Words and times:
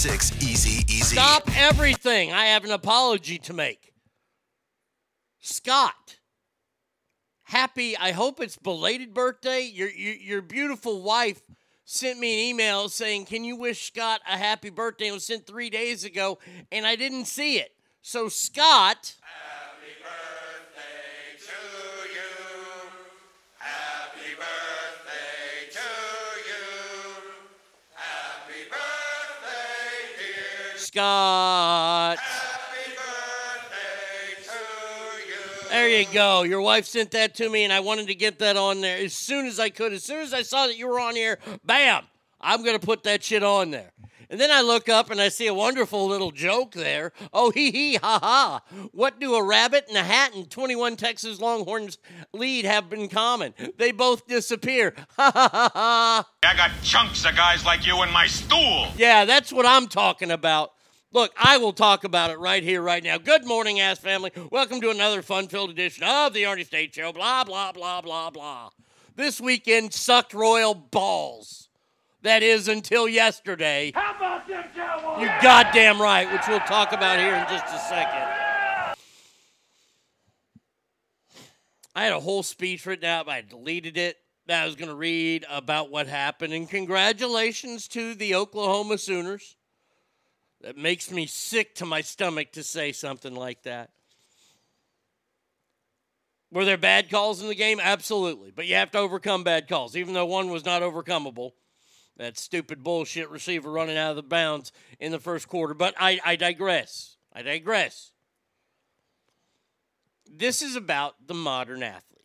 376 0.00 0.50
Easy 0.50 0.84
Easy. 0.94 1.14
stop 1.14 1.42
everything. 1.54 2.32
I 2.32 2.46
have 2.46 2.64
an 2.64 2.70
apology 2.70 3.36
to 3.40 3.52
make. 3.52 3.92
Scott, 5.40 6.16
happy, 7.42 7.98
I 7.98 8.12
hope 8.12 8.40
it's 8.40 8.56
belated 8.56 9.12
birthday. 9.12 9.60
Your, 9.60 9.90
your, 9.90 10.14
your 10.14 10.42
beautiful 10.42 11.02
wife 11.02 11.42
sent 11.84 12.18
me 12.18 12.32
an 12.32 12.48
email 12.48 12.88
saying, 12.88 13.26
Can 13.26 13.44
you 13.44 13.56
wish 13.56 13.88
Scott 13.88 14.22
a 14.26 14.38
happy 14.38 14.70
birthday? 14.70 15.08
It 15.08 15.12
was 15.12 15.26
sent 15.26 15.46
three 15.46 15.68
days 15.68 16.02
ago, 16.02 16.38
and 16.72 16.86
I 16.86 16.96
didn't 16.96 17.26
see 17.26 17.58
it. 17.58 17.72
So, 18.00 18.30
Scott. 18.30 19.16
Scott. 30.90 32.18
There 35.70 35.88
you 35.88 36.04
go. 36.12 36.42
Your 36.42 36.60
wife 36.60 36.84
sent 36.84 37.12
that 37.12 37.36
to 37.36 37.48
me, 37.48 37.62
and 37.62 37.72
I 37.72 37.78
wanted 37.78 38.08
to 38.08 38.14
get 38.16 38.40
that 38.40 38.56
on 38.56 38.80
there 38.80 38.98
as 38.98 39.14
soon 39.14 39.46
as 39.46 39.60
I 39.60 39.70
could. 39.70 39.92
As 39.92 40.02
soon 40.02 40.18
as 40.18 40.34
I 40.34 40.42
saw 40.42 40.66
that 40.66 40.76
you 40.76 40.88
were 40.88 40.98
on 40.98 41.14
here, 41.14 41.38
bam, 41.64 42.02
I'm 42.40 42.64
going 42.64 42.76
to 42.76 42.84
put 42.84 43.04
that 43.04 43.22
shit 43.22 43.44
on 43.44 43.70
there. 43.70 43.92
And 44.30 44.40
then 44.40 44.50
I 44.50 44.62
look 44.62 44.88
up 44.88 45.10
and 45.10 45.20
I 45.20 45.28
see 45.28 45.46
a 45.46 45.54
wonderful 45.54 46.08
little 46.08 46.32
joke 46.32 46.72
there. 46.72 47.12
Oh, 47.32 47.50
hee 47.50 47.70
hee, 47.70 47.94
ha 47.96 48.18
ha. 48.20 48.62
What 48.92 49.20
do 49.20 49.34
a 49.34 49.44
rabbit 49.44 49.86
and 49.88 49.96
a 49.96 50.04
hat 50.04 50.34
and 50.34 50.50
21 50.50 50.96
Texas 50.96 51.40
Longhorns 51.40 51.98
lead 52.32 52.64
have 52.64 52.92
in 52.92 53.08
common? 53.08 53.54
They 53.78 53.92
both 53.92 54.26
disappear. 54.26 54.94
Ha 55.16 55.30
ha 55.32 55.50
ha 55.52 55.70
ha. 55.72 56.28
I 56.44 56.56
got 56.56 56.70
chunks 56.82 57.24
of 57.24 57.36
guys 57.36 57.64
like 57.64 57.86
you 57.86 58.02
in 58.02 58.12
my 58.12 58.26
stool. 58.26 58.88
Yeah, 58.96 59.24
that's 59.24 59.52
what 59.52 59.66
I'm 59.66 59.86
talking 59.86 60.30
about. 60.30 60.72
Look, 61.12 61.32
I 61.36 61.56
will 61.56 61.72
talk 61.72 62.04
about 62.04 62.30
it 62.30 62.38
right 62.38 62.62
here, 62.62 62.80
right 62.80 63.02
now. 63.02 63.18
Good 63.18 63.44
morning, 63.44 63.80
ass 63.80 63.98
family. 63.98 64.30
Welcome 64.52 64.80
to 64.80 64.90
another 64.90 65.22
fun 65.22 65.48
filled 65.48 65.70
edition 65.70 66.04
of 66.04 66.32
the 66.32 66.44
Arnie 66.44 66.64
State 66.64 66.94
Show. 66.94 67.12
Blah, 67.12 67.42
blah, 67.42 67.72
blah, 67.72 68.00
blah, 68.00 68.30
blah. 68.30 68.70
This 69.16 69.40
weekend 69.40 69.92
sucked 69.92 70.32
royal 70.32 70.72
balls. 70.72 71.68
That 72.22 72.44
is 72.44 72.68
until 72.68 73.08
yesterday. 73.08 73.90
How 73.92 74.14
about 74.14 74.46
them 74.46 74.62
Cowboys? 74.72 75.22
You 75.22 75.26
goddamn 75.42 76.00
right, 76.00 76.30
which 76.30 76.42
we'll 76.46 76.60
talk 76.60 76.92
about 76.92 77.18
here 77.18 77.34
in 77.34 77.44
just 77.48 77.74
a 77.74 77.78
second. 77.88 78.94
I 81.96 82.04
had 82.04 82.12
a 82.12 82.20
whole 82.20 82.44
speech 82.44 82.86
written 82.86 83.06
out, 83.06 83.26
but 83.26 83.32
I 83.32 83.40
deleted 83.40 83.96
it. 83.96 84.16
That 84.46 84.62
I 84.62 84.66
was 84.66 84.76
going 84.76 84.88
to 84.88 84.94
read 84.94 85.44
about 85.50 85.90
what 85.90 86.06
happened. 86.06 86.52
And 86.52 86.70
congratulations 86.70 87.88
to 87.88 88.14
the 88.14 88.36
Oklahoma 88.36 88.96
Sooners. 88.96 89.56
That 90.62 90.76
makes 90.76 91.10
me 91.10 91.26
sick 91.26 91.74
to 91.76 91.86
my 91.86 92.02
stomach 92.02 92.52
to 92.52 92.62
say 92.62 92.92
something 92.92 93.34
like 93.34 93.62
that. 93.62 93.90
Were 96.52 96.64
there 96.64 96.76
bad 96.76 97.10
calls 97.10 97.40
in 97.40 97.48
the 97.48 97.54
game? 97.54 97.80
Absolutely. 97.80 98.50
But 98.50 98.66
you 98.66 98.74
have 98.74 98.90
to 98.90 98.98
overcome 98.98 99.44
bad 99.44 99.68
calls, 99.68 99.96
even 99.96 100.14
though 100.14 100.26
one 100.26 100.50
was 100.50 100.64
not 100.64 100.82
overcomable. 100.82 101.52
That 102.16 102.36
stupid 102.36 102.82
bullshit 102.82 103.30
receiver 103.30 103.70
running 103.70 103.96
out 103.96 104.10
of 104.10 104.16
the 104.16 104.22
bounds 104.22 104.72
in 104.98 105.12
the 105.12 105.18
first 105.18 105.48
quarter. 105.48 105.72
But 105.72 105.94
I, 105.98 106.20
I 106.24 106.36
digress. 106.36 107.16
I 107.32 107.42
digress. 107.42 108.10
This 110.30 110.60
is 110.60 110.76
about 110.76 111.14
the 111.26 111.34
modern 111.34 111.82
athlete. 111.82 112.24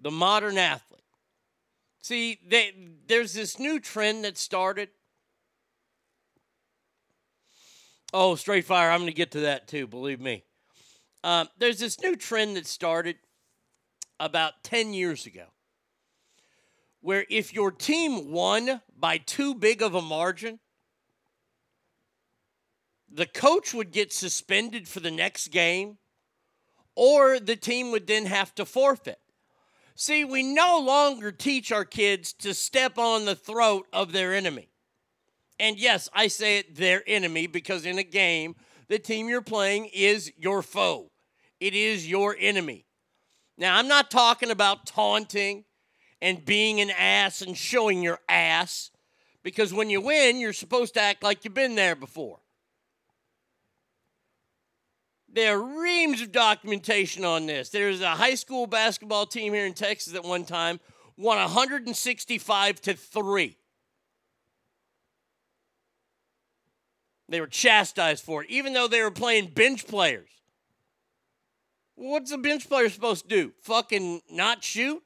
The 0.00 0.10
modern 0.10 0.58
athlete. 0.58 1.00
See, 2.02 2.38
they, 2.46 2.72
there's 3.06 3.32
this 3.32 3.58
new 3.58 3.80
trend 3.80 4.24
that 4.24 4.36
started 4.36 4.90
Oh, 8.12 8.36
straight 8.36 8.64
fire. 8.64 8.90
I'm 8.90 9.00
going 9.00 9.10
to 9.10 9.16
get 9.16 9.32
to 9.32 9.40
that 9.40 9.68
too, 9.68 9.86
believe 9.86 10.20
me. 10.20 10.44
Um, 11.22 11.48
there's 11.58 11.78
this 11.78 12.00
new 12.00 12.16
trend 12.16 12.56
that 12.56 12.66
started 12.66 13.16
about 14.18 14.62
10 14.62 14.94
years 14.94 15.26
ago 15.26 15.44
where 17.00 17.26
if 17.28 17.52
your 17.52 17.70
team 17.70 18.32
won 18.32 18.80
by 18.98 19.18
too 19.18 19.54
big 19.54 19.82
of 19.82 19.94
a 19.94 20.02
margin, 20.02 20.58
the 23.10 23.26
coach 23.26 23.74
would 23.74 23.92
get 23.92 24.12
suspended 24.12 24.88
for 24.88 25.00
the 25.00 25.10
next 25.10 25.48
game 25.48 25.98
or 26.94 27.38
the 27.38 27.56
team 27.56 27.90
would 27.90 28.06
then 28.06 28.26
have 28.26 28.54
to 28.54 28.64
forfeit. 28.64 29.20
See, 29.94 30.24
we 30.24 30.42
no 30.42 30.78
longer 30.78 31.30
teach 31.30 31.72
our 31.72 31.84
kids 31.84 32.32
to 32.34 32.54
step 32.54 32.98
on 32.98 33.24
the 33.24 33.34
throat 33.34 33.86
of 33.92 34.12
their 34.12 34.34
enemy. 34.34 34.67
And 35.60 35.78
yes, 35.78 36.08
I 36.12 36.28
say 36.28 36.58
it 36.58 36.76
their 36.76 37.02
enemy 37.06 37.46
because 37.46 37.84
in 37.84 37.98
a 37.98 38.04
game, 38.04 38.54
the 38.88 38.98
team 38.98 39.28
you're 39.28 39.42
playing 39.42 39.90
is 39.92 40.32
your 40.36 40.62
foe. 40.62 41.10
It 41.60 41.74
is 41.74 42.08
your 42.08 42.36
enemy. 42.38 42.86
Now, 43.56 43.76
I'm 43.76 43.88
not 43.88 44.10
talking 44.10 44.50
about 44.50 44.86
taunting 44.86 45.64
and 46.22 46.44
being 46.44 46.80
an 46.80 46.90
ass 46.90 47.42
and 47.42 47.56
showing 47.56 48.02
your 48.02 48.20
ass 48.28 48.90
because 49.42 49.72
when 49.72 49.90
you 49.90 50.00
win, 50.00 50.38
you're 50.38 50.52
supposed 50.52 50.94
to 50.94 51.00
act 51.00 51.22
like 51.22 51.44
you've 51.44 51.54
been 51.54 51.74
there 51.74 51.96
before. 51.96 52.38
There 55.30 55.58
are 55.58 55.80
reams 55.80 56.22
of 56.22 56.32
documentation 56.32 57.24
on 57.24 57.46
this. 57.46 57.68
There's 57.68 58.00
a 58.00 58.10
high 58.10 58.34
school 58.34 58.66
basketball 58.66 59.26
team 59.26 59.52
here 59.52 59.66
in 59.66 59.74
Texas 59.74 60.14
at 60.14 60.24
one 60.24 60.44
time 60.44 60.80
won 61.18 61.38
165 61.38 62.80
to 62.82 62.94
3. 62.94 63.57
They 67.28 67.40
were 67.40 67.46
chastised 67.46 68.24
for 68.24 68.42
it, 68.42 68.50
even 68.50 68.72
though 68.72 68.88
they 68.88 69.02
were 69.02 69.10
playing 69.10 69.48
bench 69.48 69.86
players. 69.86 70.28
What's 71.94 72.30
a 72.30 72.38
bench 72.38 72.68
player 72.68 72.88
supposed 72.88 73.28
to 73.28 73.28
do? 73.28 73.52
Fucking 73.62 74.22
not 74.30 74.64
shoot? 74.64 75.02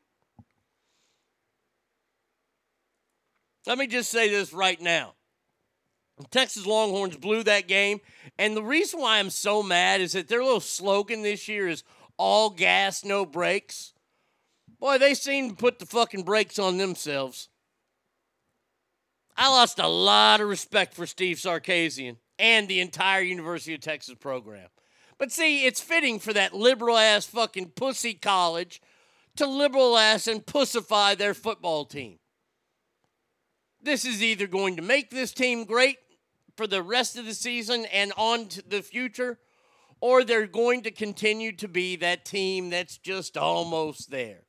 Let 3.67 3.79
me 3.79 3.87
just 3.87 4.11
say 4.11 4.29
this 4.29 4.53
right 4.53 4.81
now. 4.81 5.15
Texas 6.31 6.67
Longhorns 6.67 7.17
blew 7.17 7.43
that 7.45 7.69
game. 7.69 8.01
And 8.39 8.57
the 8.57 8.63
reason 8.63 9.01
why 9.01 9.19
I'm 9.19 9.31
so 9.31 9.63
mad 9.63 10.01
is 10.01 10.13
that 10.13 10.29
their 10.29 10.43
little 10.43 10.61
slogan 10.61 11.23
this 11.23 11.49
year 11.49 11.69
is 11.69 11.83
all 12.17 12.51
gas, 12.51 13.05
no 13.05 13.25
brakes. 13.25 13.95
Boy, 14.79 14.99
they 14.99 15.15
seem 15.15 15.51
to 15.51 15.57
put 15.57 15.79
the 15.79 15.87
fucking 15.87 16.25
brakes 16.25 16.59
on 16.59 16.77
themselves. 16.77 17.49
I 19.37 19.49
lost 19.49 19.79
a 19.79 19.89
lot 19.89 20.41
of 20.41 20.49
respect 20.49 20.95
for 20.95 21.07
Steve 21.07 21.39
Sarkisian 21.39 22.17
and 22.39 22.69
the 22.69 22.81
entire 22.81 23.23
University 23.23 23.75
of 23.75 23.81
Texas 23.81 24.15
program. 24.15 24.69
But 25.19 25.33
see, 25.33 25.65
it's 25.67 25.81
fitting 25.81 26.19
for 26.19 26.33
that 26.33 26.55
liberal 26.55 26.99
ass 26.99 27.27
fucking 27.27 27.71
pussy 27.71 28.15
college 28.15 28.83
to 29.37 29.47
liberal 29.47 29.97
ass 29.97 30.27
and 30.27 30.45
pussify 30.45 31.17
their 31.17 31.35
football 31.35 31.85
team. 31.85 32.19
This 33.81 34.05
is 34.05 34.23
either 34.23 34.47
going 34.47 34.77
to 34.77 34.83
make 34.83 35.11
this 35.11 35.33
team 35.33 35.65
great 35.65 35.99
for 36.57 36.67
the 36.67 36.83
rest 36.83 37.17
of 37.17 37.25
the 37.25 37.35
season 37.35 37.87
and 37.87 38.13
on 38.17 38.47
to 38.49 38.63
the 38.63 38.83
future, 38.83 39.39
or 40.01 40.23
they're 40.23 40.47
going 40.47 40.83
to 40.83 40.91
continue 40.91 41.53
to 41.53 41.69
be 41.69 41.97
that 41.97 42.25
team 42.25 42.71
that's 42.71 42.99
just 42.99 43.37
almost 43.37 44.11
there. 44.11 44.43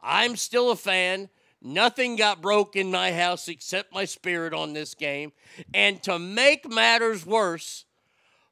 I'm 0.00 0.36
still 0.36 0.70
a 0.70 0.76
fan. 0.76 1.28
Nothing 1.60 2.16
got 2.16 2.40
broke 2.40 2.76
in 2.76 2.90
my 2.90 3.12
house 3.12 3.48
except 3.48 3.92
my 3.92 4.04
spirit 4.04 4.54
on 4.54 4.72
this 4.72 4.94
game. 4.94 5.32
And 5.74 6.02
to 6.04 6.18
make 6.18 6.68
matters 6.68 7.26
worse, 7.26 7.84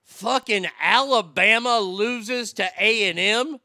fucking 0.02 0.66
Alabama 0.80 1.78
loses 1.78 2.52
to 2.54 2.68
A&M. 2.78 3.60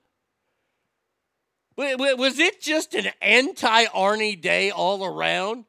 Was 1.76 2.38
it 2.38 2.62
just 2.62 2.94
an 2.94 3.12
anti-Arnie 3.22 4.40
day 4.40 4.70
all 4.70 5.04
around? 5.04 5.66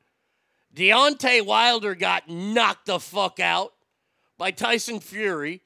Deontay 0.75 1.45
Wilder 1.45 1.95
got 1.95 2.29
knocked 2.29 2.87
the 2.87 3.01
fuck 3.01 3.41
out 3.41 3.73
by 4.37 4.51
Tyson 4.51 5.01
Fury. 5.01 5.63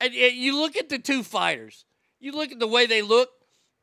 And 0.00 0.14
you 0.14 0.56
look 0.56 0.76
at 0.76 0.88
the 0.88 0.98
two 0.98 1.22
fighters. 1.22 1.84
You 2.20 2.32
look 2.32 2.52
at 2.52 2.58
the 2.58 2.66
way 2.66 2.86
they 2.86 3.02
look. 3.02 3.28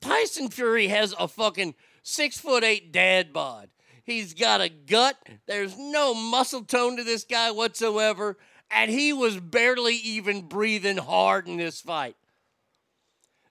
Tyson 0.01 0.49
Fury 0.49 0.87
has 0.87 1.13
a 1.19 1.27
fucking 1.27 1.75
six 2.09 2.39
foot 2.39 2.63
eight 2.63 2.91
dad 2.91 3.33
bod. 3.33 3.69
He's 4.03 4.33
got 4.33 4.61
a 4.61 4.69
gut. 4.69 5.17
There's 5.45 5.77
no 5.77 6.13
muscle 6.13 6.63
tone 6.63 6.97
to 6.97 7.03
this 7.03 7.23
guy 7.23 7.51
whatsoever. 7.51 8.37
And 8.71 8.89
he 8.89 9.13
was 9.13 9.39
barely 9.39 9.95
even 9.95 10.47
breathing 10.47 10.97
hard 10.97 11.47
in 11.47 11.57
this 11.57 11.81
fight. 11.81 12.15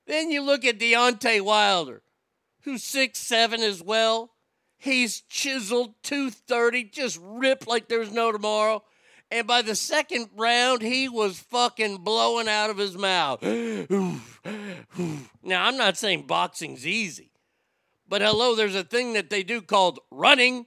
Then 0.06 0.30
you 0.30 0.42
look 0.42 0.64
at 0.64 0.78
Deontay 0.78 1.42
Wilder, 1.42 2.02
who's 2.62 2.82
six 2.82 3.18
seven 3.18 3.60
as 3.60 3.82
well. 3.82 4.30
He's 4.78 5.22
chiseled, 5.22 5.94
230, 6.02 6.84
just 6.84 7.18
ripped 7.20 7.66
like 7.66 7.88
there's 7.88 8.12
no 8.12 8.30
tomorrow. 8.30 8.84
And 9.30 9.46
by 9.46 9.62
the 9.62 9.74
second 9.74 10.28
round, 10.36 10.82
he 10.82 11.08
was 11.08 11.38
fucking 11.38 11.98
blowing 11.98 12.48
out 12.48 12.70
of 12.70 12.78
his 12.78 12.96
mouth. 12.96 13.42
now, 15.42 15.66
I'm 15.66 15.76
not 15.76 15.98
saying 15.98 16.26
boxing's 16.26 16.86
easy, 16.86 17.30
but 18.08 18.22
hello, 18.22 18.54
there's 18.54 18.74
a 18.74 18.84
thing 18.84 19.12
that 19.12 19.28
they 19.28 19.42
do 19.42 19.60
called 19.60 20.00
running. 20.10 20.66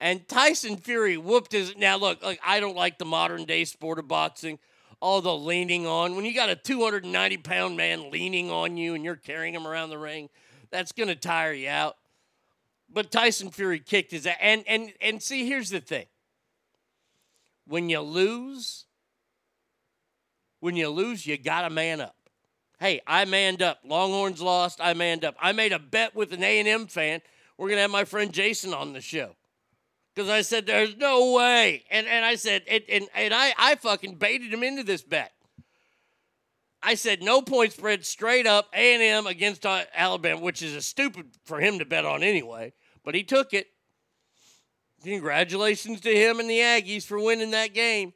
And 0.00 0.26
Tyson 0.28 0.76
Fury 0.76 1.16
whooped 1.16 1.52
his. 1.52 1.76
Now, 1.76 1.96
look, 1.96 2.22
like 2.22 2.40
I 2.44 2.60
don't 2.60 2.76
like 2.76 2.98
the 2.98 3.04
modern 3.04 3.44
day 3.44 3.64
sport 3.64 3.98
of 3.98 4.08
boxing. 4.08 4.58
All 5.00 5.20
the 5.20 5.34
leaning 5.34 5.86
on. 5.86 6.16
When 6.16 6.24
you 6.24 6.34
got 6.34 6.48
a 6.48 6.56
290 6.56 7.36
pound 7.38 7.76
man 7.76 8.10
leaning 8.10 8.50
on 8.50 8.76
you 8.76 8.94
and 8.94 9.04
you're 9.04 9.16
carrying 9.16 9.54
him 9.54 9.66
around 9.66 9.90
the 9.90 9.98
ring, 9.98 10.28
that's 10.70 10.92
going 10.92 11.08
to 11.08 11.14
tire 11.14 11.52
you 11.52 11.68
out. 11.68 11.96
But 12.90 13.10
Tyson 13.10 13.50
Fury 13.50 13.80
kicked 13.80 14.12
his 14.12 14.26
ass. 14.26 14.36
And, 14.40 14.64
and, 14.66 14.92
and 15.00 15.22
see, 15.22 15.46
here's 15.46 15.70
the 15.70 15.80
thing 15.80 16.06
when 17.66 17.88
you 17.88 18.00
lose, 18.00 18.86
when 20.60 20.76
you 20.76 20.88
lose, 20.88 21.26
you 21.26 21.36
got 21.36 21.62
to 21.62 21.70
man 21.70 22.00
up. 22.00 22.16
Hey, 22.84 23.00
I 23.06 23.24
manned 23.24 23.62
up. 23.62 23.78
Longhorns 23.82 24.42
lost. 24.42 24.78
I 24.78 24.92
manned 24.92 25.24
up. 25.24 25.36
I 25.40 25.52
made 25.52 25.72
a 25.72 25.78
bet 25.78 26.14
with 26.14 26.34
an 26.34 26.42
A&M 26.42 26.86
fan. 26.86 27.22
We're 27.56 27.68
going 27.68 27.78
to 27.78 27.80
have 27.80 27.90
my 27.90 28.04
friend 28.04 28.30
Jason 28.30 28.74
on 28.74 28.92
the 28.92 29.00
show 29.00 29.36
because 30.14 30.28
I 30.28 30.42
said 30.42 30.66
there's 30.66 30.94
no 30.98 31.32
way, 31.32 31.84
and 31.90 32.06
and 32.06 32.26
I 32.26 32.34
said 32.34 32.62
and 32.68 32.84
and, 32.90 33.08
and 33.14 33.32
I 33.32 33.54
I 33.56 33.76
fucking 33.76 34.16
baited 34.16 34.52
him 34.52 34.62
into 34.62 34.82
this 34.82 35.00
bet. 35.00 35.32
I 36.82 36.94
said 36.94 37.22
no 37.22 37.40
point 37.40 37.72
spread 37.72 38.04
straight 38.04 38.46
up 38.46 38.68
A 38.74 38.92
and 38.92 39.02
M 39.02 39.26
against 39.26 39.64
uh, 39.64 39.84
Alabama, 39.94 40.42
which 40.42 40.60
is 40.60 40.74
a 40.74 40.82
stupid 40.82 41.30
for 41.46 41.60
him 41.60 41.78
to 41.78 41.86
bet 41.86 42.04
on 42.04 42.22
anyway, 42.22 42.74
but 43.02 43.14
he 43.14 43.22
took 43.22 43.54
it. 43.54 43.68
Congratulations 45.02 46.02
to 46.02 46.14
him 46.14 46.38
and 46.38 46.50
the 46.50 46.58
Aggies 46.58 47.04
for 47.04 47.18
winning 47.18 47.52
that 47.52 47.72
game. 47.72 48.12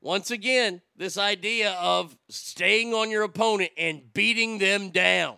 Once 0.00 0.30
again, 0.30 0.80
this 0.96 1.18
idea 1.18 1.72
of 1.72 2.16
staying 2.28 2.94
on 2.94 3.10
your 3.10 3.22
opponent 3.22 3.70
and 3.76 4.12
beating 4.12 4.58
them 4.58 4.90
down 4.90 5.36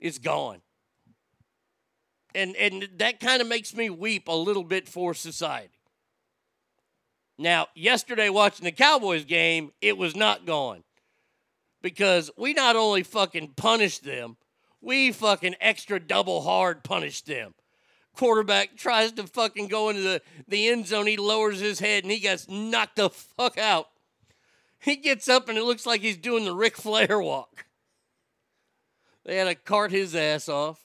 is 0.00 0.18
gone 0.18 0.60
and 2.34 2.56
and 2.56 2.88
that 2.96 3.20
kind 3.20 3.42
of 3.42 3.48
makes 3.48 3.74
me 3.74 3.90
weep 3.90 4.28
a 4.28 4.32
little 4.32 4.64
bit 4.64 4.88
for 4.88 5.14
society. 5.14 5.68
Now, 7.38 7.68
yesterday 7.74 8.28
watching 8.28 8.64
the 8.64 8.72
Cowboys 8.72 9.24
game, 9.24 9.72
it 9.80 9.96
was 9.96 10.14
not 10.14 10.46
gone. 10.46 10.84
Because 11.80 12.30
we 12.36 12.52
not 12.52 12.76
only 12.76 13.02
fucking 13.02 13.54
punished 13.56 14.04
them, 14.04 14.36
we 14.80 15.10
fucking 15.10 15.56
extra 15.60 15.98
double 15.98 16.42
hard 16.42 16.84
punished 16.84 17.26
them. 17.26 17.54
Quarterback 18.16 18.76
tries 18.76 19.12
to 19.12 19.26
fucking 19.26 19.68
go 19.68 19.88
into 19.88 20.02
the, 20.02 20.22
the 20.46 20.68
end 20.68 20.86
zone, 20.86 21.06
he 21.06 21.16
lowers 21.16 21.60
his 21.60 21.80
head 21.80 22.04
and 22.04 22.12
he 22.12 22.18
gets 22.18 22.48
knocked 22.48 22.96
the 22.96 23.08
fuck 23.10 23.56
out. 23.56 23.88
He 24.78 24.96
gets 24.96 25.28
up 25.28 25.48
and 25.48 25.56
it 25.56 25.64
looks 25.64 25.86
like 25.86 26.00
he's 26.00 26.16
doing 26.16 26.44
the 26.44 26.54
Ric 26.54 26.76
Flair 26.76 27.20
walk. 27.20 27.66
They 29.24 29.36
had 29.36 29.44
to 29.44 29.54
cart 29.54 29.92
his 29.92 30.14
ass 30.14 30.48
off. 30.48 30.84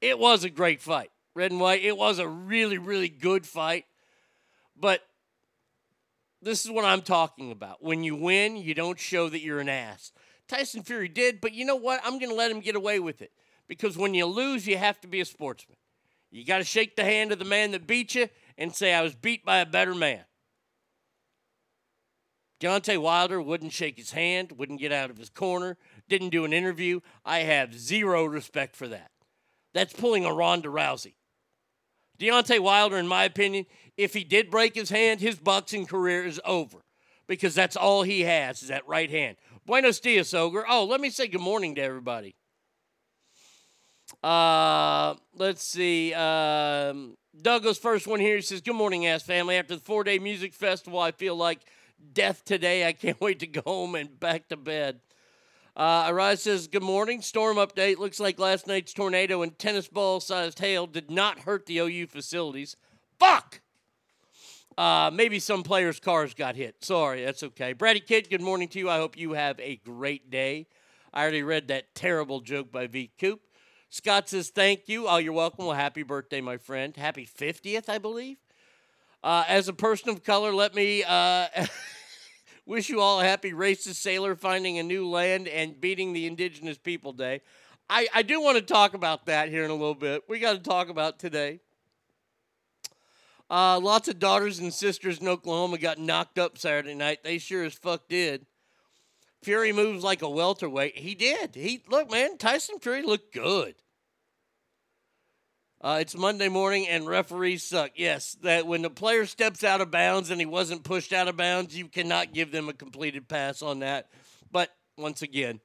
It 0.00 0.18
was 0.18 0.44
a 0.44 0.50
great 0.50 0.80
fight. 0.80 1.10
Red 1.34 1.50
and 1.50 1.60
white, 1.60 1.82
it 1.82 1.96
was 1.96 2.18
a 2.18 2.28
really, 2.28 2.78
really 2.78 3.08
good 3.08 3.46
fight. 3.46 3.84
But 4.76 5.02
this 6.42 6.64
is 6.64 6.70
what 6.70 6.84
I'm 6.84 7.02
talking 7.02 7.50
about. 7.50 7.82
When 7.82 8.02
you 8.02 8.16
win, 8.16 8.56
you 8.56 8.74
don't 8.74 8.98
show 8.98 9.28
that 9.28 9.42
you're 9.42 9.60
an 9.60 9.68
ass. 9.68 10.12
Tyson 10.48 10.82
Fury 10.82 11.08
did, 11.08 11.40
but 11.40 11.52
you 11.52 11.64
know 11.64 11.76
what? 11.76 12.00
I'm 12.04 12.18
going 12.18 12.30
to 12.30 12.36
let 12.36 12.50
him 12.50 12.60
get 12.60 12.76
away 12.76 12.98
with 12.98 13.22
it. 13.22 13.32
Because 13.66 13.96
when 13.96 14.14
you 14.14 14.26
lose, 14.26 14.66
you 14.66 14.76
have 14.76 15.00
to 15.00 15.08
be 15.08 15.20
a 15.20 15.24
sportsman. 15.24 15.78
You 16.34 16.44
got 16.44 16.58
to 16.58 16.64
shake 16.64 16.96
the 16.96 17.04
hand 17.04 17.30
of 17.30 17.38
the 17.38 17.44
man 17.44 17.70
that 17.70 17.86
beat 17.86 18.16
you 18.16 18.28
and 18.58 18.74
say, 18.74 18.92
I 18.92 19.02
was 19.02 19.14
beat 19.14 19.44
by 19.44 19.58
a 19.58 19.66
better 19.66 19.94
man. 19.94 20.24
Deontay 22.60 22.98
Wilder 22.98 23.40
wouldn't 23.40 23.72
shake 23.72 23.96
his 23.96 24.10
hand, 24.10 24.50
wouldn't 24.52 24.80
get 24.80 24.90
out 24.90 25.10
of 25.10 25.16
his 25.16 25.30
corner, 25.30 25.76
didn't 26.08 26.30
do 26.30 26.44
an 26.44 26.52
interview. 26.52 26.98
I 27.24 27.40
have 27.40 27.78
zero 27.78 28.24
respect 28.24 28.74
for 28.74 28.88
that. 28.88 29.12
That's 29.74 29.92
pulling 29.92 30.24
a 30.24 30.34
Ronda 30.34 30.68
Rousey. 30.68 31.14
Deontay 32.18 32.58
Wilder, 32.58 32.96
in 32.96 33.06
my 33.06 33.22
opinion, 33.22 33.66
if 33.96 34.12
he 34.12 34.24
did 34.24 34.50
break 34.50 34.74
his 34.74 34.90
hand, 34.90 35.20
his 35.20 35.38
boxing 35.38 35.86
career 35.86 36.24
is 36.24 36.40
over 36.44 36.78
because 37.28 37.54
that's 37.54 37.76
all 37.76 38.02
he 38.02 38.22
has 38.22 38.60
is 38.60 38.70
that 38.70 38.88
right 38.88 39.10
hand. 39.10 39.36
Buenos 39.66 40.00
dias, 40.00 40.34
Ogre. 40.34 40.64
Oh, 40.68 40.84
let 40.84 41.00
me 41.00 41.10
say 41.10 41.28
good 41.28 41.40
morning 41.40 41.76
to 41.76 41.82
everybody. 41.82 42.34
Uh, 44.24 45.16
let's 45.36 45.62
see. 45.62 46.14
Um, 46.14 47.18
Douglas, 47.42 47.76
first 47.76 48.06
one 48.06 48.20
here. 48.20 48.36
He 48.36 48.42
says, 48.42 48.62
Good 48.62 48.74
morning, 48.74 49.06
ass 49.06 49.22
family. 49.22 49.56
After 49.56 49.74
the 49.74 49.82
four 49.82 50.02
day 50.02 50.18
music 50.18 50.54
festival, 50.54 50.98
I 50.98 51.10
feel 51.10 51.36
like 51.36 51.60
death 52.14 52.42
today. 52.42 52.88
I 52.88 52.94
can't 52.94 53.20
wait 53.20 53.40
to 53.40 53.46
go 53.46 53.60
home 53.60 53.94
and 53.94 54.18
back 54.18 54.48
to 54.48 54.56
bed. 54.56 55.00
Uh, 55.76 56.06
Arise 56.08 56.40
says, 56.40 56.68
Good 56.68 56.82
morning. 56.82 57.20
Storm 57.20 57.58
update. 57.58 57.98
Looks 57.98 58.18
like 58.18 58.38
last 58.38 58.66
night's 58.66 58.94
tornado 58.94 59.42
and 59.42 59.58
tennis 59.58 59.88
ball 59.88 60.20
sized 60.20 60.58
hail 60.58 60.86
did 60.86 61.10
not 61.10 61.40
hurt 61.40 61.66
the 61.66 61.80
OU 61.80 62.06
facilities. 62.06 62.76
Fuck! 63.18 63.60
Uh, 64.78 65.10
maybe 65.12 65.38
some 65.38 65.62
players' 65.62 66.00
cars 66.00 66.32
got 66.32 66.56
hit. 66.56 66.82
Sorry, 66.82 67.22
that's 67.22 67.42
okay. 67.42 67.74
Brady 67.74 68.00
Kid, 68.00 68.30
good 68.30 68.40
morning 68.40 68.68
to 68.68 68.78
you. 68.78 68.88
I 68.88 68.96
hope 68.96 69.18
you 69.18 69.34
have 69.34 69.60
a 69.60 69.76
great 69.84 70.30
day. 70.30 70.66
I 71.12 71.20
already 71.20 71.42
read 71.42 71.68
that 71.68 71.94
terrible 71.94 72.40
joke 72.40 72.72
by 72.72 72.86
V. 72.86 73.10
Coop. 73.20 73.42
Scott 73.90 74.28
says, 74.28 74.50
Thank 74.50 74.88
you. 74.88 75.06
Oh, 75.06 75.18
you're 75.18 75.32
welcome. 75.32 75.66
Well, 75.66 75.76
happy 75.76 76.02
birthday, 76.02 76.40
my 76.40 76.56
friend. 76.56 76.96
Happy 76.96 77.26
50th, 77.26 77.88
I 77.88 77.98
believe. 77.98 78.38
Uh, 79.22 79.44
as 79.48 79.68
a 79.68 79.72
person 79.72 80.10
of 80.10 80.22
color, 80.22 80.52
let 80.52 80.74
me. 80.74 81.02
Uh, 81.02 81.46
Wish 82.66 82.88
you 82.88 83.02
all 83.02 83.20
a 83.20 83.24
happy 83.24 83.52
racist 83.52 83.96
sailor 83.96 84.34
finding 84.34 84.78
a 84.78 84.82
new 84.82 85.06
land 85.06 85.48
and 85.48 85.78
beating 85.78 86.14
the 86.14 86.26
Indigenous 86.26 86.78
People 86.78 87.12
Day. 87.12 87.42
I, 87.90 88.08
I 88.14 88.22
do 88.22 88.40
want 88.40 88.56
to 88.56 88.62
talk 88.62 88.94
about 88.94 89.26
that 89.26 89.50
here 89.50 89.64
in 89.64 89.70
a 89.70 89.74
little 89.74 89.94
bit. 89.94 90.22
We 90.30 90.38
got 90.38 90.54
to 90.54 90.58
talk 90.58 90.88
about 90.88 91.18
today. 91.18 91.60
Uh, 93.50 93.78
lots 93.78 94.08
of 94.08 94.18
daughters 94.18 94.60
and 94.60 94.72
sisters 94.72 95.18
in 95.18 95.28
Oklahoma 95.28 95.76
got 95.76 95.98
knocked 95.98 96.38
up 96.38 96.56
Saturday 96.56 96.94
night. 96.94 97.22
They 97.22 97.36
sure 97.36 97.64
as 97.64 97.74
fuck 97.74 98.08
did. 98.08 98.46
Fury 99.44 99.72
moves 99.72 100.02
like 100.02 100.22
a 100.22 100.28
welterweight. 100.28 100.96
He 100.96 101.14
did. 101.14 101.54
He 101.54 101.82
look, 101.88 102.10
man. 102.10 102.38
Tyson 102.38 102.78
Fury 102.80 103.02
looked 103.02 103.32
good. 103.32 103.74
Uh, 105.80 105.98
it's 106.00 106.16
Monday 106.16 106.48
morning 106.48 106.88
and 106.88 107.06
referees 107.06 107.62
suck. 107.62 107.90
Yes, 107.94 108.38
that 108.42 108.66
when 108.66 108.80
the 108.80 108.88
player 108.88 109.26
steps 109.26 109.62
out 109.62 109.82
of 109.82 109.90
bounds 109.90 110.30
and 110.30 110.40
he 110.40 110.46
wasn't 110.46 110.82
pushed 110.82 111.12
out 111.12 111.28
of 111.28 111.36
bounds, 111.36 111.76
you 111.76 111.88
cannot 111.88 112.32
give 112.32 112.50
them 112.50 112.70
a 112.70 112.72
completed 112.72 113.28
pass 113.28 113.60
on 113.60 113.80
that. 113.80 114.08
But 114.50 114.74
once 114.96 115.20
again, 115.20 115.60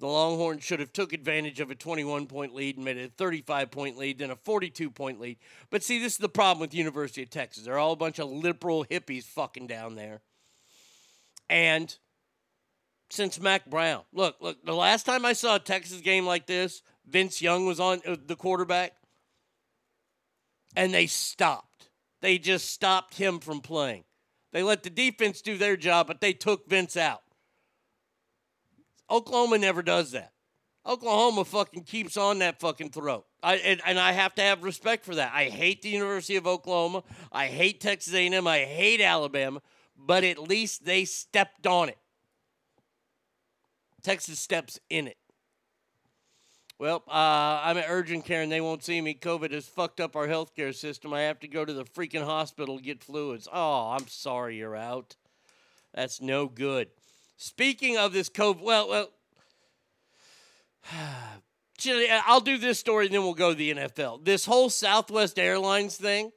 the 0.00 0.06
Longhorns 0.06 0.62
should 0.62 0.80
have 0.80 0.92
took 0.92 1.14
advantage 1.14 1.60
of 1.60 1.70
a 1.70 1.74
21 1.74 2.26
point 2.26 2.54
lead 2.54 2.76
and 2.76 2.84
made 2.84 2.98
it 2.98 3.10
a 3.10 3.12
35 3.16 3.70
point 3.70 3.96
lead, 3.96 4.18
then 4.18 4.30
a 4.30 4.36
42 4.36 4.90
point 4.90 5.18
lead. 5.18 5.38
But 5.70 5.82
see, 5.82 5.98
this 5.98 6.12
is 6.12 6.18
the 6.18 6.28
problem 6.28 6.60
with 6.60 6.74
University 6.74 7.22
of 7.22 7.30
Texas. 7.30 7.64
They're 7.64 7.78
all 7.78 7.92
a 7.92 7.96
bunch 7.96 8.18
of 8.18 8.30
liberal 8.30 8.84
hippies 8.84 9.24
fucking 9.24 9.66
down 9.66 9.94
there. 9.94 10.20
And 11.48 11.96
since 13.10 13.40
Mack 13.40 13.66
Brown, 13.66 14.02
look, 14.12 14.36
look, 14.40 14.64
the 14.64 14.74
last 14.74 15.04
time 15.04 15.24
I 15.24 15.32
saw 15.32 15.56
a 15.56 15.60
Texas 15.60 16.00
game 16.00 16.26
like 16.26 16.46
this, 16.46 16.82
Vince 17.06 17.40
Young 17.40 17.66
was 17.66 17.80
on 17.80 18.00
uh, 18.06 18.16
the 18.24 18.36
quarterback 18.36 18.92
and 20.76 20.92
they 20.92 21.06
stopped. 21.06 21.88
They 22.20 22.38
just 22.38 22.70
stopped 22.70 23.16
him 23.16 23.38
from 23.38 23.60
playing. 23.60 24.04
They 24.52 24.62
let 24.62 24.82
the 24.82 24.90
defense 24.90 25.42
do 25.42 25.56
their 25.56 25.76
job, 25.76 26.06
but 26.06 26.20
they 26.20 26.32
took 26.32 26.68
Vince 26.68 26.96
out. 26.96 27.22
Oklahoma 29.10 29.58
never 29.58 29.82
does 29.82 30.12
that. 30.12 30.32
Oklahoma 30.86 31.44
fucking 31.44 31.84
keeps 31.84 32.16
on 32.16 32.38
that 32.38 32.60
fucking 32.60 32.90
throat. 32.90 33.26
I 33.42 33.56
and, 33.56 33.80
and, 33.84 33.98
I 33.98 34.12
have 34.12 34.34
to 34.36 34.42
have 34.42 34.64
respect 34.64 35.04
for 35.04 35.14
that. 35.16 35.32
I 35.34 35.44
hate 35.44 35.82
the 35.82 35.90
University 35.90 36.36
of 36.36 36.46
Oklahoma. 36.46 37.04
I 37.30 37.46
hate 37.46 37.80
Texas 37.80 38.14
A&M. 38.14 38.46
I 38.46 38.60
hate 38.60 39.00
Alabama, 39.00 39.60
but 39.96 40.24
at 40.24 40.38
least 40.38 40.84
they 40.84 41.04
stepped 41.04 41.66
on 41.66 41.90
it. 41.90 41.98
Texas 44.02 44.38
steps 44.38 44.78
in 44.90 45.06
it. 45.06 45.16
Well, 46.78 47.02
uh, 47.08 47.60
I'm 47.64 47.76
at 47.76 47.86
urgent 47.88 48.24
care 48.24 48.42
and 48.42 48.52
they 48.52 48.60
won't 48.60 48.84
see 48.84 49.00
me. 49.00 49.14
COVID 49.14 49.50
has 49.50 49.66
fucked 49.66 49.98
up 49.98 50.14
our 50.14 50.28
healthcare 50.28 50.72
system. 50.72 51.12
I 51.12 51.22
have 51.22 51.40
to 51.40 51.48
go 51.48 51.64
to 51.64 51.72
the 51.72 51.84
freaking 51.84 52.24
hospital 52.24 52.76
to 52.76 52.82
get 52.82 53.02
fluids. 53.02 53.48
Oh, 53.52 53.90
I'm 53.90 54.06
sorry 54.06 54.56
you're 54.56 54.76
out. 54.76 55.16
That's 55.92 56.20
no 56.20 56.46
good. 56.46 56.88
Speaking 57.36 57.98
of 57.98 58.12
this 58.12 58.28
COVID, 58.28 58.62
well, 58.62 58.88
well, 58.88 59.10
I'll 62.26 62.40
do 62.40 62.58
this 62.58 62.78
story 62.78 63.06
and 63.06 63.14
then 63.14 63.22
we'll 63.22 63.34
go 63.34 63.50
to 63.50 63.58
the 63.58 63.74
NFL. 63.74 64.24
This 64.24 64.44
whole 64.44 64.70
Southwest 64.70 65.36
Airlines 65.36 65.96
thing, 65.96 66.30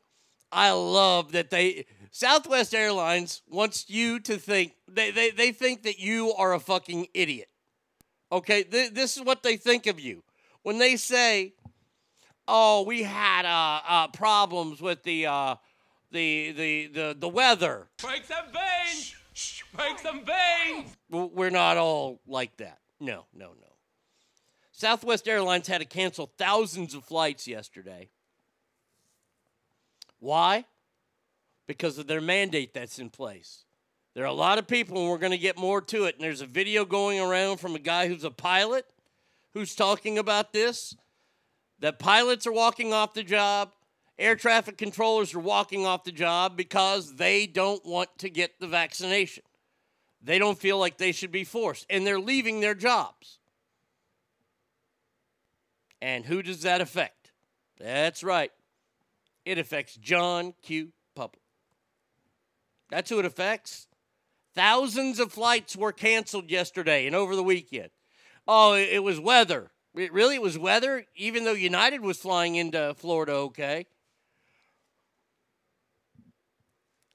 I 0.52 0.72
love 0.72 1.34
that 1.34 1.52
they 1.52 1.86
Southwest 2.10 2.74
Airlines 2.76 3.42
wants 3.48 3.90
you 3.90 4.20
to 4.22 4.38
think 4.38 4.74
they, 4.88 5.12
they, 5.12 5.30
they 5.32 5.52
think 5.52 5.84
that 5.84 6.00
you 6.00 6.34
are 6.34 6.54
a 6.54 6.60
fucking 6.60 7.08
idiot. 7.14 7.48
Okay, 8.32 8.64
Th- 8.64 8.94
this 8.94 9.18
is 9.18 9.24
what 9.24 9.44
they 9.44 9.58
think 9.58 9.88
of 9.88 10.00
you 10.00 10.24
when 10.64 10.78
they 10.78 10.96
say, 10.96 11.54
oh, 12.48 12.84
we 12.84 13.04
had 13.04 13.46
uh, 13.46 13.82
uh, 13.88 14.08
problems 14.10 14.82
with 14.82 15.04
the 15.04 15.26
uh, 15.26 15.56
the 16.12 16.52
the 16.52 16.88
the 16.88 17.16
the 17.20 17.30
weather. 17.30 17.88
Break 18.02 18.24
some 18.26 18.46
veins! 18.54 19.16
Break 19.76 20.00
some 20.00 20.24
veins! 20.26 20.96
We're 21.10 21.50
not 21.50 21.78
all 21.78 22.22
like 22.26 22.56
that. 22.58 22.80
No, 23.00 23.26
no, 23.34 23.48
no. 23.48 23.68
Southwest 24.72 25.28
Airlines 25.28 25.68
had 25.68 25.80
to 25.80 25.86
cancel 25.86 26.32
thousands 26.38 26.94
of 26.96 27.04
flights 27.04 27.48
yesterday. 27.48 28.10
Why? 30.20 30.66
Because 31.68 31.98
of 31.98 32.08
their 32.08 32.22
mandate 32.22 32.74
that's 32.74 33.00
in 33.00 33.10
place. 33.10 33.66
There 34.14 34.24
are 34.24 34.28
a 34.28 34.34
lot 34.34 34.58
of 34.58 34.68
people, 34.68 34.98
and 34.98 35.10
we're 35.10 35.18
going 35.18 35.32
to 35.32 35.38
get 35.38 35.58
more 35.58 35.82
to 35.82 36.06
it. 36.06 36.16
And 36.16 36.24
there's 36.24 36.42
a 36.42 36.46
video 36.46 36.84
going 36.84 37.20
around 37.20 37.58
from 37.58 37.76
a 37.76 37.80
guy 37.80 38.08
who's 38.08 38.24
a 38.24 38.32
pilot 38.32 38.86
who's 39.54 39.76
talking 39.76 40.18
about 40.18 40.54
this 40.54 40.96
that 41.80 41.98
pilots 41.98 42.46
are 42.46 42.52
walking 42.52 42.94
off 42.94 43.14
the 43.14 43.24
job, 43.24 43.72
air 44.20 44.36
traffic 44.36 44.78
controllers 44.78 45.34
are 45.34 45.40
walking 45.40 45.86
off 45.86 46.04
the 46.04 46.12
job 46.12 46.56
because 46.56 47.16
they 47.16 47.48
don't 47.48 47.84
want 47.86 48.10
to 48.20 48.30
get 48.30 48.60
the 48.60 48.68
vaccination. 48.68 49.44
They 50.22 50.38
don't 50.38 50.60
feel 50.60 50.78
like 50.78 50.98
they 50.98 51.12
should 51.12 51.32
be 51.32 51.44
forced, 51.44 51.88
and 51.90 52.06
they're 52.06 52.20
leaving 52.20 52.60
their 52.60 52.76
jobs. 52.76 53.40
And 56.02 56.26
who 56.26 56.44
does 56.44 56.62
that 56.62 56.82
affect? 56.82 57.32
That's 57.80 58.24
right. 58.24 58.52
It 59.46 59.58
affects 59.58 59.96
John 59.96 60.54
Q. 60.62 60.90
Public. 61.16 61.42
That's 62.90 63.10
who 63.10 63.20
it 63.20 63.26
affects. 63.26 63.88
Thousands 64.54 65.20
of 65.20 65.32
flights 65.32 65.76
were 65.76 65.92
canceled 65.92 66.50
yesterday 66.50 67.08
and 67.08 67.16
over 67.16 67.36
the 67.36 67.44
weekend. 67.44 67.90
Oh, 68.48 68.74
it 68.74 69.04
was 69.04 69.20
weather. 69.20 69.72
It 69.96 70.12
really 70.12 70.36
it 70.36 70.42
was 70.42 70.58
weather, 70.58 71.06
even 71.16 71.44
though 71.44 71.54
United 71.54 72.02
was 72.02 72.18
flying 72.18 72.56
into 72.56 72.94
Florida 72.98 73.34
okay. 73.34 73.88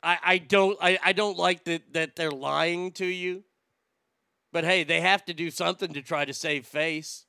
I, 0.03 0.19
I 0.23 0.39
don't 0.39 0.79
I, 0.81 0.99
I 1.05 1.13
don't 1.13 1.37
like 1.37 1.65
that, 1.65 1.93
that 1.93 2.17
they're 2.17 2.31
lying 2.31 2.93
to 2.93 3.07
you. 3.07 3.45
But 4.53 4.65
hey, 4.65 4.85
they 4.85 5.01
have 5.01 5.25
to 5.27 5.35
do 5.35 5.51
something 5.51 5.93
to 5.93 6.03
try 6.03 6.25
to 6.25 6.33
save 6.33 6.67
face. 6.67 7.27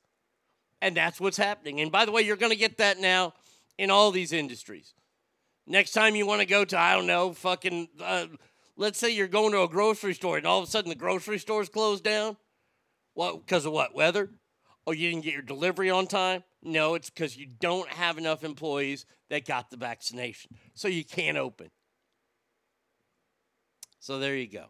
And 0.80 0.96
that's 0.96 1.20
what's 1.20 1.36
happening. 1.36 1.80
And 1.80 1.90
by 1.90 2.04
the 2.04 2.12
way, 2.12 2.22
you're 2.22 2.36
going 2.36 2.52
to 2.52 2.56
get 2.56 2.78
that 2.78 2.98
now 2.98 3.34
in 3.76 3.90
all 3.90 4.10
these 4.10 4.32
industries. 4.32 4.94
Next 5.66 5.90
time 5.92 6.16
you 6.16 6.24
want 6.24 6.40
to 6.40 6.46
go 6.46 6.64
to, 6.64 6.78
I 6.78 6.94
don't 6.94 7.06
know, 7.06 7.32
fucking, 7.32 7.88
uh, 8.00 8.26
let's 8.78 8.98
say 8.98 9.10
you're 9.10 9.28
going 9.28 9.52
to 9.52 9.62
a 9.62 9.68
grocery 9.68 10.14
store 10.14 10.38
and 10.38 10.46
all 10.46 10.60
of 10.60 10.68
a 10.68 10.70
sudden 10.70 10.88
the 10.88 10.94
grocery 10.94 11.38
store's 11.38 11.68
closed 11.68 12.04
down. 12.04 12.38
What? 13.12 13.44
Because 13.44 13.66
of 13.66 13.72
what? 13.72 13.94
Weather? 13.94 14.30
Oh, 14.86 14.92
you 14.92 15.10
didn't 15.10 15.24
get 15.24 15.34
your 15.34 15.42
delivery 15.42 15.90
on 15.90 16.06
time? 16.06 16.44
No, 16.62 16.94
it's 16.94 17.10
because 17.10 17.36
you 17.36 17.46
don't 17.46 17.88
have 17.90 18.16
enough 18.16 18.42
employees 18.42 19.04
that 19.28 19.44
got 19.44 19.70
the 19.70 19.76
vaccination. 19.76 20.52
So 20.74 20.88
you 20.88 21.04
can't 21.04 21.36
open. 21.36 21.70
So 23.98 24.18
there 24.18 24.36
you 24.36 24.48
go. 24.48 24.66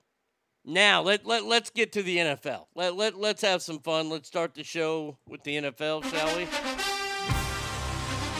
Now 0.64 1.02
let, 1.02 1.24
let 1.24 1.44
let's 1.44 1.70
get 1.70 1.92
to 1.92 2.02
the 2.02 2.16
NFL. 2.16 2.66
Let, 2.74 2.96
let 2.96 3.16
let's 3.16 3.42
have 3.42 3.62
some 3.62 3.78
fun. 3.78 4.10
Let's 4.10 4.26
start 4.26 4.54
the 4.54 4.64
show 4.64 5.18
with 5.28 5.44
the 5.44 5.56
NFL, 5.56 6.04
shall 6.10 6.36
we? 6.36 6.46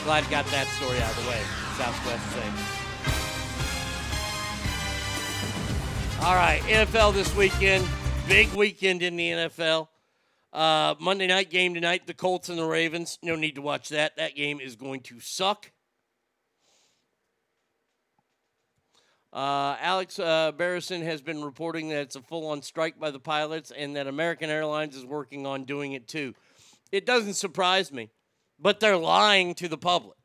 Glad 0.05 0.25
I 0.25 0.31
got 0.31 0.47
that 0.47 0.67
story 0.79 0.99
out 1.01 1.17
of 1.17 1.23
the 1.23 1.31
way. 1.31 1.43
Southwest 1.77 2.33
safe. 2.33 2.78
All 6.21 6.35
right, 6.35 6.61
NFL 6.63 7.15
this 7.15 7.35
weekend. 7.37 7.87
Big 8.27 8.53
weekend 8.55 9.03
in 9.03 9.17
the 9.17 9.31
NFL. 9.31 9.87
Uh, 10.53 10.97
Monday 10.99 11.29
night 11.29 11.49
game 11.49 11.75
tonight, 11.75 12.09
the 12.09 12.13
Colts 12.13 12.49
and 12.49 12.59
the 12.59 12.65
Ravens. 12.65 13.21
No 13.23 13.37
need 13.37 13.55
to 13.55 13.63
watch 13.63 13.91
that. 13.91 14.17
That 14.17 14.35
game 14.35 14.61
is 14.61 14.75
going 14.75 15.01
to 15.03 15.21
suck. 15.21 15.71
Uh, 19.33 19.77
Alex 19.81 20.19
uh, 20.19 20.51
Barrison 20.53 21.03
has 21.03 21.23
been 21.23 21.43
reporting 21.45 21.89
that 21.91 22.01
it's 22.01 22.17
a 22.17 22.23
full 22.23 22.49
on 22.49 22.63
strike 22.63 22.99
by 22.99 23.13
the 23.13 23.21
pilots 23.21 23.71
and 23.71 23.95
that 23.95 24.09
American 24.09 24.51
Airlines 24.51 24.97
is 24.97 25.07
working 25.07 25.47
on 25.47 25.65
doing 25.65 25.93
it 25.93 26.09
too. 26.09 26.35
It 26.91 27.07
doesn't 27.07 27.35
surprise 27.35 27.93
me, 27.93 28.11
but 28.59 28.81
they're 28.81 28.97
lying 28.97 29.55
to 29.55 29.69
the 29.69 29.79
public. 29.79 30.18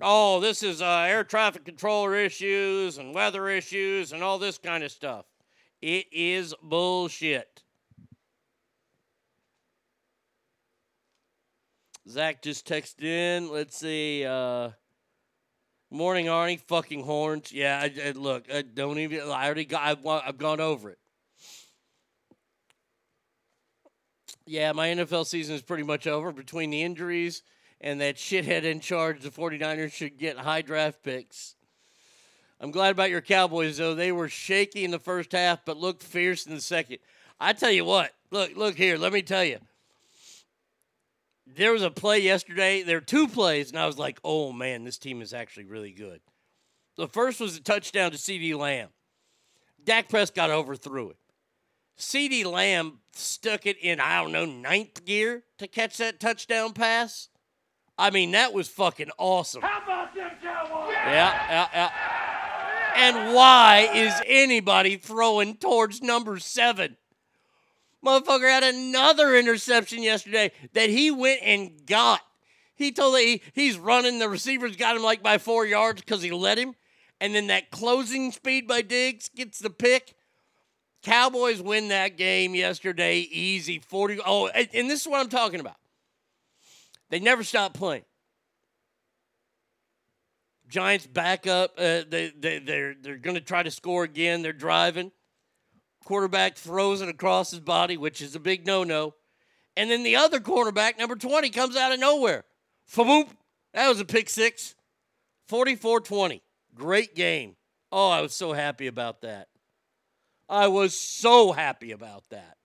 Oh, 0.00 0.40
this 0.40 0.62
is 0.62 0.82
uh, 0.82 1.06
air 1.08 1.22
traffic 1.22 1.64
controller 1.64 2.16
issues 2.16 2.98
and 2.98 3.14
weather 3.14 3.48
issues 3.48 4.12
and 4.12 4.22
all 4.22 4.38
this 4.38 4.58
kind 4.58 4.82
of 4.82 4.90
stuff. 4.90 5.24
It 5.80 6.06
is 6.10 6.52
bullshit. 6.62 7.62
Zach 12.08 12.42
just 12.42 12.66
texted 12.66 13.04
in. 13.04 13.50
Let's 13.50 13.78
see. 13.78 14.26
Uh, 14.26 14.70
morning, 15.90 16.26
Arnie. 16.26 16.60
Fucking 16.60 17.04
horns. 17.04 17.52
Yeah, 17.52 17.80
I, 17.80 18.08
I, 18.08 18.10
look. 18.10 18.52
I 18.52 18.62
don't 18.62 18.98
even. 18.98 19.20
I 19.30 19.46
already 19.46 19.64
got. 19.64 19.82
I've, 19.82 20.06
I've 20.06 20.38
gone 20.38 20.60
over 20.60 20.90
it. 20.90 20.98
Yeah, 24.46 24.72
my 24.72 24.88
NFL 24.88 25.26
season 25.26 25.54
is 25.54 25.62
pretty 25.62 25.84
much 25.84 26.06
over. 26.06 26.32
Between 26.32 26.70
the 26.70 26.82
injuries 26.82 27.42
and 27.84 28.00
that 28.00 28.16
shithead 28.16 28.64
in 28.64 28.80
charge, 28.80 29.20
the 29.20 29.28
49ers 29.28 29.92
should 29.92 30.16
get 30.16 30.38
high 30.38 30.62
draft 30.62 31.02
picks. 31.02 31.54
I'm 32.58 32.70
glad 32.70 32.92
about 32.92 33.10
your 33.10 33.20
Cowboys, 33.20 33.76
though. 33.76 33.94
They 33.94 34.10
were 34.10 34.30
shaky 34.30 34.86
in 34.86 34.90
the 34.90 34.98
first 34.98 35.32
half, 35.32 35.66
but 35.66 35.76
looked 35.76 36.02
fierce 36.02 36.46
in 36.46 36.54
the 36.54 36.62
second. 36.62 36.98
I 37.38 37.52
tell 37.52 37.70
you 37.70 37.84
what. 37.84 38.12
Look, 38.30 38.56
look 38.56 38.76
here. 38.76 38.96
Let 38.96 39.12
me 39.12 39.20
tell 39.20 39.44
you 39.44 39.58
there 41.46 41.72
was 41.72 41.82
a 41.82 41.90
play 41.90 42.20
yesterday. 42.20 42.82
There 42.82 42.96
were 42.96 43.02
two 43.02 43.28
plays, 43.28 43.68
and 43.68 43.78
I 43.78 43.84
was 43.84 43.98
like, 43.98 44.18
oh 44.24 44.50
man, 44.50 44.84
this 44.84 44.96
team 44.96 45.20
is 45.20 45.34
actually 45.34 45.66
really 45.66 45.92
good. 45.92 46.22
The 46.96 47.06
first 47.06 47.38
was 47.38 47.54
a 47.54 47.60
touchdown 47.60 48.12
to 48.12 48.16
CeeDee 48.16 48.56
Lamb. 48.56 48.88
Dak 49.84 50.08
Prescott 50.08 50.48
overthrew 50.48 51.10
it. 51.10 51.18
CeeDee 51.98 52.46
Lamb 52.46 53.00
stuck 53.12 53.66
it 53.66 53.76
in, 53.76 54.00
I 54.00 54.22
don't 54.22 54.32
know, 54.32 54.46
ninth 54.46 55.04
gear 55.04 55.42
to 55.58 55.68
catch 55.68 55.98
that 55.98 56.18
touchdown 56.18 56.72
pass. 56.72 57.28
I 57.96 58.10
mean, 58.10 58.32
that 58.32 58.52
was 58.52 58.68
fucking 58.68 59.10
awesome. 59.18 59.62
How 59.62 59.82
about 59.82 60.14
them 60.14 60.30
Cowboys? 60.42 60.94
Yeah, 60.94 61.46
yeah, 61.48 61.68
yeah. 61.72 61.90
And 62.96 63.34
why 63.34 63.90
is 63.92 64.14
anybody 64.26 64.96
throwing 64.96 65.56
towards 65.56 66.02
number 66.02 66.38
seven? 66.38 66.96
Motherfucker 68.04 68.48
had 68.48 68.62
another 68.62 69.34
interception 69.36 70.02
yesterday 70.02 70.52
that 70.74 70.90
he 70.90 71.10
went 71.10 71.40
and 71.42 71.86
got. 71.86 72.20
He 72.74 72.92
told 72.92 73.18
he 73.18 73.42
he's 73.52 73.78
running. 73.78 74.18
The 74.18 74.28
receivers 74.28 74.76
got 74.76 74.96
him 74.96 75.02
like 75.02 75.22
by 75.22 75.38
four 75.38 75.64
yards 75.64 76.02
because 76.02 76.22
he 76.22 76.30
let 76.30 76.58
him. 76.58 76.74
And 77.20 77.34
then 77.34 77.46
that 77.46 77.70
closing 77.70 78.32
speed 78.32 78.66
by 78.66 78.82
Diggs 78.82 79.30
gets 79.34 79.58
the 79.58 79.70
pick. 79.70 80.14
Cowboys 81.02 81.62
win 81.62 81.88
that 81.88 82.16
game 82.16 82.54
yesterday 82.54 83.18
easy 83.18 83.78
40. 83.78 84.20
Oh, 84.24 84.48
and 84.48 84.68
and 84.74 84.90
this 84.90 85.02
is 85.02 85.06
what 85.06 85.20
I'm 85.20 85.28
talking 85.28 85.60
about. 85.60 85.76
They 87.14 87.20
never 87.20 87.44
stop 87.44 87.74
playing. 87.74 88.02
Giants 90.68 91.06
back 91.06 91.46
up. 91.46 91.74
Uh, 91.78 92.02
they, 92.08 92.32
they, 92.36 92.58
they're 92.58 92.96
they're 93.00 93.18
going 93.18 93.36
to 93.36 93.40
try 93.40 93.62
to 93.62 93.70
score 93.70 94.02
again. 94.02 94.42
They're 94.42 94.52
driving. 94.52 95.12
Quarterback 96.04 96.56
throws 96.56 97.02
it 97.02 97.08
across 97.08 97.52
his 97.52 97.60
body, 97.60 97.96
which 97.96 98.20
is 98.20 98.34
a 98.34 98.40
big 98.40 98.66
no 98.66 98.82
no. 98.82 99.14
And 99.76 99.92
then 99.92 100.02
the 100.02 100.16
other 100.16 100.40
quarterback, 100.40 100.98
number 100.98 101.14
20, 101.14 101.50
comes 101.50 101.76
out 101.76 101.92
of 101.92 102.00
nowhere. 102.00 102.42
Faboop. 102.92 103.28
That 103.74 103.88
was 103.88 104.00
a 104.00 104.04
pick 104.04 104.28
six. 104.28 104.74
44 105.46 106.00
20. 106.00 106.42
Great 106.74 107.14
game. 107.14 107.54
Oh, 107.92 108.10
I 108.10 108.22
was 108.22 108.34
so 108.34 108.54
happy 108.54 108.88
about 108.88 109.20
that. 109.20 109.46
I 110.48 110.66
was 110.66 110.98
so 110.98 111.52
happy 111.52 111.92
about 111.92 112.24
that. 112.30 112.56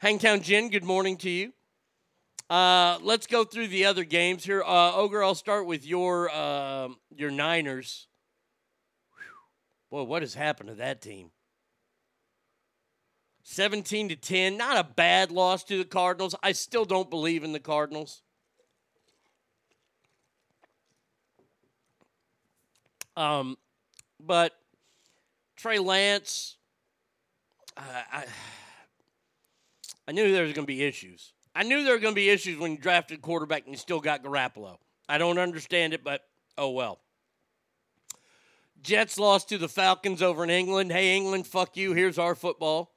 Hangtown 0.00 0.42
Jen, 0.42 0.68
good 0.68 0.84
morning 0.84 1.16
to 1.16 1.30
you. 1.30 1.54
Uh, 2.50 2.98
let's 3.02 3.28
go 3.28 3.44
through 3.44 3.68
the 3.68 3.84
other 3.84 4.02
games 4.02 4.42
here. 4.42 4.60
Uh, 4.60 4.92
Ogre, 4.96 5.22
I'll 5.22 5.36
start 5.36 5.66
with 5.66 5.86
your 5.86 6.34
um 6.34 6.96
your 7.14 7.30
Niners. 7.30 8.08
Boy, 9.88 10.02
what 10.02 10.22
has 10.22 10.34
happened 10.34 10.68
to 10.68 10.74
that 10.76 11.00
team? 11.00 11.30
17 13.44 14.10
to 14.10 14.16
10, 14.16 14.56
not 14.56 14.76
a 14.76 14.84
bad 14.84 15.32
loss 15.32 15.64
to 15.64 15.78
the 15.78 15.84
Cardinals. 15.84 16.34
I 16.42 16.52
still 16.52 16.84
don't 16.84 17.10
believe 17.10 17.42
in 17.42 17.52
the 17.52 17.58
Cardinals. 17.58 18.22
Um, 23.16 23.58
but 24.24 24.52
Trey 25.56 25.80
Lance, 25.80 26.58
uh, 27.76 27.82
I, 28.12 28.24
I 30.08 30.12
knew 30.12 30.32
there 30.32 30.44
was 30.44 30.52
going 30.52 30.66
to 30.66 30.72
be 30.72 30.84
issues. 30.84 31.32
I 31.54 31.64
knew 31.64 31.82
there 31.82 31.94
were 31.94 32.00
going 32.00 32.14
to 32.14 32.20
be 32.20 32.30
issues 32.30 32.58
when 32.58 32.72
you 32.72 32.78
drafted 32.78 33.22
quarterback 33.22 33.64
and 33.64 33.72
you 33.72 33.78
still 33.78 34.00
got 34.00 34.22
Garoppolo. 34.22 34.78
I 35.08 35.18
don't 35.18 35.38
understand 35.38 35.94
it, 35.94 36.04
but 36.04 36.22
oh 36.56 36.70
well. 36.70 37.00
Jets 38.82 39.18
lost 39.18 39.48
to 39.50 39.58
the 39.58 39.68
Falcons 39.68 40.22
over 40.22 40.44
in 40.44 40.50
England. 40.50 40.90
Hey, 40.92 41.16
England, 41.16 41.46
fuck 41.46 41.76
you. 41.76 41.92
Here's 41.92 42.18
our 42.18 42.34
football. 42.34 42.92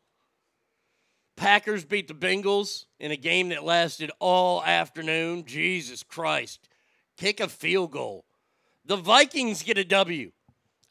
Packers 1.35 1.83
beat 1.83 2.07
the 2.07 2.13
Bengals 2.13 2.85
in 2.99 3.11
a 3.11 3.17
game 3.17 3.49
that 3.49 3.63
lasted 3.63 4.11
all 4.19 4.63
afternoon. 4.63 5.45
Jesus 5.45 6.03
Christ. 6.03 6.69
Kick 7.17 7.39
a 7.39 7.49
field 7.49 7.91
goal. 7.91 8.25
The 8.85 8.95
Vikings 8.95 9.63
get 9.63 9.77
a 9.77 9.83
W. 9.83 10.31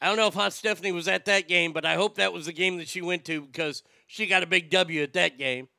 I 0.01 0.07
don't 0.07 0.17
know 0.17 0.27
if 0.27 0.33
Hot 0.33 0.51
Stephanie 0.51 0.91
was 0.91 1.07
at 1.07 1.25
that 1.25 1.47
game, 1.47 1.71
but 1.71 1.85
I 1.85 1.95
hope 1.95 2.15
that 2.15 2.33
was 2.33 2.47
the 2.47 2.53
game 2.53 2.77
that 2.77 2.89
she 2.89 3.01
went 3.01 3.23
to 3.25 3.41
because 3.41 3.83
she 4.05 4.27
got 4.27 4.43
a 4.43 4.47
big 4.47 4.69
W 4.69 5.01
at 5.01 5.13
that 5.13 5.37
game. 5.37 5.69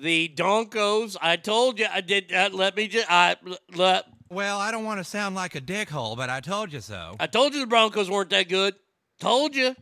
The 0.00 0.28
Donkos, 0.28 1.16
I 1.20 1.36
told 1.36 1.80
you, 1.80 1.86
I 1.92 2.00
did. 2.00 2.32
Uh, 2.32 2.50
let 2.52 2.76
me 2.76 2.86
just, 2.86 3.10
I 3.10 3.34
let, 3.74 4.04
Well, 4.30 4.60
I 4.60 4.70
don't 4.70 4.84
want 4.84 5.00
to 5.00 5.04
sound 5.04 5.34
like 5.34 5.56
a 5.56 5.60
dickhole, 5.60 6.16
but 6.16 6.30
I 6.30 6.38
told 6.38 6.72
you 6.72 6.80
so. 6.80 7.16
I 7.18 7.26
told 7.26 7.52
you 7.52 7.60
the 7.60 7.66
Broncos 7.66 8.08
weren't 8.08 8.30
that 8.30 8.48
good. 8.48 8.76
Told 9.18 9.56
you. 9.56 9.74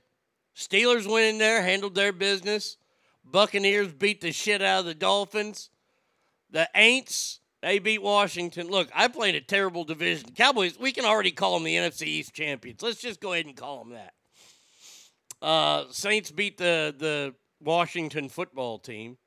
Steelers 0.57 1.07
went 1.07 1.27
in 1.27 1.39
there, 1.39 1.61
handled 1.61 1.95
their 1.95 2.15
business. 2.15 2.79
Buccaneers 3.27 3.93
beat 3.93 4.23
the 4.23 4.33
shit 4.33 4.63
out 4.63 4.81
of 4.81 4.85
the 4.87 4.95
Dolphins. 4.95 5.69
The 6.51 6.67
Aints, 6.75 7.41
they 7.61 7.79
beat 7.79 8.01
Washington. 8.01 8.69
Look, 8.69 8.89
I 8.95 9.09
played 9.09 9.35
a 9.35 9.43
terrible 9.43 9.85
division. 9.85 10.31
Cowboys, 10.35 10.79
we 10.79 10.93
can 10.93 11.05
already 11.05 11.33
call 11.33 11.55
them 11.55 11.65
the 11.65 11.75
NFC 11.75 12.05
East 12.05 12.33
champions. 12.33 12.81
Let's 12.81 13.03
just 13.03 13.21
go 13.21 13.35
ahead 13.35 13.45
and 13.45 13.57
call 13.57 13.85
them 13.85 13.93
that. 13.93 14.15
Uh, 15.43 15.85
Saints 15.91 16.31
beat 16.31 16.57
the, 16.57 16.95
the 16.97 17.35
Washington 17.61 18.31
football 18.31 18.79
team. 18.79 19.19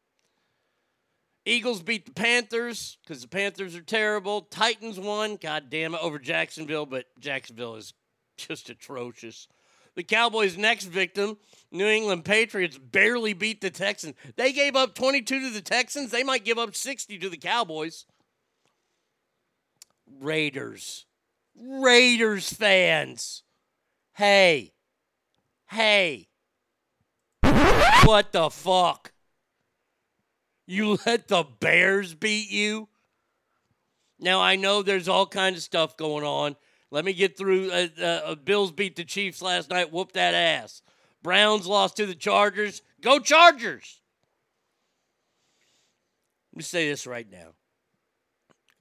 Eagles 1.49 1.81
beat 1.81 2.05
the 2.05 2.11
Panthers 2.11 2.97
because 3.03 3.23
the 3.23 3.27
Panthers 3.27 3.75
are 3.75 3.81
terrible. 3.81 4.41
Titans 4.41 4.99
won, 4.99 5.35
god 5.35 5.69
damn 5.69 5.95
it, 5.95 6.01
over 6.01 6.19
Jacksonville, 6.19 6.85
but 6.85 7.05
Jacksonville 7.19 7.75
is 7.75 7.93
just 8.37 8.69
atrocious. 8.69 9.47
The 9.95 10.03
Cowboys' 10.03 10.57
next 10.57 10.85
victim, 10.85 11.37
New 11.71 11.87
England 11.87 12.23
Patriots, 12.23 12.77
barely 12.77 13.33
beat 13.33 13.61
the 13.61 13.71
Texans. 13.71 14.15
They 14.35 14.53
gave 14.53 14.75
up 14.75 14.93
22 14.93 15.41
to 15.41 15.49
the 15.49 15.61
Texans. 15.61 16.11
They 16.11 16.23
might 16.23 16.45
give 16.45 16.59
up 16.59 16.75
60 16.75 17.17
to 17.17 17.29
the 17.29 17.37
Cowboys. 17.37 18.05
Raiders. 20.21 21.05
Raiders 21.55 22.53
fans. 22.53 23.43
Hey. 24.13 24.73
Hey. 25.67 26.29
What 28.03 28.31
the 28.31 28.49
fuck? 28.51 29.11
You 30.69 30.99
let 31.07 31.27
the 31.27 31.43
Bears 31.59 32.13
beat 32.13 32.51
you? 32.51 32.87
Now, 34.19 34.39
I 34.39 34.55
know 34.55 34.83
there's 34.83 35.09
all 35.09 35.25
kinds 35.25 35.57
of 35.57 35.63
stuff 35.63 35.97
going 35.97 36.23
on. 36.23 36.55
Let 36.91 37.05
me 37.05 37.13
get 37.13 37.37
through. 37.37 37.71
Uh, 37.71 37.87
uh, 38.01 38.35
Bills 38.35 38.71
beat 38.71 38.95
the 38.95 39.03
Chiefs 39.03 39.41
last 39.41 39.71
night. 39.71 39.91
Whoop 39.91 40.11
that 40.11 40.35
ass. 40.35 40.83
Browns 41.23 41.65
lost 41.65 41.97
to 41.97 42.05
the 42.05 42.13
Chargers. 42.13 42.83
Go 43.01 43.19
Chargers. 43.19 44.01
Let 46.53 46.57
me 46.57 46.63
say 46.63 46.87
this 46.87 47.07
right 47.07 47.29
now. 47.29 47.53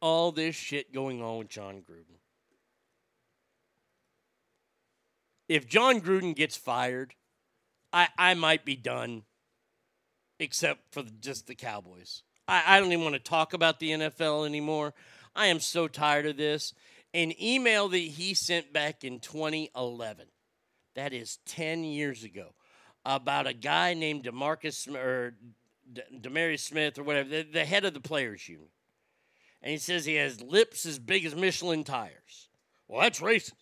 All 0.00 0.30
this 0.30 0.54
shit 0.54 0.92
going 0.92 1.22
on 1.22 1.38
with 1.38 1.48
Jon 1.48 1.76
Gruden. 1.76 2.18
If 5.48 5.66
Jon 5.66 6.00
Gruden 6.02 6.36
gets 6.36 6.56
fired, 6.56 7.14
I, 7.92 8.08
I 8.18 8.34
might 8.34 8.64
be 8.66 8.76
done, 8.76 9.22
except 10.38 10.92
for 10.92 11.02
just 11.20 11.46
the 11.46 11.54
Cowboys. 11.54 12.22
I, 12.46 12.62
I 12.66 12.80
don't 12.80 12.92
even 12.92 13.04
want 13.04 13.14
to 13.14 13.20
talk 13.20 13.52
about 13.52 13.78
the 13.78 13.90
NFL 13.90 14.46
anymore. 14.46 14.94
I 15.34 15.46
am 15.46 15.60
so 15.60 15.88
tired 15.88 16.26
of 16.26 16.36
this. 16.36 16.74
An 17.14 17.32
email 17.40 17.88
that 17.88 17.98
he 17.98 18.34
sent 18.34 18.72
back 18.72 19.04
in 19.04 19.20
2011, 19.20 20.26
that 20.94 21.12
is 21.12 21.38
10 21.46 21.84
years 21.84 22.24
ago, 22.24 22.54
about 23.04 23.46
a 23.46 23.54
guy 23.54 23.94
named 23.94 24.24
Demarcus 24.24 24.92
or 24.94 25.34
D- 25.90 26.02
Demarius 26.20 26.60
Smith 26.60 26.98
or 26.98 27.02
whatever, 27.02 27.28
the, 27.28 27.42
the 27.42 27.64
head 27.64 27.84
of 27.84 27.94
the 27.94 28.00
players 28.00 28.48
union. 28.48 28.68
And 29.62 29.72
he 29.72 29.78
says 29.78 30.04
he 30.04 30.14
has 30.14 30.40
lips 30.40 30.86
as 30.86 30.98
big 30.98 31.24
as 31.24 31.34
Michelin 31.34 31.84
tires. 31.84 32.48
Well, 32.86 33.00
that's 33.00 33.20
racist. 33.20 33.52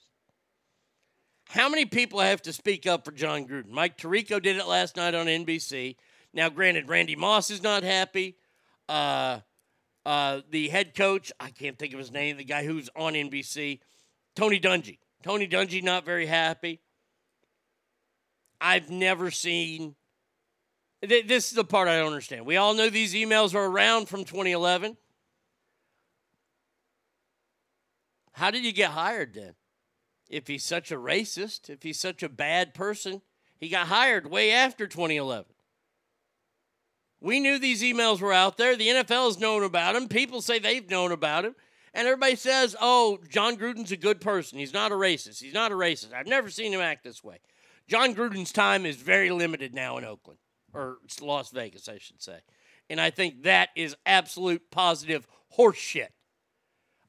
How 1.48 1.68
many 1.68 1.84
people 1.84 2.20
have 2.20 2.42
to 2.42 2.52
speak 2.52 2.86
up 2.86 3.04
for 3.04 3.12
Jon 3.12 3.46
Gruden? 3.46 3.70
Mike 3.70 3.96
Tirico 3.96 4.42
did 4.42 4.56
it 4.56 4.66
last 4.66 4.96
night 4.96 5.14
on 5.14 5.26
NBC. 5.26 5.96
Now, 6.36 6.50
granted, 6.50 6.90
Randy 6.90 7.16
Moss 7.16 7.50
is 7.50 7.62
not 7.62 7.82
happy. 7.82 8.36
Uh, 8.90 9.40
uh, 10.04 10.42
the 10.50 10.68
head 10.68 10.94
coach, 10.94 11.32
I 11.40 11.48
can't 11.48 11.78
think 11.78 11.94
of 11.94 11.98
his 11.98 12.12
name, 12.12 12.36
the 12.36 12.44
guy 12.44 12.62
who's 12.62 12.90
on 12.94 13.14
NBC, 13.14 13.80
Tony 14.36 14.60
Dungy. 14.60 14.98
Tony 15.22 15.48
Dungy 15.48 15.82
not 15.82 16.04
very 16.04 16.26
happy. 16.26 16.82
I've 18.60 18.90
never 18.90 19.30
seen. 19.30 19.96
th- 21.02 21.26
This 21.26 21.48
is 21.48 21.56
the 21.56 21.64
part 21.64 21.88
I 21.88 21.96
don't 21.96 22.08
understand. 22.08 22.44
We 22.44 22.58
all 22.58 22.74
know 22.74 22.90
these 22.90 23.14
emails 23.14 23.54
are 23.54 23.64
around 23.64 24.06
from 24.06 24.24
2011. 24.24 24.98
How 28.32 28.50
did 28.50 28.62
you 28.62 28.72
get 28.72 28.90
hired 28.90 29.32
then? 29.32 29.54
If 30.28 30.48
he's 30.48 30.64
such 30.64 30.92
a 30.92 30.96
racist, 30.96 31.70
if 31.70 31.82
he's 31.82 31.98
such 31.98 32.22
a 32.22 32.28
bad 32.28 32.74
person, 32.74 33.22
he 33.56 33.70
got 33.70 33.86
hired 33.86 34.30
way 34.30 34.52
after 34.52 34.86
2011. 34.86 35.46
We 37.20 37.40
knew 37.40 37.58
these 37.58 37.82
emails 37.82 38.20
were 38.20 38.32
out 38.32 38.56
there. 38.56 38.76
The 38.76 38.88
NFL 38.88 39.26
has 39.26 39.38
known 39.38 39.62
about 39.62 39.94
them. 39.94 40.08
People 40.08 40.42
say 40.42 40.58
they've 40.58 40.88
known 40.88 41.12
about 41.12 41.44
him. 41.44 41.54
And 41.94 42.06
everybody 42.06 42.36
says, 42.36 42.76
oh, 42.78 43.18
Jon 43.30 43.56
Gruden's 43.56 43.90
a 43.90 43.96
good 43.96 44.20
person. 44.20 44.58
He's 44.58 44.74
not 44.74 44.92
a 44.92 44.96
racist. 44.96 45.40
He's 45.40 45.54
not 45.54 45.72
a 45.72 45.74
racist. 45.74 46.12
I've 46.12 46.26
never 46.26 46.50
seen 46.50 46.72
him 46.72 46.80
act 46.80 47.04
this 47.04 47.24
way. 47.24 47.38
Jon 47.88 48.14
Gruden's 48.14 48.52
time 48.52 48.84
is 48.84 48.96
very 48.96 49.30
limited 49.30 49.74
now 49.74 49.96
in 49.96 50.04
Oakland, 50.04 50.38
or 50.74 50.98
Las 51.22 51.50
Vegas, 51.50 51.88
I 51.88 51.98
should 51.98 52.20
say. 52.20 52.40
And 52.90 53.00
I 53.00 53.10
think 53.10 53.44
that 53.44 53.70
is 53.76 53.96
absolute 54.04 54.70
positive 54.70 55.26
horseshit. 55.56 56.08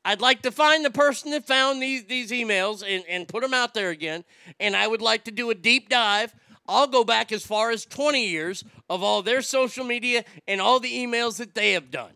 I'd 0.06 0.22
like 0.22 0.42
to 0.44 0.52
find 0.52 0.86
the 0.86 0.92
person 0.92 1.32
that 1.32 1.46
found 1.46 1.82
these, 1.82 2.06
these 2.06 2.32
emails 2.32 2.82
and, 2.82 3.04
and 3.10 3.28
put 3.28 3.42
them 3.42 3.54
out 3.54 3.74
there 3.74 3.90
again. 3.90 4.24
And 4.58 4.74
I 4.74 4.88
would 4.88 5.02
like 5.02 5.26
to 5.26 5.32
do 5.32 5.50
a 5.50 5.56
deep 5.56 5.90
dive. 5.90 6.34
I'll 6.68 6.88
go 6.88 7.04
back 7.04 7.32
as 7.32 7.46
far 7.46 7.72
as 7.72 7.86
20 7.86 8.28
years 8.28 8.64
of 8.90 9.02
all 9.02 9.22
their 9.22 9.42
social 9.42 9.86
media 9.86 10.26
and 10.48 10.60
all 10.60 10.80
the 10.80 10.94
emails 10.94 11.38
that 11.38 11.56
they 11.56 11.74
have 11.74 11.92
done. 11.92 12.14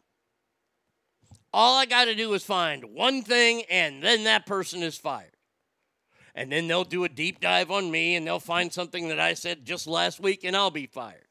All 1.53 1.77
I 1.77 1.85
got 1.85 2.05
to 2.05 2.15
do 2.15 2.33
is 2.33 2.43
find 2.43 2.93
one 2.93 3.23
thing, 3.23 3.63
and 3.69 4.01
then 4.01 4.23
that 4.23 4.45
person 4.45 4.83
is 4.83 4.97
fired. 4.97 5.35
And 6.33 6.49
then 6.51 6.67
they'll 6.67 6.85
do 6.85 7.03
a 7.03 7.09
deep 7.09 7.41
dive 7.41 7.71
on 7.71 7.91
me, 7.91 8.15
and 8.15 8.25
they'll 8.25 8.39
find 8.39 8.71
something 8.71 9.09
that 9.09 9.19
I 9.19 9.33
said 9.33 9.65
just 9.65 9.85
last 9.85 10.19
week, 10.21 10.45
and 10.45 10.55
I'll 10.55 10.71
be 10.71 10.87
fired. 10.87 11.27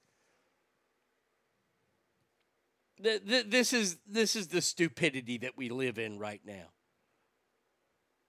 Th- 3.03 3.25
th- 3.27 3.47
This 3.49 3.73
is 3.73 3.97
this 4.07 4.37
is 4.37 4.49
the 4.49 4.61
stupidity 4.61 5.39
that 5.39 5.57
we 5.57 5.71
live 5.71 5.99
in 5.99 6.19
right 6.19 6.43
now, 6.45 6.69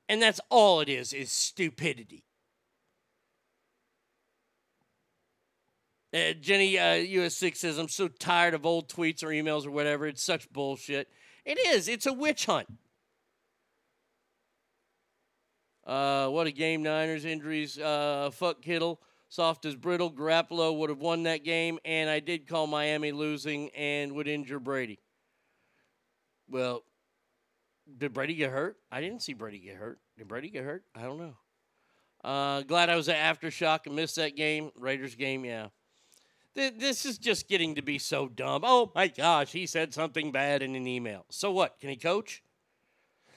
and 0.08 0.22
that's 0.22 0.40
all 0.50 0.80
it 0.80 0.88
is: 0.88 1.12
is 1.12 1.30
stupidity. 1.30 2.24
Uh, 6.14 6.34
Jenny 6.40 6.78
uh, 6.78 6.96
US6 6.96 7.56
says, 7.56 7.78
I'm 7.78 7.88
so 7.88 8.08
tired 8.08 8.54
of 8.54 8.66
old 8.66 8.90
tweets 8.90 9.24
or 9.24 9.28
emails 9.28 9.66
or 9.66 9.72
whatever. 9.72 10.08
It's 10.08 10.24
such 10.24 10.52
bullshit. 10.52 11.08
It 11.46 11.58
is. 11.58 11.88
It's 11.88 12.06
a 12.06 12.14
witch 12.14 12.46
hunt. 12.46 12.68
Uh, 15.86 16.28
what 16.28 16.48
a 16.48 16.52
game, 16.52 16.84
Niners. 16.84 17.26
Injuries. 17.26 17.78
Uh, 17.80 18.30
fuck 18.34 18.62
Kittle. 18.62 19.02
Soft 19.30 19.66
as 19.66 19.76
brittle. 19.76 20.12
Garoppolo 20.12 20.78
would 20.78 20.90
have 20.90 21.00
won 21.00 21.24
that 21.24 21.46
game, 21.46 21.80
and 21.86 22.10
I 22.10 22.20
did 22.20 22.48
call 22.48 22.68
Miami 22.68 23.14
losing 23.14 23.70
and 23.70 24.12
would 24.14 24.28
injure 24.28 24.60
Brady. 24.60 25.00
Well, 26.50 26.84
did 27.98 28.14
Brady 28.14 28.36
get 28.36 28.52
hurt? 28.52 28.76
I 28.92 29.00
didn't 29.00 29.22
see 29.22 29.34
Brady 29.34 29.60
get 29.60 29.78
hurt. 29.78 30.00
Did 30.18 30.28
Brady 30.28 30.50
get 30.50 30.66
hurt? 30.66 30.84
I 30.94 31.04
don't 31.04 31.18
know. 31.18 31.36
Uh, 32.24 32.62
glad 32.64 32.90
I 32.90 32.98
was 32.98 33.08
at 33.10 33.16
Aftershock 33.16 33.86
and 33.86 33.96
missed 33.96 34.18
that 34.18 34.36
game. 34.36 34.72
Raiders 34.78 35.16
game, 35.16 35.46
yeah. 35.46 35.68
Th- 36.56 36.74
This 36.78 37.06
is 37.06 37.18
just 37.18 37.48
getting 37.48 37.76
to 37.76 37.82
be 37.82 37.98
so 37.98 38.28
dumb. 38.28 38.62
Oh 38.66 38.92
my 38.94 39.08
gosh, 39.08 39.52
he 39.52 39.66
said 39.66 39.94
something 39.94 40.32
bad 40.32 40.62
in 40.62 40.76
an 40.76 40.88
email. 40.88 41.26
So 41.30 41.52
what? 41.52 41.80
Can 41.80 41.90
he 41.90 41.96
coach? 41.96 42.44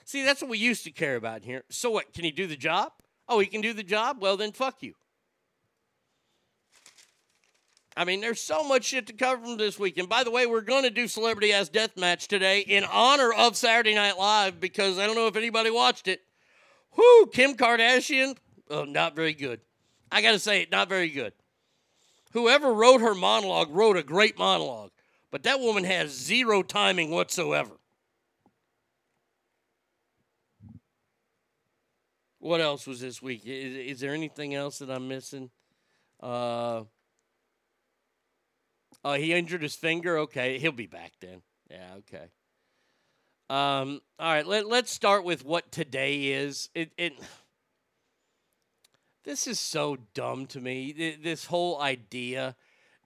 See, 0.05 0.25
that's 0.25 0.43
what 0.43 0.51
we 0.51 0.59
used 0.59 0.85
to 0.85 0.91
care 0.91 1.17
about 1.17 1.45
here. 1.45 1.65
So 1.71 1.91
what? 1.91 2.13
Can 2.13 2.25
he 2.25 2.31
do 2.31 2.47
the 2.47 2.57
job? 2.57 2.93
Oh, 3.29 3.39
he 3.39 3.47
can 3.47 3.61
do 3.61 3.73
the 3.73 3.83
job? 3.83 4.19
Well, 4.21 4.37
then 4.37 4.53
fuck 4.53 4.83
you. 4.83 4.95
I 7.97 8.05
mean, 8.05 8.21
there's 8.21 8.41
so 8.41 8.65
much 8.65 8.85
shit 8.85 9.07
to 9.07 9.13
cover 9.13 9.41
from 9.43 9.57
this 9.57 9.79
weekend. 9.79 10.09
By 10.09 10.25
the 10.25 10.31
way, 10.31 10.47
we're 10.47 10.63
going 10.63 10.83
to 10.83 10.91
do 10.91 11.07
Celebrity 11.07 11.53
Ass 11.53 11.71
Deathmatch 11.71 12.27
today 12.27 12.61
in 12.61 12.85
honor 12.85 13.33
of 13.33 13.57
Saturday 13.57 13.95
Night 13.95 14.19
Live 14.19 14.59
because 14.59 14.99
I 14.99 15.07
don't 15.07 15.15
know 15.15 15.29
if 15.29 15.37
anybody 15.37 15.71
watched 15.71 16.09
it. 16.09 16.21
Whoo, 16.97 17.27
Kim 17.33 17.55
Kardashian, 17.55 18.37
oh, 18.69 18.85
not 18.85 19.15
very 19.15 19.33
good. 19.33 19.61
I 20.11 20.23
got 20.23 20.33
to 20.33 20.39
say 20.41 20.63
it, 20.63 20.73
not 20.73 20.89
very 20.89 21.09
good. 21.09 21.33
Whoever 22.35 22.73
wrote 22.73 23.01
her 23.01 23.15
monologue 23.15 23.71
wrote 23.71 23.97
a 23.97 24.03
great 24.03 24.39
monologue, 24.39 24.91
but 25.31 25.43
that 25.45 25.61
woman 25.61 25.85
has 25.85 26.11
zero 26.11 26.63
timing 26.63 27.11
whatsoever. 27.11 27.73
What 32.39 32.61
else 32.61 32.87
was 32.87 33.01
this 33.01 33.23
week? 33.23 33.43
Is, 33.47 33.97
is 33.97 34.01
there 34.01 34.13
anything 34.13 34.55
else 34.55 34.79
that 34.79 34.91
I'm 34.91 35.09
missing? 35.09 35.51
Uh, 36.23 36.83
Oh, 39.05 39.13
he 39.13 39.35
injured 39.35 39.63
his 39.63 39.75
finger. 39.75 40.19
Okay, 40.19 40.59
he'll 40.59 40.73
be 40.73 40.87
back 40.87 41.13
then. 41.21 41.43
Yeah, 41.71 41.97
okay. 41.99 42.25
Um, 43.51 44.01
all 44.19 44.33
right, 44.33 44.47
let, 44.47 44.67
let's 44.67 44.91
start 44.91 45.25
with 45.25 45.45
what 45.45 45.71
today 45.71 46.29
is. 46.29 46.71
It, 46.75 46.93
it 46.97 47.13
this 49.25 49.47
is 49.47 49.59
so 49.59 49.97
dumb 50.15 50.47
to 50.47 50.61
me. 50.61 51.17
This 51.23 51.47
whole 51.47 51.81
idea 51.81 52.57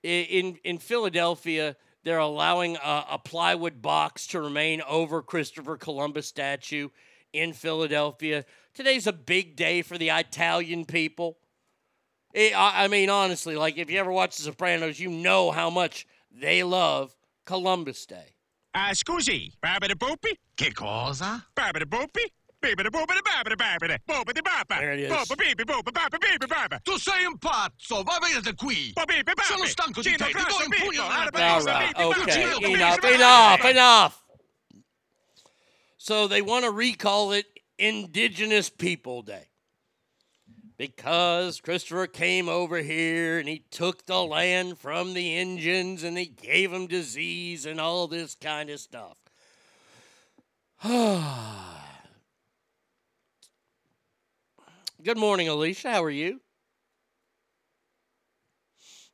in 0.03 0.59
in 0.65 0.79
Philadelphia, 0.79 1.77
they're 2.05 2.19
allowing 2.19 2.77
a, 2.77 3.05
a 3.13 3.19
plywood 3.19 3.81
box 3.81 4.27
to 4.29 4.41
remain 4.41 4.83
over 4.83 5.23
Christopher 5.23 5.77
Columbus 5.77 6.27
statue 6.27 6.89
in 7.33 7.53
Philadelphia. 7.53 8.45
Today's 8.75 9.07
a 9.07 9.13
big 9.13 9.57
day 9.57 9.83
for 9.83 9.99
the 9.99 10.11
Italian 10.11 10.85
people. 10.85 11.39
I 12.35 12.53
I 12.55 12.85
I 12.85 12.89
mean, 12.89 13.11
honestly, 13.11 13.57
like 13.57 13.79
if 13.79 13.91
you 13.91 13.99
ever 13.99 14.13
watch 14.13 14.37
The 14.37 14.45
Sopranos, 14.45 15.01
you 15.01 15.11
know 15.11 15.51
how 15.51 15.71
much 15.71 16.07
they 16.31 16.63
love 16.63 17.17
Columbus 17.45 18.05
Day. 18.07 18.35
Ah, 18.75 18.91
scusi, 18.93 19.53
babidi 19.63 19.95
boopy? 19.95 20.37
Che 20.57 20.73
cosa? 20.73 21.45
Babidi 21.57 21.85
boopy? 21.85 22.27
Bibidi 22.61 22.91
boopidi 22.91 23.21
babidi 23.23 23.57
babidi. 23.57 23.99
Boopidi 24.09 24.43
bapa. 24.43 24.79
There 24.81 24.93
it 24.93 25.01
is. 25.01 25.13
Boopa 25.13 25.37
bibi 25.37 25.65
boopa 25.65 25.93
bapa 25.93 26.19
bibi 26.19 26.47
bapa. 26.47 26.81
Tu 26.85 26.99
sei 26.99 27.25
un 27.25 27.39
pazzo, 27.39 28.03
va 28.03 28.19
via 28.21 28.41
da 28.41 28.53
qui. 28.53 28.93
Bo 28.95 29.05
bibi 29.07 29.23
bapi. 29.23 29.43
Sono 29.45 29.65
stanco 29.67 30.03
di 30.03 30.17
te, 30.17 30.25
ti 30.27 30.33
do 30.33 30.41
un 30.41 30.71
pugno 30.71 31.03
nella 31.03 31.19
Araba 31.21 31.39
testa. 31.39 31.53
All 31.55 31.55
Rosa, 31.55 31.71
right, 31.71 32.59
bibi 32.59 32.73
okay, 32.73 32.73
enough, 32.75 33.05
enough, 33.05 33.65
enough. 33.65 34.25
So 35.99 36.27
they 36.27 36.43
want 36.43 36.65
to 36.65 36.73
recall 36.73 37.33
it 37.33 37.47
Indigenous 37.79 38.71
People 38.71 39.23
Day 39.23 39.47
because 40.77 41.61
Christopher 41.61 42.09
came 42.09 42.49
over 42.49 42.79
here 42.79 43.39
and 43.39 43.49
he 43.49 43.63
took 43.71 44.07
the 44.07 44.25
land 44.25 44.79
from 44.79 45.15
the 45.15 45.37
Indians 45.37 46.03
and 46.03 46.19
he 46.19 46.27
gave 46.27 46.73
them 46.73 46.89
disease 46.89 47.67
and 47.67 47.81
all 47.81 48.09
this 48.09 48.35
kind 48.35 48.69
of 48.69 48.81
stuff. 48.81 49.17
Good 55.01 55.17
morning, 55.17 55.49
Alicia. 55.49 55.93
How 55.93 56.03
are 56.03 56.11
you? 56.11 56.41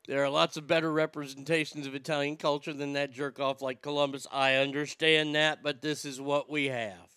There 0.09 0.25
are 0.25 0.31
lots 0.31 0.57
of 0.57 0.67
better 0.67 0.91
representations 0.91 1.87
of 1.87 1.95
Italian 1.95 2.39
culture 2.39 2.73
than 2.73 2.95
that 2.95 3.13
jerk 3.13 3.39
off 3.39 3.61
like 3.61 3.83
Columbus. 3.83 4.27
I 4.33 4.55
understand 4.55 5.35
that, 5.35 5.63
but 5.63 5.83
this 5.83 6.07
is 6.07 6.19
what 6.19 6.49
we 6.49 6.67
have. 6.67 7.11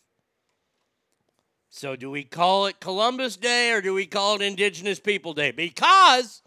So, 1.69 1.95
do 1.95 2.11
we 2.11 2.25
call 2.25 2.65
it 2.65 2.81
Columbus 2.81 3.37
Day 3.37 3.71
or 3.71 3.81
do 3.81 3.93
we 3.93 4.05
call 4.05 4.35
it 4.35 4.41
Indigenous 4.41 4.99
People 4.99 5.33
Day? 5.33 5.51
Because 5.51 6.41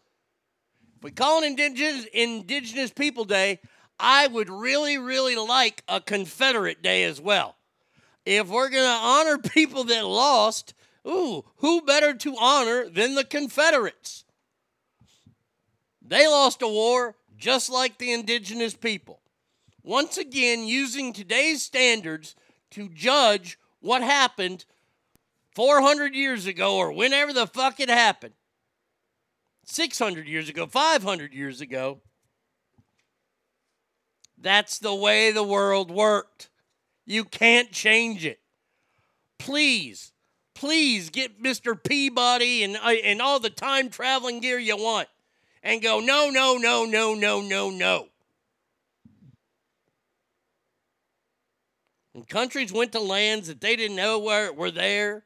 if 0.99 1.03
we 1.03 1.13
call 1.13 1.43
it 1.43 1.47
Indigenous, 1.47 2.05
Indigenous 2.13 2.91
People 2.91 3.25
Day, 3.25 3.61
I 3.99 4.27
would 4.27 4.51
really, 4.51 4.99
really 4.99 5.37
like 5.37 5.83
a 5.89 6.03
Confederate 6.03 6.83
Day 6.83 7.05
as 7.05 7.19
well. 7.19 7.57
If 8.27 8.49
we're 8.49 8.69
going 8.69 8.85
to 8.85 9.07
honor 9.07 9.39
people 9.39 9.85
that 9.85 10.05
lost, 10.05 10.75
ooh, 11.07 11.45
who 11.57 11.83
better 11.83 12.15
to 12.15 12.37
honor 12.37 12.89
than 12.89 13.15
the 13.15 13.25
Confederates? 13.25 14.25
They 16.03 16.27
lost 16.27 16.63
a 16.63 16.69
war 16.69 17.17
just 17.37 17.71
like 17.71 17.99
the 17.99 18.13
indigenous 18.13 18.75
people. 18.75 19.21
Once 19.83 20.19
again, 20.19 20.67
using 20.67 21.13
today's 21.13 21.63
standards 21.63 22.37
to 22.71 22.89
judge 22.89 23.59
what 23.81 24.03
happened 24.03 24.65
400 25.55 26.15
years 26.15 26.47
ago 26.47 26.77
or 26.77 26.93
whenever 26.93 27.33
the 27.33 27.47
fuck 27.47 27.81
it 27.81 27.89
happened. 27.89 28.35
600 29.65 30.27
years 30.27 30.49
ago, 30.49 30.67
500 30.67 31.33
years 31.33 31.61
ago. 31.61 32.01
That's 34.37 34.79
the 34.79 34.95
way 34.95 35.31
the 35.31 35.43
world 35.43 35.91
worked. 35.91 36.51
You 37.07 37.25
can't 37.25 37.71
change 37.71 38.25
it. 38.25 38.41
Please, 39.39 40.13
please 40.61 41.09
get 41.09 41.43
Mr. 41.43 41.83
Peabody 41.83 42.63
and, 42.65 42.77
uh, 42.77 42.91
and 43.03 43.23
all 43.23 43.41
the 43.41 43.49
time 43.49 43.89
traveling 43.89 44.41
gear 44.41 44.59
you 44.59 44.77
want 44.77 45.09
and 45.63 45.81
go, 45.81 46.01
no, 46.01 46.29
no, 46.29 46.59
no, 46.59 46.85
no, 46.85 47.15
no, 47.15 47.41
no, 47.41 47.71
no. 47.71 48.09
And 52.15 52.29
countries 52.29 52.75
went 52.75 52.93
to 52.93 53.01
lands 53.01 53.49
that 53.49 53.63
they 53.63 53.75
didn't 53.75 53.97
know 53.97 54.19
were, 54.19 54.53
were 54.53 54.71
there. 54.71 55.25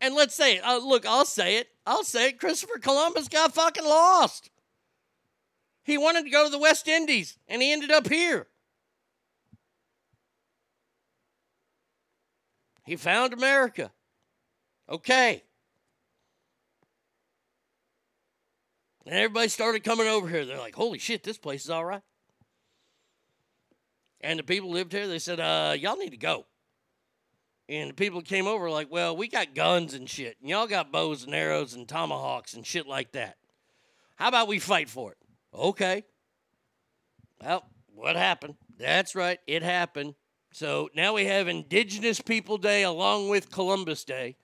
And 0.00 0.14
let's 0.14 0.36
say. 0.36 0.60
Uh, 0.60 0.78
look, 0.78 1.04
I'll 1.04 1.24
say 1.24 1.56
it. 1.56 1.66
I'll 1.84 2.04
say 2.04 2.28
it. 2.28 2.38
Christopher 2.38 2.78
Columbus 2.78 3.26
got 3.26 3.54
fucking 3.54 3.84
lost. 3.84 4.48
He 5.82 5.98
wanted 5.98 6.22
to 6.22 6.30
go 6.30 6.44
to 6.44 6.50
the 6.50 6.58
West 6.58 6.86
Indies, 6.86 7.36
and 7.48 7.60
he 7.60 7.72
ended 7.72 7.90
up 7.90 8.08
here. 8.08 8.46
He 12.84 12.94
found 12.94 13.32
America. 13.32 13.90
Okay. 14.88 15.42
And 19.06 19.14
everybody 19.14 19.48
started 19.48 19.84
coming 19.84 20.06
over 20.06 20.28
here. 20.28 20.44
They're 20.44 20.58
like, 20.58 20.74
holy 20.74 20.98
shit, 20.98 21.22
this 21.22 21.38
place 21.38 21.64
is 21.64 21.70
all 21.70 21.84
right. 21.84 22.02
And 24.20 24.38
the 24.38 24.42
people 24.42 24.70
lived 24.70 24.92
here, 24.92 25.06
they 25.06 25.18
said, 25.18 25.40
uh, 25.40 25.74
y'all 25.78 25.96
need 25.96 26.10
to 26.10 26.16
go. 26.16 26.44
And 27.68 27.90
the 27.90 27.94
people 27.94 28.22
came 28.22 28.46
over 28.46 28.70
like, 28.70 28.90
well, 28.90 29.16
we 29.16 29.28
got 29.28 29.54
guns 29.54 29.94
and 29.94 30.08
shit. 30.08 30.36
And 30.40 30.48
y'all 30.48 30.66
got 30.66 30.90
bows 30.90 31.24
and 31.24 31.34
arrows 31.34 31.74
and 31.74 31.86
tomahawks 31.86 32.54
and 32.54 32.66
shit 32.66 32.86
like 32.86 33.12
that. 33.12 33.36
How 34.16 34.28
about 34.28 34.48
we 34.48 34.58
fight 34.58 34.88
for 34.88 35.12
it? 35.12 35.18
Okay. 35.54 36.04
Well, 37.42 37.64
what 37.94 38.16
happened? 38.16 38.56
That's 38.78 39.14
right, 39.14 39.38
it 39.46 39.62
happened. 39.62 40.14
So 40.52 40.88
now 40.94 41.14
we 41.14 41.26
have 41.26 41.46
Indigenous 41.46 42.20
People 42.20 42.58
Day 42.58 42.82
along 42.82 43.28
with 43.28 43.50
Columbus 43.50 44.04
Day. 44.04 44.36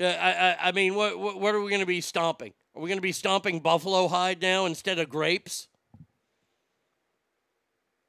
Uh, 0.00 0.04
I, 0.04 0.30
I, 0.30 0.56
I 0.68 0.72
mean, 0.72 0.94
what, 0.94 1.18
what, 1.18 1.40
what 1.40 1.54
are 1.54 1.60
we 1.60 1.70
going 1.70 1.80
to 1.80 1.86
be 1.86 2.00
stomping? 2.00 2.52
Are 2.74 2.80
we 2.80 2.88
going 2.88 2.98
to 2.98 3.02
be 3.02 3.12
stomping 3.12 3.60
buffalo 3.60 4.08
hide 4.08 4.40
now 4.40 4.66
instead 4.66 4.98
of 4.98 5.08
grapes? 5.08 5.68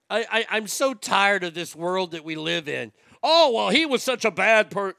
I, 0.09 0.25
I, 0.31 0.45
I'm 0.51 0.67
so 0.67 0.93
tired 0.93 1.43
of 1.43 1.53
this 1.53 1.75
world 1.75 2.11
that 2.11 2.23
we 2.23 2.35
live 2.35 2.69
in. 2.69 2.91
Oh, 3.21 3.51
well, 3.53 3.69
he 3.69 3.85
was 3.85 4.03
such 4.03 4.25
a 4.25 4.31
bad 4.31 4.69
per. 4.69 4.93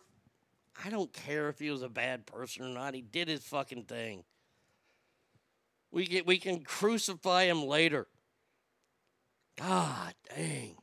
I 0.84 0.90
don't 0.90 1.12
care 1.12 1.48
if 1.48 1.58
he 1.58 1.70
was 1.70 1.82
a 1.82 1.88
bad 1.88 2.26
person 2.26 2.64
or 2.64 2.68
not. 2.68 2.94
He 2.94 3.00
did 3.00 3.28
his 3.28 3.44
fucking 3.44 3.84
thing. 3.84 4.24
We 5.92 6.06
get 6.06 6.26
we 6.26 6.38
can 6.38 6.64
crucify 6.64 7.44
him 7.44 7.64
later. 7.64 8.08
God 9.56 10.14
dang. 10.34 10.76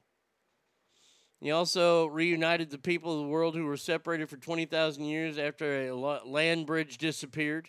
He 1.42 1.50
also 1.50 2.06
reunited 2.06 2.70
the 2.70 2.78
people 2.78 3.14
of 3.14 3.26
the 3.26 3.28
world 3.28 3.56
who 3.56 3.66
were 3.66 3.76
separated 3.76 4.30
for 4.30 4.38
20,000 4.38 5.04
years 5.04 5.40
after 5.40 5.88
a 5.88 5.92
land 5.92 6.68
bridge 6.68 7.00
disappeared. 7.00 7.68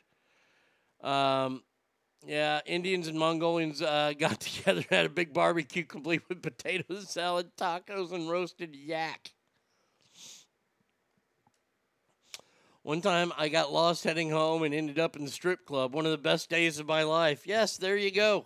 Um, 1.00 1.62
yeah, 2.26 2.60
Indians 2.66 3.08
and 3.08 3.18
Mongolians 3.18 3.80
uh, 3.80 4.12
got 4.18 4.40
together, 4.40 4.84
had 4.90 5.06
a 5.06 5.08
big 5.08 5.32
barbecue 5.32 5.84
complete 5.84 6.20
with 6.28 6.42
potatoes, 6.42 7.08
salad, 7.08 7.50
tacos, 7.56 8.12
and 8.12 8.28
roasted 8.30 8.76
yak. 8.76 9.32
One 12.82 13.00
time 13.00 13.32
I 13.38 13.48
got 13.48 13.72
lost 13.72 14.04
heading 14.04 14.28
home 14.28 14.64
and 14.64 14.74
ended 14.74 14.98
up 14.98 15.16
in 15.16 15.24
the 15.24 15.30
strip 15.30 15.64
club. 15.64 15.94
One 15.94 16.04
of 16.04 16.12
the 16.12 16.18
best 16.18 16.50
days 16.50 16.78
of 16.78 16.86
my 16.86 17.04
life. 17.04 17.46
Yes, 17.46 17.78
there 17.78 17.96
you 17.96 18.10
go. 18.10 18.44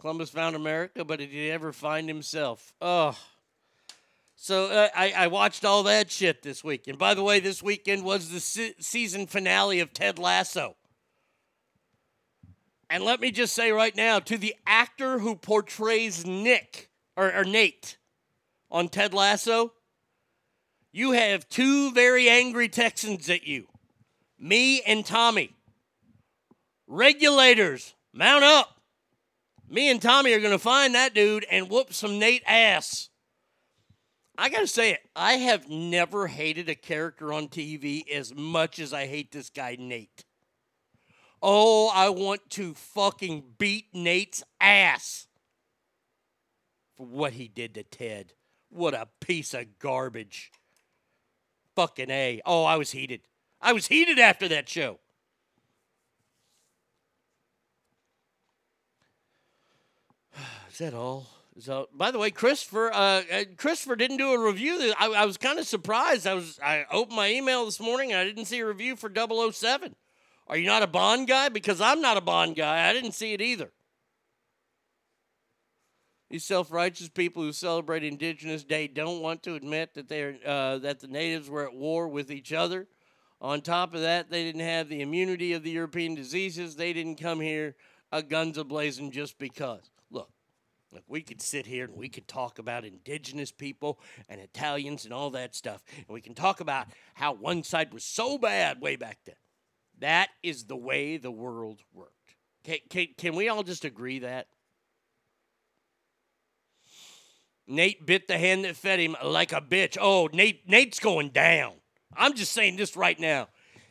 Columbus 0.00 0.30
found 0.30 0.56
America, 0.56 1.04
but 1.04 1.20
did 1.20 1.30
he 1.30 1.48
ever 1.50 1.72
find 1.72 2.08
himself? 2.08 2.74
Oh. 2.80 3.16
So 4.44 4.66
uh, 4.66 4.88
I, 4.94 5.14
I 5.16 5.26
watched 5.28 5.64
all 5.64 5.84
that 5.84 6.10
shit 6.10 6.42
this 6.42 6.62
week. 6.62 6.86
And 6.86 6.98
by 6.98 7.14
the 7.14 7.22
way, 7.22 7.40
this 7.40 7.62
weekend 7.62 8.04
was 8.04 8.28
the 8.28 8.40
se- 8.40 8.74
season 8.78 9.26
finale 9.26 9.80
of 9.80 9.94
Ted 9.94 10.18
Lasso. 10.18 10.76
And 12.90 13.02
let 13.02 13.20
me 13.20 13.30
just 13.30 13.54
say 13.54 13.72
right 13.72 13.96
now 13.96 14.18
to 14.18 14.36
the 14.36 14.54
actor 14.66 15.20
who 15.20 15.34
portrays 15.34 16.26
Nick 16.26 16.90
or, 17.16 17.34
or 17.34 17.44
Nate 17.44 17.96
on 18.70 18.88
Ted 18.88 19.14
Lasso, 19.14 19.72
you 20.92 21.12
have 21.12 21.48
two 21.48 21.90
very 21.92 22.28
angry 22.28 22.68
Texans 22.68 23.30
at 23.30 23.46
you 23.46 23.66
me 24.38 24.82
and 24.82 25.06
Tommy. 25.06 25.56
Regulators, 26.86 27.94
mount 28.12 28.44
up. 28.44 28.78
Me 29.70 29.90
and 29.90 30.02
Tommy 30.02 30.34
are 30.34 30.40
going 30.40 30.52
to 30.52 30.58
find 30.58 30.94
that 30.94 31.14
dude 31.14 31.46
and 31.50 31.70
whoop 31.70 31.94
some 31.94 32.18
Nate 32.18 32.42
ass. 32.46 33.08
I 34.36 34.48
got 34.48 34.60
to 34.60 34.66
say 34.66 34.92
it. 34.92 35.00
I 35.14 35.34
have 35.34 35.68
never 35.68 36.26
hated 36.26 36.68
a 36.68 36.74
character 36.74 37.32
on 37.32 37.48
TV 37.48 38.08
as 38.10 38.34
much 38.34 38.78
as 38.78 38.92
I 38.92 39.06
hate 39.06 39.30
this 39.30 39.48
guy, 39.48 39.76
Nate. 39.78 40.24
Oh, 41.40 41.90
I 41.94 42.08
want 42.08 42.48
to 42.50 42.74
fucking 42.74 43.44
beat 43.58 43.86
Nate's 43.92 44.42
ass 44.60 45.28
for 46.96 47.06
what 47.06 47.34
he 47.34 47.48
did 47.48 47.74
to 47.74 47.82
Ted. 47.84 48.32
What 48.70 48.94
a 48.94 49.08
piece 49.20 49.54
of 49.54 49.78
garbage. 49.78 50.50
Fucking 51.76 52.10
A. 52.10 52.40
Oh, 52.44 52.64
I 52.64 52.76
was 52.76 52.90
heated. 52.90 53.20
I 53.60 53.72
was 53.72 53.86
heated 53.86 54.18
after 54.18 54.48
that 54.48 54.68
show. 54.68 54.98
Is 60.70 60.78
that 60.78 60.94
all? 60.94 61.33
That, 61.56 61.86
by 61.92 62.10
the 62.10 62.18
way, 62.18 62.32
Christopher, 62.32 62.92
uh, 62.92 63.22
uh, 63.32 63.44
Christopher 63.56 63.94
didn't 63.94 64.16
do 64.16 64.32
a 64.32 64.44
review. 64.44 64.92
I, 64.98 65.06
I 65.10 65.24
was 65.24 65.36
kind 65.36 65.58
of 65.58 65.66
surprised. 65.66 66.26
I 66.26 66.34
was 66.34 66.58
I 66.60 66.84
opened 66.90 67.16
my 67.16 67.30
email 67.30 67.64
this 67.64 67.78
morning 67.78 68.10
and 68.10 68.20
I 68.20 68.24
didn't 68.24 68.46
see 68.46 68.58
a 68.58 68.66
review 68.66 68.96
for 68.96 69.08
007. 69.08 69.94
Are 70.48 70.56
you 70.56 70.66
not 70.66 70.82
a 70.82 70.88
Bond 70.88 71.28
guy? 71.28 71.48
Because 71.48 71.80
I'm 71.80 72.00
not 72.00 72.16
a 72.16 72.20
Bond 72.20 72.56
guy. 72.56 72.88
I 72.88 72.92
didn't 72.92 73.12
see 73.12 73.34
it 73.34 73.40
either. 73.40 73.70
These 76.28 76.44
self-righteous 76.44 77.10
people 77.10 77.44
who 77.44 77.52
celebrate 77.52 78.02
Indigenous 78.02 78.64
Day 78.64 78.88
don't 78.88 79.22
want 79.22 79.44
to 79.44 79.54
admit 79.54 79.94
that 79.94 80.08
they're 80.08 80.36
uh, 80.44 80.78
that 80.78 80.98
the 80.98 81.06
natives 81.06 81.48
were 81.48 81.64
at 81.64 81.74
war 81.74 82.08
with 82.08 82.32
each 82.32 82.52
other. 82.52 82.88
On 83.40 83.60
top 83.60 83.94
of 83.94 84.00
that, 84.00 84.28
they 84.28 84.42
didn't 84.42 84.62
have 84.62 84.88
the 84.88 85.02
immunity 85.02 85.52
of 85.52 85.62
the 85.62 85.70
European 85.70 86.16
diseases. 86.16 86.74
They 86.74 86.92
didn't 86.92 87.16
come 87.16 87.40
here 87.40 87.76
uh, 88.10 88.22
guns 88.22 88.58
a 88.58 88.64
blazing 88.64 89.12
just 89.12 89.38
because. 89.38 89.90
Look, 90.94 91.02
we 91.08 91.22
could 91.22 91.42
sit 91.42 91.66
here 91.66 91.86
and 91.86 91.96
we 91.96 92.08
could 92.08 92.28
talk 92.28 92.60
about 92.60 92.84
indigenous 92.84 93.50
people 93.50 93.98
and 94.28 94.40
Italians 94.40 95.04
and 95.04 95.12
all 95.12 95.30
that 95.30 95.56
stuff, 95.56 95.82
and 95.96 96.06
we 96.08 96.20
can 96.20 96.34
talk 96.34 96.60
about 96.60 96.86
how 97.14 97.32
one 97.32 97.64
side 97.64 97.92
was 97.92 98.04
so 98.04 98.38
bad 98.38 98.80
way 98.80 98.94
back 98.94 99.18
then. 99.26 99.34
That 99.98 100.28
is 100.44 100.64
the 100.64 100.76
way 100.76 101.16
the 101.16 101.32
world 101.32 101.80
worked. 101.92 102.36
Can, 102.62 102.78
can, 102.88 103.08
can 103.18 103.34
we 103.34 103.48
all 103.48 103.64
just 103.64 103.84
agree 103.84 104.20
that? 104.20 104.46
Nate 107.66 108.06
bit 108.06 108.28
the 108.28 108.38
hand 108.38 108.64
that 108.64 108.76
fed 108.76 109.00
him 109.00 109.16
like 109.24 109.52
a 109.52 109.60
bitch. 109.60 109.98
Oh, 110.00 110.28
Nate, 110.32 110.68
Nate's 110.68 111.00
going 111.00 111.30
down. 111.30 111.72
I'm 112.16 112.34
just 112.34 112.52
saying 112.52 112.76
this 112.76 112.96
right 112.96 113.18
now. 113.18 113.48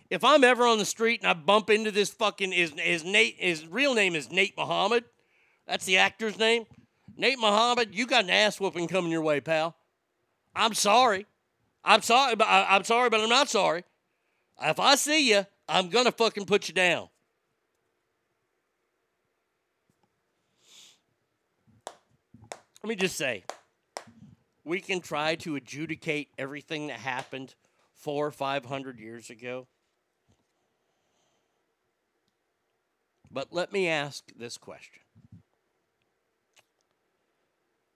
If 0.09 0.23
I'm 0.23 0.45
ever 0.45 0.65
on 0.65 0.77
the 0.77 0.85
street 0.85 1.21
and 1.21 1.29
I 1.29 1.33
bump 1.33 1.69
into 1.69 1.91
this 1.91 2.11
fucking 2.11 2.53
his, 2.53 2.71
his 2.77 3.03
Nate, 3.03 3.35
his 3.39 3.67
real 3.67 3.93
name 3.93 4.15
is 4.15 4.31
Nate 4.31 4.55
Muhammad. 4.57 5.03
That's 5.67 5.85
the 5.85 5.97
actor's 5.97 6.37
name. 6.37 6.65
Nate 7.15 7.39
Muhammad, 7.39 7.93
you 7.93 8.07
got 8.07 8.23
an 8.23 8.29
ass 8.29 8.59
whooping 8.59 8.87
coming 8.87 9.11
your 9.11 9.21
way, 9.21 9.39
pal. 9.39 9.75
I'm 10.55 10.73
sorry. 10.73 11.25
I'm 11.83 12.01
sorry, 12.01 12.35
but 12.35 12.47
I, 12.47 12.65
I'm 12.69 12.83
sorry, 12.83 13.09
but 13.09 13.19
I'm 13.19 13.29
not 13.29 13.49
sorry. 13.49 13.83
If 14.61 14.79
I 14.79 14.95
see 14.95 15.29
you, 15.29 15.45
I'm 15.67 15.89
gonna 15.89 16.11
fucking 16.11 16.45
put 16.45 16.67
you 16.67 16.73
down. 16.73 17.09
Let 22.83 22.89
me 22.89 22.95
just 22.95 23.15
say, 23.15 23.43
we 24.65 24.81
can 24.81 24.99
try 24.99 25.35
to 25.35 25.55
adjudicate 25.55 26.29
everything 26.37 26.87
that 26.87 26.99
happened 26.99 27.55
four 27.93 28.27
or 28.27 28.31
five 28.31 28.65
hundred 28.65 28.99
years 28.99 29.29
ago. 29.29 29.67
But 33.31 33.53
let 33.53 33.71
me 33.71 33.87
ask 33.87 34.23
this 34.35 34.57
question. 34.57 35.02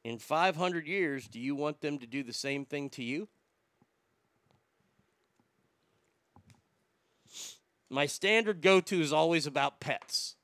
In 0.07 0.19
500 0.19 0.87
years, 0.87 1.27
do 1.27 1.37
you 1.37 1.53
want 1.53 1.81
them 1.81 1.99
to 1.99 2.07
do 2.07 2.23
the 2.23 2.31
same 2.31 2.63
thing 2.63 2.89
to 2.91 3.03
you? 3.03 3.27
My 7.89 8.05
standard 8.05 8.61
go 8.61 8.79
to 8.79 9.01
is 9.01 9.11
always 9.11 9.45
about 9.45 9.81
pets. 9.81 10.37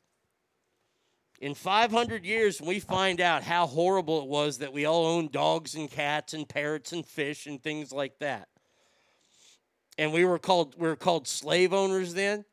In 1.39 1.53
500 1.55 2.26
years, 2.26 2.61
we 2.61 2.82
find 2.82 3.22
out 3.22 3.43
how 3.43 3.66
horrible 3.66 4.22
it 4.24 4.28
was 4.28 4.57
that 4.57 4.74
we 4.74 4.84
all 4.84 5.05
owned 5.05 5.32
dogs 5.32 5.76
and 5.76 5.89
cats 5.89 6.34
and 6.34 6.45
parrots 6.45 6.91
and 6.91 7.05
fish 7.05 7.45
and 7.47 7.64
things 7.64 7.93
like 7.93 8.20
that. 8.20 8.49
And 9.97 10.11
we 10.11 10.26
were 10.26 10.39
called 10.39 10.76
we 10.78 10.89
were 10.89 10.97
called 10.97 11.26
slave 11.26 11.72
owners 11.72 12.14
then. 12.14 12.43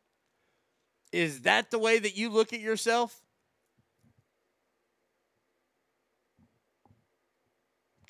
Is 1.11 1.41
that 1.41 1.73
the 1.73 1.79
way 1.81 1.99
that 1.99 2.17
you 2.17 2.31
look 2.31 2.53
at 2.53 2.61
yourself? 2.61 3.21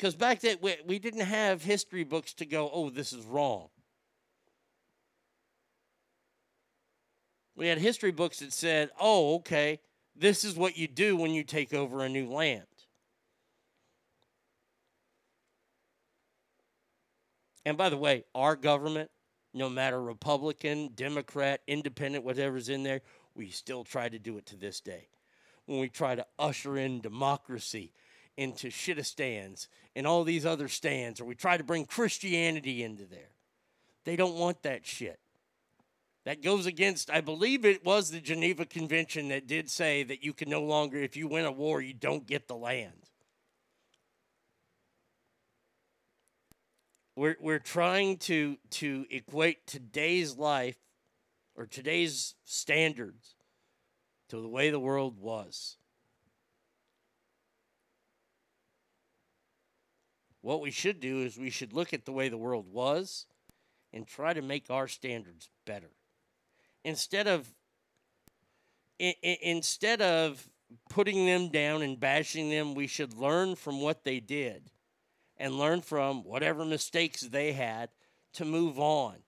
Because 0.01 0.14
back 0.14 0.40
then 0.40 0.57
we, 0.62 0.76
we 0.86 0.98
didn't 0.98 1.26
have 1.26 1.62
history 1.62 2.05
books 2.05 2.32
to 2.34 2.46
go, 2.46 2.70
oh, 2.72 2.88
this 2.88 3.12
is 3.12 3.22
wrong. 3.26 3.68
We 7.55 7.66
had 7.66 7.76
history 7.76 8.11
books 8.11 8.38
that 8.38 8.55
said, 8.55 8.88
oh, 8.98 9.34
okay, 9.34 9.78
this 10.16 10.42
is 10.42 10.57
what 10.57 10.78
you 10.78 10.88
do 10.88 11.16
when 11.16 11.32
you 11.32 11.44
take 11.44 11.74
over 11.74 12.03
a 12.03 12.09
new 12.09 12.30
land. 12.30 12.64
And 17.66 17.76
by 17.76 17.90
the 17.90 17.98
way, 17.98 18.24
our 18.34 18.57
government, 18.57 19.11
no 19.53 19.68
matter 19.68 20.01
Republican, 20.03 20.92
Democrat, 20.94 21.61
Independent, 21.66 22.24
whatever's 22.24 22.70
in 22.70 22.84
there, 22.84 23.03
we 23.34 23.51
still 23.51 23.84
try 23.84 24.09
to 24.09 24.18
do 24.18 24.38
it 24.38 24.46
to 24.46 24.57
this 24.57 24.80
day. 24.80 25.09
When 25.66 25.78
we 25.78 25.90
try 25.90 26.14
to 26.14 26.24
usher 26.38 26.78
in 26.78 27.03
democracy 27.03 27.92
into 28.41 28.68
shitistans 28.68 29.68
and 29.95 30.07
all 30.07 30.24
these 30.24 30.47
other 30.47 30.66
stands, 30.66 31.20
or 31.20 31.26
we 31.26 31.34
try 31.34 31.59
to 31.59 31.64
bring 31.64 31.84
Christianity 31.84 32.82
into 32.82 33.05
there, 33.05 33.32
they 34.05 34.16
don't 34.16 34.36
want 34.36 34.62
that 34.62 34.86
shit. 34.86 35.20
That 36.24 36.43
goes 36.43 36.64
against, 36.64 37.11
I 37.11 37.20
believe 37.20 37.64
it 37.64 37.84
was 37.84 38.11
the 38.11 38.20
Geneva 38.20 38.64
Convention 38.64 39.28
that 39.28 39.47
did 39.47 39.70
say 39.70 40.03
that 40.05 40.24
you 40.24 40.32
can 40.32 40.49
no 40.49 40.62
longer, 40.62 40.99
if 40.99 41.16
you 41.16 41.28
win 41.28 41.45
a 41.45 41.53
war, 41.53 41.82
you 41.82 41.93
don't 41.93 42.26
get 42.26 42.49
the 42.49 42.57
land. 42.57 42.93
We're, 47.16 47.36
we're 47.41 47.59
trying 47.59 48.16
to, 48.18 48.57
to 48.70 49.05
equate 49.11 49.66
today's 49.66 50.36
life 50.36 50.78
or 51.55 51.66
today's 51.66 52.34
standards 52.45 53.34
to 54.30 54.41
the 54.41 54.49
way 54.49 54.70
the 54.70 54.80
world 54.80 55.18
was. 55.18 55.76
What 60.43 60.61
we 60.61 60.70
should 60.70 61.01
do 61.01 61.22
is 61.22 61.36
we 61.36 61.51
should 61.51 61.72
look 61.72 61.93
at 61.93 62.05
the 62.05 62.12
way 62.12 62.28
the 62.28 62.38
world 62.38 62.66
was 62.72 63.26
and 63.93 64.07
try 64.07 64.32
to 64.32 64.43
make 64.43 64.70
our 64.70 64.88
standards 64.88 65.51
better 65.66 65.91
instead 66.84 67.26
of 67.26 67.55
I- 69.01 69.16
I- 69.24 69.38
instead 69.41 70.03
of 70.03 70.51
putting 70.91 71.24
them 71.24 71.49
down 71.49 71.80
and 71.80 71.99
bashing 71.99 72.51
them, 72.51 72.74
we 72.74 72.86
should 72.86 73.14
learn 73.14 73.57
from 73.57 73.80
what 73.80 74.05
they 74.05 74.20
did 74.20 74.70
and 75.38 75.59
learn 75.59 75.80
from 75.80 76.22
whatever 76.22 76.66
mistakes 76.66 77.22
they 77.22 77.53
had 77.53 77.88
to 78.34 78.45
move 78.45 78.78
on. 78.78 79.22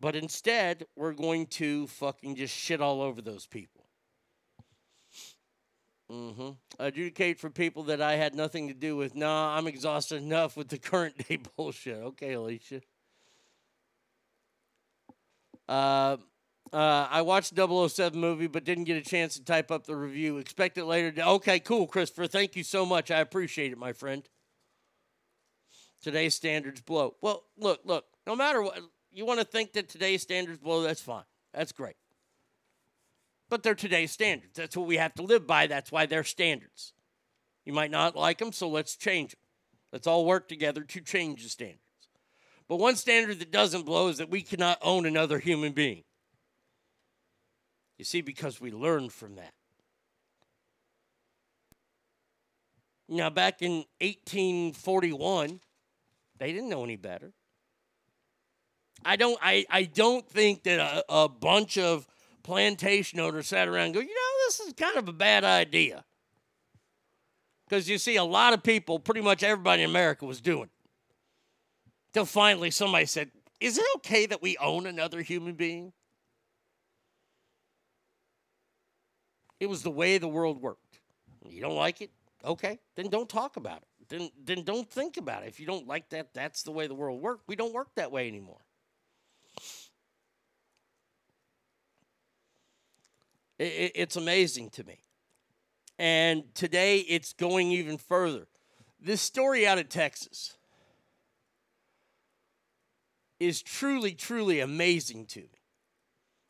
But 0.00 0.16
instead, 0.16 0.88
we're 0.96 1.12
going 1.12 1.46
to 1.46 1.86
fucking 1.86 2.34
just 2.34 2.54
shit 2.54 2.80
all 2.80 3.00
over 3.00 3.22
those 3.22 3.46
people. 3.46 3.79
Mm-hmm. 6.10 6.50
Adjudicate 6.80 7.38
for 7.38 7.50
people 7.50 7.84
that 7.84 8.02
I 8.02 8.16
had 8.16 8.34
nothing 8.34 8.68
to 8.68 8.74
do 8.74 8.96
with. 8.96 9.14
Nah, 9.14 9.56
I'm 9.56 9.66
exhausted 9.66 10.16
enough 10.16 10.56
with 10.56 10.68
the 10.68 10.78
current 10.90 11.28
day 11.28 11.38
bullshit. 11.56 12.02
Okay, 12.02 12.32
Alicia. 12.32 12.80
Uh, 15.68 16.16
uh, 16.72 17.06
I 17.10 17.22
watched 17.22 17.54
007 17.56 18.18
movie, 18.18 18.48
but 18.48 18.64
didn't 18.64 18.84
get 18.84 18.96
a 18.96 19.08
chance 19.08 19.34
to 19.34 19.44
type 19.44 19.70
up 19.70 19.86
the 19.86 19.94
review. 19.94 20.38
Expect 20.38 20.78
it 20.78 20.84
later. 20.84 21.12
Okay, 21.22 21.60
cool, 21.60 21.86
Christopher. 21.86 22.26
Thank 22.26 22.56
you 22.56 22.64
so 22.64 22.84
much. 22.84 23.10
I 23.10 23.20
appreciate 23.20 23.70
it, 23.70 23.78
my 23.78 23.92
friend. 23.92 24.28
Today's 26.02 26.34
standards 26.34 26.80
blow. 26.80 27.14
Well, 27.20 27.44
look, 27.56 27.80
look. 27.84 28.04
No 28.26 28.34
matter 28.34 28.62
what, 28.62 28.78
you 29.12 29.26
want 29.26 29.40
to 29.40 29.46
think 29.46 29.72
that 29.74 29.88
today's 29.88 30.22
standards 30.22 30.58
blow. 30.58 30.82
That's 30.82 31.00
fine. 31.00 31.24
That's 31.52 31.72
great. 31.72 31.96
But 33.50 33.64
they're 33.64 33.74
today's 33.74 34.12
standards. 34.12 34.54
That's 34.54 34.76
what 34.76 34.86
we 34.86 34.96
have 34.96 35.12
to 35.14 35.22
live 35.22 35.46
by. 35.46 35.66
That's 35.66 35.90
why 35.90 36.06
they're 36.06 36.24
standards. 36.24 36.92
You 37.66 37.72
might 37.72 37.90
not 37.90 38.16
like 38.16 38.38
them, 38.38 38.52
so 38.52 38.68
let's 38.68 38.96
change 38.96 39.32
them. 39.32 39.40
Let's 39.92 40.06
all 40.06 40.24
work 40.24 40.48
together 40.48 40.82
to 40.82 41.00
change 41.00 41.42
the 41.42 41.48
standards. 41.48 41.80
But 42.68 42.76
one 42.76 42.94
standard 42.94 43.40
that 43.40 43.50
doesn't 43.50 43.84
blow 43.84 44.08
is 44.08 44.18
that 44.18 44.30
we 44.30 44.42
cannot 44.42 44.78
own 44.80 45.04
another 45.04 45.40
human 45.40 45.72
being. 45.72 46.04
You 47.98 48.04
see, 48.04 48.20
because 48.20 48.60
we 48.60 48.70
learned 48.70 49.12
from 49.12 49.34
that. 49.34 49.52
Now, 53.08 53.28
back 53.28 53.60
in 53.60 53.84
1841, 54.00 55.60
they 56.38 56.52
didn't 56.52 56.68
know 56.68 56.84
any 56.84 56.94
better. 56.94 57.32
I 59.04 59.16
don't. 59.16 59.38
I, 59.42 59.66
I 59.68 59.82
don't 59.82 60.26
think 60.28 60.62
that 60.62 60.78
a, 60.78 61.04
a 61.08 61.28
bunch 61.28 61.76
of 61.76 62.06
plantation 62.50 63.20
owners 63.20 63.46
sat 63.46 63.68
around 63.68 63.84
and 63.84 63.94
go, 63.94 64.00
you 64.00 64.08
know, 64.08 64.46
this 64.48 64.58
is 64.58 64.72
kind 64.72 64.96
of 64.96 65.06
a 65.06 65.12
bad 65.12 65.44
idea. 65.44 66.04
Because 67.64 67.88
you 67.88 67.96
see, 67.96 68.16
a 68.16 68.24
lot 68.24 68.52
of 68.52 68.64
people, 68.64 68.98
pretty 68.98 69.20
much 69.20 69.44
everybody 69.44 69.84
in 69.84 69.90
America 69.90 70.26
was 70.26 70.40
doing. 70.40 70.68
Till 72.12 72.24
finally 72.24 72.72
somebody 72.72 73.06
said, 73.06 73.30
Is 73.60 73.78
it 73.78 73.84
okay 73.98 74.26
that 74.26 74.42
we 74.42 74.56
own 74.56 74.86
another 74.86 75.22
human 75.22 75.54
being? 75.54 75.92
It 79.60 79.68
was 79.68 79.84
the 79.84 79.92
way 79.92 80.18
the 80.18 80.26
world 80.26 80.60
worked. 80.60 80.98
You 81.48 81.60
don't 81.60 81.76
like 81.76 82.00
it? 82.00 82.10
Okay, 82.44 82.80
then 82.96 83.10
don't 83.10 83.28
talk 83.28 83.58
about 83.58 83.76
it. 83.76 84.08
Then, 84.08 84.28
then 84.44 84.64
don't 84.64 84.90
think 84.90 85.18
about 85.18 85.44
it. 85.44 85.50
If 85.50 85.60
you 85.60 85.66
don't 85.66 85.86
like 85.86 86.08
that, 86.08 86.34
that's 86.34 86.64
the 86.64 86.72
way 86.72 86.88
the 86.88 86.96
world 86.96 87.22
worked. 87.22 87.46
We 87.46 87.54
don't 87.54 87.72
work 87.72 87.94
that 87.94 88.10
way 88.10 88.26
anymore. 88.26 88.58
It, 89.60 89.90
it, 93.42 93.49
it's 93.60 94.16
amazing 94.16 94.70
to 94.70 94.84
me. 94.84 94.98
And 95.98 96.54
today 96.54 97.00
it's 97.00 97.34
going 97.34 97.70
even 97.72 97.98
further. 97.98 98.46
This 98.98 99.20
story 99.20 99.66
out 99.66 99.78
of 99.78 99.88
Texas 99.88 100.56
is 103.38 103.60
truly, 103.62 104.12
truly 104.12 104.60
amazing 104.60 105.26
to 105.26 105.40
me 105.40 105.60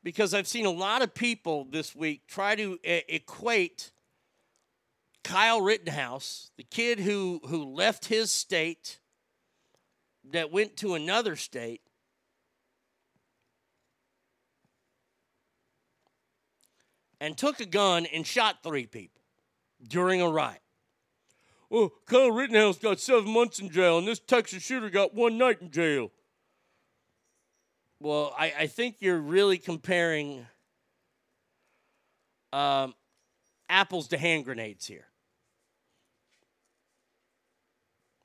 because 0.02 0.34
I've 0.34 0.46
seen 0.46 0.66
a 0.66 0.70
lot 0.70 1.02
of 1.02 1.14
people 1.14 1.66
this 1.68 1.94
week 1.94 2.22
try 2.28 2.54
to 2.54 2.78
equate 2.84 3.90
Kyle 5.24 5.60
Rittenhouse, 5.60 6.50
the 6.56 6.64
kid 6.64 7.00
who, 7.00 7.40
who 7.46 7.64
left 7.64 8.06
his 8.06 8.30
state 8.30 9.00
that 10.30 10.52
went 10.52 10.76
to 10.78 10.94
another 10.94 11.36
state, 11.36 11.82
and 17.20 17.36
took 17.36 17.60
a 17.60 17.66
gun 17.66 18.06
and 18.06 18.26
shot 18.26 18.62
three 18.62 18.86
people 18.86 19.20
during 19.86 20.20
a 20.20 20.28
riot. 20.28 20.62
Well, 21.68 21.92
Kyle 22.06 22.32
Rittenhouse 22.32 22.78
got 22.78 22.98
seven 22.98 23.30
months 23.32 23.60
in 23.60 23.70
jail, 23.70 23.98
and 23.98 24.08
this 24.08 24.18
Texas 24.18 24.62
shooter 24.62 24.90
got 24.90 25.14
one 25.14 25.38
night 25.38 25.60
in 25.60 25.70
jail. 25.70 26.10
Well, 28.00 28.34
I, 28.36 28.52
I 28.60 28.66
think 28.66 28.96
you're 29.00 29.20
really 29.20 29.58
comparing 29.58 30.46
um, 32.52 32.94
apples 33.68 34.08
to 34.08 34.18
hand 34.18 34.46
grenades 34.46 34.86
here. 34.86 35.06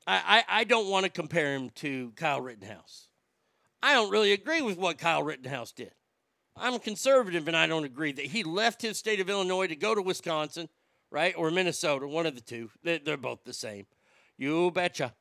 I, 0.06 0.44
I, 0.48 0.60
I 0.60 0.64
don't 0.64 0.88
want 0.88 1.04
to 1.04 1.10
compare 1.10 1.54
him 1.54 1.70
to 1.76 2.12
Kyle 2.16 2.40
Rittenhouse. 2.40 3.08
I 3.82 3.92
don't 3.92 4.10
really 4.10 4.32
agree 4.32 4.62
with 4.62 4.78
what 4.78 4.98
Kyle 4.98 5.22
Rittenhouse 5.22 5.72
did. 5.72 5.92
I'm 6.56 6.74
a 6.74 6.78
conservative 6.78 7.48
and 7.48 7.56
I 7.56 7.66
don't 7.66 7.84
agree 7.84 8.12
that 8.12 8.26
he 8.26 8.42
left 8.42 8.80
his 8.82 8.98
state 8.98 9.20
of 9.20 9.28
Illinois 9.28 9.66
to 9.66 9.76
go 9.76 9.94
to 9.94 10.00
Wisconsin, 10.00 10.68
right? 11.10 11.34
Or 11.36 11.50
Minnesota, 11.50 12.06
one 12.06 12.26
of 12.26 12.34
the 12.34 12.40
two. 12.40 12.70
They're, 12.82 13.16
both 13.16 13.44
the 13.44 13.52
same. 13.52 13.86
You 14.38 14.70
betcha. 14.70 15.14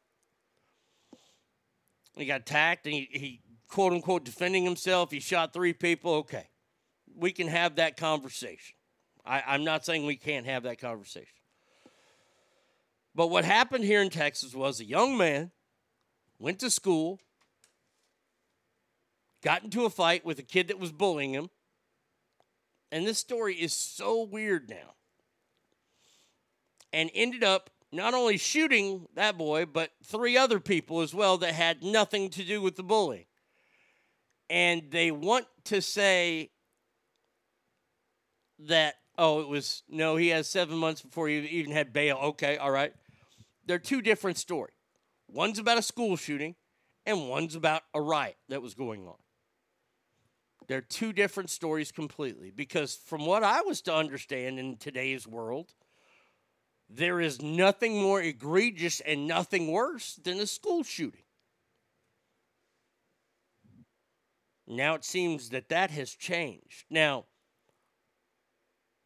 He 2.16 2.26
got 2.26 2.42
attacked 2.42 2.86
and 2.86 2.96
he, 2.96 3.10
he, 3.12 3.42
quote 3.68 3.92
unquote, 3.92 4.24
defending 4.24 4.64
himself. 4.64 5.12
He 5.12 5.20
shot 5.20 5.52
three 5.54 5.74
people. 5.74 6.14
Okay. 6.16 6.48
We 7.16 7.32
can 7.32 7.48
have 7.48 7.76
that 7.76 7.98
conversation. 7.98 8.76
I, 9.26 9.44
I'm 9.46 9.64
not 9.64 9.86
saying 9.86 10.06
we 10.06 10.16
can't 10.16 10.46
have 10.46 10.64
that 10.64 10.80
conversation. 10.80 11.28
But 13.14 13.28
what 13.28 13.46
happened 13.46 13.84
here 13.84 14.02
in 14.02 14.10
Texas 14.10 14.54
was 14.54 14.80
a 14.80 14.86
young 14.86 15.18
man 15.18 15.52
went 16.38 16.60
to 16.60 16.70
school, 16.70 17.20
got 19.46 19.64
into 19.64 19.86
a 19.86 19.90
fight 19.92 20.26
with 20.26 20.40
a 20.40 20.44
kid 20.44 20.70
that 20.70 20.80
was 20.80 20.92
bullying 20.92 21.32
him. 21.32 21.52
And 22.92 23.06
this 23.06 23.20
story 23.20 23.54
is 23.54 23.74
so 23.74 24.24
weird 24.24 24.68
now. 24.68 24.96
And 26.92 27.12
ended 27.14 27.44
up 27.44 27.70
not 27.92 28.16
only 28.16 28.38
shooting 28.38 29.06
that 29.14 29.38
boy, 29.38 29.68
but 29.68 29.92
three 30.04 30.36
other 30.36 30.60
people 30.60 31.02
as 31.02 31.14
well 31.14 31.38
that 31.38 31.54
had 31.54 31.84
nothing 31.84 32.30
to 32.32 32.44
do 32.44 32.60
with 32.60 32.76
the 32.76 32.82
bullying. 32.82 33.26
And 34.50 34.90
they 34.90 35.12
want 35.12 35.46
to 35.66 35.80
say 35.80 36.50
that, 38.60 38.96
oh, 39.16 39.42
it 39.42 39.48
was, 39.48 39.84
no, 39.88 40.16
he 40.16 40.30
has 40.30 40.48
seven 40.48 40.78
months 40.78 41.04
before 41.04 41.28
he 41.28 41.38
even 41.38 41.72
had 41.72 41.94
bail. 41.94 42.18
Okay, 42.18 42.58
all 42.58 42.72
right. 42.72 42.94
They're 43.68 43.78
two 43.78 44.02
different 44.02 44.40
stories. 44.40 44.74
One's 45.28 45.60
about 45.60 45.78
a 45.78 45.84
school 45.84 46.16
shooting, 46.16 46.56
and 47.06 47.30
one's 47.30 47.54
about 47.54 47.84
a 47.94 48.02
riot 48.02 48.38
that 48.50 48.64
was 48.64 48.74
going 48.74 49.06
on. 49.08 49.16
They're 50.68 50.82
two 50.82 51.14
different 51.14 51.50
stories 51.50 51.92
completely 51.92 52.52
because, 52.52 52.96
from 52.96 53.26
what 53.26 53.44
I 53.44 53.62
was 53.62 53.82
to 53.82 53.96
understand 53.96 54.60
in 54.60 54.78
today's 54.78 55.28
world, 55.28 55.74
there 56.90 57.20
is 57.20 57.42
nothing 57.42 58.02
more 58.02 58.22
egregious 58.22 59.00
and 59.02 59.28
nothing 59.28 59.72
worse 59.72 60.16
than 60.16 60.40
a 60.40 60.48
school 60.48 60.84
shooting. 60.84 61.22
Now 64.68 64.96
it 64.96 65.06
seems 65.06 65.50
that 65.50 65.70
that 65.70 65.92
has 65.92 66.12
changed. 66.12 66.86
Now, 66.90 67.26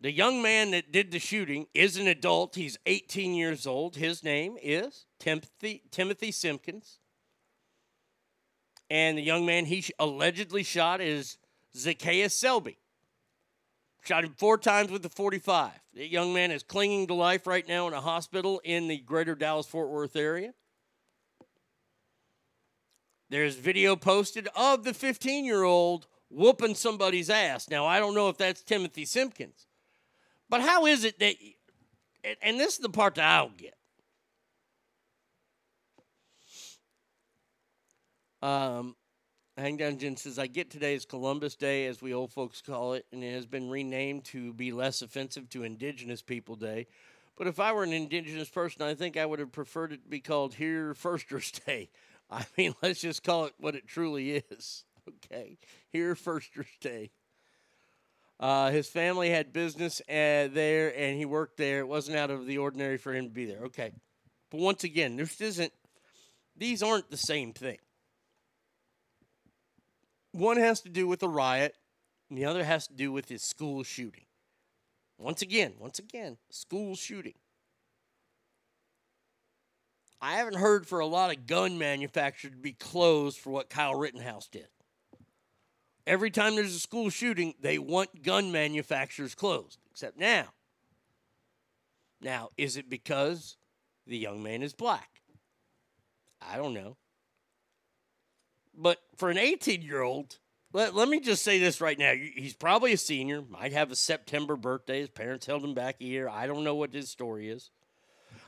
the 0.02 0.12
young 0.12 0.42
man 0.42 0.72
that 0.72 0.94
did 0.94 1.12
the 1.12 1.20
shooting 1.20 1.68
is 1.74 1.98
an 1.98 2.08
adult. 2.08 2.56
He's 2.56 2.78
18 2.86 3.34
years 3.34 3.68
old. 3.68 3.98
His 3.98 4.24
name 4.24 4.56
is 4.62 5.06
Timothy 5.20 5.84
Timothy 5.92 6.32
Simpkins. 6.32 7.00
And 8.90 9.18
the 9.18 9.22
young 9.22 9.46
man 9.46 9.66
he 9.66 9.84
allegedly 10.00 10.64
shot 10.64 11.02
is 11.02 11.38
Zacchaeus 11.76 12.34
Selby. 12.34 12.78
Shot 14.04 14.24
him 14.24 14.34
four 14.38 14.58
times 14.58 14.92
with 14.92 15.04
the 15.04 15.10
45. 15.10 15.72
The 15.94 16.08
young 16.08 16.34
man 16.34 16.52
is 16.52 16.64
clinging 16.64 17.08
to 17.08 17.14
life 17.14 17.46
right 17.46 17.68
now 17.68 17.88
in 17.88 17.94
a 17.94 18.02
hospital 18.02 18.62
in 18.64 18.88
the 18.88 18.98
greater 18.98 19.36
Dallas 19.36 19.68
Fort 19.68 19.90
Worth 19.90 20.16
area. 20.16 20.54
There's 23.30 23.56
video 23.56 23.96
posted 23.96 24.48
of 24.56 24.84
the 24.84 24.94
15 24.94 25.46
year 25.46 25.64
old 25.64 26.08
whooping 26.30 26.76
somebody's 26.76 27.30
ass. 27.30 27.70
Now, 27.70 27.86
I 27.86 28.00
don't 28.00 28.16
know 28.16 28.30
if 28.30 28.38
that's 28.38 28.64
Timothy 28.64 29.06
Simpkins, 29.06 29.68
but 30.50 30.62
how 30.62 30.86
is 30.86 31.04
it 31.04 31.20
that, 31.20 31.36
and- 32.42 32.60
this 32.60 32.74
is 32.74 32.80
the 32.80 32.90
part 32.90 33.16
that 33.16 33.26
I 33.26 33.38
don't 33.40 33.58
get. 33.58 33.76
Um, 38.42 38.96
Hang 39.60 39.78
Jen 39.78 40.16
says, 40.16 40.40
I 40.40 40.48
get 40.48 40.70
today 40.70 40.94
is 40.94 41.04
Columbus 41.04 41.56
Day, 41.56 41.86
as 41.88 42.02
we 42.02 42.14
old 42.14 42.32
folks 42.32 42.62
call 42.62 42.94
it, 42.94 43.06
and 43.12 43.22
it 43.22 43.34
has 43.34 43.46
been 43.46 43.70
renamed 43.70 44.24
to 44.26 44.54
be 44.54 44.72
less 44.72 45.02
offensive 45.02 45.50
to 45.50 45.64
Indigenous 45.64 46.22
People 46.22 46.56
Day. 46.56 46.88
But 47.38 47.48
if 47.48 47.60
I 47.60 47.74
were 47.74 47.84
an 47.84 47.92
Indigenous 47.92 48.48
person, 48.48 48.84
I 48.84 48.96
think 48.96 49.18
I 49.18 49.26
would 49.26 49.40
have 49.40 49.52
preferred 49.52 49.92
it 49.92 50.04
to 50.04 50.10
be 50.10 50.22
called 50.22 50.54
Here 50.54 50.94
Firsters 50.94 51.52
Day. 51.66 51.90
I 52.32 52.46
mean, 52.58 52.74
let's 52.82 53.02
just 53.02 53.22
call 53.22 53.46
it 53.46 53.54
what 53.60 53.76
it 53.76 53.88
truly 53.88 54.44
is. 54.50 54.86
Okay. 55.26 55.58
Here 55.92 56.14
Firsters 56.14 56.68
Day. 56.82 57.10
Uh, 58.40 58.70
his 58.70 58.88
family 58.88 59.32
had 59.32 59.52
business 59.52 60.02
uh, 60.02 60.48
there 60.54 60.96
and 60.96 61.18
he 61.18 61.26
worked 61.26 61.58
there. 61.58 61.80
It 61.80 61.88
wasn't 61.88 62.18
out 62.18 62.30
of 62.30 62.46
the 62.46 62.60
ordinary 62.60 62.98
for 62.98 63.12
him 63.12 63.26
to 63.26 63.32
be 63.32 63.46
there. 63.46 63.64
Okay. 63.64 63.92
But 64.52 64.60
once 64.60 64.84
again, 64.84 65.16
this 65.16 65.42
isn't, 65.42 65.74
these 66.56 66.84
aren't 66.84 67.10
the 67.10 67.18
same 67.18 67.54
thing. 67.54 67.80
One 70.32 70.58
has 70.58 70.82
to 70.82 70.90
do 70.90 71.08
with 71.08 71.24
a 71.24 71.30
riot, 71.30 71.76
and 72.30 72.38
the 72.38 72.46
other 72.46 72.64
has 72.64 72.88
to 72.88 72.94
do 72.94 73.12
with 73.12 73.30
his 73.30 73.42
school 73.42 73.84
shooting. 73.84 74.26
Once 75.18 75.42
again, 75.42 75.74
once 75.80 76.00
again, 76.00 76.38
school 76.50 76.96
shooting. 76.96 77.34
I 80.22 80.34
haven't 80.34 80.58
heard 80.58 80.86
for 80.86 81.00
a 81.00 81.06
lot 81.06 81.32
of 81.32 81.48
gun 81.48 81.78
manufacturers 81.78 82.54
to 82.54 82.60
be 82.60 82.74
closed 82.74 83.38
for 83.38 83.52
what 83.52 83.70
Kyle 83.70 83.96
Rittenhouse 83.96 84.48
did. 84.48 84.68
Every 86.06 86.32
time 86.32 86.56
there's 86.56 86.76
a 86.76 86.80
school 86.80 87.10
shooting, 87.10 87.54
they 87.62 87.78
want 87.78 88.24
gun 88.24 88.52
manufacturers 88.52 89.36
closed, 89.36 89.80
except 89.92 90.18
now. 90.18 90.46
Now, 92.22 92.50
is 92.58 92.78
it 92.78 92.90
because 92.90 93.58
the 94.06 94.18
young 94.18 94.44
man 94.44 94.62
is 94.62 94.74
black? 94.74 95.22
I 96.42 96.58
don't 96.58 96.74
know. 96.74 96.98
But 98.80 99.00
for 99.18 99.30
an 99.30 99.38
18 99.38 99.82
year 99.82 100.02
old, 100.02 100.38
let, 100.72 100.96
let 100.96 101.10
me 101.10 101.20
just 101.20 101.44
say 101.44 101.60
this 101.60 101.82
right 101.82 102.00
now. 102.00 102.14
He's 102.14 102.54
probably 102.54 102.94
a 102.94 102.98
senior, 102.98 103.42
might 103.42 103.74
have 103.74 103.92
a 103.92 103.96
September 103.96 104.56
birthday. 104.56 105.02
His 105.02 105.10
parents 105.10 105.46
held 105.46 105.64
him 105.64 105.74
back 105.74 105.98
a 106.00 106.06
year. 106.06 106.30
I 106.30 106.48
don't 106.48 106.64
know 106.64 106.76
what 106.76 106.94
his 106.94 107.10
story 107.10 107.50
is. 107.50 107.72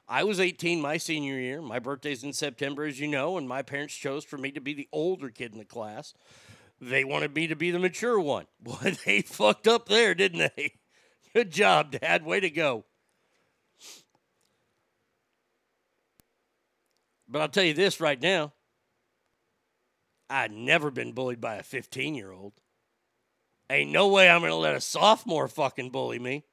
I 0.07 0.23
was 0.23 0.39
18 0.39 0.81
my 0.81 0.97
senior 0.97 1.37
year. 1.37 1.61
My 1.61 1.79
birthday's 1.79 2.23
in 2.23 2.33
September, 2.33 2.85
as 2.85 2.99
you 2.99 3.07
know, 3.07 3.37
and 3.37 3.47
my 3.47 3.61
parents 3.61 3.93
chose 3.93 4.23
for 4.23 4.37
me 4.37 4.51
to 4.51 4.61
be 4.61 4.73
the 4.73 4.87
older 4.91 5.29
kid 5.29 5.51
in 5.51 5.57
the 5.59 5.65
class. 5.65 6.13
They 6.79 7.03
wanted 7.03 7.35
me 7.35 7.47
to 7.47 7.55
be 7.55 7.71
the 7.71 7.79
mature 7.79 8.19
one. 8.19 8.47
Boy, 8.61 8.95
they 9.05 9.21
fucked 9.21 9.67
up 9.67 9.89
there, 9.89 10.15
didn't 10.15 10.51
they? 10.55 10.75
Good 11.33 11.51
job, 11.51 11.91
Dad. 11.91 12.25
Way 12.25 12.39
to 12.39 12.49
go. 12.49 12.85
But 17.27 17.41
I'll 17.41 17.49
tell 17.49 17.63
you 17.63 17.73
this 17.73 17.99
right 17.99 18.21
now. 18.21 18.53
I've 20.31 20.51
never 20.51 20.89
been 20.89 21.11
bullied 21.11 21.41
by 21.41 21.55
a 21.55 21.63
15 21.63 22.15
year 22.15 22.31
old. 22.31 22.53
Ain't 23.69 23.91
no 23.91 24.07
way 24.07 24.29
I'm 24.29 24.41
going 24.41 24.51
to 24.51 24.55
let 24.55 24.75
a 24.75 24.81
sophomore 24.81 25.47
fucking 25.47 25.91
bully 25.91 26.19
me. 26.19 26.43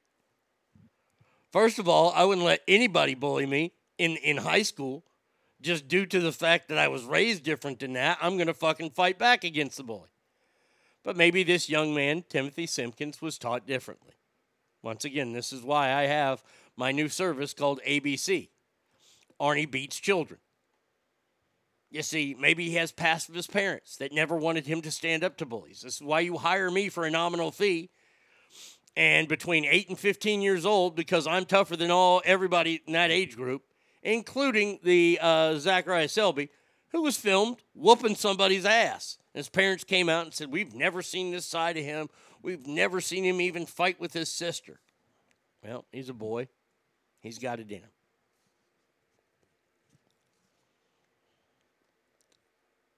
First 1.51 1.79
of 1.79 1.87
all, 1.87 2.13
I 2.15 2.23
wouldn't 2.23 2.45
let 2.45 2.61
anybody 2.67 3.15
bully 3.15 3.45
me 3.45 3.73
in, 3.97 4.17
in 4.17 4.37
high 4.37 4.61
school 4.61 5.03
just 5.61 5.87
due 5.87 6.05
to 6.05 6.19
the 6.19 6.31
fact 6.31 6.69
that 6.69 6.77
I 6.77 6.87
was 6.87 7.03
raised 7.03 7.43
different 7.43 7.79
than 7.79 7.93
that. 7.93 8.17
I'm 8.21 8.37
going 8.37 8.47
to 8.47 8.53
fucking 8.53 8.91
fight 8.91 9.17
back 9.17 9.43
against 9.43 9.77
the 9.77 9.83
bully. 9.83 10.09
But 11.03 11.17
maybe 11.17 11.43
this 11.43 11.69
young 11.69 11.93
man, 11.93 12.23
Timothy 12.29 12.67
Simpkins, 12.67 13.21
was 13.21 13.37
taught 13.37 13.65
differently. 13.67 14.13
Once 14.81 15.03
again, 15.03 15.33
this 15.33 15.51
is 15.51 15.61
why 15.61 15.91
I 15.91 16.03
have 16.03 16.43
my 16.77 16.91
new 16.91 17.09
service 17.09 17.53
called 17.53 17.81
ABC 17.85 18.49
Arnie 19.39 19.69
Beats 19.69 19.99
Children. 19.99 20.39
You 21.91 22.03
see, 22.03 22.35
maybe 22.39 22.65
he 22.65 22.75
has 22.75 22.91
pacifist 22.91 23.51
parents 23.51 23.97
that 23.97 24.13
never 24.13 24.35
wanted 24.35 24.67
him 24.67 24.81
to 24.83 24.91
stand 24.91 25.23
up 25.23 25.37
to 25.37 25.45
bullies. 25.45 25.81
This 25.81 25.95
is 25.95 26.01
why 26.01 26.19
you 26.19 26.37
hire 26.37 26.69
me 26.69 26.89
for 26.89 27.05
a 27.05 27.11
nominal 27.11 27.51
fee 27.51 27.89
and 28.95 29.27
between 29.27 29.65
8 29.65 29.89
and 29.89 29.99
15 29.99 30.41
years 30.41 30.65
old 30.65 30.95
because 30.95 31.25
I'm 31.25 31.45
tougher 31.45 31.75
than 31.75 31.89
all 31.89 32.21
everybody 32.25 32.81
in 32.85 32.93
that 32.93 33.09
age 33.09 33.35
group, 33.35 33.63
including 34.03 34.79
the 34.83 35.17
uh, 35.21 35.55
Zachariah 35.55 36.09
Selby, 36.09 36.49
who 36.91 37.01
was 37.01 37.17
filmed 37.17 37.57
whooping 37.73 38.15
somebody's 38.15 38.65
ass. 38.65 39.17
His 39.33 39.49
parents 39.49 39.83
came 39.83 40.09
out 40.09 40.25
and 40.25 40.33
said, 40.33 40.51
We've 40.51 40.73
never 40.73 41.01
seen 41.01 41.31
this 41.31 41.45
side 41.45 41.77
of 41.77 41.83
him. 41.83 42.09
We've 42.41 42.67
never 42.67 43.01
seen 43.01 43.23
him 43.23 43.41
even 43.41 43.65
fight 43.65 43.99
with 43.99 44.13
his 44.13 44.31
sister. 44.31 44.79
Well, 45.63 45.85
he's 45.91 46.09
a 46.09 46.13
boy. 46.13 46.47
He's 47.19 47.39
got 47.39 47.59
it 47.59 47.69
in 47.71 47.79
him. 47.79 47.89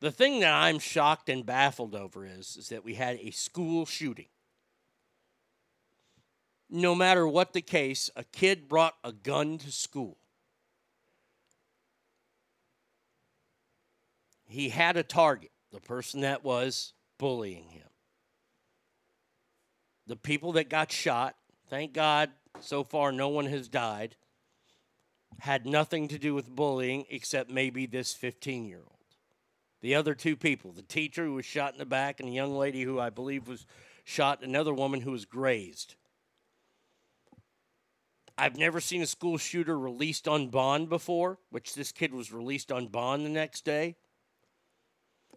The 0.02 0.12
thing 0.12 0.40
that 0.40 0.52
I'm 0.52 0.80
shocked 0.80 1.30
and 1.30 1.46
baffled 1.46 1.94
over 1.94 2.26
is, 2.26 2.58
is 2.58 2.70
that 2.70 2.84
we 2.84 2.96
had 2.96 3.20
a 3.22 3.30
school 3.30 3.86
shooting. 3.86 4.26
No 6.72 6.96
matter 6.96 7.28
what 7.28 7.54
the 7.54 7.62
case, 7.62 8.10
a 8.16 8.24
kid 8.24 8.68
brought 8.68 8.96
a 9.04 9.12
gun 9.12 9.60
to 9.60 9.72
school. 9.72 10.18
He 14.48 14.70
had 14.70 14.98
a 14.98 15.04
target, 15.04 15.52
the 15.72 15.80
person 15.80 16.22
that 16.22 16.44
was 16.44 16.94
bullying 17.20 17.70
him. 17.70 17.88
The 20.08 20.16
people 20.16 20.54
that 20.54 20.68
got 20.68 20.92
shot, 20.92 21.36
thank 21.70 21.94
God, 21.94 22.32
so 22.60 22.84
far 22.84 23.12
no 23.12 23.30
one 23.30 23.46
has 23.46 23.70
died, 23.70 24.16
had 25.40 25.68
nothing 25.68 26.08
to 26.08 26.18
do 26.18 26.34
with 26.34 26.50
bullying 26.50 27.06
except 27.10 27.52
maybe 27.52 27.86
this 27.86 28.14
15 28.14 28.66
year 28.66 28.80
old. 28.80 29.01
The 29.82 29.96
other 29.96 30.14
two 30.14 30.36
people, 30.36 30.72
the 30.72 30.84
teacher 30.84 31.26
who 31.26 31.34
was 31.34 31.46
shot 31.46 31.74
in 31.74 31.80
the 31.80 31.86
back 31.86 32.20
and 32.20 32.30
the 32.30 32.34
young 32.34 32.56
lady 32.56 32.84
who 32.84 33.00
I 33.00 33.10
believe 33.10 33.48
was 33.48 33.66
shot, 34.04 34.44
another 34.44 34.74
woman 34.74 35.02
who 35.02 35.12
was 35.12 35.26
grazed. 35.26 35.96
I've 38.38 38.58
never 38.58 38.80
seen 38.80 39.02
a 39.02 39.08
school 39.08 39.38
shooter 39.38 39.78
released 39.78 40.28
on 40.28 40.50
bond 40.50 40.90
before, 40.90 41.40
which 41.50 41.74
this 41.74 41.92
kid 41.92 42.14
was 42.14 42.32
released 42.32 42.72
on 42.72 42.88
bond 42.88 43.26
the 43.26 43.30
next 43.30 43.66
day. 43.66 43.96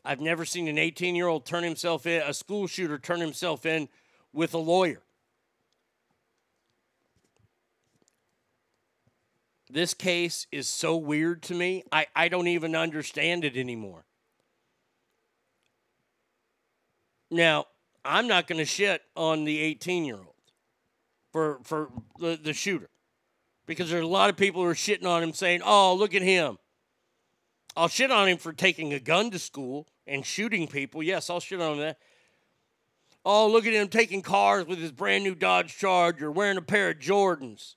I've 0.05 0.21
never 0.21 0.45
seen 0.45 0.69
an 0.69 0.79
18 0.79 1.15
year 1.15 1.27
old 1.27 1.47
turn 1.47 1.65
himself 1.65 2.07
in, 2.07 2.23
a 2.23 2.35
school 2.35 2.67
shooter 2.67 2.99
turn 2.99 3.21
himself 3.21 3.65
in 3.65 3.89
with 4.33 4.53
a 4.53 4.59
lawyer. 4.59 5.03
This 9.71 9.95
case 9.95 10.47
is 10.53 10.69
so 10.69 10.97
weird 10.97 11.43
to 11.45 11.55
me, 11.55 11.85
I, 11.91 12.07
I 12.15 12.29
don't 12.29 12.49
even 12.49 12.77
understand 12.77 13.45
it 13.45 13.57
anymore. 13.57 14.05
Now, 17.35 17.67
I'm 18.05 18.29
not 18.29 18.47
going 18.47 18.59
to 18.59 18.65
shit 18.65 19.03
on 19.17 19.45
the 19.45 19.59
18 19.59 20.05
year 20.05 20.15
old 20.15 20.35
for, 21.33 21.59
for 21.65 21.91
the, 22.21 22.39
the 22.41 22.53
shooter 22.53 22.89
because 23.67 23.91
there's 23.91 24.05
a 24.05 24.09
lot 24.09 24.31
of 24.31 24.37
people 24.37 24.63
who 24.63 24.69
are 24.69 24.75
shitting 24.75 25.05
on 25.05 25.21
him 25.21 25.33
saying, 25.33 25.61
oh, 25.65 25.95
look 25.95 26.15
at 26.15 26.23
him. 26.23 26.59
I'll 27.77 27.89
shit 27.89 28.13
on 28.13 28.29
him 28.29 28.39
for 28.39 28.53
taking 28.53 28.93
a 28.93 29.01
gun 29.01 29.33
to 29.33 29.41
school 29.41 29.89
and 30.07 30.25
shooting 30.25 30.69
people. 30.69 31.03
Yes, 31.03 31.29
I'll 31.29 31.41
shit 31.41 31.61
on 31.61 31.79
that. 31.79 31.99
Oh, 33.25 33.51
look 33.51 33.67
at 33.67 33.73
him 33.73 33.89
taking 33.89 34.23
cars 34.23 34.67
with 34.69 34.79
his 34.79 34.93
brand 34.93 35.25
new 35.25 35.35
Dodge 35.35 35.77
Charger, 35.77 36.31
wearing 36.31 36.59
a 36.59 36.63
pair 36.63 36.91
of 36.91 36.99
Jordans. 37.01 37.75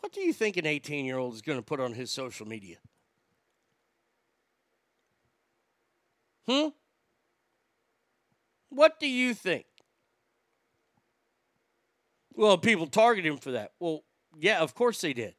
What 0.00 0.12
do 0.12 0.20
you 0.20 0.34
think 0.34 0.58
an 0.58 0.66
18 0.66 1.06
year 1.06 1.16
old 1.16 1.32
is 1.32 1.40
going 1.40 1.58
to 1.58 1.64
put 1.64 1.80
on 1.80 1.94
his 1.94 2.10
social 2.10 2.46
media? 2.46 2.76
Hmm? 6.46 6.68
What 8.74 8.98
do 8.98 9.06
you 9.06 9.34
think? 9.34 9.66
Well, 12.34 12.58
people 12.58 12.86
target 12.86 13.24
him 13.24 13.36
for 13.36 13.52
that. 13.52 13.72
Well, 13.78 14.02
yeah, 14.38 14.60
of 14.60 14.74
course 14.74 15.00
they 15.00 15.12
did. 15.12 15.34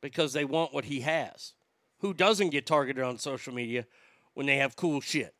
Because 0.00 0.32
they 0.32 0.44
want 0.44 0.72
what 0.74 0.86
he 0.86 1.00
has. 1.00 1.52
Who 1.98 2.14
doesn't 2.14 2.50
get 2.50 2.66
targeted 2.66 3.04
on 3.04 3.18
social 3.18 3.54
media 3.54 3.86
when 4.34 4.46
they 4.46 4.56
have 4.56 4.74
cool 4.74 5.00
shit? 5.00 5.34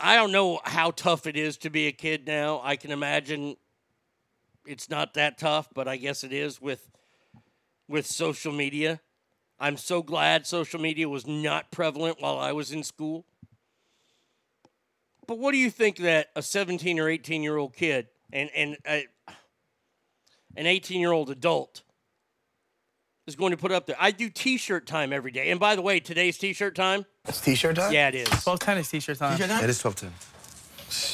I 0.00 0.16
don't 0.16 0.32
know 0.32 0.60
how 0.64 0.90
tough 0.90 1.26
it 1.26 1.36
is 1.36 1.56
to 1.58 1.70
be 1.70 1.86
a 1.86 1.92
kid 1.92 2.26
now. 2.26 2.60
I 2.64 2.76
can 2.76 2.90
imagine 2.90 3.56
it's 4.66 4.90
not 4.90 5.14
that 5.14 5.38
tough, 5.38 5.68
but 5.72 5.86
I 5.86 5.96
guess 5.96 6.24
it 6.24 6.32
is 6.32 6.60
with 6.60 6.90
with 7.86 8.06
social 8.06 8.52
media. 8.52 9.00
I'm 9.60 9.76
so 9.76 10.02
glad 10.02 10.46
social 10.46 10.80
media 10.80 11.08
was 11.08 11.26
not 11.26 11.70
prevalent 11.70 12.20
while 12.20 12.38
I 12.38 12.52
was 12.52 12.72
in 12.72 12.82
school. 12.82 13.24
But 15.26 15.38
what 15.38 15.52
do 15.52 15.58
you 15.58 15.70
think 15.70 15.98
that 15.98 16.28
a 16.36 16.42
17 16.42 16.98
or 16.98 17.08
18 17.08 17.42
year 17.42 17.56
old 17.56 17.74
kid 17.74 18.08
and 18.32 18.50
and 18.54 18.76
a, 18.86 19.06
an 20.56 20.66
18 20.66 21.00
year 21.00 21.12
old 21.12 21.30
adult 21.30 21.82
is 23.26 23.36
going 23.36 23.50
to 23.52 23.56
put 23.56 23.72
up 23.72 23.86
there? 23.86 23.96
I 23.98 24.10
do 24.10 24.28
T-shirt 24.28 24.86
time 24.86 25.12
every 25.12 25.30
day. 25.30 25.50
And 25.50 25.58
by 25.58 25.76
the 25.76 25.82
way, 25.82 26.00
today's 26.00 26.38
T-shirt 26.38 26.74
time. 26.74 27.06
It's 27.26 27.40
t-shirt 27.40 27.76
time? 27.76 27.92
Yeah, 27.92 28.08
it 28.08 28.14
is. 28.16 28.28
1210 28.28 28.78
is 28.78 28.90
t-shirt 28.90 29.18
time. 29.18 29.40
It 29.40 29.70
is 29.70 29.78
12 29.78 29.96
10. 29.96 30.12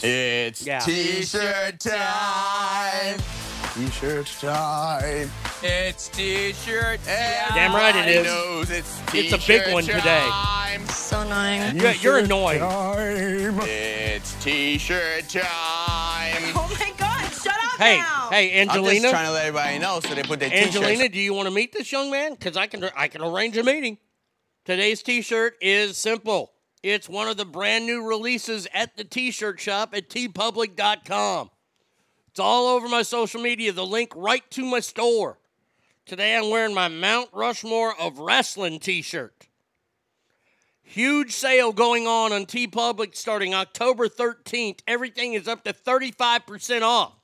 It's 0.02 0.66
Yeah. 0.66 0.80
t-shirt 0.80 1.78
time. 1.78 3.20
T-shirt 3.84 4.26
time. 4.40 5.30
It's 5.62 6.08
t-shirt 6.08 7.02
time. 7.02 7.54
Damn 7.54 7.72
right 7.74 7.96
it 7.96 8.08
is. 8.14 8.26
Knows 8.26 8.70
it's, 8.70 9.00
It's 9.14 9.32
a 9.32 9.38
big 9.38 9.62
t-shirt 9.62 9.72
one 9.72 9.84
today. 9.84 10.00
time. 10.30 10.86
So 10.88 11.20
annoying. 11.22 11.80
You're, 11.80 11.92
you're 11.92 12.18
annoying. 12.18 12.58
Time. 12.60 13.58
It's 13.62 14.34
t-shirt 14.44 15.30
time. 15.30 15.42
Oh 16.54 16.76
my 16.78 16.92
god, 16.98 17.30
shut 17.32 17.54
up 17.54 17.78
Hey, 17.78 17.96
now. 17.96 18.28
hey, 18.30 18.60
I'm 18.60 18.68
just 18.84 19.08
trying 19.08 19.24
to 19.26 19.32
let 19.32 19.46
everybody 19.46 19.78
know 19.78 20.00
so 20.00 20.14
they 20.14 20.24
put 20.24 20.40
their 20.40 20.50
t-shirts. 20.50 20.76
Angelina, 20.76 21.08
do 21.08 21.18
you 21.18 21.32
want 21.32 21.48
to 21.48 21.54
meet 21.54 21.72
this 21.72 21.90
young 21.90 22.10
man? 22.10 22.32
Because 22.32 22.58
I 22.58 22.66
can 22.66 22.84
I 22.94 23.08
can 23.08 23.22
arrange 23.22 23.56
a 23.56 23.62
meeting. 23.62 23.96
Today's 24.66 25.02
T-shirt 25.02 25.54
is 25.62 25.96
simple. 25.96 26.52
It's 26.82 27.08
one 27.08 27.28
of 27.28 27.38
the 27.38 27.46
brand 27.46 27.86
new 27.86 28.06
releases 28.06 28.68
at 28.74 28.98
the 28.98 29.04
T-shirt 29.04 29.58
shop 29.58 29.94
at 29.94 30.10
teepublic.com. 30.10 31.48
It's 32.30 32.38
all 32.38 32.68
over 32.68 32.88
my 32.88 33.02
social 33.02 33.40
media. 33.40 33.72
The 33.72 33.84
link 33.84 34.12
right 34.14 34.48
to 34.52 34.64
my 34.64 34.80
store. 34.80 35.38
Today 36.06 36.36
I'm 36.36 36.48
wearing 36.50 36.74
my 36.74 36.86
Mount 36.86 37.28
Rushmore 37.32 37.98
of 38.00 38.18
Wrestling 38.18 38.78
T-shirt. 38.78 39.48
Huge 40.82 41.32
sale 41.32 41.72
going 41.72 42.06
on 42.06 42.32
on 42.32 42.46
TeePublic 42.46 43.16
starting 43.16 43.52
October 43.52 44.08
13th. 44.08 44.80
Everything 44.86 45.34
is 45.34 45.48
up 45.48 45.64
to 45.64 45.72
35% 45.72 46.82
off. 46.82 47.14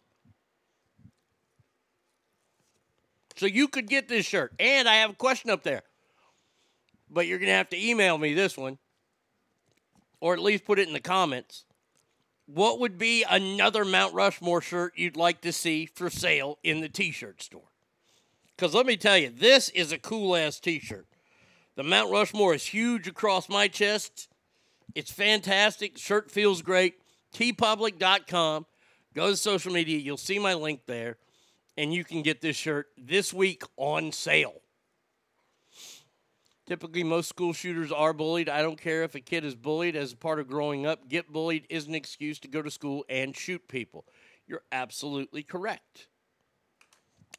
So 3.36 3.46
you 3.46 3.68
could 3.68 3.88
get 3.88 4.08
this 4.08 4.26
shirt. 4.26 4.52
And 4.58 4.88
I 4.88 4.96
have 4.96 5.10
a 5.10 5.14
question 5.14 5.50
up 5.50 5.62
there. 5.62 5.82
But 7.08 7.28
you're 7.28 7.38
going 7.38 7.48
to 7.48 7.54
have 7.54 7.70
to 7.70 7.80
email 7.80 8.18
me 8.18 8.34
this 8.34 8.56
one 8.56 8.78
or 10.18 10.32
at 10.32 10.40
least 10.40 10.64
put 10.64 10.78
it 10.78 10.88
in 10.88 10.94
the 10.94 11.00
comments. 11.00 11.65
What 12.46 12.78
would 12.78 12.96
be 12.96 13.24
another 13.28 13.84
Mount 13.84 14.14
Rushmore 14.14 14.60
shirt 14.60 14.92
you'd 14.96 15.16
like 15.16 15.40
to 15.40 15.52
see 15.52 15.86
for 15.86 16.08
sale 16.08 16.58
in 16.62 16.80
the 16.80 16.88
t 16.88 17.10
shirt 17.10 17.42
store? 17.42 17.68
Because 18.56 18.72
let 18.72 18.86
me 18.86 18.96
tell 18.96 19.18
you, 19.18 19.30
this 19.30 19.68
is 19.70 19.92
a 19.92 19.98
cool 19.98 20.36
ass 20.36 20.60
t 20.60 20.78
shirt. 20.78 21.06
The 21.74 21.82
Mount 21.82 22.10
Rushmore 22.10 22.54
is 22.54 22.64
huge 22.66 23.08
across 23.08 23.48
my 23.48 23.68
chest. 23.68 24.28
It's 24.94 25.10
fantastic. 25.10 25.98
Shirt 25.98 26.30
feels 26.30 26.62
great. 26.62 26.94
teepublic.com. 27.34 28.64
Go 29.14 29.30
to 29.30 29.36
social 29.36 29.72
media. 29.72 29.98
You'll 29.98 30.16
see 30.16 30.38
my 30.38 30.54
link 30.54 30.80
there. 30.86 31.18
And 31.76 31.92
you 31.92 32.04
can 32.04 32.22
get 32.22 32.40
this 32.40 32.56
shirt 32.56 32.86
this 32.96 33.34
week 33.34 33.62
on 33.76 34.12
sale. 34.12 34.62
Typically, 36.66 37.04
most 37.04 37.28
school 37.28 37.52
shooters 37.52 37.92
are 37.92 38.12
bullied. 38.12 38.48
I 38.48 38.60
don't 38.60 38.80
care 38.80 39.04
if 39.04 39.14
a 39.14 39.20
kid 39.20 39.44
is 39.44 39.54
bullied 39.54 39.94
as 39.94 40.12
a 40.12 40.16
part 40.16 40.40
of 40.40 40.48
growing 40.48 40.84
up. 40.84 41.08
Get 41.08 41.32
bullied 41.32 41.64
is 41.70 41.86
an 41.86 41.94
excuse 41.94 42.40
to 42.40 42.48
go 42.48 42.60
to 42.60 42.70
school 42.72 43.04
and 43.08 43.36
shoot 43.36 43.68
people. 43.68 44.04
You're 44.48 44.62
absolutely 44.72 45.44
correct. 45.44 46.08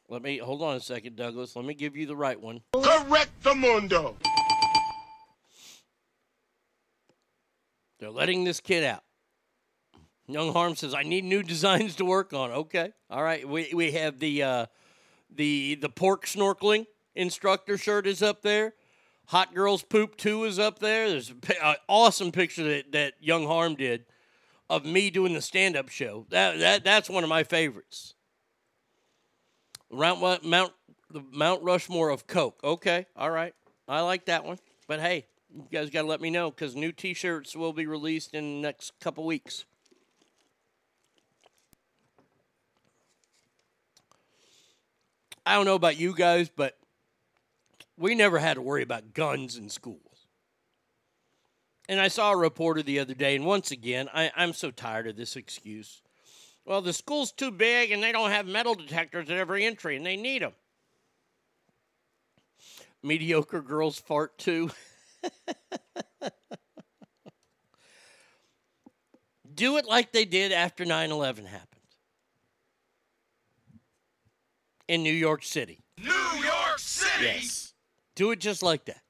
Let 0.08 0.22
me 0.22 0.38
hold 0.38 0.62
on 0.62 0.76
a 0.76 0.80
second, 0.80 1.16
Douglas. 1.16 1.54
Let 1.54 1.66
me 1.66 1.74
give 1.74 1.94
you 1.94 2.06
the 2.06 2.16
right 2.16 2.40
one. 2.40 2.62
Correct 2.72 3.42
the 3.42 3.54
mundo. 3.54 4.16
They're 8.00 8.10
letting 8.10 8.44
this 8.44 8.60
kid 8.60 8.84
out. 8.84 9.02
Young 10.26 10.54
Harm 10.54 10.74
says, 10.74 10.94
"I 10.94 11.02
need 11.02 11.24
new 11.24 11.42
designs 11.42 11.96
to 11.96 12.06
work 12.06 12.32
on." 12.32 12.50
Okay, 12.50 12.92
all 13.10 13.22
right. 13.22 13.46
We 13.46 13.72
we 13.74 13.90
have 13.92 14.18
the 14.20 14.42
uh, 14.42 14.66
the 15.28 15.74
the 15.74 15.90
pork 15.90 16.24
snorkeling 16.24 16.86
instructor 17.14 17.76
shirt 17.76 18.06
is 18.06 18.22
up 18.22 18.40
there. 18.40 18.72
Hot 19.28 19.54
Girls 19.54 19.82
Poop 19.82 20.16
2 20.16 20.44
is 20.44 20.58
up 20.58 20.78
there. 20.78 21.10
There's 21.10 21.28
an 21.28 21.36
uh, 21.62 21.74
awesome 21.86 22.32
picture 22.32 22.64
that, 22.64 22.92
that 22.92 23.12
Young 23.20 23.46
Harm 23.46 23.74
did 23.74 24.06
of 24.70 24.86
me 24.86 25.10
doing 25.10 25.34
the 25.34 25.42
stand 25.42 25.76
up 25.76 25.90
show. 25.90 26.24
That, 26.30 26.58
that, 26.60 26.82
that's 26.82 27.10
one 27.10 27.24
of 27.24 27.28
my 27.28 27.44
favorites. 27.44 28.14
Mount, 29.92 30.44
Mount, 30.44 30.72
the 31.10 31.22
Mount 31.30 31.62
Rushmore 31.62 32.08
of 32.08 32.26
Coke. 32.26 32.58
Okay, 32.64 33.04
all 33.16 33.30
right. 33.30 33.54
I 33.86 34.00
like 34.00 34.24
that 34.26 34.46
one. 34.46 34.58
But 34.86 35.00
hey, 35.00 35.26
you 35.54 35.66
guys 35.70 35.90
got 35.90 36.02
to 36.02 36.08
let 36.08 36.22
me 36.22 36.30
know 36.30 36.50
because 36.50 36.74
new 36.74 36.90
t 36.90 37.12
shirts 37.12 37.54
will 37.54 37.74
be 37.74 37.86
released 37.86 38.32
in 38.32 38.44
the 38.44 38.66
next 38.66 38.92
couple 38.98 39.24
weeks. 39.26 39.66
I 45.44 45.54
don't 45.54 45.66
know 45.66 45.74
about 45.74 45.98
you 45.98 46.14
guys, 46.14 46.48
but 46.48 46.78
we 47.98 48.14
never 48.14 48.38
had 48.38 48.54
to 48.54 48.62
worry 48.62 48.82
about 48.82 49.12
guns 49.12 49.56
in 49.56 49.68
schools. 49.68 50.26
And 51.88 52.00
I 52.00 52.08
saw 52.08 52.32
a 52.32 52.36
reporter 52.36 52.82
the 52.82 52.98
other 53.00 53.14
day, 53.14 53.34
and 53.34 53.46
once 53.46 53.70
again, 53.70 54.08
I, 54.12 54.30
I'm 54.36 54.52
so 54.52 54.70
tired 54.70 55.06
of 55.06 55.16
this 55.16 55.36
excuse. 55.36 56.02
Well, 56.64 56.82
the 56.82 56.92
school's 56.92 57.32
too 57.32 57.50
big 57.50 57.92
and 57.92 58.02
they 58.02 58.12
don't 58.12 58.30
have 58.30 58.46
metal 58.46 58.74
detectors 58.74 59.30
at 59.30 59.36
every 59.38 59.64
entry, 59.64 59.96
and 59.96 60.04
they 60.04 60.16
need 60.16 60.42
them. 60.42 60.52
Mediocre 63.02 63.62
girls 63.62 63.98
fart 63.98 64.36
too. 64.36 64.70
Do 69.54 69.78
it 69.78 69.86
like 69.86 70.12
they 70.12 70.24
did 70.24 70.52
after 70.52 70.84
9 70.84 71.10
11 71.10 71.46
happened 71.46 71.80
in 74.86 75.02
New 75.02 75.12
York 75.12 75.42
City. 75.42 75.80
New 75.98 76.10
York 76.10 76.78
City. 76.78 77.24
Yes. 77.24 77.67
Do 78.18 78.32
it 78.32 78.40
just 78.40 78.64
like 78.64 78.86
that. 78.86 79.00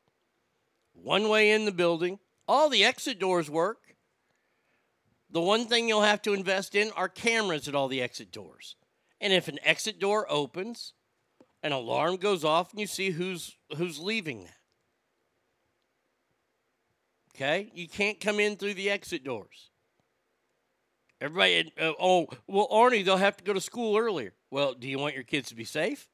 One 0.92 1.30
way 1.30 1.52
in 1.52 1.64
the 1.64 1.72
building, 1.72 2.18
all 2.46 2.68
the 2.68 2.84
exit 2.84 3.18
doors 3.18 3.48
work. 3.48 3.96
The 5.30 5.40
one 5.40 5.64
thing 5.64 5.88
you'll 5.88 6.02
have 6.02 6.20
to 6.22 6.34
invest 6.34 6.74
in 6.74 6.90
are 6.90 7.08
cameras 7.08 7.68
at 7.68 7.74
all 7.74 7.88
the 7.88 8.02
exit 8.02 8.30
doors. 8.30 8.76
And 9.18 9.32
if 9.32 9.48
an 9.48 9.60
exit 9.62 9.98
door 9.98 10.26
opens, 10.28 10.92
an 11.62 11.72
alarm 11.72 12.18
goes 12.18 12.44
off 12.44 12.70
and 12.72 12.80
you 12.80 12.86
see 12.86 13.08
who's 13.08 13.56
who's 13.78 13.98
leaving 13.98 14.44
that. 14.44 14.58
Okay? 17.34 17.70
You 17.72 17.88
can't 17.88 18.20
come 18.20 18.38
in 18.38 18.56
through 18.56 18.74
the 18.74 18.90
exit 18.90 19.24
doors. 19.24 19.70
Everybody, 21.18 21.72
uh, 21.80 21.92
oh, 21.98 22.26
well, 22.46 22.68
Arnie, 22.68 23.06
they'll 23.06 23.16
have 23.16 23.38
to 23.38 23.44
go 23.44 23.54
to 23.54 23.60
school 23.60 23.96
earlier. 23.96 24.34
Well, 24.50 24.74
do 24.74 24.86
you 24.86 24.98
want 24.98 25.14
your 25.14 25.24
kids 25.24 25.48
to 25.48 25.54
be 25.54 25.64
safe? 25.64 26.10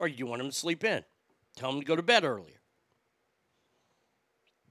Or 0.00 0.08
do 0.08 0.14
you 0.16 0.26
want 0.26 0.42
them 0.42 0.50
to 0.50 0.56
sleep 0.56 0.82
in? 0.82 1.04
Tell 1.60 1.72
them 1.72 1.82
to 1.82 1.86
go 1.86 1.94
to 1.94 2.02
bed 2.02 2.24
earlier. 2.24 2.58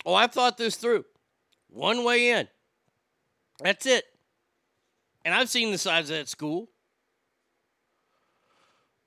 Oh, 0.04 0.16
I've 0.16 0.32
thought 0.32 0.58
this 0.58 0.76
through. 0.76 1.06
One 1.70 2.04
way 2.04 2.32
in. 2.32 2.48
That's 3.60 3.86
it. 3.86 4.06
And 5.24 5.32
I've 5.32 5.50
seen 5.50 5.70
the 5.70 5.78
size 5.78 6.10
of 6.10 6.18
that 6.18 6.28
school. 6.28 6.68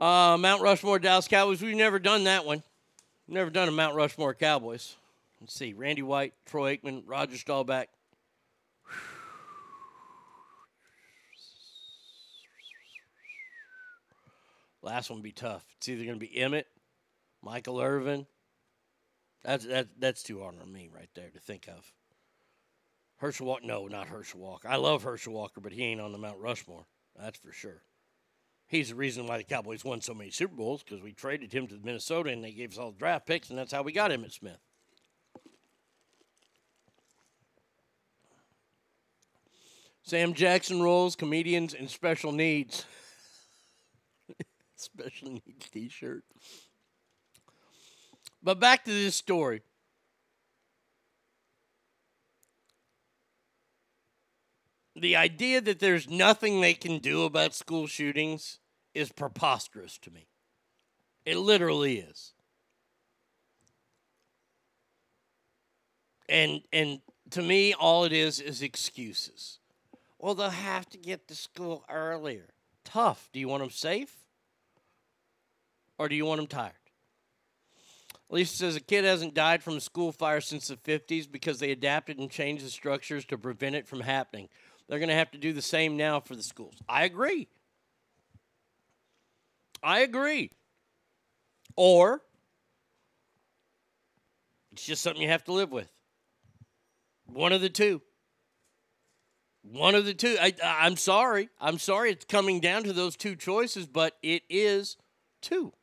Uh, 0.00 0.36
Mount 0.38 0.62
Rushmore 0.62 1.00
Dallas 1.00 1.26
Cowboys. 1.26 1.60
We've 1.60 1.74
never 1.74 1.98
done 1.98 2.22
that 2.24 2.46
one. 2.46 2.62
Never 3.26 3.50
done 3.50 3.66
a 3.66 3.72
Mount 3.72 3.96
Rushmore 3.96 4.34
Cowboys. 4.34 4.94
Let's 5.40 5.54
see. 5.54 5.72
Randy 5.72 6.02
White, 6.02 6.34
Troy 6.46 6.76
Aikman, 6.76 7.02
Roger 7.04 7.36
Staubach. 7.36 7.88
Last 14.82 15.10
one 15.10 15.18
would 15.18 15.24
be 15.24 15.32
tough. 15.32 15.64
It's 15.78 15.88
either 15.88 16.04
going 16.04 16.20
to 16.20 16.24
be 16.24 16.38
Emmitt, 16.38 16.64
Michael 17.42 17.80
Irvin. 17.80 18.26
That's 19.44 19.66
that, 19.66 19.88
that's 19.98 20.22
too 20.22 20.40
hard 20.40 20.54
on 20.60 20.72
me 20.72 20.88
right 20.94 21.10
there 21.14 21.30
to 21.30 21.40
think 21.40 21.68
of. 21.68 21.92
Herschel 23.16 23.46
Walker, 23.46 23.66
no, 23.66 23.86
not 23.86 24.08
Herschel 24.08 24.40
Walker. 24.40 24.68
I 24.68 24.76
love 24.76 25.02
Herschel 25.02 25.32
Walker, 25.32 25.60
but 25.60 25.72
he 25.72 25.84
ain't 25.84 26.00
on 26.00 26.12
the 26.12 26.18
Mount 26.18 26.38
Rushmore. 26.38 26.86
That's 27.18 27.38
for 27.38 27.52
sure. 27.52 27.82
He's 28.66 28.88
the 28.88 28.94
reason 28.94 29.26
why 29.26 29.36
the 29.36 29.44
Cowboys 29.44 29.84
won 29.84 30.00
so 30.00 30.14
many 30.14 30.30
Super 30.30 30.56
Bowls 30.56 30.82
because 30.82 31.02
we 31.02 31.12
traded 31.12 31.52
him 31.52 31.66
to 31.68 31.78
Minnesota 31.82 32.30
and 32.30 32.42
they 32.42 32.52
gave 32.52 32.72
us 32.72 32.78
all 32.78 32.90
the 32.90 32.98
draft 32.98 33.26
picks, 33.26 33.50
and 33.50 33.58
that's 33.58 33.72
how 33.72 33.82
we 33.82 33.92
got 33.92 34.10
Emmitt 34.10 34.32
Smith. 34.32 34.58
Sam 40.04 40.34
Jackson 40.34 40.82
roles, 40.82 41.14
comedians, 41.14 41.74
and 41.74 41.88
special 41.88 42.32
needs. 42.32 42.84
special 44.76 45.30
needs 45.46 45.70
t 45.70 45.88
shirt. 45.88 46.24
But 48.42 48.58
back 48.58 48.84
to 48.84 48.90
this 48.90 49.14
story. 49.14 49.62
The 54.96 55.16
idea 55.16 55.60
that 55.60 55.78
there's 55.78 56.08
nothing 56.08 56.60
they 56.60 56.74
can 56.74 56.98
do 56.98 57.24
about 57.24 57.54
school 57.54 57.86
shootings 57.86 58.58
is 58.94 59.10
preposterous 59.10 59.96
to 59.98 60.10
me. 60.10 60.28
It 61.24 61.38
literally 61.38 61.98
is. 61.98 62.32
And 66.28 66.62
and 66.72 67.00
to 67.30 67.42
me 67.42 67.74
all 67.74 68.04
it 68.04 68.12
is 68.12 68.40
is 68.40 68.62
excuses. 68.62 69.58
Well, 70.18 70.34
they'll 70.34 70.50
have 70.50 70.88
to 70.90 70.98
get 70.98 71.26
to 71.28 71.34
school 71.34 71.84
earlier. 71.90 72.50
Tough. 72.84 73.28
Do 73.32 73.40
you 73.40 73.48
want 73.48 73.62
them 73.62 73.70
safe? 73.70 74.14
Or 75.98 76.08
do 76.08 76.14
you 76.14 76.26
want 76.26 76.38
them 76.38 76.46
tired? 76.46 76.81
Lisa 78.32 78.56
says 78.56 78.76
a 78.76 78.80
kid 78.80 79.04
hasn't 79.04 79.34
died 79.34 79.62
from 79.62 79.76
a 79.76 79.80
school 79.80 80.10
fire 80.10 80.40
since 80.40 80.68
the 80.68 80.76
50s 80.76 81.30
because 81.30 81.58
they 81.58 81.70
adapted 81.70 82.18
and 82.18 82.30
changed 82.30 82.64
the 82.64 82.70
structures 82.70 83.26
to 83.26 83.36
prevent 83.36 83.76
it 83.76 83.86
from 83.86 84.00
happening. 84.00 84.48
They're 84.88 84.98
going 84.98 85.10
to 85.10 85.14
have 85.14 85.30
to 85.32 85.38
do 85.38 85.52
the 85.52 85.60
same 85.60 85.98
now 85.98 86.18
for 86.18 86.34
the 86.34 86.42
schools. 86.42 86.74
I 86.88 87.04
agree. 87.04 87.46
I 89.82 90.00
agree. 90.00 90.50
Or 91.76 92.22
it's 94.72 94.86
just 94.86 95.02
something 95.02 95.20
you 95.20 95.28
have 95.28 95.44
to 95.44 95.52
live 95.52 95.70
with. 95.70 95.92
One 97.26 97.52
of 97.52 97.60
the 97.60 97.68
two. 97.68 98.00
One 99.62 99.94
of 99.94 100.06
the 100.06 100.14
two. 100.14 100.38
I, 100.40 100.54
I'm 100.64 100.96
sorry. 100.96 101.50
I'm 101.60 101.78
sorry 101.78 102.10
it's 102.12 102.24
coming 102.24 102.60
down 102.60 102.84
to 102.84 102.94
those 102.94 103.14
two 103.14 103.36
choices, 103.36 103.86
but 103.86 104.16
it 104.22 104.42
is 104.48 104.96
two. 105.42 105.74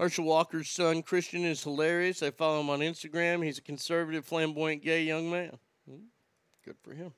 Herschel 0.00 0.24
Walker's 0.24 0.70
son, 0.70 1.02
Christian, 1.02 1.44
is 1.44 1.62
hilarious. 1.62 2.22
I 2.22 2.30
follow 2.30 2.60
him 2.60 2.70
on 2.70 2.78
Instagram. 2.78 3.44
He's 3.44 3.58
a 3.58 3.62
conservative, 3.62 4.24
flamboyant, 4.24 4.82
gay 4.82 5.02
young 5.02 5.30
man. 5.30 5.58
Hmm, 5.86 6.04
good 6.64 6.76
for 6.82 6.94
him. 6.94 7.12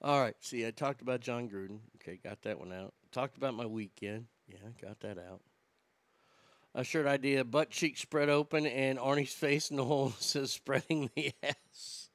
All 0.00 0.22
right. 0.22 0.34
See, 0.40 0.66
I 0.66 0.70
talked 0.70 1.02
about 1.02 1.20
Jon 1.20 1.50
Gruden. 1.50 1.80
Okay, 1.96 2.18
got 2.24 2.40
that 2.42 2.58
one 2.58 2.72
out. 2.72 2.94
Talked 3.12 3.36
about 3.36 3.52
my 3.52 3.66
weekend. 3.66 4.24
Yeah, 4.48 4.56
got 4.80 5.00
that 5.00 5.18
out. 5.18 5.42
A 6.74 6.82
shirt 6.82 7.06
idea, 7.06 7.44
butt 7.44 7.68
cheek 7.68 7.98
spread 7.98 8.30
open, 8.30 8.66
and 8.66 8.98
Arnie's 8.98 9.34
face 9.34 9.70
in 9.70 9.76
the 9.76 9.84
hole 9.84 10.14
says 10.18 10.50
spreading 10.50 11.10
the 11.14 11.30
ass. 11.42 12.08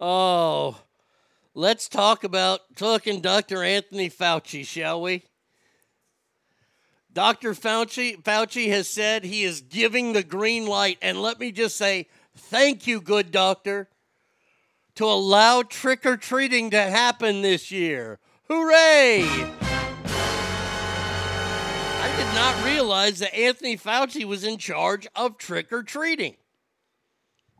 Oh, 0.00 0.78
let's 1.54 1.90
talk 1.90 2.24
about 2.24 2.60
talking 2.74 3.20
Dr. 3.20 3.62
Anthony 3.62 4.08
Fauci, 4.08 4.66
shall 4.66 5.02
we? 5.02 5.24
Dr. 7.14 7.52
Fauci, 7.52 8.22
Fauci 8.22 8.68
has 8.68 8.88
said 8.88 9.24
he 9.24 9.44
is 9.44 9.60
giving 9.60 10.12
the 10.12 10.22
green 10.22 10.66
light. 10.66 10.98
And 11.02 11.20
let 11.20 11.38
me 11.38 11.52
just 11.52 11.76
say, 11.76 12.06
thank 12.34 12.86
you, 12.86 13.00
good 13.00 13.30
doctor, 13.30 13.88
to 14.94 15.04
allow 15.04 15.62
trick 15.62 16.06
or 16.06 16.16
treating 16.16 16.70
to 16.70 16.80
happen 16.80 17.42
this 17.42 17.70
year. 17.70 18.18
Hooray! 18.48 19.24
I 22.04 22.14
did 22.16 22.34
not 22.34 22.64
realize 22.64 23.18
that 23.18 23.34
Anthony 23.34 23.76
Fauci 23.76 24.24
was 24.24 24.44
in 24.44 24.56
charge 24.56 25.06
of 25.14 25.36
trick 25.36 25.72
or 25.72 25.82
treating. 25.82 26.36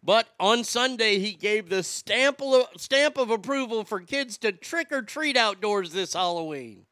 But 0.02 0.28
on 0.40 0.64
Sunday, 0.64 1.18
he 1.20 1.32
gave 1.32 1.68
the 1.68 1.82
stamp 1.82 2.42
of, 2.42 2.68
stamp 2.76 3.16
of 3.18 3.30
approval 3.30 3.84
for 3.84 4.00
kids 4.00 4.36
to 4.38 4.50
trick 4.50 4.90
or 4.90 5.02
treat 5.02 5.36
outdoors 5.36 5.92
this 5.92 6.14
Halloween. 6.14 6.86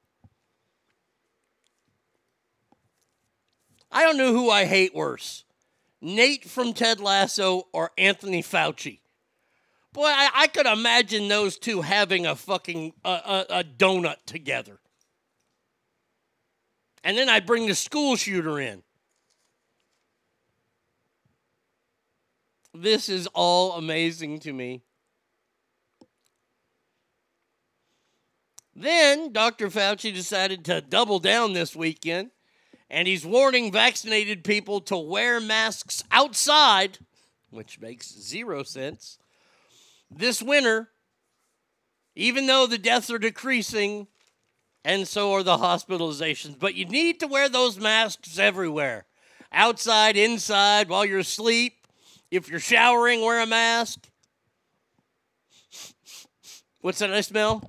I 3.91 4.03
don't 4.03 4.17
know 4.17 4.33
who 4.33 4.51
I 4.51 4.67
hate 4.67 4.95
worse 4.95 5.45
Nate 6.01 6.45
from 6.45 6.73
Ted 6.73 7.01
Lasso 7.01 7.69
or 7.73 7.91
Anthony 7.99 8.43
Fauci. 8.43 9.01
Boy, 9.93 10.07
I, 10.07 10.31
I 10.35 10.47
could 10.47 10.67
imagine 10.67 11.29
those 11.29 11.59
two 11.59 11.83
having 11.83 12.25
a 12.25 12.37
fucking 12.37 12.93
a, 13.05 13.45
a 13.51 13.65
donut 13.65 14.17
together. 14.25 14.79
And 17.03 17.17
then 17.17 17.29
I 17.29 17.41
bring 17.41 17.67
the 17.67 17.75
school 17.75 18.17
shooter 18.17 18.61
in. 18.61 18.83
This 22.73 23.09
is 23.09 23.27
all 23.35 23.73
amazing 23.73 24.39
to 24.41 24.53
me. 24.53 24.83
Then 28.77 29.33
Dr. 29.33 29.69
Fauci 29.69 30.15
decided 30.15 30.65
to 30.67 30.81
double 30.81 31.19
down 31.19 31.53
this 31.53 31.75
weekend 31.75 32.31
and 32.91 33.07
he's 33.07 33.25
warning 33.25 33.71
vaccinated 33.71 34.43
people 34.43 34.81
to 34.81 34.97
wear 34.97 35.41
masks 35.41 36.03
outside, 36.11 36.99
which 37.51 37.81
makes 37.81 38.13
zero 38.13 38.65
sense. 38.65 39.19
This 40.11 40.43
winter, 40.43 40.89
even 42.17 42.47
though 42.47 42.67
the 42.67 42.79
deaths 42.79 43.11
are 43.11 43.19
decreasing 43.19 44.09
and 44.85 45.07
so 45.07 45.33
are 45.33 45.45
the 45.45 45.59
hospitalizations, 45.59 46.59
but 46.59 46.75
you 46.75 46.85
need 46.85 47.21
to 47.21 47.29
wear 47.29 47.49
those 47.49 47.79
masks 47.79 48.39
everywhere 48.39 49.07
outside, 49.53 50.17
inside, 50.17 50.89
while 50.89 51.05
you're 51.05 51.21
asleep. 51.21 51.87
If 52.31 52.49
you're 52.49 52.61
showering, 52.61 53.21
wear 53.21 53.41
a 53.41 53.47
mask. 53.47 54.09
What's 56.81 57.01
that 57.01 57.13
I 57.13 57.21
smell? 57.21 57.69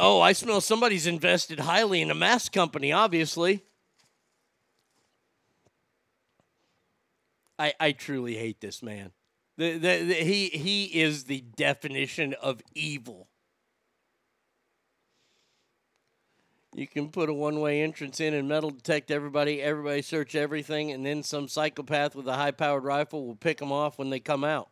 Oh, 0.00 0.20
I 0.20 0.32
smell 0.32 0.60
somebody's 0.60 1.06
invested 1.06 1.60
highly 1.60 2.00
in 2.00 2.10
a 2.10 2.14
mask 2.14 2.52
company, 2.52 2.92
obviously. 2.92 3.64
I, 7.58 7.74
I 7.80 7.92
truly 7.92 8.36
hate 8.36 8.60
this 8.60 8.82
man. 8.82 9.12
The, 9.56 9.72
the, 9.72 10.04
the, 10.04 10.14
he, 10.14 10.48
he 10.48 10.84
is 10.84 11.24
the 11.24 11.40
definition 11.56 12.34
of 12.34 12.62
evil. 12.74 13.28
You 16.74 16.86
can 16.86 17.08
put 17.08 17.28
a 17.28 17.34
one 17.34 17.58
way 17.60 17.82
entrance 17.82 18.20
in 18.20 18.34
and 18.34 18.48
metal 18.48 18.70
detect 18.70 19.10
everybody, 19.10 19.60
everybody 19.60 20.02
search 20.02 20.36
everything, 20.36 20.92
and 20.92 21.04
then 21.04 21.24
some 21.24 21.48
psychopath 21.48 22.14
with 22.14 22.28
a 22.28 22.34
high 22.34 22.52
powered 22.52 22.84
rifle 22.84 23.26
will 23.26 23.34
pick 23.34 23.58
them 23.58 23.72
off 23.72 23.98
when 23.98 24.10
they 24.10 24.20
come 24.20 24.44
out. 24.44 24.68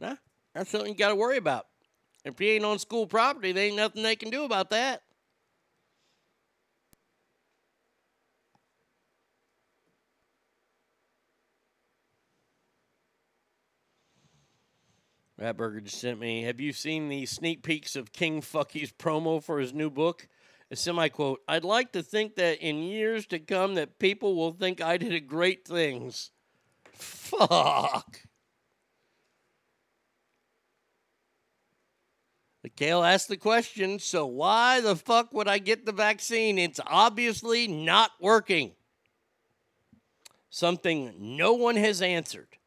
Nah, 0.00 0.16
that's 0.54 0.70
something 0.70 0.90
you 0.90 0.98
got 0.98 1.08
to 1.08 1.14
worry 1.14 1.38
about. 1.38 1.66
If 2.24 2.38
he 2.38 2.50
ain't 2.50 2.64
on 2.64 2.78
school 2.78 3.06
property, 3.06 3.52
there 3.52 3.64
ain't 3.64 3.76
nothing 3.76 4.02
they 4.02 4.16
can 4.16 4.30
do 4.30 4.44
about 4.44 4.70
that. 4.70 5.02
Ratburger 15.40 15.82
just 15.82 16.00
sent 16.00 16.18
me. 16.18 16.42
Have 16.42 16.60
you 16.60 16.72
seen 16.72 17.08
the 17.08 17.24
sneak 17.26 17.62
peeks 17.62 17.94
of 17.94 18.12
King 18.12 18.40
Fucky's 18.40 18.92
promo 18.92 19.42
for 19.42 19.60
his 19.60 19.72
new 19.72 19.90
book? 19.90 20.28
A 20.70 20.76
semi 20.76 21.08
quote. 21.08 21.40
I'd 21.48 21.64
like 21.64 21.92
to 21.92 22.02
think 22.02 22.34
that 22.36 22.58
in 22.60 22.82
years 22.82 23.26
to 23.26 23.38
come 23.38 23.76
that 23.76 23.98
people 23.98 24.34
will 24.34 24.52
think 24.52 24.80
I 24.80 24.96
did 24.96 25.26
great 25.28 25.66
things. 25.66 26.30
Fuck. 26.92 28.22
Kale 32.76 33.02
asked 33.02 33.28
the 33.28 33.36
question, 33.36 33.98
so 33.98 34.26
why 34.26 34.80
the 34.80 34.94
fuck 34.94 35.32
would 35.32 35.48
I 35.48 35.58
get 35.58 35.84
the 35.84 35.92
vaccine? 35.92 36.58
It's 36.58 36.78
obviously 36.86 37.66
not 37.66 38.10
working. 38.20 38.72
Something 40.50 41.14
no 41.18 41.54
one 41.54 41.76
has 41.76 42.00
answered. 42.02 42.57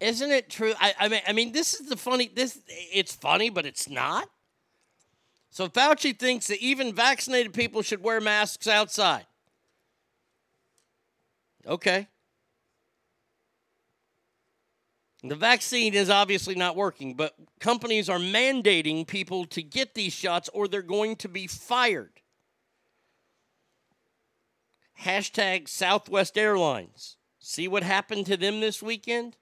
Isn't 0.00 0.30
it 0.30 0.50
true? 0.50 0.74
I, 0.78 0.94
I 0.98 1.08
mean, 1.08 1.20
I 1.26 1.32
mean, 1.32 1.52
this 1.52 1.74
is 1.74 1.88
the 1.88 1.96
funny. 1.96 2.30
This 2.34 2.60
it's 2.68 3.14
funny, 3.14 3.50
but 3.50 3.64
it's 3.64 3.88
not. 3.88 4.28
So 5.50 5.68
Fauci 5.68 6.18
thinks 6.18 6.48
that 6.48 6.58
even 6.58 6.94
vaccinated 6.94 7.54
people 7.54 7.80
should 7.80 8.02
wear 8.02 8.20
masks 8.20 8.66
outside. 8.66 9.26
Okay. 11.66 12.08
The 15.22 15.34
vaccine 15.34 15.94
is 15.94 16.10
obviously 16.10 16.54
not 16.54 16.76
working, 16.76 17.14
but 17.14 17.34
companies 17.58 18.08
are 18.08 18.18
mandating 18.18 19.06
people 19.06 19.46
to 19.46 19.62
get 19.62 19.94
these 19.94 20.12
shots 20.12 20.48
or 20.52 20.68
they're 20.68 20.82
going 20.82 21.16
to 21.16 21.28
be 21.28 21.46
fired. 21.46 22.20
Hashtag 25.00 25.68
Southwest 25.68 26.38
Airlines. 26.38 27.16
See 27.38 27.66
what 27.66 27.82
happened 27.82 28.26
to 28.26 28.36
them 28.36 28.60
this 28.60 28.82
weekend? 28.82 29.36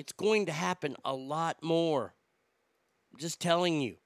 It's 0.00 0.12
going 0.14 0.46
to 0.46 0.52
happen 0.52 0.96
a 1.04 1.14
lot 1.14 1.62
more. 1.62 2.14
I'm 3.12 3.20
just 3.20 3.38
telling 3.38 3.82
you. 3.82 3.96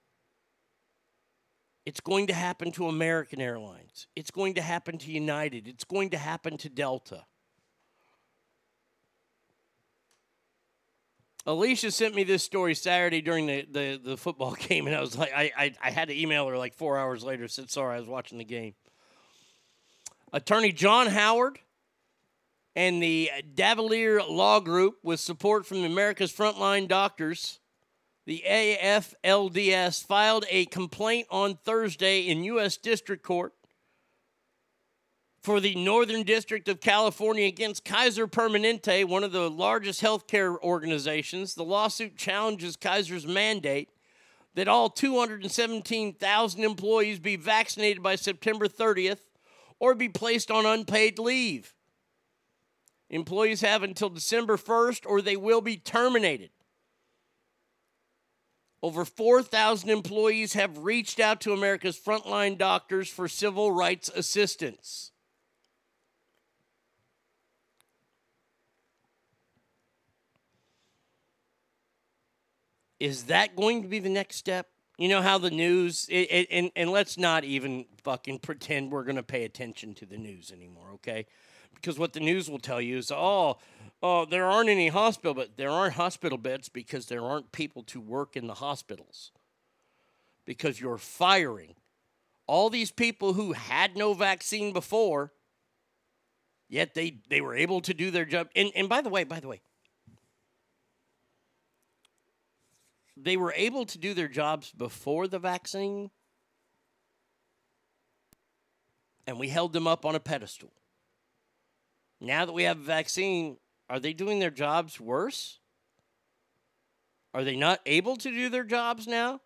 It's 1.86 2.00
going 2.00 2.26
to 2.26 2.34
happen 2.34 2.72
to 2.72 2.88
American 2.88 3.40
Airlines. 3.40 4.08
It's 4.16 4.32
going 4.32 4.54
to 4.54 4.60
happen 4.60 4.98
to 4.98 5.12
United. 5.12 5.68
It's 5.68 5.84
going 5.84 6.10
to 6.10 6.18
happen 6.18 6.58
to 6.58 6.68
Delta. 6.68 7.26
Alicia 11.46 11.92
sent 11.92 12.16
me 12.16 12.24
this 12.24 12.42
story 12.42 12.74
Saturday 12.74 13.20
during 13.20 13.46
the, 13.46 13.64
the, 13.70 14.00
the 14.02 14.16
football 14.16 14.54
game, 14.58 14.88
and 14.88 14.96
I 14.96 15.00
was 15.00 15.16
like, 15.16 15.32
I, 15.32 15.52
I, 15.56 15.74
I 15.80 15.90
had 15.92 16.08
to 16.08 16.20
email 16.20 16.48
her 16.48 16.58
like 16.58 16.74
four 16.74 16.98
hours 16.98 17.22
later. 17.22 17.46
Said, 17.46 17.70
sorry, 17.70 17.94
I 17.94 18.00
was 18.00 18.08
watching 18.08 18.38
the 18.38 18.44
game. 18.44 18.74
Attorney 20.32 20.72
John 20.72 21.06
Howard 21.06 21.60
and 22.76 23.02
the 23.02 23.30
Davillier 23.54 24.28
Law 24.28 24.60
Group, 24.60 24.96
with 25.02 25.20
support 25.20 25.66
from 25.66 25.84
America's 25.84 26.32
Frontline 26.32 26.88
Doctors, 26.88 27.60
the 28.26 28.42
AFLDS, 28.48 30.04
filed 30.04 30.44
a 30.50 30.66
complaint 30.66 31.26
on 31.30 31.56
Thursday 31.56 32.22
in 32.22 32.44
U.S. 32.44 32.76
District 32.76 33.22
Court 33.22 33.52
for 35.42 35.60
the 35.60 35.74
Northern 35.74 36.22
District 36.22 36.66
of 36.68 36.80
California 36.80 37.46
against 37.46 37.84
Kaiser 37.84 38.26
Permanente, 38.26 39.04
one 39.04 39.22
of 39.22 39.32
the 39.32 39.50
largest 39.50 40.02
healthcare 40.02 40.58
organizations. 40.62 41.54
The 41.54 41.64
lawsuit 41.64 42.16
challenges 42.16 42.76
Kaiser's 42.76 43.26
mandate 43.26 43.90
that 44.54 44.68
all 44.68 44.88
217,000 44.88 46.64
employees 46.64 47.18
be 47.18 47.36
vaccinated 47.36 48.02
by 48.02 48.16
September 48.16 48.66
30th 48.66 49.18
or 49.78 49.94
be 49.94 50.08
placed 50.08 50.50
on 50.50 50.64
unpaid 50.64 51.18
leave. 51.18 51.73
Employees 53.14 53.60
have 53.60 53.84
until 53.84 54.10
December 54.10 54.56
1st 54.56 55.06
or 55.06 55.22
they 55.22 55.36
will 55.36 55.60
be 55.60 55.76
terminated. 55.76 56.50
Over 58.82 59.04
4,000 59.04 59.88
employees 59.88 60.54
have 60.54 60.78
reached 60.78 61.20
out 61.20 61.40
to 61.42 61.52
America's 61.52 61.96
frontline 61.96 62.58
doctors 62.58 63.08
for 63.08 63.28
civil 63.28 63.70
rights 63.70 64.10
assistance. 64.16 65.12
Is 72.98 73.24
that 73.24 73.54
going 73.54 73.82
to 73.82 73.88
be 73.88 74.00
the 74.00 74.08
next 74.08 74.38
step? 74.38 74.66
You 74.98 75.08
know 75.08 75.22
how 75.22 75.38
the 75.38 75.52
news, 75.52 76.08
it, 76.10 76.32
it, 76.32 76.48
and, 76.50 76.72
and 76.74 76.90
let's 76.90 77.16
not 77.16 77.44
even 77.44 77.86
fucking 78.02 78.40
pretend 78.40 78.90
we're 78.90 79.04
going 79.04 79.14
to 79.14 79.22
pay 79.22 79.44
attention 79.44 79.94
to 79.94 80.06
the 80.06 80.18
news 80.18 80.50
anymore, 80.50 80.90
okay? 80.94 81.26
Because 81.74 81.98
what 81.98 82.12
the 82.12 82.20
news 82.20 82.50
will 82.50 82.58
tell 82.58 82.80
you 82.80 82.98
is, 82.98 83.10
oh, 83.10 83.58
oh, 84.02 84.24
there 84.24 84.46
aren't 84.46 84.68
any 84.68 84.88
hospital, 84.88 85.34
but 85.34 85.56
there 85.56 85.70
aren't 85.70 85.94
hospital 85.94 86.38
beds 86.38 86.68
because 86.68 87.06
there 87.06 87.22
aren't 87.22 87.52
people 87.52 87.82
to 87.84 88.00
work 88.00 88.36
in 88.36 88.46
the 88.46 88.54
hospitals. 88.54 89.32
Because 90.44 90.80
you're 90.80 90.98
firing 90.98 91.74
all 92.46 92.70
these 92.70 92.90
people 92.90 93.32
who 93.32 93.52
had 93.52 93.96
no 93.96 94.12
vaccine 94.14 94.72
before, 94.72 95.32
yet 96.68 96.94
they, 96.94 97.18
they 97.30 97.40
were 97.40 97.54
able 97.54 97.80
to 97.80 97.94
do 97.94 98.10
their 98.10 98.24
job. 98.24 98.48
And, 98.54 98.70
and 98.76 98.88
by 98.88 99.00
the 99.00 99.08
way, 99.08 99.24
by 99.24 99.40
the 99.40 99.48
way, 99.48 99.62
they 103.16 103.36
were 103.36 103.52
able 103.56 103.86
to 103.86 103.98
do 103.98 104.12
their 104.12 104.28
jobs 104.28 104.72
before 104.72 105.28
the 105.28 105.38
vaccine, 105.38 106.10
and 109.26 109.38
we 109.38 109.48
held 109.48 109.72
them 109.72 109.86
up 109.86 110.04
on 110.04 110.14
a 110.14 110.20
pedestal. 110.20 110.72
Now 112.24 112.46
that 112.46 112.52
we 112.52 112.62
have 112.62 112.78
a 112.78 112.82
vaccine, 112.82 113.58
are 113.90 114.00
they 114.00 114.14
doing 114.14 114.38
their 114.38 114.50
jobs 114.50 114.98
worse? 114.98 115.58
Are 117.34 117.44
they 117.44 117.56
not 117.56 117.80
able 117.84 118.16
to 118.16 118.30
do 118.30 118.48
their 118.48 118.64
jobs 118.64 119.06
now? 119.06 119.40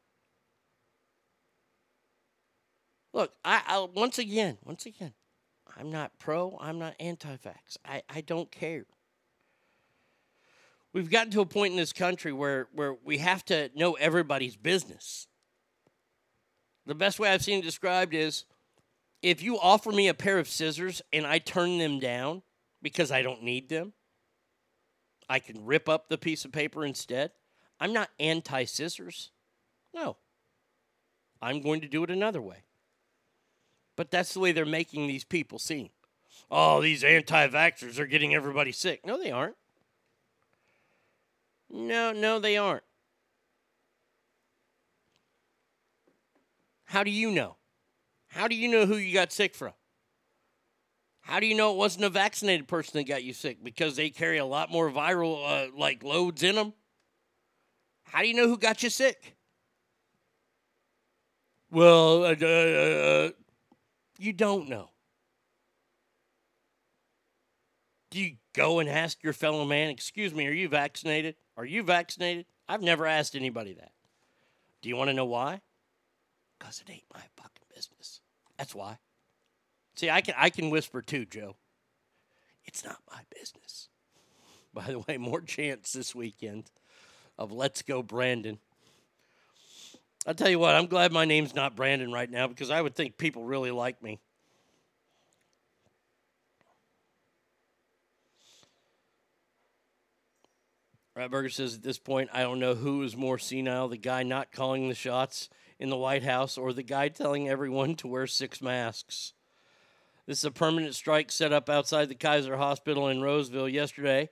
Look, 3.12 3.32
I, 3.44 3.62
I 3.66 3.88
once 3.92 4.18
again, 4.18 4.58
once 4.64 4.86
again, 4.86 5.12
I'm 5.76 5.90
not 5.90 6.18
pro, 6.18 6.56
I'm 6.60 6.78
not 6.78 6.94
anti-vax. 7.00 7.78
I, 7.84 8.02
I 8.08 8.20
don't 8.20 8.50
care. 8.52 8.84
We've 10.92 11.10
gotten 11.10 11.32
to 11.32 11.40
a 11.40 11.46
point 11.46 11.72
in 11.72 11.76
this 11.76 11.92
country 11.92 12.32
where, 12.32 12.68
where 12.72 12.96
we 13.04 13.18
have 13.18 13.44
to 13.46 13.70
know 13.74 13.94
everybody's 13.94 14.56
business. 14.56 15.26
The 16.86 16.94
best 16.94 17.18
way 17.18 17.30
I've 17.30 17.42
seen 17.42 17.58
it 17.58 17.64
described 17.64 18.14
is 18.14 18.44
if 19.20 19.42
you 19.42 19.58
offer 19.58 19.90
me 19.90 20.08
a 20.08 20.14
pair 20.14 20.38
of 20.38 20.48
scissors 20.48 21.02
and 21.12 21.26
I 21.26 21.38
turn 21.38 21.78
them 21.78 21.98
down 21.98 22.42
because 22.82 23.10
I 23.10 23.22
don't 23.22 23.42
need 23.42 23.68
them, 23.68 23.92
I 25.28 25.38
can 25.38 25.64
rip 25.64 25.88
up 25.88 26.08
the 26.08 26.18
piece 26.18 26.44
of 26.44 26.52
paper 26.52 26.84
instead. 26.84 27.32
I'm 27.80 27.92
not 27.92 28.10
anti 28.18 28.64
scissors. 28.64 29.30
No. 29.94 30.16
I'm 31.40 31.60
going 31.60 31.80
to 31.82 31.88
do 31.88 32.02
it 32.02 32.10
another 32.10 32.42
way. 32.42 32.64
But 33.96 34.10
that's 34.10 34.34
the 34.34 34.40
way 34.40 34.52
they're 34.52 34.64
making 34.64 35.06
these 35.06 35.24
people 35.24 35.58
seem. 35.58 35.90
Oh, 36.50 36.80
these 36.80 37.04
anti 37.04 37.48
vaxxers 37.48 37.98
are 37.98 38.06
getting 38.06 38.34
everybody 38.34 38.72
sick. 38.72 39.04
No, 39.04 39.18
they 39.18 39.30
aren't. 39.30 39.56
No, 41.70 42.12
no, 42.12 42.38
they 42.38 42.56
aren't. 42.56 42.84
How 46.86 47.04
do 47.04 47.10
you 47.10 47.30
know? 47.30 47.56
How 48.28 48.48
do 48.48 48.54
you 48.54 48.68
know 48.68 48.86
who 48.86 48.96
you 48.96 49.12
got 49.12 49.32
sick 49.32 49.54
from? 49.54 49.72
How 51.28 51.40
do 51.40 51.46
you 51.46 51.54
know 51.54 51.72
it 51.72 51.76
wasn't 51.76 52.06
a 52.06 52.08
vaccinated 52.08 52.68
person 52.68 52.92
that 52.94 53.06
got 53.06 53.22
you 53.22 53.34
sick? 53.34 53.62
Because 53.62 53.96
they 53.96 54.08
carry 54.08 54.38
a 54.38 54.46
lot 54.46 54.70
more 54.70 54.90
viral 54.90 55.44
uh, 55.46 55.70
like 55.76 56.02
loads 56.02 56.42
in 56.42 56.54
them. 56.54 56.72
How 58.04 58.22
do 58.22 58.28
you 58.28 58.32
know 58.32 58.48
who 58.48 58.56
got 58.56 58.82
you 58.82 58.88
sick? 58.88 59.36
Well, 61.70 62.24
uh, 62.24 62.34
uh, 62.40 62.46
uh, 62.46 63.30
you 64.18 64.32
don't 64.32 64.70
know. 64.70 64.88
Do 68.10 68.20
you 68.20 68.36
go 68.54 68.78
and 68.78 68.88
ask 68.88 69.22
your 69.22 69.34
fellow 69.34 69.66
man, 69.66 69.90
"Excuse 69.90 70.32
me, 70.32 70.46
are 70.46 70.52
you 70.52 70.66
vaccinated? 70.66 71.34
Are 71.58 71.66
you 71.66 71.82
vaccinated?" 71.82 72.46
I've 72.70 72.80
never 72.80 73.04
asked 73.06 73.36
anybody 73.36 73.74
that. 73.74 73.92
Do 74.80 74.88
you 74.88 74.96
want 74.96 75.08
to 75.08 75.14
know 75.14 75.26
why? 75.26 75.60
Because 76.58 76.80
it 76.80 76.90
ain't 76.90 77.04
my 77.12 77.20
fucking 77.36 77.66
business. 77.74 78.22
That's 78.56 78.74
why. 78.74 78.96
See, 79.98 80.10
I 80.10 80.20
can 80.20 80.36
I 80.38 80.48
can 80.48 80.70
whisper 80.70 81.02
too, 81.02 81.24
Joe. 81.24 81.56
It's 82.66 82.84
not 82.84 82.98
my 83.10 83.18
business. 83.36 83.88
By 84.72 84.84
the 84.84 85.00
way, 85.00 85.16
more 85.16 85.40
chance 85.40 85.92
this 85.92 86.14
weekend 86.14 86.70
of 87.36 87.50
Let's 87.50 87.82
Go 87.82 88.00
Brandon. 88.00 88.60
I'll 90.24 90.34
tell 90.34 90.50
you 90.50 90.60
what, 90.60 90.76
I'm 90.76 90.86
glad 90.86 91.10
my 91.10 91.24
name's 91.24 91.52
not 91.52 91.74
Brandon 91.74 92.12
right 92.12 92.30
now 92.30 92.46
because 92.46 92.70
I 92.70 92.80
would 92.80 92.94
think 92.94 93.18
people 93.18 93.42
really 93.42 93.72
like 93.72 94.00
me. 94.00 94.20
Ratburger 101.16 101.52
says 101.52 101.74
at 101.74 101.82
this 101.82 101.98
point, 101.98 102.30
I 102.32 102.42
don't 102.42 102.60
know 102.60 102.76
who 102.76 103.02
is 103.02 103.16
more 103.16 103.38
senile 103.38 103.88
the 103.88 103.96
guy 103.96 104.22
not 104.22 104.52
calling 104.52 104.88
the 104.88 104.94
shots 104.94 105.48
in 105.80 105.88
the 105.88 105.96
White 105.96 106.22
House 106.22 106.56
or 106.56 106.72
the 106.72 106.84
guy 106.84 107.08
telling 107.08 107.48
everyone 107.48 107.96
to 107.96 108.06
wear 108.06 108.28
six 108.28 108.62
masks. 108.62 109.32
This 110.28 110.40
is 110.40 110.44
a 110.44 110.50
permanent 110.50 110.94
strike 110.94 111.32
set 111.32 111.54
up 111.54 111.70
outside 111.70 112.10
the 112.10 112.14
Kaiser 112.14 112.58
Hospital 112.58 113.08
in 113.08 113.22
Roseville 113.22 113.66
yesterday. 113.66 114.28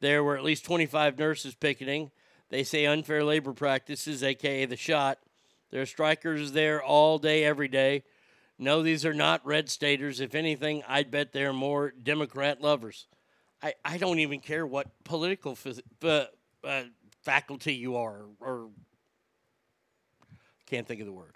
There 0.00 0.24
were 0.24 0.34
at 0.34 0.42
least 0.42 0.64
25 0.64 1.18
nurses 1.18 1.54
picketing. 1.54 2.10
They 2.48 2.64
say 2.64 2.86
unfair 2.86 3.22
labor 3.22 3.52
practices, 3.52 4.22
aka 4.22 4.64
the 4.64 4.78
shot. 4.78 5.18
There 5.70 5.82
are 5.82 5.86
strikers 5.86 6.52
there 6.52 6.82
all 6.82 7.18
day, 7.18 7.44
every 7.44 7.68
day. 7.68 8.04
No, 8.58 8.82
these 8.82 9.04
are 9.04 9.12
not 9.12 9.44
red 9.44 9.68
staters. 9.68 10.20
If 10.20 10.34
anything, 10.34 10.82
I'd 10.88 11.10
bet 11.10 11.34
they're 11.34 11.52
more 11.52 11.90
Democrat 11.90 12.62
lovers. 12.62 13.06
I, 13.62 13.74
I 13.84 13.98
don't 13.98 14.20
even 14.20 14.40
care 14.40 14.66
what 14.66 14.86
political 15.04 15.58
uh, 16.02 16.82
faculty 17.24 17.74
you 17.74 17.96
are, 17.96 18.22
or 18.40 18.70
can't 20.64 20.88
think 20.88 21.00
of 21.00 21.06
the 21.06 21.12
word. 21.12 21.34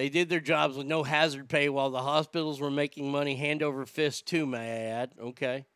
They 0.00 0.08
did 0.08 0.30
their 0.30 0.40
jobs 0.40 0.78
with 0.78 0.86
no 0.86 1.02
hazard 1.02 1.50
pay 1.50 1.68
while 1.68 1.90
the 1.90 2.00
hospitals 2.00 2.58
were 2.58 2.70
making 2.70 3.12
money 3.12 3.36
hand 3.36 3.62
over 3.62 3.84
fist, 3.84 4.24
too, 4.24 4.46
may 4.46 4.56
I 4.56 4.92
add. 4.92 5.12
Okay. 5.20 5.66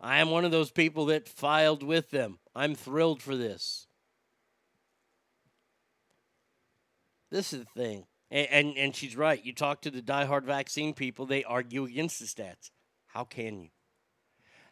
I 0.00 0.18
am 0.18 0.30
one 0.30 0.44
of 0.44 0.52
those 0.52 0.70
people 0.70 1.06
that 1.06 1.28
filed 1.28 1.82
with 1.82 2.12
them. 2.12 2.38
I'm 2.54 2.76
thrilled 2.76 3.20
for 3.20 3.34
this. 3.34 3.88
This 7.32 7.52
is 7.52 7.64
the 7.64 7.82
thing. 7.82 8.06
And, 8.30 8.46
and, 8.52 8.78
and 8.78 8.94
she's 8.94 9.16
right. 9.16 9.44
You 9.44 9.52
talk 9.52 9.82
to 9.82 9.90
the 9.90 10.00
diehard 10.00 10.44
vaccine 10.44 10.94
people, 10.94 11.26
they 11.26 11.42
argue 11.42 11.82
against 11.82 12.20
the 12.20 12.26
stats. 12.26 12.70
How 13.08 13.24
can 13.24 13.62
you? 13.62 13.70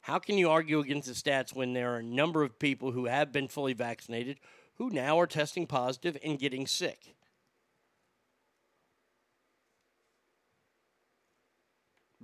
How 0.02 0.20
can 0.20 0.38
you 0.38 0.50
argue 0.50 0.78
against 0.78 1.08
the 1.08 1.14
stats 1.14 1.52
when 1.52 1.72
there 1.72 1.94
are 1.94 1.98
a 1.98 2.02
number 2.04 2.44
of 2.44 2.60
people 2.60 2.92
who 2.92 3.06
have 3.06 3.32
been 3.32 3.48
fully 3.48 3.72
vaccinated 3.72 4.38
who 4.76 4.88
now 4.90 5.18
are 5.18 5.26
testing 5.26 5.66
positive 5.66 6.16
and 6.22 6.38
getting 6.38 6.68
sick? 6.68 7.16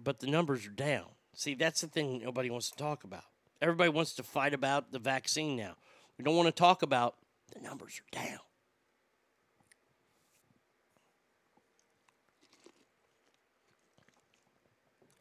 But 0.04 0.20
the 0.20 0.26
numbers 0.26 0.66
are 0.66 0.70
down. 0.70 1.06
See, 1.34 1.54
that's 1.54 1.80
the 1.80 1.88
thing 1.88 2.20
nobody 2.22 2.50
wants 2.50 2.70
to 2.70 2.76
talk 2.76 3.04
about. 3.04 3.24
Everybody 3.60 3.88
wants 3.88 4.14
to 4.16 4.22
fight 4.22 4.52
about 4.52 4.92
the 4.92 4.98
vaccine 4.98 5.56
now. 5.56 5.74
We 6.18 6.24
don't 6.24 6.36
want 6.36 6.46
to 6.46 6.52
talk 6.52 6.82
about 6.82 7.16
the 7.54 7.60
numbers 7.60 8.00
are 8.00 8.20
down. 8.20 8.38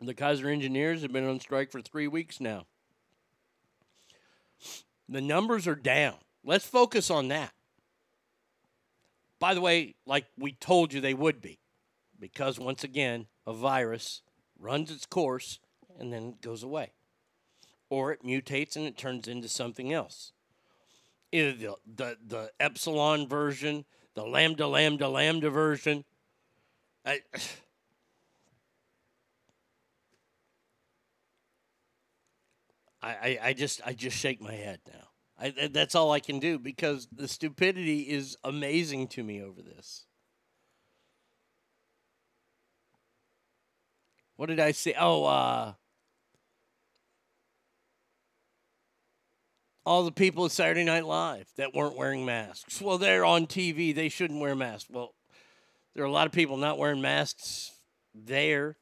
The 0.02 0.14
Kaiser 0.14 0.50
engineers 0.50 1.02
have 1.02 1.14
been 1.14 1.28
on 1.28 1.40
strike 1.40 1.72
for 1.72 1.82
three 1.82 2.10
weeks 2.10 2.42
now. 2.42 2.66
The 5.08 5.22
numbers 5.22 5.66
are 5.66 5.76
down. 5.76 6.16
Let's 6.44 6.66
focus 6.66 7.10
on 7.10 7.30
that. 7.30 7.54
By 9.40 9.54
the 9.54 9.62
way, 9.62 9.96
like 10.06 10.26
we 10.38 10.52
told 10.52 10.92
you 10.92 11.00
they 11.00 11.14
would 11.14 11.42
be, 11.42 11.60
because 12.20 12.60
once 12.60 12.84
again, 12.84 13.28
a 13.48 13.54
virus 13.54 14.22
runs 14.64 14.90
its 14.90 15.06
course 15.06 15.60
and 16.00 16.12
then 16.12 16.36
goes 16.42 16.64
away. 16.64 16.94
Or 17.90 18.12
it 18.12 18.24
mutates 18.24 18.76
and 18.76 18.86
it 18.86 18.98
turns 18.98 19.28
into 19.28 19.48
something 19.48 19.94
else. 19.94 20.32
Either 21.32 21.54
the, 21.54 21.76
the, 21.96 22.18
the 22.26 22.52
epsilon 22.60 23.28
version, 23.28 23.86
the 24.16 24.26
lambda, 24.26 24.68
lambda, 24.68 25.08
lambda 25.08 25.50
version. 25.50 26.04
I, 27.06 27.20
I, 33.02 33.40
I, 33.44 33.54
just 33.54 33.82
I 33.86 33.92
just 33.92 34.18
shake 34.18 34.42
my 34.42 34.54
head 34.54 34.80
now. 34.88 35.10
I, 35.38 35.68
that's 35.68 35.94
all 35.94 36.14
I 36.14 36.22
can 36.22 36.40
do 36.40 36.58
because 36.58 37.10
the 37.12 37.28
stupidity 37.28 38.02
is 38.02 38.38
amazing 38.46 39.10
to 39.10 39.24
me 39.24 39.42
over 39.42 39.62
this. 39.62 40.06
What 44.36 44.50
did 44.50 44.60
I 44.60 44.72
say? 44.72 44.96
Oh, 44.98 45.26
uh, 45.26 45.74
all 49.86 50.04
the 50.04 50.12
people 50.12 50.46
at 50.46 50.52
Saturday 50.52 50.84
Night 50.84 51.06
Live 51.06 51.48
that 51.58 51.74
weren't 51.74 51.98
wearing 51.98 52.26
masks. 52.26 52.82
Well, 52.82 52.98
they're 52.98 53.26
on 53.26 53.48
TV. 53.48 53.94
They 53.94 54.10
shouldn't 54.10 54.40
wear 54.40 54.56
masks. 54.56 54.90
Well, 54.90 55.14
there 55.94 56.04
are 56.04 56.08
a 56.08 56.12
lot 56.12 56.28
of 56.28 56.34
people 56.34 56.58
not 56.58 56.78
wearing 56.78 57.02
masks 57.02 57.72
there. 58.16 58.78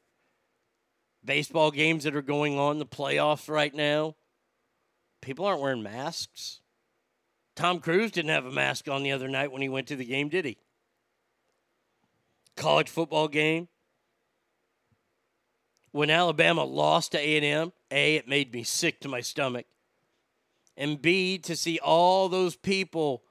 Baseball 1.24 1.70
games 1.70 2.04
that 2.04 2.16
are 2.16 2.22
going 2.22 2.58
on, 2.58 2.78
the 2.78 2.86
playoffs 2.86 3.48
right 3.48 3.74
now. 3.74 4.16
People 5.20 5.44
aren't 5.44 5.60
wearing 5.60 5.82
masks. 5.82 6.60
Tom 7.54 7.80
Cruise 7.80 8.10
didn't 8.10 8.30
have 8.30 8.46
a 8.46 8.50
mask 8.50 8.88
on 8.88 9.02
the 9.02 9.12
other 9.12 9.28
night 9.28 9.52
when 9.52 9.62
he 9.62 9.68
went 9.68 9.86
to 9.88 9.96
the 9.96 10.04
game, 10.04 10.28
did 10.28 10.44
he? 10.44 10.56
College 12.56 12.88
football 12.88 13.28
game. 13.28 13.68
When 15.92 16.10
Alabama 16.10 16.64
lost 16.64 17.12
to 17.12 17.18
A&M, 17.18 17.72
A, 17.90 18.16
it 18.16 18.26
made 18.26 18.52
me 18.52 18.64
sick 18.64 19.00
to 19.00 19.08
my 19.08 19.20
stomach. 19.20 19.66
And 20.76 21.00
B, 21.00 21.38
to 21.38 21.54
see 21.54 21.78
all 21.78 22.28
those 22.28 22.56
people 22.56 23.22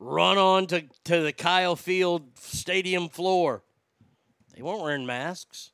run 0.00 0.36
on 0.36 0.66
to, 0.68 0.84
to 1.04 1.22
the 1.22 1.32
Kyle 1.32 1.76
Field 1.76 2.36
stadium 2.36 3.08
floor. 3.08 3.62
They 4.54 4.62
weren't 4.62 4.82
wearing 4.82 5.06
masks. 5.06 5.70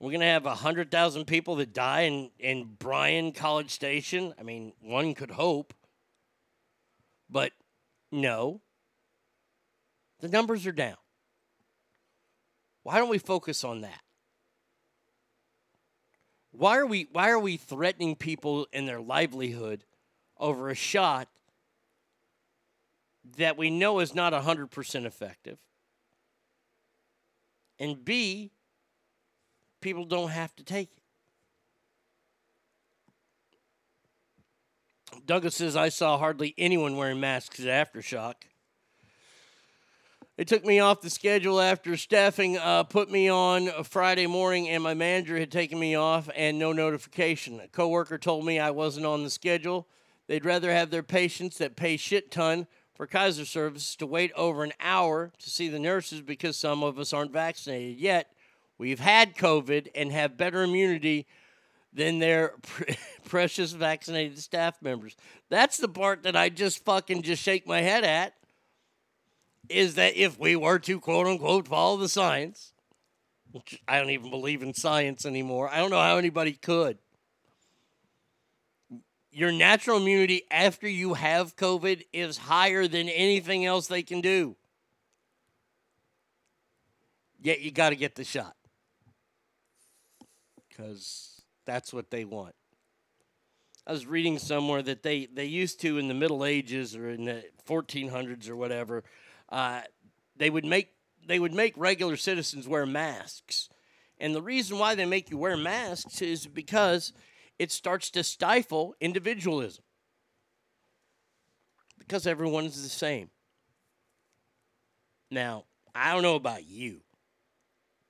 We're 0.00 0.10
going 0.10 0.20
to 0.20 0.26
have 0.26 0.46
100,000 0.46 1.26
people 1.26 1.56
that 1.56 1.72
die 1.72 2.02
in, 2.02 2.30
in 2.38 2.74
Bryan 2.78 3.32
College 3.32 3.70
Station. 3.70 4.34
I 4.38 4.42
mean, 4.42 4.72
one 4.80 5.14
could 5.14 5.30
hope. 5.30 5.74
But 7.28 7.52
no. 8.10 8.62
The 10.20 10.28
numbers 10.28 10.66
are 10.66 10.72
down. 10.72 10.96
Why 12.82 12.98
don't 12.98 13.10
we 13.10 13.18
focus 13.18 13.62
on 13.62 13.82
that? 13.82 14.01
Why 16.52 16.78
are 16.78 16.86
we 16.86 17.08
why 17.12 17.30
are 17.30 17.38
we 17.38 17.56
threatening 17.56 18.14
people 18.14 18.66
in 18.72 18.86
their 18.86 19.00
livelihood 19.00 19.84
over 20.38 20.68
a 20.68 20.74
shot 20.74 21.28
that 23.36 23.56
we 23.56 23.70
know 23.70 24.00
is 24.00 24.14
not 24.14 24.32
100% 24.32 25.06
effective? 25.06 25.58
And 27.78 28.04
B, 28.04 28.52
people 29.80 30.04
don't 30.04 30.30
have 30.30 30.54
to 30.56 30.62
take 30.62 30.90
it. 30.96 31.02
Douglas 35.26 35.56
says, 35.56 35.76
I 35.76 35.88
saw 35.88 36.18
hardly 36.18 36.54
anyone 36.56 36.96
wearing 36.96 37.20
masks 37.20 37.60
at 37.60 37.66
Aftershock. 37.66 38.34
They 40.38 40.44
took 40.44 40.64
me 40.64 40.80
off 40.80 41.02
the 41.02 41.10
schedule 41.10 41.60
after 41.60 41.94
staffing 41.94 42.56
uh, 42.56 42.84
put 42.84 43.10
me 43.10 43.28
on 43.28 43.68
a 43.68 43.84
Friday 43.84 44.26
morning, 44.26 44.66
and 44.70 44.82
my 44.82 44.94
manager 44.94 45.38
had 45.38 45.52
taken 45.52 45.78
me 45.78 45.94
off 45.94 46.30
and 46.34 46.58
no 46.58 46.72
notification. 46.72 47.60
A 47.60 47.68
coworker 47.68 48.16
told 48.16 48.46
me 48.46 48.58
I 48.58 48.70
wasn't 48.70 49.04
on 49.04 49.24
the 49.24 49.30
schedule. 49.30 49.86
They'd 50.28 50.46
rather 50.46 50.72
have 50.72 50.90
their 50.90 51.02
patients 51.02 51.58
that 51.58 51.76
pay 51.76 51.98
shit 51.98 52.30
ton 52.30 52.66
for 52.94 53.06
Kaiser 53.06 53.44
services 53.44 53.94
to 53.96 54.06
wait 54.06 54.32
over 54.34 54.64
an 54.64 54.72
hour 54.80 55.32
to 55.38 55.50
see 55.50 55.68
the 55.68 55.78
nurses 55.78 56.22
because 56.22 56.56
some 56.56 56.82
of 56.82 56.98
us 56.98 57.12
aren't 57.12 57.32
vaccinated 57.32 57.98
yet. 57.98 58.32
We've 58.78 59.00
had 59.00 59.36
COVID 59.36 59.88
and 59.94 60.10
have 60.12 60.38
better 60.38 60.62
immunity 60.62 61.26
than 61.92 62.20
their 62.20 62.54
pre- 62.62 62.96
precious 63.28 63.72
vaccinated 63.72 64.38
staff 64.38 64.80
members. 64.80 65.14
That's 65.50 65.76
the 65.76 65.88
part 65.88 66.22
that 66.22 66.36
I 66.36 66.48
just 66.48 66.86
fucking 66.86 67.20
just 67.20 67.42
shake 67.42 67.66
my 67.66 67.82
head 67.82 68.04
at. 68.04 68.32
Is 69.72 69.94
that 69.94 70.16
if 70.16 70.38
we 70.38 70.56
were 70.56 70.78
to 70.80 71.00
quote 71.00 71.26
unquote 71.26 71.68
follow 71.68 71.96
the 71.96 72.08
science, 72.08 72.72
which 73.52 73.80
I 73.88 73.98
don't 73.98 74.10
even 74.10 74.30
believe 74.30 74.62
in 74.62 74.74
science 74.74 75.26
anymore, 75.26 75.68
I 75.68 75.78
don't 75.78 75.90
know 75.90 76.00
how 76.00 76.16
anybody 76.16 76.52
could. 76.52 76.98
Your 79.30 79.50
natural 79.50 79.96
immunity 79.96 80.42
after 80.50 80.86
you 80.86 81.14
have 81.14 81.56
COVID 81.56 82.04
is 82.12 82.36
higher 82.36 82.86
than 82.86 83.08
anything 83.08 83.64
else 83.64 83.86
they 83.86 84.02
can 84.02 84.20
do. 84.20 84.56
Yet 87.40 87.60
you 87.60 87.70
got 87.70 87.90
to 87.90 87.96
get 87.96 88.14
the 88.14 88.24
shot 88.24 88.54
because 90.68 91.42
that's 91.64 91.92
what 91.92 92.10
they 92.10 92.24
want. 92.24 92.54
I 93.86 93.92
was 93.92 94.06
reading 94.06 94.38
somewhere 94.38 94.80
that 94.82 95.02
they, 95.02 95.26
they 95.26 95.46
used 95.46 95.80
to 95.80 95.98
in 95.98 96.06
the 96.06 96.14
Middle 96.14 96.44
Ages 96.44 96.94
or 96.94 97.10
in 97.10 97.24
the 97.24 97.44
1400s 97.68 98.48
or 98.48 98.54
whatever, 98.54 99.02
uh, 99.52 99.82
they 100.36 100.50
would 100.50 100.64
make 100.64 100.88
they 101.24 101.38
would 101.38 101.52
make 101.52 101.74
regular 101.76 102.16
citizens 102.16 102.66
wear 102.66 102.84
masks, 102.84 103.68
and 104.18 104.34
the 104.34 104.42
reason 104.42 104.78
why 104.78 104.96
they 104.96 105.04
make 105.04 105.30
you 105.30 105.38
wear 105.38 105.56
masks 105.56 106.20
is 106.20 106.46
because 106.46 107.12
it 107.58 107.70
starts 107.70 108.10
to 108.10 108.24
stifle 108.24 108.94
individualism 109.00 109.84
because 111.98 112.26
everyone's 112.26 112.82
the 112.82 112.88
same. 112.88 113.30
Now, 115.30 115.64
I 115.94 116.12
don't 116.12 116.22
know 116.22 116.34
about 116.34 116.66
you, 116.66 117.02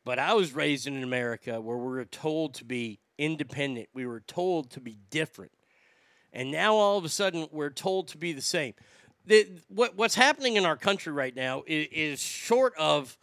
but 0.04 0.18
I 0.18 0.34
was 0.34 0.54
raised 0.54 0.86
in 0.86 1.02
America 1.02 1.60
where 1.60 1.76
we 1.76 1.92
were 1.92 2.04
told 2.04 2.54
to 2.54 2.64
be 2.64 3.00
independent. 3.18 3.88
We 3.92 4.06
were 4.06 4.20
told 4.20 4.70
to 4.72 4.80
be 4.80 4.96
different. 5.10 5.52
And 6.32 6.50
now 6.50 6.74
all 6.74 6.98
of 6.98 7.04
a 7.04 7.10
sudden 7.10 7.46
we're 7.52 7.70
told 7.70 8.08
to 8.08 8.18
be 8.18 8.32
the 8.32 8.40
same. 8.40 8.74
The, 9.24 9.48
what, 9.68 9.96
what's 9.96 10.14
happening 10.14 10.56
in 10.56 10.66
our 10.66 10.76
country 10.76 11.12
right 11.12 11.34
now 11.34 11.62
is, 11.66 11.88
is 11.92 12.20
short 12.20 12.74
of 12.78 13.16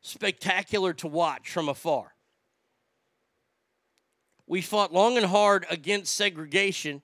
spectacular 0.00 0.92
to 0.94 1.06
watch 1.06 1.50
from 1.50 1.68
afar. 1.68 2.14
We 4.46 4.60
fought 4.60 4.92
long 4.92 5.16
and 5.16 5.26
hard 5.26 5.66
against 5.70 6.14
segregation. 6.14 7.02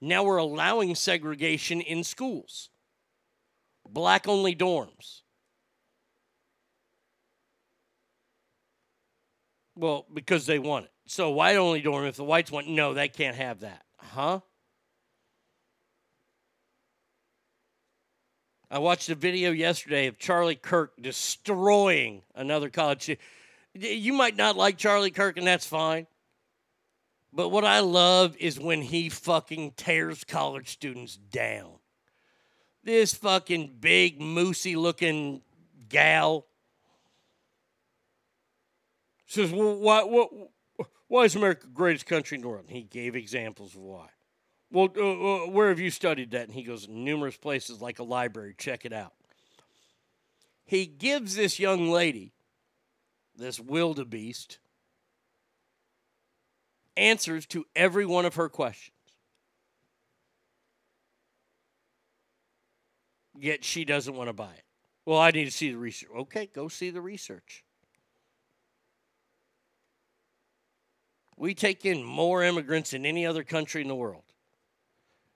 Now 0.00 0.24
we're 0.24 0.36
allowing 0.36 0.94
segregation 0.94 1.80
in 1.80 2.04
schools. 2.04 2.70
Black 3.88 4.28
only 4.28 4.54
dorms. 4.54 5.22
Well, 9.76 10.06
because 10.12 10.46
they 10.46 10.58
want 10.58 10.86
it. 10.86 10.92
So 11.06 11.30
white 11.30 11.56
only 11.56 11.80
dorm, 11.80 12.04
if 12.06 12.16
the 12.16 12.24
whites 12.24 12.50
want, 12.50 12.68
no, 12.68 12.94
they 12.94 13.08
can't 13.08 13.36
have 13.36 13.60
that. 13.60 13.82
Huh? 13.98 14.40
I 18.74 18.78
watched 18.78 19.08
a 19.08 19.14
video 19.14 19.52
yesterday 19.52 20.08
of 20.08 20.18
Charlie 20.18 20.56
Kirk 20.56 20.94
destroying 21.00 22.22
another 22.34 22.68
college. 22.68 23.16
You 23.72 24.12
might 24.12 24.34
not 24.34 24.56
like 24.56 24.78
Charlie 24.78 25.12
Kirk, 25.12 25.36
and 25.36 25.46
that's 25.46 25.64
fine. 25.64 26.08
But 27.32 27.50
what 27.50 27.64
I 27.64 27.78
love 27.78 28.36
is 28.36 28.58
when 28.58 28.82
he 28.82 29.10
fucking 29.10 29.74
tears 29.76 30.24
college 30.24 30.70
students 30.70 31.16
down. 31.16 31.70
This 32.82 33.14
fucking 33.14 33.76
big, 33.78 34.18
moosey 34.18 34.74
looking 34.74 35.42
gal 35.88 36.44
says, 39.26 39.52
well, 39.52 39.76
why, 39.76 40.26
why 41.06 41.22
is 41.22 41.36
America 41.36 41.68
the 41.68 41.72
greatest 41.72 42.06
country 42.06 42.34
in 42.34 42.42
the 42.42 42.48
world? 42.48 42.64
And 42.66 42.76
he 42.76 42.82
gave 42.82 43.14
examples 43.14 43.76
of 43.76 43.82
why. 43.82 44.08
Well, 44.74 44.88
uh, 44.96 45.44
uh, 45.44 45.50
where 45.50 45.68
have 45.68 45.78
you 45.78 45.90
studied 45.90 46.32
that? 46.32 46.46
And 46.48 46.52
he 46.52 46.64
goes, 46.64 46.88
numerous 46.88 47.36
places 47.36 47.80
like 47.80 48.00
a 48.00 48.02
library. 48.02 48.56
Check 48.58 48.84
it 48.84 48.92
out. 48.92 49.12
He 50.64 50.84
gives 50.84 51.36
this 51.36 51.60
young 51.60 51.90
lady, 51.90 52.32
this 53.36 53.60
wildebeest, 53.60 54.58
answers 56.96 57.46
to 57.46 57.64
every 57.76 58.04
one 58.04 58.24
of 58.24 58.34
her 58.34 58.48
questions. 58.48 58.90
Yet 63.38 63.64
she 63.64 63.84
doesn't 63.84 64.16
want 64.16 64.28
to 64.28 64.32
buy 64.32 64.54
it. 64.56 64.64
Well, 65.06 65.20
I 65.20 65.30
need 65.30 65.44
to 65.44 65.52
see 65.52 65.70
the 65.70 65.78
research. 65.78 66.08
Okay, 66.16 66.50
go 66.52 66.66
see 66.66 66.90
the 66.90 67.00
research. 67.00 67.62
We 71.36 71.54
take 71.54 71.84
in 71.84 72.02
more 72.02 72.42
immigrants 72.42 72.90
than 72.90 73.06
any 73.06 73.24
other 73.24 73.44
country 73.44 73.80
in 73.80 73.86
the 73.86 73.94
world, 73.94 74.24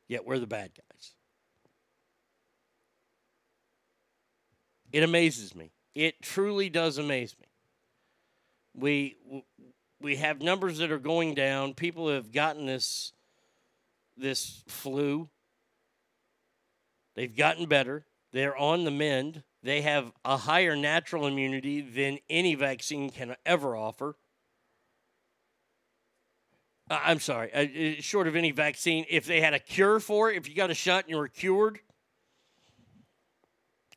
yet 0.08 0.26
we're 0.26 0.38
the 0.38 0.46
bad 0.46 0.72
guys. 0.74 1.12
It 4.92 5.02
amazes 5.02 5.54
me. 5.54 5.70
It 5.94 6.22
truly 6.22 6.70
does 6.70 6.98
amaze 6.98 7.36
me. 7.38 7.46
We 8.74 9.16
we 10.00 10.16
have 10.16 10.40
numbers 10.40 10.78
that 10.78 10.90
are 10.90 10.98
going 10.98 11.34
down. 11.34 11.74
People 11.74 12.08
have 12.08 12.32
gotten 12.32 12.66
this 12.66 13.12
this 14.16 14.62
flu. 14.66 15.28
They've 17.14 17.34
gotten 17.34 17.66
better. 17.66 18.06
They're 18.32 18.56
on 18.56 18.84
the 18.84 18.90
mend. 18.90 19.42
They 19.62 19.82
have 19.82 20.12
a 20.24 20.36
higher 20.36 20.76
natural 20.76 21.26
immunity 21.26 21.80
than 21.80 22.18
any 22.30 22.54
vaccine 22.54 23.10
can 23.10 23.34
ever 23.44 23.76
offer. 23.76 24.16
Uh, 26.90 27.00
I'm 27.04 27.20
sorry, 27.20 27.52
uh, 27.52 28.00
short 28.00 28.28
of 28.28 28.36
any 28.36 28.50
vaccine, 28.50 29.04
if 29.10 29.26
they 29.26 29.40
had 29.40 29.54
a 29.54 29.58
cure 29.58 30.00
for 30.00 30.30
it, 30.30 30.36
if 30.36 30.48
you 30.48 30.54
got 30.54 30.70
a 30.70 30.74
shot 30.74 31.04
and 31.04 31.10
you 31.10 31.16
were 31.16 31.28
cured. 31.28 31.80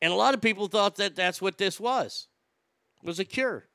And 0.02 0.12
a 0.12 0.16
lot 0.16 0.34
of 0.34 0.40
people 0.40 0.66
thought 0.66 0.96
that 0.96 1.14
that's 1.14 1.40
what 1.40 1.58
this 1.58 1.78
was, 1.78 2.26
was 3.02 3.18
a 3.18 3.24
cure. 3.24 3.68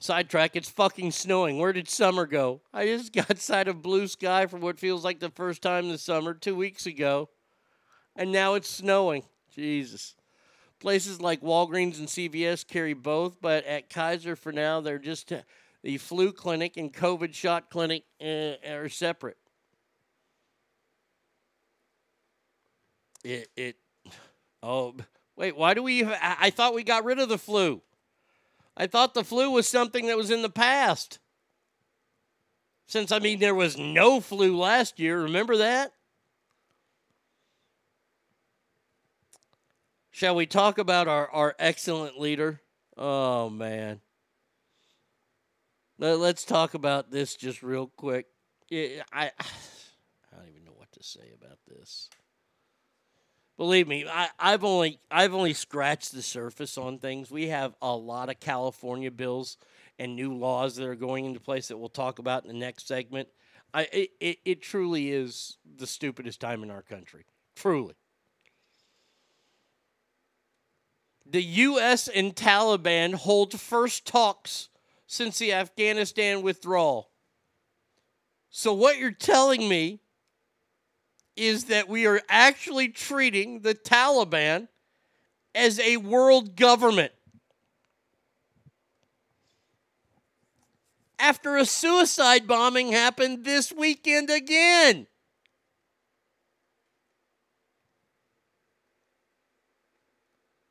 Sidetrack, 0.00 0.54
it's 0.54 0.70
fucking 0.70 1.12
snowing. 1.12 1.58
Where 1.58 1.72
did 1.72 1.88
summer 1.88 2.26
go? 2.26 2.60
I 2.72 2.86
just 2.86 3.12
got 3.12 3.38
sight 3.38 3.68
of 3.68 3.82
blue 3.82 4.06
sky 4.06 4.46
for 4.46 4.58
what 4.58 4.78
feels 4.78 5.04
like 5.04 5.20
the 5.20 5.30
first 5.30 5.62
time 5.62 5.88
this 5.88 6.02
summer 6.02 6.32
two 6.32 6.54
weeks 6.54 6.86
ago. 6.86 7.28
And 8.14 8.30
now 8.30 8.54
it's 8.54 8.68
snowing. 8.68 9.24
Jesus. 9.54 10.14
Places 10.80 11.20
like 11.20 11.40
Walgreens 11.40 11.98
and 11.98 12.08
CVS 12.08 12.66
carry 12.66 12.92
both, 12.92 13.40
but 13.40 13.64
at 13.64 13.88
Kaiser 13.88 14.36
for 14.36 14.52
now, 14.52 14.80
they're 14.80 14.98
just 14.98 15.32
uh, 15.32 15.40
the 15.84 15.98
flu 15.98 16.32
clinic 16.32 16.78
and 16.78 16.90
COVID 16.90 17.34
shot 17.34 17.68
clinic 17.68 18.04
uh, 18.18 18.54
are 18.66 18.88
separate. 18.88 19.36
It, 23.22 23.48
it, 23.54 23.76
oh, 24.62 24.94
wait, 25.36 25.54
why 25.54 25.74
do 25.74 25.82
we, 25.82 26.02
I, 26.02 26.36
I 26.40 26.50
thought 26.50 26.74
we 26.74 26.84
got 26.84 27.04
rid 27.04 27.18
of 27.18 27.28
the 27.28 27.36
flu. 27.36 27.82
I 28.74 28.86
thought 28.86 29.12
the 29.12 29.24
flu 29.24 29.50
was 29.50 29.68
something 29.68 30.06
that 30.06 30.16
was 30.16 30.30
in 30.30 30.40
the 30.40 30.48
past. 30.48 31.18
Since, 32.86 33.12
I 33.12 33.18
mean, 33.18 33.38
there 33.38 33.54
was 33.54 33.76
no 33.76 34.20
flu 34.20 34.56
last 34.56 34.98
year. 34.98 35.22
Remember 35.22 35.58
that? 35.58 35.92
Shall 40.10 40.34
we 40.34 40.46
talk 40.46 40.78
about 40.78 41.08
our, 41.08 41.30
our 41.30 41.54
excellent 41.58 42.18
leader? 42.18 42.62
Oh, 42.96 43.50
man. 43.50 44.00
Let, 45.98 46.20
us 46.20 46.44
talk 46.44 46.74
about 46.74 47.10
this 47.10 47.36
just 47.36 47.62
real 47.62 47.86
quick. 47.86 48.26
I, 48.72 48.96
I 49.12 49.30
don't 50.36 50.48
even 50.48 50.64
know 50.64 50.74
what 50.76 50.90
to 50.92 51.02
say 51.02 51.32
about 51.40 51.58
this. 51.68 52.08
Believe 53.56 53.86
me, 53.86 54.04
I, 54.08 54.28
I've 54.36 54.64
only 54.64 54.98
I've 55.12 55.32
only 55.32 55.54
scratched 55.54 56.12
the 56.12 56.22
surface 56.22 56.76
on 56.76 56.98
things. 56.98 57.30
We 57.30 57.48
have 57.48 57.76
a 57.80 57.94
lot 57.94 58.28
of 58.28 58.40
California 58.40 59.12
bills 59.12 59.56
and 59.96 60.16
new 60.16 60.34
laws 60.34 60.74
that 60.76 60.86
are 60.86 60.96
going 60.96 61.24
into 61.24 61.38
place 61.38 61.68
that 61.68 61.76
we'll 61.76 61.88
talk 61.88 62.18
about 62.18 62.44
in 62.44 62.48
the 62.48 62.58
next 62.58 62.88
segment. 62.88 63.28
I 63.72 63.82
it, 63.92 64.10
it, 64.20 64.38
it 64.44 64.62
truly 64.62 65.12
is 65.12 65.56
the 65.76 65.86
stupidest 65.86 66.40
time 66.40 66.64
in 66.64 66.70
our 66.70 66.82
country. 66.82 67.26
Truly. 67.54 67.94
The 71.24 71.42
U.S. 71.42 72.08
and 72.08 72.34
Taliban 72.34 73.14
hold 73.14 73.58
first 73.58 74.04
talks 74.04 74.68
since 75.14 75.38
the 75.38 75.52
Afghanistan 75.52 76.42
withdrawal. 76.42 77.08
So, 78.50 78.72
what 78.72 78.98
you're 78.98 79.12
telling 79.12 79.68
me 79.68 80.00
is 81.36 81.66
that 81.66 81.88
we 81.88 82.06
are 82.06 82.20
actually 82.28 82.88
treating 82.88 83.60
the 83.60 83.74
Taliban 83.74 84.68
as 85.54 85.78
a 85.78 85.98
world 85.98 86.56
government. 86.56 87.12
After 91.18 91.56
a 91.56 91.64
suicide 91.64 92.46
bombing 92.46 92.90
happened 92.92 93.44
this 93.44 93.72
weekend 93.72 94.30
again. 94.30 95.06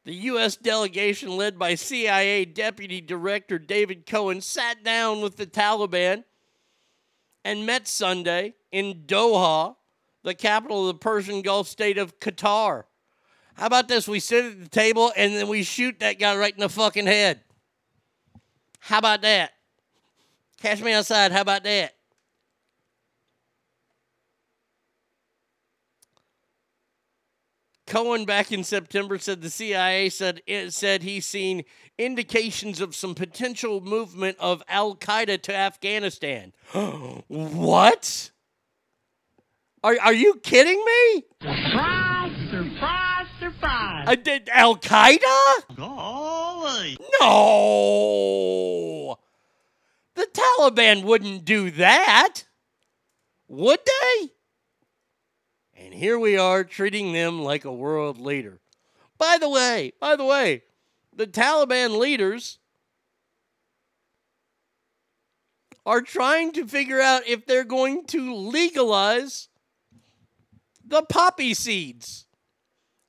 The 0.06 0.14
U.S. 0.14 0.58
delegation, 0.58 1.38
led 1.38 1.58
by 1.58 1.76
CIA 1.76 2.43
Deputy 2.43 2.99
Director 2.99 3.58
David 3.58 4.06
Cohen, 4.06 4.41
sat 4.41 4.84
down 4.84 5.22
with 5.22 5.38
the 5.38 5.45
Taliban 5.45 6.26
and 7.45 7.66
met 7.66 7.88
Sunday 7.88 8.56
in 8.72 9.04
Doha, 9.06 9.76
the 10.24 10.34
capital 10.34 10.89
of 10.89 10.95
the 10.95 10.99
Persian 10.99 11.41
Gulf 11.41 11.68
state 11.68 11.97
of 11.97 12.20
Qatar. 12.20 12.84
How 13.56 13.68
about 13.68 13.88
this? 13.88 14.08
We 14.08 14.20
sit 14.20 14.45
at 14.45 14.64
the 14.64 14.70
table 14.70 15.14
and 15.16 15.36
then 15.36 15.47
we 15.47 15.64
shoot 15.64 15.99
that 15.99 16.20
guy 16.20 16.36
right 16.36 16.54
in 16.54 16.60
the 16.60 16.70
fucking 16.70 17.06
head. 17.06 17.41
How 18.80 18.97
about 18.97 19.22
that? 19.22 19.51
Catch 20.62 20.82
me 20.82 20.91
outside. 20.91 21.32
How 21.32 21.41
about 21.41 21.64
that? 21.64 21.93
Cohen 27.86 28.26
back 28.26 28.52
in 28.52 28.64
September 28.64 29.18
said 29.18 29.42
the 29.42 29.50
CIA 29.50 30.10
said 30.10 30.42
it 30.48 30.74
said 30.74 31.04
he's 31.04 31.26
seen 31.26 31.66
indications 31.98 32.80
of 32.80 32.96
some 32.96 33.14
potential 33.14 33.82
movement 33.82 34.38
of 34.40 34.64
Al 34.68 34.96
Qaeda 34.96 35.42
to 35.44 35.56
Afghanistan. 35.56 36.54
what? 37.28 38.32
Are, 39.84 39.98
are 40.02 40.14
you 40.14 40.36
kidding 40.36 40.82
me? 40.84 41.24
Surprise, 41.41 42.49
surprise, 42.49 43.28
surprise. 43.40 44.06
I 44.07 44.16
did 44.16 44.48
Al 44.49 44.78
Qaeda? 44.78 45.76
Golly. 45.76 46.98
No. 47.20 49.18
The 50.16 50.28
Taliban 50.34 51.03
wouldn't 51.03 51.44
do 51.44 51.70
that. 51.72 52.44
Would 53.49 53.80
they? 53.86 54.30
And 55.84 55.93
here 55.93 56.18
we 56.18 56.38
are 56.38 56.64
treating 56.64 57.11
them 57.11 57.41
like 57.41 57.65
a 57.65 57.73
world 57.73 58.18
leader. 58.18 58.61
By 59.18 59.38
the 59.38 59.49
way, 59.49 59.91
by 59.99 60.15
the 60.15 60.23
way, 60.23 60.64
the 61.14 61.27
Taliban 61.27 61.97
leaders 61.97 62.57
are 65.85 66.01
trying 66.01 66.53
to 66.53 66.65
figure 66.65 67.01
out 67.01 67.27
if 67.27 67.45
they're 67.45 67.65
going 67.65 68.05
to 68.05 68.34
legalize 68.34 69.49
the 70.85 71.01
poppy 71.01 71.53
seeds 71.53 72.27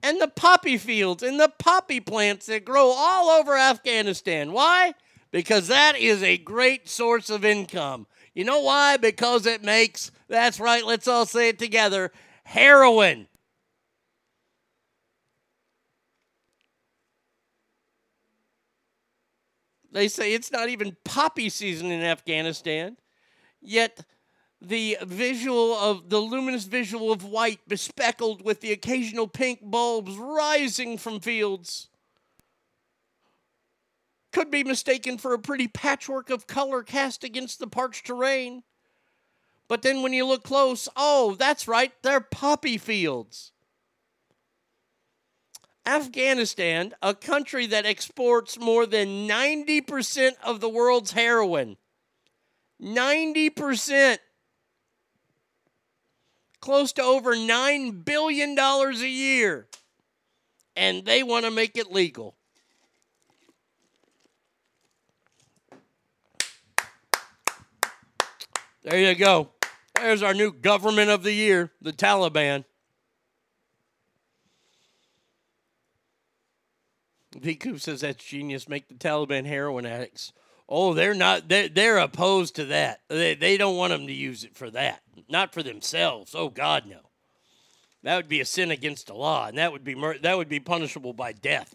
and 0.03 0.21
the 0.21 0.27
poppy 0.27 0.77
fields 0.77 1.23
and 1.23 1.39
the 1.39 1.53
poppy 1.57 2.01
plants 2.01 2.47
that 2.47 2.65
grow 2.65 2.89
all 2.89 3.29
over 3.29 3.57
Afghanistan. 3.57 4.51
Why? 4.51 4.95
Because 5.31 5.69
that 5.69 5.97
is 5.97 6.25
a 6.25 6.39
great 6.39 6.89
source 6.89 7.31
of 7.31 7.45
income. 7.45 8.09
You 8.35 8.43
know 8.43 8.63
why? 8.63 8.97
Because 8.97 9.47
it 9.47 9.63
makes, 9.63 10.11
that's 10.27 10.59
right, 10.59 10.85
let's 10.85 11.07
all 11.07 11.25
say 11.25 11.51
it 11.51 11.59
together 11.61 12.11
heroin. 12.45 13.27
They 19.93 20.09
say 20.09 20.35
it's 20.35 20.51
not 20.51 20.69
even 20.69 20.97
poppy 21.05 21.49
season 21.49 21.91
in 21.93 22.03
Afghanistan, 22.03 22.97
yet 23.61 24.05
the 24.61 24.99
visual 25.03 25.75
of 25.75 26.11
the 26.11 26.19
luminous 26.19 26.65
visual 26.65 27.13
of 27.13 27.25
white 27.25 27.61
bespeckled 27.69 28.45
with 28.45 28.61
the 28.61 28.73
occasional 28.73 29.29
pink 29.29 29.61
bulbs 29.63 30.17
rising 30.17 30.99
from 30.99 31.21
fields 31.21 31.89
could 34.33 34.51
be 34.51 34.65
mistaken 34.65 35.17
for 35.17 35.33
a 35.33 35.39
pretty 35.39 35.69
patchwork 35.69 36.29
of 36.29 36.49
color 36.49 36.83
cast 36.83 37.23
against 37.23 37.61
the 37.61 37.69
parched 37.69 38.07
terrain. 38.07 38.65
But 39.69 39.83
then 39.83 40.03
when 40.03 40.13
you 40.13 40.27
look 40.27 40.45
close, 40.45 40.89
oh, 40.97 41.37
that's 41.39 41.67
right, 41.67 41.93
they're 42.03 42.21
poppy 42.21 42.79
fields. 42.79 43.53
Afghanistan, 45.87 46.95
a 47.03 47.15
country 47.15 47.67
that 47.67 47.85
exports 47.85 48.59
more 48.59 48.87
than 48.87 49.29
90% 49.29 50.33
of 50.43 50.61
the 50.61 50.69
world's 50.69 51.13
heroin. 51.13 51.77
90%. 52.83 54.19
Close 56.61 56.93
to 56.95 57.03
over 57.03 57.37
$9 57.37 58.05
billion 58.05 58.59
a 58.59 58.93
year. 58.93 59.67
And 60.77 61.05
they 61.05 61.23
want 61.23 61.45
to 61.45 61.51
make 61.51 61.77
it 61.77 61.93
legal. 61.93 62.35
There 68.83 68.99
you 68.99 69.15
go. 69.15 69.54
There's 69.95 70.23
our 70.23 70.35
new 70.35 70.53
government 70.53 71.11
of 71.11 71.23
the 71.23 71.33
year, 71.33 71.71
the 71.81 71.93
Taliban. 71.93 72.65
V 77.37 77.55
Coop 77.55 77.81
says 77.81 78.01
that's 78.01 78.25
genius. 78.25 78.69
Make 78.69 78.89
the 78.89 78.95
Taliban 78.95 79.45
heroin 79.45 79.87
addicts. 79.87 80.33
Oh, 80.69 80.95
they're 80.95 81.15
not. 81.15 81.49
They're, 81.49 81.69
they're 81.69 81.99
opposed 81.99 82.57
to 82.57 82.65
that. 82.67 83.01
They, 83.09 83.35
they 83.35 83.57
don't 83.57 83.77
want 83.77 83.93
them 83.93 84.07
to 84.07 84.13
use 84.13 84.45
it 84.45 84.57
for 84.57 84.71
that, 84.71 85.03
not 85.29 85.53
for 85.53 85.63
themselves. 85.63 86.35
Oh 86.35 86.49
God, 86.49 86.87
no. 86.87 87.01
That 88.03 88.17
would 88.17 88.29
be 88.29 88.41
a 88.41 88.45
sin 88.45 88.71
against 88.71 89.07
the 89.07 89.15
law, 89.15 89.47
and 89.47 89.59
that 89.59 89.73
would 89.73 89.85
be 89.85 89.95
mur- 89.95 90.19
that 90.19 90.37
would 90.37 90.49
be 90.49 90.61
punishable 90.61 91.13
by 91.13 91.33
death. 91.33 91.75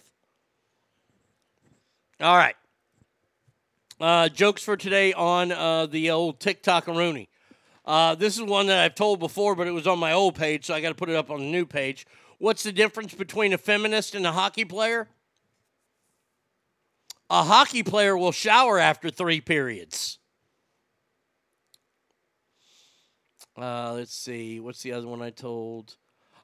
All 2.19 2.37
right. 2.37 2.55
Uh, 3.99 4.29
jokes 4.29 4.63
for 4.63 4.77
today 4.77 5.13
on 5.13 5.51
uh, 5.51 5.85
the 5.85 6.09
old 6.11 6.39
TikTok 6.39 6.87
Rooney. 6.87 7.28
Uh, 7.89 8.13
this 8.13 8.37
is 8.37 8.43
one 8.43 8.67
that 8.67 8.77
I've 8.77 8.93
told 8.93 9.19
before, 9.19 9.55
but 9.55 9.65
it 9.65 9.71
was 9.71 9.87
on 9.87 9.97
my 9.97 10.13
old 10.13 10.35
page, 10.35 10.65
so 10.65 10.75
I 10.75 10.79
got 10.79 10.89
to 10.89 10.95
put 10.95 11.09
it 11.09 11.15
up 11.15 11.31
on 11.31 11.39
the 11.39 11.51
new 11.51 11.65
page. 11.65 12.05
What's 12.37 12.61
the 12.61 12.71
difference 12.71 13.15
between 13.15 13.51
a 13.51 13.57
feminist 13.57 14.13
and 14.13 14.27
a 14.27 14.31
hockey 14.31 14.63
player? 14.63 15.07
A 17.31 17.41
hockey 17.41 17.81
player 17.81 18.15
will 18.15 18.31
shower 18.31 18.77
after 18.77 19.09
three 19.09 19.41
periods. 19.41 20.19
Uh, 23.59 23.93
let's 23.93 24.13
see. 24.13 24.59
What's 24.59 24.83
the 24.83 24.93
other 24.93 25.07
one 25.07 25.23
I 25.23 25.31
told? 25.31 25.97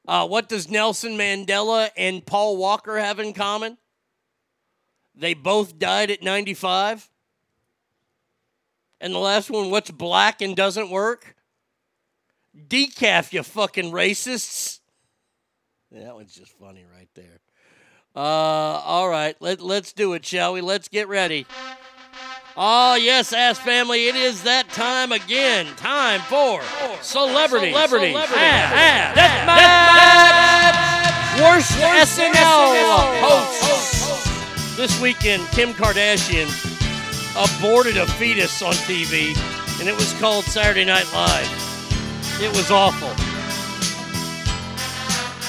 Uh, 0.08 0.26
what 0.26 0.48
does 0.48 0.68
Nelson 0.68 1.12
Mandela 1.12 1.90
and 1.96 2.26
Paul 2.26 2.56
Walker 2.56 2.98
have 2.98 3.20
in 3.20 3.32
common? 3.32 3.78
They 5.14 5.34
both 5.34 5.78
died 5.78 6.10
at 6.10 6.24
95. 6.24 7.08
And 9.00 9.14
the 9.14 9.18
last 9.18 9.48
one, 9.48 9.70
what's 9.70 9.92
black 9.92 10.42
and 10.42 10.56
doesn't 10.56 10.90
work? 10.90 11.35
Decaf, 12.56 13.32
you 13.32 13.42
fucking 13.42 13.92
racists. 13.92 14.80
Yeah, 15.90 16.04
that 16.04 16.14
one's 16.14 16.34
just 16.34 16.52
funny 16.58 16.84
right 16.96 17.08
there. 17.14 17.40
Uh, 18.14 18.18
all 18.18 19.08
right, 19.08 19.36
let, 19.40 19.60
let's 19.60 19.92
do 19.92 20.14
it, 20.14 20.24
shall 20.24 20.54
we? 20.54 20.62
Let's 20.62 20.88
get 20.88 21.06
ready. 21.08 21.46
Oh, 22.56 22.94
yes, 22.94 23.34
ass 23.34 23.58
family, 23.58 24.08
it 24.08 24.16
is 24.16 24.44
that 24.44 24.70
time 24.70 25.12
again. 25.12 25.66
Time 25.76 26.20
for 26.22 26.62
celebrity, 27.02 27.72
celebrity, 27.72 28.12
celebrity. 28.12 28.40
Ass, 28.40 29.12
ass, 29.18 30.96
worst, 31.38 31.78
worst 31.78 32.18
SNL 32.18 33.20
host. 33.20 34.76
This 34.78 34.98
weekend, 35.02 35.46
Kim 35.48 35.74
Kardashian 35.74 36.48
aborted 37.36 37.98
a 37.98 38.06
fetus 38.06 38.62
on 38.62 38.72
TV, 38.72 39.36
and 39.78 39.88
it 39.88 39.94
was 39.94 40.14
called 40.14 40.44
Saturday 40.44 40.86
Night 40.86 41.06
Live. 41.12 41.65
It 42.38 42.50
was 42.50 42.70
awful. 42.70 43.08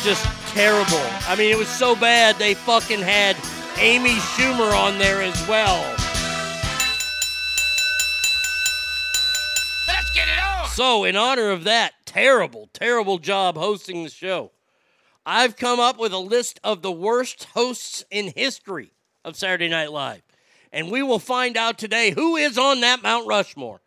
Just 0.03 0.23
terrible. 0.53 1.05
I 1.27 1.35
mean, 1.37 1.51
it 1.51 1.57
was 1.57 1.67
so 1.67 1.97
bad 1.97 2.37
they 2.37 2.53
fucking 2.53 3.01
had 3.01 3.35
Amy 3.77 4.15
Schumer 4.15 4.73
on 4.73 4.97
there 4.97 5.21
as 5.21 5.35
well. 5.49 5.81
Let's 9.85 10.09
get 10.13 10.29
it 10.29 10.39
on. 10.41 10.69
So, 10.69 11.03
in 11.03 11.17
honor 11.17 11.49
of 11.49 11.65
that 11.65 11.93
terrible, 12.05 12.69
terrible 12.71 13.17
job 13.17 13.57
hosting 13.57 14.03
the 14.03 14.09
show, 14.09 14.51
I've 15.25 15.57
come 15.57 15.81
up 15.81 15.99
with 15.99 16.13
a 16.13 16.19
list 16.19 16.57
of 16.63 16.83
the 16.83 16.91
worst 16.91 17.43
hosts 17.53 18.05
in 18.09 18.31
history 18.33 18.93
of 19.25 19.35
Saturday 19.35 19.67
Night 19.67 19.91
Live. 19.91 20.21
And 20.71 20.89
we 20.89 21.03
will 21.03 21.19
find 21.19 21.57
out 21.57 21.77
today 21.77 22.11
who 22.11 22.37
is 22.37 22.57
on 22.57 22.79
that 22.79 23.03
Mount 23.03 23.27
Rushmore. 23.27 23.81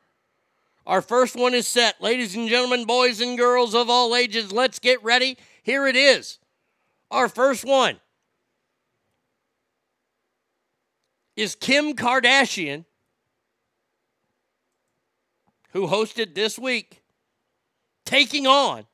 Our 0.91 1.03
first 1.03 1.37
one 1.37 1.55
is 1.55 1.69
set. 1.69 2.03
Ladies 2.03 2.35
and 2.35 2.49
gentlemen, 2.49 2.85
boys 2.85 3.21
and 3.21 3.39
girls 3.39 3.77
of 3.77 3.89
all 3.89 4.17
ages, 4.17 4.51
let's 4.51 4.81
get 4.81 5.01
ready. 5.05 5.39
Here 5.63 5.87
it 5.87 5.95
is. 5.95 6.41
Our 7.13 7.29
first 7.29 7.65
one 7.65 8.01
is 11.37 11.55
Kim 11.55 11.95
Kardashian, 11.95 12.87
who 15.75 15.87
hosted 15.87 16.35
this 16.35 16.59
week, 16.59 17.05
taking 18.05 18.49
on 18.49 18.85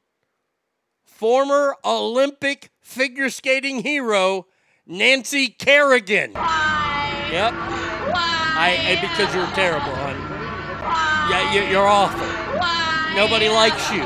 former 1.02 1.77
Olympic 1.82 2.68
figure 2.82 3.31
skating 3.31 3.82
hero 3.82 4.47
Nancy 4.86 5.48
Kerrigan. 5.48 6.32
Why? 6.35 7.28
Yep. 7.32 7.55
I, 7.55 8.98
I 8.98 9.01
because 9.01 9.35
you're 9.35 9.47
terrible. 9.55 10.05
Yeah, 11.28 11.52
you, 11.52 11.62
you're 11.62 11.86
awful. 11.86 12.26
Nobody 13.16 13.48
likes 13.48 13.90
you. 13.90 14.02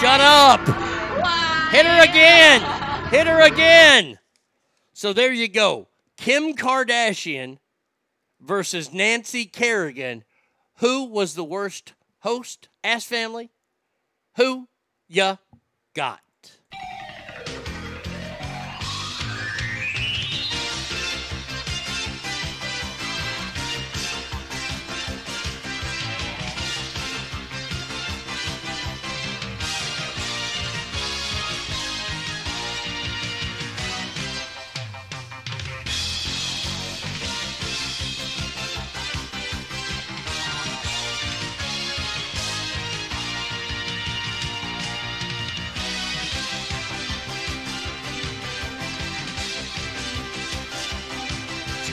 Shut 0.00 0.20
up. 0.20 0.60
Hit 1.72 1.86
her 1.86 2.02
again. 2.02 2.60
Hit 3.10 3.26
her 3.26 3.40
again. 3.40 4.18
So 4.92 5.12
there 5.12 5.32
you 5.32 5.48
go. 5.48 5.88
Kim 6.16 6.54
Kardashian 6.54 7.58
versus 8.40 8.92
Nancy 8.92 9.44
Kerrigan. 9.44 10.24
Who 10.76 11.04
was 11.04 11.34
the 11.34 11.44
worst 11.44 11.94
host? 12.20 12.68
Ask 12.84 13.08
family. 13.08 13.50
Who 14.36 14.68
ya 15.08 15.36
got? 15.94 16.20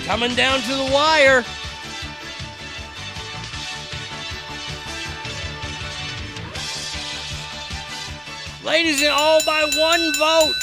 Coming 0.09 0.33
down 0.33 0.59
to 0.59 0.73
the 0.73 0.89
wire. 0.91 1.45
Ladies 8.65 9.03
and 9.03 9.11
all 9.11 9.39
by 9.45 9.69
one 9.77 10.11
vote. 10.17 10.55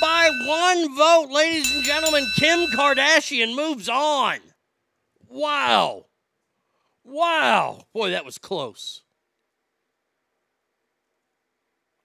By 0.00 0.28
one 0.44 0.96
vote, 0.96 1.28
ladies 1.30 1.72
and 1.72 1.84
gentlemen, 1.84 2.26
Kim 2.34 2.66
Kardashian 2.70 3.54
moves 3.54 3.88
on. 3.88 4.40
Wow. 5.28 6.06
Wow. 7.04 7.84
Boy, 7.94 8.10
that 8.10 8.24
was 8.24 8.38
close. 8.38 9.02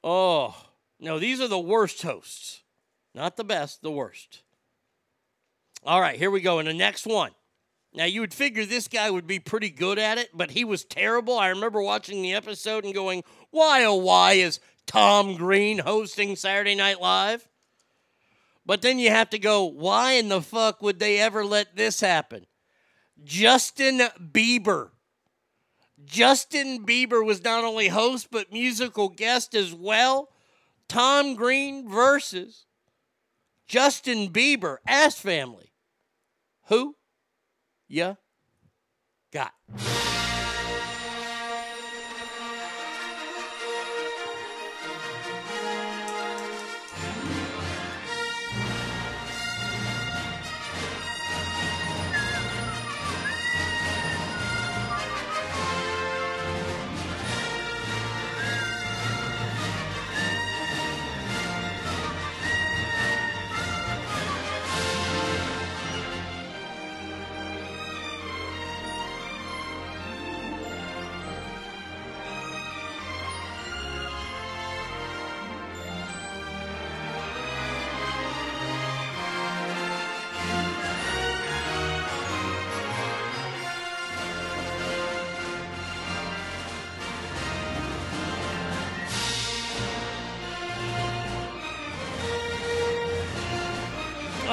Oh, 0.04 0.56
no, 1.00 1.18
these 1.18 1.42
are 1.42 1.48
the 1.48 1.58
worst 1.58 2.04
hosts. 2.04 2.62
Not 3.16 3.38
the 3.38 3.44
best, 3.44 3.82
the 3.82 3.90
worst. 3.90 4.44
All 5.86 6.02
right, 6.02 6.18
here 6.18 6.32
we 6.32 6.42
go. 6.42 6.60
In 6.60 6.66
the 6.66 6.74
next 6.74 7.06
one. 7.06 7.32
Now, 7.94 8.06
you 8.06 8.20
would 8.20 8.34
figure 8.34 8.66
this 8.66 8.90
guy 8.90 9.10
would 9.10 9.26
be 9.26 9.40
pretty 9.40 9.70
good 9.70 9.98
at 9.98 10.18
it, 10.18 10.30
but 10.34 10.52
he 10.52 10.66
was 10.66 10.84
terrible. 10.84 11.38
I 11.38 11.48
remember 11.48 11.82
watching 11.82 12.22
the 12.22 12.34
episode 12.34 12.84
and 12.84 12.94
going, 12.94 13.24
why, 13.52 13.86
oh, 13.86 13.96
why 13.96 14.34
is 14.34 14.60
Tom 14.86 15.38
Green 15.38 15.78
hosting 15.78 16.36
Saturday 16.36 16.76
Night 16.76 17.00
Live? 17.00 17.48
But 18.66 18.82
then 18.82 19.00
you 19.00 19.12
have 19.12 19.30
to 19.30 19.40
go, 19.40 19.64
why 19.64 20.14
in 20.14 20.28
the 20.28 20.42
fuck 20.42 20.82
would 20.82 21.00
they 21.00 21.20
ever 21.20 21.46
let 21.46 21.78
this 21.78 22.02
happen? 22.02 22.46
Justin 23.24 24.02
Bieber. 24.20 24.90
Justin 26.04 26.86
Bieber 26.86 27.26
was 27.26 27.44
not 27.44 27.64
only 27.64 27.88
host, 27.88 28.28
but 28.30 28.52
musical 28.52 29.08
guest 29.08 29.56
as 29.56 29.74
well. 29.74 30.30
Tom 30.90 31.36
Green 31.36 31.90
versus 31.90 32.66
Justin 33.68 34.30
Bieber, 34.30 34.78
Ass 34.86 35.18
Family. 35.18 35.72
Who 36.68 36.96
ya 37.88 38.16
got? 39.32 39.54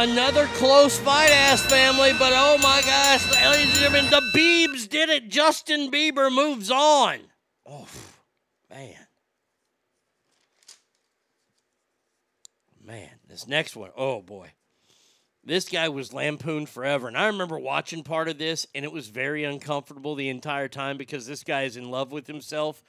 Another 0.03 0.47
close 0.55 0.99
fight, 0.99 1.31
ass 1.31 1.65
family, 1.65 2.11
but 2.19 2.33
oh 2.35 2.59
my 2.59 2.83
gosh, 2.85 3.33
ladies 3.33 3.67
and 3.67 3.79
gentlemen, 3.79 4.11
the 4.11 4.33
Biebs 4.37 4.89
did 4.89 5.09
it. 5.09 5.29
Justin 5.29 5.93
Bieber 5.93 6.29
moves 6.29 6.73
on. 6.73 7.21
Oh, 7.65 7.87
man. 8.69 8.97
Man, 12.85 13.11
this 13.29 13.47
next 13.47 13.77
one, 13.77 13.91
oh 13.97 14.21
boy. 14.21 14.51
This 15.45 15.69
guy 15.69 15.89
was 15.89 16.13
lampooned 16.13 16.69
forever. 16.69 17.07
And 17.07 17.17
I 17.17 17.29
remember 17.29 17.57
watching 17.57 18.03
part 18.03 18.27
of 18.27 18.39
this, 18.39 18.67
and 18.75 18.85
it 18.85 18.91
was 18.91 19.07
very 19.07 19.45
uncomfortable 19.45 20.17
the 20.17 20.31
entire 20.31 20.67
time 20.67 20.97
because 20.97 21.29
this 21.29 21.45
guy 21.45 21.63
is 21.63 21.77
in 21.77 21.93
love 21.93 22.11
with 22.11 22.27
himself 22.27 22.83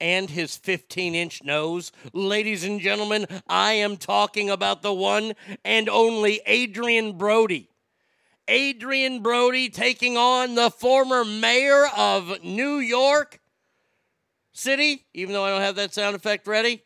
and 0.00 0.30
his 0.30 0.56
15 0.56 1.14
inch 1.14 1.42
nose. 1.44 1.92
Ladies 2.12 2.64
and 2.64 2.80
gentlemen, 2.80 3.26
I 3.48 3.72
am 3.72 3.96
talking 3.96 4.50
about 4.50 4.82
the 4.82 4.92
one 4.92 5.34
and 5.64 5.88
only 5.88 6.40
Adrien 6.48 7.18
Brody. 7.18 7.68
Adrien 8.48 9.22
Brody 9.22 9.68
taking 9.68 10.16
on 10.16 10.56
the 10.56 10.70
former 10.70 11.24
mayor 11.24 11.86
of 11.96 12.42
New 12.42 12.78
York 12.78 13.40
City, 14.52 15.06
even 15.14 15.32
though 15.32 15.44
I 15.44 15.50
don't 15.50 15.60
have 15.60 15.76
that 15.76 15.94
sound 15.94 16.16
effect 16.16 16.46
ready. 16.46 16.82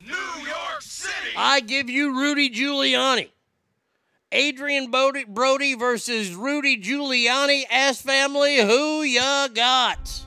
New 0.00 0.14
York 0.14 0.80
City! 0.80 1.34
I 1.36 1.60
give 1.60 1.90
you 1.90 2.18
Rudy 2.18 2.50
Giuliani. 2.50 3.28
Adrien 4.34 4.90
Brody, 4.90 5.24
Brody 5.24 5.74
versus 5.74 6.34
Rudy 6.34 6.80
Giuliani, 6.80 7.64
ass 7.70 8.00
family, 8.00 8.56
who 8.56 9.02
ya 9.02 9.48
got? 9.48 10.24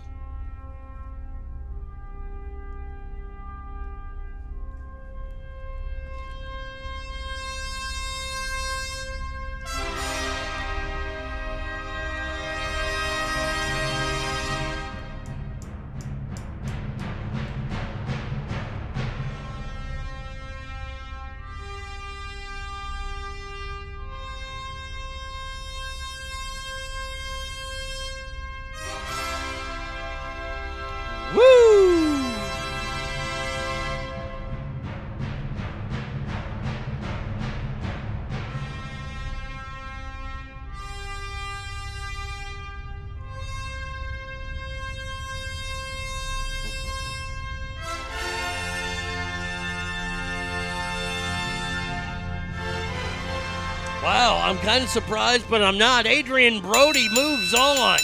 Wow, 54.06 54.40
I'm 54.44 54.60
kind 54.60 54.84
of 54.84 54.90
surprised, 54.92 55.50
but 55.50 55.64
I'm 55.64 55.80
not. 55.80 56.06
Adrien 56.06 56.62
Brody 56.62 57.10
moves 57.10 57.56
on. 57.56 57.98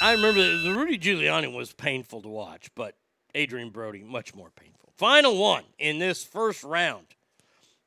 I 0.00 0.12
remember 0.12 0.40
the 0.40 0.72
Rudy 0.72 0.96
Giuliani 0.96 1.52
was 1.52 1.72
painful 1.72 2.22
to 2.22 2.28
watch, 2.28 2.70
but 2.76 2.94
Adrien 3.36 3.70
Brody 3.70 4.04
much 4.04 4.32
more 4.32 4.50
painful. 4.50 4.92
Final 4.96 5.36
one 5.36 5.64
in 5.80 5.98
this 5.98 6.22
first 6.22 6.62
round. 6.62 7.06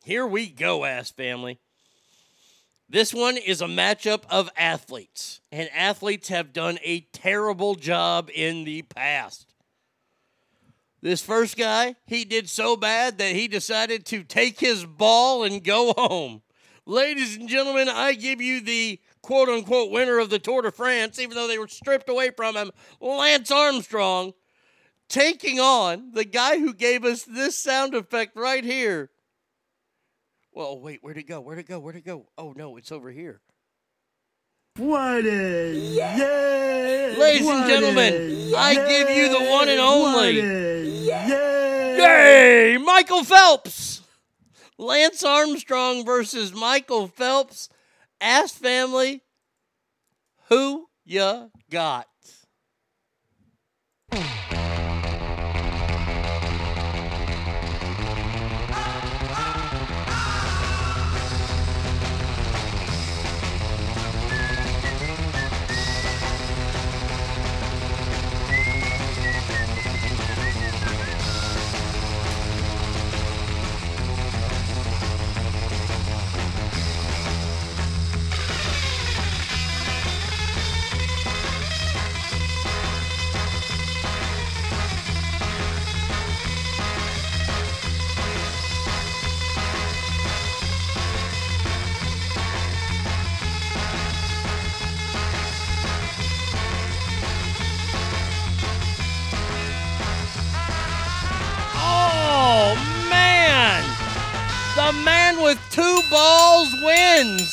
Here 0.03 0.27
we 0.27 0.49
go, 0.49 0.83
ass 0.83 1.11
family. 1.11 1.59
This 2.89 3.13
one 3.13 3.37
is 3.37 3.61
a 3.61 3.67
matchup 3.67 4.23
of 4.29 4.49
athletes, 4.57 5.39
and 5.49 5.69
athletes 5.73 6.27
have 6.27 6.51
done 6.51 6.77
a 6.83 7.07
terrible 7.13 7.75
job 7.75 8.29
in 8.35 8.65
the 8.65 8.81
past. 8.81 9.53
This 11.01 11.21
first 11.21 11.57
guy, 11.57 11.95
he 12.07 12.25
did 12.25 12.49
so 12.49 12.75
bad 12.75 13.19
that 13.19 13.35
he 13.35 13.47
decided 13.47 14.05
to 14.07 14.23
take 14.23 14.59
his 14.59 14.85
ball 14.85 15.43
and 15.43 15.63
go 15.63 15.93
home. 15.93 16.41
Ladies 16.85 17.35
and 17.35 17.47
gentlemen, 17.47 17.87
I 17.87 18.13
give 18.13 18.41
you 18.41 18.61
the 18.61 18.99
quote 19.21 19.49
unquote 19.49 19.91
winner 19.91 20.17
of 20.17 20.29
the 20.29 20.39
Tour 20.39 20.63
de 20.63 20.71
France, 20.71 21.19
even 21.19 21.35
though 21.35 21.47
they 21.47 21.59
were 21.59 21.67
stripped 21.67 22.09
away 22.09 22.31
from 22.31 22.55
him, 22.55 22.71
Lance 22.99 23.51
Armstrong, 23.51 24.33
taking 25.07 25.59
on 25.59 26.11
the 26.13 26.25
guy 26.25 26.59
who 26.59 26.73
gave 26.73 27.03
us 27.05 27.23
this 27.23 27.57
sound 27.57 27.93
effect 27.93 28.35
right 28.35 28.63
here. 28.63 29.11
Well, 30.51 30.79
wait, 30.79 31.03
where'd 31.03 31.17
it 31.17 31.27
go? 31.27 31.39
Where'd 31.39 31.59
it 31.59 31.67
go? 31.67 31.77
Where'd 31.77 31.97
it 31.97 32.05
go? 32.05 32.25
Oh, 32.37 32.53
no, 32.55 32.77
it's 32.77 32.91
over 32.91 33.11
here. 33.11 33.41
What 34.77 35.25
is? 35.25 35.95
Yeah. 35.95 37.15
Ladies 37.17 37.47
and 37.47 37.67
gentlemen, 37.67 38.53
I 38.55 38.75
give 38.75 39.09
you 39.09 39.29
the 39.29 39.49
one 39.49 39.69
and 39.69 39.79
only. 39.79 40.35
Yay! 40.35 41.97
Yay! 41.97 42.77
Michael 42.77 43.23
Phelps! 43.23 44.01
Lance 44.77 45.23
Armstrong 45.23 46.05
versus 46.05 46.53
Michael 46.53 47.07
Phelps. 47.07 47.69
Ask 48.21 48.53
family, 48.53 49.23
who 50.49 50.87
ya 51.05 51.47
got? 51.71 52.07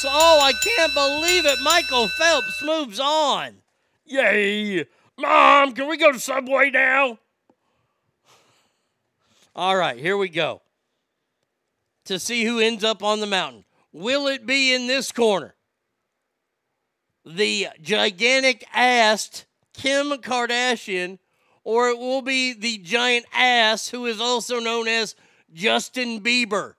Oh, 0.06 0.40
I 0.43 0.52
can't 0.52 0.94
believe 0.94 1.47
it. 1.47 1.60
Michael 1.62 2.09
Phelps 2.09 2.62
moves 2.62 3.01
on. 3.01 3.56
Yay. 4.06 4.85
Mom, 5.18 5.72
can 5.72 5.89
we 5.89 5.97
go 5.97 6.12
to 6.12 6.18
Subway 6.18 6.70
now? 6.70 7.18
All 9.56 9.76
right, 9.76 9.98
here 9.98 10.16
we 10.16 10.28
go. 10.28 10.62
To 12.06 12.18
see 12.18 12.44
who 12.44 12.59
ends 12.59 12.85
up 12.85 13.02
on 13.02 13.20
the 13.20 13.26
mountain. 13.26 13.64
Will 13.93 14.26
it 14.26 14.44
be 14.44 14.74
in 14.74 14.89
this 14.89 15.12
corner? 15.12 15.55
The 17.24 17.68
gigantic 17.81 18.66
assed 18.74 19.44
Kim 19.72 20.10
Kardashian, 20.18 21.18
or 21.62 21.89
it 21.89 21.98
will 21.98 22.20
be 22.22 22.52
the 22.52 22.78
giant 22.78 23.26
ass 23.32 23.89
who 23.89 24.06
is 24.06 24.20
also 24.20 24.59
known 24.59 24.89
as 24.89 25.14
Justin 25.52 26.20
Bieber. 26.20 26.74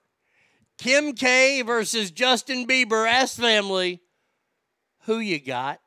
Kim 0.78 1.14
K 1.14 1.62
versus 1.62 2.10
Justin 2.10 2.66
Bieber, 2.66 3.08
ass 3.08 3.36
family. 3.36 4.02
Who 5.04 5.18
you 5.18 5.38
got? 5.38 5.80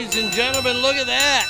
Ladies 0.00 0.24
and 0.24 0.32
gentlemen, 0.32 0.78
look 0.78 0.96
at 0.96 1.06
that. 1.08 1.46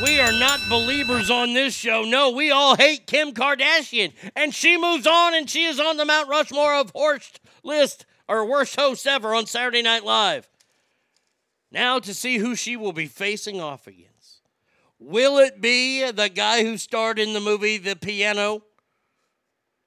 We 0.00 0.20
are 0.20 0.30
not 0.30 0.60
believers 0.68 1.32
on 1.32 1.52
this 1.52 1.74
show. 1.74 2.04
No, 2.04 2.30
we 2.30 2.52
all 2.52 2.76
hate 2.76 3.08
Kim 3.08 3.32
Kardashian. 3.32 4.12
And 4.36 4.54
she 4.54 4.78
moves 4.78 5.04
on 5.04 5.34
and 5.34 5.50
she 5.50 5.64
is 5.64 5.80
on 5.80 5.96
the 5.96 6.04
Mount 6.04 6.28
Rushmore 6.28 6.74
of 6.74 6.94
worst 6.94 7.40
list 7.64 8.06
or 8.28 8.44
worst 8.44 8.76
host 8.76 9.04
ever 9.04 9.34
on 9.34 9.46
Saturday 9.46 9.82
Night 9.82 10.04
Live. 10.04 10.48
Now 11.72 11.98
to 11.98 12.14
see 12.14 12.38
who 12.38 12.54
she 12.54 12.76
will 12.76 12.92
be 12.92 13.06
facing 13.06 13.60
off 13.60 13.88
against. 13.88 14.42
Will 15.00 15.38
it 15.38 15.60
be 15.60 16.08
the 16.08 16.28
guy 16.28 16.62
who 16.62 16.76
starred 16.76 17.18
in 17.18 17.32
the 17.32 17.40
movie 17.40 17.78
The 17.78 17.96
Piano? 17.96 18.62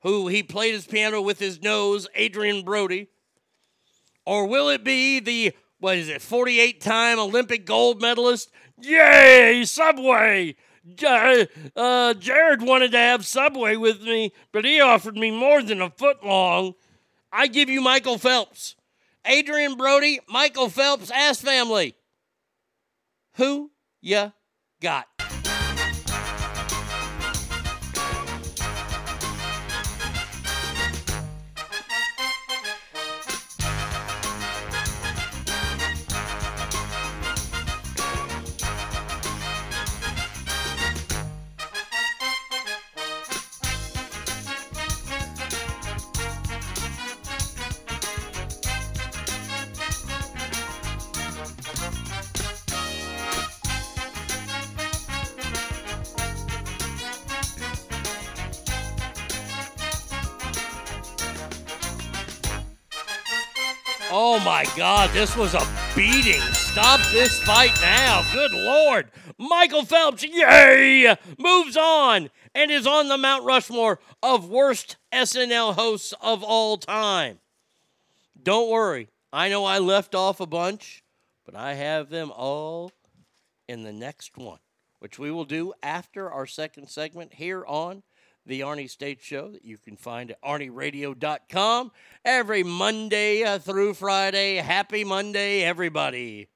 Who 0.02 0.28
he 0.28 0.44
played 0.44 0.74
his 0.74 0.86
piano 0.86 1.22
with 1.22 1.40
his 1.40 1.62
nose, 1.62 2.10
Adrien 2.20 2.66
Brody? 2.66 3.08
Or 4.26 4.46
will 4.48 4.68
it 4.68 4.84
be 4.84 5.22
the, 5.22 5.54
what 5.82 5.98
is 5.98 6.08
it, 6.10 6.22
48 6.22 6.80
time 6.80 7.20
Olympic 7.20 7.66
gold 7.66 8.02
medalist? 8.02 8.52
Yay, 8.80 9.64
Subway! 9.66 10.56
Uh, 11.76 12.14
Jared 12.14 12.62
wanted 12.62 12.92
to 12.92 12.98
have 12.98 13.26
Subway 13.26 13.76
with 13.76 14.02
me, 14.02 14.32
but 14.52 14.64
he 14.64 14.80
offered 14.80 15.16
me 15.16 15.32
more 15.32 15.62
than 15.62 15.82
a 15.82 15.90
foot 15.90 16.24
long. 16.24 16.74
I 17.32 17.48
give 17.48 17.70
you 17.70 17.82
Michael 17.82 18.18
Phelps. 18.18 18.76
Adrien 19.30 19.76
Brody, 19.76 20.20
Michael 20.28 20.70
Phelps, 20.70 21.12
ass 21.12 21.42
family. 21.42 21.96
Who 23.36 23.72
ya 24.02 24.32
got? 24.82 25.08
God, 64.94 65.10
this 65.12 65.38
was 65.38 65.54
a 65.54 65.66
beating. 65.96 66.42
Stop 66.52 67.00
this 67.14 67.40
fight 67.40 67.72
now. 67.82 68.26
Good 68.34 68.52
Lord. 68.52 69.10
Michael 69.38 69.86
Phelps, 69.86 70.22
yay, 70.22 71.16
moves 71.38 71.78
on 71.78 72.30
and 72.54 72.70
is 72.70 72.86
on 72.86 73.08
the 73.08 73.18
Mount 73.18 73.46
Rushmore 73.46 74.02
of 74.22 74.50
worst 74.50 74.98
SNL 75.14 75.76
hosts 75.76 76.14
of 76.20 76.44
all 76.44 76.76
time. 76.76 77.40
Don't 78.44 78.70
worry. 78.70 79.08
I 79.32 79.48
know 79.48 79.64
I 79.64 79.80
left 79.80 80.14
off 80.14 80.42
a 80.42 80.46
bunch, 80.46 81.06
but 81.46 81.56
I 81.56 81.76
have 81.76 82.10
them 82.10 82.30
all 82.30 82.92
in 83.70 83.84
the 83.84 83.94
next 83.94 84.38
one, 84.38 84.60
which 85.00 85.18
we 85.18 85.32
will 85.32 85.46
do 85.46 85.72
after 85.82 86.30
our 86.30 86.46
second 86.46 86.90
segment 86.90 87.36
here 87.36 87.64
on 87.66 88.04
the 88.46 88.62
Arnie 88.62 88.90
State 88.90 89.22
Show 89.22 89.52
that 89.52 89.66
you 89.66 89.78
can 89.78 89.96
find 89.96 90.32
at 90.32 90.42
arnieradio.com 90.42 91.92
every 92.24 92.64
Monday 92.64 93.58
through 93.60 93.94
Friday. 93.94 94.58
Happy 94.58 95.04
Monday, 95.04 95.64
everybody. 95.64 96.51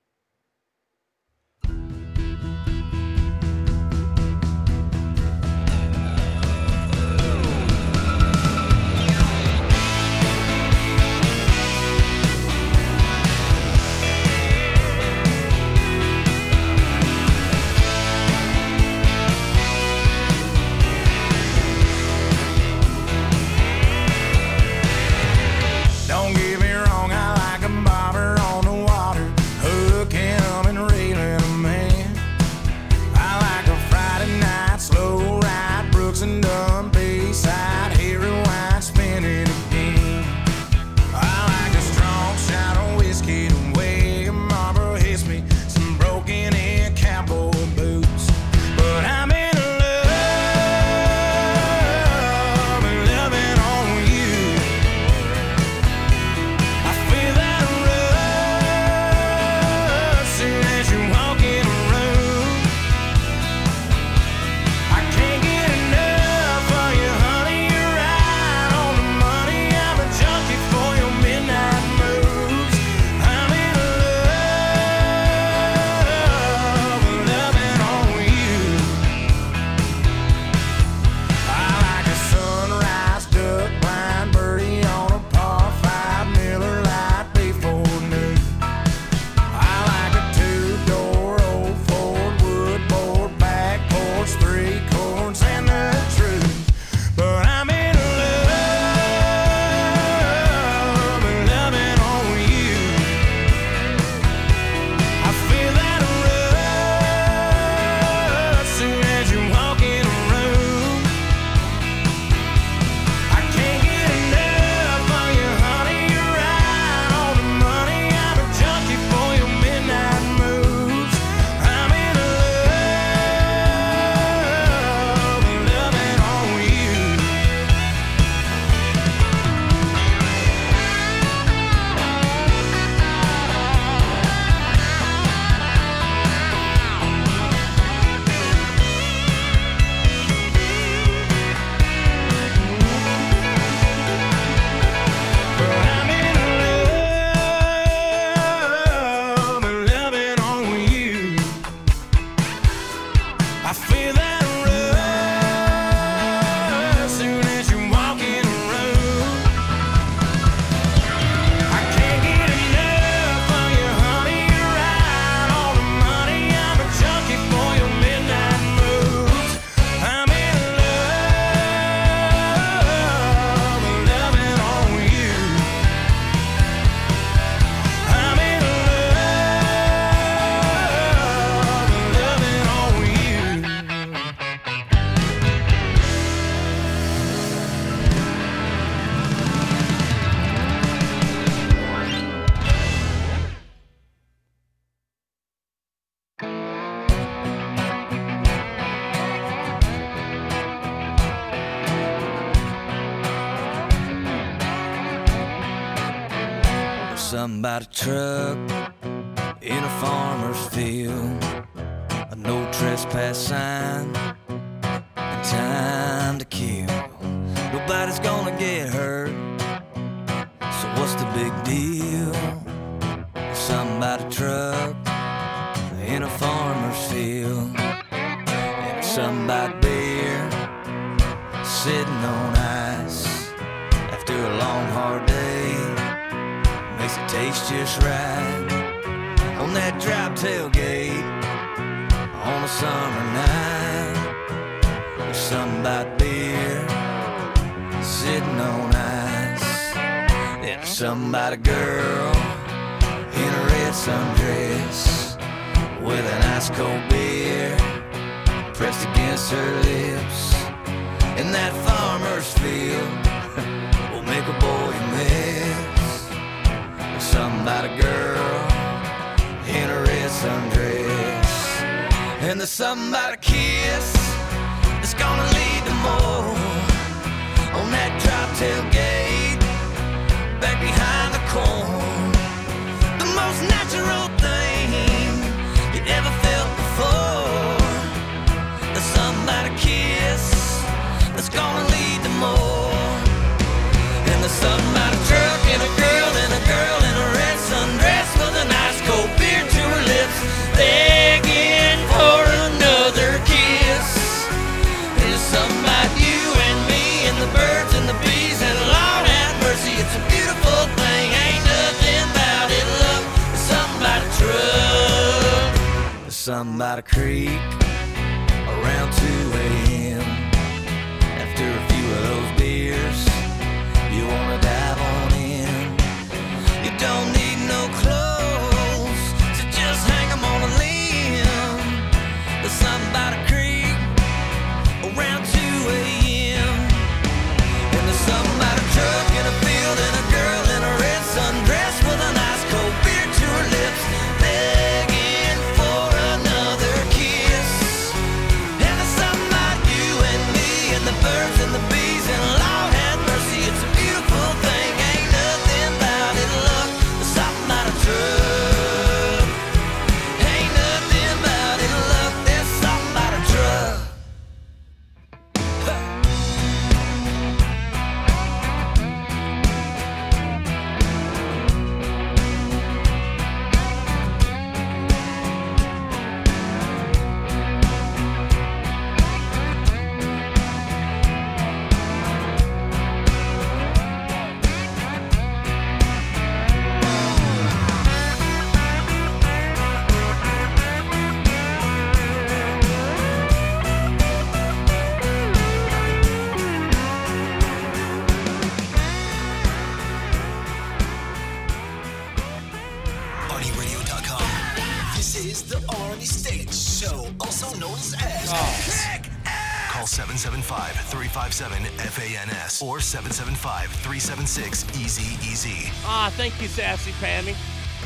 775-357-FANS 412.95 412.95
or 412.95 412.99
775-376-EZEZ. 412.99 415.91
Ah, 416.05 416.31
thank 416.37 416.61
you, 416.61 416.67
Sassy 416.67 417.11
Pammy. 417.13 417.55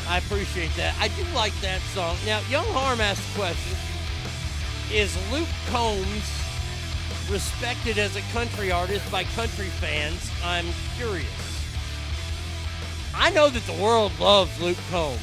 I 0.07 0.17
appreciate 0.17 0.73
that. 0.77 0.95
I 0.99 1.09
do 1.09 1.23
like 1.35 1.53
that 1.61 1.81
song. 1.93 2.15
Now, 2.25 2.39
Young 2.49 2.65
Harm 2.69 2.99
asked 2.99 3.21
the 3.33 3.39
question 3.39 3.77
Is 4.91 5.15
Luke 5.31 5.47
Combs 5.69 6.31
respected 7.29 7.99
as 7.99 8.15
a 8.15 8.21
country 8.33 8.71
artist 8.71 9.11
by 9.11 9.25
country 9.25 9.67
fans? 9.67 10.31
I'm 10.43 10.65
curious. 10.97 11.27
I 13.13 13.29
know 13.29 13.49
that 13.49 13.63
the 13.63 13.73
world 13.73 14.11
loves 14.19 14.59
Luke 14.59 14.79
Combs. 14.89 15.19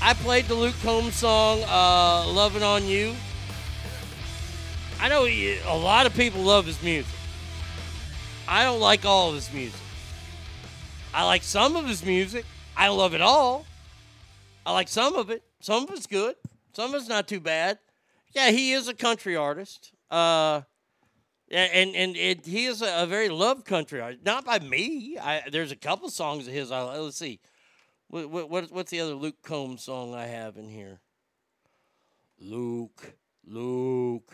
I 0.00 0.14
played 0.14 0.46
the 0.46 0.54
Luke 0.54 0.74
Combs 0.82 1.14
song, 1.14 1.62
uh, 1.68 2.26
Loving 2.26 2.64
on 2.64 2.86
You. 2.86 3.14
I 5.00 5.08
know 5.08 5.26
he, 5.26 5.60
a 5.60 5.76
lot 5.76 6.06
of 6.06 6.14
people 6.14 6.40
love 6.40 6.66
his 6.66 6.82
music. 6.82 7.11
I 8.52 8.64
don't 8.64 8.80
like 8.80 9.06
all 9.06 9.30
of 9.30 9.34
his 9.34 9.50
music. 9.50 9.80
I 11.14 11.24
like 11.24 11.42
some 11.42 11.74
of 11.74 11.86
his 11.86 12.04
music. 12.04 12.44
I 12.76 12.88
love 12.88 13.14
it 13.14 13.22
all. 13.22 13.64
I 14.66 14.74
like 14.74 14.88
some 14.88 15.14
of 15.14 15.30
it. 15.30 15.42
Some 15.60 15.84
of 15.84 15.90
it's 15.92 16.06
good. 16.06 16.36
Some 16.74 16.90
of 16.90 17.00
it's 17.00 17.08
not 17.08 17.26
too 17.26 17.40
bad. 17.40 17.78
Yeah, 18.34 18.50
he 18.50 18.72
is 18.72 18.88
a 18.88 18.94
country 18.94 19.36
artist. 19.36 19.92
Uh, 20.10 20.60
and 21.50 21.96
and 21.96 22.14
it, 22.14 22.44
he 22.44 22.66
is 22.66 22.82
a, 22.82 23.04
a 23.04 23.06
very 23.06 23.30
loved 23.30 23.64
country 23.64 24.02
artist. 24.02 24.22
Not 24.22 24.44
by 24.44 24.58
me. 24.58 25.16
I, 25.18 25.44
there's 25.50 25.72
a 25.72 25.76
couple 25.76 26.10
songs 26.10 26.46
of 26.46 26.52
his. 26.52 26.70
I, 26.70 26.82
let's 26.98 27.16
see. 27.16 27.40
What, 28.08 28.50
what, 28.50 28.70
what's 28.70 28.90
the 28.90 29.00
other 29.00 29.14
Luke 29.14 29.40
Combs 29.42 29.84
song 29.84 30.14
I 30.14 30.26
have 30.26 30.58
in 30.58 30.68
here? 30.68 31.00
Luke, 32.38 33.14
Luke. 33.46 34.30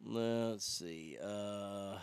Let's 0.00 0.64
see. 0.64 1.18
Uh, 1.20 1.96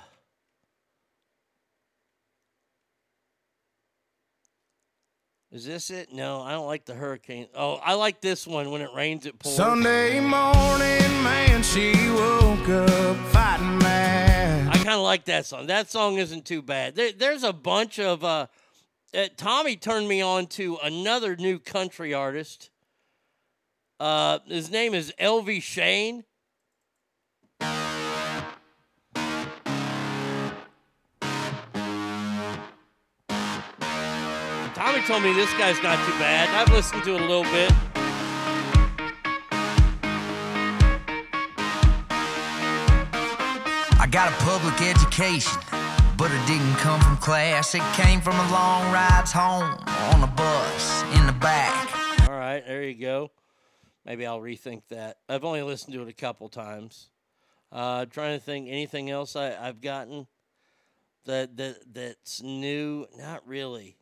is 5.56 5.66
this 5.66 5.90
it? 5.90 6.12
No, 6.12 6.42
I 6.42 6.52
don't 6.52 6.66
like 6.66 6.84
the 6.84 6.94
hurricane. 6.94 7.48
Oh, 7.56 7.76
I 7.76 7.94
like 7.94 8.20
this 8.20 8.46
one. 8.46 8.72
When 8.72 8.82
it 8.82 8.90
rains, 8.94 9.26
it 9.26 9.40
pours. 9.40 9.56
Sunday 9.56 10.20
morning, 10.20 11.24
man, 11.24 11.64
she 11.64 11.94
woke 12.12 12.68
up 12.68 13.16
fighting 13.28 13.78
mad. 13.78 14.68
I 14.68 14.74
kind 14.74 14.90
of 14.90 15.00
like 15.00 15.24
that 15.26 15.46
song. 15.46 15.68
That 15.68 15.90
song 15.90 16.18
isn't 16.18 16.44
too 16.46 16.62
bad. 16.62 16.96
There, 16.96 17.14
there's 17.14 17.44
a 17.44 17.54
bunch 17.54 18.00
of. 18.00 18.24
Uh, 18.26 18.48
uh, 19.16 19.28
Tommy 19.38 19.78
turned 19.78 20.10
me 20.10 20.22
on 20.22 20.48
to 20.48 20.78
another 20.84 21.38
new 21.38 21.58
country 21.58 22.14
artist. 22.14 22.70
Uh, 23.98 24.40
his 24.48 24.70
name 24.70 24.94
is 24.94 25.14
Elvie 25.18 25.64
Shane. 25.64 26.26
Tommy 34.96 35.08
told 35.08 35.24
me 35.24 35.34
this 35.34 35.52
guy's 35.56 35.84
not 35.84 35.98
too 36.06 36.14
bad. 36.20 36.48
I've 36.56 36.74
listened 36.74 37.04
to 37.04 37.16
it 37.16 37.22
a 37.22 37.26
little 37.26 37.44
bit. 37.44 37.70
I 44.00 44.08
got 44.10 44.32
a 44.32 44.36
public 44.46 44.82
education, 44.82 45.60
but 46.18 46.32
it 46.32 46.48
didn't 46.48 46.76
come 46.76 47.02
from 47.02 47.18
class. 47.18 47.76
It 47.76 47.82
came 47.96 48.22
from 48.22 48.36
a 48.36 48.52
long 48.54 48.90
rides 48.94 49.34
home 49.34 49.78
on 50.14 50.24
a 50.24 50.28
bus 50.28 51.04
in 51.20 51.28
the 51.28 51.34
back. 51.34 52.30
All 52.30 52.38
right, 52.38 52.66
there 52.66 52.84
you 52.84 52.96
go. 52.96 53.32
Maybe 54.06 54.26
I'll 54.26 54.40
rethink 54.40 54.84
that. 54.92 55.18
I've 55.28 55.44
only 55.44 55.62
listened 55.62 55.94
to 55.96 56.04
it 56.04 56.08
a 56.08 56.14
couple 56.14 56.48
times. 56.48 57.10
Uh, 57.70 58.06
trying 58.06 58.40
to 58.40 58.44
think 58.44 58.70
anything 58.70 59.10
else 59.10 59.36
I, 59.36 59.58
I've 59.58 59.82
gotten 59.82 60.28
that 61.26 61.58
that 61.58 61.94
that's 61.94 62.42
new. 62.42 63.08
Not 63.18 63.46
really. 63.46 63.98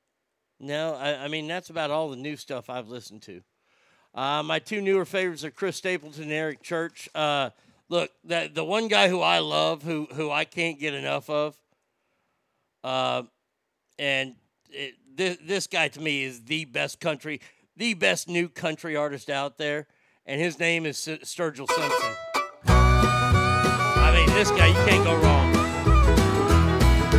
No, 0.64 0.96
I, 0.96 1.26
I 1.26 1.28
mean 1.28 1.46
that's 1.48 1.70
about 1.70 1.92
all 1.92 2.10
the 2.10 2.16
new 2.16 2.38
stuff 2.38 2.70
I've 2.70 2.88
listened 2.88 3.22
to. 3.24 3.42
Uh, 4.16 4.42
my 4.44 4.60
two 4.60 4.82
newer 4.82 5.04
favorites 5.04 5.44
are 5.44 5.52
Chris 5.52 5.76
Stapleton 5.76 6.24
and 6.24 6.32
Eric 6.32 6.62
Church. 6.64 7.10
Uh, 7.14 7.50
look, 7.90 8.12
that 8.24 8.56
the 8.56 8.64
one 8.64 8.88
guy 8.88 9.10
who 9.10 9.20
I 9.20 9.40
love, 9.40 9.84
who 9.84 10.08
who 10.14 10.32
I 10.32 10.46
can't 10.46 10.80
get 10.80 10.94
enough 10.94 11.30
of, 11.30 11.58
uh, 12.82 13.24
and 14.00 14.36
it, 14.70 14.94
this 15.14 15.38
this 15.44 15.68
guy 15.68 15.90
to 15.90 16.00
me 16.00 16.24
is 16.24 16.44
the 16.44 16.64
best 16.66 17.02
country, 17.02 17.42
the 17.76 17.94
best 17.94 18.30
new 18.30 18.48
country 18.48 18.96
artist 18.96 19.30
out 19.30 19.58
there, 19.58 19.88
and 20.26 20.40
his 20.40 20.60
name 20.60 20.86
is 20.86 20.98
Sturgill 20.98 21.70
Simpson. 21.70 22.16
I 22.68 24.14
mean, 24.16 24.34
this 24.34 24.50
guy 24.52 24.68
you 24.68 24.90
can't 24.90 25.04
go 25.04 25.16
wrong. 25.18 25.53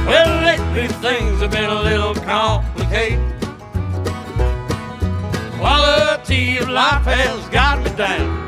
Well, 0.06 0.44
lately 0.44 0.88
things 0.98 1.40
have 1.40 1.50
been 1.50 1.70
a 1.70 1.82
little 1.82 2.14
complicated. 2.14 3.18
Quality 5.58 6.58
of 6.58 6.68
life 6.68 7.04
has 7.04 7.48
got 7.48 7.82
me 7.82 7.90
down. 7.96 8.44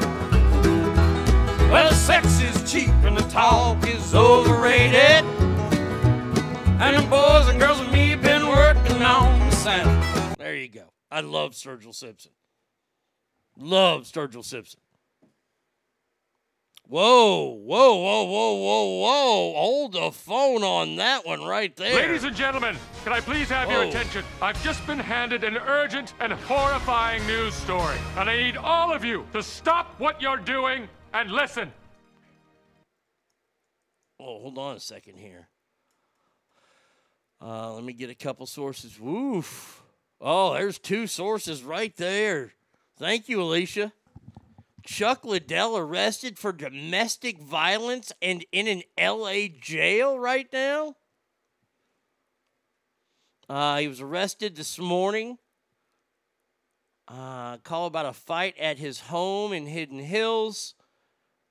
Well, 1.71 1.91
sex 1.93 2.41
is 2.43 2.71
cheap 2.71 2.91
and 3.05 3.17
the 3.17 3.23
talk 3.31 3.87
is 3.89 4.15
overrated. 4.15 5.25
And 6.79 6.97
the 6.97 7.07
boys 7.09 7.49
and 7.49 7.59
girls 7.59 7.81
and 7.81 7.91
me 7.91 8.11
have 8.11 8.23
been 8.23 8.47
working 8.47 9.03
on 9.03 9.39
the 9.49 9.57
sound. 9.57 10.37
There 10.39 10.55
you 10.55 10.69
go. 10.69 10.85
I 11.11 11.21
love 11.21 11.53
Sturgill 11.53 11.95
Simpson. 11.95 12.33
Love 13.57 14.03
Sturgill 14.03 14.45
Simpson. 14.45 14.81
Whoa, 16.89 17.47
whoa, 17.65 17.97
whoa, 17.97 18.25
whoa, 18.25 18.55
whoa, 18.55 19.01
whoa. 19.01 19.55
Hold 19.55 19.93
the 19.95 20.13
phone 20.13 20.63
on 20.63 20.95
that 20.97 21.27
one 21.27 21.43
right 21.43 21.75
there. 21.75 21.97
Ladies 21.97 22.23
and 22.23 22.37
gentlemen, 22.37 22.77
can 23.03 23.13
I 23.13 23.19
please 23.19 23.49
have 23.49 23.69
your 23.69 23.83
Whoa. 23.83 23.89
attention? 23.89 24.25
I've 24.41 24.63
just 24.63 24.87
been 24.87 25.01
handed 25.01 25.43
an 25.43 25.57
urgent 25.57 26.15
and 26.21 26.33
horrifying 26.33 27.27
news 27.27 27.55
story, 27.55 27.97
and 28.17 28.31
I 28.31 28.37
need 28.37 28.57
all 28.57 28.93
of 28.93 29.05
you 29.05 29.27
to 29.33 29.43
stop 29.43 29.99
what 29.99 30.23
you're 30.23 30.37
doing 30.37 30.89
and 31.13 31.33
listen. 31.33 31.73
Oh, 34.21 34.39
hold 34.39 34.57
on 34.57 34.77
a 34.77 34.81
second 34.81 35.17
here. 35.19 35.49
Uh, 37.43 37.73
let 37.73 37.83
me 37.83 37.95
get 37.95 38.11
a 38.11 38.15
couple 38.15 38.47
sources. 38.47 39.01
Woof. 39.01 39.83
Oh, 40.21 40.55
there's 40.55 40.79
two 40.79 41.09
sources 41.09 41.65
right 41.65 41.95
there. 41.97 42.53
Thank 42.97 43.29
you, 43.29 43.43
Alicia. 43.43 43.93
Chuck 44.87 45.25
Liddell 45.25 45.77
arrested 45.77 46.39
for 46.39 46.53
domestic 46.53 47.41
violence 47.41 48.13
and 48.23 48.47
in 48.53 48.69
an 48.69 48.83
LA 48.99 49.49
jail 49.61 50.19
right 50.19 50.47
now. 50.53 50.95
Uh, 53.49 53.79
he 53.79 53.89
was 53.89 54.01
arrested 54.01 54.55
this 54.55 54.79
morning. 54.79 55.39
Uh, 57.09 57.59
call 57.59 57.87
about 57.87 58.07
a 58.07 58.13
fight 58.13 58.57
at 58.59 58.79
his 58.79 59.01
home 59.01 59.53
in 59.53 59.67
Hidden 59.67 59.99
Hills. 59.99 60.75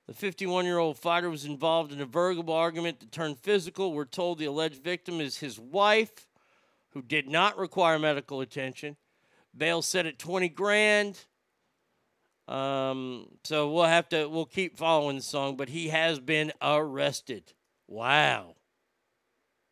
The 0.06 0.14
51 0.14 0.64
year 0.64 0.78
old 0.78 0.98
fighter 0.98 1.28
was 1.28 1.44
involved 1.44 1.92
in 1.92 2.00
a 2.00 2.06
verbal 2.06 2.54
argument 2.54 3.00
that 3.00 3.12
turned 3.12 3.38
physical. 3.38 3.92
We're 3.92 4.06
told 4.06 4.38
the 4.38 4.46
alleged 4.46 4.82
victim 4.82 5.20
is 5.20 5.38
his 5.38 5.58
wife, 5.58 6.26
who 6.90 7.02
did 7.02 7.28
not 7.28 7.58
require 7.58 7.98
medical 7.98 8.40
attention. 8.40 8.96
Bail 9.54 9.82
set 9.82 10.06
at 10.06 10.18
20 10.18 10.48
grand. 10.50 11.26
Um, 12.48 13.28
so 13.44 13.70
we'll 13.72 13.84
have 13.84 14.08
to, 14.10 14.28
we'll 14.28 14.46
keep 14.46 14.76
following 14.76 15.16
the 15.16 15.22
song, 15.22 15.56
but 15.56 15.68
he 15.68 15.88
has 15.88 16.20
been 16.20 16.52
arrested. 16.62 17.52
Wow. 17.88 18.54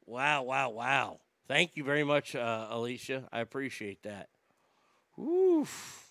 Wow, 0.06 0.42
wow, 0.42 0.70
wow. 0.70 1.20
Thank 1.46 1.76
you 1.76 1.84
very 1.84 2.04
much, 2.04 2.34
uh, 2.34 2.68
Alicia. 2.70 3.28
I 3.32 3.40
appreciate 3.40 4.02
that. 4.02 4.28
Oof. 5.18 6.08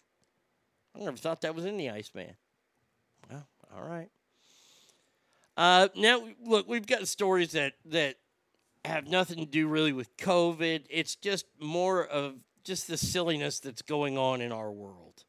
I 0.95 0.99
never 0.99 1.17
thought 1.17 1.41
that 1.41 1.55
was 1.55 1.65
in 1.65 1.77
the 1.77 1.89
Iceman. 1.89 2.35
Well, 3.29 3.47
all 3.75 3.87
right. 3.87 4.09
Uh, 5.57 5.89
now, 5.95 6.23
look, 6.45 6.67
we've 6.67 6.87
got 6.87 7.07
stories 7.07 7.51
that 7.51 7.73
that 7.85 8.15
have 8.85 9.07
nothing 9.07 9.37
to 9.37 9.45
do 9.45 9.67
really 9.67 9.93
with 9.93 10.15
COVID. 10.17 10.83
It's 10.89 11.15
just 11.15 11.45
more 11.59 12.05
of 12.05 12.35
just 12.63 12.87
the 12.87 12.97
silliness 12.97 13.59
that's 13.59 13.81
going 13.81 14.17
on 14.17 14.41
in 14.41 14.51
our 14.51 14.71
world. 14.71 15.23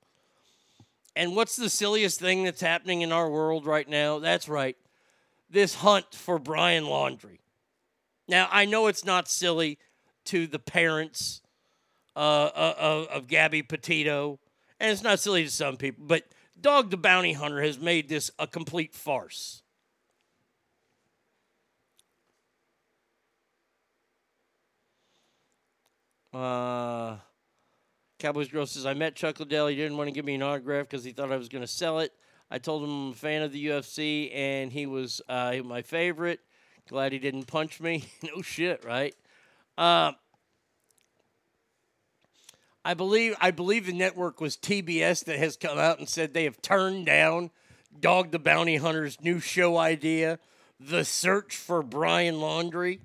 And 1.16 1.36
what's 1.36 1.56
the 1.56 1.70
silliest 1.70 2.18
thing 2.18 2.44
that's 2.44 2.60
happening 2.60 3.02
in 3.02 3.12
our 3.12 3.30
world 3.30 3.66
right 3.66 3.88
now? 3.88 4.18
That's 4.18 4.48
right, 4.48 4.76
this 5.48 5.76
hunt 5.76 6.06
for 6.14 6.38
Brian 6.38 6.84
Laundrie. 6.84 7.38
Now, 8.26 8.48
I 8.50 8.64
know 8.64 8.86
it's 8.86 9.04
not 9.04 9.28
silly 9.28 9.78
to 10.26 10.46
the 10.46 10.58
parents 10.58 11.42
uh, 12.16 12.18
uh, 12.18 12.74
of, 12.78 13.06
of 13.08 13.28
Gabby 13.28 13.62
Petito, 13.62 14.38
and 14.80 14.90
it's 14.90 15.02
not 15.02 15.20
silly 15.20 15.44
to 15.44 15.50
some 15.50 15.76
people, 15.76 16.04
but 16.06 16.24
Dog 16.60 16.90
the 16.90 16.96
Bounty 16.96 17.34
Hunter 17.34 17.62
has 17.62 17.78
made 17.78 18.08
this 18.08 18.30
a 18.38 18.46
complete 18.46 18.94
farce. 18.94 19.62
Uh, 26.32 27.16
Cowboys 28.24 28.48
Girl 28.48 28.64
says, 28.64 28.86
I 28.86 28.94
met 28.94 29.16
Chuck 29.16 29.38
Liddell. 29.38 29.66
He 29.66 29.76
didn't 29.76 29.98
want 29.98 30.08
to 30.08 30.10
give 30.10 30.24
me 30.24 30.34
an 30.34 30.42
autograph 30.42 30.88
because 30.88 31.04
he 31.04 31.12
thought 31.12 31.30
I 31.30 31.36
was 31.36 31.50
going 31.50 31.60
to 31.60 31.68
sell 31.68 31.98
it. 31.98 32.10
I 32.50 32.56
told 32.56 32.82
him 32.82 32.88
I'm 32.88 33.10
a 33.10 33.14
fan 33.14 33.42
of 33.42 33.52
the 33.52 33.66
UFC 33.66 34.34
and 34.34 34.72
he 34.72 34.86
was 34.86 35.20
uh, 35.28 35.56
my 35.62 35.82
favorite. 35.82 36.40
Glad 36.88 37.12
he 37.12 37.18
didn't 37.18 37.44
punch 37.44 37.82
me. 37.82 38.06
no 38.22 38.40
shit, 38.40 38.82
right? 38.82 39.14
Uh, 39.76 40.12
I 42.82 42.94
believe 42.94 43.36
I 43.42 43.50
believe 43.50 43.84
the 43.84 43.92
network 43.92 44.40
was 44.40 44.56
TBS 44.56 45.26
that 45.26 45.38
has 45.38 45.58
come 45.58 45.76
out 45.76 45.98
and 45.98 46.08
said 46.08 46.32
they 46.32 46.44
have 46.44 46.62
turned 46.62 47.04
down 47.04 47.50
Dog 48.00 48.30
the 48.30 48.38
Bounty 48.38 48.76
Hunter's 48.76 49.20
new 49.20 49.38
show 49.38 49.76
idea, 49.76 50.38
The 50.80 51.04
Search 51.04 51.54
for 51.54 51.82
Brian 51.82 52.36
Laundrie. 52.36 53.00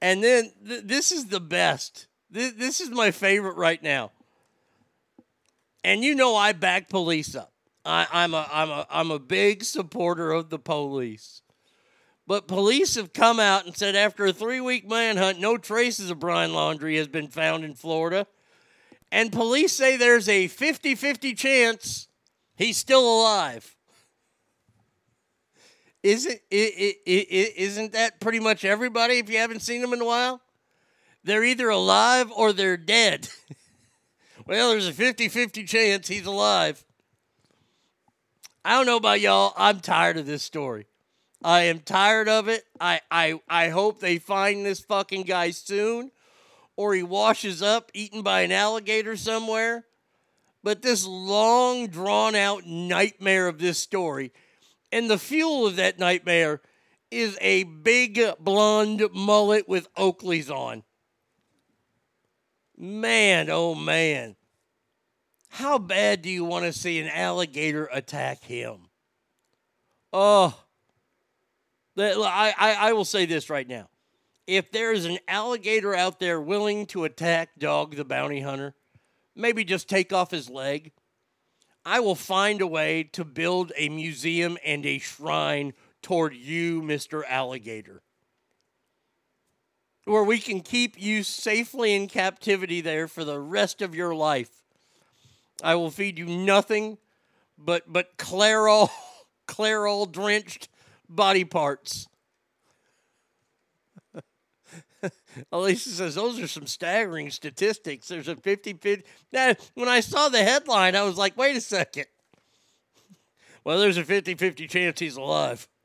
And 0.00 0.22
then 0.22 0.52
th- 0.66 0.82
this 0.84 1.12
is 1.12 1.26
the 1.26 1.40
best. 1.40 2.06
Th- 2.32 2.54
this 2.54 2.80
is 2.80 2.90
my 2.90 3.10
favorite 3.10 3.56
right 3.56 3.82
now. 3.82 4.12
And 5.84 6.02
you 6.04 6.14
know 6.14 6.34
I 6.34 6.52
back 6.52 6.88
police 6.88 7.34
up. 7.34 7.52
I, 7.84 8.06
I'm 8.12 8.34
a 8.34 8.48
I'm 8.52 8.70
a 8.70 8.86
I'm 8.90 9.10
a 9.10 9.18
big 9.18 9.62
supporter 9.62 10.32
of 10.32 10.50
the 10.50 10.58
police. 10.58 11.42
But 12.26 12.48
police 12.48 12.96
have 12.96 13.12
come 13.12 13.38
out 13.38 13.66
and 13.66 13.76
said 13.76 13.94
after 13.94 14.26
a 14.26 14.32
three 14.32 14.60
week 14.60 14.88
manhunt, 14.88 15.38
no 15.38 15.56
traces 15.56 16.10
of 16.10 16.18
Brian 16.18 16.50
Laundrie 16.50 16.98
has 16.98 17.06
been 17.06 17.28
found 17.28 17.64
in 17.64 17.74
Florida. 17.74 18.26
And 19.12 19.30
police 19.30 19.72
say 19.72 19.96
there's 19.96 20.28
a 20.28 20.48
50 20.48 20.96
50 20.96 21.34
chance 21.34 22.08
he's 22.56 22.76
still 22.76 23.06
alive. 23.20 23.75
Isn't, 26.06 26.40
it, 26.52 26.54
it, 26.54 26.96
it, 27.04 27.56
isn't 27.56 27.94
that 27.94 28.20
pretty 28.20 28.38
much 28.38 28.64
everybody 28.64 29.18
if 29.18 29.28
you 29.28 29.38
haven't 29.38 29.58
seen 29.58 29.80
them 29.80 29.92
in 29.92 30.00
a 30.00 30.04
while? 30.04 30.40
They're 31.24 31.42
either 31.42 31.68
alive 31.68 32.30
or 32.30 32.52
they're 32.52 32.76
dead. 32.76 33.28
well, 34.46 34.70
there's 34.70 34.86
a 34.86 34.92
50 34.92 35.28
50 35.28 35.64
chance 35.64 36.06
he's 36.06 36.24
alive. 36.24 36.84
I 38.64 38.74
don't 38.74 38.86
know 38.86 38.98
about 38.98 39.20
y'all. 39.20 39.52
I'm 39.56 39.80
tired 39.80 40.16
of 40.16 40.26
this 40.26 40.44
story. 40.44 40.86
I 41.42 41.62
am 41.62 41.80
tired 41.80 42.28
of 42.28 42.46
it. 42.46 42.62
I, 42.80 43.00
I, 43.10 43.40
I 43.48 43.70
hope 43.70 43.98
they 43.98 44.18
find 44.18 44.64
this 44.64 44.78
fucking 44.78 45.24
guy 45.24 45.50
soon 45.50 46.12
or 46.76 46.94
he 46.94 47.02
washes 47.02 47.62
up 47.62 47.90
eaten 47.94 48.22
by 48.22 48.42
an 48.42 48.52
alligator 48.52 49.16
somewhere. 49.16 49.86
But 50.62 50.82
this 50.82 51.04
long, 51.04 51.88
drawn 51.88 52.36
out 52.36 52.64
nightmare 52.64 53.48
of 53.48 53.58
this 53.58 53.80
story, 53.80 54.32
and 54.92 55.10
the 55.10 55.18
fuel 55.18 55.66
of 55.66 55.76
that 55.76 55.98
nightmare 55.98 56.60
is 57.10 57.38
a 57.40 57.64
big 57.64 58.20
blonde 58.40 59.02
mullet 59.12 59.68
with 59.68 59.92
Oakleys 59.94 60.50
on. 60.50 60.82
Man, 62.76 63.48
oh 63.50 63.74
man. 63.74 64.36
How 65.48 65.78
bad 65.78 66.22
do 66.22 66.28
you 66.28 66.44
want 66.44 66.66
to 66.66 66.72
see 66.72 66.98
an 66.98 67.08
alligator 67.08 67.88
attack 67.90 68.44
him? 68.44 68.88
Oh, 70.12 70.54
I, 71.98 72.76
I, 72.78 72.92
will 72.92 73.06
say 73.06 73.24
this 73.24 73.48
right 73.48 73.66
now. 73.66 73.88
if 74.46 74.70
there 74.70 74.92
is 74.92 75.06
an 75.06 75.18
alligator 75.26 75.94
out 75.94 76.20
there 76.20 76.40
willing 76.40 76.86
to 76.86 77.04
attack 77.04 77.50
Dog 77.58 77.96
the 77.96 78.04
bounty 78.04 78.40
hunter, 78.40 78.74
maybe 79.34 79.64
just 79.64 79.88
take 79.88 80.12
off 80.12 80.30
his 80.30 80.50
leg, 80.50 80.92
I 81.86 82.00
will 82.00 82.16
find 82.16 82.60
a 82.60 82.66
way 82.66 83.04
to 83.12 83.24
build 83.24 83.70
a 83.76 83.88
museum 83.88 84.58
and 84.64 84.84
a 84.84 84.98
shrine 84.98 85.72
toward 86.02 86.34
you, 86.34 86.82
Mr. 86.82 87.22
Alligator. 87.28 88.02
Where 90.04 90.24
we 90.24 90.40
can 90.40 90.62
keep 90.62 91.00
you 91.00 91.22
safely 91.22 91.94
in 91.94 92.08
captivity 92.08 92.80
there 92.80 93.06
for 93.06 93.22
the 93.22 93.38
rest 93.38 93.82
of 93.82 93.94
your 93.94 94.16
life. 94.16 94.50
I 95.62 95.76
will 95.76 95.92
feed 95.92 96.18
you 96.18 96.26
nothing 96.26 96.98
but 97.56 97.84
but 97.86 98.18
Clairol 98.18 98.90
Clairol 99.46 100.10
drenched 100.10 100.68
body 101.08 101.44
parts. 101.44 102.08
Alicia 105.52 105.88
says 105.90 106.14
those 106.14 106.40
are 106.40 106.46
some 106.46 106.66
staggering 106.66 107.30
statistics. 107.30 108.08
There's 108.08 108.28
a 108.28 108.36
50 108.36 108.74
50. 108.74 109.04
Now, 109.32 109.54
when 109.74 109.88
I 109.88 110.00
saw 110.00 110.28
the 110.28 110.42
headline, 110.42 110.96
I 110.96 111.02
was 111.02 111.16
like, 111.16 111.36
wait 111.36 111.56
a 111.56 111.60
second. 111.60 112.06
Well, 113.64 113.80
there's 113.80 113.96
a 113.96 114.04
50 114.04 114.36
50 114.36 114.68
chance 114.68 115.00
he's 115.00 115.16
alive. 115.16 115.68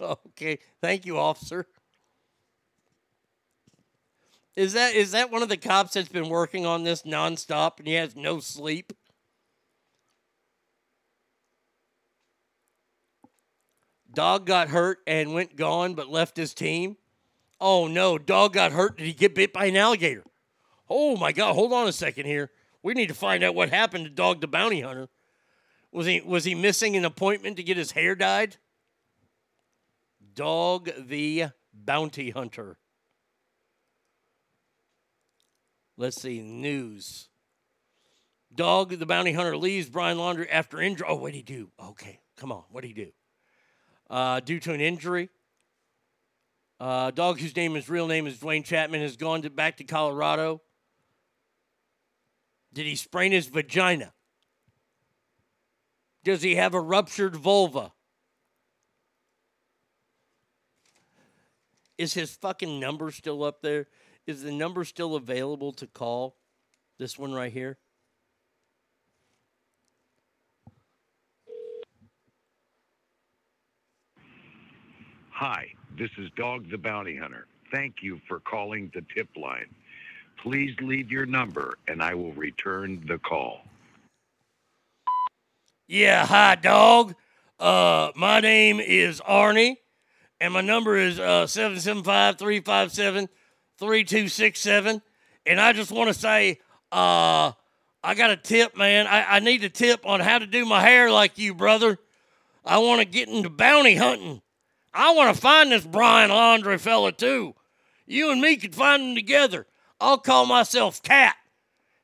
Okay. 0.00 0.58
Thank 0.80 1.04
you, 1.04 1.18
officer. 1.18 1.66
Is 4.56 4.72
that 4.72 4.94
is 4.94 5.10
that 5.12 5.30
one 5.30 5.42
of 5.42 5.50
the 5.50 5.58
cops 5.58 5.92
that's 5.92 6.08
been 6.08 6.30
working 6.30 6.64
on 6.64 6.84
this 6.84 7.02
nonstop 7.02 7.78
and 7.78 7.86
he 7.86 7.94
has 7.94 8.16
no 8.16 8.40
sleep? 8.40 8.94
Dog 14.12 14.46
got 14.46 14.68
hurt 14.68 14.98
and 15.06 15.34
went 15.34 15.54
gone, 15.54 15.94
but 15.94 16.08
left 16.08 16.36
his 16.36 16.52
team. 16.52 16.96
Oh 17.60 17.86
no, 17.86 18.16
dog 18.16 18.54
got 18.54 18.72
hurt. 18.72 18.96
Did 18.96 19.06
he 19.06 19.12
get 19.12 19.34
bit 19.34 19.52
by 19.52 19.66
an 19.66 19.76
alligator? 19.76 20.24
Oh 20.88 21.16
my 21.16 21.32
God! 21.32 21.54
Hold 21.54 21.72
on 21.72 21.86
a 21.86 21.92
second 21.92 22.26
here. 22.26 22.50
We 22.82 22.94
need 22.94 23.08
to 23.08 23.14
find 23.14 23.44
out 23.44 23.54
what 23.54 23.68
happened 23.68 24.04
to 24.04 24.10
Dog 24.10 24.40
the 24.40 24.48
Bounty 24.48 24.80
Hunter. 24.80 25.08
Was 25.92 26.06
he 26.06 26.20
was 26.20 26.44
he 26.44 26.54
missing 26.54 26.96
an 26.96 27.04
appointment 27.04 27.56
to 27.56 27.62
get 27.62 27.76
his 27.76 27.92
hair 27.92 28.14
dyed? 28.14 28.56
Dog 30.34 30.90
the 30.98 31.46
Bounty 31.74 32.30
Hunter. 32.30 32.78
Let's 35.96 36.22
see 36.22 36.40
news. 36.40 37.28
Dog 38.54 38.98
the 38.98 39.06
Bounty 39.06 39.32
Hunter 39.32 39.56
leaves 39.56 39.90
Brian 39.90 40.16
Laundrie 40.16 40.48
after 40.50 40.80
injury. 40.80 41.06
Oh, 41.08 41.16
what 41.16 41.32
did 41.32 41.36
he 41.36 41.42
do? 41.42 41.70
Okay, 41.78 42.20
come 42.36 42.50
on. 42.50 42.64
What 42.70 42.80
did 42.80 42.88
he 42.88 42.94
do? 42.94 43.12
Uh, 44.08 44.40
due 44.40 44.58
to 44.60 44.72
an 44.72 44.80
injury. 44.80 45.28
Uh, 46.80 47.10
dog 47.10 47.38
whose 47.38 47.54
name 47.54 47.76
is 47.76 47.90
real 47.90 48.06
name 48.06 48.26
is 48.26 48.38
Duane 48.38 48.62
Chapman 48.62 49.02
has 49.02 49.16
gone 49.16 49.42
to, 49.42 49.50
back 49.50 49.76
to 49.76 49.84
Colorado. 49.84 50.62
Did 52.72 52.86
he 52.86 52.96
sprain 52.96 53.32
his 53.32 53.48
vagina? 53.48 54.14
Does 56.24 56.40
he 56.40 56.54
have 56.54 56.72
a 56.72 56.80
ruptured 56.80 57.36
vulva? 57.36 57.92
Is 61.98 62.14
his 62.14 62.30
fucking 62.30 62.80
number 62.80 63.10
still 63.10 63.44
up 63.44 63.60
there? 63.60 63.88
Is 64.26 64.42
the 64.42 64.52
number 64.52 64.84
still 64.84 65.16
available 65.16 65.72
to 65.72 65.86
call? 65.86 66.36
This 66.98 67.18
one 67.18 67.34
right 67.34 67.52
here? 67.52 67.76
Hi, 75.30 75.74
this 76.00 76.10
is 76.16 76.30
Dog 76.34 76.70
the 76.70 76.78
Bounty 76.78 77.14
Hunter. 77.14 77.46
Thank 77.70 77.96
you 78.00 78.22
for 78.26 78.40
calling 78.40 78.90
the 78.94 79.04
tip 79.14 79.28
line. 79.36 79.66
Please 80.42 80.74
leave 80.80 81.12
your 81.12 81.26
number 81.26 81.76
and 81.88 82.02
I 82.02 82.14
will 82.14 82.32
return 82.32 83.04
the 83.06 83.18
call. 83.18 83.60
Yeah, 85.86 86.24
hi, 86.24 86.54
dog. 86.54 87.14
Uh, 87.58 88.12
my 88.16 88.40
name 88.40 88.80
is 88.80 89.20
Arnie, 89.20 89.76
and 90.40 90.54
my 90.54 90.62
number 90.62 90.96
is 90.96 91.20
uh, 91.20 91.46
775 91.46 92.38
357 92.38 93.28
3267. 93.76 95.02
And 95.44 95.60
I 95.60 95.74
just 95.74 95.92
want 95.92 96.08
to 96.08 96.14
say, 96.14 96.60
uh, 96.90 97.52
I 98.02 98.14
got 98.14 98.30
a 98.30 98.36
tip, 98.38 98.74
man. 98.74 99.06
I, 99.06 99.36
I 99.36 99.40
need 99.40 99.64
a 99.64 99.68
tip 99.68 100.06
on 100.06 100.20
how 100.20 100.38
to 100.38 100.46
do 100.46 100.64
my 100.64 100.80
hair 100.80 101.10
like 101.10 101.36
you, 101.36 101.52
brother. 101.52 101.98
I 102.64 102.78
want 102.78 103.00
to 103.00 103.04
get 103.04 103.28
into 103.28 103.50
bounty 103.50 103.96
hunting. 103.96 104.40
I 104.92 105.14
want 105.14 105.34
to 105.34 105.40
find 105.40 105.70
this 105.70 105.84
Brian 105.84 106.30
Laundrie 106.30 106.80
fella, 106.80 107.12
too. 107.12 107.54
You 108.06 108.32
and 108.32 108.40
me 108.40 108.56
could 108.56 108.74
find 108.74 109.02
him 109.02 109.14
together. 109.14 109.66
I'll 110.00 110.18
call 110.18 110.46
myself 110.46 111.02
Cat. 111.02 111.36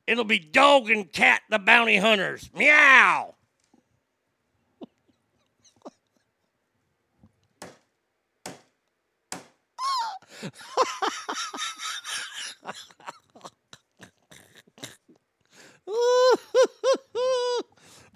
It'll 0.06 0.24
be 0.24 0.38
Dog 0.38 0.88
and 0.90 1.10
Cat 1.10 1.42
the 1.50 1.58
Bounty 1.58 1.96
Hunters. 1.96 2.48
Meow. 2.54 3.34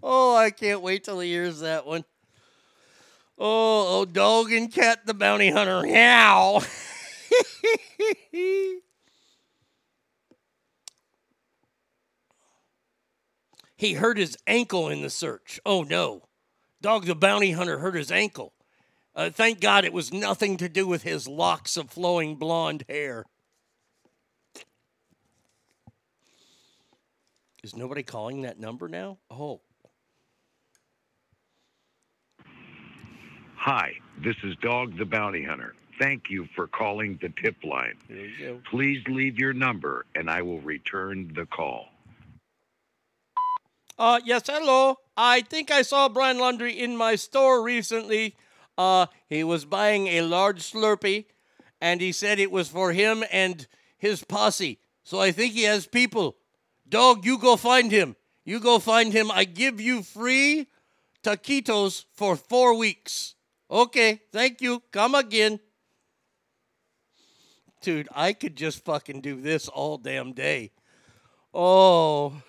oh, 0.03 0.37
I 0.37 0.51
can't 0.51 0.83
wait 0.83 1.05
till 1.05 1.21
he 1.21 1.31
hears 1.31 1.61
that 1.61 1.87
one. 1.87 2.05
Oh, 3.43 4.01
oh, 4.01 4.05
dog 4.05 4.53
and 4.53 4.71
cat 4.71 5.07
the 5.07 5.15
bounty 5.15 5.49
hunter. 5.51 5.81
Meow. 5.81 6.61
he 13.77 13.95
hurt 13.95 14.19
his 14.19 14.37
ankle 14.47 14.91
in 14.91 15.01
the 15.01 15.09
search. 15.09 15.59
Oh 15.65 15.83
no. 15.85 16.25
Dog 16.83 17.07
the 17.07 17.15
bounty 17.15 17.53
hunter 17.53 17.79
hurt 17.79 17.95
his 17.95 18.13
ankle. 18.13 18.53
Uh, 19.15 19.31
thank 19.31 19.59
God 19.59 19.87
it 19.87 19.95
was 19.95 20.13
nothing 20.13 20.59
to 20.59 20.69
do 20.69 20.87
with 20.87 21.03
his 21.03 21.27
locks 21.27 21.79
of 21.79 21.89
flowing 21.89 22.37
blonde 22.37 22.85
hair. 22.91 23.25
Is 27.65 27.75
nobody 27.75 28.03
calling 28.03 28.43
that 28.43 28.61
number 28.61 28.87
now? 28.87 29.17
Oh. 29.31 29.63
Hi, 33.63 33.93
this 34.25 34.37
is 34.43 34.57
Dog 34.63 34.97
the 34.97 35.05
Bounty 35.05 35.45
Hunter. 35.45 35.75
Thank 36.01 36.31
you 36.31 36.49
for 36.57 36.67
calling 36.67 37.19
the 37.21 37.29
tip 37.29 37.63
line. 37.63 37.93
There 38.09 38.17
you 38.17 38.47
go. 38.47 38.61
Please 38.71 39.03
leave 39.07 39.39
your 39.39 39.53
number 39.53 40.07
and 40.15 40.31
I 40.31 40.41
will 40.41 40.63
return 40.63 41.31
the 41.35 41.45
call. 41.45 41.89
Uh, 43.99 44.19
yes, 44.25 44.45
hello. 44.47 44.97
I 45.15 45.43
think 45.43 45.71
I 45.71 45.83
saw 45.83 46.09
Brian 46.09 46.39
Laundrie 46.39 46.75
in 46.75 46.97
my 46.97 47.17
store 47.17 47.63
recently. 47.63 48.35
Uh, 48.79 49.05
he 49.29 49.45
was 49.45 49.67
buying 49.67 50.07
a 50.07 50.23
large 50.23 50.63
Slurpee, 50.63 51.27
and 51.83 52.01
he 52.01 52.13
said 52.13 52.39
it 52.39 52.51
was 52.51 52.69
for 52.69 52.93
him 52.93 53.23
and 53.31 53.67
his 53.99 54.25
posse. 54.25 54.79
So 55.05 55.21
I 55.21 55.33
think 55.33 55.53
he 55.53 55.65
has 55.65 55.87
people. 55.87 56.37
Dog, 56.89 57.27
you 57.27 57.37
go 57.37 57.57
find 57.57 57.93
him. 57.93 58.17
You 58.43 58.59
go 58.59 58.79
find 58.79 59.13
him. 59.13 59.31
I 59.31 59.45
give 59.45 59.83
you 59.83 60.03
free 60.03 60.67
taquitos 61.23 62.07
for 62.15 62.37
four 62.37 62.75
weeks. 62.75 63.35
Okay, 63.71 64.21
thank 64.33 64.61
you. 64.61 64.83
Come 64.91 65.15
again. 65.15 65.61
Dude, 67.83 68.09
I 68.15 68.33
could 68.33 68.57
just 68.57 68.85
fucking 68.85 69.21
do 69.21 69.41
this 69.41 69.69
all 69.69 69.97
damn 69.97 70.33
day. 70.33 70.73
Oh. 71.55 72.43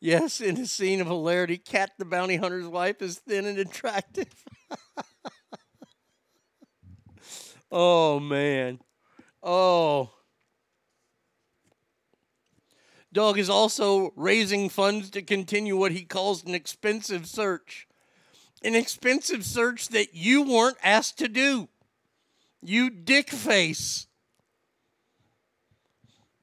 Yes, 0.00 0.40
in 0.40 0.56
a 0.56 0.66
scene 0.66 1.00
of 1.00 1.06
hilarity, 1.06 1.58
Cat 1.58 1.90
the 1.98 2.04
bounty 2.04 2.36
hunter's 2.36 2.66
wife 2.66 3.02
is 3.02 3.18
thin 3.18 3.44
and 3.44 3.58
attractive. 3.58 4.44
oh, 7.70 8.20
man. 8.20 8.78
Oh. 9.42 10.10
Dog 13.12 13.38
is 13.38 13.50
also 13.50 14.12
raising 14.16 14.68
funds 14.68 15.10
to 15.10 15.20
continue 15.20 15.76
what 15.76 15.92
he 15.92 16.04
calls 16.04 16.44
an 16.44 16.54
expensive 16.54 17.26
search. 17.26 17.87
An 18.62 18.74
expensive 18.74 19.44
search 19.44 19.88
that 19.88 20.14
you 20.14 20.42
weren't 20.42 20.78
asked 20.82 21.18
to 21.18 21.28
do. 21.28 21.68
You 22.60 22.90
dick 22.90 23.30
face. 23.30 24.08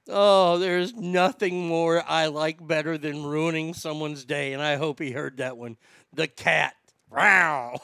Oh, 0.08 0.60
there's 0.60 0.94
nothing 0.94 1.68
more 1.68 2.04
I 2.08 2.28
like 2.28 2.66
better 2.66 2.98
than 2.98 3.26
ruining 3.26 3.74
someone's 3.74 4.24
day, 4.24 4.54
and 4.54 4.62
I 4.62 4.76
hope 4.76 5.00
he 5.00 5.12
heard 5.12 5.38
that 5.38 5.58
one. 5.58 5.78
The 6.14 6.28
cat. 6.28 6.76
Wow. 7.12 7.80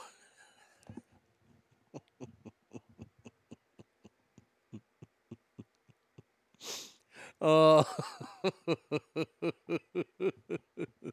oh. 7.42 7.86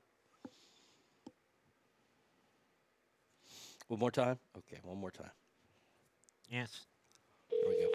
One 3.88 4.00
more 4.00 4.10
time? 4.10 4.38
Okay, 4.56 4.78
one 4.84 4.98
more 4.98 5.10
time. 5.10 5.30
Yes. 6.50 6.82
There 7.50 7.60
we 7.66 7.82
go. 7.82 7.90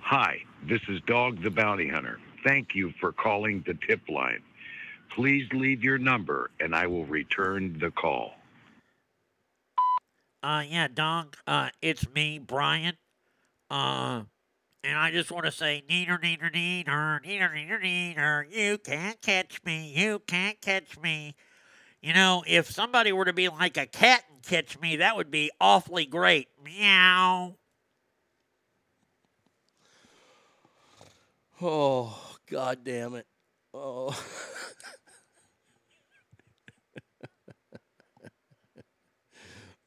Hi, 0.00 0.38
this 0.68 0.80
is 0.88 1.00
Dog 1.06 1.40
the 1.42 1.50
Bounty 1.50 1.88
Hunter. 1.88 2.18
Thank 2.44 2.74
you 2.74 2.92
for 3.00 3.12
calling 3.12 3.62
the 3.66 3.74
tip 3.86 4.00
line. 4.08 4.42
Please 5.14 5.46
leave 5.52 5.84
your 5.84 5.98
number 5.98 6.50
and 6.58 6.74
I 6.74 6.86
will 6.88 7.06
return 7.06 7.78
the 7.78 7.92
call. 7.92 8.32
Uh, 10.42 10.64
yeah, 10.68 10.88
Dog, 10.88 11.36
uh, 11.46 11.68
it's 11.80 12.08
me, 12.12 12.40
Brian. 12.40 12.96
Uh, 13.70 14.22
and 14.82 14.98
I 14.98 15.12
just 15.12 15.30
want 15.30 15.46
to 15.46 15.52
say, 15.52 15.84
neener, 15.88 16.20
neener, 16.20 16.52
neener, 16.52 17.24
neener, 17.24 17.54
neener, 17.54 17.80
neener, 17.80 18.44
you 18.52 18.78
can't 18.78 19.22
catch 19.22 19.62
me, 19.64 19.92
you 19.94 20.20
can't 20.26 20.60
catch 20.60 20.98
me. 20.98 21.36
You 22.02 22.12
know, 22.14 22.42
if 22.46 22.68
somebody 22.70 23.12
were 23.12 23.26
to 23.26 23.32
be 23.32 23.48
like 23.48 23.76
a 23.76 23.86
cat 23.86 24.24
and 24.28 24.42
catch 24.42 24.80
me, 24.80 24.96
that 24.96 25.16
would 25.16 25.30
be 25.30 25.52
awfully 25.60 26.04
great. 26.04 26.48
Meow. 26.64 27.54
Oh, 31.60 32.18
god 32.50 32.80
damn 32.82 33.14
it. 33.14 33.26
Oh. 33.72 34.20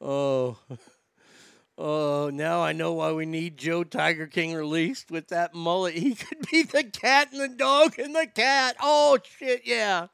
oh. 0.00 0.56
Oh, 1.78 2.30
now 2.32 2.62
I 2.62 2.72
know 2.72 2.94
why 2.94 3.12
we 3.12 3.26
need 3.26 3.58
Joe 3.58 3.84
Tiger 3.84 4.26
King 4.26 4.54
released 4.54 5.10
with 5.10 5.28
that 5.28 5.54
mullet. 5.54 5.92
He 5.92 6.14
could 6.14 6.50
be 6.50 6.62
the 6.62 6.84
cat 6.84 7.32
and 7.32 7.40
the 7.42 7.48
dog 7.54 7.98
and 7.98 8.16
the 8.16 8.26
cat. 8.26 8.76
Oh 8.80 9.18
shit, 9.22 9.66
yeah. 9.66 10.06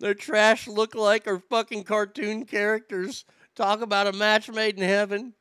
Their 0.00 0.14
trash 0.14 0.66
look 0.66 0.94
like 0.94 1.28
are 1.28 1.38
fucking 1.38 1.84
cartoon 1.84 2.46
characters. 2.46 3.26
Talk 3.54 3.82
about 3.82 4.06
a 4.06 4.12
match 4.12 4.50
made 4.50 4.78
in 4.78 4.82
heaven. 4.82 5.34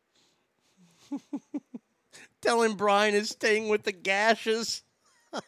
Telling 2.41 2.76
Brian 2.76 3.15
is 3.15 3.30
staying 3.30 3.69
with 3.69 3.84
the 3.84 3.94
gashes. 3.94 4.84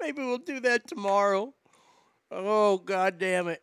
Maybe 0.00 0.22
we'll 0.22 0.38
do 0.38 0.60
that 0.60 0.86
tomorrow. 0.86 1.52
Oh, 2.30 2.78
god 2.78 3.18
damn 3.18 3.48
it. 3.48 3.62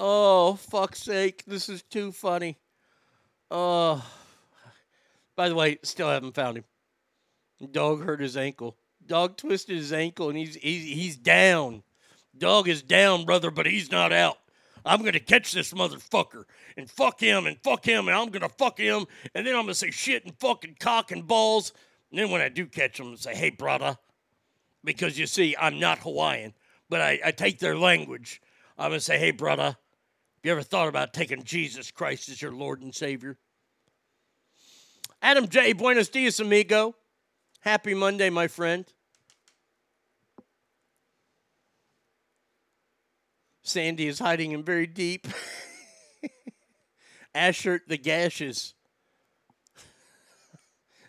Oh, 0.00 0.54
fuck's 0.54 1.00
sake. 1.00 1.44
This 1.46 1.68
is 1.68 1.82
too 1.82 2.10
funny. 2.10 2.58
Oh. 3.52 4.04
By 5.36 5.48
the 5.48 5.54
way, 5.54 5.78
still 5.84 6.08
haven't 6.08 6.34
found 6.34 6.58
him. 6.58 6.64
Dog 7.70 8.02
hurt 8.02 8.20
his 8.20 8.36
ankle. 8.36 8.76
Dog 9.06 9.36
twisted 9.36 9.76
his 9.76 9.92
ankle 9.92 10.28
and 10.28 10.38
he's 10.38 10.54
he's 10.56 10.84
he's 10.84 11.16
down. 11.16 11.82
Dog 12.36 12.68
is 12.68 12.82
down, 12.82 13.24
brother, 13.24 13.50
but 13.50 13.66
he's 13.66 13.90
not 13.90 14.12
out. 14.12 14.38
I'm 14.84 15.02
gonna 15.02 15.20
catch 15.20 15.52
this 15.52 15.72
motherfucker 15.72 16.44
and 16.76 16.90
fuck 16.90 17.20
him 17.20 17.46
and 17.46 17.56
fuck 17.62 17.84
him 17.84 18.08
and 18.08 18.16
I'm 18.16 18.30
gonna 18.30 18.48
fuck 18.48 18.78
him 18.78 19.06
and 19.34 19.46
then 19.46 19.54
I'm 19.54 19.62
gonna 19.62 19.74
say 19.74 19.90
shit 19.90 20.24
and 20.24 20.34
fucking 20.38 20.76
cock 20.80 21.12
and 21.12 21.26
balls. 21.26 21.72
And 22.10 22.18
then 22.18 22.30
when 22.30 22.40
I 22.40 22.48
do 22.48 22.66
catch 22.66 22.98
him, 22.98 23.12
I 23.12 23.16
say, 23.16 23.34
hey, 23.34 23.50
brother, 23.50 23.96
because 24.84 25.18
you 25.18 25.26
see, 25.26 25.56
I'm 25.58 25.78
not 25.78 25.98
Hawaiian, 25.98 26.54
but 26.88 27.00
I, 27.00 27.20
I 27.24 27.30
take 27.30 27.58
their 27.58 27.76
language. 27.76 28.42
I'm 28.78 28.90
gonna 28.90 29.00
say, 29.00 29.18
hey, 29.18 29.30
brother, 29.30 29.62
have 29.62 29.76
you 30.42 30.52
ever 30.52 30.62
thought 30.62 30.88
about 30.88 31.14
taking 31.14 31.44
Jesus 31.44 31.90
Christ 31.90 32.28
as 32.28 32.42
your 32.42 32.52
Lord 32.52 32.82
and 32.82 32.94
Savior? 32.94 33.38
Adam 35.20 35.46
J. 35.46 35.72
Buenos 35.72 36.08
dias, 36.08 36.40
amigo. 36.40 36.96
Happy 37.62 37.94
Monday, 37.94 38.28
my 38.28 38.48
friend. 38.48 38.84
Sandy 43.62 44.08
is 44.08 44.18
hiding 44.18 44.50
in 44.50 44.64
very 44.64 44.88
deep. 44.88 45.28
Asher 47.36 47.80
the 47.86 47.96
Gashes. 47.96 48.74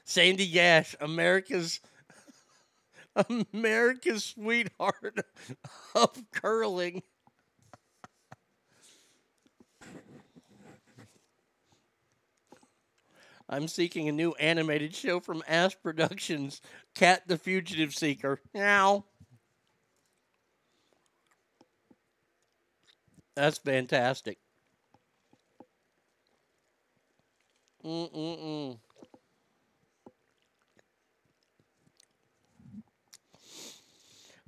Sandy 0.06 0.48
Gash, 0.48 0.96
America's 1.02 1.80
America's 3.52 4.24
sweetheart 4.24 5.26
of 5.96 6.24
curling. 6.32 7.02
I'm 13.54 13.68
seeking 13.68 14.10
a 14.10 14.12
new 14.12 14.32
animated 14.40 14.96
show 14.96 15.20
from 15.20 15.44
Ass 15.48 15.76
Productions, 15.76 16.60
Cat 16.96 17.22
the 17.28 17.38
Fugitive 17.38 17.94
Seeker. 17.94 18.42
Now. 18.52 19.06
That's 23.36 23.60
fantastic. 23.60 24.40
Mm-mm-mm. 27.86 28.80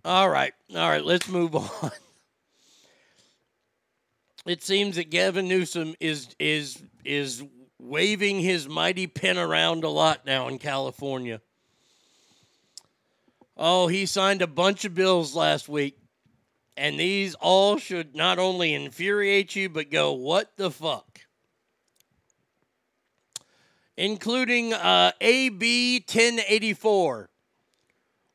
All 0.03 0.29
right. 0.29 0.53
All 0.75 0.89
right, 0.89 1.05
let's 1.05 1.27
move 1.27 1.55
on. 1.83 1.91
It 4.47 4.63
seems 4.63 4.95
that 4.95 5.11
Gavin 5.11 5.47
Newsom 5.47 5.93
is 5.99 6.35
is 6.39 6.81
is 7.03 7.43
waving 7.85 8.39
his 8.39 8.67
mighty 8.67 9.07
pen 9.07 9.37
around 9.37 9.83
a 9.83 9.89
lot 9.89 10.25
now 10.25 10.47
in 10.47 10.57
California. 10.57 11.41
Oh, 13.57 13.87
he 13.87 14.05
signed 14.05 14.41
a 14.41 14.47
bunch 14.47 14.83
of 14.85 14.93
bills 14.93 15.35
last 15.35 15.69
week. 15.69 15.97
And 16.77 16.99
these 16.99 17.35
all 17.35 17.77
should 17.77 18.15
not 18.15 18.37
only 18.37 18.73
infuriate 18.73 19.55
you, 19.55 19.69
but 19.69 19.89
go, 19.89 20.11
what 20.11 20.57
the 20.57 20.69
fuck? 20.69 21.21
Including 23.95 24.73
uh, 24.73 25.13
AB 25.21 25.99
1084, 25.99 27.29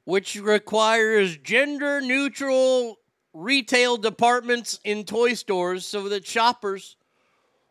which 0.05 0.37
requires 0.37 1.37
gender 1.37 2.01
neutral 2.01 2.97
retail 3.35 3.99
departments 3.99 4.81
in 4.85 5.05
toy 5.05 5.35
stores 5.35 5.85
so 5.85 6.09
that 6.09 6.27
shoppers 6.27 6.97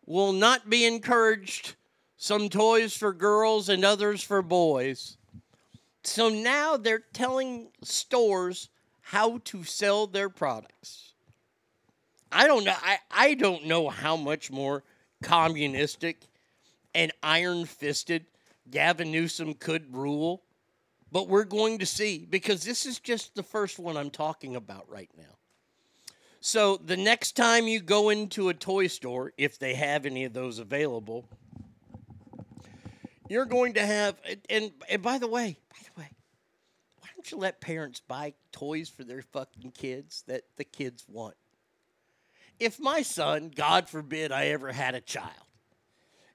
will 0.09 0.33
not 0.33 0.69
be 0.69 0.85
encouraged 0.85 1.75
some 2.17 2.49
toys 2.49 2.97
for 2.97 3.13
girls 3.13 3.69
and 3.69 3.85
others 3.85 4.23
for 4.23 4.41
boys. 4.41 5.17
So 6.03 6.29
now 6.29 6.75
they're 6.77 7.03
telling 7.13 7.69
stores 7.83 8.69
how 9.01 9.37
to 9.45 9.63
sell 9.63 10.07
their 10.07 10.29
products. 10.29 11.13
I 12.31 12.47
don't 12.47 12.63
know 12.63 12.75
I, 12.81 12.97
I 13.11 13.33
don't 13.35 13.65
know 13.65 13.89
how 13.89 14.17
much 14.17 14.51
more 14.51 14.83
communistic 15.21 16.27
and 16.95 17.11
iron-fisted 17.21 18.25
Gavin 18.69 19.11
Newsom 19.11 19.53
could 19.53 19.95
rule, 19.95 20.41
but 21.11 21.27
we're 21.27 21.43
going 21.43 21.79
to 21.79 21.85
see 21.85 22.25
because 22.27 22.63
this 22.63 22.85
is 22.85 22.99
just 22.99 23.35
the 23.35 23.43
first 23.43 23.77
one 23.77 23.95
I'm 23.95 24.09
talking 24.09 24.55
about 24.55 24.89
right 24.89 25.09
now. 25.15 25.38
So 26.41 26.77
the 26.77 26.97
next 26.97 27.35
time 27.35 27.67
you 27.67 27.81
go 27.81 28.09
into 28.09 28.49
a 28.49 28.53
toy 28.53 28.87
store, 28.87 29.33
if 29.37 29.59
they 29.59 29.73
have 29.75 30.05
any 30.05 30.23
of 30.23 30.33
those 30.33 30.59
available, 30.59 31.25
you're 33.27 33.45
going 33.45 33.73
to 33.73 33.85
have 33.85 34.15
and, 34.49 34.71
and 34.89 35.01
by 35.01 35.17
the 35.17 35.27
way, 35.27 35.57
by 35.69 35.77
the 35.83 36.01
way, 36.01 36.09
why 36.99 37.09
don't 37.15 37.31
you 37.31 37.37
let 37.37 37.61
parents 37.61 37.99
buy 37.99 38.33
toys 38.51 38.89
for 38.89 39.03
their 39.03 39.21
fucking 39.21 39.71
kids 39.71 40.23
that 40.27 40.43
the 40.57 40.63
kids 40.63 41.05
want? 41.07 41.35
If 42.59 42.79
my 42.79 43.03
son, 43.03 43.51
God 43.55 43.87
forbid 43.89 44.31
I 44.31 44.47
ever 44.47 44.71
had 44.71 44.95
a 44.95 45.01
child, 45.01 45.29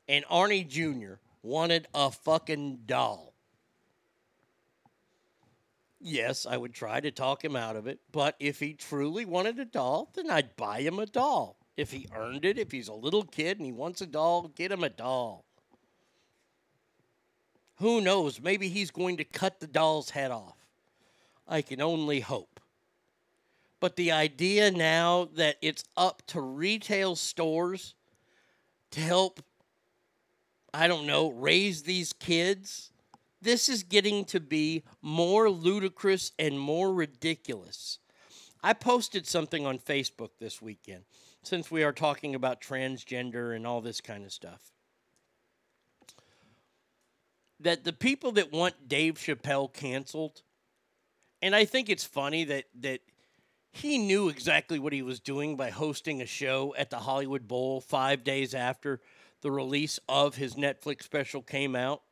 and 0.09 0.24
Arnie 0.26 0.66
Jr. 0.66 1.14
wanted 1.43 1.86
a 1.94 2.10
fucking 2.10 2.81
doll, 2.86 3.34
yes, 6.05 6.47
I 6.47 6.56
would 6.56 6.74
try 6.74 7.01
to 7.01 7.10
talk 7.10 7.44
him 7.44 7.56
out 7.56 7.74
of 7.74 7.86
it. 7.86 7.98
But 8.12 8.36
if 8.39 8.60
he 8.60 8.74
truly 8.74 9.24
wanted 9.24 9.59
a 9.59 9.64
doll, 9.64 10.10
then 10.14 10.31
I'd 10.31 10.56
buy 10.56 10.81
him 10.81 10.98
a 10.98 11.06
doll. 11.06 11.56
If 11.76 11.90
he 11.90 12.06
earned 12.14 12.44
it, 12.44 12.59
if 12.59 12.70
he's 12.70 12.89
a 12.89 12.94
little 12.94 13.24
kid 13.24 13.59
and 13.59 13.66
he 13.66 13.72
wants 13.72 14.01
a 14.01 14.06
doll, 14.06 14.48
get 14.55 14.70
him 14.70 14.85
a 14.85 14.90
doll. 14.90 15.44
Who 17.78 18.01
knows? 18.01 18.40
Maybe 18.40 18.68
he's 18.68 18.93
going 18.93 19.16
to 19.16 19.24
cut 19.24 19.59
the 19.59 19.66
doll's 19.66 20.10
head 20.10 20.31
off. 20.31 20.56
I 21.48 21.62
can 21.62 21.81
only 21.81 22.20
hope. 22.20 22.60
But 23.81 23.97
the 23.97 24.12
idea 24.12 24.70
now 24.70 25.28
that 25.35 25.56
it's 25.60 25.85
up 25.97 26.22
to 26.28 26.40
retail 26.40 27.16
stores 27.16 27.94
to 28.93 29.01
help, 29.01 29.43
I 30.72 30.86
don't 30.86 31.06
know, 31.06 31.31
raise 31.31 31.82
these 31.82 32.12
kids 32.12 32.93
this 33.45 33.69
is 33.69 33.83
getting 33.83 34.25
to 34.27 34.41
be 34.41 34.83
more 35.01 35.49
ludicrous 35.49 36.33
and 36.39 36.59
more 36.59 36.93
ridiculous. 36.93 37.99
I 38.62 38.73
posted 38.73 39.27
something 39.27 39.66
on 39.66 39.79
Facebook 39.79 40.31
this 40.41 40.61
weekend 40.61 41.05
since 41.43 41.71
we 41.71 41.85
are 41.85 41.93
talking 41.93 42.35
about 42.35 42.61
transgender 42.61 43.55
and 43.55 43.66
all 43.66 43.83
this 43.83 44.01
kind 44.01 44.25
of 44.25 44.33
stuff. 44.33 44.73
That 47.61 47.85
the 47.85 47.93
people 47.93 48.33
that 48.33 48.53
want 48.53 48.89
Dave 48.89 49.15
Chappelle 49.15 49.73
canceled, 49.73 50.43
and 51.41 51.55
I 51.55 51.66
think 51.66 51.89
it's 51.89 52.05
funny 52.05 52.45
that 52.45 52.65
that 52.81 53.01
he 53.71 53.99
knew 53.99 54.29
exactly 54.29 54.79
what 54.79 54.93
he 54.93 55.03
was 55.03 55.21
doing 55.21 55.57
by 55.57 55.71
hosting 55.71 56.23
a 56.23 56.27
show 56.27 56.75
at 56.79 56.91
the 56.91 56.99
Hollywood 56.99 57.49
Bowl 57.49 57.81
5 57.81 58.23
days 58.23 58.55
after 58.55 59.01
the 59.41 59.51
release 59.51 59.99
of 60.09 60.37
his 60.37 60.55
Netflix 60.55 61.03
special 61.03 61.43
came 61.43 61.75
out 61.75 62.03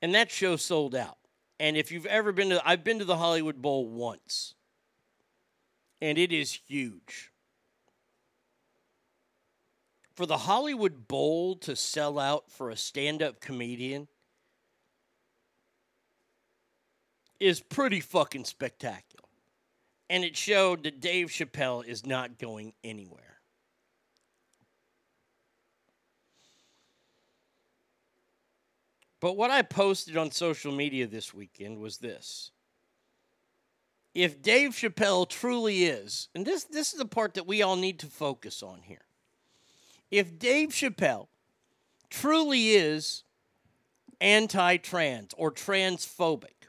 And 0.00 0.14
that 0.14 0.30
show 0.30 0.56
sold 0.56 0.94
out. 0.94 1.18
And 1.60 1.76
if 1.76 1.90
you've 1.90 2.06
ever 2.06 2.32
been 2.32 2.50
to, 2.50 2.62
I've 2.64 2.84
been 2.84 3.00
to 3.00 3.04
the 3.04 3.16
Hollywood 3.16 3.60
Bowl 3.60 3.88
once, 3.88 4.54
and 6.00 6.16
it 6.16 6.32
is 6.32 6.60
huge. 6.66 7.32
For 10.14 10.24
the 10.26 10.36
Hollywood 10.36 11.08
Bowl 11.08 11.56
to 11.56 11.74
sell 11.74 12.18
out 12.18 12.50
for 12.50 12.70
a 12.70 12.76
stand 12.76 13.22
up 13.22 13.40
comedian 13.40 14.08
is 17.40 17.60
pretty 17.60 18.00
fucking 18.00 18.44
spectacular. 18.44 19.24
And 20.10 20.24
it 20.24 20.36
showed 20.36 20.84
that 20.84 21.00
Dave 21.00 21.28
Chappelle 21.28 21.84
is 21.84 22.06
not 22.06 22.38
going 22.38 22.72
anywhere. 22.82 23.37
But 29.20 29.36
what 29.36 29.50
I 29.50 29.62
posted 29.62 30.16
on 30.16 30.30
social 30.30 30.72
media 30.72 31.06
this 31.06 31.34
weekend 31.34 31.78
was 31.78 31.98
this. 31.98 32.52
If 34.14 34.42
Dave 34.42 34.70
Chappelle 34.70 35.28
truly 35.28 35.84
is, 35.84 36.28
and 36.34 36.46
this, 36.46 36.64
this 36.64 36.92
is 36.92 36.98
the 36.98 37.04
part 37.04 37.34
that 37.34 37.46
we 37.46 37.62
all 37.62 37.76
need 37.76 37.98
to 38.00 38.06
focus 38.06 38.62
on 38.62 38.82
here. 38.82 39.04
If 40.10 40.38
Dave 40.38 40.70
Chappelle 40.70 41.28
truly 42.10 42.70
is 42.70 43.24
anti 44.20 44.76
trans 44.78 45.34
or 45.36 45.52
transphobic, 45.52 46.68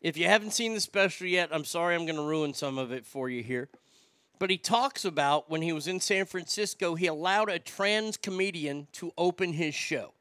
if 0.00 0.16
you 0.16 0.26
haven't 0.26 0.52
seen 0.52 0.74
the 0.74 0.80
special 0.80 1.26
yet, 1.26 1.50
I'm 1.52 1.64
sorry 1.64 1.94
I'm 1.94 2.06
going 2.06 2.16
to 2.16 2.22
ruin 2.22 2.54
some 2.54 2.78
of 2.78 2.90
it 2.90 3.06
for 3.06 3.28
you 3.28 3.42
here. 3.42 3.68
But 4.40 4.50
he 4.50 4.58
talks 4.58 5.04
about 5.04 5.48
when 5.48 5.62
he 5.62 5.72
was 5.72 5.86
in 5.86 6.00
San 6.00 6.24
Francisco, 6.26 6.96
he 6.96 7.06
allowed 7.06 7.48
a 7.48 7.60
trans 7.60 8.16
comedian 8.16 8.88
to 8.94 9.12
open 9.16 9.52
his 9.52 9.76
show. 9.76 10.14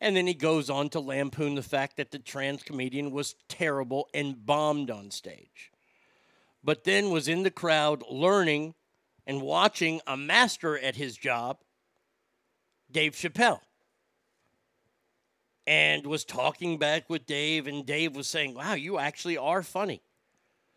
And 0.00 0.16
then 0.16 0.26
he 0.26 0.34
goes 0.34 0.68
on 0.68 0.88
to 0.90 1.00
lampoon 1.00 1.54
the 1.54 1.62
fact 1.62 1.96
that 1.96 2.10
the 2.10 2.18
trans 2.18 2.62
comedian 2.62 3.10
was 3.10 3.36
terrible 3.48 4.08
and 4.12 4.44
bombed 4.44 4.90
on 4.90 5.10
stage. 5.10 5.70
But 6.62 6.84
then 6.84 7.10
was 7.10 7.28
in 7.28 7.42
the 7.42 7.50
crowd 7.50 8.02
learning 8.10 8.74
and 9.26 9.42
watching 9.42 10.00
a 10.06 10.16
master 10.16 10.78
at 10.78 10.96
his 10.96 11.16
job, 11.16 11.58
Dave 12.90 13.14
Chappelle. 13.14 13.60
And 15.66 16.06
was 16.06 16.24
talking 16.24 16.78
back 16.78 17.08
with 17.08 17.24
Dave, 17.24 17.66
and 17.66 17.86
Dave 17.86 18.14
was 18.14 18.26
saying, 18.26 18.54
Wow, 18.54 18.74
you 18.74 18.98
actually 18.98 19.38
are 19.38 19.62
funny. 19.62 20.02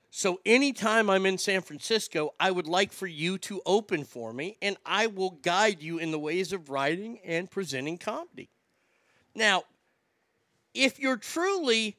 So, 0.09 0.39
anytime 0.45 1.09
I'm 1.09 1.25
in 1.25 1.37
San 1.37 1.61
Francisco, 1.61 2.33
I 2.39 2.51
would 2.51 2.67
like 2.67 2.93
for 2.93 3.05
you 3.05 3.37
to 3.39 3.61
open 3.65 4.05
for 4.05 4.31
me, 4.31 4.57
and 4.61 4.77
I 4.85 5.07
will 5.07 5.31
guide 5.31 5.81
you 5.81 5.97
in 5.97 6.11
the 6.11 6.19
ways 6.19 6.53
of 6.53 6.69
writing 6.69 7.19
and 7.25 7.51
presenting 7.51 7.97
comedy. 7.97 8.49
Now, 9.37 9.65
if 10.73 10.99
you're 10.99 11.15
truly 11.15 11.95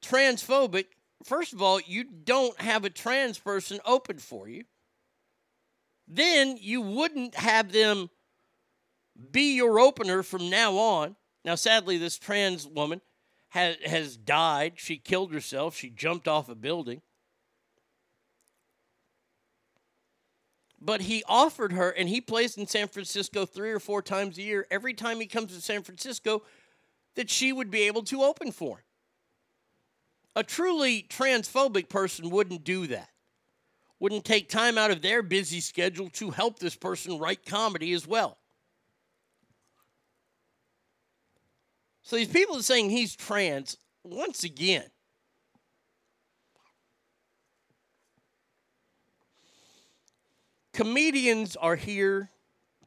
transphobic, 0.00 0.84
first 1.24 1.52
of 1.52 1.60
all, 1.60 1.80
you 1.80 2.04
don't 2.04 2.58
have 2.60 2.84
a 2.84 2.90
trans 2.90 3.36
person 3.36 3.80
open 3.84 4.18
for 4.18 4.48
you. 4.48 4.62
Then 6.06 6.56
you 6.56 6.80
wouldn't 6.80 7.34
have 7.34 7.72
them 7.72 8.10
be 9.32 9.56
your 9.56 9.80
opener 9.80 10.22
from 10.22 10.48
now 10.48 10.76
on. 10.76 11.16
Now, 11.44 11.56
sadly, 11.56 11.98
this 11.98 12.16
trans 12.16 12.64
woman 12.64 13.00
has, 13.48 13.76
has 13.84 14.16
died. 14.16 14.74
She 14.76 14.98
killed 14.98 15.32
herself. 15.32 15.76
She 15.76 15.90
jumped 15.90 16.28
off 16.28 16.48
a 16.48 16.54
building. 16.54 17.02
But 20.80 21.02
he 21.02 21.24
offered 21.26 21.72
her, 21.72 21.90
and 21.90 22.08
he 22.08 22.20
plays 22.20 22.56
in 22.56 22.68
San 22.68 22.86
Francisco 22.86 23.44
three 23.44 23.72
or 23.72 23.80
four 23.80 24.00
times 24.00 24.38
a 24.38 24.42
year. 24.42 24.64
Every 24.70 24.94
time 24.94 25.18
he 25.18 25.26
comes 25.26 25.52
to 25.52 25.60
San 25.60 25.82
Francisco, 25.82 26.42
that 27.18 27.28
she 27.28 27.52
would 27.52 27.68
be 27.68 27.82
able 27.82 28.04
to 28.04 28.22
open 28.22 28.52
for. 28.52 28.84
A 30.36 30.44
truly 30.44 31.04
transphobic 31.08 31.88
person 31.88 32.30
wouldn't 32.30 32.62
do 32.62 32.86
that, 32.86 33.08
wouldn't 33.98 34.24
take 34.24 34.48
time 34.48 34.78
out 34.78 34.92
of 34.92 35.02
their 35.02 35.20
busy 35.20 35.58
schedule 35.58 36.10
to 36.10 36.30
help 36.30 36.60
this 36.60 36.76
person 36.76 37.18
write 37.18 37.44
comedy 37.44 37.92
as 37.92 38.06
well. 38.06 38.38
So 42.02 42.14
these 42.14 42.28
people 42.28 42.58
are 42.58 42.62
saying 42.62 42.90
he's 42.90 43.16
trans, 43.16 43.76
once 44.04 44.44
again, 44.44 44.86
comedians 50.72 51.56
are 51.56 51.74
here, 51.74 52.30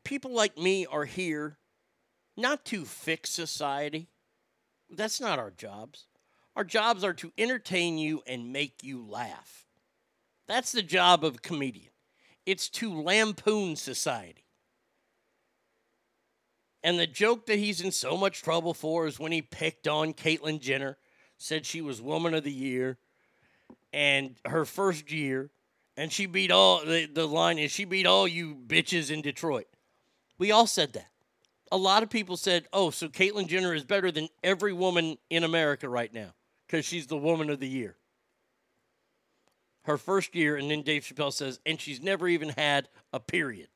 people 0.06 0.34
like 0.34 0.58
me 0.58 0.86
are 0.86 1.04
here 1.04 1.58
not 2.38 2.64
to 2.68 2.86
fix 2.86 3.30
society. 3.30 4.08
That's 4.92 5.22
not 5.22 5.40
our 5.40 5.52
jobs. 5.52 6.06
Our 6.56 6.64
jobs 6.64 7.04
are 7.04 7.14
to 7.14 7.32
entertain 7.38 7.98
you 7.98 8.22
and 8.28 8.52
make 8.52 8.84
you 8.84 9.06
laugh. 9.08 9.66
That's 10.48 10.72
the 10.72 10.84
job 10.84 11.24
of 11.24 11.36
a 11.36 11.40
comedian. 11.40 11.92
It's 12.46 12.68
to 12.70 13.02
lampoon 13.02 13.78
society. 13.78 14.44
And 16.84 17.00
the 17.00 17.08
joke 17.08 17.46
that 17.46 17.60
he's 17.60 17.80
in 17.80 17.92
so 17.92 18.18
much 18.18 18.42
trouble 18.42 18.74
for 18.74 19.08
is 19.08 19.20
when 19.20 19.32
he 19.32 19.42
picked 19.42 19.88
on 19.88 20.14
Caitlyn 20.14 20.60
Jenner, 20.60 20.98
said 21.38 21.66
she 21.66 21.82
was 21.82 22.02
Woman 22.02 22.34
of 22.34 22.44
the 22.44 22.52
Year, 22.52 22.98
and 23.94 24.36
her 24.46 24.66
first 24.66 25.12
year, 25.12 25.52
and 25.96 26.12
she 26.12 26.26
beat 26.26 26.52
all 26.52 26.84
the, 26.84 27.06
the 27.06 27.28
line 27.28 27.60
is 27.60 27.72
she 27.72 27.86
beat 27.86 28.08
all 28.08 28.28
you 28.28 28.56
bitches 28.56 29.12
in 29.12 29.22
Detroit. 29.22 29.68
We 30.38 30.52
all 30.52 30.68
said 30.68 30.94
that. 30.94 31.12
A 31.72 31.78
lot 31.78 32.04
of 32.04 32.10
people 32.10 32.36
said, 32.36 32.68
oh, 32.74 32.90
so 32.90 33.08
Caitlyn 33.08 33.48
Jenner 33.48 33.74
is 33.74 33.86
better 33.86 34.12
than 34.12 34.28
every 34.44 34.74
woman 34.74 35.18
in 35.30 35.44
America 35.44 35.88
right 35.88 36.14
now 36.14 36.34
because 36.68 36.86
she's 36.86 37.08
the 37.08 37.18
woman 37.18 37.50
of 37.50 37.60
the 37.60 37.68
year. 37.68 37.96
Her 39.84 39.98
first 39.98 40.36
year, 40.36 40.58
and 40.58 40.70
then 40.70 40.84
Dave 40.84 41.04
Chappelle 41.04 41.34
says, 41.34 41.60
and 41.66 41.80
she's 41.80 42.02
never 42.02 42.28
even 42.28 42.50
had 42.50 42.90
a 43.14 43.20
period. 43.20 43.70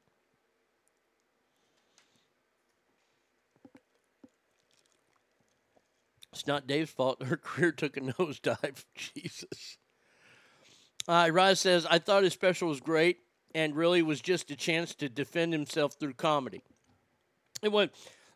It's 6.35 6.45
not 6.45 6.67
Dave's 6.67 6.91
fault. 6.91 7.23
Her 7.25 7.37
career 7.37 7.71
took 7.71 7.95
a 7.95 8.01
nosedive. 8.01 8.83
Jesus. 8.95 9.77
Uh, 11.07 11.29
Rise 11.31 11.61
says, 11.61 11.85
I 11.89 11.99
thought 11.99 12.23
his 12.23 12.33
special 12.33 12.67
was 12.67 12.81
great 12.81 13.19
and 13.53 13.75
really 13.75 14.01
was 14.01 14.19
just 14.19 14.51
a 14.51 14.55
chance 14.55 14.93
to 14.95 15.07
defend 15.07 15.53
himself 15.53 15.93
through 15.93 16.13
comedy. 16.13 16.61
And 17.65 17.73
what, 17.73 17.95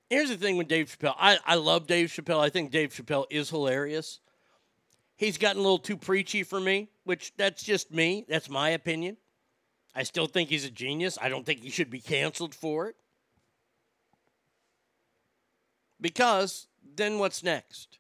here's 0.10 0.30
the 0.30 0.38
thing 0.38 0.58
with 0.58 0.68
Dave 0.68 0.88
Chappelle. 0.88 1.14
I, 1.16 1.38
I 1.46 1.54
love 1.54 1.86
Dave 1.86 2.10
Chappelle. 2.10 2.40
I 2.40 2.50
think 2.50 2.72
Dave 2.72 2.90
Chappelle 2.90 3.26
is 3.30 3.52
hilarious. 3.52 4.20
He's 5.18 5.38
gotten 5.38 5.60
a 5.60 5.62
little 5.62 5.78
too 5.78 5.98
preachy 5.98 6.42
for 6.42 6.60
me, 6.60 6.90
which 7.04 7.32
that's 7.38 7.62
just 7.62 7.94
me. 7.94 8.26
That's 8.28 8.50
my 8.50 8.70
opinion. 8.70 9.18
I 9.94 10.02
still 10.02 10.26
think 10.26 10.50
he's 10.50 10.66
a 10.66 10.72
genius. 10.72 11.20
I 11.22 11.30
don't 11.30 11.46
think 11.46 11.62
he 11.62 11.70
should 11.70 11.92
be 11.92 12.00
canceled 12.00 12.56
for 12.56 12.88
it. 12.88 12.96
Because 16.02 16.66
then 16.96 17.20
what's 17.20 17.44
next? 17.44 18.00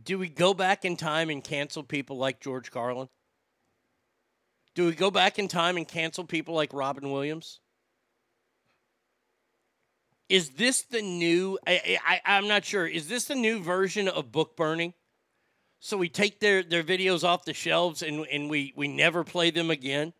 Do 0.00 0.20
we 0.20 0.28
go 0.28 0.54
back 0.54 0.84
in 0.84 0.96
time 0.96 1.30
and 1.30 1.42
cancel 1.42 1.82
people 1.82 2.16
like 2.16 2.38
George 2.38 2.70
Carlin? 2.70 3.08
Do 4.76 4.86
we 4.86 4.92
go 4.92 5.10
back 5.10 5.40
in 5.40 5.48
time 5.48 5.76
and 5.76 5.88
cancel 5.88 6.24
people 6.24 6.54
like 6.54 6.72
Robin 6.72 7.10
Williams? 7.10 7.58
Is 10.30 10.50
this 10.50 10.82
the 10.82 11.02
new? 11.02 11.58
I, 11.66 11.98
I, 12.06 12.20
I'm 12.24 12.46
not 12.46 12.64
sure. 12.64 12.86
Is 12.86 13.08
this 13.08 13.24
the 13.24 13.34
new 13.34 13.60
version 13.60 14.06
of 14.06 14.30
book 14.30 14.56
burning? 14.56 14.94
So 15.80 15.96
we 15.96 16.08
take 16.08 16.38
their, 16.38 16.62
their 16.62 16.84
videos 16.84 17.24
off 17.24 17.44
the 17.44 17.52
shelves 17.52 18.02
and, 18.02 18.24
and 18.30 18.48
we, 18.48 18.72
we 18.76 18.86
never 18.86 19.24
play 19.24 19.50
them 19.50 19.70
again. 19.70 20.12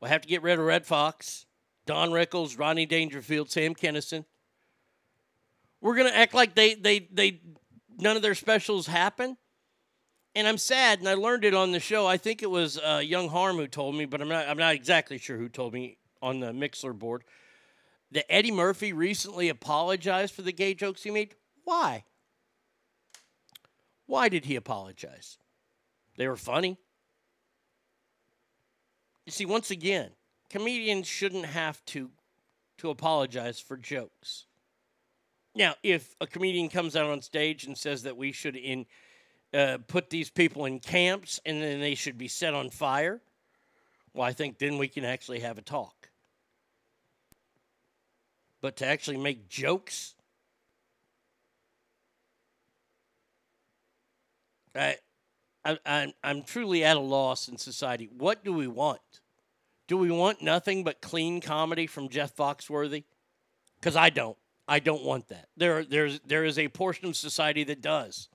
We'll 0.00 0.10
have 0.10 0.22
to 0.22 0.28
get 0.28 0.42
rid 0.42 0.58
of 0.58 0.64
Redd 0.64 0.86
Foxx, 0.86 1.44
Don 1.84 2.10
Rickles, 2.10 2.58
Ronnie 2.58 2.86
Dangerfield, 2.86 3.50
Sam 3.50 3.74
Kinison. 3.74 4.24
We're 5.82 5.96
gonna 5.96 6.10
act 6.10 6.32
like 6.32 6.54
they 6.54 6.74
they 6.74 7.00
they 7.12 7.42
none 7.98 8.16
of 8.16 8.22
their 8.22 8.34
specials 8.34 8.86
happen. 8.86 9.36
And 10.34 10.48
I'm 10.48 10.56
sad, 10.56 11.00
and 11.00 11.08
I 11.08 11.14
learned 11.14 11.44
it 11.44 11.52
on 11.52 11.72
the 11.72 11.80
show. 11.80 12.06
I 12.06 12.16
think 12.16 12.42
it 12.42 12.50
was 12.50 12.78
uh, 12.78 13.02
Young 13.04 13.28
Harm 13.28 13.56
who 13.56 13.66
told 13.66 13.94
me, 13.94 14.06
but 14.06 14.22
I'm 14.22 14.28
not 14.28 14.48
I'm 14.48 14.56
not 14.56 14.74
exactly 14.74 15.18
sure 15.18 15.36
who 15.36 15.50
told 15.50 15.74
me 15.74 15.98
on 16.22 16.40
the 16.40 16.52
Mixlr 16.52 16.98
board 16.98 17.24
that 18.14 18.32
Eddie 18.32 18.52
Murphy 18.52 18.92
recently 18.92 19.48
apologized 19.48 20.34
for 20.34 20.42
the 20.42 20.52
gay 20.52 20.72
jokes 20.72 21.02
he 21.02 21.10
made. 21.10 21.34
Why? 21.64 22.04
Why 24.06 24.28
did 24.28 24.44
he 24.44 24.56
apologize? 24.56 25.36
They 26.16 26.28
were 26.28 26.36
funny. 26.36 26.78
You 29.26 29.32
see, 29.32 29.46
once 29.46 29.70
again, 29.70 30.10
comedians 30.48 31.08
shouldn't 31.08 31.46
have 31.46 31.84
to 31.86 32.10
to 32.78 32.90
apologize 32.90 33.60
for 33.60 33.76
jokes. 33.76 34.46
Now, 35.54 35.74
if 35.82 36.16
a 36.20 36.26
comedian 36.26 36.68
comes 36.68 36.96
out 36.96 37.08
on 37.10 37.22
stage 37.22 37.64
and 37.64 37.78
says 37.78 38.02
that 38.02 38.16
we 38.16 38.32
should 38.32 38.56
in 38.56 38.86
uh, 39.52 39.78
put 39.86 40.10
these 40.10 40.30
people 40.30 40.64
in 40.64 40.80
camps 40.80 41.40
and 41.46 41.62
then 41.62 41.80
they 41.80 41.94
should 41.94 42.18
be 42.18 42.26
set 42.26 42.54
on 42.54 42.70
fire, 42.70 43.22
well, 44.12 44.26
I 44.26 44.32
think 44.32 44.58
then 44.58 44.78
we 44.78 44.88
can 44.88 45.04
actually 45.04 45.40
have 45.40 45.58
a 45.58 45.62
talk 45.62 46.10
but 48.64 48.76
to 48.76 48.86
actually 48.86 49.18
make 49.18 49.46
jokes. 49.46 50.14
I, 54.74 54.96
I, 55.62 55.78
I'm, 55.84 56.12
I'm 56.24 56.42
truly 56.42 56.82
at 56.82 56.96
a 56.96 57.00
loss 57.00 57.46
in 57.46 57.58
society. 57.58 58.08
What 58.16 58.42
do 58.42 58.54
we 58.54 58.66
want? 58.66 59.02
Do 59.86 59.98
we 59.98 60.10
want 60.10 60.40
nothing 60.40 60.82
but 60.82 61.02
clean 61.02 61.42
comedy 61.42 61.86
from 61.86 62.08
Jeff 62.08 62.34
Foxworthy? 62.34 63.04
Because 63.78 63.96
I 63.96 64.08
don't. 64.08 64.38
I 64.66 64.78
don't 64.78 65.04
want 65.04 65.28
that. 65.28 65.48
There, 65.58 65.84
there's, 65.84 66.20
there 66.20 66.46
is 66.46 66.58
a 66.58 66.68
portion 66.68 67.06
of 67.06 67.16
society 67.16 67.64
that 67.64 67.82
does. 67.82 68.30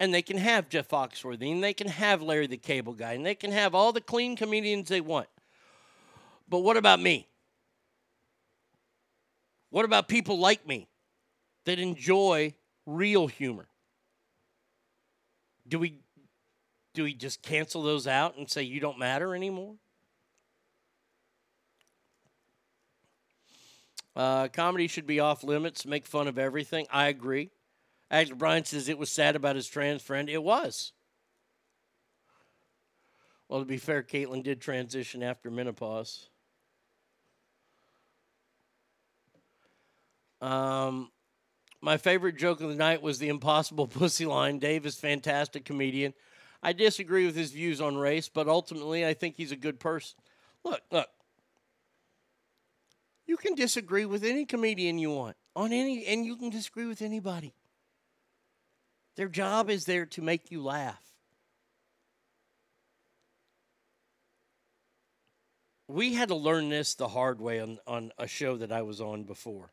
And 0.00 0.12
they 0.12 0.22
can 0.22 0.38
have 0.38 0.68
Jeff 0.68 0.88
Foxworthy, 0.88 1.52
and 1.52 1.62
they 1.62 1.74
can 1.74 1.86
have 1.86 2.22
Larry 2.22 2.48
the 2.48 2.56
Cable 2.56 2.94
Guy, 2.94 3.12
and 3.12 3.24
they 3.24 3.36
can 3.36 3.52
have 3.52 3.72
all 3.72 3.92
the 3.92 4.00
clean 4.00 4.34
comedians 4.34 4.88
they 4.88 5.00
want. 5.00 5.28
But 6.48 6.64
what 6.64 6.76
about 6.76 6.98
me? 6.98 7.28
What 9.72 9.86
about 9.86 10.06
people 10.06 10.38
like 10.38 10.68
me 10.68 10.86
that 11.64 11.78
enjoy 11.78 12.54
real 12.84 13.26
humor? 13.26 13.66
Do 15.66 15.78
we 15.78 16.00
do 16.92 17.04
we 17.04 17.14
just 17.14 17.40
cancel 17.40 17.82
those 17.82 18.06
out 18.06 18.36
and 18.36 18.50
say 18.50 18.64
you 18.64 18.80
don't 18.80 18.98
matter 18.98 19.34
anymore? 19.34 19.76
Uh, 24.14 24.48
comedy 24.48 24.88
should 24.88 25.06
be 25.06 25.20
off 25.20 25.42
limits, 25.42 25.86
make 25.86 26.06
fun 26.06 26.28
of 26.28 26.38
everything. 26.38 26.86
I 26.90 27.08
agree. 27.08 27.50
Actually, 28.10 28.36
Brian 28.36 28.66
says 28.66 28.90
it 28.90 28.98
was 28.98 29.10
sad 29.10 29.36
about 29.36 29.56
his 29.56 29.66
trans 29.66 30.02
friend. 30.02 30.28
It 30.28 30.42
was. 30.42 30.92
Well, 33.48 33.60
to 33.60 33.66
be 33.66 33.78
fair, 33.78 34.02
Caitlyn 34.02 34.42
did 34.42 34.60
transition 34.60 35.22
after 35.22 35.50
menopause. 35.50 36.28
Um, 40.42 41.12
my 41.80 41.96
favorite 41.96 42.36
joke 42.36 42.60
of 42.60 42.68
the 42.68 42.74
night 42.74 43.00
was 43.00 43.18
the 43.18 43.28
impossible 43.28 43.86
pussy 43.88 44.26
line. 44.26 44.58
Dave 44.58 44.84
is 44.84 44.96
fantastic 44.96 45.64
comedian. 45.64 46.12
I 46.62 46.72
disagree 46.72 47.24
with 47.24 47.36
his 47.36 47.52
views 47.52 47.80
on 47.80 47.96
race, 47.96 48.28
but 48.28 48.48
ultimately 48.48 49.06
I 49.06 49.14
think 49.14 49.36
he's 49.36 49.52
a 49.52 49.56
good 49.56 49.80
person. 49.80 50.18
Look, 50.64 50.82
look. 50.90 51.08
You 53.26 53.36
can 53.36 53.54
disagree 53.54 54.04
with 54.04 54.24
any 54.24 54.44
comedian 54.44 54.98
you 54.98 55.10
want 55.10 55.36
on 55.56 55.72
any 55.72 56.04
and 56.06 56.26
you 56.26 56.36
can 56.36 56.50
disagree 56.50 56.86
with 56.86 57.02
anybody. 57.02 57.54
Their 59.16 59.28
job 59.28 59.70
is 59.70 59.84
there 59.84 60.06
to 60.06 60.22
make 60.22 60.50
you 60.50 60.62
laugh. 60.62 61.02
We 65.88 66.14
had 66.14 66.28
to 66.28 66.34
learn 66.34 66.68
this 66.68 66.94
the 66.94 67.08
hard 67.08 67.40
way 67.40 67.60
on, 67.60 67.78
on 67.86 68.12
a 68.18 68.26
show 68.26 68.56
that 68.56 68.72
I 68.72 68.82
was 68.82 69.00
on 69.00 69.24
before 69.24 69.72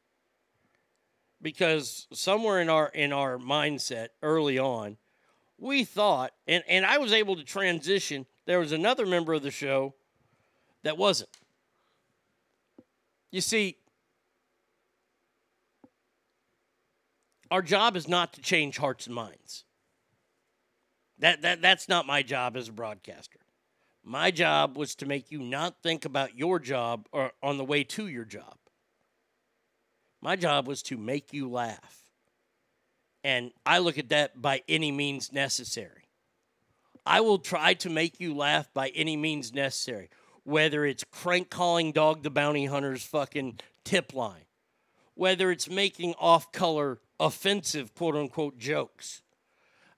because 1.41 2.07
somewhere 2.11 2.59
in 2.59 2.69
our 2.69 2.89
in 2.89 3.13
our 3.13 3.37
mindset 3.37 4.09
early 4.21 4.59
on 4.59 4.97
we 5.57 5.83
thought 5.83 6.31
and 6.47 6.63
and 6.67 6.85
I 6.85 6.97
was 6.97 7.13
able 7.13 7.35
to 7.35 7.43
transition 7.43 8.25
there 8.45 8.59
was 8.59 8.71
another 8.71 9.05
member 9.05 9.33
of 9.33 9.43
the 9.43 9.51
show 9.51 9.93
that 10.83 10.97
wasn't. 10.97 11.29
You 13.31 13.41
see 13.41 13.77
our 17.51 17.61
job 17.61 17.95
is 17.95 18.07
not 18.07 18.33
to 18.33 18.41
change 18.41 18.77
hearts 18.77 19.05
and 19.05 19.15
minds. 19.15 19.65
That 21.19 21.41
that 21.41 21.61
that's 21.61 21.89
not 21.89 22.07
my 22.07 22.23
job 22.23 22.55
as 22.55 22.69
a 22.69 22.71
broadcaster. 22.71 23.39
My 24.03 24.31
job 24.31 24.77
was 24.77 24.95
to 24.95 25.05
make 25.05 25.31
you 25.31 25.39
not 25.39 25.83
think 25.83 26.05
about 26.05 26.37
your 26.37 26.57
job 26.57 27.07
or 27.11 27.31
on 27.43 27.57
the 27.57 27.65
way 27.65 27.83
to 27.83 28.07
your 28.07 28.25
job 28.25 28.55
my 30.21 30.35
job 30.35 30.67
was 30.67 30.81
to 30.83 30.97
make 30.97 31.33
you 31.33 31.49
laugh. 31.49 32.03
And 33.23 33.51
I 33.65 33.79
look 33.79 33.97
at 33.97 34.09
that 34.09 34.41
by 34.41 34.63
any 34.67 34.91
means 34.91 35.31
necessary. 35.31 36.07
I 37.05 37.21
will 37.21 37.39
try 37.39 37.73
to 37.75 37.89
make 37.89 38.19
you 38.19 38.35
laugh 38.35 38.71
by 38.73 38.89
any 38.89 39.17
means 39.17 39.53
necessary, 39.53 40.09
whether 40.43 40.85
it's 40.85 41.03
crank 41.11 41.49
calling 41.49 41.91
Dog 41.91 42.23
the 42.23 42.29
Bounty 42.29 42.65
Hunter's 42.65 43.03
fucking 43.03 43.59
tip 43.83 44.13
line, 44.13 44.45
whether 45.15 45.51
it's 45.51 45.69
making 45.69 46.13
off 46.19 46.51
color, 46.51 46.99
offensive, 47.19 47.95
quote 47.95 48.15
unquote, 48.15 48.57
jokes. 48.57 49.21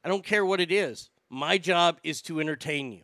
I 0.03 0.10
don't 0.10 0.26
care 0.26 0.45
what 0.45 0.61
it 0.61 0.72
is. 0.72 1.10
My 1.30 1.57
job 1.57 1.99
is 2.03 2.22
to 2.23 2.39
entertain 2.39 2.91
you. 2.91 3.02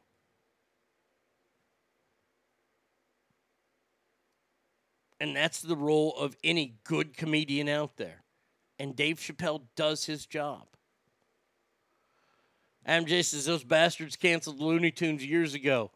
And 5.20 5.36
that's 5.36 5.62
the 5.62 5.76
role 5.76 6.14
of 6.18 6.36
any 6.44 6.76
good 6.84 7.18
comedian 7.18 7.68
out 7.68 7.98
there. 7.98 8.24
And 8.80 8.96
Dave 8.96 9.18
Chappelle 9.18 9.64
does 9.76 10.06
his 10.06 10.26
job. 10.26 10.68
MJ 12.88 13.24
says 13.26 13.46
those 13.46 13.64
bastards 13.64 14.16
canceled 14.16 14.62
Looney 14.62 14.92
Tunes 14.92 15.26
years 15.26 15.54
ago. 15.54 15.92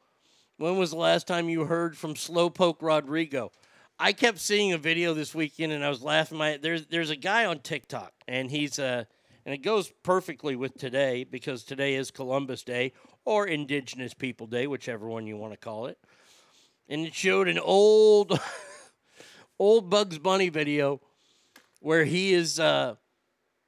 When 0.57 0.77
was 0.77 0.91
the 0.91 0.97
last 0.97 1.27
time 1.27 1.49
you 1.49 1.65
heard 1.65 1.97
from 1.97 2.15
Slowpoke 2.15 2.81
Rodrigo? 2.81 3.51
I 3.97 4.13
kept 4.13 4.39
seeing 4.39 4.73
a 4.73 4.77
video 4.77 5.13
this 5.13 5.33
weekend 5.33 5.71
and 5.71 5.85
I 5.85 5.89
was 5.89 6.01
laughing 6.01 6.37
my 6.37 6.57
there's 6.57 6.87
there's 6.87 7.11
a 7.11 7.15
guy 7.15 7.45
on 7.45 7.59
TikTok 7.59 8.13
and 8.27 8.49
he's 8.49 8.79
uh 8.79 9.05
and 9.45 9.53
it 9.55 9.59
goes 9.59 9.91
perfectly 10.03 10.55
with 10.55 10.75
today 10.75 11.23
because 11.23 11.63
today 11.63 11.95
is 11.95 12.11
Columbus 12.11 12.63
Day 12.63 12.93
or 13.25 13.47
Indigenous 13.47 14.13
People 14.13 14.47
Day, 14.47 14.67
whichever 14.67 15.07
one 15.07 15.25
you 15.25 15.37
want 15.37 15.53
to 15.53 15.57
call 15.57 15.87
it. 15.87 15.97
And 16.89 17.05
it 17.07 17.13
showed 17.13 17.47
an 17.47 17.57
old 17.59 18.39
old 19.61 19.91
Bugs 19.91 20.17
Bunny 20.17 20.49
video 20.49 20.99
where 21.81 22.03
he 22.03 22.33
is 22.33 22.59
uh, 22.59 22.95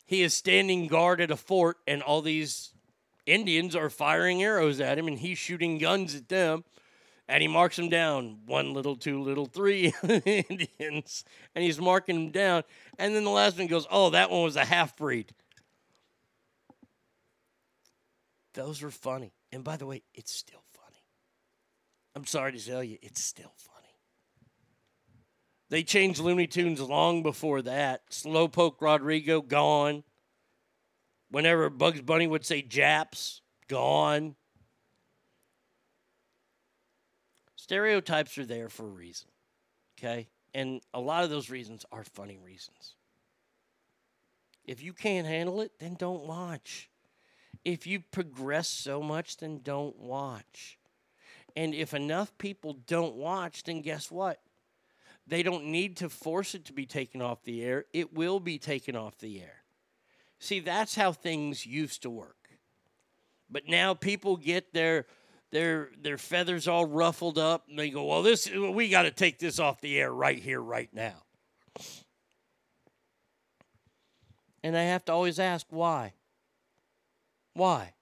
he 0.07 0.23
is 0.23 0.33
standing 0.33 0.87
guard 0.87 1.21
at 1.21 1.29
a 1.29 1.37
fort 1.37 1.77
and 1.85 2.01
all 2.01 2.23
these 2.23 2.73
Indians 3.27 3.75
are 3.75 3.91
firing 3.91 4.41
arrows 4.41 4.81
at 4.81 4.97
him 4.97 5.07
and 5.07 5.19
he's 5.19 5.37
shooting 5.37 5.77
guns 5.77 6.15
at 6.15 6.29
them 6.29 6.63
and 7.27 7.43
he 7.43 7.47
marks 7.47 7.75
them 7.75 7.89
down. 7.89 8.39
One 8.47 8.73
little 8.73 8.95
two 8.95 9.21
little 9.21 9.45
three 9.45 9.93
Indians 10.03 11.23
and 11.53 11.63
he's 11.63 11.79
marking 11.79 12.15
them 12.15 12.31
down. 12.31 12.63
And 12.97 13.15
then 13.15 13.23
the 13.23 13.29
last 13.29 13.59
one 13.59 13.67
goes 13.67 13.85
oh 13.91 14.09
that 14.09 14.31
one 14.31 14.41
was 14.41 14.55
a 14.55 14.65
half 14.65 14.97
breed. 14.97 15.31
Those 18.55 18.81
were 18.81 18.91
funny. 18.91 19.31
And 19.51 19.63
by 19.63 19.77
the 19.77 19.85
way 19.85 20.01
it's 20.15 20.33
still 20.33 20.63
funny. 20.73 21.03
I'm 22.15 22.25
sorry 22.25 22.53
to 22.53 22.65
tell 22.65 22.83
you 22.83 22.97
it's 23.03 23.23
still 23.23 23.53
funny 23.57 23.72
they 25.73 25.81
changed 25.81 26.19
Looney 26.19 26.45
Tunes 26.45 26.79
long 26.79 27.23
before 27.23 27.63
that. 27.63 28.07
Slowpoke 28.11 28.79
Rodrigo, 28.79 29.41
gone. 29.41 30.03
Whenever 31.31 31.67
Bugs 31.71 31.99
Bunny 31.99 32.27
would 32.27 32.45
say 32.45 32.61
Japs, 32.61 33.41
gone. 33.67 34.35
Stereotypes 37.55 38.37
are 38.37 38.45
there 38.45 38.69
for 38.69 38.85
a 38.85 38.91
reason. 38.91 39.29
Okay? 39.97 40.27
And 40.53 40.79
a 40.93 40.99
lot 40.99 41.23
of 41.23 41.31
those 41.31 41.49
reasons 41.49 41.87
are 41.91 42.03
funny 42.03 42.37
reasons. 42.37 42.93
If 44.65 44.83
you 44.83 44.93
can't 44.93 45.25
handle 45.25 45.59
it, 45.61 45.71
then 45.79 45.95
don't 45.95 46.27
watch. 46.27 46.87
If 47.65 47.87
you 47.87 48.03
progress 48.11 48.69
so 48.69 49.01
much, 49.01 49.37
then 49.37 49.61
don't 49.63 49.97
watch. 49.97 50.77
And 51.55 51.73
if 51.73 51.95
enough 51.95 52.37
people 52.37 52.73
don't 52.85 53.15
watch, 53.15 53.63
then 53.63 53.81
guess 53.81 54.11
what? 54.11 54.39
They 55.25 55.43
don't 55.43 55.65
need 55.65 55.97
to 55.97 56.09
force 56.09 56.53
it 56.53 56.65
to 56.65 56.73
be 56.73 56.85
taken 56.85 57.21
off 57.21 57.43
the 57.43 57.63
air. 57.63 57.85
It 57.93 58.13
will 58.13 58.39
be 58.39 58.57
taken 58.57 58.95
off 58.95 59.17
the 59.17 59.41
air. 59.41 59.63
See, 60.39 60.59
that's 60.59 60.95
how 60.95 61.13
things 61.13 61.65
used 61.65 62.01
to 62.01 62.09
work. 62.09 62.49
But 63.49 63.67
now 63.67 63.93
people 63.93 64.35
get 64.35 64.73
their 64.73 65.05
their 65.51 65.91
their 66.01 66.17
feathers 66.17 66.67
all 66.67 66.85
ruffled 66.85 67.37
up 67.37 67.69
and 67.69 67.77
they 67.77 67.89
go, 67.89 68.05
"Well, 68.05 68.23
this 68.23 68.49
we 68.49 68.89
got 68.89 69.03
to 69.03 69.11
take 69.11 69.39
this 69.39 69.59
off 69.59 69.79
the 69.79 69.97
air 69.99 70.11
right 70.11 70.39
here 70.39 70.59
right 70.59 70.93
now." 70.93 71.23
And 74.63 74.77
I 74.77 74.83
have 74.83 75.05
to 75.05 75.13
always 75.13 75.39
ask 75.39 75.67
why? 75.69 76.13
Why? 77.53 77.93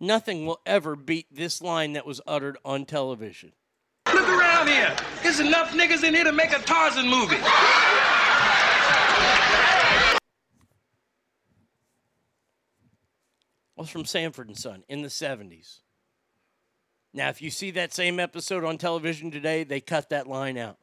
Nothing 0.00 0.46
will 0.46 0.60
ever 0.64 0.96
beat 0.96 1.26
this 1.30 1.60
line 1.60 1.92
that 1.92 2.06
was 2.06 2.22
uttered 2.26 2.56
on 2.64 2.86
television. 2.86 3.52
Look 4.14 4.28
around 4.28 4.68
here. 4.68 4.94
There's 5.22 5.40
enough 5.40 5.72
niggas 5.72 6.04
in 6.04 6.14
here 6.14 6.24
to 6.24 6.32
make 6.32 6.52
a 6.52 6.58
Tarzan 6.60 7.08
movie. 7.08 7.36
was 13.80 13.88
from 13.88 14.04
Sanford 14.04 14.48
and 14.48 14.56
Son 14.56 14.84
in 14.88 15.00
the 15.00 15.08
70s. 15.08 15.78
Now, 17.14 17.30
if 17.30 17.40
you 17.42 17.50
see 17.50 17.70
that 17.72 17.94
same 17.94 18.20
episode 18.20 18.62
on 18.62 18.76
television 18.78 19.30
today, 19.30 19.64
they 19.64 19.80
cut 19.80 20.10
that 20.10 20.26
line 20.26 20.58
out. 20.58 20.76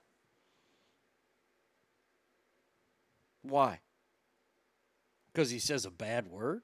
Why? 3.43 3.79
Because 5.31 5.51
he 5.51 5.59
says 5.59 5.85
a 5.85 5.91
bad 5.91 6.27
word? 6.27 6.63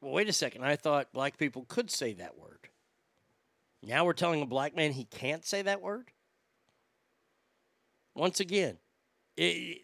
Well, 0.00 0.12
wait 0.12 0.28
a 0.28 0.32
second. 0.32 0.64
I 0.64 0.76
thought 0.76 1.12
black 1.12 1.38
people 1.38 1.64
could 1.66 1.90
say 1.90 2.12
that 2.14 2.36
word. 2.36 2.55
Now 3.86 4.04
we're 4.04 4.14
telling 4.14 4.42
a 4.42 4.46
black 4.46 4.74
man 4.74 4.90
he 4.92 5.04
can't 5.04 5.46
say 5.46 5.62
that 5.62 5.80
word? 5.80 6.10
Once 8.14 8.40
again, 8.40 8.78
It- 9.36 9.82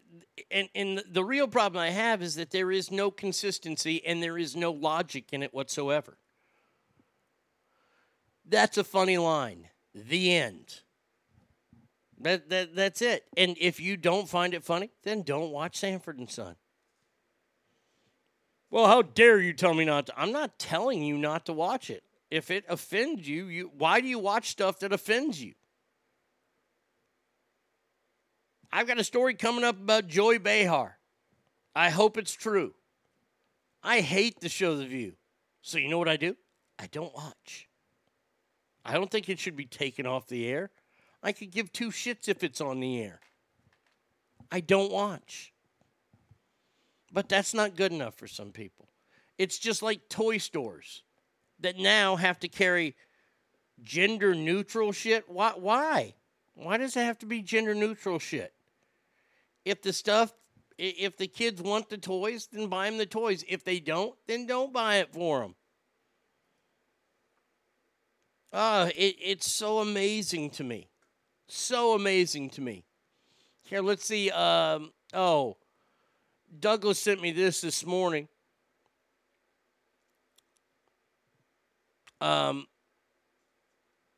and 0.51 0.69
and 0.74 1.05
the 1.09 1.23
real 1.23 1.47
problem 1.47 1.81
I 1.81 1.91
have 1.91 2.23
is 2.23 2.35
that 2.37 2.51
there 2.51 2.73
is 2.73 2.91
no 2.91 3.11
consistency 3.11 4.05
and 4.05 4.23
there 4.23 4.39
is 4.39 4.57
no 4.57 4.73
logic 4.73 5.27
in 5.33 5.43
it 5.43 5.53
whatsoever. 5.55 6.16
That's 8.47 8.79
a 8.79 8.85
funny 8.85 9.19
line. 9.19 9.69
The 9.95 10.33
end. 10.33 10.81
That, 12.19 12.49
that 12.49 12.74
that's 12.74 13.03
it. 13.03 13.24
And 13.37 13.57
if 13.61 13.79
you 13.79 13.97
don't 13.97 14.29
find 14.29 14.55
it 14.55 14.65
funny, 14.65 14.91
then 15.03 15.23
don't 15.23 15.51
watch 15.51 15.77
Sanford 15.77 16.19
and 16.19 16.31
Son. 16.31 16.57
Well, 18.70 18.87
how 18.87 19.03
dare 19.03 19.39
you 19.39 19.53
tell 19.53 19.74
me 19.74 19.85
not 19.85 20.07
to? 20.07 20.19
I'm 20.19 20.33
not 20.33 20.59
telling 20.59 21.03
you 21.03 21.19
not 21.19 21.45
to 21.47 21.53
watch 21.53 21.91
it. 21.91 22.05
If 22.32 22.50
it 22.50 22.64
offends 22.66 23.28
you, 23.28 23.48
you 23.48 23.70
why 23.76 24.00
do 24.00 24.09
you 24.09 24.18
watch 24.18 24.48
stuff 24.48 24.78
that 24.78 24.90
offends 24.90 25.38
you? 25.38 25.52
I've 28.72 28.86
got 28.86 28.98
a 28.98 29.04
story 29.04 29.34
coming 29.34 29.64
up 29.64 29.78
about 29.78 30.09
Joy 30.09 30.38
Behar. 30.38 30.96
I 31.76 31.90
hope 31.90 32.16
it's 32.16 32.32
true. 32.32 32.72
I 33.82 34.00
hate 34.00 34.40
the 34.40 34.48
show 34.48 34.78
The 34.78 34.86
View. 34.86 35.12
So 35.60 35.76
you 35.76 35.90
know 35.90 35.98
what 35.98 36.09
I 36.09 36.16
do? 36.16 36.34
I 36.78 36.86
don't 36.86 37.14
watch. 37.14 37.68
I 38.82 38.94
don't 38.94 39.10
think 39.10 39.28
it 39.28 39.38
should 39.38 39.54
be 39.54 39.66
taken 39.66 40.06
off 40.06 40.26
the 40.26 40.46
air. 40.48 40.70
I 41.22 41.32
could 41.32 41.50
give 41.50 41.70
two 41.70 41.90
shits 41.90 42.30
if 42.30 42.42
it's 42.42 42.62
on 42.62 42.80
the 42.80 42.98
air. 42.98 43.20
I 44.50 44.60
don't 44.60 44.90
watch. 44.90 45.52
But 47.12 47.28
that's 47.28 47.52
not 47.52 47.76
good 47.76 47.92
enough 47.92 48.14
for 48.14 48.26
some 48.26 48.52
people. 48.52 48.88
It's 49.36 49.59
just 49.59 49.82
like 49.82 50.09
toy 50.09 50.38
stores 50.38 51.02
that 51.62 51.78
now 51.78 52.16
have 52.16 52.39
to 52.40 52.48
carry 52.48 52.94
gender 53.82 54.34
neutral 54.34 54.93
shit. 54.93 55.28
Why? 55.28 55.52
Why? 55.56 56.14
Why 56.55 56.76
does 56.76 56.97
it 56.97 57.05
have 57.05 57.18
to 57.18 57.26
be 57.26 57.40
gender 57.43 57.74
neutral 57.74 58.18
shit? 58.18 58.52
If 59.64 59.82
the 59.82 59.93
stuff, 59.93 60.32
if 60.76 61.16
the 61.16 61.26
kids 61.26 61.62
want 61.62 61.89
the 61.89 61.98
toys, 61.98 62.48
then 62.52 62.68
buy 62.68 62.89
them 62.89 62.98
the 62.98 63.06
toys. 63.06 63.44
If 63.48 63.64
they 63.64 63.80
don't, 63.80 64.14
then 64.26 64.47
don't 64.47 64.72
buy 64.72 64.97
it 64.97 65.12
for 65.12 65.40
them. 65.40 65.55
Ah, 68.52 68.89
it, 68.89 69.16
it's 69.18 69.51
so 69.51 69.78
amazing 69.78 70.51
to 70.51 70.64
me. 70.64 70.89
So 71.48 71.94
amazing 71.94 72.51
to 72.51 72.60
me. 72.60 72.84
Here, 73.62 73.80
let's 73.80 74.05
see. 74.05 74.30
Um, 74.30 74.93
oh, 75.14 75.56
Douglas 76.60 76.98
sent 76.98 77.22
me 77.22 77.32
this 77.32 77.62
this 77.62 77.86
morning. 77.86 78.28
Um, 82.23 82.66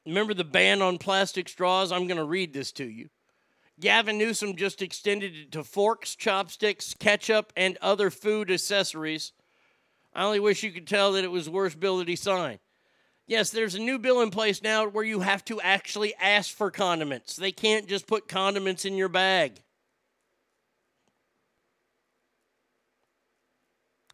remember 0.05 0.35
the 0.35 0.45
ban 0.45 0.83
on 0.83 0.99
plastic 0.99 1.49
straws? 1.49 1.91
I'm 1.91 2.07
going 2.07 2.19
to 2.19 2.25
read 2.25 2.53
this 2.53 2.71
to 2.73 2.85
you. 2.85 3.09
Gavin 3.81 4.19
Newsom 4.19 4.57
just 4.57 4.83
extended 4.83 5.35
it 5.35 5.53
to 5.53 5.65
forks, 5.65 6.15
chopsticks, 6.15 6.95
ketchup, 6.95 7.51
and 7.57 7.79
other 7.81 8.11
food 8.11 8.51
accessories. 8.51 9.33
I 10.15 10.25
only 10.25 10.39
wish 10.39 10.63
you 10.63 10.71
could 10.71 10.87
tell 10.87 11.13
that 11.13 11.25
it 11.25 11.31
was 11.31 11.47
the 11.47 11.51
worst 11.51 11.81
bill 11.81 11.97
that 11.99 12.07
he 12.07 12.15
signed. 12.15 12.61
Yes, 13.27 13.49
there's 13.51 13.75
a 13.75 13.81
new 13.81 13.99
bill 13.99 14.21
in 14.21 14.31
place 14.31 14.63
now 14.63 14.87
where 14.87 15.03
you 15.03 15.21
have 15.21 15.43
to 15.47 15.59
actually 15.63 16.15
ask 16.17 16.55
for 16.55 16.71
condiments. 16.71 17.37
They 17.37 17.53
can't 17.53 17.89
just 17.89 18.07
put 18.07 18.29
condiments 18.29 18.85
in 18.85 18.99
your 18.99 19.09
bag. 19.09 19.63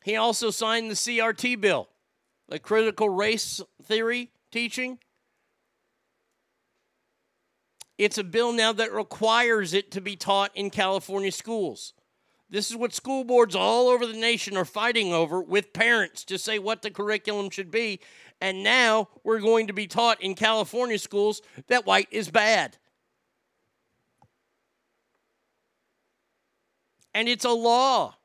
He 0.04 0.14
also 0.14 0.50
signed 0.50 0.90
the 0.90 0.94
CRT 0.94 1.60
bill, 1.60 1.88
the 2.50 2.58
critical 2.58 3.08
race 3.08 3.62
theory 3.82 4.30
teaching. 4.50 4.98
It's 7.96 8.18
a 8.18 8.24
bill 8.24 8.52
now 8.52 8.72
that 8.72 8.92
requires 8.92 9.72
it 9.72 9.90
to 9.92 10.00
be 10.00 10.16
taught 10.16 10.50
in 10.54 10.70
California 10.70 11.30
schools. 11.30 11.94
This 12.48 12.68
is 12.68 12.76
what 12.76 12.92
school 12.92 13.22
boards 13.22 13.54
all 13.54 13.88
over 13.88 14.04
the 14.04 14.14
nation 14.14 14.56
are 14.56 14.64
fighting 14.64 15.12
over 15.12 15.40
with 15.40 15.72
parents 15.72 16.24
to 16.24 16.38
say 16.38 16.58
what 16.58 16.82
the 16.82 16.90
curriculum 16.90 17.50
should 17.50 17.70
be. 17.70 18.00
And 18.40 18.64
now 18.64 19.08
we're 19.22 19.38
going 19.38 19.68
to 19.68 19.72
be 19.72 19.86
taught 19.86 20.20
in 20.20 20.34
California 20.34 20.98
schools 20.98 21.42
that 21.68 21.86
white 21.86 22.08
is 22.10 22.30
bad. 22.30 22.78
And 27.14 27.28
it's 27.28 27.44
a 27.44 27.50
law. 27.50 28.16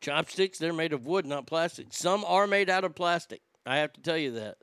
Chopsticks, 0.00 0.58
they're 0.58 0.72
made 0.72 0.92
of 0.92 1.06
wood, 1.06 1.26
not 1.26 1.46
plastic. 1.46 1.88
Some 1.90 2.24
are 2.24 2.46
made 2.46 2.70
out 2.70 2.84
of 2.84 2.94
plastic. 2.94 3.42
I 3.66 3.78
have 3.78 3.92
to 3.92 4.00
tell 4.00 4.16
you 4.16 4.32
that. 4.32 4.56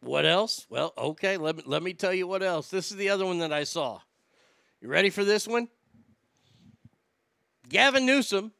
What 0.00 0.26
else? 0.26 0.66
Well, 0.68 0.92
okay, 0.98 1.36
let 1.36 1.56
me, 1.56 1.62
let 1.64 1.82
me 1.82 1.94
tell 1.94 2.12
you 2.12 2.26
what 2.26 2.42
else. 2.42 2.68
This 2.68 2.90
is 2.90 2.96
the 2.96 3.10
other 3.10 3.24
one 3.24 3.38
that 3.38 3.52
I 3.52 3.62
saw. 3.62 4.00
You 4.80 4.88
ready 4.88 5.10
for 5.10 5.24
this 5.24 5.46
one? 5.46 5.68
Gavin 7.68 8.04
Newsom 8.04 8.50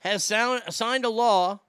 has 0.00 0.24
sound, 0.24 0.62
signed 0.70 1.04
a 1.04 1.08
law 1.08 1.60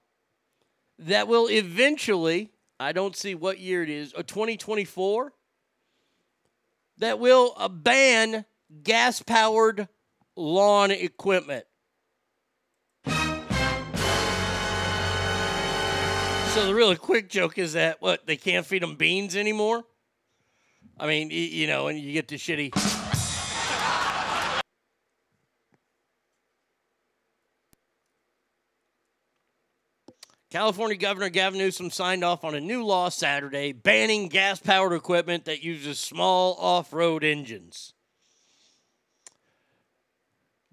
that 0.98 1.28
will 1.28 1.48
eventually, 1.48 2.50
I 2.80 2.90
don't 2.90 3.14
see 3.14 3.36
what 3.36 3.60
year 3.60 3.84
it 3.84 3.90
is, 3.90 4.12
or 4.12 4.24
2024, 4.24 5.32
that 6.98 7.20
will 7.20 7.54
uh, 7.56 7.68
ban 7.68 8.44
gas 8.82 9.22
powered 9.22 9.88
lawn 10.38 10.90
equipment. 10.90 11.64
So 16.54 16.66
the 16.66 16.74
really 16.74 16.96
quick 16.96 17.28
joke 17.28 17.58
is 17.58 17.74
that 17.74 18.00
what 18.00 18.26
they 18.26 18.36
can't 18.36 18.64
feed 18.64 18.82
them 18.82 18.96
beans 18.96 19.36
anymore. 19.36 19.84
I 20.98 21.06
mean, 21.06 21.30
you 21.30 21.66
know, 21.66 21.88
and 21.88 21.98
you 21.98 22.12
get 22.12 22.28
the 22.28 22.36
shitty. 22.36 22.72
California 30.50 30.96
Governor 30.96 31.28
Gavin 31.28 31.58
Newsom 31.58 31.90
signed 31.90 32.24
off 32.24 32.42
on 32.42 32.54
a 32.54 32.60
new 32.60 32.82
law 32.82 33.10
Saturday 33.10 33.72
banning 33.72 34.28
gas 34.28 34.58
powered 34.58 34.94
equipment 34.94 35.44
that 35.44 35.62
uses 35.62 35.98
small 35.98 36.54
off 36.54 36.92
road 36.92 37.22
engines. 37.22 37.92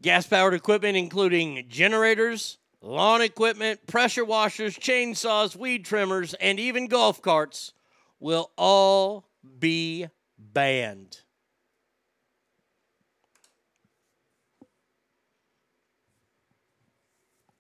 Gas 0.05 0.27
powered 0.27 0.53
equipment, 0.53 0.95
including 0.95 1.65
generators, 1.67 2.59
lawn 2.79 3.23
equipment, 3.23 3.87
pressure 3.87 4.23
washers, 4.23 4.77
chainsaws, 4.77 5.55
weed 5.55 5.83
trimmers, 5.83 6.35
and 6.35 6.59
even 6.59 6.85
golf 6.85 7.23
carts, 7.23 7.73
will 8.19 8.51
all 8.55 9.25
be 9.57 10.07
banned. 10.37 11.21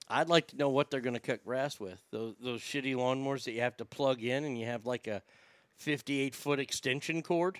I'd 0.07 0.29
like 0.29 0.45
to 0.49 0.55
know 0.55 0.69
what 0.69 0.91
they're 0.91 1.01
going 1.01 1.15
to 1.15 1.19
cut 1.19 1.43
grass 1.43 1.79
with. 1.79 1.99
Those 2.11 2.35
those 2.39 2.61
shitty 2.61 2.93
lawnmowers 2.93 3.45
that 3.45 3.53
you 3.53 3.61
have 3.61 3.77
to 3.77 3.85
plug 3.85 4.21
in 4.21 4.43
and 4.43 4.55
you 4.55 4.67
have 4.67 4.85
like 4.85 5.07
a 5.07 5.23
58 5.77 6.35
foot 6.35 6.59
extension 6.59 7.23
cord. 7.23 7.59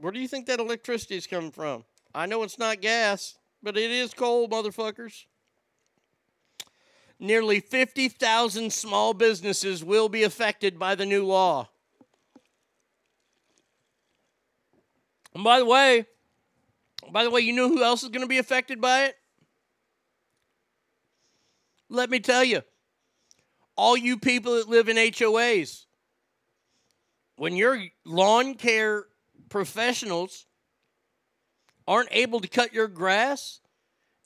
Where 0.00 0.12
do 0.12 0.18
you 0.18 0.28
think 0.28 0.46
that 0.46 0.60
electricity 0.60 1.16
is 1.16 1.26
coming 1.26 1.50
from? 1.50 1.84
I 2.14 2.24
know 2.24 2.42
it's 2.42 2.58
not 2.58 2.80
gas, 2.80 3.36
but 3.62 3.76
it 3.76 3.90
is 3.90 4.14
coal, 4.14 4.48
motherfuckers. 4.48 5.26
Nearly 7.18 7.60
50,000 7.60 8.72
small 8.72 9.12
businesses 9.12 9.84
will 9.84 10.08
be 10.08 10.22
affected 10.22 10.78
by 10.78 10.94
the 10.94 11.04
new 11.04 11.26
law. 11.26 11.68
And 15.34 15.44
by 15.44 15.58
the 15.58 15.66
way, 15.66 16.06
by 17.12 17.22
the 17.22 17.30
way, 17.30 17.42
you 17.42 17.52
know 17.52 17.68
who 17.68 17.84
else 17.84 18.02
is 18.02 18.08
going 18.08 18.24
to 18.24 18.28
be 18.28 18.38
affected 18.38 18.80
by 18.80 19.04
it? 19.04 19.16
Let 21.90 22.08
me 22.08 22.20
tell 22.20 22.42
you. 22.42 22.62
All 23.76 23.98
you 23.98 24.18
people 24.18 24.54
that 24.54 24.68
live 24.68 24.88
in 24.88 24.96
HOAs, 24.96 25.84
when 27.36 27.54
your 27.54 27.82
lawn 28.06 28.54
care 28.54 29.04
professionals 29.50 30.46
aren't 31.86 32.08
able 32.12 32.40
to 32.40 32.48
cut 32.48 32.72
your 32.72 32.88
grass 32.88 33.60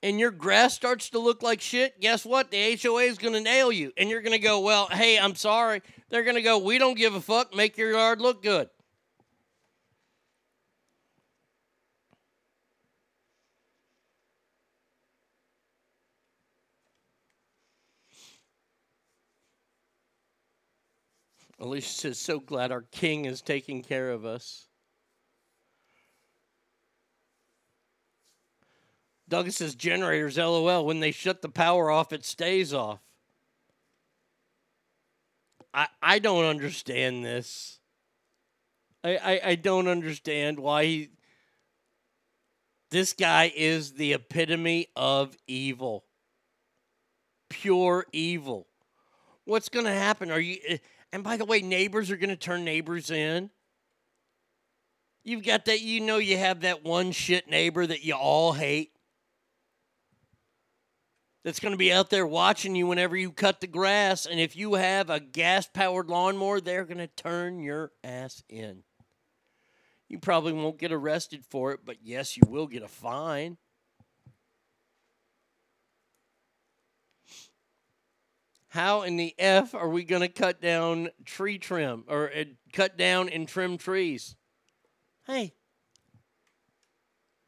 and 0.05 0.19
your 0.19 0.29
grass 0.29 0.75
starts 0.75 1.09
to 1.09 1.19
look 1.19 1.41
like 1.41 1.59
shit, 1.61 1.99
guess 1.99 2.23
what? 2.23 2.51
The 2.51 2.79
HOA 2.79 3.01
is 3.05 3.17
going 3.17 3.33
to 3.33 3.41
nail 3.41 3.71
you. 3.71 3.91
And 3.97 4.07
you're 4.07 4.21
going 4.21 4.39
to 4.39 4.39
go, 4.39 4.59
well, 4.59 4.87
hey, 4.87 5.17
I'm 5.17 5.33
sorry. 5.33 5.81
They're 6.09 6.23
going 6.23 6.35
to 6.35 6.43
go, 6.43 6.59
we 6.59 6.77
don't 6.77 6.93
give 6.93 7.15
a 7.15 7.21
fuck. 7.21 7.55
Make 7.55 7.75
your 7.75 7.91
yard 7.91 8.21
look 8.21 8.43
good. 8.43 8.69
Alicia 21.57 21.89
says, 21.89 22.19
so 22.19 22.39
glad 22.39 22.71
our 22.71 22.83
king 22.83 23.25
is 23.25 23.41
taking 23.41 23.81
care 23.81 24.11
of 24.11 24.23
us. 24.23 24.67
Douglas 29.27 29.57
says 29.57 29.75
generators, 29.75 30.37
lol. 30.37 30.85
When 30.85 30.99
they 30.99 31.11
shut 31.11 31.41
the 31.41 31.49
power 31.49 31.89
off, 31.89 32.13
it 32.13 32.23
stays 32.23 32.73
off. 32.73 32.99
I, 35.73 35.87
I 36.01 36.19
don't 36.19 36.45
understand 36.45 37.25
this. 37.25 37.79
I, 39.03 39.17
I, 39.17 39.41
I 39.43 39.55
don't 39.55 39.87
understand 39.87 40.59
why 40.59 40.85
he. 40.85 41.09
This 42.91 43.13
guy 43.13 43.51
is 43.55 43.93
the 43.93 44.13
epitome 44.13 44.87
of 44.95 45.35
evil. 45.47 46.05
Pure 47.49 48.05
evil. 48.13 48.67
What's 49.43 49.69
going 49.69 49.85
to 49.85 49.91
happen? 49.91 50.31
Are 50.31 50.39
you. 50.39 50.59
eh, 50.67 50.77
And 51.11 51.23
by 51.23 51.35
the 51.35 51.45
way, 51.45 51.61
neighbors 51.61 52.09
are 52.11 52.17
going 52.17 52.29
to 52.29 52.35
turn 52.35 52.63
neighbors 52.63 53.11
in. 53.11 53.49
You've 55.23 55.43
got 55.43 55.65
that, 55.65 55.81
you 55.81 55.99
know, 55.99 56.17
you 56.19 56.37
have 56.37 56.61
that 56.61 56.83
one 56.83 57.11
shit 57.11 57.49
neighbor 57.49 57.85
that 57.85 58.03
you 58.05 58.13
all 58.13 58.53
hate 58.53 58.91
that's 61.45 61.59
going 61.59 61.73
to 61.73 61.77
be 61.77 61.93
out 61.93 62.09
there 62.09 62.25
watching 62.25 62.75
you 62.75 62.87
whenever 62.87 63.15
you 63.15 63.31
cut 63.31 63.61
the 63.61 63.67
grass. 63.67 64.25
And 64.25 64.39
if 64.39 64.55
you 64.55 64.73
have 64.73 65.11
a 65.11 65.19
gas 65.19 65.67
powered 65.71 66.09
lawnmower, 66.09 66.59
they're 66.59 66.85
going 66.85 66.97
to 66.97 67.07
turn 67.07 67.59
your 67.59 67.91
ass 68.03 68.41
in. 68.49 68.81
You 70.09 70.17
probably 70.17 70.53
won't 70.53 70.79
get 70.79 70.91
arrested 70.91 71.45
for 71.45 71.71
it, 71.71 71.81
but 71.85 71.97
yes, 72.01 72.35
you 72.35 72.41
will 72.47 72.65
get 72.65 72.81
a 72.81 72.87
fine. 72.87 73.57
How 78.69 79.03
in 79.03 79.15
the 79.15 79.35
F 79.37 79.75
are 79.75 79.87
we 79.87 80.03
going 80.03 80.23
to 80.23 80.27
cut 80.27 80.59
down 80.59 81.09
tree 81.25 81.59
trim 81.59 82.05
or 82.07 82.31
uh, 82.35 82.45
cut 82.73 82.97
down 82.97 83.29
and 83.29 83.47
trim 83.47 83.77
trees? 83.77 84.35
Hey, 85.27 85.53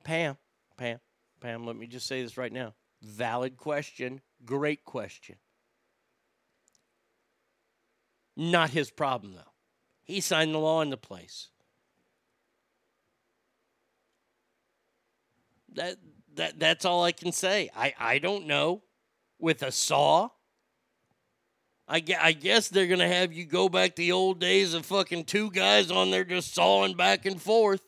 Pam, 0.03 0.37
Pam, 0.77 0.99
Pam, 1.41 1.65
let 1.65 1.75
me 1.75 1.87
just 1.87 2.05
say 2.05 2.21
this 2.21 2.37
right 2.37 2.53
now. 2.53 2.75
Valid 3.07 3.55
question. 3.55 4.19
Great 4.43 4.83
question. 4.83 5.37
Not 8.35 8.71
his 8.71 8.91
problem, 8.91 9.33
though. 9.33 9.53
He 10.03 10.19
signed 10.19 10.53
the 10.53 10.59
law 10.59 10.81
into 10.81 10.97
place. 10.97 11.47
That, 15.73 15.95
that, 16.35 16.59
that's 16.59 16.83
all 16.83 17.05
I 17.05 17.13
can 17.13 17.31
say. 17.31 17.69
I, 17.75 17.93
I 17.97 18.19
don't 18.19 18.45
know. 18.45 18.83
With 19.39 19.61
a 19.61 19.71
saw, 19.71 20.29
I, 21.87 22.03
I 22.19 22.31
guess 22.33 22.67
they're 22.67 22.87
going 22.87 22.99
to 22.99 23.07
have 23.07 23.31
you 23.31 23.45
go 23.45 23.69
back 23.69 23.95
the 23.95 24.11
old 24.11 24.39
days 24.39 24.73
of 24.73 24.85
fucking 24.85 25.25
two 25.25 25.51
guys 25.51 25.91
on 25.91 26.11
there 26.11 26.23
just 26.23 26.55
sawing 26.55 26.95
back 26.95 27.25
and 27.25 27.39
forth. 27.41 27.81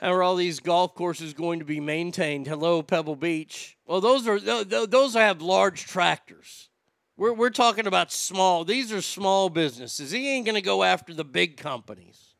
How 0.00 0.14
are 0.14 0.22
all 0.22 0.36
these 0.36 0.60
golf 0.60 0.94
courses 0.94 1.34
going 1.34 1.58
to 1.58 1.64
be 1.66 1.78
maintained? 1.78 2.46
Hello, 2.46 2.82
Pebble 2.82 3.16
Beach. 3.16 3.76
Well, 3.86 4.00
those 4.00 4.26
are 4.26 4.40
tho- 4.40 4.64
tho- 4.64 4.86
those 4.86 5.12
have 5.12 5.42
large 5.42 5.84
tractors. 5.84 6.70
We're 7.18 7.34
we're 7.34 7.50
talking 7.50 7.86
about 7.86 8.10
small. 8.10 8.64
These 8.64 8.92
are 8.92 9.02
small 9.02 9.50
businesses. 9.50 10.10
He 10.10 10.30
ain't 10.30 10.46
going 10.46 10.54
to 10.54 10.62
go 10.62 10.82
after 10.82 11.12
the 11.12 11.24
big 11.24 11.58
companies. 11.58 12.34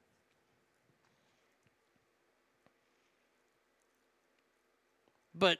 But 5.34 5.58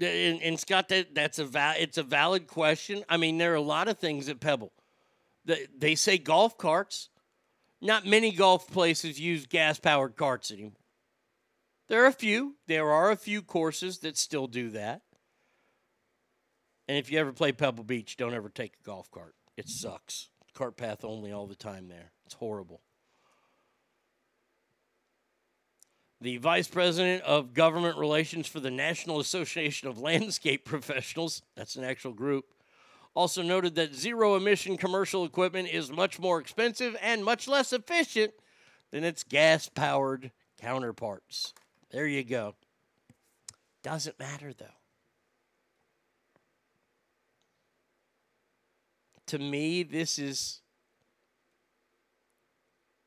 and, 0.00 0.40
and 0.40 0.60
Scott, 0.60 0.88
that 0.90 1.16
that's 1.16 1.40
a 1.40 1.44
val- 1.44 1.74
it's 1.76 1.98
a 1.98 2.04
valid 2.04 2.46
question. 2.46 3.04
I 3.08 3.16
mean, 3.16 3.38
there 3.38 3.52
are 3.52 3.56
a 3.56 3.60
lot 3.60 3.88
of 3.88 3.98
things 3.98 4.28
at 4.28 4.38
Pebble. 4.38 4.70
They 5.76 5.96
say 5.96 6.16
golf 6.16 6.56
carts. 6.58 7.08
Not 7.86 8.04
many 8.04 8.32
golf 8.32 8.68
places 8.68 9.20
use 9.20 9.46
gas 9.46 9.78
powered 9.78 10.16
carts 10.16 10.50
anymore. 10.50 10.72
There 11.88 12.02
are 12.02 12.08
a 12.08 12.12
few. 12.12 12.56
There 12.66 12.90
are 12.90 13.12
a 13.12 13.16
few 13.16 13.42
courses 13.42 13.98
that 13.98 14.16
still 14.16 14.48
do 14.48 14.70
that. 14.70 15.02
And 16.88 16.98
if 16.98 17.12
you 17.12 17.20
ever 17.20 17.32
play 17.32 17.52
Pebble 17.52 17.84
Beach, 17.84 18.16
don't 18.16 18.34
ever 18.34 18.48
take 18.48 18.74
a 18.80 18.84
golf 18.84 19.08
cart. 19.12 19.36
It 19.56 19.68
sucks. 19.68 20.30
Cart 20.52 20.76
path 20.76 21.04
only 21.04 21.30
all 21.30 21.46
the 21.46 21.54
time 21.54 21.86
there. 21.86 22.10
It's 22.24 22.34
horrible. 22.34 22.80
The 26.20 26.38
vice 26.38 26.66
president 26.66 27.22
of 27.22 27.54
government 27.54 27.98
relations 27.98 28.48
for 28.48 28.58
the 28.58 28.70
National 28.70 29.20
Association 29.20 29.86
of 29.86 30.00
Landscape 30.00 30.64
Professionals, 30.64 31.42
that's 31.54 31.76
an 31.76 31.84
actual 31.84 32.12
group, 32.12 32.46
also 33.16 33.40
noted 33.40 33.74
that 33.74 33.94
zero 33.94 34.36
emission 34.36 34.76
commercial 34.76 35.24
equipment 35.24 35.68
is 35.72 35.90
much 35.90 36.20
more 36.20 36.38
expensive 36.38 36.94
and 37.00 37.24
much 37.24 37.48
less 37.48 37.72
efficient 37.72 38.34
than 38.92 39.04
its 39.04 39.24
gas 39.24 39.70
powered 39.70 40.30
counterparts. 40.60 41.54
There 41.90 42.06
you 42.06 42.22
go. 42.22 42.54
Doesn't 43.82 44.18
matter 44.18 44.52
though. 44.52 44.66
To 49.28 49.38
me, 49.38 49.82
this 49.82 50.18
is 50.18 50.60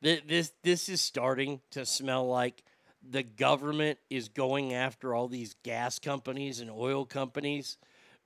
this 0.02 0.52
this 0.64 0.90
is 0.90 1.02
starting 1.02 1.62
to 1.72 1.86
smell 1.86 2.28
like 2.28 2.64
the 3.08 3.24
government 3.24 4.00
is 4.10 4.28
going 4.28 4.74
after 4.74 5.14
all 5.14 5.28
these 5.28 5.56
gas 5.64 6.00
companies 6.00 6.60
and 6.60 6.72
oil 6.72 7.06
companies 7.06 7.78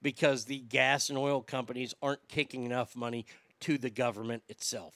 because 0.04 0.46
the 0.46 0.60
gas 0.60 1.10
and 1.10 1.18
oil 1.18 1.42
companies 1.42 1.96
aren't 2.02 2.28
kicking 2.28 2.66
enough 2.66 2.96
money 2.96 3.26
to 3.62 3.78
the 3.80 3.90
government 3.90 4.44
itself. 4.48 4.94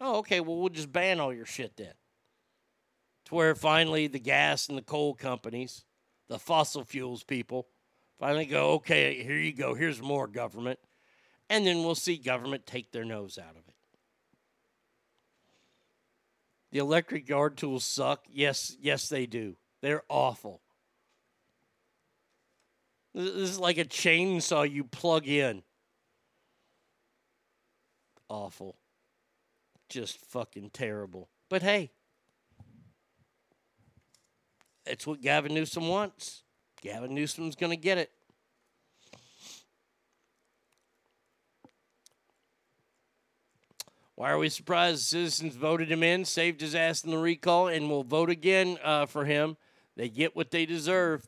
Oh, 0.00 0.18
okay, 0.18 0.40
well, 0.40 0.56
we'll 0.56 0.68
just 0.68 0.92
ban 0.92 1.20
all 1.20 1.34
your 1.34 1.44
shit 1.44 1.76
then. 1.76 1.94
To 3.26 3.34
where 3.34 3.54
finally 3.54 4.06
the 4.06 4.20
gas 4.20 4.68
and 4.68 4.78
the 4.78 4.82
coal 4.82 5.14
companies, 5.14 5.84
the 6.28 6.38
fossil 6.38 6.84
fuels 6.84 7.24
people, 7.24 7.66
finally 8.18 8.46
go, 8.46 8.70
okay, 8.74 9.22
here 9.22 9.38
you 9.38 9.52
go, 9.52 9.74
here's 9.74 10.00
more 10.00 10.28
government. 10.28 10.78
And 11.50 11.66
then 11.66 11.78
we'll 11.78 11.94
see 11.94 12.16
government 12.16 12.66
take 12.66 12.92
their 12.92 13.04
nose 13.04 13.38
out 13.38 13.56
of 13.56 13.68
it. 13.68 13.74
The 16.72 16.78
electric 16.78 17.28
yard 17.28 17.56
tools 17.56 17.84
suck. 17.84 18.24
Yes, 18.30 18.76
yes, 18.80 19.08
they 19.08 19.26
do. 19.26 19.56
They're 19.80 20.02
awful. 20.08 20.60
This 23.16 23.34
is 23.34 23.58
like 23.58 23.78
a 23.78 23.84
chainsaw 23.86 24.70
you 24.70 24.84
plug 24.84 25.26
in. 25.26 25.62
Awful. 28.28 28.76
Just 29.88 30.18
fucking 30.26 30.68
terrible. 30.74 31.30
But 31.48 31.62
hey, 31.62 31.92
it's 34.84 35.06
what 35.06 35.22
Gavin 35.22 35.54
Newsom 35.54 35.88
wants. 35.88 36.42
Gavin 36.82 37.14
Newsom's 37.14 37.56
going 37.56 37.70
to 37.70 37.82
get 37.82 37.96
it. 37.96 38.10
Why 44.14 44.30
are 44.30 44.38
we 44.38 44.50
surprised 44.50 45.00
citizens 45.00 45.56
voted 45.56 45.90
him 45.90 46.02
in, 46.02 46.26
saved 46.26 46.60
his 46.60 46.74
ass 46.74 47.02
in 47.02 47.10
the 47.12 47.18
recall, 47.18 47.68
and 47.68 47.88
will 47.88 48.04
vote 48.04 48.28
again 48.28 48.78
uh, 48.84 49.06
for 49.06 49.24
him? 49.24 49.56
They 49.96 50.10
get 50.10 50.36
what 50.36 50.50
they 50.50 50.66
deserve. 50.66 51.26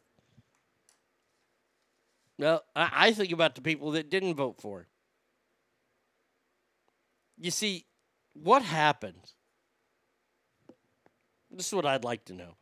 Well, 2.38 2.62
I, 2.74 2.90
I 2.92 3.12
think 3.12 3.32
about 3.32 3.54
the 3.54 3.62
people 3.62 3.92
that 3.92 4.10
didn't 4.10 4.34
vote 4.34 4.60
for 4.60 4.80
him. 4.80 4.86
You 7.40 7.50
see, 7.50 7.84
what 8.32 8.62
happened? 8.62 9.32
This 11.50 11.68
is 11.68 11.74
what 11.74 11.86
I'd 11.86 12.04
like 12.04 12.24
to 12.26 12.34
know, 12.34 12.56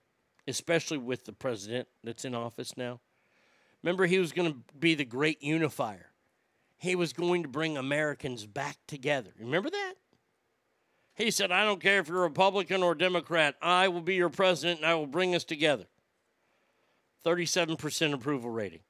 especially 0.46 0.98
with 0.98 1.24
the 1.24 1.32
president 1.32 1.88
that's 2.04 2.24
in 2.24 2.34
office 2.34 2.76
now. 2.76 3.00
Remember, 3.82 4.06
he 4.06 4.18
was 4.18 4.32
going 4.32 4.52
to 4.52 4.58
be 4.78 4.94
the 4.94 5.04
great 5.04 5.42
unifier. 5.42 6.10
He 6.78 6.94
was 6.94 7.12
going 7.12 7.42
to 7.42 7.48
bring 7.48 7.76
Americans 7.76 8.46
back 8.46 8.76
together. 8.86 9.32
Remember 9.38 9.70
that? 9.70 9.94
He 11.14 11.30
said, 11.30 11.50
I 11.50 11.64
don't 11.64 11.80
care 11.80 12.00
if 12.00 12.08
you're 12.08 12.20
Republican 12.20 12.82
or 12.82 12.94
Democrat, 12.94 13.56
I 13.62 13.88
will 13.88 14.02
be 14.02 14.16
your 14.16 14.28
president 14.28 14.80
and 14.80 14.86
I 14.86 14.94
will 14.94 15.06
bring 15.06 15.34
us 15.34 15.44
together. 15.44 15.86
37% 17.24 18.12
approval 18.12 18.50
rating. 18.50 18.80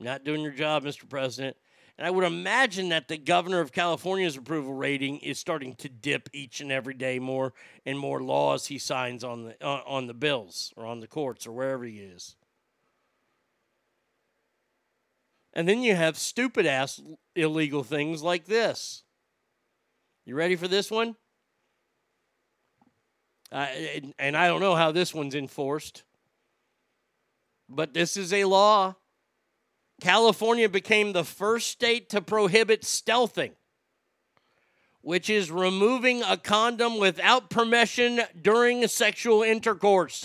Not 0.00 0.24
doing 0.24 0.40
your 0.40 0.52
job, 0.52 0.84
Mr. 0.84 1.06
President. 1.08 1.56
And 1.98 2.06
I 2.06 2.10
would 2.10 2.24
imagine 2.24 2.88
that 2.88 3.08
the 3.08 3.18
governor 3.18 3.60
of 3.60 3.72
California's 3.72 4.38
approval 4.38 4.72
rating 4.72 5.18
is 5.18 5.38
starting 5.38 5.74
to 5.76 5.88
dip 5.90 6.30
each 6.32 6.62
and 6.62 6.72
every 6.72 6.94
day 6.94 7.18
more 7.18 7.52
and 7.84 7.98
more 7.98 8.22
laws 8.22 8.66
he 8.66 8.78
signs 8.78 9.22
on 9.22 9.44
the 9.44 9.56
uh, 9.62 9.82
on 9.86 10.06
the 10.06 10.14
bills 10.14 10.72
or 10.78 10.86
on 10.86 11.00
the 11.00 11.06
courts 11.06 11.46
or 11.46 11.52
wherever 11.52 11.84
he 11.84 11.98
is. 11.98 12.36
And 15.52 15.68
then 15.68 15.82
you 15.82 15.94
have 15.94 16.16
stupid 16.16 16.64
ass 16.64 17.02
illegal 17.36 17.82
things 17.82 18.22
like 18.22 18.46
this. 18.46 19.02
You 20.24 20.36
ready 20.36 20.56
for 20.56 20.68
this 20.68 20.90
one? 20.90 21.16
Uh, 23.52 23.66
and, 23.94 24.14
and 24.18 24.36
I 24.36 24.46
don't 24.46 24.60
know 24.60 24.76
how 24.76 24.92
this 24.92 25.12
one's 25.12 25.34
enforced, 25.34 26.04
but 27.68 27.92
this 27.92 28.16
is 28.16 28.32
a 28.32 28.44
law. 28.44 28.94
California 30.00 30.68
became 30.68 31.12
the 31.12 31.24
first 31.24 31.68
state 31.68 32.08
to 32.10 32.20
prohibit 32.20 32.82
stealthing. 32.82 33.52
which 35.02 35.30
is 35.30 35.50
removing 35.50 36.22
a 36.22 36.36
condom 36.36 36.98
without 36.98 37.48
permission 37.48 38.20
during 38.42 38.86
sexual 38.86 39.42
intercourse. 39.42 40.22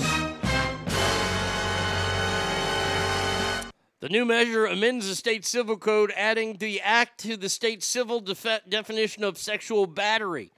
The 4.02 4.10
new 4.10 4.26
measure 4.26 4.65
amends 4.65 5.07
the 5.07 5.15
state 5.15 5.45
civil 5.45 5.77
code, 5.77 6.11
adding 6.15 6.57
the 6.57 6.81
act 6.81 7.22
to 7.22 7.38
the 7.38 7.49
state 7.49 7.81
civil 7.84 8.19
def- 8.19 8.61
definition 8.68 9.23
of 9.23 9.38
sexual 9.38 9.88
battery. 9.88 10.52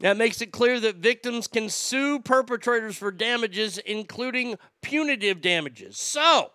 That 0.00 0.16
makes 0.16 0.42
it 0.42 0.52
clear 0.52 0.78
that 0.80 0.96
victims 0.96 1.46
can 1.46 1.68
sue 1.68 2.18
perpetrators 2.18 2.96
for 2.96 3.10
damages, 3.10 3.78
including 3.78 4.56
punitive 4.82 5.40
damages. 5.40 5.96
So, 5.98 6.50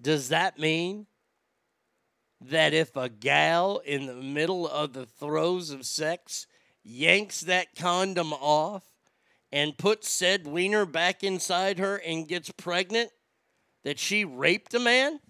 does 0.00 0.28
that 0.30 0.58
mean 0.58 1.06
that 2.40 2.72
if 2.72 2.96
a 2.96 3.08
gal 3.08 3.78
in 3.84 4.06
the 4.06 4.14
middle 4.14 4.66
of 4.66 4.92
the 4.92 5.06
throes 5.06 5.70
of 5.70 5.84
sex 5.84 6.46
yanks 6.82 7.42
that 7.42 7.74
condom 7.76 8.32
off 8.32 8.84
and 9.52 9.76
puts 9.76 10.08
said 10.08 10.46
wiener 10.46 10.86
back 10.86 11.22
inside 11.22 11.78
her 11.78 11.96
and 11.96 12.28
gets 12.28 12.50
pregnant, 12.50 13.10
that 13.82 13.98
she 13.98 14.24
raped 14.24 14.74
a 14.74 14.80
man? 14.80 15.20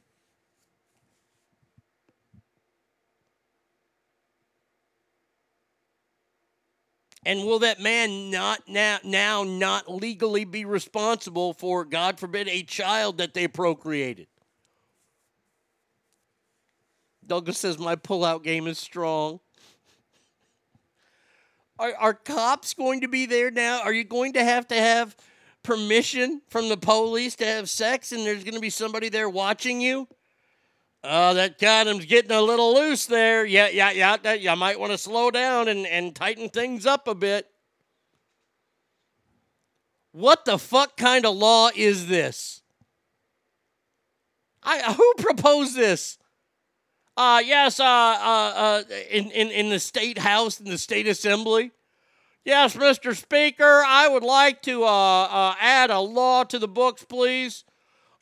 And 7.25 7.45
will 7.45 7.59
that 7.61 7.81
man 7.81 8.31
not 8.31 8.63
now 8.67 8.99
now 9.05 9.43
not 9.45 9.91
legally 9.91 10.45
be 10.45 10.65
responsible 10.65 11.53
for, 11.53 11.85
God 11.85 12.19
forbid, 12.19 12.49
a 12.49 12.63
child 12.63 13.19
that 13.19 13.35
they 13.35 13.47
procreated? 13.47 14.27
Douglas 17.31 17.59
says 17.59 17.79
my 17.79 17.95
pullout 17.95 18.43
game 18.43 18.67
is 18.67 18.77
strong. 18.77 19.39
Are, 21.79 21.95
are 21.95 22.13
cops 22.13 22.75
going 22.75 23.03
to 23.03 23.09
be 23.09 23.25
there 23.25 23.53
now? 23.53 23.83
Are 23.83 23.93
you 23.93 24.03
going 24.03 24.33
to 24.33 24.43
have 24.43 24.67
to 24.67 24.75
have 24.75 25.17
permission 25.63 26.43
from 26.49 26.69
the 26.69 26.77
police 26.77 27.37
to 27.37 27.47
have 27.47 27.71
sex 27.71 28.11
and 28.11 28.27
there's 28.27 28.43
going 28.43 28.57
to 28.57 28.61
be 28.61 28.69
somebody 28.69 29.11
there 29.11 29.31
watching 29.31 29.81
you? 29.81 30.09
Oh, 31.05 31.35
that 31.35 31.61
condom's 31.61 32.05
getting 32.05 32.33
a 32.33 32.43
little 32.43 32.75
loose 32.75 33.07
there. 33.07 33.47
Yeah, 33.47 33.69
yeah, 33.69 33.93
yeah. 33.93 34.17
That, 34.17 34.41
you 34.41 34.57
might 34.57 34.81
want 34.81 34.91
to 34.91 34.99
slow 34.99 35.31
down 35.31 35.69
and, 35.69 35.87
and 35.87 36.17
tighten 36.17 36.49
things 36.49 36.85
up 36.85 37.07
a 37.07 37.15
bit. 37.15 37.47
What 40.11 40.45
the 40.47 40.59
fuck 40.59 40.97
kind 40.97 41.25
of 41.25 41.37
law 41.37 41.71
is 41.77 42.09
this? 42.09 42.61
I 44.65 44.95
who 44.95 45.15
proposed 45.17 45.77
this? 45.77 46.19
Uh 47.21 47.43
yes, 47.45 47.79
uh, 47.79 47.85
uh, 47.85 48.53
uh 48.57 48.83
in, 49.11 49.31
in, 49.33 49.49
in 49.49 49.69
the 49.69 49.79
state 49.79 50.17
house, 50.17 50.59
in 50.59 50.71
the 50.71 50.79
state 50.79 51.07
assembly. 51.07 51.71
Yes, 52.47 52.75
Mr. 52.75 53.15
Speaker, 53.15 53.83
I 53.87 54.09
would 54.09 54.23
like 54.23 54.63
to 54.63 54.85
uh, 54.85 55.25
uh, 55.25 55.55
add 55.61 55.91
a 55.91 56.01
law 56.01 56.45
to 56.45 56.59
the 56.59 56.67
books, 56.67 57.05
please. 57.05 57.65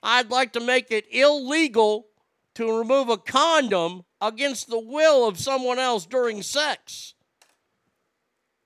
I'd 0.02 0.30
like 0.30 0.52
to 0.54 0.60
make 0.60 0.90
it 0.90 1.06
illegal 1.12 2.08
to 2.56 2.76
remove 2.76 3.08
a 3.08 3.16
condom 3.16 4.02
against 4.20 4.68
the 4.68 4.80
will 4.80 5.28
of 5.28 5.38
someone 5.38 5.78
else 5.78 6.04
during 6.04 6.42
sex. 6.42 7.14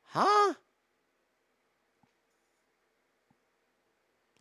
Huh? 0.05 0.55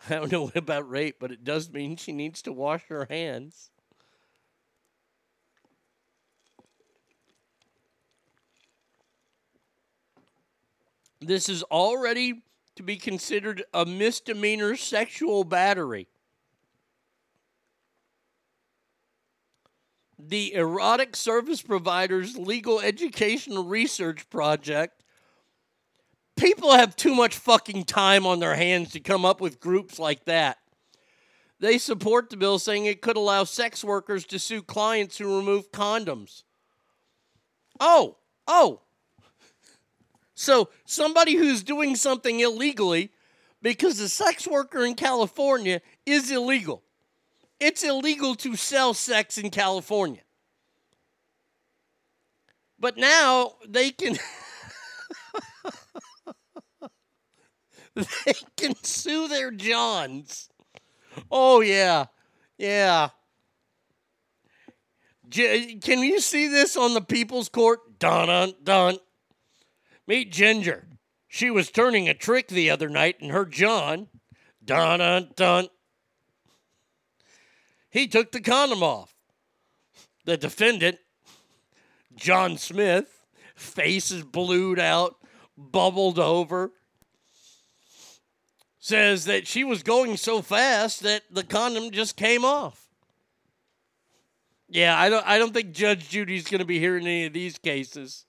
I 0.09 0.13
don't 0.15 0.31
know 0.31 0.51
about 0.55 0.89
rape, 0.89 1.17
but 1.19 1.33
it 1.33 1.43
does 1.43 1.69
mean 1.69 1.97
she 1.97 2.13
needs 2.13 2.41
to 2.43 2.53
wash 2.53 2.83
her 2.87 3.07
hands. 3.09 3.70
This 11.21 11.47
is 11.47 11.63
already 11.63 12.41
to 12.75 12.83
be 12.83 12.97
considered 12.97 13.63
a 13.73 13.85
misdemeanor 13.85 14.75
sexual 14.75 15.43
battery. 15.43 16.07
the 20.27 20.53
Erotic 20.53 21.15
Service 21.15 21.61
Providers 21.61 22.37
Legal 22.37 22.79
Educational 22.79 23.63
Research 23.63 24.29
Project. 24.29 25.03
People 26.35 26.73
have 26.73 26.95
too 26.95 27.13
much 27.13 27.35
fucking 27.37 27.85
time 27.85 28.25
on 28.25 28.39
their 28.39 28.55
hands 28.55 28.91
to 28.91 28.99
come 28.99 29.25
up 29.25 29.41
with 29.41 29.59
groups 29.59 29.99
like 29.99 30.25
that. 30.25 30.57
They 31.59 31.77
support 31.77 32.29
the 32.29 32.37
bill, 32.37 32.57
saying 32.57 32.85
it 32.85 33.01
could 33.01 33.17
allow 33.17 33.43
sex 33.43 33.83
workers 33.83 34.25
to 34.27 34.39
sue 34.39 34.63
clients 34.63 35.17
who 35.17 35.37
remove 35.37 35.71
condoms. 35.71 36.43
Oh, 37.79 38.17
oh. 38.47 38.81
So 40.41 40.69
somebody 40.85 41.35
who's 41.35 41.63
doing 41.63 41.95
something 41.95 42.39
illegally, 42.39 43.11
because 43.61 43.97
the 43.97 44.09
sex 44.09 44.47
worker 44.47 44.85
in 44.85 44.95
California 44.95 45.81
is 46.05 46.31
illegal 46.31 46.83
it's 47.61 47.83
illegal 47.83 48.33
to 48.35 48.55
sell 48.55 48.93
sex 48.93 49.37
in 49.37 49.51
California. 49.51 50.23
But 52.79 52.97
now 52.97 53.53
they 53.69 53.91
can 53.91 54.17
they 57.95 58.33
can 58.57 58.73
sue 58.83 59.27
their 59.27 59.51
Johns. 59.51 60.49
Oh 61.29 61.61
yeah. 61.61 62.05
Yeah. 62.57 63.09
J- 65.29 65.75
can 65.75 65.99
you 65.99 66.19
see 66.19 66.47
this 66.47 66.75
on 66.75 66.95
the 66.95 67.01
People's 67.01 67.47
Court? 67.47 67.99
Dun 67.99 68.27
dun 68.27 68.55
dun. 68.63 68.97
Meet 70.11 70.33
Ginger. 70.33 70.89
She 71.29 71.49
was 71.49 71.71
turning 71.71 72.09
a 72.09 72.13
trick 72.13 72.49
the 72.49 72.69
other 72.69 72.89
night 72.89 73.21
and 73.21 73.31
her 73.31 73.45
John. 73.45 74.09
Dun 74.61 74.99
dun 74.99 75.29
dun. 75.37 75.67
He 77.89 78.09
took 78.09 78.33
the 78.33 78.41
condom 78.41 78.83
off. 78.83 79.15
The 80.25 80.35
defendant, 80.35 80.97
John 82.13 82.57
Smith, 82.57 83.23
face 83.55 84.11
is 84.11 84.23
blued 84.23 84.79
out, 84.79 85.15
bubbled 85.55 86.19
over, 86.19 86.73
says 88.79 89.23
that 89.23 89.47
she 89.47 89.63
was 89.63 89.81
going 89.81 90.17
so 90.17 90.41
fast 90.41 91.03
that 91.03 91.21
the 91.31 91.45
condom 91.45 91.89
just 91.89 92.17
came 92.17 92.43
off. 92.43 92.89
Yeah, 94.67 94.99
I 94.99 95.07
don't 95.07 95.25
I 95.25 95.37
don't 95.37 95.53
think 95.53 95.71
Judge 95.71 96.09
Judy's 96.09 96.49
going 96.49 96.59
to 96.59 96.65
be 96.65 96.79
hearing 96.79 97.07
any 97.07 97.27
of 97.27 97.31
these 97.31 97.57
cases. 97.57 98.25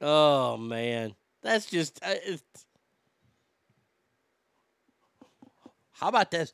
Oh 0.00 0.56
man. 0.56 1.14
That's 1.42 1.66
just 1.66 2.00
uh, 2.02 2.14
How 5.92 6.08
about 6.08 6.30
this? 6.30 6.52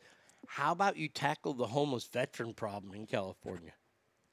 How 0.49 0.73
about 0.73 0.97
you 0.97 1.09
tackle 1.09 1.55
the 1.55 1.67
homeless 1.67 2.05
veteran 2.05 2.53
problem 2.53 2.95
in 2.95 3.07
California? 3.07 3.73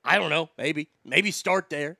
I 0.03 0.17
don't 0.17 0.29
know. 0.29 0.49
Maybe. 0.57 0.89
Maybe 1.05 1.31
start 1.31 1.69
there. 1.69 1.97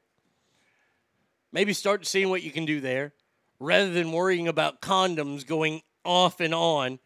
Maybe 1.52 1.74
start 1.74 2.06
seeing 2.06 2.30
what 2.30 2.42
you 2.42 2.52
can 2.52 2.66
do 2.66 2.82
there 2.82 3.14
rather 3.60 3.92
than 3.92 4.12
worrying 4.12 4.48
about 4.48 4.82
condoms 4.82 5.46
going 5.46 5.84
off 6.04 6.40
and 6.40 6.54
on 6.54 7.00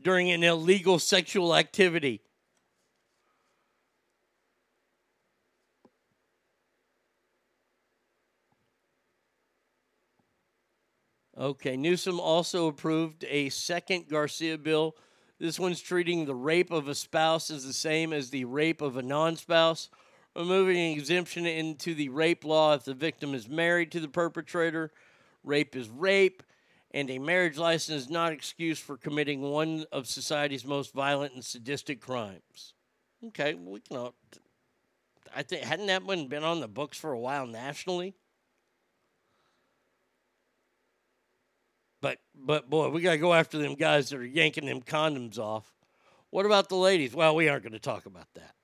during 0.00 0.30
an 0.30 0.44
illegal 0.44 0.98
sexual 0.98 1.54
activity. 1.54 2.22
Okay, 11.40 11.74
Newsom 11.74 12.20
also 12.20 12.68
approved 12.68 13.24
a 13.24 13.48
second 13.48 14.08
Garcia 14.08 14.58
bill 14.58 14.94
this 15.40 15.58
one's 15.58 15.80
treating 15.80 16.26
the 16.26 16.34
rape 16.34 16.70
of 16.70 16.86
a 16.86 16.94
spouse 16.94 17.50
as 17.50 17.64
the 17.64 17.72
same 17.72 18.12
as 18.12 18.28
the 18.28 18.44
rape 18.44 18.82
of 18.82 18.98
a 18.98 19.02
non 19.02 19.36
spouse, 19.36 19.88
removing 20.36 20.76
an 20.76 20.98
exemption 20.98 21.46
into 21.46 21.94
the 21.94 22.10
rape 22.10 22.44
law 22.44 22.74
if 22.74 22.84
the 22.84 22.92
victim 22.92 23.32
is 23.34 23.48
married 23.48 23.90
to 23.92 24.00
the 24.00 24.08
perpetrator. 24.08 24.92
Rape 25.42 25.74
is 25.74 25.88
rape, 25.88 26.42
and 26.90 27.10
a 27.10 27.18
marriage 27.18 27.56
license 27.56 28.02
is 28.02 28.10
not 28.10 28.34
excuse 28.34 28.78
for 28.78 28.98
committing 28.98 29.40
one 29.40 29.86
of 29.90 30.06
society's 30.06 30.66
most 30.66 30.92
violent 30.92 31.32
and 31.32 31.42
sadistic 31.42 32.02
crimes. 32.02 32.74
Okay, 33.28 33.54
we 33.54 33.80
can. 33.80 34.10
I 35.34 35.42
think 35.42 35.64
hadn't 35.64 35.86
that 35.86 36.04
one 36.04 36.28
been 36.28 36.44
on 36.44 36.60
the 36.60 36.68
books 36.68 36.98
for 36.98 37.12
a 37.12 37.18
while 37.18 37.46
nationally? 37.46 38.14
But 42.00 42.18
but 42.34 42.70
boy, 42.70 42.88
we 42.90 43.02
gotta 43.02 43.18
go 43.18 43.34
after 43.34 43.58
them 43.58 43.74
guys 43.74 44.10
that 44.10 44.18
are 44.18 44.24
yanking 44.24 44.66
them 44.66 44.80
condoms 44.82 45.38
off. 45.38 45.72
What 46.30 46.46
about 46.46 46.68
the 46.68 46.76
ladies? 46.76 47.14
Well, 47.14 47.34
we 47.34 47.48
aren't 47.48 47.64
going 47.64 47.72
to 47.72 47.80
talk 47.80 48.06
about 48.06 48.28
that. 48.34 48.54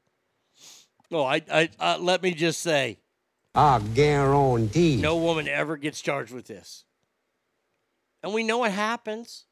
Oh, 1.10 1.24
I, 1.24 1.42
I, 1.52 1.68
uh, 1.80 1.98
let 2.00 2.22
me 2.22 2.32
just 2.32 2.60
say, 2.60 2.98
I 3.54 3.80
guarantee 3.80 4.96
no 4.96 5.16
woman 5.16 5.48
ever 5.48 5.76
gets 5.76 6.00
charged 6.00 6.32
with 6.32 6.46
this, 6.46 6.84
and 8.22 8.32
we 8.32 8.42
know 8.44 8.64
it 8.64 8.70
happens. 8.72 9.44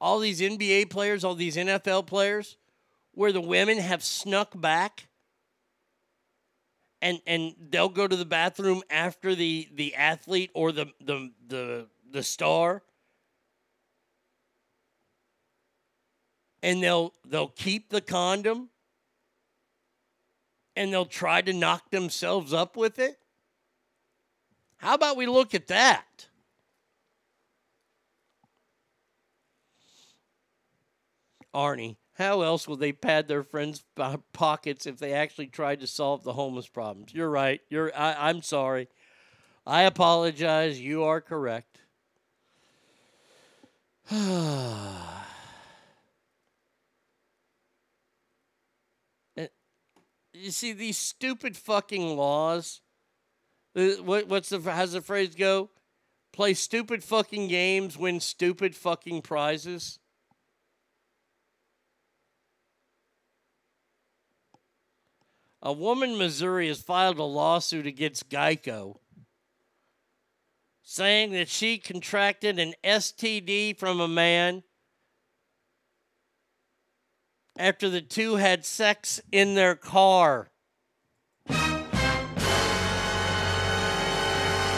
all 0.00 0.18
these 0.18 0.40
NBA 0.40 0.90
players, 0.90 1.24
all 1.24 1.34
these 1.34 1.56
NFL 1.56 2.06
players, 2.06 2.56
where 3.12 3.32
the 3.32 3.40
women 3.40 3.78
have 3.78 4.02
snuck 4.04 4.58
back 4.60 5.08
and 7.02 7.20
and 7.26 7.54
they'll 7.70 7.88
go 7.88 8.06
to 8.08 8.16
the 8.16 8.24
bathroom 8.24 8.82
after 8.90 9.34
the 9.34 9.68
the 9.74 9.94
athlete 9.94 10.50
or 10.54 10.72
the 10.72 10.86
the 11.00 11.30
the 11.48 11.86
the 12.10 12.22
star 12.22 12.82
and 16.62 16.82
they'll 16.82 17.12
they'll 17.26 17.48
keep 17.48 17.90
the 17.90 18.00
condom 18.00 18.70
and 20.74 20.92
they'll 20.92 21.04
try 21.04 21.40
to 21.40 21.52
knock 21.52 21.90
themselves 21.90 22.52
up 22.52 22.76
with 22.76 22.98
it 22.98 23.18
how 24.78 24.94
about 24.94 25.16
we 25.16 25.26
look 25.26 25.54
at 25.54 25.66
that 25.68 26.28
Arnie 31.54 31.96
how 32.16 32.40
else 32.40 32.66
will 32.66 32.76
they 32.76 32.92
pad 32.92 33.28
their 33.28 33.42
friends' 33.42 33.84
pockets 34.32 34.86
if 34.86 34.98
they 34.98 35.12
actually 35.12 35.48
tried 35.48 35.80
to 35.80 35.86
solve 35.86 36.24
the 36.24 36.32
homeless 36.32 36.66
problems? 36.66 37.12
You're 37.12 37.28
right. 37.28 37.60
You're. 37.68 37.92
I, 37.94 38.30
I'm 38.30 38.40
sorry. 38.40 38.88
I 39.66 39.82
apologize. 39.82 40.80
You 40.80 41.04
are 41.04 41.20
correct. 41.20 41.75
You 50.38 50.50
see 50.50 50.72
these 50.72 50.98
stupid 50.98 51.56
fucking 51.56 52.16
laws. 52.16 52.82
Uh, 53.74 54.02
What, 54.02 54.28
what's 54.28 54.50
the 54.50 54.60
how's 54.60 54.92
the 54.92 55.00
phrase 55.00 55.34
go? 55.34 55.70
Play 56.32 56.52
stupid 56.52 57.02
fucking 57.02 57.48
games, 57.48 57.96
win 57.96 58.20
stupid 58.20 58.76
fucking 58.76 59.22
prizes. 59.22 59.98
A 65.62 65.72
woman 65.72 66.10
in 66.10 66.18
Missouri 66.18 66.68
has 66.68 66.82
filed 66.82 67.18
a 67.18 67.24
lawsuit 67.24 67.86
against 67.86 68.28
Geico 68.28 68.98
saying 70.88 71.32
that 71.32 71.48
she 71.48 71.78
contracted 71.78 72.60
an 72.60 72.72
STD 72.84 73.76
from 73.76 74.00
a 74.00 74.06
man 74.06 74.62
after 77.58 77.90
the 77.90 78.00
two 78.00 78.36
had 78.36 78.64
sex 78.64 79.20
in 79.32 79.56
their 79.56 79.74
car. 79.74 80.48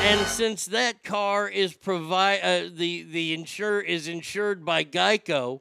And 0.00 0.26
since 0.26 0.64
that 0.64 1.04
car 1.04 1.46
is 1.46 1.74
provide 1.74 2.40
uh, 2.40 2.70
the 2.72 3.02
the 3.02 3.34
insure 3.34 3.82
is 3.82 4.08
insured 4.08 4.64
by 4.64 4.84
Geico, 4.84 5.60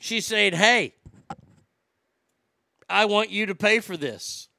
she 0.00 0.20
said, 0.20 0.54
"Hey, 0.54 0.94
I 2.88 3.04
want 3.04 3.30
you 3.30 3.46
to 3.46 3.54
pay 3.54 3.78
for 3.78 3.96
this. 3.96 4.49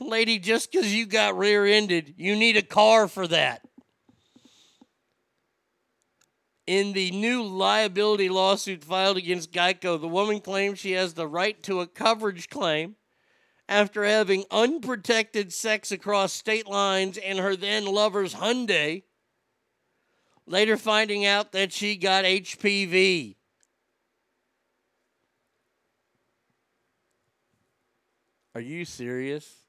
Lady, 0.00 0.38
just 0.38 0.70
because 0.70 0.94
you 0.94 1.06
got 1.06 1.36
rear 1.36 1.66
ended, 1.66 2.14
you 2.16 2.36
need 2.36 2.56
a 2.56 2.62
car 2.62 3.08
for 3.08 3.26
that. 3.26 3.62
In 6.66 6.92
the 6.92 7.10
new 7.10 7.42
liability 7.42 8.28
lawsuit 8.28 8.84
filed 8.84 9.16
against 9.16 9.52
Geico, 9.52 10.00
the 10.00 10.06
woman 10.06 10.40
claims 10.40 10.78
she 10.78 10.92
has 10.92 11.14
the 11.14 11.26
right 11.26 11.60
to 11.62 11.80
a 11.80 11.86
coverage 11.86 12.48
claim 12.50 12.96
after 13.68 14.04
having 14.04 14.44
unprotected 14.50 15.52
sex 15.52 15.90
across 15.90 16.32
state 16.32 16.66
lines 16.66 17.16
in 17.16 17.38
her 17.38 17.56
then 17.56 17.86
lover's 17.86 18.34
Hyundai, 18.34 19.02
later 20.46 20.76
finding 20.76 21.26
out 21.26 21.52
that 21.52 21.72
she 21.72 21.96
got 21.96 22.24
HPV. 22.24 23.36
Are 28.54 28.60
you 28.60 28.84
serious? 28.84 29.67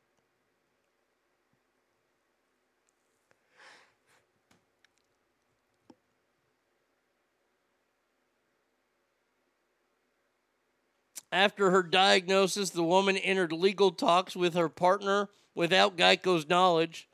After 11.32 11.72
her 11.72 11.84
diagnosis, 11.84 12.72
the 12.72 12.84
woman 12.84 13.18
entered 13.18 13.52
legal 13.52 13.92
talks 13.92 14.36
with 14.36 14.56
her 14.56 14.70
partner 14.70 15.30
without 15.54 15.98
Geico's 15.98 16.48
knowledge, 16.48 17.08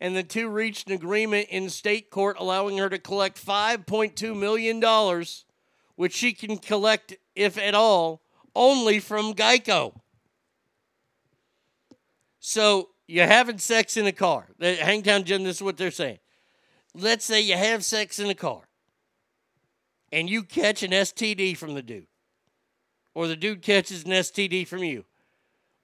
and 0.00 0.14
the 0.14 0.22
two 0.22 0.48
reached 0.48 0.88
an 0.88 0.94
agreement 0.94 1.48
in 1.50 1.70
state 1.70 2.10
court 2.10 2.36
allowing 2.38 2.78
her 2.78 2.88
to 2.88 2.98
collect 2.98 3.44
$5.2 3.44 4.38
million, 4.38 5.24
which 5.96 6.14
she 6.14 6.32
can 6.32 6.58
collect, 6.58 7.16
if 7.34 7.58
at 7.58 7.74
all, 7.74 8.22
only 8.54 9.00
from 9.00 9.34
Geico. 9.34 9.98
So 12.38 12.90
you're 13.08 13.26
having 13.26 13.58
sex 13.58 13.96
in 13.96 14.06
a 14.06 14.12
car. 14.12 14.46
The 14.58 14.74
Hangtown 14.76 15.24
Jim, 15.24 15.44
this 15.44 15.56
is 15.56 15.62
what 15.62 15.76
they're 15.76 15.90
saying. 15.90 16.18
Let's 16.94 17.24
say 17.24 17.40
you 17.40 17.56
have 17.56 17.84
sex 17.84 18.18
in 18.18 18.30
a 18.30 18.34
car 18.34 18.62
and 20.12 20.30
you 20.30 20.42
catch 20.42 20.82
an 20.82 20.92
STD 20.92 21.56
from 21.56 21.74
the 21.74 21.82
dude, 21.82 22.06
or 23.16 23.26
the 23.26 23.34
dude 23.34 23.62
catches 23.62 24.04
an 24.04 24.10
STD 24.10 24.68
from 24.68 24.84
you. 24.84 25.02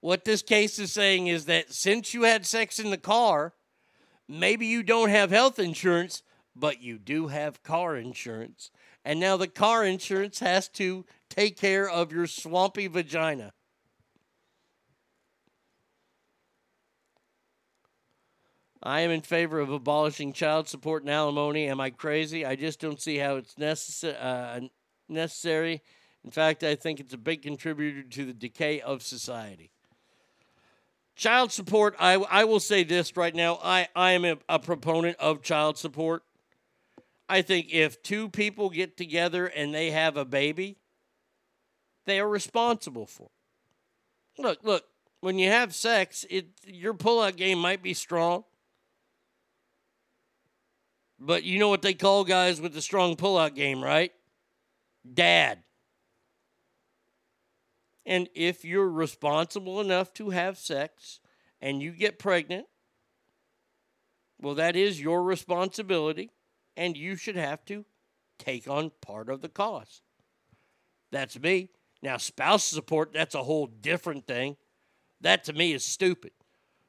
What 0.01 0.27
this 0.27 0.43
case 0.43 0.79
is 0.79 0.93
saying 0.93 1.29
is 1.29 1.47
that 1.47 1.73
since 1.73 2.13
you 2.13 2.25
had 2.25 2.45
sex 2.45 2.79
in 2.79 2.91
the 2.91 2.99
car, 2.99 3.55
maybe 4.29 4.67
you 4.67 4.83
don't 4.83 5.09
have 5.09 5.31
health 5.31 5.59
insurance, 5.59 6.23
but 6.55 6.83
you 6.83 6.99
do 6.99 7.29
have 7.29 7.63
car 7.63 7.97
insurance. 7.97 8.71
And 9.03 9.19
now 9.19 9.39
the 9.39 9.49
car 9.49 9.83
insurance 9.83 10.41
has 10.41 10.69
to 10.71 11.07
take 11.31 11.57
care 11.57 11.89
of 11.89 12.13
your 12.13 12.27
swampy 12.27 12.87
vagina. 12.87 13.55
I 18.83 19.01
am 19.01 19.11
in 19.11 19.23
favor 19.23 19.59
of 19.59 19.71
abolishing 19.71 20.35
child 20.35 20.69
support 20.69 21.03
and 21.03 21.11
alimony. 21.11 21.67
Am 21.67 21.81
I 21.81 21.89
crazy? 21.89 22.45
I 22.45 22.57
just 22.57 22.79
don't 22.79 23.01
see 23.01 23.17
how 23.17 23.37
it's 23.37 23.57
necessary. 23.57 24.19
Uh, 24.21 24.61
necessary. 25.09 25.81
In 26.25 26.31
fact, 26.31 26.63
I 26.63 26.75
think 26.75 27.01
it's 27.01 27.15
a 27.15 27.19
big 27.19 27.43
contributor 27.43 28.03
to 28.03 28.25
the 28.25 28.33
decay 28.33 28.81
of 28.81 29.03
society. 29.03 29.71
Child 31.17 31.53
support, 31.53 31.95
I, 31.99 32.15
I 32.15 32.45
will 32.45 32.61
say 32.61 32.85
this 32.85 33.17
right 33.17 33.35
now. 33.35 33.59
I, 33.63 33.89
I 33.95 34.13
am 34.13 34.25
a, 34.25 34.39
a 34.49 34.59
proponent 34.59 35.17
of 35.19 35.43
child 35.43 35.77
support. 35.77 36.23
I 37.29 37.43
think 37.43 37.73
if 37.73 38.03
two 38.03 38.29
people 38.29 38.71
get 38.71 38.97
together 38.97 39.47
and 39.47 39.75
they 39.75 39.91
have 39.91 40.17
a 40.17 40.25
baby, 40.25 40.77
they 42.07 42.19
are 42.21 42.29
responsible 42.29 43.07
for 43.07 43.25
it. 43.25 44.43
Look, 44.43 44.59
look, 44.63 44.85
when 45.21 45.39
you 45.39 45.51
have 45.51 45.75
sex, 45.75 46.25
it 46.31 46.47
your 46.67 46.95
pullout 46.95 47.37
game 47.37 47.59
might 47.59 47.83
be 47.83 47.95
strong. 47.95 48.45
But 51.19 51.45
you 51.45 51.59
know 51.59 51.69
what 51.69 51.83
they 51.83 51.95
call 51.95 52.25
guys 52.25 52.61
with 52.61 52.75
the 52.75 52.83
strong 52.83 53.17
pullout 53.17 53.55
game, 53.55 53.83
right? 53.83 54.13
Dad. 55.15 55.59
And 58.05 58.29
if 58.35 58.65
you're 58.65 58.91
responsible 58.91 59.81
enough 59.81 60.13
to 60.15 60.31
have 60.31 60.59
sex 60.59 61.21
and 61.61 61.83
you 61.83 61.93
get 61.93 62.19
pregnant, 62.19 62.67
well, 64.41 64.57
that 64.57 64.75
is 64.75 65.01
your 65.01 65.23
responsibility, 65.23 66.31
and 66.77 66.97
you 66.97 67.15
should 67.15 67.37
have 67.37 67.65
to 67.67 67.85
take 68.39 68.69
on 68.69 68.91
part 69.01 69.29
of 69.29 69.41
the 69.41 69.49
cost. 69.49 70.03
That's 71.13 71.39
me. 71.39 71.69
Now, 72.03 72.17
spouse 72.17 72.65
support, 72.65 73.13
that's 73.13 73.37
a 73.37 73.45
whole 73.45 73.67
different 73.67 74.27
thing. 74.27 74.57
That 75.21 75.45
to 75.45 75.53
me 75.53 75.73
is 75.73 75.85
stupid. 75.85 76.33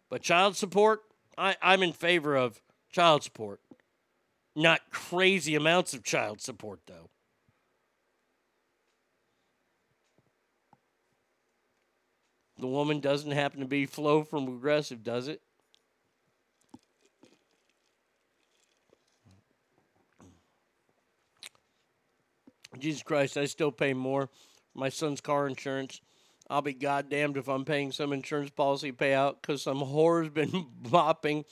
But 0.10 0.24
child 0.24 0.56
support, 0.56 1.02
I, 1.38 1.56
I'm 1.62 1.84
in 1.84 1.94
favor 1.94 2.36
of 2.36 2.62
child 2.92 3.22
support. 3.24 3.62
Not 4.56 4.82
crazy 4.90 5.54
amounts 5.54 5.94
of 5.94 6.04
child 6.04 6.42
support, 6.42 6.82
though. 6.88 7.10
The 12.64 12.68
woman 12.68 13.02
doesn't 13.02 13.32
happen 13.32 13.60
to 13.60 13.66
be 13.66 13.86
Flo 13.86 14.24
from 14.24 14.46
Progressive, 14.46 15.04
does 15.04 15.28
it? 15.28 15.42
Jesus 22.80 23.04
Christ, 23.04 23.36
I 23.36 23.48
still 23.48 23.74
pay 23.74 23.94
more 23.94 24.28
for 24.28 24.80
my 24.80 24.88
son's 24.88 25.20
car 25.20 25.46
insurance. 25.46 26.00
I'll 26.50 26.62
be 26.62 26.74
goddamned 26.74 27.36
if 27.36 27.50
I'm 27.50 27.66
paying 27.66 27.92
some 27.92 28.14
insurance 28.14 28.52
policy 28.52 28.94
payout 28.94 29.42
because 29.42 29.64
some 29.64 29.82
whore's 29.82 30.30
been 30.30 30.68
bopping 30.84 31.44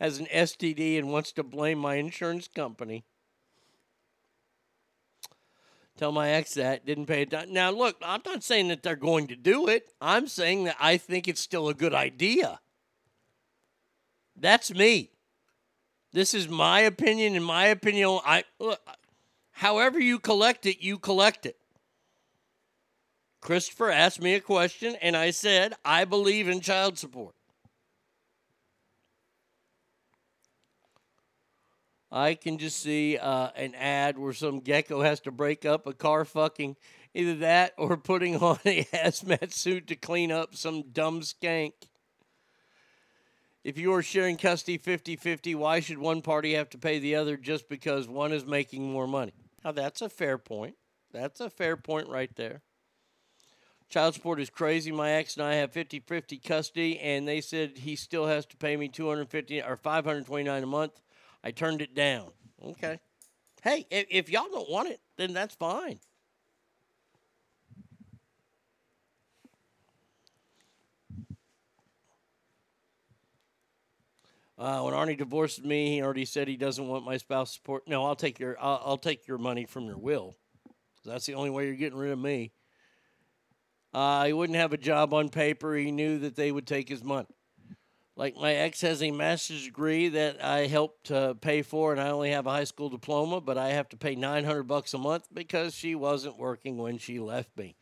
as 0.00 0.18
an 0.18 0.26
STD 0.26 0.98
and 0.98 1.12
wants 1.12 1.30
to 1.34 1.44
blame 1.44 1.78
my 1.78 1.94
insurance 1.94 2.48
company. 2.48 3.04
Tell 5.98 6.12
my 6.12 6.30
ex 6.30 6.54
that 6.54 6.86
didn't 6.86 7.06
pay 7.06 7.22
it. 7.22 7.50
Now, 7.50 7.72
look, 7.72 7.96
I'm 8.02 8.22
not 8.24 8.44
saying 8.44 8.68
that 8.68 8.84
they're 8.84 8.94
going 8.94 9.26
to 9.26 9.36
do 9.36 9.66
it. 9.66 9.92
I'm 10.00 10.28
saying 10.28 10.64
that 10.64 10.76
I 10.78 10.96
think 10.96 11.26
it's 11.26 11.40
still 11.40 11.68
a 11.68 11.74
good 11.74 11.92
idea. 11.92 12.60
That's 14.36 14.72
me. 14.72 15.10
This 16.12 16.34
is 16.34 16.48
my 16.48 16.80
opinion. 16.80 17.34
In 17.34 17.42
my 17.42 17.66
opinion, 17.66 18.20
I 18.24 18.44
look, 18.60 18.80
however 19.50 19.98
you 19.98 20.20
collect 20.20 20.66
it, 20.66 20.80
you 20.80 20.98
collect 20.98 21.44
it. 21.46 21.56
Christopher 23.40 23.90
asked 23.90 24.20
me 24.20 24.34
a 24.34 24.40
question, 24.40 24.94
and 25.02 25.16
I 25.16 25.30
said 25.30 25.74
I 25.84 26.04
believe 26.04 26.48
in 26.48 26.60
child 26.60 26.96
support. 26.96 27.34
I 32.10 32.34
can 32.34 32.58
just 32.58 32.80
see 32.80 33.18
uh, 33.18 33.50
an 33.54 33.74
ad 33.74 34.18
where 34.18 34.32
some 34.32 34.60
gecko 34.60 35.02
has 35.02 35.20
to 35.20 35.30
break 35.30 35.66
up 35.66 35.86
a 35.86 35.92
car 35.92 36.24
fucking 36.24 36.76
either 37.14 37.34
that 37.36 37.74
or 37.76 37.96
putting 37.96 38.36
on 38.42 38.58
a 38.64 38.84
hazmat 38.84 39.52
suit 39.52 39.86
to 39.88 39.96
clean 39.96 40.32
up 40.32 40.54
some 40.54 40.82
dumb 40.92 41.20
skank. 41.20 41.72
If 43.64 43.76
you 43.76 43.92
are 43.92 44.02
sharing 44.02 44.36
custody 44.36 44.78
50 44.78 45.16
50, 45.16 45.54
why 45.54 45.80
should 45.80 45.98
one 45.98 46.22
party 46.22 46.54
have 46.54 46.70
to 46.70 46.78
pay 46.78 46.98
the 46.98 47.16
other 47.16 47.36
just 47.36 47.68
because 47.68 48.08
one 48.08 48.32
is 48.32 48.46
making 48.46 48.90
more 48.90 49.06
money? 49.06 49.34
Now, 49.64 49.72
that's 49.72 50.00
a 50.00 50.08
fair 50.08 50.38
point. 50.38 50.76
That's 51.12 51.40
a 51.40 51.50
fair 51.50 51.76
point 51.76 52.08
right 52.08 52.34
there. 52.36 52.62
Child 53.90 54.14
support 54.14 54.40
is 54.40 54.50
crazy. 54.50 54.92
My 54.92 55.12
ex 55.12 55.36
and 55.36 55.44
I 55.44 55.54
have 55.54 55.72
50 55.72 56.00
50 56.00 56.38
custody, 56.38 56.98
and 57.00 57.26
they 57.26 57.40
said 57.40 57.78
he 57.78 57.96
still 57.96 58.26
has 58.26 58.46
to 58.46 58.56
pay 58.56 58.76
me 58.76 58.88
250 58.88 59.62
or 59.62 59.76
529 59.76 60.62
a 60.62 60.66
month. 60.66 61.00
I 61.42 61.50
turned 61.50 61.82
it 61.82 61.94
down. 61.94 62.30
Okay. 62.64 62.98
Hey, 63.62 63.86
if, 63.90 64.06
if 64.10 64.30
y'all 64.30 64.48
don't 64.50 64.70
want 64.70 64.88
it, 64.88 65.00
then 65.16 65.32
that's 65.32 65.54
fine. 65.54 65.98
Uh, 74.58 74.80
when 74.80 74.92
Arnie 74.92 75.16
divorced 75.16 75.64
me, 75.64 75.94
he 75.94 76.02
already 76.02 76.24
said 76.24 76.48
he 76.48 76.56
doesn't 76.56 76.88
want 76.88 77.04
my 77.04 77.16
spouse 77.16 77.54
support. 77.54 77.86
No, 77.86 78.04
I'll 78.04 78.16
take 78.16 78.40
your 78.40 78.56
I'll, 78.60 78.82
I'll 78.84 78.98
take 78.98 79.28
your 79.28 79.38
money 79.38 79.64
from 79.66 79.84
your 79.84 79.98
will. 79.98 80.34
That's 81.04 81.26
the 81.26 81.34
only 81.34 81.50
way 81.50 81.66
you're 81.66 81.76
getting 81.76 81.98
rid 81.98 82.10
of 82.10 82.18
me. 82.18 82.52
Uh, 83.94 84.26
he 84.26 84.32
wouldn't 84.32 84.58
have 84.58 84.72
a 84.72 84.76
job 84.76 85.14
on 85.14 85.28
paper. 85.28 85.74
He 85.76 85.92
knew 85.92 86.18
that 86.18 86.34
they 86.34 86.50
would 86.50 86.66
take 86.66 86.88
his 86.88 87.04
money. 87.04 87.28
Like 88.18 88.36
my 88.36 88.52
ex 88.52 88.80
has 88.80 89.00
a 89.00 89.12
master's 89.12 89.64
degree 89.64 90.08
that 90.08 90.42
I 90.42 90.66
helped 90.66 91.08
uh, 91.12 91.34
pay 91.34 91.62
for, 91.62 91.92
and 91.92 92.00
I 92.00 92.10
only 92.10 92.32
have 92.32 92.48
a 92.48 92.50
high 92.50 92.64
school 92.64 92.88
diploma, 92.88 93.40
but 93.40 93.56
I 93.56 93.68
have 93.68 93.88
to 93.90 93.96
pay 93.96 94.16
900 94.16 94.64
bucks 94.64 94.92
a 94.92 94.98
month 94.98 95.28
because 95.32 95.72
she 95.72 95.94
wasn't 95.94 96.36
working 96.36 96.78
when 96.78 96.98
she 96.98 97.20
left 97.20 97.56
me. 97.56 97.76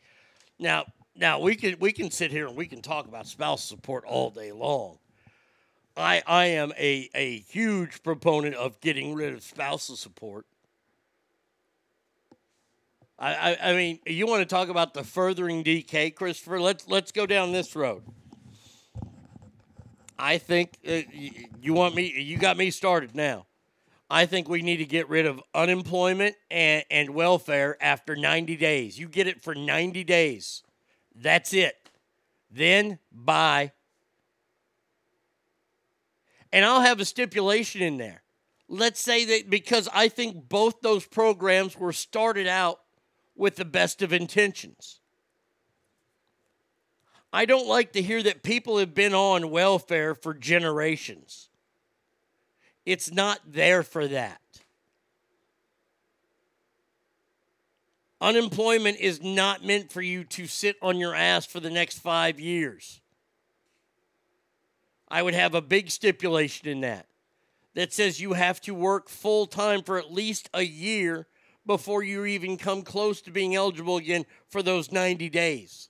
Now, 0.59 0.85
now 1.15 1.39
we 1.39 1.55
can 1.55 1.77
we 1.79 1.91
can 1.91 2.11
sit 2.11 2.29
here 2.29 2.45
and 2.45 2.55
we 2.55 2.67
can 2.67 2.83
talk 2.83 3.07
about 3.07 3.25
spouse 3.25 3.63
support 3.63 4.05
all 4.05 4.29
day 4.29 4.51
long. 4.51 4.99
I 5.97 6.21
I 6.27 6.45
am 6.45 6.71
a 6.77 7.09
a 7.15 7.39
huge 7.39 8.03
proponent 8.03 8.53
of 8.53 8.79
getting 8.79 9.15
rid 9.15 9.33
of 9.33 9.41
spousal 9.41 9.95
support. 9.95 10.45
I, 13.17 13.33
I, 13.33 13.71
I 13.71 13.73
mean, 13.73 13.97
you 14.05 14.27
want 14.27 14.41
to 14.41 14.55
talk 14.55 14.69
about 14.69 14.93
the 14.93 15.03
furthering 15.03 15.63
decay, 15.63 16.11
Christopher? 16.11 16.59
Let's 16.61 16.87
let's 16.87 17.11
go 17.11 17.25
down 17.25 17.53
this 17.53 17.75
road. 17.75 18.03
I 20.19 20.37
think 20.37 20.77
uh, 20.87 21.01
you 21.61 21.73
want 21.73 21.95
me. 21.95 22.13
You 22.19 22.37
got 22.37 22.57
me 22.57 22.71
started 22.71 23.15
now. 23.15 23.45
I 24.09 24.25
think 24.25 24.47
we 24.47 24.61
need 24.61 24.77
to 24.77 24.85
get 24.85 25.09
rid 25.09 25.25
of 25.25 25.41
unemployment 25.53 26.35
and, 26.49 26.83
and 26.89 27.09
welfare 27.09 27.77
after 27.81 28.15
90 28.15 28.55
days. 28.55 28.97
You 28.97 29.07
get 29.09 29.27
it 29.27 29.41
for 29.41 29.53
90 29.53 30.03
days. 30.05 30.63
That's 31.13 31.53
it. 31.53 31.89
Then 32.49 32.99
bye. 33.11 33.73
And 36.53 36.63
I'll 36.63 36.81
have 36.81 37.01
a 37.01 37.05
stipulation 37.05 37.81
in 37.81 37.97
there. 37.97 38.23
Let's 38.69 39.01
say 39.01 39.25
that 39.25 39.49
because 39.49 39.89
I 39.93 40.07
think 40.07 40.47
both 40.47 40.81
those 40.81 41.05
programs 41.05 41.77
were 41.77 41.93
started 41.93 42.47
out 42.47 42.79
with 43.35 43.57
the 43.57 43.65
best 43.65 44.01
of 44.01 44.13
intentions. 44.13 44.99
I 47.31 47.45
don't 47.45 47.67
like 47.67 47.93
to 47.93 48.01
hear 48.01 48.23
that 48.23 48.43
people 48.43 48.77
have 48.77 48.93
been 48.93 49.13
on 49.13 49.51
welfare 49.51 50.15
for 50.15 50.33
generations. 50.33 51.49
It's 52.85 53.11
not 53.11 53.39
there 53.45 53.83
for 53.83 54.07
that. 54.07 54.41
Unemployment 58.19 58.97
is 58.99 59.21
not 59.21 59.63
meant 59.63 59.91
for 59.91 60.01
you 60.01 60.23
to 60.23 60.47
sit 60.47 60.75
on 60.81 60.97
your 60.97 61.13
ass 61.13 61.45
for 61.45 61.59
the 61.59 61.69
next 61.69 61.99
five 61.99 62.39
years. 62.39 63.01
I 65.07 65.21
would 65.21 65.35
have 65.35 65.53
a 65.53 65.61
big 65.61 65.91
stipulation 65.91 66.67
in 66.67 66.81
that 66.81 67.07
that 67.75 67.93
says 67.93 68.19
you 68.19 68.33
have 68.33 68.59
to 68.61 68.73
work 68.73 69.07
full 69.07 69.45
time 69.45 69.83
for 69.83 69.99
at 69.99 70.11
least 70.11 70.49
a 70.53 70.63
year 70.63 71.27
before 71.65 72.01
you 72.01 72.25
even 72.25 72.57
come 72.57 72.81
close 72.81 73.21
to 73.21 73.31
being 73.31 73.53
eligible 73.53 73.97
again 73.97 74.25
for 74.47 74.63
those 74.63 74.91
90 74.91 75.29
days. 75.29 75.89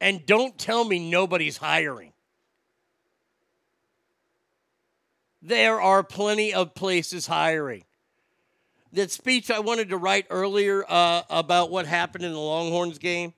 And 0.00 0.24
don't 0.24 0.56
tell 0.56 0.84
me 0.84 1.10
nobody's 1.10 1.58
hiring. 1.58 2.12
There 5.42 5.80
are 5.80 6.02
plenty 6.02 6.52
of 6.54 6.74
places 6.74 7.26
hiring. 7.26 7.84
That 8.92 9.10
speech 9.10 9.50
I 9.50 9.60
wanted 9.60 9.90
to 9.90 9.96
write 9.96 10.26
earlier 10.30 10.84
uh, 10.88 11.22
about 11.30 11.70
what 11.70 11.86
happened 11.86 12.24
in 12.24 12.32
the 12.32 12.38
Longhorns 12.38 12.98
game, 12.98 13.32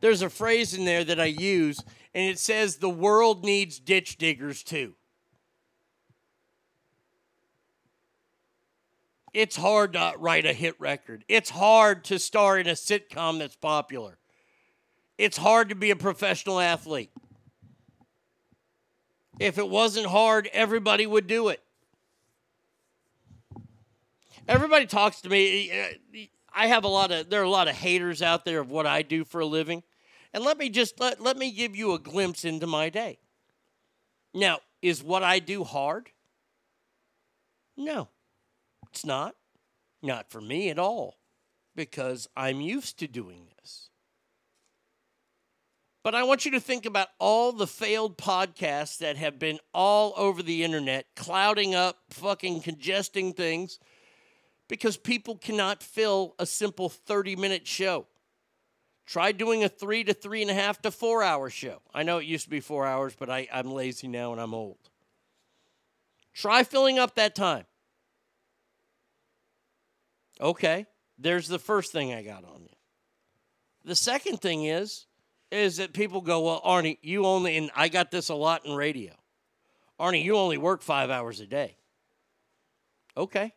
there's 0.00 0.22
a 0.22 0.30
phrase 0.30 0.74
in 0.74 0.84
there 0.84 1.04
that 1.04 1.20
I 1.20 1.26
use, 1.26 1.82
and 2.14 2.30
it 2.30 2.38
says, 2.38 2.76
The 2.76 2.88
world 2.88 3.44
needs 3.44 3.78
ditch 3.78 4.16
diggers 4.16 4.62
too. 4.62 4.94
It's 9.32 9.56
hard 9.56 9.92
to 9.92 10.14
write 10.16 10.46
a 10.46 10.54
hit 10.54 10.80
record. 10.80 11.24
It's 11.28 11.50
hard 11.50 12.04
to 12.04 12.18
star 12.18 12.58
in 12.58 12.66
a 12.66 12.72
sitcom 12.72 13.38
that's 13.38 13.56
popular. 13.56 14.16
It's 15.18 15.36
hard 15.36 15.70
to 15.70 15.74
be 15.74 15.90
a 15.90 15.96
professional 15.96 16.60
athlete. 16.60 17.10
If 19.38 19.58
it 19.58 19.68
wasn't 19.68 20.06
hard, 20.06 20.48
everybody 20.52 21.06
would 21.06 21.26
do 21.26 21.48
it. 21.48 21.62
Everybody 24.48 24.86
talks 24.86 25.20
to 25.22 25.28
me. 25.28 25.70
Eh, 25.70 26.26
I 26.54 26.68
have 26.68 26.84
a 26.84 26.88
lot 26.88 27.10
of 27.12 27.28
there 27.28 27.40
are 27.40 27.44
a 27.44 27.50
lot 27.50 27.68
of 27.68 27.74
haters 27.74 28.22
out 28.22 28.44
there 28.44 28.60
of 28.60 28.70
what 28.70 28.86
I 28.86 29.02
do 29.02 29.24
for 29.24 29.40
a 29.40 29.46
living. 29.46 29.82
And 30.32 30.44
let 30.44 30.58
me 30.58 30.68
just 30.68 30.98
let, 31.00 31.20
let 31.20 31.36
me 31.36 31.50
give 31.50 31.74
you 31.74 31.92
a 31.92 31.98
glimpse 31.98 32.44
into 32.44 32.66
my 32.66 32.88
day. 32.88 33.18
Now, 34.34 34.60
is 34.82 35.02
what 35.02 35.22
I 35.22 35.38
do 35.38 35.64
hard? 35.64 36.10
No. 37.76 38.08
It's 38.90 39.04
not. 39.04 39.34
Not 40.02 40.30
for 40.30 40.40
me 40.40 40.70
at 40.70 40.78
all. 40.78 41.18
Because 41.74 42.28
I'm 42.36 42.60
used 42.60 42.98
to 42.98 43.08
doing 43.08 43.48
this. 43.58 43.90
But 46.06 46.14
I 46.14 46.22
want 46.22 46.44
you 46.44 46.52
to 46.52 46.60
think 46.60 46.86
about 46.86 47.08
all 47.18 47.50
the 47.50 47.66
failed 47.66 48.16
podcasts 48.16 48.98
that 48.98 49.16
have 49.16 49.40
been 49.40 49.58
all 49.74 50.14
over 50.16 50.40
the 50.40 50.62
internet, 50.62 51.06
clouding 51.16 51.74
up, 51.74 51.98
fucking 52.10 52.60
congesting 52.60 53.32
things, 53.32 53.80
because 54.68 54.96
people 54.96 55.36
cannot 55.36 55.82
fill 55.82 56.36
a 56.38 56.46
simple 56.46 56.88
30 56.88 57.34
minute 57.34 57.66
show. 57.66 58.06
Try 59.04 59.32
doing 59.32 59.64
a 59.64 59.68
three 59.68 60.04
to 60.04 60.14
three 60.14 60.42
and 60.42 60.50
a 60.52 60.54
half 60.54 60.80
to 60.82 60.92
four 60.92 61.24
hour 61.24 61.50
show. 61.50 61.82
I 61.92 62.04
know 62.04 62.18
it 62.18 62.26
used 62.26 62.44
to 62.44 62.50
be 62.50 62.60
four 62.60 62.86
hours, 62.86 63.16
but 63.18 63.28
I, 63.28 63.48
I'm 63.52 63.72
lazy 63.72 64.06
now 64.06 64.30
and 64.30 64.40
I'm 64.40 64.54
old. 64.54 64.78
Try 66.32 66.62
filling 66.62 67.00
up 67.00 67.16
that 67.16 67.34
time. 67.34 67.64
Okay, 70.40 70.86
there's 71.18 71.48
the 71.48 71.58
first 71.58 71.90
thing 71.90 72.14
I 72.14 72.22
got 72.22 72.44
on 72.44 72.62
you. 72.62 72.76
The 73.84 73.96
second 73.96 74.40
thing 74.40 74.66
is, 74.66 75.06
is 75.56 75.78
that 75.78 75.92
people 75.92 76.20
go, 76.20 76.40
well, 76.40 76.60
Arnie, 76.62 76.98
you 77.02 77.26
only, 77.26 77.56
and 77.56 77.70
I 77.74 77.88
got 77.88 78.10
this 78.10 78.28
a 78.28 78.34
lot 78.34 78.66
in 78.66 78.74
radio. 78.74 79.12
Arnie, 79.98 80.22
you 80.22 80.36
only 80.36 80.58
work 80.58 80.82
five 80.82 81.10
hours 81.10 81.40
a 81.40 81.46
day. 81.46 81.76
Okay. 83.16 83.52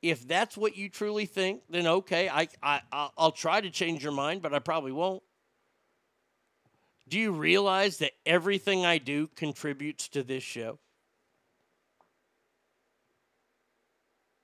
If 0.00 0.26
that's 0.26 0.56
what 0.56 0.76
you 0.76 0.88
truly 0.88 1.26
think, 1.26 1.62
then 1.68 1.86
okay, 1.86 2.28
I, 2.28 2.48
I, 2.62 2.80
I'll 3.16 3.32
try 3.32 3.60
to 3.60 3.68
change 3.68 4.02
your 4.02 4.12
mind, 4.12 4.42
but 4.42 4.54
I 4.54 4.60
probably 4.60 4.92
won't. 4.92 5.22
Do 7.08 7.18
you 7.18 7.32
realize 7.32 7.98
that 7.98 8.12
everything 8.24 8.86
I 8.86 8.98
do 8.98 9.26
contributes 9.34 10.08
to 10.10 10.22
this 10.22 10.42
show? 10.42 10.78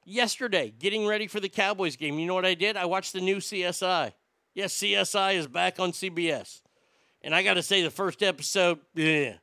Yesterday, 0.04 0.72
getting 0.76 1.06
ready 1.06 1.26
for 1.26 1.40
the 1.40 1.48
Cowboys 1.48 1.96
game, 1.96 2.18
you 2.18 2.26
know 2.26 2.34
what 2.34 2.44
I 2.44 2.54
did? 2.54 2.76
I 2.76 2.86
watched 2.86 3.12
the 3.12 3.20
new 3.20 3.36
CSI. 3.36 4.12
Yes, 4.55 4.74
CSI 4.74 5.34
is 5.34 5.47
back 5.49 5.81
on 5.81 5.92
CBS. 5.92 6.62
And 7.23 7.34
I 7.34 7.42
got 7.42 7.55
to 7.55 7.62
say, 7.62 7.83
the 7.83 7.91
first 7.91 8.23
episode, 8.23 8.78
yeah. 8.94 9.34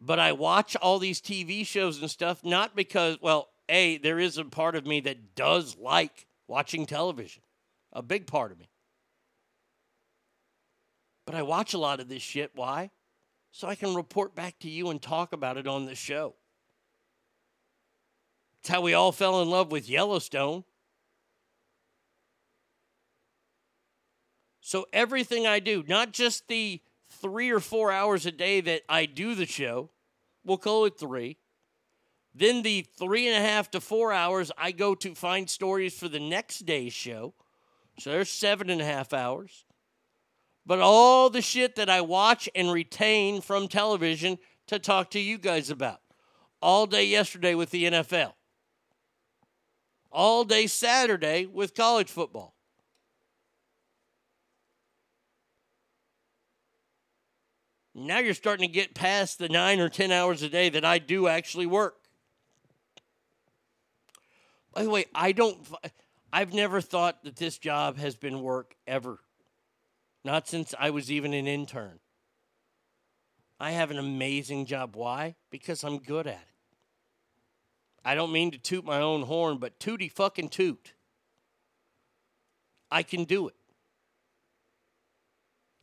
But 0.00 0.18
I 0.18 0.32
watch 0.32 0.74
all 0.76 0.98
these 0.98 1.20
TV 1.20 1.64
shows 1.66 2.00
and 2.00 2.10
stuff, 2.10 2.42
not 2.42 2.74
because, 2.74 3.18
well, 3.20 3.50
A, 3.68 3.98
there 3.98 4.18
is 4.18 4.38
a 4.38 4.44
part 4.44 4.74
of 4.74 4.86
me 4.86 5.00
that 5.00 5.34
does 5.34 5.76
like 5.76 6.26
watching 6.48 6.86
television, 6.86 7.42
a 7.92 8.02
big 8.02 8.26
part 8.26 8.50
of 8.50 8.58
me. 8.58 8.70
But 11.26 11.34
I 11.34 11.42
watch 11.42 11.74
a 11.74 11.78
lot 11.78 12.00
of 12.00 12.08
this 12.08 12.22
shit. 12.22 12.50
Why? 12.54 12.90
So 13.52 13.68
I 13.68 13.74
can 13.74 13.94
report 13.94 14.34
back 14.34 14.58
to 14.60 14.70
you 14.70 14.90
and 14.90 15.00
talk 15.00 15.32
about 15.32 15.58
it 15.58 15.66
on 15.66 15.84
the 15.84 15.94
show. 15.94 16.34
It's 18.60 18.68
how 18.68 18.80
we 18.80 18.94
all 18.94 19.12
fell 19.12 19.42
in 19.42 19.50
love 19.50 19.70
with 19.70 19.88
Yellowstone. 19.88 20.64
So 24.60 24.86
everything 24.92 25.46
I 25.46 25.58
do, 25.58 25.84
not 25.88 26.12
just 26.12 26.48
the 26.48 26.80
three 27.08 27.50
or 27.50 27.60
four 27.60 27.90
hours 27.90 28.26
a 28.26 28.32
day 28.32 28.60
that 28.60 28.82
I 28.88 29.06
do 29.06 29.34
the 29.34 29.46
show, 29.46 29.90
we'll 30.44 30.58
call 30.58 30.84
it 30.84 30.98
three. 30.98 31.38
Then 32.34 32.62
the 32.62 32.86
three 32.98 33.26
and 33.26 33.36
a 33.36 33.46
half 33.46 33.70
to 33.72 33.80
four 33.80 34.12
hours 34.12 34.52
I 34.56 34.72
go 34.72 34.94
to 34.96 35.14
find 35.14 35.50
stories 35.50 35.98
for 35.98 36.08
the 36.08 36.20
next 36.20 36.60
day's 36.60 36.92
show. 36.92 37.34
So 37.98 38.10
there's 38.10 38.30
seven 38.30 38.70
and 38.70 38.80
a 38.80 38.84
half 38.84 39.12
hours. 39.12 39.64
But 40.64 40.78
all 40.78 41.30
the 41.30 41.42
shit 41.42 41.76
that 41.76 41.90
I 41.90 42.02
watch 42.02 42.48
and 42.54 42.70
retain 42.70 43.40
from 43.40 43.66
television 43.66 44.38
to 44.68 44.78
talk 44.78 45.10
to 45.10 45.18
you 45.20 45.38
guys 45.38 45.70
about. 45.70 46.00
All 46.62 46.86
day 46.86 47.04
yesterday 47.04 47.54
with 47.54 47.70
the 47.70 47.84
NFL. 47.84 48.34
All 50.12 50.44
day 50.44 50.66
Saturday 50.66 51.46
with 51.46 51.74
college 51.74 52.10
football. 52.10 52.54
Now 57.94 58.18
you're 58.18 58.34
starting 58.34 58.68
to 58.68 58.72
get 58.72 58.94
past 58.94 59.38
the 59.38 59.48
nine 59.48 59.80
or 59.80 59.88
10 59.88 60.12
hours 60.12 60.42
a 60.42 60.48
day 60.48 60.68
that 60.68 60.84
I 60.84 60.98
do 60.98 61.26
actually 61.26 61.66
work. 61.66 61.96
By 64.72 64.84
the 64.84 64.90
way, 64.90 65.06
I 65.14 65.32
don't, 65.32 65.58
I've 66.32 66.54
never 66.54 66.80
thought 66.80 67.24
that 67.24 67.36
this 67.36 67.58
job 67.58 67.98
has 67.98 68.14
been 68.14 68.42
work 68.42 68.76
ever. 68.86 69.18
Not 70.24 70.46
since 70.46 70.74
I 70.78 70.90
was 70.90 71.10
even 71.10 71.34
an 71.34 71.46
intern. 71.46 71.98
I 73.58 73.72
have 73.72 73.90
an 73.90 73.98
amazing 73.98 74.66
job. 74.66 74.94
Why? 74.94 75.34
Because 75.50 75.82
I'm 75.82 75.98
good 75.98 76.26
at 76.26 76.34
it. 76.34 76.38
I 78.04 78.14
don't 78.14 78.32
mean 78.32 78.50
to 78.52 78.58
toot 78.58 78.84
my 78.84 79.00
own 79.00 79.22
horn, 79.22 79.58
but 79.58 79.78
tooty 79.80 80.08
fucking 80.08 80.48
toot. 80.48 80.94
I 82.90 83.02
can 83.02 83.24
do 83.24 83.48
it. 83.48 83.54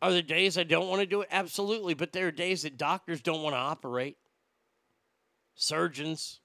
Are 0.01 0.11
there 0.11 0.21
days 0.21 0.57
I 0.57 0.63
don't 0.63 0.87
want 0.87 1.01
to 1.01 1.07
do 1.07 1.21
it? 1.21 1.29
Absolutely. 1.31 1.93
But 1.93 2.11
there 2.13 2.27
are 2.27 2.31
days 2.31 2.63
that 2.63 2.77
doctors 2.77 3.21
don't 3.21 3.41
want 3.41 3.53
to 3.53 3.59
operate. 3.59 4.17
Surgeons, 5.55 6.39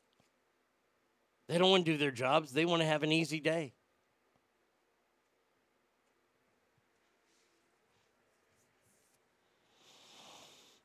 they 1.49 1.59
don't 1.59 1.71
want 1.71 1.85
to 1.85 1.93
do 1.93 1.99
their 1.99 2.11
jobs. 2.11 2.53
They 2.53 2.65
want 2.65 2.81
to 2.81 2.87
have 2.87 3.03
an 3.03 3.13
easy 3.13 3.41
day. 3.41 3.75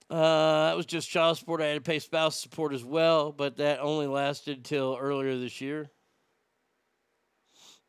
Uh, 0.10 0.70
that 0.70 0.78
was 0.78 0.86
just 0.86 1.10
child 1.10 1.38
support. 1.38 1.62
I 1.62 1.68
had 1.68 1.76
to 1.76 1.82
pay 1.82 2.00
spouse 2.00 2.40
support 2.40 2.74
as 2.74 2.84
well, 2.84 3.32
but 3.32 3.58
that 3.58 3.80
only 3.80 4.08
lasted 4.08 4.64
till 4.64 4.98
earlier 5.00 5.38
this 5.38 5.60
year. 5.60 5.90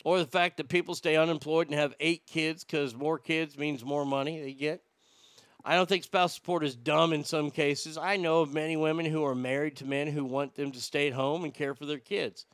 Or 0.04 0.18
the 0.18 0.26
fact 0.26 0.56
that 0.56 0.68
people 0.68 0.94
stay 0.94 1.16
unemployed 1.16 1.66
and 1.68 1.76
have 1.76 1.94
eight 1.98 2.26
kids 2.26 2.64
because 2.64 2.94
more 2.94 3.18
kids 3.18 3.58
means 3.58 3.84
more 3.84 4.04
money 4.04 4.40
they 4.40 4.52
get. 4.52 4.82
I 5.64 5.74
don't 5.74 5.88
think 5.88 6.04
spouse 6.04 6.34
support 6.34 6.64
is 6.64 6.76
dumb 6.76 7.12
in 7.12 7.24
some 7.24 7.50
cases. 7.50 7.98
I 7.98 8.16
know 8.16 8.40
of 8.40 8.54
many 8.54 8.76
women 8.76 9.06
who 9.06 9.24
are 9.24 9.34
married 9.34 9.76
to 9.76 9.84
men 9.84 10.06
who 10.06 10.24
want 10.24 10.54
them 10.54 10.70
to 10.72 10.80
stay 10.80 11.08
at 11.08 11.14
home 11.14 11.44
and 11.44 11.52
care 11.52 11.74
for 11.74 11.84
their 11.84 11.98
kids. 11.98 12.46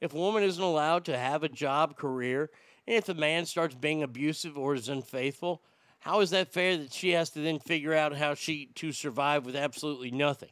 If 0.00 0.14
a 0.14 0.18
woman 0.18 0.42
isn't 0.42 0.62
allowed 0.62 1.04
to 1.06 1.18
have 1.18 1.42
a 1.42 1.48
job, 1.48 1.96
career, 1.96 2.50
and 2.86 2.96
if 2.96 3.04
the 3.04 3.14
man 3.14 3.46
starts 3.46 3.74
being 3.74 4.02
abusive 4.02 4.56
or 4.56 4.74
is 4.74 4.88
unfaithful, 4.88 5.62
how 6.00 6.20
is 6.20 6.30
that 6.30 6.52
fair 6.52 6.76
that 6.76 6.92
she 6.92 7.10
has 7.10 7.30
to 7.30 7.40
then 7.40 7.58
figure 7.58 7.94
out 7.94 8.16
how 8.16 8.34
she 8.34 8.66
to 8.76 8.92
survive 8.92 9.44
with 9.44 9.54
absolutely 9.54 10.10
nothing? 10.10 10.50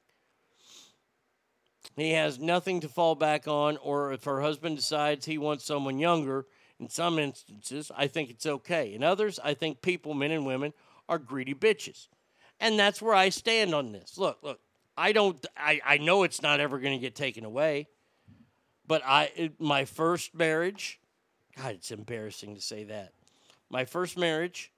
He 1.97 2.13
has 2.13 2.39
nothing 2.39 2.81
to 2.81 2.89
fall 2.89 3.15
back 3.15 3.47
on, 3.49 3.77
or 3.79 4.13
if 4.13 4.25
her 4.25 4.41
husband 4.41 4.77
decides 4.77 5.27
he 5.27 5.39
wants 5.39 5.65
someone 5.65 5.99
younger, 5.99 6.47
in 6.79 6.89
some 6.89 7.19
instances, 7.19 7.93
I 7.95 8.07
think 8.07 8.31
it's 8.31 8.47
okay. 8.47 8.95
In 8.95 9.03
others, 9.03 9.39
I 9.43 9.53
think 9.55 9.83
people, 9.83 10.15
men 10.15 10.31
and 10.31 10.47
women, 10.47 10.73
are 11.09 11.19
greedy 11.19 11.55
bitches. 11.55 12.09
And 12.59 12.79
that's 12.79 13.03
where 13.03 13.15
I 13.15 13.29
stand 13.29 13.75
on 13.75 13.93
this. 13.93 14.17
Look, 14.17 14.39
look, 14.43 14.61
I 14.97 15.13
don't 15.13 15.45
I, 15.57 15.81
I 15.85 15.99
know 15.99 16.23
it's 16.25 16.43
not 16.43 16.61
ever 16.61 16.79
going 16.79 16.93
to 16.93 17.01
get 17.01 17.15
taken 17.15 17.45
away. 17.45 17.89
But 18.87 19.03
I 19.05 19.51
my 19.59 19.85
first 19.85 20.35
marriage, 20.35 21.01
God, 21.57 21.77
it's 21.77 21.91
embarrassing 21.91 22.55
to 22.55 22.61
say 22.61 22.85
that. 22.85 23.13
My 23.71 23.85
first 23.85 24.19
marriage 24.19 24.73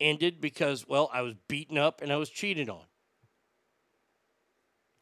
ended 0.00 0.40
because 0.40 0.86
well, 0.88 1.10
I 1.12 1.22
was 1.22 1.34
beaten 1.48 1.76
up 1.76 2.00
and 2.00 2.12
I 2.12 2.16
was 2.16 2.30
cheated 2.30 2.70
on. 2.70 2.84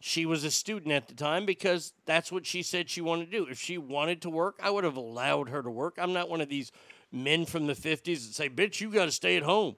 She 0.01 0.27
was 0.27 0.45
a 0.45 0.51
student 0.51 0.93
at 0.93 1.09
the 1.09 1.15
time 1.15 1.45
because 1.45 1.93
that's 2.07 2.31
what 2.31 2.47
she 2.47 2.63
said 2.63 2.89
she 2.89 3.01
wanted 3.01 3.31
to 3.31 3.39
do. 3.39 3.47
If 3.51 3.59
she 3.59 3.79
wanted 3.79 4.23
to 4.23 4.31
work, 4.31 4.61
I 4.63 4.71
would 4.71 4.85
have 4.85 4.97
allowed 4.97 5.49
her 5.49 5.63
to 5.63 5.71
work. 5.71 5.97
I'm 5.99 6.13
not 6.13 6.29
one 6.29 6.41
of 6.41 6.49
these 6.49 6.71
men 7.11 7.47
from 7.47 7.67
the 7.67 7.75
50s 7.75 8.05
that 8.05 8.35
say, 8.35 8.49
bitch, 8.49 8.81
you 8.81 8.91
got 8.91 9.07
to 9.07 9.13
stay 9.13 9.37
at 9.37 9.43
home. 9.43 9.77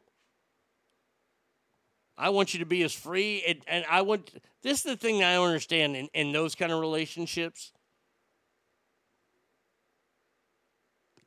I 2.19 2.29
want 2.29 2.53
you 2.53 2.61
to 2.61 2.67
be 2.67 2.83
as 2.83 2.93
free. 2.93 3.43
And, 3.49 3.61
and 3.67 3.85
I 3.91 4.03
want, 4.03 4.31
this 4.63 4.79
is 4.79 4.83
the 4.83 4.97
thing 4.97 5.25
I 5.25 5.35
don't 5.35 5.47
understand 5.47 5.97
in, 5.97 6.09
in 6.13 6.33
those 6.33 6.55
kind 6.55 6.71
of 6.71 6.81
relationships. 6.81 7.73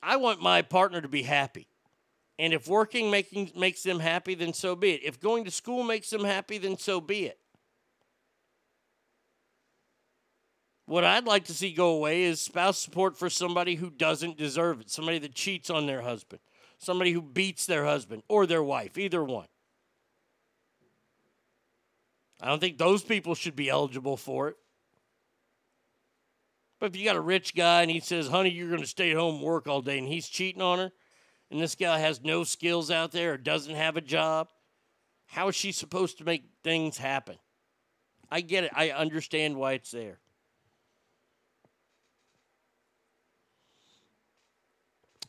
I 0.04 0.18
want 0.18 0.40
my 0.40 0.62
partner 0.62 1.02
to 1.02 1.08
be 1.08 1.24
happy. 1.24 1.68
And 2.38 2.54
if 2.54 2.68
working 2.68 3.10
making, 3.10 3.52
makes 3.56 3.82
them 3.82 4.00
happy, 4.00 4.36
then 4.36 4.54
so 4.54 4.76
be 4.76 4.92
it. 4.92 5.02
If 5.04 5.20
going 5.20 5.46
to 5.46 5.52
school 5.52 5.82
makes 5.82 6.12
them 6.12 6.24
happy, 6.24 6.60
then 6.60 6.78
so 6.78 7.02
be 7.02 7.26
it. 7.26 7.40
What 10.86 11.04
I'd 11.04 11.26
like 11.26 11.46
to 11.46 11.54
see 11.54 11.72
go 11.72 11.92
away 11.92 12.24
is 12.24 12.42
spouse 12.42 12.78
support 12.78 13.18
for 13.18 13.30
somebody 13.30 13.76
who 13.76 13.90
doesn't 13.90 14.38
deserve 14.38 14.82
it, 14.82 14.90
somebody 14.90 15.18
that 15.20 15.34
cheats 15.34 15.70
on 15.70 15.86
their 15.86 16.02
husband, 16.02 16.42
somebody 16.78 17.12
who 17.14 17.22
beats 17.22 17.66
their 17.66 17.86
husband 17.86 18.24
or 18.28 18.46
their 18.46 18.64
wife, 18.64 18.98
either 18.98 19.24
one. 19.24 19.48
I 22.42 22.48
don't 22.48 22.60
think 22.60 22.78
those 22.78 23.02
people 23.02 23.36
should 23.36 23.56
be 23.56 23.70
eligible 23.70 24.18
for 24.18 24.50
it. 24.50 24.58
But 26.82 26.88
if 26.88 26.98
you 26.98 27.06
got 27.06 27.16
a 27.16 27.22
rich 27.22 27.56
guy 27.56 27.84
and 27.84 27.90
he 27.90 28.02
says, 28.02 28.28
honey, 28.28 28.50
you're 28.50 28.68
going 28.68 28.82
to 28.82 28.88
stay 28.88 29.12
at 29.12 29.18
home 29.18 29.36
and 29.36 29.44
work 29.44 29.68
all 29.68 29.82
day, 29.82 29.98
and 29.98 30.08
he's 30.08 30.28
cheating 30.28 30.62
on 30.62 30.80
her, 30.80 30.92
and 31.50 31.62
this 31.62 31.76
guy 31.76 32.00
has 32.00 32.22
no 32.22 32.44
skills 32.44 32.92
out 32.92 33.14
there 33.14 33.34
or 33.34 33.38
doesn't 33.38 33.76
have 33.76 33.96
a 33.96 34.02
job, 34.02 34.50
how 35.28 35.48
is 35.48 35.56
she 35.56 35.72
supposed 35.72 36.18
to 36.18 36.26
make 36.26 36.44
things 36.62 36.98
happen? 36.98 37.38
I 38.30 38.42
get 38.42 38.66
it. 38.66 38.72
I 38.76 38.90
understand 38.90 39.56
why 39.56 39.74
it's 39.74 39.92
there. 39.92 40.20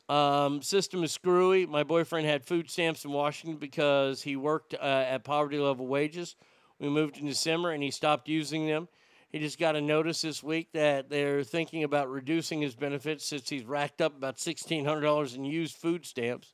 Um, 0.08 0.60
system 0.60 1.02
is 1.02 1.12
screwy. 1.12 1.66
My 1.66 1.82
boyfriend 1.82 2.26
had 2.26 2.44
food 2.44 2.70
stamps 2.70 3.04
in 3.04 3.12
Washington 3.12 3.58
because 3.58 4.22
he 4.22 4.36
worked 4.36 4.74
uh, 4.74 5.04
at 5.08 5.24
poverty 5.24 5.58
level 5.58 5.86
wages. 5.86 6.36
We 6.78 6.88
moved 6.88 7.18
in 7.18 7.26
December 7.26 7.70
and 7.70 7.82
he 7.82 7.90
stopped 7.90 8.28
using 8.28 8.66
them. 8.66 8.88
He 9.30 9.40
just 9.40 9.58
got 9.58 9.74
a 9.74 9.80
notice 9.80 10.22
this 10.22 10.42
week 10.42 10.68
that 10.74 11.08
they're 11.08 11.42
thinking 11.42 11.82
about 11.82 12.08
reducing 12.10 12.60
his 12.60 12.76
benefits 12.76 13.24
since 13.24 13.48
he's 13.48 13.64
racked 13.64 14.00
up 14.00 14.16
about 14.16 14.36
$1,600 14.36 15.34
in 15.34 15.44
used 15.44 15.76
food 15.76 16.06
stamps. 16.06 16.52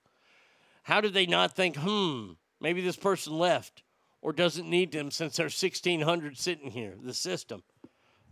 How 0.85 1.01
did 1.01 1.13
they 1.13 1.27
not 1.27 1.55
think, 1.55 1.77
hmm, 1.77 2.33
maybe 2.59 2.81
this 2.81 2.97
person 2.97 3.39
left 3.39 3.83
or 4.23 4.33
doesn't 4.33 4.69
need 4.69 4.93
them 4.93 5.11
since 5.11 5.37
there's 5.37 5.61
1,600 5.63 6.39
sitting 6.39 6.71
here, 6.71 6.95
the 7.03 7.13
system? 7.13 7.63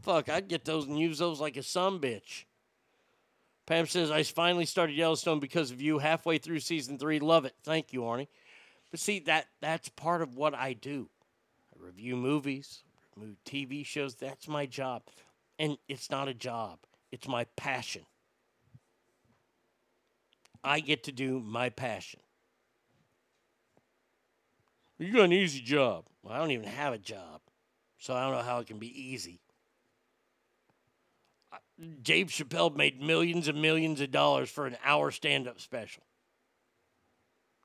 Fuck, 0.01 0.31
I'd 0.31 0.49
get 0.49 0.65
those 0.65 0.87
and 0.87 0.99
use 0.99 1.19
those 1.19 1.41
like 1.41 1.57
a 1.57 1.63
some 1.63 2.01
bitch. 2.01 2.45
Pam 3.69 3.87
says, 3.87 4.11
I 4.11 4.23
finally 4.23 4.65
started 4.65 4.97
Yellowstone 4.97 5.41
because 5.41 5.71
of 5.71 5.83
you 5.83 5.99
halfway 5.99 6.39
through 6.39 6.61
season 6.61 6.99
three. 6.99 7.19
Love 7.19 7.45
it. 7.45 7.55
Thank 7.65 7.93
you, 7.93 8.01
Arnie. 8.01 8.29
But 8.91 8.99
see, 8.99 9.21
that 9.27 9.47
that's 9.61 9.91
part 9.91 10.23
of 10.23 10.37
what 10.37 10.55
I 10.55 10.73
do. 10.73 11.11
I 11.77 11.85
review 11.85 12.17
movies, 12.17 12.83
review 13.15 13.37
TV 13.45 13.85
shows. 13.85 14.15
That's 14.15 14.49
my 14.49 14.65
job. 14.65 15.03
And 15.59 15.77
it's 15.87 16.11
not 16.11 16.29
a 16.29 16.35
job, 16.35 16.79
it's 17.13 17.29
my 17.29 17.45
passion. 17.57 18.07
I 20.65 20.81
get 20.81 21.05
to 21.05 21.13
do 21.13 21.39
my 21.39 21.69
passion. 21.69 22.21
You 24.99 25.13
got 25.13 25.25
an 25.25 25.33
easy 25.35 25.61
job. 25.61 26.07
Well, 26.23 26.33
I 26.33 26.39
don't 26.39 26.53
even 26.53 26.69
have 26.69 26.95
a 26.95 26.99
job. 26.99 27.43
So 27.99 28.15
I 28.15 28.23
don't 28.23 28.33
know 28.33 28.43
how 28.43 28.61
it 28.61 28.67
can 28.67 28.79
be 28.79 29.13
easy. 29.13 29.41
Dave 32.03 32.29
Chappelle 32.29 32.75
made 32.75 33.01
millions 33.01 33.47
and 33.47 33.63
millions 33.63 34.01
of 34.01 34.11
dollars 34.11 34.51
for 34.51 34.67
an 34.67 34.77
hour 34.85 35.11
stand 35.11 35.47
up 35.47 35.61
special. 35.61 36.03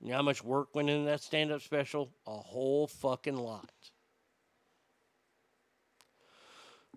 You 0.02 0.10
know 0.10 0.18
how 0.18 0.22
much 0.22 0.44
work 0.44 0.76
went 0.76 0.90
into 0.90 1.06
that 1.06 1.22
stand 1.22 1.52
up 1.52 1.62
special? 1.62 2.12
A 2.28 2.38
whole 2.38 2.88
fucking 2.88 3.38
lot. 3.38 3.72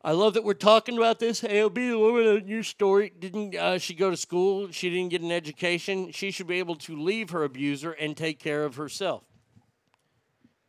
I 0.04 0.12
love 0.12 0.34
that 0.34 0.44
we're 0.44 0.54
talking 0.54 0.96
about 0.96 1.18
this. 1.18 1.40
AOB, 1.40 1.74
the 1.74 1.98
woman 1.98 2.26
in 2.36 2.48
your 2.48 2.62
story, 2.62 3.12
didn't 3.18 3.56
uh, 3.56 3.78
she 3.78 3.94
go 3.94 4.10
to 4.10 4.16
school? 4.16 4.70
She 4.70 4.90
didn't 4.90 5.08
get 5.08 5.22
an 5.22 5.32
education. 5.32 6.12
She 6.12 6.30
should 6.30 6.46
be 6.46 6.58
able 6.58 6.76
to 6.76 7.00
leave 7.00 7.30
her 7.30 7.44
abuser 7.44 7.92
and 7.92 8.16
take 8.16 8.38
care 8.38 8.64
of 8.64 8.76
herself. 8.76 9.24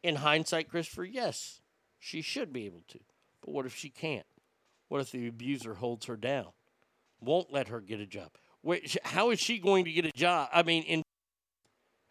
In 0.02 0.16
hindsight, 0.16 0.70
Christopher, 0.70 1.04
yes, 1.04 1.60
she 2.00 2.22
should 2.22 2.54
be 2.54 2.66
able 2.66 2.84
to. 2.88 3.00
But 3.42 3.52
what 3.52 3.66
if 3.66 3.76
she 3.76 3.90
can't? 3.90 4.26
What 4.90 5.02
if 5.02 5.12
the 5.12 5.28
abuser 5.28 5.76
holds 5.76 6.06
her 6.06 6.16
down? 6.16 6.48
Won't 7.20 7.52
let 7.52 7.68
her 7.68 7.82
get 7.82 8.00
a 8.00 8.06
job? 8.06 8.32
How 9.04 9.32
is 9.32 9.40
she 9.40 9.60
going 9.60 9.86
to 9.86 9.92
get 9.92 10.06
a 10.06 10.12
job? 10.12 10.50
I 10.54 10.64
mean, 10.64 10.84
in 10.84 11.04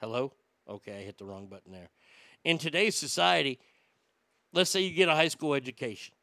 hello, 0.00 0.32
okay, 0.68 0.98
I 0.98 1.02
hit 1.02 1.18
the 1.18 1.24
wrong 1.24 1.46
button 1.48 1.72
there. 1.72 1.90
In 2.44 2.58
today's 2.58 2.96
society, 2.96 3.58
let's 4.52 4.70
say 4.70 4.80
you 4.82 4.94
get 4.94 5.08
a 5.08 5.14
high 5.14 5.28
school 5.28 5.54
education, 5.54 6.14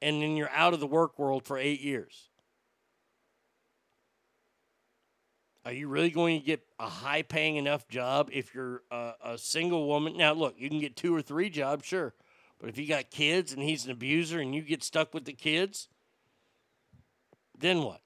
and 0.00 0.22
then 0.22 0.36
you're 0.36 0.50
out 0.50 0.74
of 0.74 0.80
the 0.80 0.86
work 0.86 1.18
world 1.18 1.44
for 1.44 1.58
eight 1.58 1.80
years. 1.80 2.28
Are 5.66 5.72
you 5.72 5.88
really 5.88 6.10
going 6.10 6.40
to 6.40 6.46
get 6.46 6.62
a 6.78 6.86
high 6.86 7.22
paying 7.22 7.56
enough 7.56 7.88
job 7.88 8.28
if 8.32 8.54
you're 8.54 8.82
a, 8.90 9.12
a 9.24 9.38
single 9.38 9.86
woman? 9.86 10.16
Now, 10.16 10.34
look, 10.34 10.56
you 10.58 10.68
can 10.68 10.78
get 10.78 10.94
two 10.94 11.14
or 11.14 11.22
three 11.22 11.48
jobs, 11.48 11.86
sure. 11.86 12.12
But 12.64 12.70
if 12.70 12.78
you 12.78 12.88
got 12.88 13.10
kids 13.10 13.52
and 13.52 13.62
he's 13.62 13.84
an 13.84 13.90
abuser 13.90 14.40
and 14.40 14.54
you 14.54 14.62
get 14.62 14.82
stuck 14.82 15.12
with 15.12 15.26
the 15.26 15.34
kids, 15.34 15.86
then 17.58 17.82
what? 17.82 18.00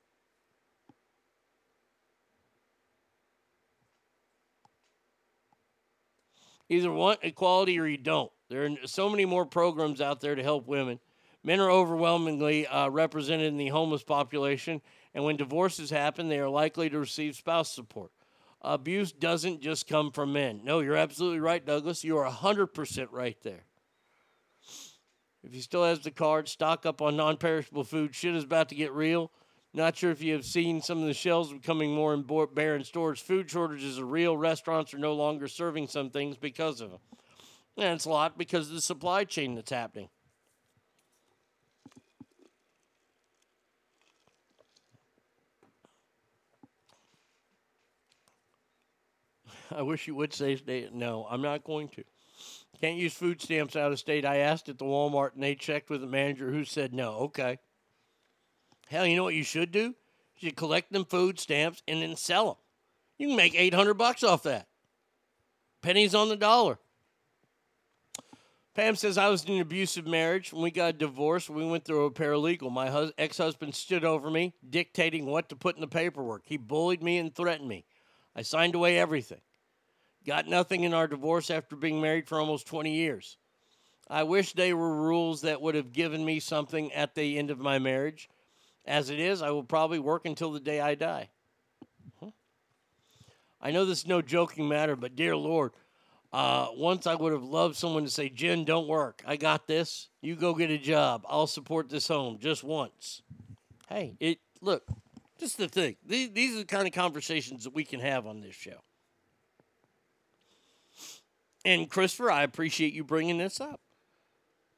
Either 6.68 6.90
want 6.90 7.20
equality 7.22 7.78
or 7.78 7.86
you 7.86 7.98
don't. 7.98 8.32
There 8.48 8.64
are 8.64 8.70
so 8.86 9.08
many 9.08 9.24
more 9.24 9.46
programs 9.46 10.00
out 10.00 10.20
there 10.20 10.34
to 10.34 10.42
help 10.42 10.66
women. 10.66 10.98
Men 11.44 11.60
are 11.60 11.70
overwhelmingly 11.70 12.66
uh, 12.66 12.88
represented 12.88 13.46
in 13.46 13.58
the 13.58 13.68
homeless 13.68 14.02
population, 14.02 14.82
and 15.14 15.22
when 15.22 15.36
divorces 15.36 15.90
happen, 15.90 16.28
they 16.28 16.40
are 16.40 16.50
likely 16.50 16.90
to 16.90 16.98
receive 16.98 17.36
spouse 17.36 17.72
support. 17.72 18.10
Abuse 18.60 19.12
doesn't 19.12 19.60
just 19.60 19.86
come 19.86 20.10
from 20.10 20.32
men. 20.32 20.62
No, 20.64 20.80
you're 20.80 20.96
absolutely 20.96 21.38
right, 21.38 21.64
Douglas. 21.64 22.02
You 22.02 22.18
are 22.18 22.28
100% 22.28 23.06
right 23.12 23.40
there. 23.44 23.67
If 25.42 25.52
he 25.52 25.60
still 25.60 25.84
has 25.84 26.00
the 26.00 26.10
card, 26.10 26.48
stock 26.48 26.84
up 26.84 27.00
on 27.00 27.16
non 27.16 27.36
perishable 27.36 27.84
food. 27.84 28.14
Shit 28.14 28.34
is 28.34 28.44
about 28.44 28.68
to 28.70 28.74
get 28.74 28.92
real. 28.92 29.30
Not 29.74 29.96
sure 29.96 30.10
if 30.10 30.22
you 30.22 30.32
have 30.32 30.44
seen 30.44 30.80
some 30.80 31.00
of 31.00 31.06
the 31.06 31.14
shelves 31.14 31.52
becoming 31.52 31.94
more 31.94 32.16
bo- 32.16 32.46
bare 32.46 32.74
in 32.74 32.84
stores. 32.84 33.20
Food 33.20 33.50
shortages 33.50 33.98
are 33.98 34.04
real. 34.04 34.36
Restaurants 34.36 34.92
are 34.94 34.98
no 34.98 35.14
longer 35.14 35.46
serving 35.46 35.88
some 35.88 36.10
things 36.10 36.36
because 36.36 36.80
of 36.80 36.90
them. 36.90 37.00
And 37.76 37.94
it's 37.94 38.06
a 38.06 38.10
lot 38.10 38.36
because 38.36 38.68
of 38.68 38.74
the 38.74 38.80
supply 38.80 39.24
chain 39.24 39.54
that's 39.54 39.70
happening. 39.70 40.08
I 49.70 49.82
wish 49.82 50.08
you 50.08 50.14
would 50.14 50.32
say. 50.32 50.58
No, 50.92 51.26
I'm 51.30 51.42
not 51.42 51.62
going 51.62 51.88
to. 51.90 52.02
Can't 52.80 52.96
use 52.96 53.12
food 53.14 53.42
stamps 53.42 53.74
out 53.74 53.90
of 53.90 53.98
state. 53.98 54.24
I 54.24 54.38
asked 54.38 54.68
at 54.68 54.78
the 54.78 54.84
Walmart 54.84 55.34
and 55.34 55.42
they 55.42 55.54
checked 55.54 55.90
with 55.90 56.00
the 56.00 56.06
manager 56.06 56.50
who 56.50 56.64
said 56.64 56.94
no. 56.94 57.14
Okay. 57.14 57.58
Hell, 58.88 59.06
you 59.06 59.16
know 59.16 59.24
what 59.24 59.34
you 59.34 59.42
should 59.42 59.72
do? 59.72 59.94
You 60.36 60.48
should 60.48 60.56
collect 60.56 60.92
them 60.92 61.04
food 61.04 61.40
stamps 61.40 61.82
and 61.88 62.02
then 62.02 62.14
sell 62.16 62.46
them. 62.46 62.56
You 63.18 63.28
can 63.28 63.36
make 63.36 63.54
800 63.56 63.94
bucks 63.94 64.22
off 64.22 64.44
that. 64.44 64.68
Pennies 65.82 66.14
on 66.14 66.28
the 66.28 66.36
dollar. 66.36 66.78
Pam 68.74 68.94
says, 68.94 69.18
I 69.18 69.28
was 69.28 69.44
in 69.44 69.54
an 69.54 69.60
abusive 69.60 70.06
marriage. 70.06 70.52
When 70.52 70.62
we 70.62 70.70
got 70.70 70.98
divorced, 70.98 71.50
we 71.50 71.66
went 71.66 71.84
through 71.84 72.04
a 72.04 72.12
paralegal. 72.12 72.70
My 72.70 72.88
hus- 72.88 73.10
ex 73.18 73.38
husband 73.38 73.74
stood 73.74 74.04
over 74.04 74.30
me, 74.30 74.54
dictating 74.70 75.26
what 75.26 75.48
to 75.48 75.56
put 75.56 75.74
in 75.74 75.80
the 75.80 75.88
paperwork. 75.88 76.42
He 76.44 76.56
bullied 76.56 77.02
me 77.02 77.18
and 77.18 77.34
threatened 77.34 77.68
me. 77.68 77.84
I 78.36 78.42
signed 78.42 78.76
away 78.76 78.96
everything. 78.96 79.40
Got 80.28 80.46
nothing 80.46 80.84
in 80.84 80.92
our 80.92 81.08
divorce 81.08 81.50
after 81.50 81.74
being 81.74 82.02
married 82.02 82.28
for 82.28 82.38
almost 82.38 82.66
20 82.66 82.94
years. 82.94 83.38
I 84.10 84.24
wish 84.24 84.52
they 84.52 84.74
were 84.74 84.94
rules 84.94 85.40
that 85.40 85.62
would 85.62 85.74
have 85.74 85.90
given 85.90 86.22
me 86.22 86.38
something 86.38 86.92
at 86.92 87.14
the 87.14 87.38
end 87.38 87.50
of 87.50 87.58
my 87.58 87.78
marriage. 87.78 88.28
As 88.84 89.08
it 89.08 89.20
is, 89.20 89.40
I 89.40 89.48
will 89.52 89.64
probably 89.64 89.98
work 89.98 90.26
until 90.26 90.52
the 90.52 90.60
day 90.60 90.82
I 90.82 90.96
die. 90.96 91.30
I 93.62 93.70
know 93.70 93.86
this 93.86 94.00
is 94.00 94.06
no 94.06 94.20
joking 94.20 94.68
matter, 94.68 94.96
but 94.96 95.16
dear 95.16 95.34
Lord, 95.34 95.72
uh, 96.30 96.66
once 96.74 97.06
I 97.06 97.14
would 97.14 97.32
have 97.32 97.42
loved 97.42 97.76
someone 97.76 98.04
to 98.04 98.10
say, 98.10 98.28
Jen, 98.28 98.66
don't 98.66 98.86
work. 98.86 99.22
I 99.26 99.36
got 99.36 99.66
this. 99.66 100.10
You 100.20 100.36
go 100.36 100.52
get 100.52 100.70
a 100.70 100.76
job. 100.76 101.24
I'll 101.26 101.46
support 101.46 101.88
this 101.88 102.06
home 102.06 102.36
just 102.38 102.62
once. 102.62 103.22
Hey, 103.88 104.14
it 104.20 104.40
look, 104.60 104.86
just 105.40 105.56
the 105.56 105.68
thing. 105.68 105.96
These, 106.04 106.32
these 106.32 106.54
are 106.54 106.58
the 106.58 106.64
kind 106.66 106.86
of 106.86 106.92
conversations 106.92 107.64
that 107.64 107.72
we 107.72 107.84
can 107.84 108.00
have 108.00 108.26
on 108.26 108.42
this 108.42 108.54
show. 108.54 108.82
And 111.64 111.90
Christopher, 111.90 112.30
I 112.30 112.42
appreciate 112.42 112.92
you 112.92 113.04
bringing 113.04 113.38
this 113.38 113.60
up. 113.60 113.80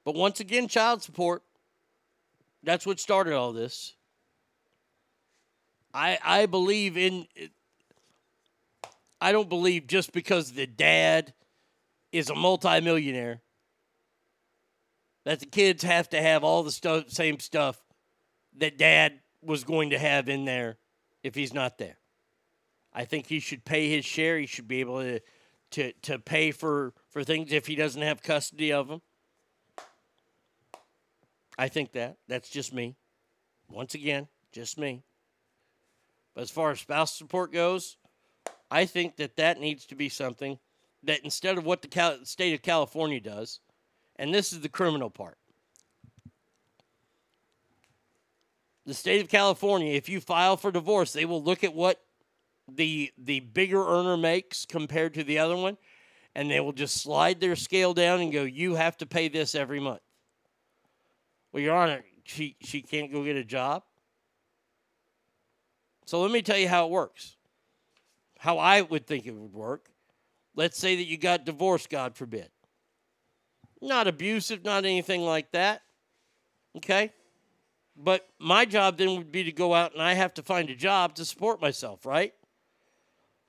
But 0.05 0.15
once 0.15 0.41
again, 0.41 0.68
child 0.68 1.02
support. 1.02 1.42
That's 2.62 2.86
what 2.86 2.99
started 3.00 3.34
all 3.34 3.52
this. 3.52 3.94
I 5.92 6.18
I 6.23 6.47
believe 6.47 6.97
in. 6.97 7.26
I 9.20 9.33
don't 9.33 9.49
believe 9.49 9.86
just 9.86 10.12
because 10.12 10.52
the 10.52 10.67
dad 10.67 11.34
is 12.12 12.31
a 12.31 12.34
multimillionaire 12.34 13.42
that 15.25 15.41
the 15.41 15.47
kids 15.47 15.83
have 15.83 16.09
to 16.10 16.20
have 16.20 16.42
all 16.42 16.62
the 16.62 16.70
stuff, 16.70 17.10
same 17.10 17.39
stuff 17.39 17.78
that 18.57 18.78
dad 18.78 19.20
was 19.42 19.65
going 19.65 19.91
to 19.91 19.99
have 19.99 20.28
in 20.28 20.44
there 20.44 20.78
if 21.23 21.34
he's 21.34 21.52
not 21.52 21.78
there. 21.78 21.99
I 22.92 23.05
think 23.05 23.26
he 23.26 23.41
should 23.41 23.65
pay 23.65 23.89
his 23.89 24.05
share. 24.05 24.39
He 24.39 24.47
should 24.47 24.67
be 24.67 24.81
able 24.81 25.00
to 25.02 25.20
to 25.70 25.92
to 26.02 26.18
pay 26.18 26.50
for 26.50 26.92
for 27.08 27.24
things 27.24 27.52
if 27.52 27.66
he 27.66 27.74
doesn't 27.74 28.02
have 28.02 28.23
custody 28.23 28.73
of 28.73 28.89
them. 28.89 29.02
I 31.58 31.68
think 31.68 31.92
that 31.92 32.16
that's 32.28 32.49
just 32.49 32.73
me. 32.73 32.97
Once 33.68 33.94
again, 33.94 34.28
just 34.52 34.78
me. 34.78 35.02
But 36.34 36.42
as 36.42 36.50
far 36.50 36.70
as 36.70 36.81
spouse 36.81 37.15
support 37.15 37.52
goes, 37.52 37.97
I 38.70 38.86
think 38.86 39.16
that 39.16 39.36
that 39.36 39.60
needs 39.60 39.86
to 39.86 39.94
be 39.94 40.08
something 40.08 40.58
that 41.02 41.20
instead 41.24 41.58
of 41.58 41.65
what 41.65 41.82
the 41.82 41.89
Cal- 41.89 42.24
state 42.24 42.55
of 42.55 42.62
California 42.62 43.20
does, 43.20 43.60
and 44.16 44.32
this 44.32 44.52
is 44.52 44.60
the 44.60 44.68
criminal 44.68 45.10
part. 45.10 45.36
The 48.86 48.94
state 48.94 49.20
of 49.20 49.28
California, 49.28 49.92
if 49.92 50.08
you 50.08 50.20
file 50.20 50.57
for 50.57 50.73
divorce, 50.73 51.12
they 51.12 51.24
will 51.24 51.42
look 51.42 51.62
at 51.62 51.74
what 51.74 52.02
the 52.74 53.12
the 53.18 53.40
bigger 53.40 53.86
earner 53.86 54.16
makes 54.16 54.66
compared 54.66 55.15
to 55.15 55.24
the 55.24 55.39
other 55.39 55.57
one, 55.57 55.76
and 56.34 56.50
they 56.50 56.60
will 56.60 56.73
just 56.73 57.02
slide 57.02 57.40
their 57.40 57.57
scale 57.57 57.94
down 57.94 58.20
and 58.20 58.32
go, 58.32 58.42
"You 58.42 58.74
have 58.74 58.97
to 58.99 59.07
pay 59.07 59.28
this 59.28 59.55
every 59.55 59.81
month." 59.81 60.02
Well, 61.52 61.62
Your 61.62 61.76
Honor, 61.76 62.05
she 62.24 62.57
she 62.60 62.82
can't 62.82 63.12
go 63.12 63.24
get 63.24 63.36
a 63.36 63.44
job. 63.44 63.82
So 66.07 66.20
let 66.20 66.31
me 66.31 66.42
tell 66.42 66.58
you 66.58 66.68
how 66.68 66.86
it 66.86 66.90
works. 66.90 67.36
How 68.39 68.58
I 68.58 68.81
would 68.81 69.07
think 69.07 69.26
it 69.26 69.34
would 69.34 69.52
work. 69.52 69.90
Let's 70.57 70.78
say 70.78 70.97
that 70.97 71.05
you 71.05 71.16
got 71.16 71.44
divorced, 71.44 71.89
God 71.89 72.16
forbid. 72.16 72.50
Not 73.81 74.08
abusive, 74.08 74.65
not 74.65 74.84
anything 74.84 75.23
like 75.23 75.52
that. 75.52 75.82
Okay? 76.76 77.12
But 77.97 78.26
my 78.39 78.65
job 78.65 78.99
then 78.99 79.16
would 79.16 79.31
be 79.31 79.44
to 79.44 79.52
go 79.52 79.74
out 79.74 79.92
and 79.92 80.02
I 80.02 80.15
have 80.15 80.34
to 80.34 80.42
find 80.42 80.70
a 80.70 80.74
job 80.74 81.15
to 81.16 81.24
support 81.24 81.60
myself, 81.60 82.07
right? 82.07 82.32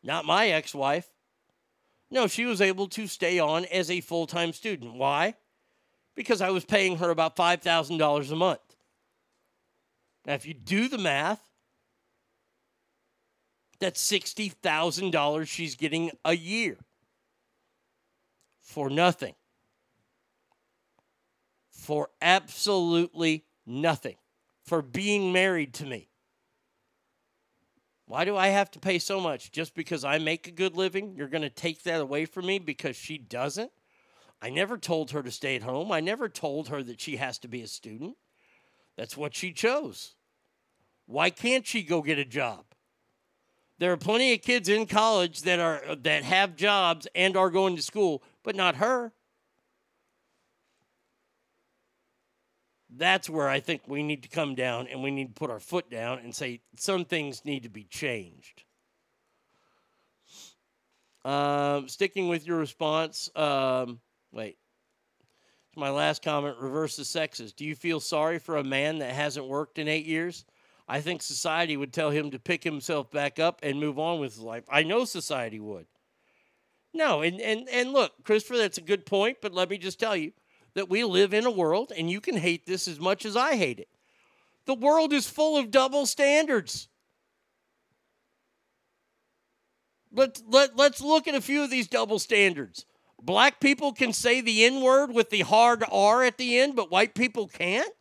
Not 0.03 0.25
my 0.25 0.47
ex 0.47 0.73
wife. 0.73 1.07
No, 2.09 2.27
she 2.27 2.45
was 2.45 2.61
able 2.61 2.88
to 2.89 3.07
stay 3.07 3.39
on 3.39 3.65
as 3.65 3.89
a 3.89 4.01
full 4.01 4.27
time 4.27 4.51
student. 4.53 4.95
Why? 4.95 5.35
Because 6.15 6.41
I 6.41 6.49
was 6.49 6.65
paying 6.65 6.97
her 6.97 7.09
about 7.09 7.38
$5,000 7.38 8.31
a 8.31 8.35
month. 8.35 8.59
Now, 10.25 10.33
if 10.33 10.45
you 10.45 10.53
do 10.53 10.88
the 10.89 10.97
math, 10.97 11.41
that's 13.80 14.11
$60,000 14.11 15.47
she's 15.47 15.75
getting 15.75 16.11
a 16.23 16.35
year 16.35 16.77
for 18.61 18.89
nothing. 18.89 19.33
For 21.71 22.09
absolutely 22.21 23.45
nothing. 23.65 24.17
For 24.63 24.83
being 24.83 25.33
married 25.33 25.73
to 25.75 25.85
me. 25.85 26.10
Why 28.11 28.25
do 28.25 28.35
I 28.35 28.48
have 28.48 28.69
to 28.72 28.80
pay 28.80 28.99
so 28.99 29.22
much? 29.22 29.53
Just 29.53 29.73
because 29.73 30.03
I 30.03 30.17
make 30.17 30.45
a 30.45 30.51
good 30.51 30.75
living? 30.75 31.15
You're 31.15 31.30
going 31.30 31.43
to 31.43 31.49
take 31.49 31.83
that 31.83 32.01
away 32.01 32.25
from 32.25 32.45
me 32.45 32.59
because 32.59 32.98
she 32.98 33.17
doesn't? 33.17 33.72
I 34.41 34.49
never 34.49 34.77
told 34.77 35.11
her 35.11 35.23
to 35.23 35.31
stay 35.31 35.56
at 35.56 35.64
home. 35.64 35.93
I 35.93 36.01
never 36.01 36.27
told 36.27 36.67
her 36.67 36.83
that 36.83 36.99
she 36.99 37.15
has 37.15 37.40
to 37.40 37.48
be 37.48 37.61
a 37.61 37.67
student. 37.67 38.17
That's 38.98 39.15
what 39.15 39.33
she 39.33 39.53
chose. 39.53 40.15
Why 41.06 41.30
can't 41.30 41.65
she 41.65 41.83
go 41.83 42.01
get 42.01 42.19
a 42.19 42.25
job? 42.25 42.65
There 43.80 43.93
are 43.93 43.98
plenty 43.98 44.33
of 44.33 44.41
kids 44.41 44.67
in 44.67 44.88
college 44.88 45.43
that 45.43 45.59
are 45.61 45.95
that 45.95 46.23
have 46.23 46.57
jobs 46.57 47.07
and 47.15 47.38
are 47.38 47.49
going 47.49 47.77
to 47.77 47.81
school, 47.81 48.23
but 48.43 48.57
not 48.57 48.75
her. 48.75 49.14
That's 52.94 53.30
where 53.30 53.48
I 53.48 53.61
think 53.61 53.84
we 53.88 54.03
need 54.03 54.24
to 54.24 54.30
come 54.30 54.53
down 54.53 54.88
and 54.88 55.02
we 55.02 55.11
need 55.11 55.28
to 55.28 55.40
put 55.40 55.50
our 55.50 55.60
foot 55.60 55.90
down 55.90 56.20
and 56.20 56.36
say 56.36 56.61
some 56.76 57.06
things 57.06 57.45
need 57.45 57.64
to 57.64 57.70
be 57.70 57.86
changed. 57.86 58.64
Um, 61.24 61.88
sticking 61.88 62.28
with 62.28 62.45
your 62.45 62.58
response, 62.58 63.30
um, 63.36 64.00
wait. 64.32 64.58
My 65.78 65.90
last 65.90 66.22
comment 66.22 66.58
reverse 66.60 66.98
the 66.98 67.06
sexes. 67.06 67.53
Do 67.53 67.64
you 67.64 67.76
feel 67.76 68.02
sorry 68.02 68.40
for 68.40 68.58
a 68.58 68.64
man 68.64 68.98
that 68.98 69.14
hasn't 69.14 69.48
worked 69.48 69.80
in 69.80 69.88
eight 69.88 70.06
years? 70.06 70.44
I 70.86 71.00
think 71.00 71.22
society 71.22 71.78
would 71.78 71.94
tell 71.94 72.10
him 72.10 72.32
to 72.32 72.40
pick 72.40 72.61
himself 72.61 73.10
back 73.10 73.40
up 73.40 73.61
and 73.64 73.80
move 73.80 73.98
on 73.98 74.20
with 74.20 74.34
his 74.34 74.42
life. 74.42 74.66
I 74.70 74.84
know 74.84 75.06
society 75.06 75.61
would. 75.61 75.86
No, 76.94 77.22
and, 77.22 77.40
and, 77.40 77.70
and 77.70 77.94
look, 77.94 78.11
Christopher, 78.26 78.58
that's 78.58 78.78
a 78.78 78.82
good 78.82 79.06
point, 79.06 79.38
but 79.42 79.53
let 79.53 79.70
me 79.70 79.78
just 79.78 79.98
tell 79.98 80.18
you 80.18 80.34
that 80.74 80.90
we 80.90 81.03
live 81.03 81.33
in 81.33 81.45
a 81.45 81.51
world, 81.51 81.91
and 81.95 82.09
you 82.09 82.22
can 82.22 82.38
hate 82.38 82.66
this 82.66 82.88
as 82.88 83.00
much 83.00 83.25
as 83.25 83.35
I 83.35 83.56
hate 83.56 83.80
it. 83.80 83.90
The 84.66 84.75
world 84.75 85.11
is 85.14 85.27
full 85.27 85.58
of 85.58 85.72
double 85.72 86.06
standards. 86.06 86.88
Let, 90.14 90.41
let, 90.48 90.75
let's 90.75 91.01
look 91.01 91.27
at 91.27 91.35
a 91.35 91.41
few 91.41 91.64
of 91.64 91.69
these 91.69 91.88
double 91.88 92.19
standards. 92.19 92.85
Black 93.22 93.59
people 93.59 93.93
can 93.93 94.14
say 94.14 94.41
the 94.41 94.66
N 94.66 94.82
word 94.82 95.14
with 95.14 95.30
the 95.30 95.41
hard 95.41 95.83
R 95.91 96.24
at 96.24 96.38
the 96.38 96.59
end, 96.59 96.75
but 96.75 96.91
white 96.91 97.16
people 97.16 97.48
can't? 97.48 97.91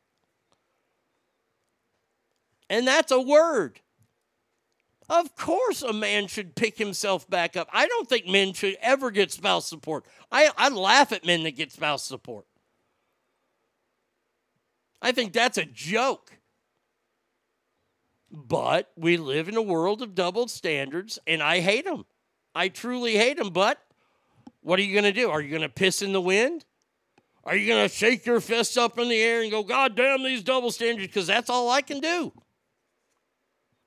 And 2.69 2.87
that's 2.87 3.13
a 3.13 3.21
word. 3.21 3.81
Of 5.09 5.35
course, 5.35 5.83
a 5.83 5.93
man 5.93 6.29
should 6.29 6.55
pick 6.55 6.79
himself 6.79 7.29
back 7.29 7.57
up. 7.57 7.69
I 7.73 7.89
don't 7.89 8.09
think 8.09 8.29
men 8.29 8.53
should 8.53 8.77
ever 8.81 9.11
get 9.11 9.33
spouse 9.33 9.69
support. 9.69 10.05
I, 10.31 10.51
I 10.57 10.69
laugh 10.69 11.11
at 11.11 11.27
men 11.27 11.43
that 11.43 11.57
get 11.57 11.73
spouse 11.73 12.05
support. 12.05 12.47
I 15.03 15.13
think 15.13 15.33
that's 15.33 15.59
a 15.59 15.65
joke. 15.65 16.39
But 18.31 18.91
we 18.97 19.17
live 19.17 19.49
in 19.49 19.57
a 19.57 19.63
world 19.63 20.03
of 20.03 20.15
double 20.15 20.47
standards, 20.47 21.19
and 21.27 21.43
I 21.43 21.61
hate 21.61 21.85
them. 21.85 22.05
I 22.55 22.69
truly 22.69 23.17
hate 23.17 23.39
them. 23.39 23.51
But 23.51 23.79
what 24.61 24.79
are 24.79 24.83
you 24.83 24.93
going 24.93 25.13
to 25.13 25.13
do? 25.13 25.31
Are 25.31 25.41
you 25.41 25.51
going 25.51 25.63
to 25.63 25.69
piss 25.69 26.03
in 26.03 26.13
the 26.13 26.21
wind? 26.21 26.65
Are 27.45 27.57
you 27.57 27.67
going 27.67 27.89
to 27.89 27.95
shake 27.95 28.27
your 28.27 28.41
fists 28.41 28.77
up 28.77 28.99
in 28.99 29.09
the 29.09 29.21
air 29.21 29.43
and 29.43 29.51
go, 29.51 29.63
God 29.63 29.97
damn 29.97 30.23
these 30.23 30.43
double 30.43 30.71
standards? 30.71 31.09
Because 31.09 31.27
that's 31.27 31.51
all 31.51 31.71
I 31.71 31.83
can 31.83 32.01
do. 32.01 32.33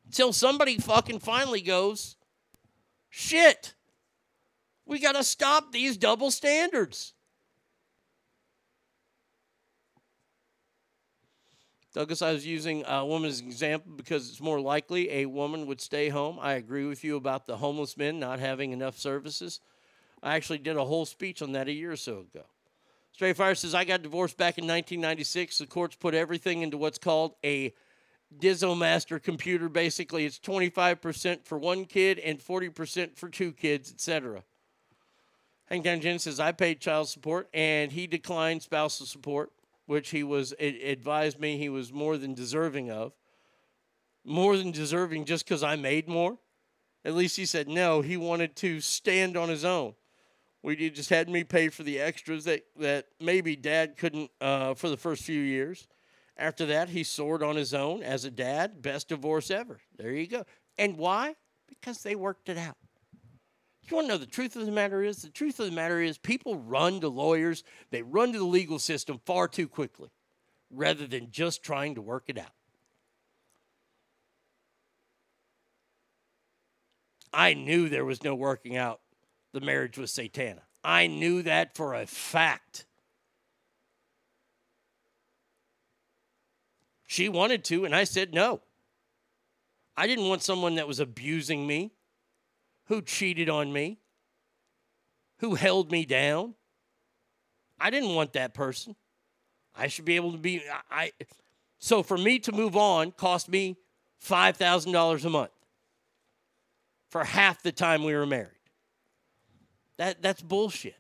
Until 0.06 0.34
somebody 0.34 0.78
fucking 0.78 1.20
finally 1.20 1.62
goes, 1.62 2.18
shit, 3.10 3.76
we 4.86 5.00
got 5.00 5.14
to 5.14 5.24
stop 5.24 5.72
these 5.72 5.98
double 5.98 6.32
standards. 6.32 7.13
Douglas, 11.94 12.24
I 12.24 12.32
was 12.32 12.44
using 12.44 12.84
a 12.88 13.06
woman 13.06 13.30
as 13.30 13.40
an 13.40 13.46
example 13.46 13.92
because 13.96 14.28
it's 14.28 14.42
more 14.42 14.60
likely 14.60 15.12
a 15.12 15.28
woman 15.28 15.68
would 15.68 15.80
stay 15.80 16.10
home. 16.10 16.40
I 16.42 16.54
agree 16.54 16.86
with 16.86 17.04
you 17.04 17.16
about 17.16 17.46
the 17.46 17.58
homeless 17.58 17.98
men 17.98 18.20
not 18.20 18.40
having 18.40 18.72
enough 18.72 18.98
services. 18.98 19.60
I 20.24 20.36
actually 20.36 20.58
did 20.58 20.76
a 20.76 20.86
whole 20.86 21.06
speech 21.06 21.44
on 21.44 21.52
that 21.52 21.68
a 21.68 21.72
year 21.72 21.92
or 21.92 21.96
so 21.96 22.22
ago. 22.22 22.46
Straight 23.12 23.38
Fire 23.38 23.54
says, 23.54 23.76
I 23.76 23.84
got 23.84 24.02
divorced 24.02 24.38
back 24.38 24.58
in 24.58 24.64
1996. 24.64 25.60
The 25.60 25.68
courts 25.68 25.96
put 25.96 26.16
everything 26.16 26.64
into 26.64 26.80
what's 26.80 26.98
called 26.98 27.36
a 27.46 27.72
Dizomaster 28.40 29.22
computer. 29.22 29.70
Basically, 29.70 30.26
it's 30.26 30.40
25% 30.40 31.46
for 31.46 31.60
one 31.60 31.86
kid 31.86 32.18
and 32.18 32.40
40% 32.40 33.16
for 33.16 33.30
two 33.30 33.52
kids, 33.52 33.92
etc. 33.92 34.44
Hangtown 35.70 36.02
Jen 36.02 36.18
says, 36.18 36.40
I 36.40 36.54
paid 36.54 36.80
child 36.80 37.08
support 37.08 37.50
and 37.54 37.92
he 37.92 38.08
declined 38.08 38.64
spousal 38.64 39.06
support 39.06 39.52
which 39.86 40.10
he 40.10 40.24
was 40.24 40.54
advised 40.60 41.40
me 41.40 41.58
he 41.58 41.70
was 41.70 41.92
more 41.92 42.18
than 42.18 42.34
deserving 42.34 42.90
of. 42.90 43.14
More 44.26 44.58
than 44.58 44.72
deserving 44.72 45.26
just 45.26 45.46
because 45.46 45.64
I 45.64 45.76
made 45.76 46.08
more. 46.08 46.38
At 47.04 47.16
least 47.16 47.36
he 47.36 47.46
said 47.46 47.68
no. 47.68 48.02
He 48.02 48.16
wanted 48.16 48.56
to 48.58 48.80
stand 48.80 49.36
on 49.36 49.50
his 49.50 49.66
own. 49.66 49.96
We 50.62 50.90
just 50.90 51.10
had 51.10 51.28
me 51.28 51.44
pay 51.44 51.68
for 51.68 51.84
the 51.84 52.00
extras 52.00 52.46
that, 52.46 52.64
that 52.78 53.08
maybe 53.20 53.58
dad 53.58 53.98
couldn't 53.98 54.32
uh, 54.40 54.76
for 54.76 54.90
the 54.90 54.96
first 54.96 55.24
few 55.24 55.42
years. 55.42 55.88
After 56.38 56.66
that, 56.68 56.90
he 56.90 57.04
soared 57.04 57.44
on 57.44 57.58
his 57.58 57.74
own 57.74 58.02
as 58.02 58.24
a 58.24 58.32
dad. 58.32 58.82
Best 58.82 59.10
divorce 59.10 59.52
ever. 59.52 59.82
There 59.98 60.14
you 60.14 60.26
go. 60.26 60.46
And 60.78 60.98
why? 60.98 61.36
Because 61.68 62.02
they 62.02 62.16
worked 62.16 62.48
it 62.48 62.58
out. 62.58 62.78
You 63.90 63.98
want 63.98 64.08
to 64.08 64.14
know 64.14 64.18
the 64.18 64.26
truth 64.26 64.56
of 64.56 64.66
the 64.66 64.72
matter 64.72 65.04
is? 65.04 65.22
The 65.22 65.30
truth 65.30 65.60
of 65.60 65.66
the 65.66 65.72
matter 65.72 66.02
is 66.02 66.18
people 66.18 66.58
run 66.58 67.02
to 67.02 67.10
lawyers, 67.10 67.64
they 67.92 68.02
run 68.02 68.32
to 68.34 68.40
the 68.40 68.46
legal 68.46 68.80
system 68.80 69.20
far 69.26 69.48
too 69.48 69.68
quickly 69.68 70.10
rather 70.72 71.06
than 71.06 71.32
just 71.32 71.64
trying 71.64 71.96
to 71.96 72.02
work 72.02 72.24
it 72.28 72.38
out. 72.38 72.54
I 77.34 77.54
knew 77.54 77.90
there 77.90 78.06
was 78.06 78.24
no 78.24 78.36
working 78.36 78.78
out 78.78 79.02
the 79.54 79.62
marriage 79.62 79.98
with 79.98 80.10
Satana. 80.10 80.62
I 80.84 81.08
knew 81.08 81.42
that 81.44 81.76
for 81.76 81.94
a 81.94 82.06
fact. 82.06 82.86
She 87.06 87.30
wanted 87.30 87.64
to, 87.66 87.86
and 87.86 87.96
I 87.96 88.04
said 88.06 88.34
no. 88.34 88.62
I 89.96 90.08
didn't 90.08 90.28
want 90.28 90.42
someone 90.42 90.76
that 90.76 90.88
was 90.88 91.00
abusing 91.00 91.68
me 91.68 91.92
who 92.86 93.02
cheated 93.02 93.50
on 93.50 93.72
me, 93.72 94.00
who 95.38 95.56
held 95.56 95.92
me 95.92 96.06
down. 96.06 96.56
I 97.80 97.90
didn't 97.90 98.16
want 98.16 98.34
that 98.34 98.54
person. 98.54 98.96
I 99.76 99.88
should 99.88 100.06
be 100.06 100.16
able 100.16 100.32
to 100.34 100.38
be 100.38 100.62
I 100.92 101.12
so 101.80 102.04
for 102.04 102.18
me 102.18 102.40
to 102.40 102.52
move 102.52 102.78
on 102.78 103.12
cost 103.12 103.50
me 103.50 103.78
$5,000 104.24 105.26
a 105.26 105.30
month 105.30 105.52
for 107.10 107.24
half 107.24 107.62
the 107.62 107.72
time 107.72 108.04
we 108.04 108.14
were 108.14 108.26
married. 108.26 108.52
That 109.98 110.22
that's 110.22 110.42
bullshit. 110.42 110.96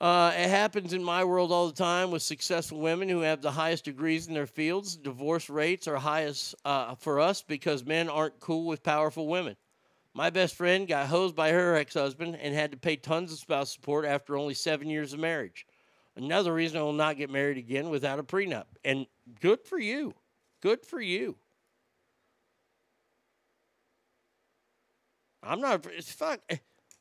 Uh, 0.00 0.32
it 0.34 0.48
happens 0.48 0.94
in 0.94 1.04
my 1.04 1.22
world 1.22 1.52
all 1.52 1.66
the 1.66 1.74
time 1.74 2.10
with 2.10 2.22
successful 2.22 2.78
women 2.80 3.06
who 3.06 3.20
have 3.20 3.42
the 3.42 3.50
highest 3.50 3.84
degrees 3.84 4.28
in 4.28 4.34
their 4.34 4.46
fields. 4.46 4.96
Divorce 4.96 5.50
rates 5.50 5.86
are 5.86 5.96
highest 5.96 6.54
uh, 6.64 6.94
for 6.94 7.20
us 7.20 7.42
because 7.42 7.84
men 7.84 8.08
aren't 8.08 8.40
cool 8.40 8.64
with 8.64 8.82
powerful 8.82 9.28
women. 9.28 9.56
My 10.14 10.30
best 10.30 10.54
friend 10.54 10.88
got 10.88 11.06
hosed 11.06 11.36
by 11.36 11.50
her 11.50 11.76
ex 11.76 11.94
husband 11.94 12.36
and 12.40 12.54
had 12.54 12.72
to 12.72 12.78
pay 12.78 12.96
tons 12.96 13.30
of 13.30 13.38
spouse 13.38 13.72
support 13.72 14.06
after 14.06 14.36
only 14.36 14.54
seven 14.54 14.88
years 14.88 15.12
of 15.12 15.20
marriage. 15.20 15.66
Another 16.16 16.52
reason 16.52 16.78
I 16.78 16.82
will 16.82 16.92
not 16.94 17.18
get 17.18 17.30
married 17.30 17.58
again 17.58 17.90
without 17.90 18.18
a 18.18 18.22
prenup. 18.22 18.64
And 18.84 19.06
good 19.40 19.60
for 19.64 19.78
you. 19.78 20.14
Good 20.62 20.84
for 20.84 21.00
you. 21.00 21.36
I'm 25.42 25.60
not. 25.60 25.86
It's 25.90 26.10
fuck. 26.10 26.40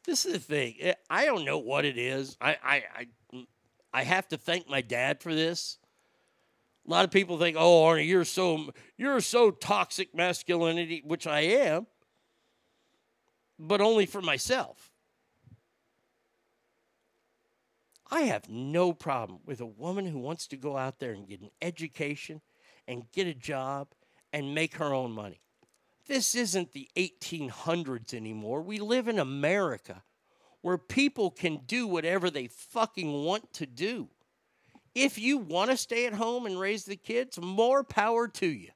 This 0.09 0.25
is 0.25 0.33
the 0.33 0.39
thing. 0.39 0.75
Eh, 0.79 0.93
I 1.07 1.25
don't 1.25 1.45
know 1.45 1.59
what 1.59 1.85
it 1.85 1.95
is. 1.95 2.35
I, 2.41 2.57
I, 2.63 2.83
I, 2.95 3.45
I 3.93 4.03
have 4.03 4.27
to 4.29 4.38
thank 4.38 4.67
my 4.67 4.81
dad 4.81 5.21
for 5.21 5.35
this. 5.35 5.77
A 6.88 6.89
lot 6.89 7.05
of 7.05 7.11
people 7.11 7.38
think, 7.38 7.55
"Oh, 7.59 7.83
Arnie, 7.83 8.07
you're 8.07 8.25
so 8.25 8.71
you're 8.97 9.21
so 9.21 9.51
toxic 9.51 10.15
masculinity," 10.15 11.03
which 11.05 11.27
I 11.27 11.41
am, 11.41 11.85
but 13.59 13.81
only 13.81 14.07
for 14.07 14.19
myself. 14.19 14.91
I 18.09 18.21
have 18.21 18.49
no 18.49 18.93
problem 18.93 19.41
with 19.45 19.61
a 19.61 19.67
woman 19.67 20.07
who 20.07 20.17
wants 20.17 20.47
to 20.47 20.57
go 20.57 20.75
out 20.75 20.97
there 20.97 21.11
and 21.11 21.27
get 21.27 21.41
an 21.41 21.51
education 21.61 22.41
and 22.88 23.03
get 23.11 23.27
a 23.27 23.35
job 23.35 23.89
and 24.33 24.55
make 24.55 24.77
her 24.77 24.91
own 24.91 25.11
money. 25.11 25.41
This 26.09 26.33
isn't 26.33 26.71
the 26.71 26.89
1800s 26.97 28.15
anymore. 28.15 28.63
We 28.63 28.79
live 28.79 29.07
in 29.07 29.19
America 29.19 30.01
where 30.61 30.79
people 30.79 31.29
can 31.29 31.57
do 31.67 31.85
whatever 31.85 32.31
they 32.31 32.47
fucking 32.47 33.13
want 33.13 33.53
to 33.53 33.67
do. 33.67 34.09
If 34.95 35.19
you 35.19 35.38
want 35.38 35.69
to 35.69 35.77
stay 35.77 36.07
at 36.07 36.13
home 36.13 36.47
and 36.47 36.59
raise 36.59 36.83
the 36.83 36.95
kids, 36.95 37.39
more 37.39 37.83
power 37.83 38.27
to 38.27 38.47
you. 38.47 38.69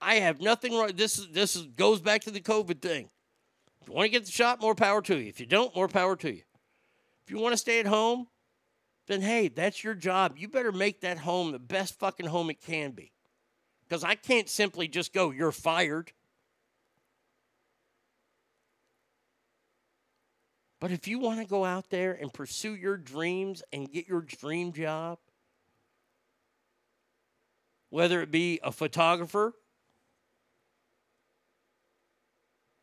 I 0.00 0.14
have 0.16 0.40
nothing 0.40 0.72
wrong. 0.72 0.92
This 0.94 1.18
is 1.18 1.28
this 1.28 1.54
is, 1.54 1.66
goes 1.66 2.00
back 2.00 2.22
to 2.22 2.30
the 2.30 2.40
COVID 2.40 2.80
thing. 2.80 3.10
If 3.82 3.88
you 3.88 3.94
want 3.94 4.06
to 4.06 4.10
get 4.10 4.24
the 4.24 4.32
shot, 4.32 4.62
more 4.62 4.74
power 4.74 5.02
to 5.02 5.18
you. 5.18 5.28
If 5.28 5.38
you 5.38 5.44
don't, 5.44 5.76
more 5.76 5.86
power 5.86 6.16
to 6.16 6.30
you. 6.30 6.42
If 7.26 7.30
you 7.30 7.38
want 7.38 7.52
to 7.52 7.58
stay 7.58 7.78
at 7.78 7.86
home, 7.86 8.26
then 9.06 9.20
hey, 9.20 9.48
that's 9.48 9.84
your 9.84 9.94
job. 9.94 10.38
You 10.38 10.48
better 10.48 10.72
make 10.72 11.02
that 11.02 11.18
home 11.18 11.52
the 11.52 11.58
best 11.58 11.98
fucking 11.98 12.26
home 12.26 12.48
it 12.48 12.62
can 12.62 12.92
be. 12.92 13.12
Because 13.92 14.04
I 14.04 14.14
can't 14.14 14.48
simply 14.48 14.88
just 14.88 15.12
go, 15.12 15.32
you're 15.32 15.52
fired. 15.52 16.12
But 20.80 20.92
if 20.92 21.06
you 21.06 21.18
want 21.18 21.40
to 21.40 21.46
go 21.46 21.66
out 21.66 21.90
there 21.90 22.14
and 22.14 22.32
pursue 22.32 22.74
your 22.74 22.96
dreams 22.96 23.62
and 23.70 23.92
get 23.92 24.08
your 24.08 24.22
dream 24.22 24.72
job, 24.72 25.18
whether 27.90 28.22
it 28.22 28.30
be 28.30 28.60
a 28.62 28.72
photographer, 28.72 29.52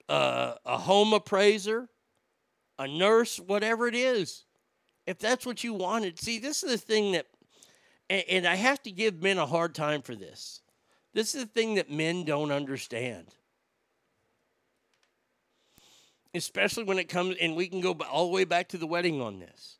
uh, 0.07 0.53
a 0.63 0.77
home 0.77 1.13
appraiser, 1.13 1.89
a 2.77 2.87
nurse, 2.87 3.39
whatever 3.39 3.87
it 3.87 3.95
is, 3.95 4.45
If 5.07 5.17
that's 5.17 5.43
what 5.43 5.63
you 5.63 5.73
wanted, 5.73 6.19
see, 6.19 6.37
this 6.37 6.61
is 6.61 6.69
the 6.69 6.77
thing 6.77 7.13
that, 7.13 7.25
and, 8.11 8.23
and 8.29 8.45
I 8.45 8.53
have 8.53 8.83
to 8.83 8.91
give 8.91 9.23
men 9.23 9.39
a 9.39 9.47
hard 9.47 9.73
time 9.73 10.03
for 10.03 10.13
this. 10.13 10.61
This 11.13 11.33
is 11.35 11.43
the 11.43 11.49
thing 11.49 11.75
that 11.75 11.89
men 11.89 12.23
don't 12.23 12.51
understand. 12.51 13.27
Especially 16.33 16.83
when 16.83 16.99
it 16.99 17.09
comes, 17.09 17.35
and 17.41 17.55
we 17.55 17.67
can 17.67 17.81
go 17.81 17.91
all 18.11 18.27
the 18.27 18.33
way 18.33 18.43
back 18.43 18.69
to 18.69 18.77
the 18.77 18.85
wedding 18.85 19.19
on 19.19 19.39
this. 19.39 19.77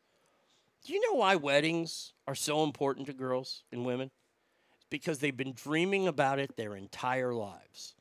Do 0.84 0.92
you 0.92 1.00
know 1.00 1.18
why 1.18 1.36
weddings 1.36 2.12
are 2.26 2.34
so 2.34 2.64
important 2.64 3.06
to 3.06 3.12
girls 3.12 3.62
and 3.70 3.84
women? 3.84 4.10
It's 4.76 4.86
because 4.90 5.18
they've 5.18 5.36
been 5.36 5.52
dreaming 5.52 6.08
about 6.08 6.38
it 6.38 6.56
their 6.56 6.74
entire 6.74 7.34
lives. 7.34 7.94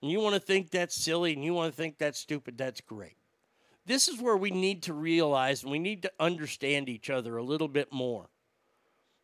And 0.00 0.10
you 0.10 0.20
want 0.20 0.34
to 0.34 0.40
think 0.40 0.70
that's 0.70 0.94
silly 0.94 1.32
and 1.32 1.44
you 1.44 1.54
want 1.54 1.72
to 1.72 1.76
think 1.76 1.98
that's 1.98 2.18
stupid, 2.18 2.58
that's 2.58 2.80
great. 2.80 3.16
This 3.86 4.08
is 4.08 4.20
where 4.20 4.36
we 4.36 4.50
need 4.50 4.82
to 4.84 4.94
realize 4.94 5.62
and 5.62 5.72
we 5.72 5.78
need 5.78 6.02
to 6.02 6.12
understand 6.18 6.88
each 6.88 7.10
other 7.10 7.36
a 7.36 7.42
little 7.42 7.68
bit 7.68 7.92
more. 7.92 8.28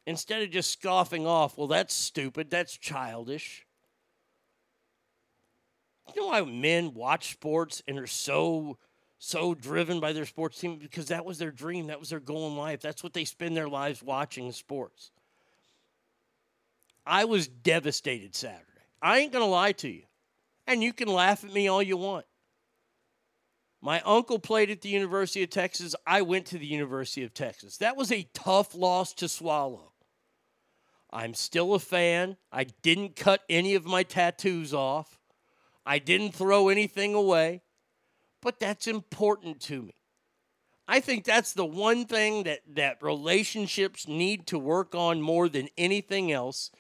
Instead 0.08 0.40
of 0.40 0.50
just 0.50 0.70
scoffing 0.70 1.26
off, 1.26 1.58
well, 1.58 1.66
that's 1.66 1.92
stupid, 1.92 2.48
that's 2.48 2.78
childish. 2.78 3.66
You 6.14 6.22
know 6.22 6.28
why 6.28 6.40
men 6.40 6.94
watch 6.94 7.32
sports 7.32 7.82
and 7.86 7.98
are 7.98 8.06
so 8.06 8.78
so 9.18 9.52
driven 9.52 10.00
by 10.00 10.14
their 10.14 10.24
sports 10.24 10.58
team 10.58 10.78
because 10.78 11.08
that 11.08 11.26
was 11.26 11.36
their 11.36 11.50
dream, 11.50 11.88
that 11.88 12.00
was 12.00 12.08
their 12.08 12.20
goal 12.20 12.48
in 12.48 12.56
life. 12.56 12.80
That's 12.80 13.04
what 13.04 13.12
they 13.12 13.26
spend 13.26 13.54
their 13.54 13.68
lives 13.68 14.02
watching 14.02 14.50
sports. 14.52 15.10
I 17.04 17.26
was 17.26 17.46
devastated 17.46 18.34
Saturday. 18.34 18.64
I 19.02 19.18
ain't 19.18 19.32
going 19.32 19.44
to 19.44 19.50
lie 19.50 19.72
to 19.72 19.90
you. 19.90 20.04
And 20.66 20.82
you 20.82 20.94
can 20.94 21.08
laugh 21.08 21.44
at 21.44 21.52
me 21.52 21.68
all 21.68 21.82
you 21.82 21.98
want. 21.98 22.24
My 23.82 24.00
uncle 24.06 24.38
played 24.38 24.70
at 24.70 24.80
the 24.80 24.88
University 24.88 25.42
of 25.42 25.50
Texas. 25.50 25.94
I 26.06 26.22
went 26.22 26.46
to 26.46 26.58
the 26.58 26.66
University 26.66 27.24
of 27.24 27.34
Texas. 27.34 27.76
That 27.76 27.94
was 27.94 28.10
a 28.10 28.26
tough 28.32 28.74
loss 28.74 29.12
to 29.14 29.28
swallow. 29.28 29.92
I'm 31.10 31.34
still 31.34 31.74
a 31.74 31.78
fan. 31.78 32.36
I 32.52 32.64
didn't 32.64 33.16
cut 33.16 33.42
any 33.48 33.74
of 33.74 33.86
my 33.86 34.02
tattoos 34.02 34.74
off. 34.74 35.18
I 35.86 35.98
didn't 35.98 36.34
throw 36.34 36.68
anything 36.68 37.14
away. 37.14 37.62
But 38.40 38.60
that's 38.60 38.86
important 38.86 39.60
to 39.62 39.82
me. 39.82 39.94
I 40.86 41.00
think 41.00 41.24
that's 41.24 41.52
the 41.52 41.66
one 41.66 42.06
thing 42.06 42.44
that, 42.44 42.60
that 42.74 43.02
relationships 43.02 44.08
need 44.08 44.46
to 44.46 44.58
work 44.58 44.94
on 44.94 45.20
more 45.20 45.48
than 45.48 45.68
anything 45.76 46.32
else 46.32 46.70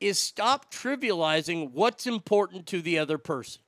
is 0.00 0.18
stop 0.18 0.72
trivializing 0.72 1.70
what's 1.70 2.06
important 2.06 2.66
to 2.66 2.82
the 2.82 2.98
other 2.98 3.18
person. 3.18 3.61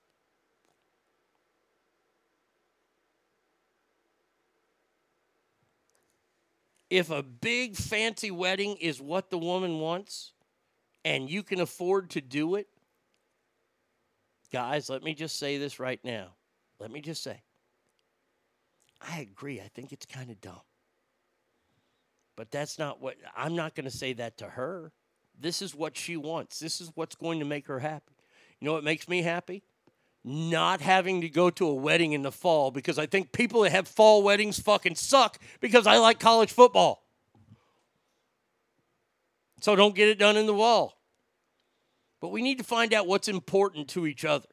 If 6.95 7.11
a 7.11 7.25
big 7.25 7.75
fancy 7.75 8.31
wedding 8.31 8.77
is 8.77 9.01
what 9.01 9.29
the 9.29 9.37
woman 9.37 9.81
wants 9.81 10.31
and 11.05 11.29
you 11.29 11.43
can 11.43 11.61
afford 11.61 12.11
to 12.11 12.21
do 12.21 12.55
it, 12.55 12.69
guys, 14.53 14.89
let 14.89 15.03
me 15.03 15.13
just 15.13 15.37
say 15.37 15.59
this 15.59 15.81
right 15.81 15.99
now. 16.05 16.37
Let 16.79 16.93
me 16.93 17.01
just 17.01 17.21
say, 17.21 17.43
I 19.01 19.19
agree. 19.19 19.61
I 19.61 19.69
think 19.75 19.93
it's 19.93 20.07
kind 20.07 20.31
of 20.31 20.41
dumb. 20.41 20.61
But 22.37 22.53
that's 22.53 22.79
not 22.79 23.03
what 23.03 23.17
I'm 23.37 23.57
not 23.57 23.75
going 23.75 23.91
to 23.91 23.97
say 23.97 24.13
that 24.13 24.39
to 24.39 24.45
her. 24.51 24.93
This 25.37 25.63
is 25.63 25.75
what 25.75 25.97
she 25.97 26.17
wants. 26.17 26.61
This 26.61 26.81
is 26.81 26.93
what's 26.95 27.17
going 27.17 27.41
to 27.41 27.45
make 27.45 27.67
her 27.67 27.81
happy. 27.81 28.15
You 28.61 28.67
know 28.67 28.73
what 28.73 28.85
makes 28.85 29.09
me 29.09 29.23
happy? 29.23 29.65
Not 30.25 30.81
having 30.81 31.21
to 31.21 31.29
go 31.29 31.51
to 31.51 31.67
a 31.67 31.75
wedding 31.75 32.13
in 32.13 32.23
the 32.23 32.33
fall 32.33 32.71
because 32.71 32.99
I 32.99 33.05
think 33.05 33.33
people 33.33 33.63
that 33.63 33.73
have 33.73 33.87
fall 33.87 34.23
weddings 34.23 34.59
fucking 34.59 34.95
suck 34.95 35.39
because 35.61 35.87
I 35.87 35.99
like 35.99 36.19
college 36.19 36.51
football. 36.51 37.05
So 39.61 39.77
don't 39.77 39.95
get 39.95 40.09
it 40.09 40.19
done 40.19 40.37
in 40.37 40.47
the 40.47 40.55
wall. 40.55 40.99
But 42.21 42.29
we 42.29 42.41
need 42.41 42.59
to 42.59 42.65
find 42.65 42.95
out 42.95 43.07
what's 43.07 43.29
important 43.29 43.89
to 43.89 44.07
each 44.07 44.25
other 44.25 44.49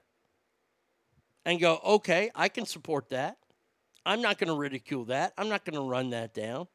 and 1.45 1.59
go, 1.59 1.80
okay, 1.85 2.32
I 2.35 2.50
can 2.50 2.66
support 2.66 3.09
that. 3.09 3.38
I'm 4.06 4.22
not 4.22 4.38
going 4.38 4.50
to 4.50 4.56
ridicule 4.56 5.06
that. 5.06 5.33
I'm 5.38 5.48
not 5.48 5.64
going 5.64 5.75
to 5.75 5.90
run 5.90 6.09
that 6.09 6.33
down. 6.33 6.67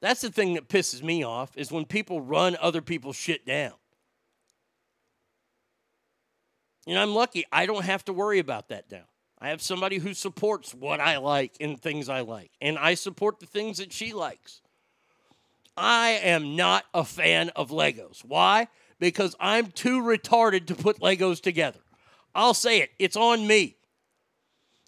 That's 0.00 0.20
the 0.20 0.30
thing 0.30 0.54
that 0.54 0.68
pisses 0.68 1.02
me 1.02 1.22
off 1.22 1.56
is 1.56 1.70
when 1.70 1.84
people 1.84 2.20
run 2.20 2.56
other 2.60 2.80
people's 2.80 3.16
shit 3.16 3.46
down. 3.46 3.72
Know, 6.86 7.00
I'm 7.00 7.14
lucky. 7.14 7.44
I 7.52 7.66
don't 7.66 7.84
have 7.84 8.04
to 8.06 8.12
worry 8.12 8.38
about 8.38 8.68
that 8.68 8.90
now. 8.90 9.04
I 9.38 9.48
have 9.48 9.62
somebody 9.62 9.98
who 9.98 10.14
supports 10.14 10.72
what 10.72 11.00
I 11.00 11.18
like 11.18 11.56
and 11.60 11.80
things 11.80 12.08
I 12.08 12.20
like, 12.20 12.52
and 12.60 12.78
I 12.78 12.94
support 12.94 13.40
the 13.40 13.46
things 13.46 13.78
that 13.78 13.92
she 13.92 14.12
likes. 14.12 14.60
I 15.76 16.10
am 16.22 16.54
not 16.54 16.84
a 16.94 17.04
fan 17.04 17.50
of 17.56 17.70
Legos. 17.70 18.24
Why? 18.24 18.68
Because 19.00 19.34
I'm 19.40 19.72
too 19.72 20.00
retarded 20.00 20.66
to 20.66 20.74
put 20.74 21.00
Legos 21.00 21.40
together. 21.40 21.80
I'll 22.34 22.54
say 22.54 22.80
it, 22.80 22.90
it's 22.98 23.16
on 23.16 23.46
me. 23.46 23.76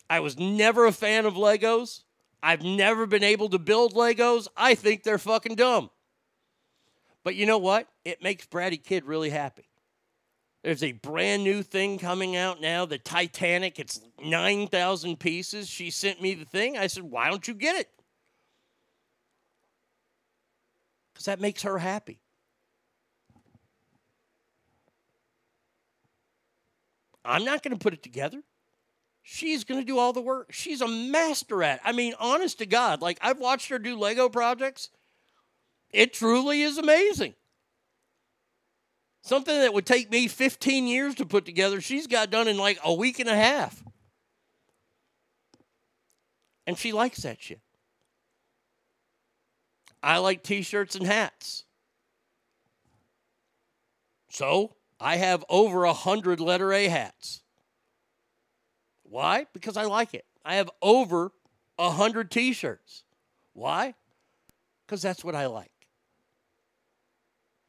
I 0.09 0.21
was 0.21 0.39
never 0.39 0.87
a 0.87 0.93
fan 0.93 1.27
of 1.27 1.35
Legos. 1.35 2.03
I've 2.43 2.63
never 2.63 3.07
been 3.07 3.25
able 3.25 3.49
to 3.49 3.59
build 3.59 3.95
Legos. 3.95 4.47
I 4.57 4.75
think 4.75 5.03
they're 5.03 5.19
fucking 5.19 5.57
dumb. 5.57 5.91
But 7.25 7.35
you 7.35 7.47
know 7.47 7.59
what? 7.59 7.89
It 8.05 8.23
makes 8.23 8.47
Brady 8.47 8.77
Kid 8.77 9.05
really 9.05 9.31
happy. 9.31 9.65
There's 10.65 10.83
a 10.83 10.93
brand 10.93 11.45
new 11.45 11.63
thing 11.63 11.99
coming 11.99 12.37
out 12.37 12.59
now, 12.59 12.87
the 12.87 12.97
Titanic. 12.97 13.79
It's 13.79 14.01
9,000 14.25 15.21
pieces. 15.21 15.69
She 15.69 15.91
sent 15.91 16.23
me 16.23 16.33
the 16.33 16.47
thing. 16.47 16.79
I 16.79 16.87
said, 16.87 17.03
why 17.03 17.29
don't 17.29 17.47
you 17.47 17.53
get 17.53 17.77
it? 17.77 17.91
Because 21.13 21.27
that 21.27 21.39
makes 21.39 21.61
her 21.65 21.77
happy. 21.77 22.19
I'm 27.27 27.45
not 27.45 27.63
going 27.63 27.77
to 27.77 27.79
put 27.79 27.93
it 27.93 28.03
together. 28.03 28.43
She's 29.23 29.65
going 29.65 29.81
to 29.81 29.87
do 29.87 29.99
all 29.99 30.15
the 30.15 30.23
work. 30.23 30.51
She's 30.51 30.81
a 30.81 30.89
master 30.89 31.63
at. 31.63 31.77
It. 31.77 31.83
I 31.85 31.93
mean, 31.93 32.15
honest 32.19 32.57
to 32.61 32.67
God, 32.67 33.03
like 33.03 33.19
I've 33.21 33.39
watched 33.39 33.69
her 33.69 33.79
do 33.79 33.99
Lego 33.99 34.31
projects. 34.31 34.89
It 35.91 36.15
truly 36.15 36.63
is 36.63 36.79
amazing. 36.79 37.35
Something 39.25 39.59
that 39.61 39.73
would 39.73 39.87
take 39.87 40.11
me 40.11 40.29
15 40.29 40.87
years 40.87 41.15
to 41.15 41.25
put 41.25 41.47
together, 41.47 41.81
she's 41.81 42.07
got 42.07 42.29
done 42.29 42.47
in 42.47 42.59
like 42.59 42.79
a 42.85 42.93
week 42.93 43.19
and 43.19 43.29
a 43.29 43.35
half. 43.35 43.83
And 46.67 46.77
she 46.77 46.93
likes 46.93 47.23
that 47.23 47.41
shit. 47.43 47.61
I 50.03 50.19
like 50.19 50.43
t 50.43 50.61
shirts 50.61 50.95
and 50.95 51.07
hats. 51.07 51.65
So 54.29 54.77
I 55.01 55.17
have 55.17 55.43
over 55.49 55.85
a 55.85 55.95
hundred 55.95 56.39
letter 56.39 56.71
A 56.75 56.89
hats. 56.89 57.43
Why? 59.05 59.47
Because 59.55 59.79
I 59.79 59.85
like 59.85 60.13
it. 60.13 60.27
I 60.45 60.57
have 60.57 60.71
over 60.83 61.33
a 61.79 61.91
hundred 61.91 62.31
t 62.31 62.53
shirts. 62.53 63.05
Why? 63.55 63.95
Because 64.85 65.01
that's 65.01 65.25
what 65.25 65.35
I 65.35 65.47
like. 65.47 65.74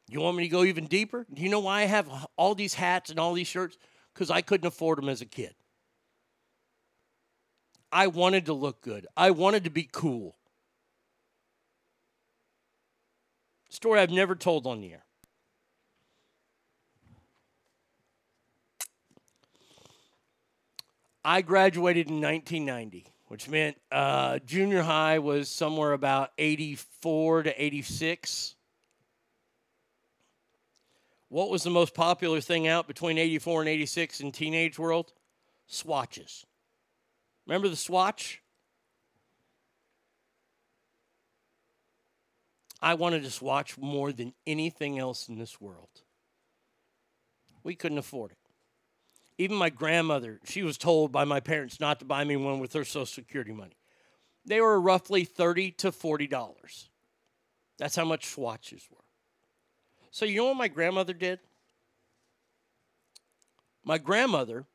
You 0.08 0.22
want 0.22 0.38
me 0.38 0.44
to 0.44 0.50
go 0.50 0.64
even 0.64 0.86
deeper? 0.86 1.26
Do 1.34 1.42
you 1.42 1.50
know 1.50 1.60
why 1.60 1.82
I 1.82 1.86
have 1.86 2.08
all 2.38 2.54
these 2.54 2.76
hats 2.76 3.10
and 3.10 3.20
all 3.20 3.34
these 3.34 3.48
shirts? 3.48 3.78
Because 4.14 4.30
I 4.30 4.42
couldn't 4.42 4.68
afford 4.68 4.98
them 4.98 5.10
as 5.10 5.22
a 5.22 5.26
kid. 5.26 5.56
I 7.92 8.08
wanted 8.08 8.46
to 8.48 8.54
look 8.54 8.82
good, 8.82 9.08
I 9.16 9.32
wanted 9.32 9.64
to 9.64 9.70
be 9.70 9.88
cool. 9.92 10.36
Story 13.70 14.00
I've 14.00 14.12
never 14.12 14.36
told 14.36 14.68
on 14.68 14.80
the 14.80 14.94
air. 14.94 15.04
I 21.26 21.42
graduated 21.42 22.08
in 22.08 22.22
1990, 22.22 23.08
which 23.28 23.50
meant 23.50 23.78
uh, 23.92 24.40
junior 24.40 24.84
high 24.84 25.20
was 25.20 25.50
somewhere 25.50 25.92
about 25.92 26.32
84 26.38 27.44
to 27.44 27.64
86. 27.64 28.55
What 31.30 31.50
was 31.50 31.64
the 31.64 31.70
most 31.70 31.94
popular 31.94 32.40
thing 32.40 32.68
out 32.68 32.88
between 32.88 33.18
84 33.18 33.62
and 33.62 33.70
86 33.70 34.22
in 34.22 34.32
teenage 34.32 34.78
world? 34.78 35.14
Swatches. 35.68 36.46
Remember 37.48 37.68
the 37.68 37.76
swatch? 37.76 38.42
I 42.82 42.94
wanted 42.94 43.24
to 43.24 43.32
swatch 43.32 43.78
more 43.78 44.12
than 44.12 44.34
anything 44.46 45.00
else 45.00 45.28
in 45.28 45.38
this 45.38 45.60
world. 45.60 45.90
We 47.64 47.76
couldn't 47.76 47.98
afford 47.98 48.32
it. 48.32 48.38
Even 49.38 49.58
my 49.58 49.70
grandmother, 49.70 50.40
she 50.46 50.62
was 50.62 50.78
told 50.78 51.12
by 51.12 51.26
my 51.26 51.40
parents 51.40 51.80
not 51.80 52.00
to 52.00 52.06
buy 52.06 52.24
me 52.24 52.36
one 52.36 52.60
with 52.60 52.74
her 52.74 52.86
Social 52.86 53.06
Security 53.06 53.52
money. 53.52 53.76
They 54.46 54.62
were 54.62 54.80
roughly 54.80 55.26
30 55.26 55.72
to 55.72 55.92
$40. 55.92 56.88
That's 57.80 57.96
how 57.96 58.06
much 58.06 58.28
swatches 58.28 58.88
were. 58.92 59.05
So, 60.16 60.24
you 60.24 60.38
know 60.38 60.46
what 60.46 60.56
my 60.56 60.70
grandmother 60.70 61.12
did? 61.12 61.40
My 63.84 63.98
grandmother 63.98 64.66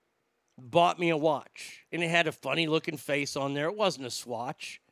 bought 0.59 1.01
me 1.01 1.09
a 1.09 1.17
watch, 1.17 1.87
and 1.91 2.03
it 2.03 2.11
had 2.11 2.27
a 2.27 2.33
funny 2.33 2.67
looking 2.67 2.99
face 2.99 3.37
on 3.37 3.55
there. 3.55 3.65
It 3.65 3.75
wasn't 3.75 4.05
a 4.07 4.11
Swatch, 4.11 4.83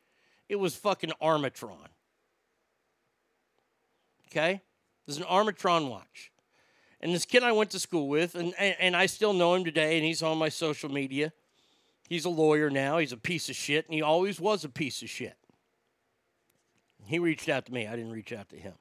it 0.47 0.55
was 0.55 0.75
fucking 0.75 1.11
Armatron. 1.21 1.89
Okay? 4.31 4.53
It 4.53 4.61
was 5.05 5.17
an 5.17 5.23
Armatron 5.25 5.87
watch. 5.87 6.31
And 6.99 7.13
this 7.13 7.25
kid 7.25 7.43
I 7.43 7.51
went 7.51 7.69
to 7.69 7.79
school 7.79 8.07
with, 8.07 8.33
and, 8.33 8.55
and, 8.57 8.75
and 8.79 8.95
I 8.95 9.05
still 9.05 9.33
know 9.33 9.53
him 9.53 9.63
today, 9.63 9.97
and 9.97 10.05
he's 10.05 10.23
on 10.23 10.39
my 10.39 10.49
social 10.49 10.89
media. 10.89 11.31
He's 12.07 12.25
a 12.25 12.29
lawyer 12.29 12.71
now. 12.71 12.97
He's 12.97 13.11
a 13.11 13.17
piece 13.17 13.49
of 13.49 13.55
shit, 13.55 13.85
and 13.85 13.93
he 13.93 14.01
always 14.01 14.39
was 14.39 14.63
a 14.63 14.69
piece 14.69 15.03
of 15.03 15.11
shit. 15.11 15.37
He 17.05 17.19
reached 17.19 17.49
out 17.49 17.67
to 17.67 17.71
me. 17.71 17.85
I 17.85 17.95
didn't 17.95 18.13
reach 18.13 18.33
out 18.33 18.49
to 18.49 18.55
him. 18.55 18.73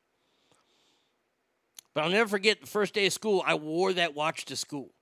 But 1.94 2.05
I'll 2.05 2.10
never 2.10 2.28
forget 2.28 2.60
the 2.60 2.67
first 2.67 2.94
day 2.94 3.07
of 3.07 3.12
school, 3.12 3.42
I 3.44 3.55
wore 3.55 3.92
that 3.92 4.15
watch 4.15 4.44
to 4.47 4.57
school. 4.57 4.94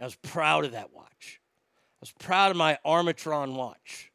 I 0.00 0.04
was 0.04 0.16
proud 0.16 0.64
of 0.64 0.72
that 0.72 0.92
watch. 0.92 1.40
I 1.96 2.00
was 2.00 2.12
proud 2.12 2.50
of 2.50 2.56
my 2.56 2.78
Armatron 2.86 3.54
watch. 3.54 4.12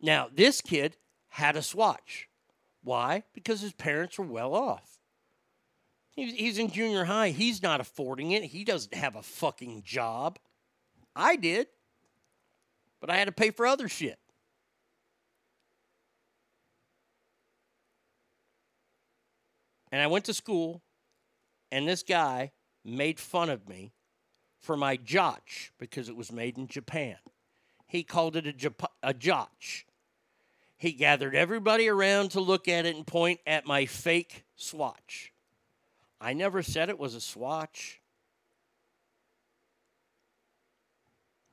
Now, 0.00 0.28
this 0.32 0.60
kid 0.60 0.96
had 1.28 1.56
a 1.56 1.62
Swatch. 1.62 2.28
Why? 2.82 3.24
Because 3.32 3.60
his 3.60 3.72
parents 3.72 4.18
were 4.18 4.26
well 4.26 4.54
off. 4.54 4.98
He's, 6.12 6.34
he's 6.34 6.58
in 6.58 6.70
junior 6.70 7.04
high. 7.04 7.30
He's 7.30 7.62
not 7.62 7.80
affording 7.80 8.30
it. 8.30 8.44
He 8.44 8.62
doesn't 8.62 8.94
have 8.94 9.16
a 9.16 9.22
fucking 9.22 9.82
job. 9.84 10.38
I 11.16 11.34
did. 11.36 11.66
But 13.00 13.10
I 13.10 13.16
had 13.16 13.26
to 13.26 13.32
pay 13.32 13.50
for 13.50 13.66
other 13.66 13.88
shit. 13.88 14.18
And 19.90 20.00
I 20.00 20.06
went 20.06 20.24
to 20.26 20.34
school, 20.34 20.82
and 21.74 21.88
this 21.88 22.04
guy 22.04 22.52
made 22.84 23.18
fun 23.18 23.50
of 23.50 23.68
me 23.68 23.92
for 24.60 24.76
my 24.76 24.96
jotch 24.96 25.72
because 25.76 26.08
it 26.08 26.14
was 26.14 26.30
made 26.30 26.56
in 26.56 26.68
Japan. 26.68 27.16
He 27.88 28.04
called 28.04 28.36
it 28.36 28.46
a, 28.46 28.52
Jap- 28.52 28.92
a 29.02 29.12
jotch. 29.12 29.84
He 30.76 30.92
gathered 30.92 31.34
everybody 31.34 31.88
around 31.88 32.30
to 32.30 32.40
look 32.40 32.68
at 32.68 32.86
it 32.86 32.94
and 32.94 33.04
point 33.04 33.40
at 33.44 33.66
my 33.66 33.86
fake 33.86 34.44
swatch. 34.54 35.32
I 36.20 36.32
never 36.32 36.62
said 36.62 36.90
it 36.90 36.98
was 36.98 37.16
a 37.16 37.20
swatch, 37.20 38.00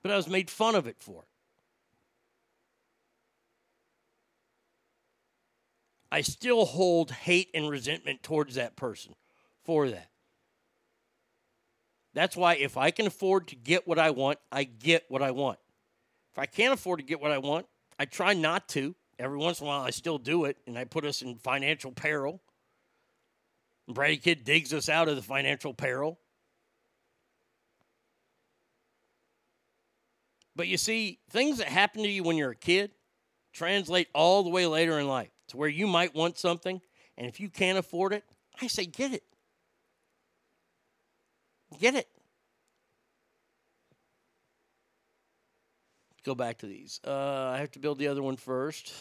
but 0.04 0.12
I 0.12 0.18
was 0.18 0.28
made 0.28 0.52
fun 0.52 0.76
of 0.76 0.86
it 0.86 0.98
for 1.00 1.24
it. 1.24 1.28
I 6.12 6.22
still 6.22 6.66
hold 6.66 7.10
hate 7.10 7.50
and 7.56 7.68
resentment 7.68 8.22
towards 8.22 8.54
that 8.54 8.76
person 8.76 9.16
for 9.64 9.90
that. 9.90 10.11
That's 12.14 12.36
why 12.36 12.56
if 12.56 12.78
I 12.78 12.92
can 12.92 13.08
afford 13.08 13.48
to 13.50 13.56
get 13.56 13.88
what 13.88 14.00
I 14.00 14.10
want, 14.12 14.40
I 14.52 14.64
get 14.64 15.06
what 15.10 15.22
I 15.22 15.32
want. 15.32 15.60
If 16.34 16.40
I 16.40 16.46
can't 16.46 16.74
afford 16.74 17.00
to 17.00 17.06
get 17.06 17.22
what 17.22 17.32
I 17.32 17.38
want, 17.38 17.66
I 17.98 18.06
try 18.06 18.34
not 18.34 18.68
to. 18.70 18.96
Every 19.20 19.38
once 19.38 19.60
in 19.60 19.68
a 19.68 19.70
while, 19.70 19.82
I 19.82 19.92
still 19.92 20.18
do 20.18 20.46
it, 20.46 20.58
and 20.66 20.78
I 20.78 20.84
put 20.84 21.06
us 21.06 21.22
in 21.22 21.36
financial 21.36 21.92
peril. 21.92 22.42
Brady 23.88 24.18
Kid 24.18 24.44
digs 24.44 24.74
us 24.74 24.90
out 24.90 25.08
of 25.08 25.16
the 25.16 25.22
financial 25.22 25.74
peril. 25.74 26.20
But 30.56 30.68
you 30.68 30.78
see, 30.78 31.20
things 31.30 31.60
that 31.60 31.68
happen 31.68 32.04
to 32.04 32.10
you 32.10 32.24
when 32.24 32.38
you're 32.38 32.52
a 32.52 32.56
kid 32.56 32.92
translate 33.54 34.08
all 34.14 34.44
the 34.44 34.50
way 34.50 34.66
later 34.66 35.00
in 35.00 35.08
life 35.08 35.32
to 35.50 35.58
where 35.58 35.70
you 35.70 35.88
might 35.88 36.16
want 36.16 36.38
something, 36.38 36.82
and 37.18 37.28
if 37.28 37.40
you 37.40 37.50
can't 37.50 37.78
afford 37.78 38.14
it, 38.14 38.24
I 38.62 38.68
say 38.68 38.86
get 38.86 39.14
it. 39.14 39.24
Get 41.82 41.96
it. 41.96 42.08
Go 46.24 46.36
back 46.36 46.60
to 46.60 46.68
these. 46.68 47.02
Uh, 47.06 47.52
I 47.56 47.58
have 47.58 47.72
to 47.72 47.80
build 47.80 47.98
the 47.98 48.08
other 48.08 48.22
one 48.22 48.38
first. 48.38 48.94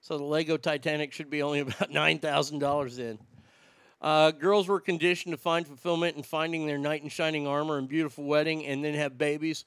So 0.00 0.16
the 0.16 0.24
Lego 0.24 0.56
Titanic 0.56 1.12
should 1.12 1.28
be 1.28 1.42
only 1.42 1.60
about 1.60 1.90
nine 1.90 2.18
thousand 2.20 2.60
dollars 2.60 2.98
in. 2.98 3.18
Uh, 4.00 4.30
girls 4.30 4.66
were 4.66 4.80
conditioned 4.80 5.34
to 5.34 5.36
find 5.36 5.66
fulfillment 5.66 6.16
in 6.16 6.22
finding 6.22 6.66
their 6.66 6.78
knight 6.78 7.02
in 7.02 7.10
shining 7.10 7.46
armor 7.46 7.76
and 7.76 7.86
beautiful 7.86 8.24
wedding, 8.24 8.64
and 8.64 8.82
then 8.82 8.94
have 8.94 9.18
babies, 9.18 9.66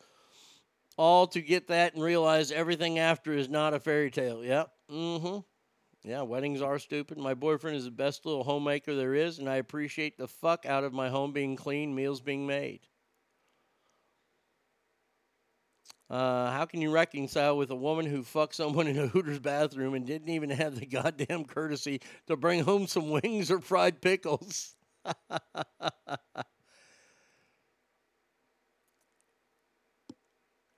all 0.97 1.27
to 1.27 1.39
get 1.39 1.67
that 1.67 1.93
and 1.93 2.03
realize 2.03 2.51
everything 2.51 2.97
after 2.97 3.31
is 3.31 3.47
not 3.47 3.75
a 3.75 3.79
fairy 3.79 4.09
tale. 4.09 4.43
Yep. 4.43 4.71
Mm-hmm. 4.91 5.54
Yeah, 6.05 6.21
weddings 6.21 6.61
are 6.61 6.79
stupid. 6.79 7.17
My 7.17 7.33
boyfriend 7.33 7.75
is 7.75 7.83
the 7.83 7.91
best 7.91 8.25
little 8.25 8.45
homemaker 8.45 8.95
there 8.95 9.13
is, 9.13 9.39
and 9.39 9.49
I 9.49 9.57
appreciate 9.57 10.17
the 10.17 10.25
fuck 10.29 10.65
out 10.65 10.85
of 10.85 10.93
my 10.93 11.09
home 11.09 11.33
being 11.33 11.57
clean, 11.57 11.93
meals 11.93 12.21
being 12.21 12.47
made. 12.47 12.87
Uh, 16.09 16.51
how 16.51 16.65
can 16.65 16.81
you 16.81 16.91
reconcile 16.91 17.57
with 17.57 17.71
a 17.71 17.75
woman 17.75 18.05
who 18.05 18.23
fucked 18.23 18.55
someone 18.55 18.87
in 18.87 18.97
a 18.97 19.07
Hooters 19.07 19.39
bathroom 19.39 19.95
and 19.95 20.05
didn't 20.05 20.29
even 20.29 20.49
have 20.51 20.79
the 20.79 20.85
goddamn 20.85 21.45
courtesy 21.45 21.99
to 22.27 22.35
bring 22.35 22.63
home 22.63 22.87
some 22.87 23.09
wings 23.09 23.49
or 23.49 23.59
fried 23.59 24.01
pickles? 24.01 24.75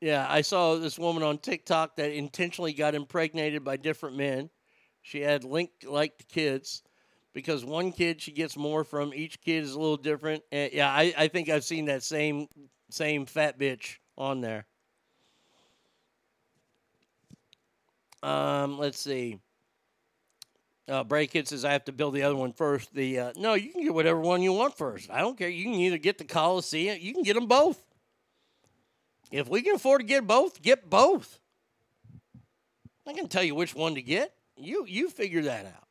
yeah, 0.02 0.26
I 0.30 0.42
saw 0.42 0.76
this 0.76 1.00
woman 1.00 1.24
on 1.24 1.40
TikTok 1.40 1.96
that 1.96 2.12
intentionally 2.12 2.74
got 2.74 2.94
impregnated 2.96 3.64
by 3.64 3.78
different 3.78 4.16
men. 4.16 4.50
She 5.08 5.22
had 5.22 5.46
link 5.46 5.72
like 5.86 6.28
kids 6.28 6.84
because 7.34 7.64
one 7.64 7.94
kid 7.94 8.22
she 8.22 8.34
gets 8.34 8.58
more 8.58 8.84
from. 8.84 9.14
Each 9.14 9.40
kid 9.40 9.64
is 9.64 9.72
a 9.72 9.80
little 9.80 9.96
different. 9.96 10.44
And 10.52 10.74
yeah, 10.74 10.92
I, 10.92 11.14
I 11.18 11.28
think 11.30 11.48
I've 11.48 11.64
seen 11.64 11.86
that 11.86 12.04
same 12.04 12.48
same 12.90 13.26
fat 13.26 13.58
bitch 13.58 14.00
on 14.18 14.42
there. 14.42 14.66
Um, 18.22 18.78
let's 18.78 19.00
see. 19.00 19.40
Uh, 20.90 21.06
Bray 21.06 21.28
Kid 21.28 21.48
says 21.48 21.64
I 21.64 21.72
have 21.72 21.86
to 21.86 21.94
build 21.94 22.14
the 22.14 22.24
other 22.24 22.36
one 22.36 22.52
first. 22.52 22.94
The 22.94 23.20
uh, 23.20 23.34
no, 23.38 23.54
you 23.54 23.72
can 23.72 23.84
get 23.84 23.94
whatever 23.94 24.20
one 24.20 24.42
you 24.42 24.52
want 24.52 24.78
first. 24.78 25.10
I 25.10 25.22
don't 25.22 25.38
care. 25.38 25.48
You 25.48 25.64
can 25.64 25.76
either 25.76 25.98
get 25.98 26.18
the 26.18 26.26
Coliseum, 26.26 26.98
you 27.00 27.14
can 27.14 27.24
get 27.24 27.36
them 27.36 27.48
both. 27.48 27.82
If 29.32 29.48
we 29.48 29.62
can 29.62 29.76
afford 29.76 30.02
to 30.02 30.08
get 30.08 30.28
both, 30.28 30.62
get 30.62 30.90
both. 30.90 31.40
I 33.06 33.14
can 33.14 33.30
tell 33.30 33.44
you 33.44 33.56
which 33.56 33.74
one 33.74 33.96
to 33.96 34.02
get. 34.02 34.34
You 34.58 34.86
you 34.88 35.10
figure 35.10 35.44
that 35.44 35.66
out. 35.66 35.88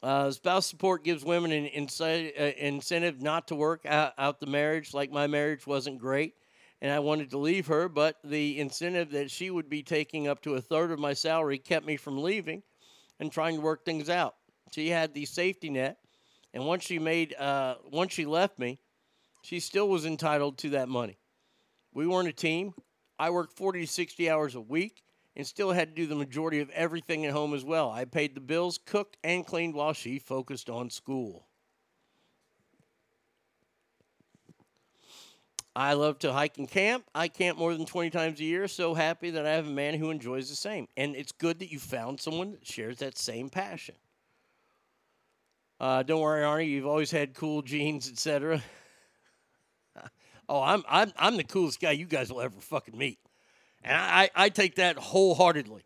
Uh, 0.00 0.30
spouse 0.30 0.66
support 0.66 1.02
gives 1.04 1.24
women 1.24 1.50
an 1.50 1.88
uh, 2.00 2.42
incentive 2.56 3.20
not 3.20 3.48
to 3.48 3.56
work 3.56 3.84
out, 3.84 4.12
out 4.16 4.40
the 4.40 4.46
marriage. 4.46 4.94
Like 4.94 5.10
my 5.10 5.26
marriage 5.26 5.66
wasn't 5.66 5.98
great, 5.98 6.34
and 6.80 6.92
I 6.92 7.00
wanted 7.00 7.30
to 7.30 7.38
leave 7.38 7.66
her, 7.66 7.88
but 7.88 8.16
the 8.22 8.60
incentive 8.60 9.10
that 9.10 9.30
she 9.30 9.50
would 9.50 9.68
be 9.68 9.82
taking 9.82 10.28
up 10.28 10.40
to 10.42 10.54
a 10.54 10.60
third 10.60 10.92
of 10.92 10.98
my 10.98 11.14
salary 11.14 11.58
kept 11.58 11.84
me 11.84 11.96
from 11.96 12.22
leaving 12.22 12.62
and 13.18 13.32
trying 13.32 13.56
to 13.56 13.60
work 13.60 13.84
things 13.84 14.08
out. 14.08 14.36
She 14.72 14.88
had 14.88 15.14
the 15.14 15.24
safety 15.24 15.70
net, 15.70 15.98
and 16.54 16.64
once 16.64 16.84
she 16.84 16.98
made 16.98 17.34
uh, 17.34 17.76
once 17.90 18.12
she 18.12 18.24
left 18.24 18.58
me, 18.58 18.78
she 19.42 19.60
still 19.60 19.88
was 19.88 20.04
entitled 20.04 20.58
to 20.58 20.70
that 20.70 20.88
money. 20.88 21.18
We 21.92 22.06
weren't 22.06 22.28
a 22.28 22.32
team. 22.32 22.74
I 23.18 23.30
worked 23.30 23.56
40 23.56 23.80
to 23.80 23.86
60 23.86 24.30
hours 24.30 24.54
a 24.54 24.60
week 24.60 25.02
and 25.38 25.46
still 25.46 25.70
had 25.70 25.90
to 25.90 25.94
do 25.94 26.06
the 26.08 26.16
majority 26.16 26.58
of 26.58 26.68
everything 26.70 27.24
at 27.24 27.32
home 27.32 27.54
as 27.54 27.64
well. 27.64 27.90
I 27.90 28.04
paid 28.04 28.34
the 28.34 28.40
bills, 28.40 28.78
cooked, 28.84 29.16
and 29.22 29.46
cleaned 29.46 29.72
while 29.72 29.92
she 29.92 30.18
focused 30.18 30.68
on 30.68 30.90
school. 30.90 31.46
I 35.76 35.92
love 35.92 36.18
to 36.20 36.32
hike 36.32 36.58
and 36.58 36.68
camp. 36.68 37.04
I 37.14 37.28
camp 37.28 37.56
more 37.56 37.72
than 37.72 37.86
20 37.86 38.10
times 38.10 38.40
a 38.40 38.44
year. 38.44 38.66
So 38.66 38.94
happy 38.94 39.30
that 39.30 39.46
I 39.46 39.52
have 39.52 39.68
a 39.68 39.70
man 39.70 39.94
who 39.94 40.10
enjoys 40.10 40.50
the 40.50 40.56
same. 40.56 40.88
And 40.96 41.14
it's 41.14 41.30
good 41.30 41.60
that 41.60 41.70
you 41.70 41.78
found 41.78 42.18
someone 42.18 42.50
that 42.50 42.66
shares 42.66 42.98
that 42.98 43.16
same 43.16 43.48
passion. 43.48 43.94
Uh, 45.78 46.02
don't 46.02 46.20
worry, 46.20 46.42
Arnie. 46.42 46.68
You've 46.68 46.86
always 46.86 47.12
had 47.12 47.34
cool 47.34 47.62
jeans, 47.62 48.10
etc. 48.10 48.60
oh, 50.48 50.60
I'm 50.60 50.82
I'm 50.88 51.12
I'm 51.16 51.36
the 51.36 51.44
coolest 51.44 51.80
guy 51.80 51.92
you 51.92 52.06
guys 52.06 52.32
will 52.32 52.40
ever 52.40 52.58
fucking 52.58 52.98
meet, 52.98 53.20
and 53.88 53.96
I 53.96 54.30
I 54.34 54.48
take 54.50 54.76
that 54.76 54.96
wholeheartedly. 54.98 55.82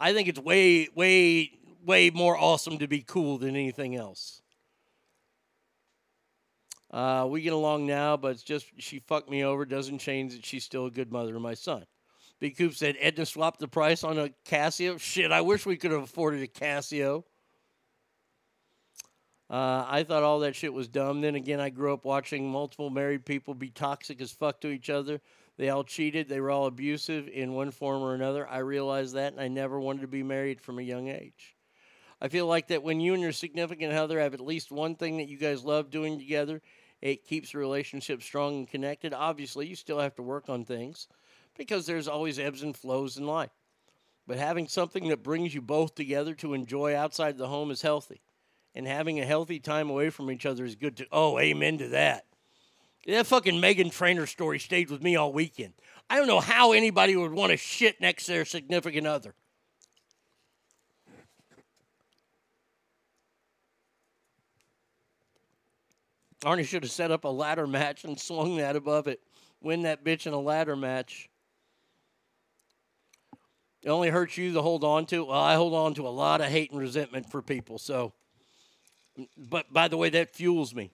I 0.00 0.12
think 0.12 0.28
it's 0.28 0.38
way 0.38 0.88
way 0.94 1.52
way 1.84 2.10
more 2.10 2.36
awesome 2.36 2.78
to 2.78 2.88
be 2.88 3.02
cool 3.02 3.38
than 3.38 3.50
anything 3.50 3.94
else. 3.94 4.42
Uh, 6.90 7.26
we 7.28 7.42
get 7.42 7.52
along 7.52 7.86
now, 7.86 8.16
but 8.16 8.28
it's 8.32 8.42
just 8.42 8.66
she 8.78 8.98
fucked 9.00 9.28
me 9.30 9.44
over. 9.44 9.66
Doesn't 9.66 9.98
change 9.98 10.34
that 10.34 10.44
she's 10.44 10.64
still 10.64 10.86
a 10.86 10.90
good 10.90 11.12
mother 11.12 11.32
to 11.34 11.40
my 11.40 11.54
son. 11.54 11.84
B. 12.40 12.50
Coop 12.50 12.74
said 12.74 12.96
Edna 13.00 13.26
swapped 13.26 13.60
the 13.60 13.68
price 13.68 14.04
on 14.04 14.18
a 14.18 14.30
Casio. 14.46 14.98
Shit, 14.98 15.32
I 15.32 15.40
wish 15.40 15.66
we 15.66 15.76
could 15.76 15.90
have 15.90 16.02
afforded 16.02 16.42
a 16.42 16.46
Casio. 16.46 17.24
Uh, 19.50 19.84
I 19.88 20.04
thought 20.04 20.22
all 20.22 20.40
that 20.40 20.54
shit 20.54 20.72
was 20.72 20.88
dumb. 20.88 21.20
Then 21.20 21.34
again, 21.34 21.58
I 21.58 21.70
grew 21.70 21.92
up 21.92 22.04
watching 22.04 22.48
multiple 22.50 22.90
married 22.90 23.24
people 23.24 23.54
be 23.54 23.70
toxic 23.70 24.20
as 24.20 24.30
fuck 24.30 24.60
to 24.60 24.68
each 24.68 24.88
other. 24.88 25.20
They 25.58 25.68
all 25.68 25.84
cheated. 25.84 26.28
They 26.28 26.40
were 26.40 26.50
all 26.50 26.66
abusive 26.66 27.28
in 27.28 27.52
one 27.52 27.72
form 27.72 28.02
or 28.02 28.14
another. 28.14 28.48
I 28.48 28.58
realized 28.58 29.14
that, 29.16 29.32
and 29.32 29.40
I 29.42 29.48
never 29.48 29.78
wanted 29.78 30.02
to 30.02 30.08
be 30.08 30.22
married 30.22 30.60
from 30.60 30.78
a 30.78 30.82
young 30.82 31.08
age. 31.08 31.56
I 32.20 32.28
feel 32.28 32.46
like 32.46 32.68
that 32.68 32.82
when 32.82 33.00
you 33.00 33.12
and 33.12 33.22
your 33.22 33.32
significant 33.32 33.92
other 33.92 34.20
have 34.20 34.34
at 34.34 34.40
least 34.40 34.72
one 34.72 34.94
thing 34.94 35.18
that 35.18 35.28
you 35.28 35.36
guys 35.36 35.64
love 35.64 35.90
doing 35.90 36.18
together, 36.18 36.62
It 37.00 37.24
keeps 37.24 37.52
the 37.52 37.58
relationship 37.58 38.22
strong 38.22 38.56
and 38.56 38.68
connected. 38.68 39.14
Obviously, 39.14 39.66
you 39.66 39.76
still 39.76 40.00
have 40.00 40.16
to 40.16 40.22
work 40.22 40.48
on 40.48 40.64
things 40.64 41.06
because 41.56 41.86
there's 41.86 42.08
always 42.08 42.38
ebbs 42.38 42.62
and 42.62 42.76
flows 42.76 43.16
in 43.16 43.26
life. 43.26 43.52
But 44.26 44.38
having 44.38 44.68
something 44.68 45.08
that 45.08 45.22
brings 45.22 45.54
you 45.54 45.62
both 45.62 45.94
together 45.94 46.34
to 46.36 46.54
enjoy 46.54 46.94
outside 46.94 47.38
the 47.38 47.48
home 47.48 47.70
is 47.70 47.82
healthy. 47.82 48.20
And 48.74 48.86
having 48.86 49.18
a 49.18 49.24
healthy 49.24 49.58
time 49.58 49.88
away 49.90 50.10
from 50.10 50.30
each 50.30 50.44
other 50.44 50.64
is 50.64 50.74
good 50.74 50.96
too. 50.96 51.06
Oh, 51.10 51.38
amen 51.38 51.78
to 51.78 51.88
that. 51.88 52.24
That 53.08 53.26
fucking 53.26 53.54
Meghan 53.54 53.90
Trainor 53.90 54.26
story 54.26 54.58
stayed 54.58 54.90
with 54.90 55.02
me 55.02 55.16
all 55.16 55.32
weekend. 55.32 55.72
I 56.10 56.18
don't 56.18 56.26
know 56.26 56.40
how 56.40 56.72
anybody 56.72 57.16
would 57.16 57.32
want 57.32 57.52
to 57.52 57.56
shit 57.56 57.98
next 58.02 58.26
to 58.26 58.32
their 58.32 58.44
significant 58.44 59.06
other. 59.06 59.34
Arnie 66.44 66.66
should 66.66 66.82
have 66.82 66.92
set 66.92 67.10
up 67.10 67.24
a 67.24 67.28
ladder 67.28 67.66
match 67.66 68.04
and 68.04 68.20
swung 68.20 68.58
that 68.58 68.76
above 68.76 69.08
it. 69.08 69.20
Win 69.62 69.82
that 69.82 70.04
bitch 70.04 70.26
in 70.26 70.34
a 70.34 70.38
ladder 70.38 70.76
match. 70.76 71.30
It 73.82 73.88
only 73.88 74.10
hurts 74.10 74.36
you 74.36 74.52
to 74.52 74.60
hold 74.60 74.84
on 74.84 75.06
to. 75.06 75.24
Well, 75.24 75.40
I 75.40 75.54
hold 75.54 75.72
on 75.72 75.94
to 75.94 76.06
a 76.06 76.10
lot 76.10 76.42
of 76.42 76.48
hate 76.48 76.72
and 76.72 76.80
resentment 76.80 77.30
for 77.30 77.40
people. 77.40 77.78
So, 77.78 78.12
but 79.36 79.72
by 79.72 79.88
the 79.88 79.96
way, 79.96 80.10
that 80.10 80.36
fuels 80.36 80.74
me. 80.74 80.92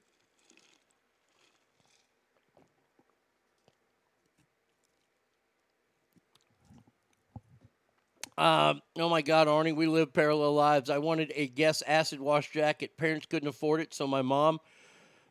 Um, 8.36 8.82
oh 8.98 9.08
my 9.08 9.22
God, 9.22 9.46
Arnie, 9.46 9.76
we 9.76 9.86
live 9.86 10.12
parallel 10.12 10.54
lives. 10.54 10.90
I 10.90 10.98
wanted 10.98 11.32
a 11.36 11.46
Guess 11.46 11.82
acid 11.86 12.20
wash 12.20 12.50
jacket. 12.50 12.96
Parents 12.96 13.26
couldn't 13.26 13.48
afford 13.48 13.80
it, 13.80 13.94
so 13.94 14.06
my 14.06 14.22
mom 14.22 14.58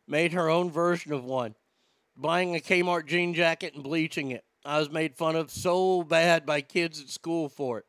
made 0.07 0.32
her 0.33 0.49
own 0.49 0.72
version 0.72 1.11
of 1.11 1.25
one, 1.25 1.56
buying 2.15 2.56
a 2.56 2.59
Kmart 2.59 3.06
jean 3.07 3.33
jacket 3.33 3.73
and 3.73 3.83
bleaching 3.83 4.32
it. 4.32 4.45
I 4.64 4.80
was 4.80 4.90
made 4.90 5.15
fun 5.15 5.35
of 5.35 5.51
so 5.51 6.03
bad 6.03 6.45
by 6.45 6.61
kids 6.61 7.01
at 7.01 7.09
school 7.09 7.49
for 7.49 7.80
it. 7.80 7.85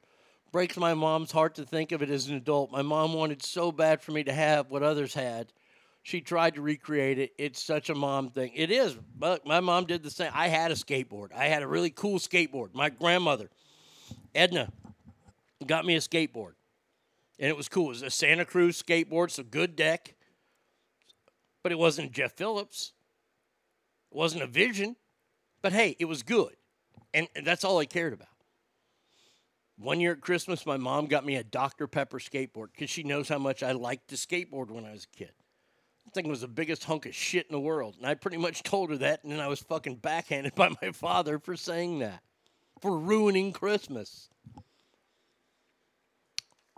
Breaks 0.51 0.76
my 0.76 0.94
mom's 0.94 1.31
heart 1.31 1.55
to 1.57 1.65
think 1.65 1.93
of 1.93 2.02
it 2.02 2.10
as 2.10 2.28
an 2.28 2.36
adult. 2.36 2.73
My 2.73 2.83
mom 2.83 3.12
wanted 3.12 3.43
so 3.44 3.70
bad 3.70 4.02
for 4.02 4.10
me 4.10 4.25
to 4.25 4.33
have 4.33 4.70
what 4.70 4.83
others 4.83 5.15
had. 5.15 5.52
She 6.02 6.20
tried 6.20 6.55
to 6.55 6.60
recreate 6.60 7.18
it. 7.18 7.33
It's 7.39 7.62
such 7.62 7.89
a 7.89 7.94
mom 7.94 8.31
thing. 8.31 8.52
It 8.55 8.70
is, 8.70 8.97
but 9.17 9.47
my 9.47 9.60
mom 9.60 9.86
did 9.86 10.02
the 10.02 10.10
same. 10.10 10.31
I 10.34 10.49
had 10.49 10.70
a 10.70 10.75
skateboard. 10.75 11.33
I 11.33 11.47
had 11.47 11.62
a 11.62 11.68
really 11.68 11.91
cool 11.91 12.18
skateboard. 12.18 12.75
My 12.75 12.91
grandmother, 12.91 13.49
Edna, 14.34 14.70
got 15.66 15.84
me 15.84 15.97
a 15.97 16.00
skateboard. 16.00 16.52
And 17.39 17.49
it 17.49 17.57
was 17.57 17.68
cool. 17.68 17.86
It 17.86 17.89
was 17.89 18.02
a 18.02 18.10
Santa 18.10 18.44
Cruz 18.44 18.81
skateboard, 18.81 19.31
so 19.31 19.42
good 19.42 19.76
deck. 19.76 20.15
But 21.62 21.73
it 21.73 21.78
wasn't 21.78 22.12
Jeff 22.12 22.33
Phillips. 22.33 22.92
It 24.12 24.16
wasn't 24.16 24.42
a 24.42 24.47
vision. 24.47 24.97
But 25.62 25.73
hey, 25.73 25.97
it 25.99 26.05
was 26.05 26.23
good. 26.23 26.55
And 27.12 27.28
that's 27.44 27.65
all 27.65 27.78
I 27.78 27.86
cared 27.86 28.12
about. 28.12 28.28
One 29.76 29.99
year 29.99 30.12
at 30.12 30.20
Christmas, 30.20 30.66
my 30.66 30.76
mom 30.76 31.07
got 31.07 31.24
me 31.24 31.36
a 31.36 31.42
Dr. 31.42 31.86
Pepper 31.89 32.18
skateboard 32.18 32.68
because 32.73 32.91
she 32.91 33.02
knows 33.02 33.28
how 33.28 33.39
much 33.39 33.62
I 33.62 33.73
liked 33.73 34.08
to 34.08 34.16
skateboard 34.16 34.70
when 34.70 34.84
I 34.84 34.92
was 34.92 35.07
a 35.12 35.16
kid. 35.16 35.33
I 36.07 36.10
think 36.10 36.26
it 36.26 36.31
was 36.31 36.42
the 36.42 36.49
biggest 36.49 36.84
hunk 36.84 37.07
of 37.07 37.15
shit 37.15 37.47
in 37.47 37.52
the 37.52 37.60
world. 37.60 37.97
And 37.97 38.07
I 38.07 38.15
pretty 38.15 38.36
much 38.36 38.62
told 38.62 38.91
her 38.91 38.97
that, 38.99 39.24
and 39.24 39.33
then 39.33 39.41
I 39.41 39.49
was 39.49 39.60
fucking 39.60 39.97
backhanded 39.97 40.55
by 40.57 40.70
my 40.81 40.92
father 40.92 41.39
for 41.39 41.57
saying 41.57 42.00
that, 42.00 42.23
for 42.81 42.97
ruining 42.97 43.52
Christmas. 43.52 44.28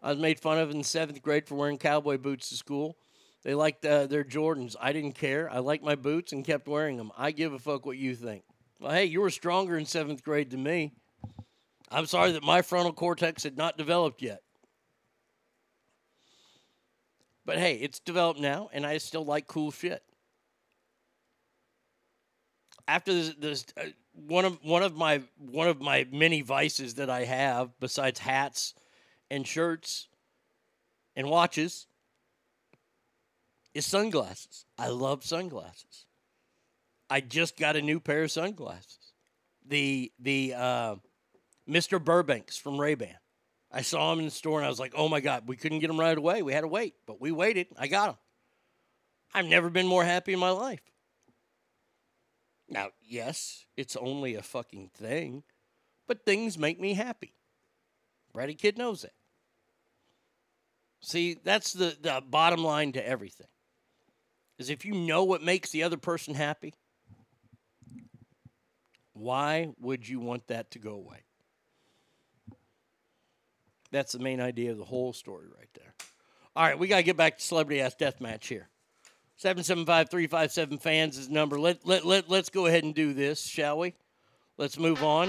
I 0.03 0.11
was 0.11 0.19
made 0.19 0.39
fun 0.39 0.59
of 0.59 0.71
in 0.71 0.83
seventh 0.83 1.23
grade 1.23 1.47
for 1.47 1.55
wearing 1.55 1.79
cowboy 1.79 2.19
boots 2.19 2.51
to 2.51 2.57
school. 2.57 2.97
They 3.43 3.55
liked 3.55 3.85
uh, 3.85 4.07
their 4.07 4.25
Jordans. 4.25 4.75
I 4.81 4.93
didn't 4.93 5.13
care. 5.13 5.51
I 5.51 5.61
liked 5.61 5.85
my 5.85 5.95
boots 5.95 6.33
and 6.33 6.45
kept 6.45 6.69
wearing 6.69 6.97
them. 6.97 7.13
I 7.17 7.31
give 7.31 7.53
a 7.53 7.59
fuck 7.59 7.87
what 7.87 7.97
you 7.97 8.15
think. 8.15 8.43
Well, 8.81 8.93
hey, 8.93 9.05
you 9.05 9.21
were 9.21 9.31
stronger 9.31 9.79
in 9.79 9.87
seventh 9.87 10.23
grade 10.23 10.51
than 10.51 10.63
me. 10.63 10.93
I'm 11.91 12.07
sorry 12.07 12.33
that 12.33 12.43
my 12.43 12.63
frontal 12.63 12.93
cortex 12.93 13.45
had 13.45 13.57
not 13.57 13.79
developed 13.79 14.21
yet. 14.21 14.43
But 17.45 17.59
hey, 17.59 17.75
it's 17.77 18.01
developed 18.01 18.41
now, 18.41 18.69
and 18.73 18.85
I 18.85 18.99
still 18.99 19.25
like 19.25 19.47
cool 19.47 19.71
shit. 19.71 20.03
After 22.89 23.13
this, 23.13 23.35
this 23.39 23.67
uh, 23.77 23.85
one 24.13 24.45
of 24.45 24.59
one 24.65 24.83
of 24.83 24.97
my 24.97 25.23
one 25.39 25.69
of 25.69 25.81
my 25.81 26.07
many 26.11 26.41
vices 26.41 26.95
that 26.95 27.09
I 27.09 27.25
have, 27.25 27.71
besides 27.79 28.19
hats 28.19 28.75
and 29.31 29.47
shirts 29.47 30.09
and 31.15 31.29
watches, 31.29 31.87
is 33.75 33.87
sunglasses. 33.87 34.65
I 34.79 34.89
love 34.89 35.25
sunglasses. 35.25 36.07
I 37.11 37.21
just 37.21 37.59
got 37.59 37.77
a 37.77 37.83
new 37.83 38.01
pair 38.01 38.25
of 38.25 38.33
sunglasses. 38.33 39.13
The 39.67 40.13
the 40.19 40.55
uh, 40.57 40.95
Mr. 41.69 42.03
Burbanks 42.03 42.57
from 42.57 42.81
Ray 42.81 42.95
Ban. 42.95 43.17
I 43.71 43.83
saw 43.83 44.11
them 44.11 44.21
in 44.21 44.25
the 44.25 44.31
store 44.31 44.59
and 44.59 44.67
I 44.67 44.71
was 44.71 44.79
like, 44.79 44.95
oh 44.97 45.09
my 45.09 45.21
God, 45.21 45.45
we 45.47 45.57
couldn't 45.57 45.81
get 45.81 45.89
them 45.89 46.01
right 46.01 46.17
away. 46.17 46.43
We 46.43 46.53
had 46.53 46.63
to 46.63 46.69
wait, 46.69 46.95
but 47.07 47.21
we 47.21 47.33
waited. 47.33 47.67
I 47.79 47.89
got 47.89 48.07
them. 48.07 48.17
I've 49.35 49.47
never 49.47 49.69
been 49.69 49.87
more 49.87 50.05
happy 50.05 50.33
in 50.33 50.39
my 50.39 50.51
life. 50.51 50.81
Now, 52.69 52.89
yes, 53.03 53.67
it's 53.77 53.97
only 53.97 54.35
a 54.35 54.43
fucking 54.43 54.91
thing, 54.95 55.43
but 56.07 56.25
things 56.25 56.57
make 56.57 56.81
me 56.81 56.95
happy. 56.95 57.35
Brady 58.33 58.55
Kid 58.55 58.79
knows 58.79 59.03
that. 59.03 59.13
See, 61.01 61.37
that's 61.45 61.73
the, 61.73 61.97
the 62.01 62.23
bottom 62.29 62.63
line 62.63 62.93
to 62.93 63.07
everything. 63.07 63.47
Is 64.59 64.71
if 64.71 64.85
you 64.85 64.95
know 64.95 65.25
what 65.25 65.43
makes 65.43 65.71
the 65.71 65.83
other 65.83 65.99
person 65.99 66.35
happy, 66.35 66.75
why 69.13 69.71
would 69.81 70.09
you 70.09 70.21
want 70.21 70.47
that 70.49 70.71
to 70.73 70.79
go 70.79 70.93
away? 70.93 71.19
That's 73.93 74.13
the 74.13 74.19
main 74.19 74.41
idea 74.41 74.73
of 74.73 74.79
the 74.79 74.85
whole 74.85 75.13
story 75.13 75.47
right 75.57 75.69
there. 75.75 75.95
All 76.55 76.65
right, 76.65 76.79
we 76.79 76.89
got 76.89 76.97
to 76.97 77.03
get 77.03 77.17
back 77.17 77.39
to 77.39 77.45
Celebrity 77.45 77.81
Ass 77.81 77.95
Death 77.95 78.21
Match 78.21 78.49
here. 78.49 78.69
775 79.37 80.09
357 80.09 80.79
fans 80.79 81.19
is 81.19 81.29
number. 81.29 81.61
Let, 81.61 81.87
let, 81.87 82.07
let, 82.07 82.31
let's 82.31 82.49
go 82.49 82.67
ahead 82.67 82.85
and 82.85 82.95
do 82.95 83.13
this, 83.13 83.45
shall 83.45 83.79
we? 83.79 83.95
Let's 84.57 84.79
move 84.79 85.05
on. 85.05 85.29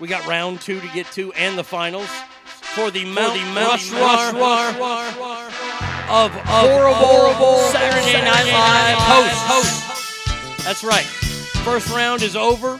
We 0.00 0.08
got 0.08 0.26
round 0.26 0.60
two 0.60 0.80
to 0.80 0.88
get 0.88 1.06
to 1.12 1.32
and 1.34 1.56
the 1.56 1.62
finals 1.62 2.10
for 2.74 2.90
the 2.90 3.04
Mount, 3.04 3.34
the 3.34 3.44
Mount 3.46 3.90
Rushmore 3.90 4.68
of, 6.08 6.32
of 6.32 6.32
horrible, 6.46 6.94
horrible 6.94 7.56
Saturday 7.70 8.12
Night 8.24 8.46
Live 8.52 8.98
hosts. 8.98 9.82
Host. 9.86 10.64
That's 10.64 10.84
right. 10.84 11.04
First 11.64 11.90
round 11.90 12.22
is 12.22 12.36
over. 12.36 12.78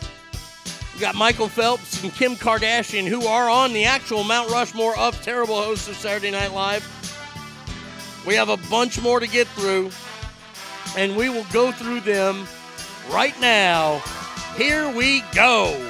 We 0.95 1.01
got 1.01 1.17
Michael 1.17 1.49
Phelps 1.49 2.03
and 2.05 2.13
Kim 2.13 2.37
Kardashian, 2.37 3.09
who 3.09 3.27
are 3.27 3.51
on 3.51 3.73
the 3.73 3.85
actual 3.85 4.23
Mount 4.23 4.51
Rushmore 4.51 4.97
of 4.97 5.21
terrible 5.23 5.61
hosts 5.61 5.89
of 5.89 5.97
Saturday 5.97 6.31
Night 6.31 6.53
Live. 6.53 6.87
We 8.27 8.35
have 8.35 8.49
a 8.49 8.59
bunch 8.69 9.01
more 9.01 9.19
to 9.19 9.27
get 9.27 9.49
through, 9.49 9.91
and 10.97 11.17
we 11.17 11.31
will 11.31 11.47
go 11.53 11.73
through 11.73 12.01
them 12.01 12.47
right 13.11 13.39
now. 13.41 14.03
Here 14.57 14.89
we 14.95 15.23
go. 15.33 15.90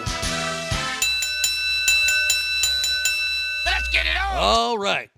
All 4.42 4.78
right. 4.78 5.10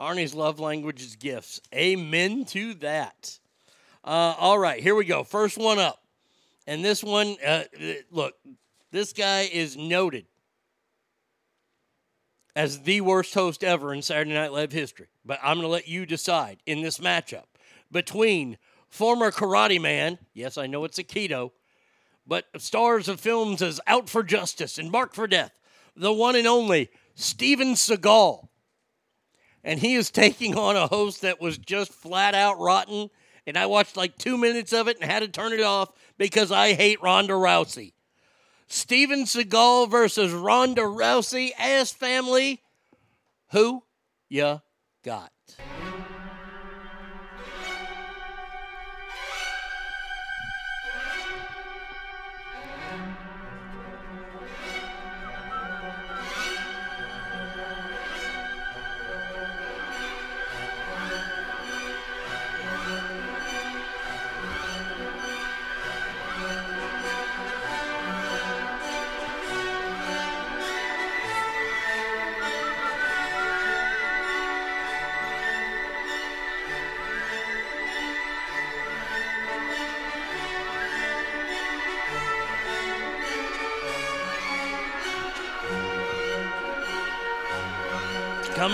Arnie's 0.00 0.32
love 0.32 0.60
language 0.60 1.02
is 1.02 1.16
gifts. 1.16 1.60
Amen 1.74 2.44
to 2.44 2.74
that. 2.74 3.40
Uh, 4.04 4.36
all 4.38 4.60
right, 4.60 4.80
here 4.80 4.94
we 4.94 5.04
go. 5.04 5.24
First 5.24 5.58
one 5.58 5.80
up. 5.80 6.00
And 6.68 6.84
this 6.84 7.02
one, 7.02 7.36
uh, 7.44 7.64
look, 8.12 8.34
this 8.92 9.12
guy 9.12 9.50
is 9.52 9.76
noted 9.76 10.26
as 12.54 12.82
the 12.82 13.00
worst 13.00 13.34
host 13.34 13.64
ever 13.64 13.92
in 13.92 14.02
Saturday 14.02 14.34
Night 14.34 14.52
Live 14.52 14.70
history. 14.70 15.08
But 15.24 15.40
I'm 15.42 15.56
going 15.56 15.66
to 15.66 15.68
let 15.68 15.88
you 15.88 16.06
decide 16.06 16.58
in 16.64 16.80
this 16.80 16.98
matchup 16.98 17.46
between 17.90 18.56
former 18.88 19.32
Karate 19.32 19.80
Man, 19.80 20.16
yes, 20.32 20.56
I 20.56 20.68
know 20.68 20.84
it's 20.84 21.00
aikido, 21.00 21.50
but 22.24 22.44
stars 22.58 23.08
of 23.08 23.18
films 23.18 23.62
as 23.62 23.80
Out 23.88 24.08
for 24.08 24.22
Justice 24.22 24.78
and 24.78 24.92
Marked 24.92 25.16
for 25.16 25.26
Death, 25.26 25.58
the 25.96 26.12
one 26.12 26.36
and 26.36 26.46
only 26.46 26.88
Steven 27.16 27.74
Seagal. 27.74 28.46
And 29.62 29.80
he 29.80 29.94
is 29.94 30.10
taking 30.10 30.56
on 30.56 30.76
a 30.76 30.86
host 30.86 31.22
that 31.22 31.40
was 31.40 31.58
just 31.58 31.92
flat 31.92 32.34
out 32.34 32.58
rotten. 32.58 33.10
And 33.46 33.56
I 33.56 33.66
watched 33.66 33.96
like 33.96 34.16
two 34.16 34.36
minutes 34.36 34.72
of 34.72 34.88
it 34.88 34.98
and 35.00 35.10
had 35.10 35.20
to 35.20 35.28
turn 35.28 35.52
it 35.52 35.60
off 35.60 35.90
because 36.18 36.52
I 36.52 36.74
hate 36.74 37.02
Ronda 37.02 37.34
Rousey. 37.34 37.92
Steven 38.68 39.24
Seagal 39.24 39.90
versus 39.90 40.32
Ronda 40.32 40.82
Rousey 40.82 41.50
as 41.58 41.90
family. 41.90 42.62
Who 43.50 43.82
ya 44.28 44.60
got? 45.02 45.32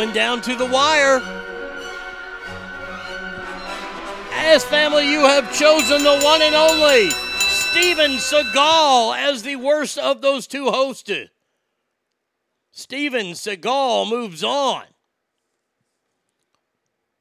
Coming 0.06 0.14
down 0.14 0.40
to 0.40 0.54
the 0.54 0.66
wire. 0.66 1.20
As 4.32 4.64
family, 4.64 5.10
you 5.10 5.20
have 5.20 5.52
chosen 5.52 6.04
the 6.04 6.20
one 6.20 6.42
and 6.42 6.54
only 6.54 7.10
Steven 7.10 8.12
Seagal 8.12 9.18
as 9.18 9.42
the 9.42 9.56
worst 9.56 9.98
of 9.98 10.20
those 10.20 10.46
two 10.46 10.66
hosted. 10.66 11.30
Steven 12.70 13.28
Seagal 13.32 14.08
moves 14.08 14.44
on. 14.44 14.84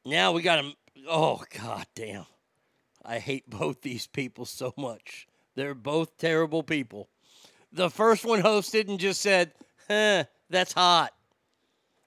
Now 0.06 0.32
we 0.34 0.44
got 0.44 0.64
him. 0.64 0.74
Oh, 1.08 1.44
god 1.58 1.88
damn. 1.96 2.26
I 3.04 3.20
hate 3.20 3.50
both 3.50 3.82
these 3.82 4.06
people 4.06 4.46
so 4.46 4.74
much. 4.78 5.28
They're 5.56 5.74
both 5.74 6.18
terrible 6.18 6.62
people. 6.62 7.10
The 7.72 7.90
first 7.90 8.26
one 8.26 8.42
hosted 8.44 8.88
and 8.90 9.00
just 9.00 9.22
said, 9.22 9.54
huh, 9.88 10.26
that's 10.50 10.74
hot. 10.74 11.14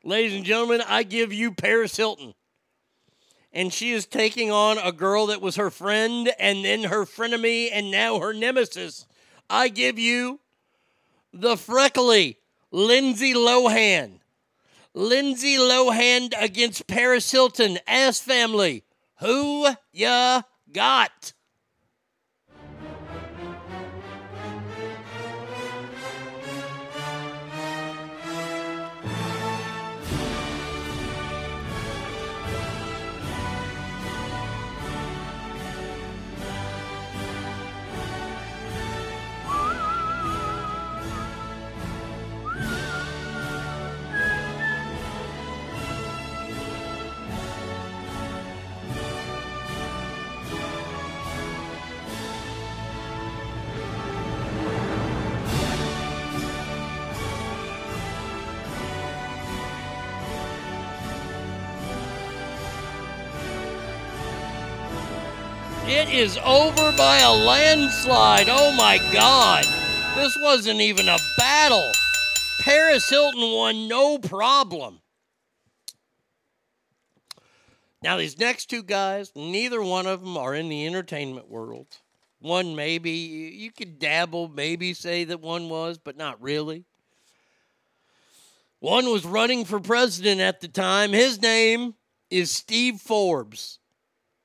Ladies 0.05 0.35
and 0.35 0.44
gentlemen, 0.44 0.83
I 0.86 1.02
give 1.02 1.33
you 1.33 1.52
Paris 1.52 1.97
Hilton. 1.97 2.35
And 3.52 3.73
she 3.73 3.93
is 3.93 4.07
taking 4.07 4.51
on 4.51 4.78
a 4.78 4.93
girl 4.93 5.27
that 5.27 5.41
was 5.41 5.57
her 5.57 5.70
friend 5.70 6.31
and 6.39 6.65
then 6.65 6.85
her 6.85 7.05
frenemy 7.05 7.70
and 7.73 7.91
now 7.91 8.20
her 8.20 8.33
nemesis. 8.33 9.07
I 9.51 9.68
give 9.68 9.99
you 9.99 10.41
the 11.33 11.57
freckly 11.57 12.39
Lindsay 12.70 13.35
Lohan. 13.35 14.20
Lindsay 14.94 15.57
Lohan 15.57 16.33
against 16.39 16.86
Paris 16.86 17.31
Hilton. 17.31 17.78
Ass 17.86 18.20
family. 18.20 18.85
Who 19.20 19.68
ya 19.93 20.43
got? 20.70 21.33
Is 66.18 66.36
over 66.38 66.90
by 66.97 67.18
a 67.18 67.30
landslide. 67.30 68.48
Oh 68.48 68.72
my 68.72 68.98
God. 69.12 69.62
This 70.16 70.36
wasn't 70.42 70.80
even 70.80 71.08
a 71.08 71.16
battle. 71.36 71.92
Paris 72.62 73.08
Hilton 73.08 73.52
won 73.52 73.86
no 73.86 74.18
problem. 74.18 74.98
Now, 78.02 78.16
these 78.16 78.36
next 78.36 78.66
two 78.66 78.82
guys, 78.82 79.30
neither 79.36 79.80
one 79.80 80.08
of 80.08 80.18
them 80.20 80.36
are 80.36 80.56
in 80.56 80.68
the 80.68 80.88
entertainment 80.88 81.48
world. 81.48 81.98
One 82.40 82.74
maybe, 82.74 83.12
you 83.12 83.70
could 83.70 84.00
dabble, 84.00 84.48
maybe 84.48 84.94
say 84.94 85.22
that 85.22 85.40
one 85.40 85.68
was, 85.68 85.98
but 85.98 86.16
not 86.16 86.42
really. 86.42 86.84
One 88.80 89.12
was 89.12 89.24
running 89.24 89.64
for 89.64 89.78
president 89.78 90.40
at 90.40 90.60
the 90.60 90.68
time. 90.68 91.12
His 91.12 91.40
name 91.40 91.94
is 92.28 92.50
Steve 92.50 93.00
Forbes 93.00 93.78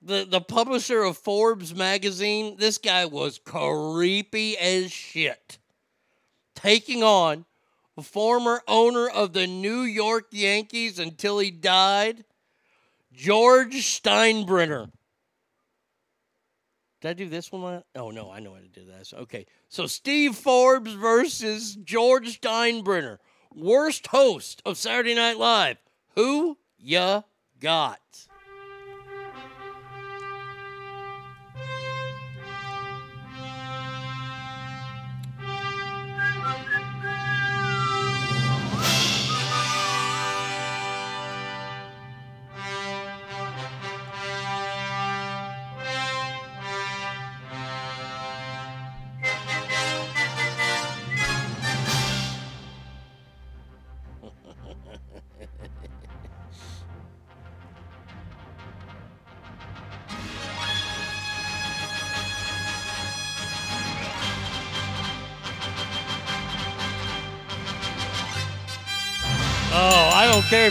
the 0.03 0.25
the 0.29 0.41
publisher 0.41 1.01
of 1.03 1.17
Forbes 1.17 1.73
magazine, 1.73 2.57
this 2.57 2.77
guy 2.77 3.05
was 3.05 3.39
creepy 3.39 4.57
as 4.57 4.91
shit. 4.91 5.57
Taking 6.55 7.03
on 7.03 7.45
former 8.01 8.61
owner 8.67 9.07
of 9.07 9.33
the 9.33 9.45
New 9.45 9.81
York 9.81 10.27
Yankees 10.31 10.97
until 10.97 11.39
he 11.39 11.51
died, 11.51 12.25
George 13.13 13.75
Steinbrenner. 13.75 14.89
Did 17.01 17.09
I 17.09 17.13
do 17.13 17.29
this 17.29 17.51
one? 17.51 17.83
Oh 17.95 18.11
no, 18.11 18.31
I 18.31 18.39
know 18.39 18.53
how 18.53 18.61
to 18.61 18.67
do 18.67 18.85
this. 18.85 19.13
Okay, 19.13 19.45
so 19.69 19.85
Steve 19.85 20.35
Forbes 20.35 20.93
versus 20.93 21.75
George 21.75 22.39
Steinbrenner, 22.39 23.19
worst 23.53 24.07
host 24.07 24.61
of 24.65 24.77
Saturday 24.77 25.13
Night 25.13 25.37
Live. 25.37 25.77
Who 26.15 26.57
ya 26.77 27.23
got? 27.59 27.99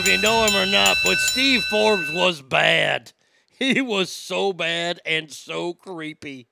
If 0.03 0.09
you 0.09 0.17
know 0.17 0.45
him 0.45 0.55
or 0.55 0.65
not, 0.65 0.97
but 1.05 1.17
Steve 1.17 1.63
Forbes 1.63 2.11
was 2.11 2.41
bad. 2.41 3.13
He 3.59 3.79
was 3.79 4.11
so 4.11 4.51
bad 4.51 4.99
and 5.05 5.31
so 5.31 5.73
creepy. 5.73 6.49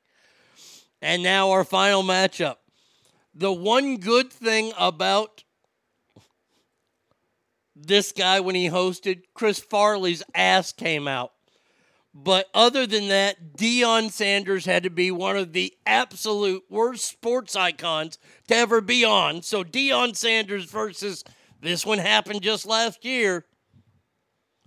And 1.02 1.22
now 1.22 1.50
our 1.50 1.66
final 1.66 2.04
matchup. 2.04 2.58
The 3.34 3.52
one 3.52 3.98
good 3.98 4.32
thing 4.32 4.72
about 4.78 5.44
this 7.76 8.14
guy 8.14 8.40
when 8.40 8.56
he 8.56 8.70
hosted, 8.70 9.24
Chris 9.34 9.60
Farley's 9.60 10.24
ass 10.34 10.72
came 10.72 11.06
out. 11.06 11.34
But 12.14 12.48
other 12.54 12.88
than 12.88 13.10
that, 13.10 13.58
Deion 13.58 14.12
Sanders 14.12 14.64
had 14.66 14.84
to 14.84 14.90
be 14.90 15.12
one 15.12 15.36
of 15.36 15.52
the 15.52 15.74
absolute 15.86 16.64
worst 16.70 17.04
sports 17.04 17.58
icons 17.58 18.18
to 18.48 18.56
ever 18.56 18.80
be 18.80 19.04
on. 19.04 19.42
So 19.42 19.66
Deion 19.66 20.16
Sanders 20.16 20.64
versus 20.66 21.26
this 21.62 21.86
one 21.86 22.00
happened 22.00 22.42
just 22.42 22.66
last 22.66 23.06
year. 23.06 23.46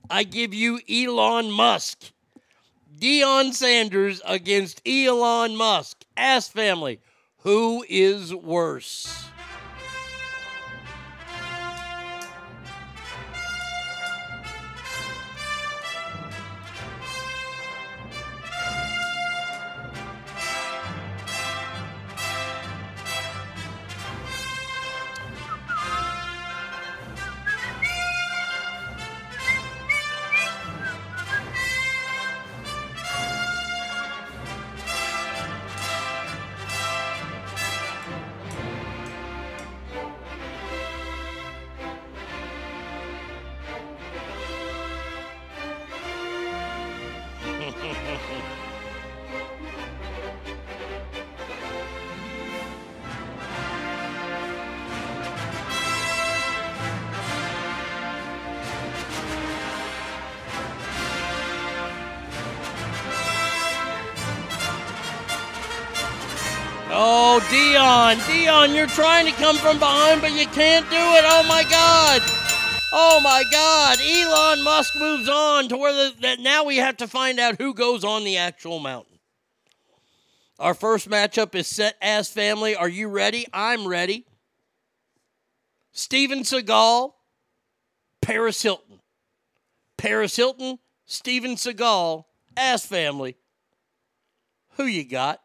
I 0.09 0.23
give 0.23 0.55
you 0.55 0.81
Elon 0.89 1.51
Musk. 1.51 2.13
Deion 2.99 3.53
Sanders 3.53 4.23
against 4.25 4.81
Elon 4.87 5.57
Musk. 5.57 6.05
Ask 6.17 6.53
family. 6.53 7.01
Who 7.39 7.85
is 7.89 8.35
worse? 8.35 9.27
Trying 68.95 69.27
to 69.27 69.33
come 69.33 69.57
from 69.57 69.79
behind, 69.79 70.21
but 70.21 70.33
you 70.33 70.47
can't 70.47 70.89
do 70.89 70.97
it. 70.97 71.25
Oh 71.27 71.45
my 71.49 71.65
God. 71.65 72.23
Oh 72.97 73.21
my 73.25 73.43
God! 73.51 73.99
Elon 74.01 74.63
Musk 74.63 74.95
moves 74.95 75.29
on 75.29 75.69
to 75.69 75.77
where 75.77 75.93
the, 75.93 76.15
that 76.21 76.39
now 76.39 76.63
we 76.63 76.77
have 76.77 76.97
to 76.99 77.09
find 77.09 77.41
out 77.41 77.61
who 77.61 77.75
goes 77.75 78.05
on 78.05 78.23
the 78.23 78.37
actual 78.37 78.79
mountain. 78.79 79.19
Our 80.61 80.75
first 80.75 81.11
matchup 81.11 81.57
is 81.57 81.67
set 81.67 81.97
as 82.01 82.29
family. 82.31 82.77
Are 82.77 82.89
you 82.89 83.09
ready? 83.09 83.47
I'm 83.53 83.89
ready. 83.89 84.27
Steven 85.91 86.41
Seagal, 86.41 87.15
Paris 88.23 88.63
Hilton. 88.63 89.01
Paris 89.99 90.37
Hilton, 90.37 90.79
Steven 91.05 91.57
Seagal, 91.57 92.25
as 92.57 92.87
family. 92.87 93.37
Who 94.77 94.85
you 94.85 95.05
got? 95.05 95.41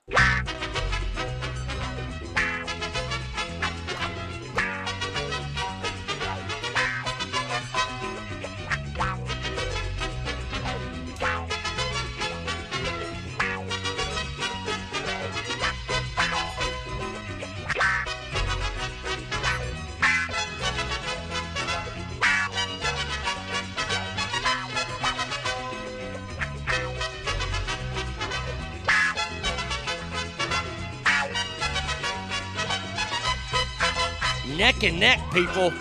People. 35.33 35.72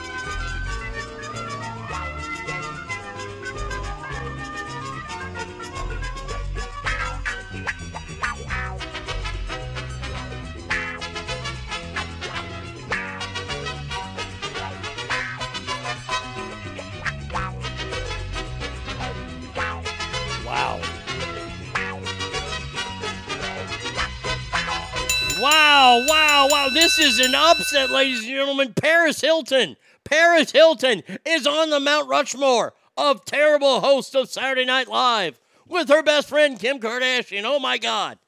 Wow. 25.40 26.02
Wow, 26.08 26.48
wow. 26.50 26.68
This 26.72 26.98
is 26.98 27.20
an 27.20 27.34
upset, 27.34 27.90
ladies 27.90 28.20
and 28.20 28.27
gentlemen. 28.38 28.72
Paris 28.72 29.20
Hilton. 29.20 29.76
Paris 30.04 30.52
Hilton 30.52 31.02
is 31.26 31.46
on 31.46 31.70
the 31.70 31.80
Mount 31.80 32.08
Rushmore 32.08 32.72
of 32.96 33.24
terrible 33.24 33.80
hosts 33.80 34.14
of 34.14 34.30
Saturday 34.30 34.64
Night 34.64 34.86
Live 34.86 35.40
with 35.66 35.88
her 35.88 36.02
best 36.04 36.28
friend, 36.28 36.58
Kim 36.58 36.78
Kardashian. 36.78 37.42
Oh 37.44 37.58
my 37.58 37.78
God. 37.78 38.18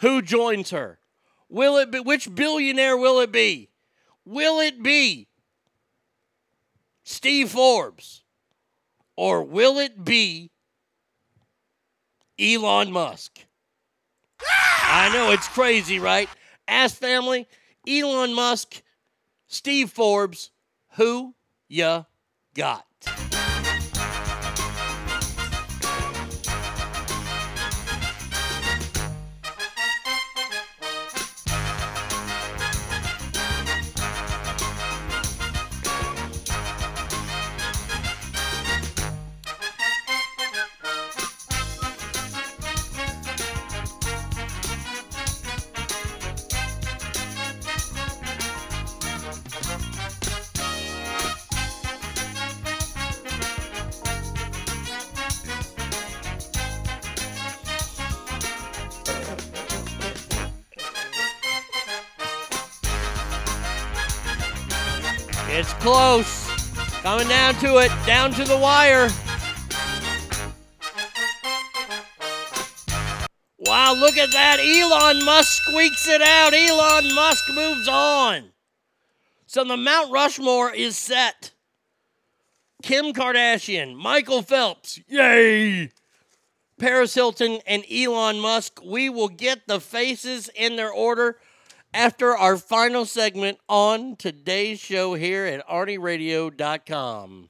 Who 0.00 0.20
joins 0.20 0.70
her? 0.70 0.98
Will 1.48 1.78
it 1.78 1.90
be 1.90 2.00
which 2.00 2.34
billionaire 2.34 2.96
will 2.96 3.20
it 3.20 3.32
be? 3.32 3.70
Will 4.26 4.60
it 4.60 4.82
be 4.82 5.28
Steve 7.04 7.50
Forbes? 7.50 8.22
Or 9.16 9.42
will 9.44 9.78
it 9.78 10.04
be 10.04 10.50
Elon 12.38 12.92
Musk? 12.92 13.46
I 14.82 15.10
know 15.12 15.30
it's 15.30 15.48
crazy, 15.48 15.98
right? 15.98 16.28
Ask 16.68 16.96
family, 16.96 17.46
Elon 17.88 18.34
Musk, 18.34 18.82
Steve 19.46 19.90
Forbes, 19.90 20.50
who 20.96 21.34
ya 21.68 22.04
got? 22.54 22.86
It, 67.84 68.06
down 68.06 68.30
to 68.32 68.44
the 68.44 68.56
wire. 68.56 69.08
Wow, 73.58 73.94
look 73.94 74.16
at 74.16 74.30
that. 74.32 74.58
Elon 74.60 75.24
Musk 75.24 75.62
squeaks 75.64 76.08
it 76.08 76.22
out. 76.22 76.54
Elon 76.54 77.14
Musk 77.14 77.44
moves 77.54 77.88
on. 77.88 78.50
So 79.46 79.64
the 79.64 79.76
Mount 79.76 80.10
Rushmore 80.10 80.72
is 80.72 80.96
set. 80.96 81.52
Kim 82.82 83.12
Kardashian, 83.12 83.96
Michael 83.96 84.42
Phelps, 84.42 85.00
yay! 85.08 85.90
Paris 86.78 87.14
Hilton, 87.14 87.60
and 87.66 87.84
Elon 87.90 88.40
Musk. 88.40 88.80
We 88.84 89.08
will 89.08 89.28
get 89.28 89.66
the 89.66 89.80
faces 89.80 90.50
in 90.54 90.76
their 90.76 90.92
order 90.92 91.38
after 91.94 92.36
our 92.36 92.56
final 92.56 93.06
segment 93.06 93.58
on 93.68 94.16
today's 94.16 94.80
show 94.80 95.14
here 95.14 95.46
at 95.46 95.66
ArnieRadio.com. 95.66 97.48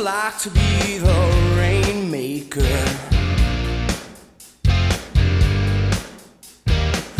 like 0.00 0.38
to 0.38 0.48
be 0.48 0.96
the 0.96 1.54
rainmaker. 1.58 2.62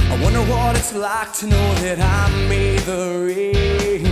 I 0.09 0.23
wonder 0.23 0.41
what 0.51 0.77
it's 0.77 0.95
like 0.95 1.33
to 1.35 1.47
know 1.47 1.75
that 1.85 2.01
I 2.01 2.49
made 2.49 2.81
the 2.81 3.27
rain. 3.29 4.07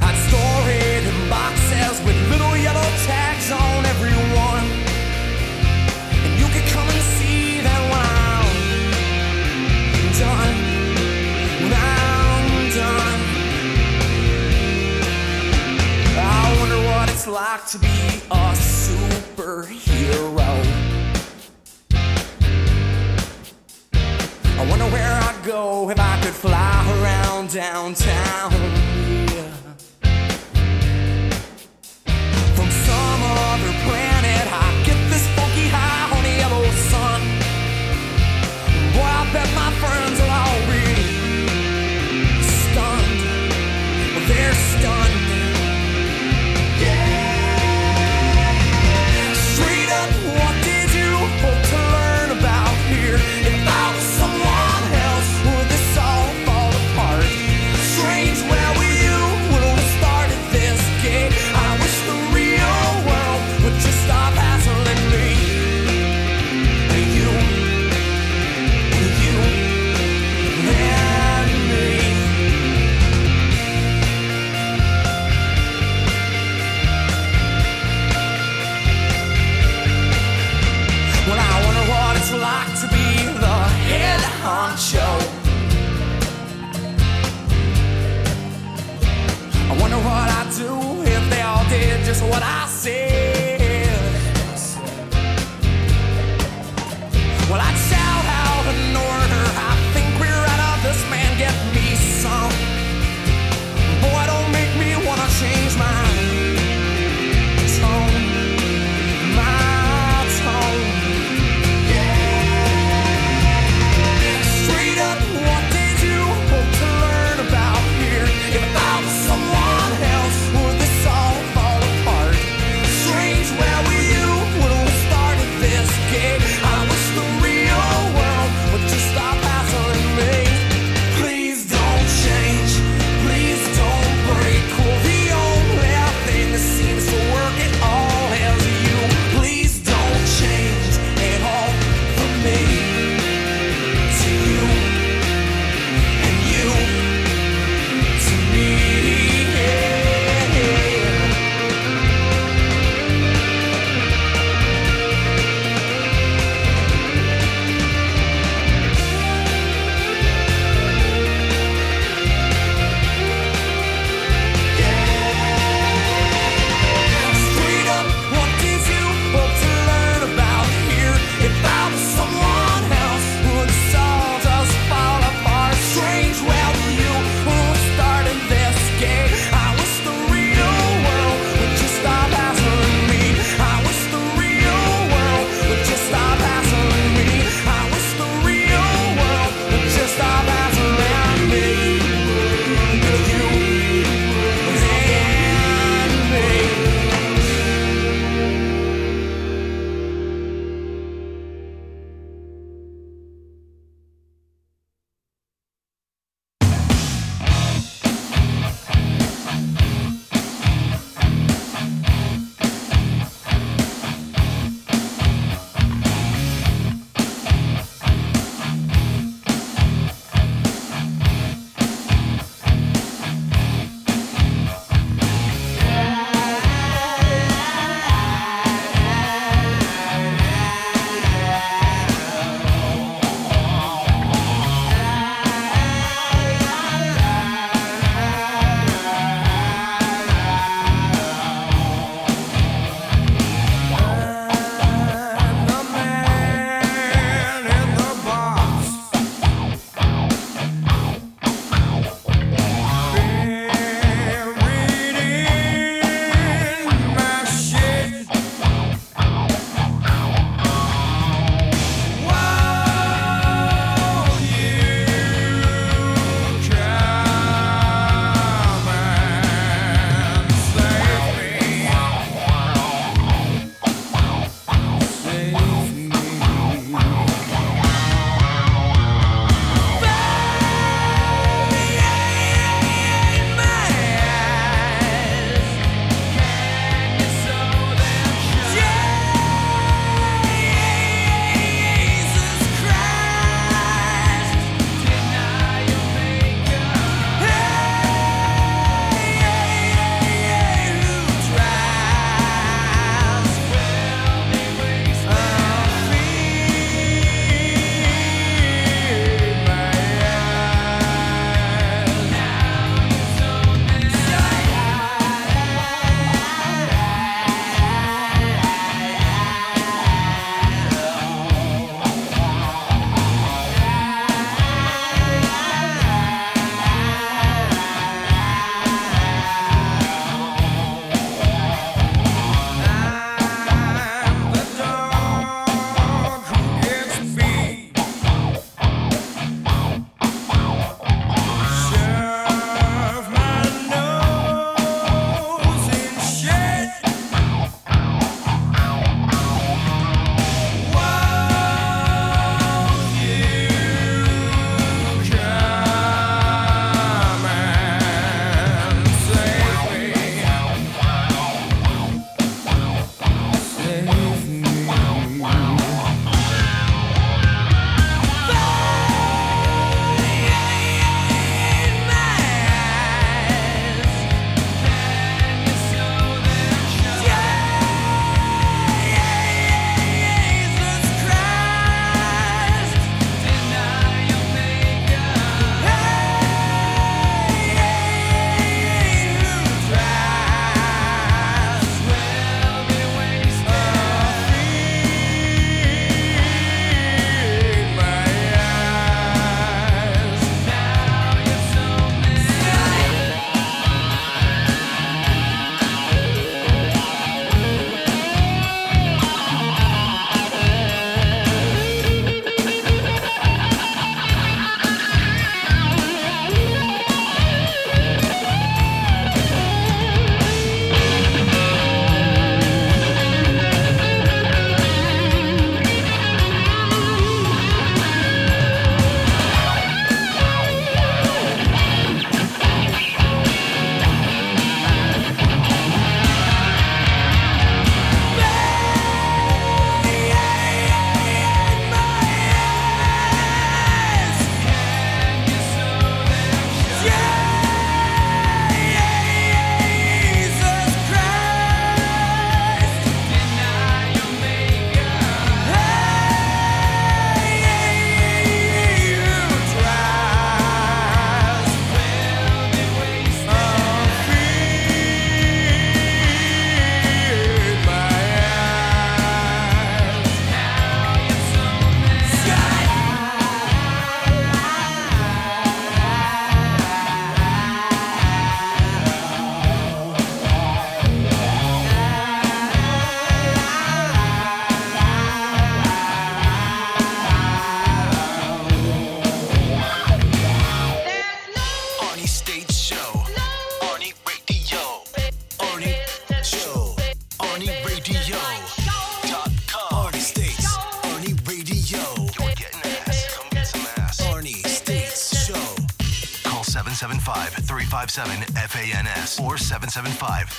I'd 0.00 0.18
store 0.28 0.64
it 0.70 1.04
in 1.04 1.28
boxes 1.28 2.02
with 2.06 2.16
little 2.30 2.56
yellow 2.56 2.88
tags 3.04 3.52
on 3.52 3.84
every 3.84 4.14
it's 17.24 17.28
like 17.28 17.64
to 17.66 17.78
be 17.78 17.86
a 18.32 18.52
superhero. 18.52 19.62
I 24.44 24.66
wonder 24.68 24.86
where 24.86 25.20
I'd 25.22 25.40
go 25.44 25.88
if 25.90 26.00
I 26.00 26.20
could 26.20 26.34
fly 26.34 27.00
around 27.00 27.52
downtown. 27.52 28.91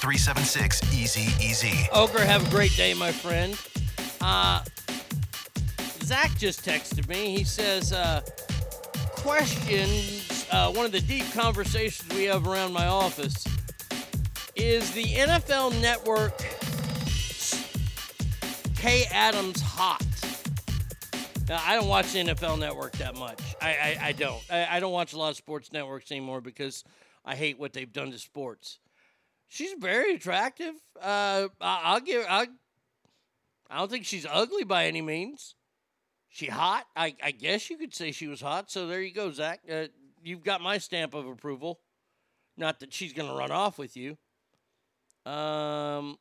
775-376-EASY-EASY. 0.03 1.89
Ogre, 1.93 2.19
have 2.19 2.45
a 2.45 2.49
great 2.49 2.75
day, 2.75 2.93
my 2.93 3.11
friend. 3.11 3.57
Uh, 4.21 4.61
Zach 6.03 6.37
just 6.37 6.65
texted 6.65 7.07
me. 7.07 7.35
He 7.37 7.43
says, 7.43 7.93
uh, 7.93 8.21
questions, 9.11 10.45
uh, 10.51 10.71
one 10.71 10.85
of 10.85 10.91
the 10.91 10.99
deep 11.01 11.31
conversations 11.33 12.13
we 12.15 12.25
have 12.25 12.47
around 12.47 12.73
my 12.73 12.87
office 12.87 13.45
is 14.55 14.91
the 14.91 15.05
NFL 15.05 15.81
network 15.81 16.37
Kay 18.75 19.05
Adams 19.11 19.61
hot? 19.61 20.05
Now, 21.47 21.61
I 21.65 21.75
don't 21.75 21.87
watch 21.87 22.11
the 22.11 22.19
NFL 22.19 22.59
network 22.59 22.91
that 22.97 23.15
much. 23.15 23.39
I, 23.61 23.69
I, 23.69 24.07
I 24.07 24.11
don't. 24.11 24.41
I, 24.49 24.67
I 24.77 24.79
don't 24.81 24.91
watch 24.91 25.13
a 25.13 25.17
lot 25.17 25.29
of 25.29 25.37
sports 25.37 25.71
networks 25.71 26.11
anymore 26.11 26.41
because 26.41 26.83
I 27.25 27.35
hate 27.35 27.57
what 27.57 27.71
they've 27.71 27.91
done 27.91 28.11
to 28.11 28.19
sports. 28.19 28.79
She's 29.53 29.73
very 29.79 30.15
attractive. 30.15 30.73
Uh, 30.99 31.47
I, 31.61 31.81
I'll 31.83 31.99
give. 31.99 32.25
I, 32.27 32.47
I 33.69 33.77
don't 33.77 33.91
think 33.91 34.03
she's 34.03 34.25
ugly 34.27 34.63
by 34.63 34.87
any 34.87 35.03
means. 35.03 35.53
She 36.27 36.47
hot. 36.47 36.87
I, 36.95 37.15
I 37.23 37.29
guess 37.29 37.69
you 37.69 37.77
could 37.77 37.93
say 37.93 38.11
she 38.11 38.25
was 38.25 38.41
hot. 38.41 38.71
So 38.71 38.87
there 38.87 38.99
you 38.99 39.13
go, 39.13 39.31
Zach. 39.31 39.59
Uh, 39.71 39.85
you've 40.23 40.43
got 40.43 40.61
my 40.61 40.79
stamp 40.79 41.13
of 41.13 41.27
approval. 41.27 41.81
Not 42.57 42.79
that 42.79 42.95
she's 42.95 43.13
to 43.13 43.25
run 43.25 43.51
off 43.51 43.77
with 43.77 43.95
you. 43.95 44.17
Um, 45.31 46.17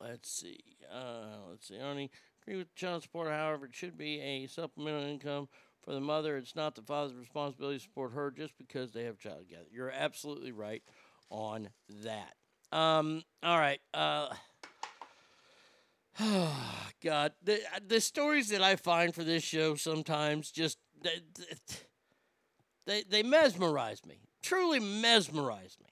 let's 0.00 0.30
see. 0.30 0.60
Uh, 0.90 1.36
let's 1.50 1.68
see. 1.68 1.74
Arnie, 1.74 2.08
agree 2.46 2.56
with 2.56 2.74
child 2.74 3.02
support. 3.02 3.28
However, 3.28 3.66
it 3.66 3.74
should 3.74 3.98
be 3.98 4.20
a 4.20 4.46
supplemental 4.46 5.02
income 5.02 5.48
for 5.82 5.92
the 5.92 6.00
mother. 6.00 6.38
It's 6.38 6.56
not 6.56 6.76
the 6.76 6.82
father's 6.82 7.14
responsibility 7.14 7.76
to 7.76 7.84
support 7.84 8.12
her 8.14 8.30
just 8.30 8.56
because 8.56 8.92
they 8.92 9.04
have 9.04 9.18
child 9.18 9.40
together. 9.40 9.66
You're 9.70 9.90
absolutely 9.90 10.52
right 10.52 10.82
on 11.32 11.70
that. 12.04 12.34
Um, 12.76 13.24
all 13.42 13.58
right. 13.58 13.80
Uh, 13.92 14.28
God, 17.02 17.32
the 17.42 17.60
the 17.86 18.00
stories 18.00 18.50
that 18.50 18.62
I 18.62 18.76
find 18.76 19.14
for 19.14 19.24
this 19.24 19.42
show 19.42 19.74
sometimes 19.74 20.50
just 20.52 20.78
they 21.02 21.22
they, 22.86 23.02
they 23.08 23.22
mesmerize 23.22 24.04
me. 24.06 24.20
Truly 24.42 24.80
mesmerize 24.80 25.76
me. 25.82 25.88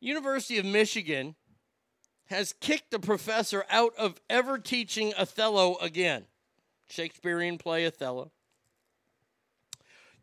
University 0.00 0.58
of 0.58 0.66
Michigan 0.66 1.34
has 2.26 2.54
kicked 2.60 2.90
the 2.90 2.98
professor 2.98 3.64
out 3.70 3.94
of 3.96 4.20
ever 4.28 4.58
teaching 4.58 5.12
Othello 5.16 5.76
again. 5.76 6.24
Shakespearean 6.88 7.58
play 7.58 7.86
Othello. 7.86 8.32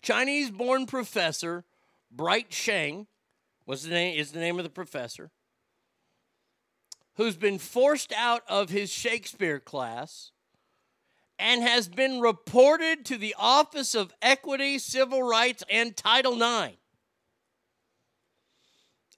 Chinese-born 0.01 0.87
professor 0.87 1.63
Bright 2.11 2.51
Sheng 2.51 3.07
was 3.71 3.83
the 3.83 3.89
name 3.89 4.19
is 4.19 4.33
the 4.33 4.39
name 4.41 4.57
of 4.57 4.65
the 4.65 4.69
professor 4.69 5.31
who's 7.15 7.37
been 7.37 7.57
forced 7.57 8.11
out 8.11 8.43
of 8.49 8.69
his 8.69 8.91
Shakespeare 8.91 9.61
class 9.61 10.31
and 11.39 11.63
has 11.63 11.87
been 11.87 12.19
reported 12.19 13.05
to 13.05 13.17
the 13.17 13.33
Office 13.39 13.95
of 13.95 14.13
Equity, 14.21 14.77
Civil 14.77 15.23
Rights, 15.23 15.63
and 15.69 15.95
Title 15.95 16.33
IX. 16.33 16.75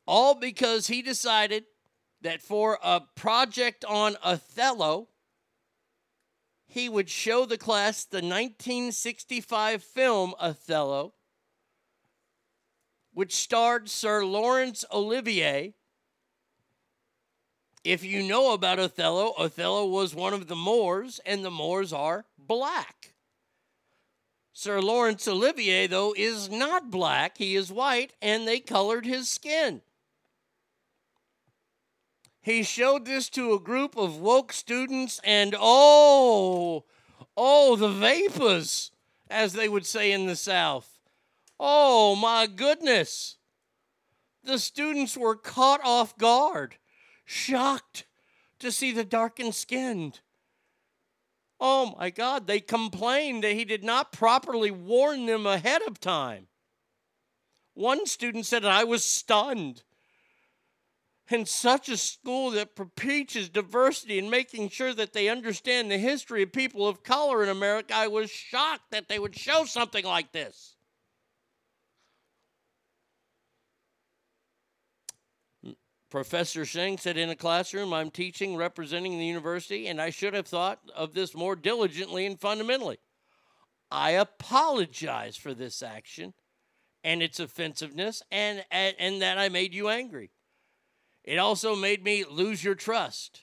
All 0.05 0.35
because 0.35 0.85
he 0.85 1.01
decided 1.01 1.63
that 2.21 2.43
for 2.43 2.77
a 2.83 3.01
project 3.15 3.83
on 3.83 4.17
Othello, 4.23 5.07
he 6.67 6.87
would 6.87 7.09
show 7.09 7.47
the 7.47 7.57
class 7.57 8.05
the 8.05 8.17
1965 8.17 9.83
film 9.83 10.35
Othello, 10.39 11.15
which 13.13 13.35
starred 13.35 13.89
Sir 13.89 14.25
Laurence 14.25 14.83
Olivier. 14.91 15.73
If 17.83 18.03
you 18.03 18.23
know 18.23 18.53
about 18.53 18.79
Othello, 18.79 19.33
Othello 19.37 19.85
was 19.85 20.15
one 20.15 20.33
of 20.33 20.47
the 20.47 20.55
Moors, 20.55 21.19
and 21.25 21.43
the 21.43 21.51
Moors 21.51 21.91
are 21.93 22.25
black. 22.37 23.13
Sir 24.53 24.81
Laurence 24.81 25.27
Olivier, 25.27 25.87
though, 25.87 26.13
is 26.15 26.49
not 26.49 26.91
black. 26.91 27.37
He 27.37 27.55
is 27.55 27.71
white, 27.71 28.13
and 28.21 28.47
they 28.47 28.59
colored 28.59 29.05
his 29.05 29.29
skin. 29.29 29.81
He 32.41 32.63
showed 32.63 33.05
this 33.05 33.29
to 33.29 33.53
a 33.53 33.59
group 33.59 33.97
of 33.97 34.19
woke 34.19 34.53
students, 34.53 35.19
and 35.23 35.55
oh, 35.57 36.83
oh, 37.35 37.75
the 37.75 37.89
vapors, 37.89 38.91
as 39.29 39.53
they 39.53 39.67
would 39.67 39.85
say 39.85 40.11
in 40.11 40.27
the 40.27 40.35
South. 40.35 40.92
Oh, 41.59 42.15
my 42.15 42.47
goodness. 42.47 43.37
The 44.43 44.59
students 44.59 45.15
were 45.15 45.35
caught 45.35 45.81
off 45.83 46.17
guard, 46.17 46.75
shocked 47.25 48.05
to 48.59 48.71
see 48.71 48.91
the 48.91 49.05
darkened 49.05 49.55
skinned. 49.55 50.19
Oh 51.59 51.95
my 51.97 52.09
God, 52.09 52.45
they 52.45 52.59
complained 52.59 53.43
that 53.43 53.53
he 53.53 53.63
did 53.63 53.83
not 53.83 54.11
properly 54.11 54.71
warn 54.71 55.25
them 55.25 55.45
ahead 55.45 55.81
of 55.87 55.99
time. 55.99 56.47
One 57.73 58.05
student 58.05 58.45
said, 58.45 58.65
I 58.65 58.83
was 58.83 59.03
stunned 59.03 59.83
in 61.29 61.45
such 61.45 61.89
a 61.89 61.97
school 61.97 62.51
that 62.51 62.75
preaches 62.95 63.49
diversity 63.49 64.19
and 64.19 64.29
making 64.29 64.69
sure 64.69 64.93
that 64.93 65.13
they 65.13 65.29
understand 65.29 65.89
the 65.89 65.97
history 65.97 66.43
of 66.43 66.51
people 66.51 66.87
of 66.87 67.01
color 67.01 67.41
in 67.43 67.49
America, 67.49 67.95
I 67.95 68.07
was 68.07 68.29
shocked 68.29 68.91
that 68.91 69.07
they 69.07 69.17
would 69.17 69.35
show 69.35 69.65
something 69.65 70.05
like 70.05 70.31
this. 70.31 70.72
Professor 76.13 76.63
Sheng 76.63 76.99
said 76.99 77.17
in 77.17 77.31
a 77.31 77.35
classroom, 77.35 77.91
I'm 77.91 78.11
teaching 78.11 78.55
representing 78.55 79.17
the 79.17 79.25
university, 79.25 79.87
and 79.87 79.99
I 79.99 80.11
should 80.11 80.35
have 80.35 80.45
thought 80.45 80.77
of 80.95 81.15
this 81.15 81.33
more 81.33 81.55
diligently 81.55 82.27
and 82.27 82.39
fundamentally. 82.39 82.99
I 83.89 84.11
apologize 84.11 85.37
for 85.37 85.55
this 85.55 85.81
action 85.81 86.35
and 87.03 87.23
its 87.23 87.39
offensiveness 87.39 88.21
and, 88.29 88.63
and, 88.69 88.95
and 88.99 89.23
that 89.23 89.39
I 89.39 89.49
made 89.49 89.73
you 89.73 89.89
angry. 89.89 90.29
It 91.23 91.39
also 91.39 91.75
made 91.75 92.03
me 92.03 92.25
lose 92.29 92.63
your 92.63 92.75
trust. 92.75 93.41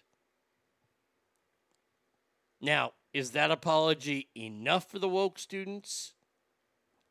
Now, 2.60 2.92
is 3.12 3.32
that 3.32 3.50
apology 3.50 4.28
enough 4.36 4.88
for 4.88 5.00
the 5.00 5.08
woke 5.08 5.40
students? 5.40 6.14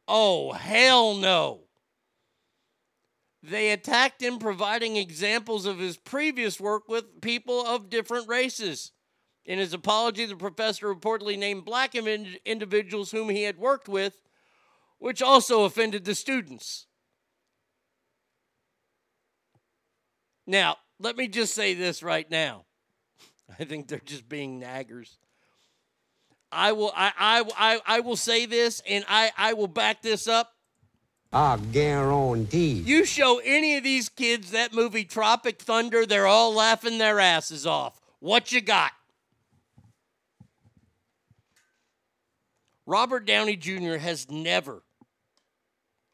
Oh, 0.08 0.54
hell 0.54 1.16
no. 1.16 1.64
They 3.42 3.72
attacked 3.72 4.22
him, 4.22 4.38
providing 4.38 4.98
examples 4.98 5.66
of 5.66 5.80
his 5.80 5.98
previous 5.98 6.60
work 6.60 6.90
with 6.90 7.22
people 7.22 7.66
of 7.66 7.90
different 7.90 8.28
races. 8.28 8.92
In 9.46 9.60
his 9.60 9.74
apology, 9.74 10.26
the 10.26 10.36
professor 10.36 10.94
reportedly 10.94 11.38
named 11.38 11.66
black 11.66 11.96
individuals 11.96 13.12
whom 13.12 13.30
he 13.30 13.44
had 13.44 13.58
worked 13.58 13.88
with, 13.88 14.22
which 14.98 15.22
also 15.22 15.64
offended 15.64 16.04
the 16.04 16.16
students. 16.16 16.86
Now, 20.46 20.78
let 21.00 21.16
me 21.16 21.28
just 21.28 21.56
say 21.56 21.74
this 21.74 22.04
right 22.04 22.30
now. 22.30 22.66
I 23.60 23.64
think 23.64 23.88
they're 23.88 24.00
just 24.04 24.28
being 24.28 24.60
naggers. 24.60 25.16
I 26.52 26.72
will 26.72 26.92
I 26.96 27.12
I 27.18 27.44
I, 27.58 27.82
I 27.86 28.00
will 28.00 28.16
say 28.16 28.46
this 28.46 28.82
and 28.88 29.06
I, 29.08 29.32
I 29.38 29.54
will 29.54 29.68
back 29.68 30.02
this 30.02 30.28
up. 30.28 30.52
I 31.32 31.58
guarantee. 31.72 32.74
You 32.74 33.06
show 33.06 33.40
any 33.44 33.78
of 33.78 33.84
these 33.84 34.10
kids 34.10 34.52
that 34.52 34.74
movie 34.74 35.04
Tropic 35.04 35.62
Thunder, 35.62 36.06
they're 36.06 36.26
all 36.26 36.54
laughing 36.54 36.98
their 36.98 37.20
asses 37.20 37.68
off. 37.68 38.02
What 38.20 38.52
you 38.52 38.62
got? 38.62 38.92
Robert 42.88 43.26
Downey 43.26 43.56
Jr. 43.56 43.98
has 43.98 44.32
never, 44.32 44.82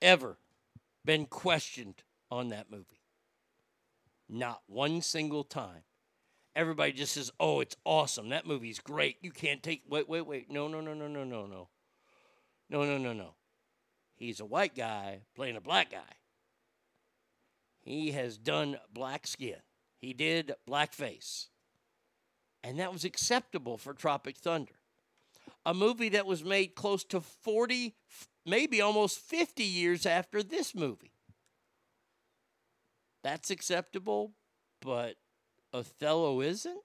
ever 0.02 0.38
been 1.06 1.26
questioned 1.26 2.04
on 2.30 2.50
that 2.50 2.70
movie. 2.70 3.00
Not 4.28 4.62
one 4.68 5.02
single 5.02 5.46
time. 5.46 5.84
Everybody 6.54 6.92
just 6.92 7.14
says, 7.14 7.32
oh, 7.40 7.62
it's 7.62 7.78
awesome. 7.86 8.30
That 8.30 8.46
movie's 8.46 8.80
great. 8.80 9.18
You 9.22 9.32
can't 9.32 9.64
take. 9.64 9.84
Wait, 9.88 10.10
wait, 10.10 10.26
wait. 10.26 10.52
No, 10.52 10.68
no, 10.68 10.82
no, 10.82 10.94
no, 10.94 11.08
no, 11.08 11.24
no, 11.24 11.46
no. 11.46 11.70
No, 12.70 12.84
no, 12.84 12.98
no, 12.98 13.14
no. 13.14 13.36
He's 14.16 14.40
a 14.40 14.46
white 14.46 14.76
guy 14.76 15.22
playing 15.36 15.58
a 15.58 15.62
black 15.62 15.92
guy. 15.92 16.16
He 17.82 18.12
has 18.12 18.38
done 18.38 18.78
black 18.92 19.28
skin. 19.28 19.58
He 20.00 20.14
did 20.14 20.54
blackface. 20.68 21.48
And 22.64 22.80
that 22.80 22.92
was 22.92 23.06
acceptable 23.06 23.78
for 23.78 23.94
Tropic 23.94 24.38
Thunder. 24.38 24.80
A 25.66 25.74
movie 25.74 26.10
that 26.10 26.26
was 26.26 26.44
made 26.44 26.76
close 26.76 27.04
to 27.06 27.22
40, 27.22 27.94
maybe 28.46 28.82
almost 28.82 29.20
50 29.20 29.64
years 29.64 30.06
after 30.06 30.42
this 30.42 30.74
movie. 30.74 31.12
That's 33.24 33.50
acceptable, 33.52 34.34
but 34.82 35.16
Othello 35.74 36.42
isn't? 36.42 36.82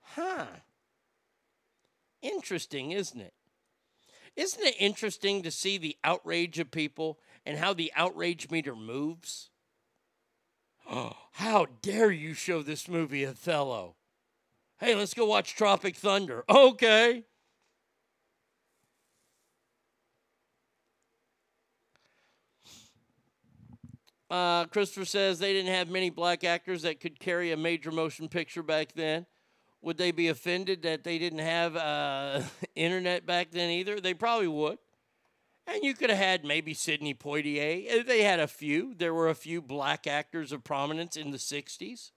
Huh. 0.00 0.46
Interesting, 2.22 2.92
isn't 2.92 3.20
it? 3.20 3.32
Isn't 4.36 4.62
it 4.62 4.76
interesting 4.78 5.42
to 5.42 5.50
see 5.50 5.78
the 5.78 5.96
outrage 6.04 6.58
of 6.58 6.70
people 6.70 7.18
and 7.46 7.58
how 7.58 7.72
the 7.72 7.90
outrage 7.96 8.50
meter 8.50 8.76
moves? 8.76 9.50
Oh, 10.88 11.14
how 11.32 11.66
dare 11.82 12.10
you 12.10 12.34
show 12.34 12.62
this 12.62 12.88
movie 12.88 13.24
Othello? 13.24 13.96
Hey, 14.78 14.94
let's 14.94 15.14
go 15.14 15.24
watch 15.24 15.54
Tropic 15.54 15.96
Thunder. 15.96 16.44
Okay. 16.48 17.24
Uh, 24.28 24.66
Christopher 24.66 25.04
says 25.04 25.38
they 25.38 25.52
didn't 25.52 25.72
have 25.72 25.88
many 25.88 26.10
black 26.10 26.44
actors 26.44 26.82
that 26.82 27.00
could 27.00 27.18
carry 27.18 27.52
a 27.52 27.56
major 27.56 27.92
motion 27.92 28.28
picture 28.28 28.62
back 28.62 28.92
then. 28.92 29.24
Would 29.82 29.98
they 29.98 30.10
be 30.10 30.28
offended 30.28 30.82
that 30.82 31.04
they 31.04 31.18
didn't 31.18 31.40
have 31.40 31.76
uh, 31.76 32.42
internet 32.74 33.26
back 33.26 33.50
then 33.50 33.70
either? 33.70 34.00
They 34.00 34.14
probably 34.14 34.48
would. 34.48 34.78
And 35.66 35.82
you 35.82 35.94
could 35.94 36.10
have 36.10 36.18
had 36.18 36.44
maybe 36.44 36.74
Sidney 36.74 37.14
Poitier. 37.14 38.00
Uh, 38.00 38.02
They 38.04 38.22
had 38.22 38.40
a 38.40 38.46
few. 38.46 38.94
There 38.94 39.14
were 39.14 39.28
a 39.28 39.34
few 39.34 39.60
black 39.60 40.06
actors 40.06 40.52
of 40.52 40.64
prominence 40.64 41.16
in 41.16 41.30
the 41.32 41.38
60s. 41.38 42.12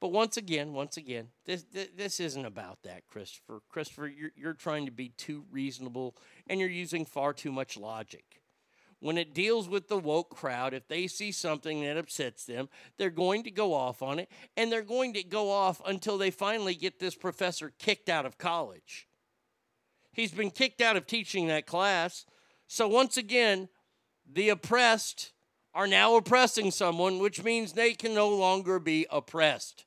But 0.00 0.12
once 0.12 0.36
again, 0.36 0.72
once 0.72 0.96
again, 0.96 1.28
this, 1.44 1.64
this, 1.64 1.88
this 1.94 2.20
isn't 2.20 2.46
about 2.46 2.82
that, 2.84 3.06
Christopher. 3.06 3.60
Christopher, 3.68 4.06
you're, 4.06 4.30
you're 4.34 4.54
trying 4.54 4.86
to 4.86 4.92
be 4.92 5.10
too 5.10 5.44
reasonable 5.50 6.16
and 6.48 6.58
you're 6.58 6.70
using 6.70 7.04
far 7.04 7.34
too 7.34 7.52
much 7.52 7.76
logic 7.76 8.39
when 9.00 9.16
it 9.16 9.34
deals 9.34 9.68
with 9.68 9.88
the 9.88 9.98
woke 9.98 10.30
crowd, 10.30 10.74
if 10.74 10.86
they 10.86 11.06
see 11.06 11.32
something 11.32 11.82
that 11.82 11.96
upsets 11.96 12.44
them, 12.44 12.68
they're 12.98 13.10
going 13.10 13.42
to 13.44 13.50
go 13.50 13.74
off 13.74 14.02
on 14.02 14.18
it, 14.18 14.28
and 14.56 14.70
they're 14.70 14.82
going 14.82 15.14
to 15.14 15.22
go 15.22 15.50
off 15.50 15.80
until 15.86 16.18
they 16.18 16.30
finally 16.30 16.74
get 16.74 17.00
this 17.00 17.14
professor 17.14 17.72
kicked 17.78 18.08
out 18.08 18.26
of 18.26 18.38
college. 18.38 19.08
He's 20.12 20.32
been 20.32 20.50
kicked 20.50 20.80
out 20.80 20.96
of 20.96 21.06
teaching 21.06 21.48
that 21.48 21.66
class. 21.66 22.26
So, 22.66 22.86
once 22.88 23.16
again, 23.16 23.68
the 24.30 24.50
oppressed 24.50 25.32
are 25.72 25.86
now 25.86 26.16
oppressing 26.16 26.70
someone, 26.70 27.18
which 27.18 27.42
means 27.42 27.72
they 27.72 27.94
can 27.94 28.14
no 28.14 28.28
longer 28.28 28.78
be 28.78 29.06
oppressed. 29.10 29.86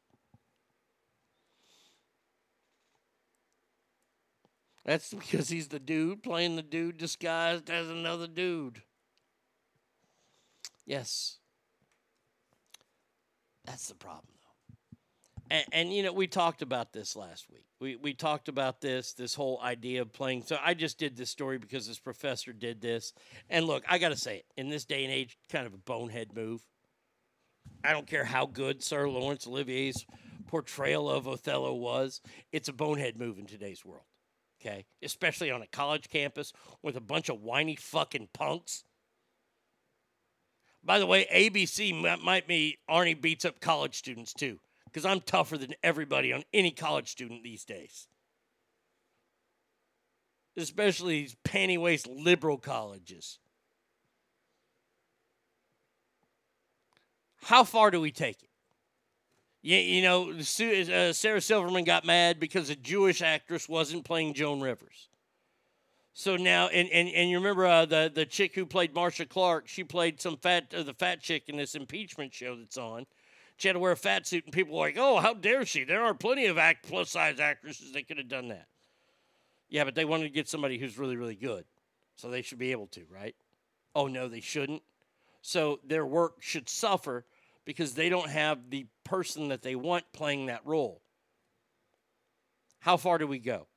That's 4.86 5.14
because 5.14 5.50
he's 5.50 5.70
the 5.70 5.80
dude 5.80 6.24
playing 6.24 6.56
the 6.56 6.62
dude 6.62 6.98
disguised 6.98 7.70
as 7.70 7.90
another 7.90 8.28
dude. 8.28 8.82
Yes. 10.86 11.38
That's 13.66 13.88
the 13.88 13.96
problem, 13.96 14.34
though. 14.42 14.88
And, 15.50 15.66
and, 15.72 15.94
you 15.94 16.04
know, 16.04 16.14
we 16.14 16.28
talked 16.28 16.62
about 16.62 16.94
this 16.94 17.16
last 17.16 17.50
week. 17.50 17.66
We, 17.80 17.96
we 17.96 18.14
talked 18.14 18.48
about 18.48 18.82
this, 18.82 19.14
this 19.14 19.36
whole 19.36 19.60
idea 19.62 20.02
of 20.02 20.12
playing. 20.12 20.44
So 20.44 20.58
I 20.64 20.74
just 20.74 20.98
did 20.98 21.16
this 21.16 21.30
story 21.30 21.58
because 21.58 21.88
this 21.88 22.00
professor 22.00 22.54
did 22.54 22.82
this. 22.82 23.14
And 23.50 23.66
look, 23.66 23.84
I 23.88 23.98
got 23.98 24.10
to 24.10 24.18
say 24.18 24.38
it, 24.38 24.46
in 24.58 24.70
this 24.70 24.86
day 24.86 25.04
and 25.04 25.14
age, 25.14 25.38
kind 25.50 25.66
of 25.66 25.74
a 25.74 25.78
bonehead 25.78 26.36
move. 26.36 26.62
I 27.84 27.92
don't 27.92 28.08
care 28.08 28.26
how 28.26 28.46
good 28.46 28.84
Sir 28.84 29.08
Laurence 29.08 29.48
Olivier's 29.48 30.06
portrayal 30.54 31.10
of 31.10 31.28
Othello 31.28 31.74
was, 31.74 32.22
it's 32.52 32.70
a 32.70 32.74
bonehead 32.74 33.18
move 33.18 33.40
in 33.40 33.48
today's 33.48 33.84
world. 33.84 34.06
Okay? 34.62 34.86
Especially 35.02 35.50
on 35.50 35.64
a 35.64 35.68
college 35.68 36.10
campus 36.10 36.54
with 36.84 36.96
a 36.96 37.02
bunch 37.02 37.30
of 37.30 37.42
whiny 37.42 37.76
fucking 37.76 38.30
punks. 38.34 38.84
By 40.84 41.00
the 41.00 41.06
way, 41.06 41.26
ABC 41.34 42.22
might 42.22 42.48
be 42.48 42.78
Arnie 42.90 43.20
beats 43.20 43.46
up 43.46 43.62
college 43.62 43.96
students 43.96 44.34
too, 44.34 44.60
because 44.86 45.06
I'm 45.06 45.22
tougher 45.22 45.58
than 45.58 45.76
everybody 45.84 46.34
on 46.34 46.44
any 46.54 46.72
college 46.72 47.10
student 47.10 47.44
these 47.44 47.64
days. 47.64 48.08
Especially 50.58 51.22
these 51.22 51.36
panty 51.46 51.80
waist 51.80 52.08
liberal 52.08 52.58
colleges. 52.58 53.40
How 57.44 57.64
far 57.64 57.92
do 57.92 58.00
we 58.00 58.12
take 58.12 58.42
it? 58.44 58.50
You, 59.62 59.78
you 59.78 60.02
know, 60.02 60.32
uh, 60.32 61.14
Sarah 61.14 61.42
Silverman 61.42 61.86
got 61.86 62.06
mad 62.06 62.40
because 62.40 62.70
a 62.70 62.76
Jewish 62.76 63.22
actress 63.22 63.68
wasn't 63.70 64.06
playing 64.06 64.34
Joan 64.34 64.62
Rivers. 64.62 65.10
So 66.14 66.38
now, 66.38 66.68
and, 66.68 66.90
and, 66.90 67.10
and 67.10 67.30
you 67.30 67.38
remember 67.38 67.66
uh, 67.66 67.86
the 67.86 68.12
the 68.14 68.26
chick 68.26 68.54
who 68.54 68.68
played 68.68 68.94
Marcia 68.94 69.26
Clark? 69.26 69.68
She 69.68 69.84
played 69.84 70.22
some 70.22 70.38
fat 70.38 70.72
uh, 70.76 70.84
the 70.84 70.94
fat 70.94 71.22
chick 71.22 71.46
in 71.48 71.58
this 71.58 71.74
impeachment 71.74 72.34
show 72.34 72.56
that's 72.56 72.78
on. 72.78 73.08
She 73.58 73.68
had 73.68 73.74
to 73.74 73.80
wear 73.80 73.92
a 73.92 73.98
fat 73.98 74.28
suit, 74.28 74.46
and 74.46 74.54
people 74.54 74.76
were 74.76 74.86
like, 74.86 74.98
"Oh, 74.98 75.20
how 75.20 75.34
dare 75.34 75.66
she?" 75.66 75.84
There 75.84 76.04
are 76.04 76.14
plenty 76.14 76.46
of 76.46 76.60
act 76.60 76.88
plus 76.88 77.10
size 77.10 77.40
actresses 77.40 77.94
that 77.94 78.08
could 78.08 78.20
have 78.20 78.28
done 78.28 78.50
that. 78.50 78.68
Yeah, 79.70 79.86
but 79.86 79.96
they 79.96 80.06
wanted 80.06 80.26
to 80.26 80.30
get 80.30 80.48
somebody 80.48 80.78
who's 80.78 81.00
really 81.00 81.18
really 81.18 81.36
good, 81.36 81.66
so 82.16 82.30
they 82.30 82.44
should 82.44 82.60
be 82.60 82.72
able 82.72 82.88
to, 82.88 83.02
right? 83.10 83.36
Oh 83.96 84.06
no, 84.06 84.28
they 84.28 84.42
shouldn't. 84.42 84.84
So 85.42 85.80
their 85.84 86.06
work 86.06 86.42
should 86.42 86.70
suffer 86.70 87.26
because 87.66 87.96
they 87.96 88.10
don't 88.10 88.30
have 88.30 88.70
the 88.70 88.86
person 89.04 89.48
that 89.48 89.64
they 89.64 89.76
want 89.76 90.06
playing 90.14 90.46
that 90.46 90.62
role. 90.64 91.02
How 92.80 92.98
far 92.98 93.18
do 93.18 93.26
we 93.26 93.40
go? 93.40 93.68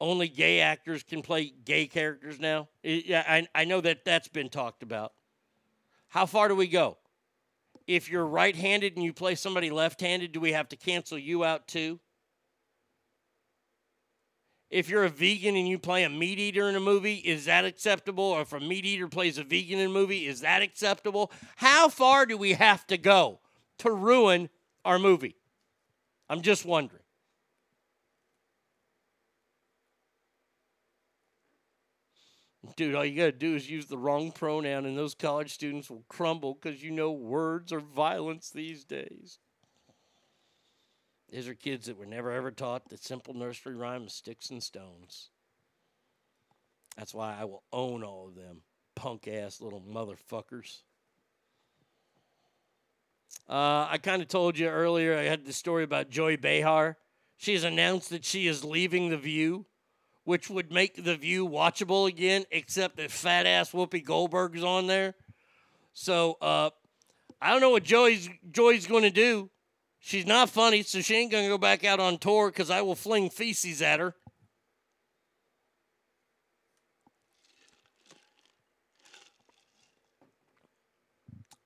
Only 0.00 0.28
gay 0.28 0.60
actors 0.60 1.02
can 1.02 1.22
play 1.22 1.52
gay 1.64 1.86
characters 1.86 2.38
now. 2.38 2.68
Yeah, 2.82 3.24
I, 3.26 3.46
I 3.54 3.64
know 3.64 3.80
that 3.80 4.04
that's 4.04 4.28
been 4.28 4.48
talked 4.48 4.82
about. 4.82 5.12
How 6.08 6.26
far 6.26 6.48
do 6.48 6.54
we 6.54 6.66
go? 6.66 6.98
If 7.86 8.10
you're 8.10 8.26
right 8.26 8.54
handed 8.54 8.96
and 8.96 9.04
you 9.04 9.12
play 9.12 9.34
somebody 9.34 9.70
left 9.70 10.00
handed, 10.00 10.32
do 10.32 10.40
we 10.40 10.52
have 10.52 10.68
to 10.70 10.76
cancel 10.76 11.18
you 11.18 11.44
out 11.44 11.68
too? 11.68 12.00
If 14.70 14.88
you're 14.88 15.04
a 15.04 15.08
vegan 15.08 15.54
and 15.54 15.68
you 15.68 15.78
play 15.78 16.02
a 16.02 16.08
meat 16.08 16.38
eater 16.38 16.68
in 16.68 16.74
a 16.74 16.80
movie, 16.80 17.16
is 17.16 17.44
that 17.44 17.64
acceptable? 17.64 18.24
Or 18.24 18.40
if 18.40 18.52
a 18.52 18.58
meat 18.58 18.84
eater 18.84 19.06
plays 19.06 19.38
a 19.38 19.44
vegan 19.44 19.78
in 19.78 19.86
a 19.86 19.92
movie, 19.92 20.26
is 20.26 20.40
that 20.40 20.62
acceptable? 20.62 21.30
How 21.56 21.88
far 21.88 22.26
do 22.26 22.36
we 22.36 22.54
have 22.54 22.84
to 22.88 22.96
go 22.96 23.40
to 23.78 23.92
ruin 23.92 24.48
our 24.84 24.98
movie? 24.98 25.36
I'm 26.28 26.40
just 26.40 26.64
wondering. 26.64 27.03
Dude, 32.76 32.94
all 32.94 33.04
you 33.04 33.16
got 33.16 33.26
to 33.26 33.32
do 33.32 33.54
is 33.54 33.70
use 33.70 33.86
the 33.86 33.98
wrong 33.98 34.32
pronoun, 34.32 34.84
and 34.84 34.98
those 34.98 35.14
college 35.14 35.52
students 35.52 35.88
will 35.88 36.04
crumble 36.08 36.54
because 36.54 36.82
you 36.82 36.90
know 36.90 37.12
words 37.12 37.72
are 37.72 37.80
violence 37.80 38.50
these 38.50 38.84
days. 38.84 39.38
These 41.30 41.48
are 41.48 41.54
kids 41.54 41.86
that 41.86 41.98
were 41.98 42.06
never 42.06 42.32
ever 42.32 42.50
taught 42.50 42.88
the 42.88 42.96
simple 42.96 43.34
nursery 43.34 43.74
rhyme 43.74 44.04
of 44.04 44.10
sticks 44.10 44.50
and 44.50 44.62
stones. 44.62 45.30
That's 46.96 47.14
why 47.14 47.36
I 47.38 47.44
will 47.44 47.62
own 47.72 48.02
all 48.02 48.28
of 48.28 48.34
them 48.34 48.62
punk 48.94 49.26
ass 49.28 49.60
little 49.60 49.80
motherfuckers. 49.80 50.82
Uh, 53.48 53.86
I 53.90 53.98
kind 54.02 54.22
of 54.22 54.28
told 54.28 54.58
you 54.58 54.68
earlier, 54.68 55.18
I 55.18 55.24
had 55.24 55.44
the 55.44 55.52
story 55.52 55.84
about 55.84 56.08
Joy 56.08 56.36
Behar. 56.36 56.96
She 57.36 57.52
has 57.52 57.64
announced 57.64 58.10
that 58.10 58.24
she 58.24 58.46
is 58.46 58.64
leaving 58.64 59.10
The 59.10 59.16
View 59.16 59.66
which 60.24 60.50
would 60.50 60.72
make 60.72 61.04
the 61.04 61.16
view 61.16 61.46
watchable 61.46 62.08
again, 62.08 62.44
except 62.50 62.96
that 62.96 63.10
fat 63.10 63.46
ass 63.46 63.72
Whoopi 63.72 64.04
Goldberg's 64.04 64.64
on 64.64 64.86
there. 64.86 65.14
So 65.92 66.38
uh, 66.40 66.70
I 67.40 67.50
don't 67.50 67.60
know 67.60 67.70
what 67.70 67.84
Joy's 67.84 68.28
Joy's 68.50 68.86
going 68.86 69.04
to 69.04 69.10
do. 69.10 69.50
She's 70.00 70.26
not 70.26 70.50
funny, 70.50 70.82
so 70.82 71.00
she 71.00 71.14
ain't 71.14 71.30
going 71.30 71.44
to 71.44 71.50
go 71.50 71.58
back 71.58 71.84
out 71.84 72.00
on 72.00 72.18
tour 72.18 72.50
because 72.50 72.68
I 72.68 72.82
will 72.82 72.94
fling 72.94 73.30
feces 73.30 73.80
at 73.80 74.00
her. 74.00 74.14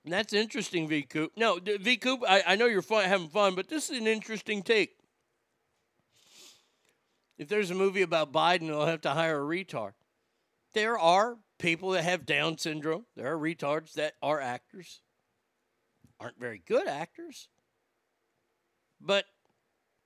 That's 0.04 0.32
interesting, 0.32 0.88
V 0.88 1.02
Coop. 1.02 1.32
No, 1.36 1.58
V 1.58 1.96
Coop, 1.96 2.22
I, 2.26 2.42
I 2.46 2.56
know 2.56 2.66
you're 2.66 2.82
fun, 2.82 3.04
having 3.04 3.28
fun, 3.28 3.54
but 3.54 3.68
this 3.68 3.90
is 3.90 3.98
an 3.98 4.06
interesting 4.06 4.62
take. 4.62 4.97
If 7.38 7.48
there's 7.48 7.70
a 7.70 7.74
movie 7.74 8.02
about 8.02 8.32
Biden, 8.32 8.66
they'll 8.66 8.86
have 8.86 9.00
to 9.02 9.10
hire 9.10 9.40
a 9.40 9.46
retard. 9.46 9.92
There 10.74 10.98
are 10.98 11.38
people 11.58 11.90
that 11.90 12.02
have 12.02 12.26
Down 12.26 12.58
syndrome. 12.58 13.06
There 13.16 13.32
are 13.32 13.38
retards 13.38 13.92
that 13.94 14.14
are 14.20 14.40
actors. 14.40 15.00
Aren't 16.20 16.40
very 16.40 16.60
good 16.66 16.88
actors. 16.88 17.48
But 19.00 19.24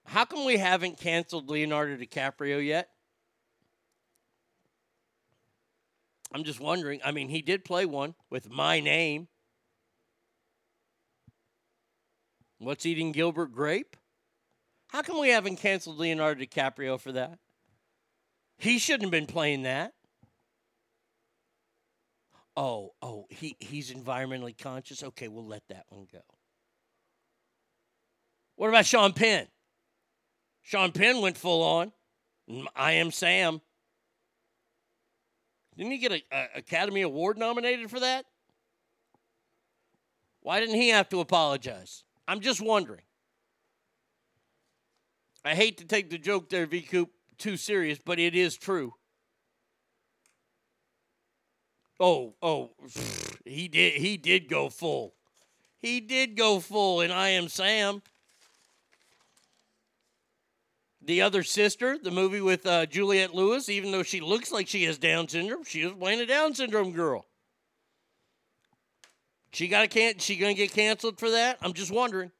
how 0.04 0.26
come 0.26 0.44
we 0.44 0.58
haven't 0.58 0.98
canceled 0.98 1.48
Leonardo 1.48 1.96
DiCaprio 1.96 2.64
yet? 2.64 2.90
I'm 6.34 6.44
just 6.44 6.60
wondering. 6.60 7.00
I 7.04 7.12
mean, 7.12 7.28
he 7.28 7.40
did 7.40 7.64
play 7.64 7.86
one 7.86 8.14
with 8.30 8.50
my 8.50 8.80
name. 8.80 9.28
What's 12.58 12.86
eating 12.86 13.12
Gilbert 13.12 13.52
Grape? 13.52 13.96
How 14.92 15.00
come 15.00 15.18
we 15.18 15.30
haven't 15.30 15.56
canceled 15.56 15.96
Leonardo 15.96 16.44
DiCaprio 16.44 17.00
for 17.00 17.12
that? 17.12 17.38
He 18.58 18.78
shouldn't 18.78 19.04
have 19.04 19.10
been 19.10 19.24
playing 19.24 19.62
that. 19.62 19.94
Oh, 22.54 22.92
oh, 23.00 23.24
he, 23.30 23.56
he's 23.58 23.90
environmentally 23.90 24.56
conscious. 24.56 25.02
Okay, 25.02 25.28
we'll 25.28 25.46
let 25.46 25.62
that 25.70 25.86
one 25.88 26.06
go. 26.12 26.20
What 28.56 28.68
about 28.68 28.84
Sean 28.84 29.14
Penn? 29.14 29.46
Sean 30.60 30.92
Penn 30.92 31.22
went 31.22 31.38
full 31.38 31.62
on. 31.62 31.92
Mm, 32.50 32.66
I 32.76 32.92
am 32.92 33.10
Sam. 33.10 33.62
Didn't 35.74 35.92
he 35.92 35.98
get 35.98 36.12
an 36.12 36.48
Academy 36.54 37.00
Award 37.00 37.38
nominated 37.38 37.88
for 37.88 38.00
that? 38.00 38.26
Why 40.40 40.60
didn't 40.60 40.74
he 40.74 40.90
have 40.90 41.08
to 41.08 41.20
apologize? 41.20 42.04
I'm 42.28 42.40
just 42.40 42.60
wondering. 42.60 43.04
I 45.44 45.54
hate 45.54 45.78
to 45.78 45.84
take 45.84 46.10
the 46.10 46.18
joke 46.18 46.48
there, 46.48 46.66
V 46.66 46.82
Coop, 46.82 47.10
too 47.38 47.56
serious, 47.56 47.98
but 48.04 48.18
it 48.18 48.34
is 48.34 48.56
true. 48.56 48.94
Oh, 51.98 52.34
oh, 52.42 52.70
he 53.44 53.68
did 53.68 53.94
he 53.94 54.16
did 54.16 54.48
go 54.48 54.68
full. 54.68 55.14
He 55.78 56.00
did 56.00 56.36
go 56.36 56.60
full 56.60 57.00
in 57.00 57.10
I 57.10 57.30
Am 57.30 57.48
Sam. 57.48 58.02
The 61.04 61.22
other 61.22 61.42
sister, 61.42 61.98
the 61.98 62.12
movie 62.12 62.40
with 62.40 62.64
uh, 62.64 62.86
Juliette 62.86 63.34
Lewis, 63.34 63.68
even 63.68 63.90
though 63.90 64.04
she 64.04 64.20
looks 64.20 64.52
like 64.52 64.68
she 64.68 64.84
has 64.84 64.98
Down 64.98 65.28
syndrome, 65.28 65.64
she 65.64 65.82
is 65.82 65.92
playing 65.92 66.20
a 66.20 66.26
Down 66.26 66.54
syndrome 66.54 66.92
girl. 66.92 67.26
She 69.52 69.68
got 69.68 69.84
a 69.84 69.88
can. 69.88 70.18
She 70.18 70.36
gonna 70.36 70.54
get 70.54 70.72
canceled 70.72 71.18
for 71.18 71.30
that? 71.30 71.58
I'm 71.60 71.72
just 71.72 71.90
wondering. 71.90 72.30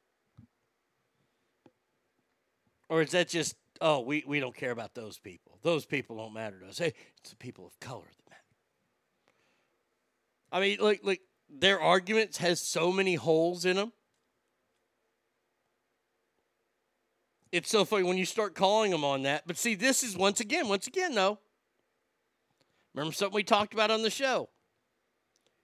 Or 2.93 3.01
is 3.01 3.09
that 3.09 3.27
just 3.27 3.55
oh 3.81 4.01
we 4.01 4.23
we 4.27 4.39
don't 4.39 4.55
care 4.55 4.69
about 4.69 4.93
those 4.93 5.17
people? 5.17 5.57
Those 5.63 5.83
people 5.83 6.17
don't 6.17 6.31
matter 6.31 6.59
to 6.59 6.67
us. 6.67 6.77
Hey, 6.77 6.93
it's 7.17 7.31
the 7.31 7.35
people 7.35 7.65
of 7.65 7.79
color 7.79 8.05
that 8.05 8.29
matter. 8.29 8.43
I 10.51 10.59
mean, 10.59 10.77
like 10.79 10.99
like 11.01 11.21
their 11.49 11.81
arguments 11.81 12.37
has 12.37 12.61
so 12.61 12.91
many 12.91 13.15
holes 13.15 13.65
in 13.65 13.77
them. 13.77 13.93
It's 17.51 17.71
so 17.71 17.83
funny 17.83 18.03
when 18.03 18.19
you 18.19 18.25
start 18.25 18.53
calling 18.53 18.91
them 18.91 19.03
on 19.03 19.23
that. 19.23 19.47
But 19.47 19.57
see, 19.57 19.73
this 19.73 20.03
is 20.03 20.15
once 20.15 20.39
again, 20.39 20.67
once 20.67 20.85
again, 20.85 21.15
though. 21.15 21.39
Remember 22.93 23.11
something 23.11 23.33
we 23.33 23.43
talked 23.43 23.73
about 23.73 23.89
on 23.89 24.03
the 24.03 24.11
show? 24.11 24.49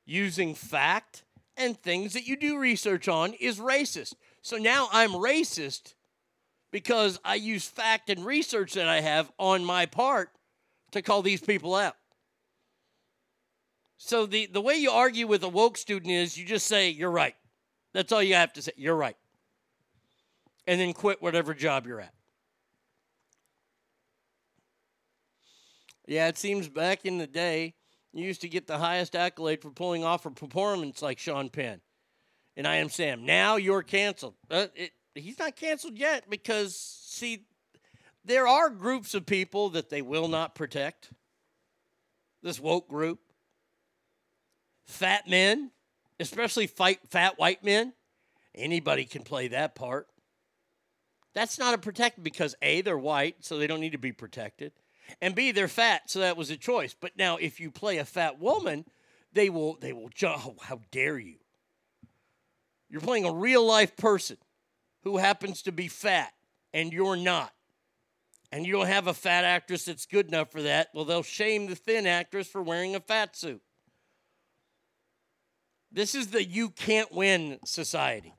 Using 0.03 0.55
fact 0.55 1.25
and 1.55 1.77
things 1.77 2.13
that 2.13 2.25
you 2.25 2.35
do 2.35 2.57
research 2.57 3.07
on 3.07 3.33
is 3.33 3.59
racist. 3.59 4.15
So 4.41 4.57
now 4.57 4.89
I'm 4.91 5.11
racist 5.11 5.93
because 6.71 7.19
I 7.23 7.35
use 7.35 7.67
fact 7.67 8.09
and 8.09 8.25
research 8.25 8.73
that 8.73 8.87
I 8.87 9.01
have 9.01 9.31
on 9.37 9.65
my 9.65 9.85
part 9.85 10.29
to 10.91 11.01
call 11.01 11.21
these 11.21 11.41
people 11.41 11.75
out. 11.75 11.95
So 13.97 14.25
the, 14.25 14.45
the 14.45 14.61
way 14.61 14.75
you 14.75 14.91
argue 14.91 15.27
with 15.27 15.43
a 15.43 15.49
woke 15.49 15.77
student 15.77 16.11
is 16.11 16.37
you 16.37 16.45
just 16.45 16.67
say, 16.67 16.89
you're 16.89 17.11
right. 17.11 17.35
That's 17.93 18.11
all 18.11 18.23
you 18.23 18.35
have 18.35 18.53
to 18.53 18.61
say. 18.61 18.71
You're 18.77 18.95
right. 18.95 19.17
And 20.67 20.79
then 20.79 20.93
quit 20.93 21.21
whatever 21.21 21.53
job 21.53 21.85
you're 21.85 21.99
at. 21.99 22.13
Yeah, 26.07 26.27
it 26.27 26.37
seems 26.37 26.69
back 26.69 27.05
in 27.05 27.17
the 27.17 27.27
day, 27.27 27.75
you 28.13 28.25
used 28.25 28.41
to 28.41 28.49
get 28.49 28.67
the 28.67 28.77
highest 28.77 29.15
accolade 29.15 29.61
for 29.61 29.69
pulling 29.69 30.03
off 30.03 30.25
a 30.25 30.31
performance 30.31 31.01
like 31.01 31.19
Sean 31.19 31.49
Penn. 31.49 31.81
And 32.55 32.65
I 32.67 32.77
am 32.77 32.89
Sam. 32.89 33.25
Now 33.25 33.57
you're 33.57 33.83
canceled. 33.83 34.35
Uh, 34.49 34.67
it, 34.75 34.91
he's 35.15 35.39
not 35.39 35.55
canceled 35.55 35.97
yet 35.97 36.29
because, 36.29 36.75
see, 36.75 37.45
there 38.25 38.47
are 38.47 38.69
groups 38.69 39.13
of 39.13 39.25
people 39.25 39.69
that 39.69 39.89
they 39.89 40.01
will 40.01 40.27
not 40.27 40.55
protect. 40.55 41.11
This 42.41 42.59
woke 42.59 42.87
group. 42.89 43.19
Fat 44.85 45.27
men, 45.27 45.71
especially 46.19 46.67
fight 46.67 46.99
fat 47.09 47.37
white 47.37 47.63
men. 47.63 47.93
Anybody 48.55 49.05
can 49.05 49.23
play 49.23 49.49
that 49.49 49.75
part. 49.75 50.07
That's 51.33 51.59
not 51.59 51.75
a 51.75 51.77
protect 51.77 52.23
because 52.23 52.55
A, 52.61 52.81
they're 52.81 52.97
white, 52.97 53.37
so 53.41 53.57
they 53.57 53.67
don't 53.67 53.79
need 53.79 53.91
to 53.91 53.99
be 53.99 54.11
protected. 54.11 54.71
And 55.21 55.35
B, 55.35 55.51
they're 55.51 55.67
fat, 55.67 56.09
so 56.09 56.19
that 56.19 56.37
was 56.37 56.49
a 56.49 56.57
choice. 56.57 56.95
But 56.99 57.17
now 57.17 57.37
if 57.37 57.59
you 57.59 57.71
play 57.71 57.97
a 57.97 58.05
fat 58.05 58.39
woman, 58.39 58.85
they 59.33 59.49
will 59.49 59.77
they 59.79 59.93
will 59.93 60.09
jump. 60.09 60.45
Oh, 60.45 60.55
how 60.61 60.81
dare 60.91 61.19
you? 61.19 61.35
You're 62.89 63.01
playing 63.01 63.25
a 63.25 63.31
real 63.31 63.65
life 63.65 63.95
person 63.95 64.37
who 65.03 65.17
happens 65.17 65.61
to 65.63 65.71
be 65.71 65.87
fat 65.87 66.31
and 66.73 66.93
you're 66.93 67.15
not. 67.15 67.53
And 68.51 68.65
you 68.65 68.73
don't 68.73 68.87
have 68.87 69.07
a 69.07 69.13
fat 69.13 69.45
actress 69.45 69.85
that's 69.85 70.05
good 70.05 70.27
enough 70.27 70.51
for 70.51 70.63
that. 70.63 70.89
Well, 70.93 71.05
they'll 71.05 71.21
shame 71.23 71.67
the 71.67 71.75
thin 71.75 72.07
actress 72.07 72.47
for 72.47 72.63
wearing 72.63 72.95
a 72.95 72.99
fat 72.99 73.35
suit. 73.35 73.61
This 75.91 76.15
is 76.15 76.27
the 76.27 76.43
you 76.43 76.69
can't 76.69 77.11
win 77.11 77.59
society. 77.65 78.33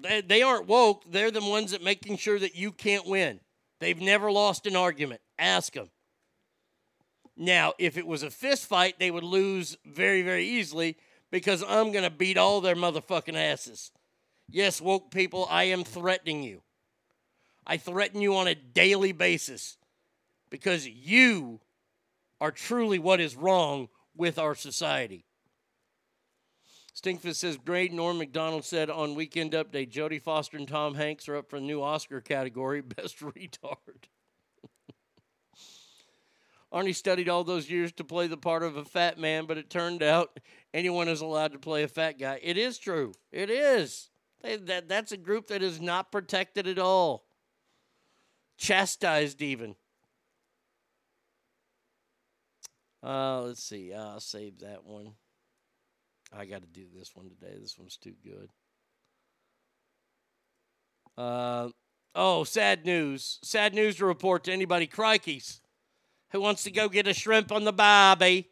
They, 0.00 0.20
they 0.20 0.42
aren't 0.42 0.68
woke. 0.68 1.04
They're 1.10 1.30
the 1.30 1.40
ones 1.40 1.72
that 1.72 1.82
making 1.82 2.16
sure 2.16 2.38
that 2.38 2.54
you 2.54 2.72
can't 2.72 3.06
win. 3.06 3.40
They've 3.80 4.00
never 4.00 4.30
lost 4.30 4.66
an 4.66 4.76
argument. 4.76 5.20
Ask 5.38 5.74
them. 5.74 5.90
Now, 7.36 7.72
if 7.78 7.96
it 7.96 8.06
was 8.06 8.22
a 8.22 8.30
fist 8.30 8.66
fight, 8.66 8.98
they 8.98 9.10
would 9.10 9.24
lose 9.24 9.76
very, 9.84 10.22
very 10.22 10.46
easily 10.46 10.96
because 11.30 11.64
I'm 11.66 11.90
going 11.90 12.04
to 12.04 12.10
beat 12.10 12.36
all 12.36 12.60
their 12.60 12.76
motherfucking 12.76 13.34
asses. 13.34 13.90
Yes, 14.48 14.80
woke 14.80 15.10
people, 15.10 15.46
I 15.50 15.64
am 15.64 15.84
threatening 15.84 16.42
you. 16.42 16.62
I 17.66 17.76
threaten 17.76 18.20
you 18.20 18.36
on 18.36 18.48
a 18.48 18.54
daily 18.54 19.12
basis 19.12 19.76
because 20.50 20.86
you 20.86 21.60
are 22.40 22.50
truly 22.50 22.98
what 22.98 23.20
is 23.20 23.36
wrong 23.36 23.88
with 24.16 24.38
our 24.38 24.54
society. 24.54 25.24
Stinkfist 26.94 27.36
says, 27.36 27.56
Great 27.56 27.92
Norm 27.92 28.18
Macdonald 28.18 28.64
said 28.64 28.90
on 28.90 29.14
Weekend 29.14 29.52
Update, 29.52 29.90
Jodie 29.90 30.20
Foster 30.20 30.58
and 30.58 30.68
Tom 30.68 30.94
Hanks 30.94 31.28
are 31.28 31.36
up 31.36 31.48
for 31.48 31.58
the 31.58 31.64
new 31.64 31.82
Oscar 31.82 32.20
category, 32.20 32.80
Best 32.82 33.20
Retard. 33.20 34.08
Arnie 36.72 36.94
studied 36.94 37.28
all 37.28 37.44
those 37.44 37.70
years 37.70 37.92
to 37.92 38.04
play 38.04 38.26
the 38.26 38.36
part 38.36 38.62
of 38.62 38.76
a 38.76 38.84
fat 38.84 39.18
man, 39.18 39.46
but 39.46 39.56
it 39.56 39.70
turned 39.70 40.02
out 40.02 40.38
anyone 40.74 41.08
is 41.08 41.22
allowed 41.22 41.52
to 41.52 41.58
play 41.58 41.82
a 41.82 41.88
fat 41.88 42.18
guy. 42.18 42.38
It 42.42 42.58
is 42.58 42.78
true. 42.78 43.12
It 43.30 43.50
is. 43.50 44.10
They, 44.42 44.56
that, 44.56 44.88
that's 44.88 45.12
a 45.12 45.16
group 45.16 45.48
that 45.48 45.62
is 45.62 45.80
not 45.80 46.10
protected 46.10 46.66
at 46.66 46.78
all, 46.78 47.24
chastised 48.56 49.40
even. 49.40 49.76
Uh, 53.04 53.42
let's 53.42 53.62
see. 53.62 53.92
I'll 53.92 54.20
save 54.20 54.60
that 54.60 54.84
one. 54.84 55.12
I 56.32 56.44
got 56.44 56.62
to 56.62 56.68
do 56.68 56.86
this 56.96 57.14
one 57.14 57.28
today. 57.28 57.56
This 57.60 57.76
one's 57.76 57.96
too 57.96 58.14
good. 58.24 58.48
Uh, 61.16 61.68
oh, 62.14 62.44
sad 62.44 62.86
news. 62.86 63.38
Sad 63.42 63.74
news 63.74 63.96
to 63.96 64.06
report 64.06 64.44
to 64.44 64.52
anybody. 64.52 64.86
Crikeys. 64.86 65.60
Who 66.30 66.40
wants 66.40 66.62
to 66.62 66.70
go 66.70 66.88
get 66.88 67.06
a 67.06 67.12
shrimp 67.12 67.52
on 67.52 67.64
the 67.64 67.72
barbie? 67.72 68.48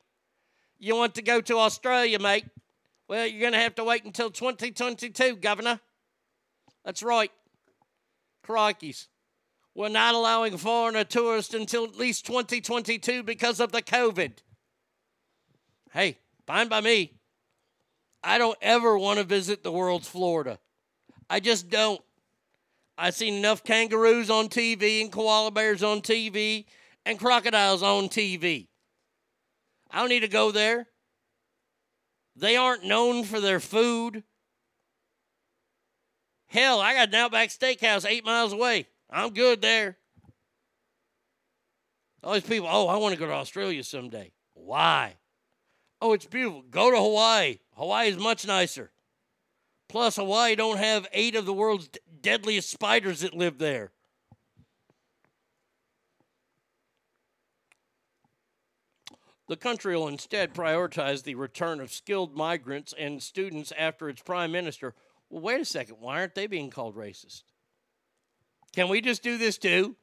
You 0.79 0.97
want 0.97 1.15
to 1.15 1.23
go 1.23 1.41
to 1.41 1.57
Australia, 1.59 2.19
mate? 2.19 2.45
Well, 3.11 3.27
you're 3.27 3.41
going 3.41 3.55
to 3.55 3.59
have 3.59 3.75
to 3.75 3.83
wait 3.83 4.05
until 4.05 4.31
2022, 4.31 5.35
Governor. 5.35 5.81
That's 6.85 7.03
right. 7.03 7.33
Crikeys. 8.47 9.09
We're 9.75 9.89
not 9.89 10.15
allowing 10.15 10.57
foreigner 10.57 11.03
tourists 11.03 11.53
until 11.53 11.87
at 11.87 11.97
least 11.97 12.25
2022 12.27 13.25
because 13.25 13.59
of 13.59 13.73
the 13.73 13.83
COVID. 13.83 14.35
Hey, 15.93 16.19
fine 16.47 16.69
by 16.69 16.83
me. 16.83 17.15
I 18.23 18.39
don't 18.39 18.57
ever 18.63 18.97
want 18.97 19.19
to 19.19 19.25
visit 19.25 19.65
the 19.65 19.73
world's 19.73 20.07
Florida. 20.07 20.61
I 21.29 21.41
just 21.41 21.69
don't. 21.69 22.01
I've 22.97 23.17
seen 23.17 23.35
enough 23.35 23.65
kangaroos 23.65 24.31
on 24.31 24.49
TV 24.49 25.01
and 25.01 25.11
koala 25.11 25.51
bears 25.51 25.83
on 25.83 26.01
TV 26.01 26.65
and 27.05 27.19
crocodiles 27.19 27.83
on 27.83 28.05
TV. 28.05 28.69
I 29.91 29.99
don't 29.99 30.11
need 30.11 30.21
to 30.21 30.29
go 30.29 30.53
there. 30.53 30.87
They 32.37 32.57
aren't 32.57 32.85
known 32.85 33.25
for 33.25 33.41
their 33.41 33.61
food. 33.61 34.23
Hell, 36.47 36.81
I 36.81 36.95
got 36.95 37.09
an 37.09 37.15
Outback 37.15 37.51
Steakhouse 37.51 38.05
eight 38.05 38.25
miles 38.25 38.53
away. 38.53 38.87
I'm 39.09 39.33
good 39.33 39.63
there. 39.63 39.97
All 42.23 42.35
these 42.35 42.43
people, 42.43 42.69
oh, 42.71 42.89
I 42.89 42.97
want 42.97 43.15
to 43.15 43.21
go 43.21 43.27
to 43.27 43.33
Australia 43.33 43.83
someday. 43.83 44.33
Why? 44.55 45.17
Oh, 46.03 46.13
it's 46.13 46.27
beautiful. 46.27 46.63
Go 46.63 46.91
to 46.91 46.97
Hawaii. 46.97 47.59
Hawaii 47.77 48.09
is 48.09 48.17
much 48.17 48.47
nicer. 48.47 48.91
Plus, 49.89 50.17
Hawaii 50.17 50.55
don't 50.55 50.79
have 50.79 51.07
eight 51.13 51.35
of 51.35 51.47
the 51.47 51.53
world's 51.53 51.89
d- 51.89 51.99
deadliest 52.21 52.71
spiders 52.71 53.21
that 53.21 53.35
live 53.35 53.59
there. 53.59 53.93
The 59.51 59.57
country 59.57 59.97
will 59.97 60.07
instead 60.07 60.55
prioritize 60.55 61.25
the 61.25 61.35
return 61.35 61.81
of 61.81 61.91
skilled 61.91 62.37
migrants 62.37 62.95
and 62.97 63.21
students 63.21 63.73
after 63.77 64.09
its 64.09 64.23
prime 64.23 64.53
minister. 64.53 64.95
Well, 65.29 65.43
wait 65.43 65.61
a 65.61 65.65
second. 65.65 65.97
Why 65.99 66.21
aren't 66.21 66.37
they 66.37 66.47
being 66.47 66.71
called 66.71 66.95
racist? 66.95 67.43
Can 68.77 68.89
we 68.89 69.01
just 69.01 69.25
do 69.25 69.39
this 69.39 69.59
too? 69.59 69.97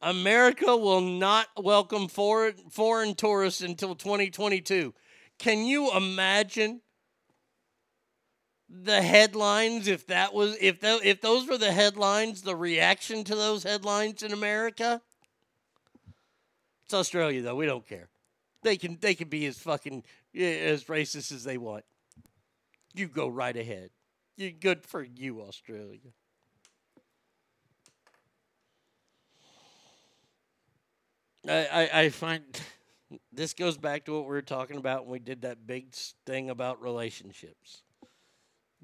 America 0.00 0.76
will 0.76 1.00
not 1.00 1.48
welcome 1.56 2.06
foreign, 2.06 2.54
foreign 2.70 3.16
tourists 3.16 3.62
until 3.62 3.96
2022. 3.96 4.94
Can 5.40 5.64
you 5.64 5.90
imagine 5.92 6.82
the 8.68 9.02
headlines 9.02 9.88
if 9.88 10.06
that 10.06 10.32
was 10.32 10.56
if 10.60 10.78
tho- 10.78 11.00
if 11.02 11.20
those 11.20 11.48
were 11.48 11.58
the 11.58 11.72
headlines, 11.72 12.42
the 12.42 12.54
reaction 12.54 13.24
to 13.24 13.34
those 13.34 13.64
headlines 13.64 14.22
in 14.22 14.32
America. 14.32 15.02
It's 16.84 16.94
Australia 16.94 17.42
though. 17.42 17.56
We 17.56 17.66
don't 17.66 17.84
care. 17.84 18.09
They 18.62 18.76
can 18.76 18.98
they 19.00 19.14
can 19.14 19.28
be 19.28 19.46
as 19.46 19.58
fucking 19.58 20.04
eh, 20.34 20.58
as 20.58 20.84
racist 20.84 21.32
as 21.32 21.44
they 21.44 21.58
want. 21.58 21.84
You 22.94 23.08
go 23.08 23.28
right 23.28 23.56
ahead. 23.56 23.90
You 24.36 24.50
good 24.50 24.84
for 24.84 25.02
you, 25.02 25.40
Australia. 25.42 26.12
I, 31.48 31.66
I, 31.92 32.00
I 32.00 32.08
find 32.10 32.42
this 33.32 33.54
goes 33.54 33.78
back 33.78 34.04
to 34.04 34.12
what 34.12 34.22
we 34.22 34.28
were 34.28 34.42
talking 34.42 34.76
about 34.76 35.04
when 35.04 35.12
we 35.12 35.18
did 35.18 35.42
that 35.42 35.66
big 35.66 35.94
thing 36.26 36.50
about 36.50 36.82
relationships. 36.82 37.82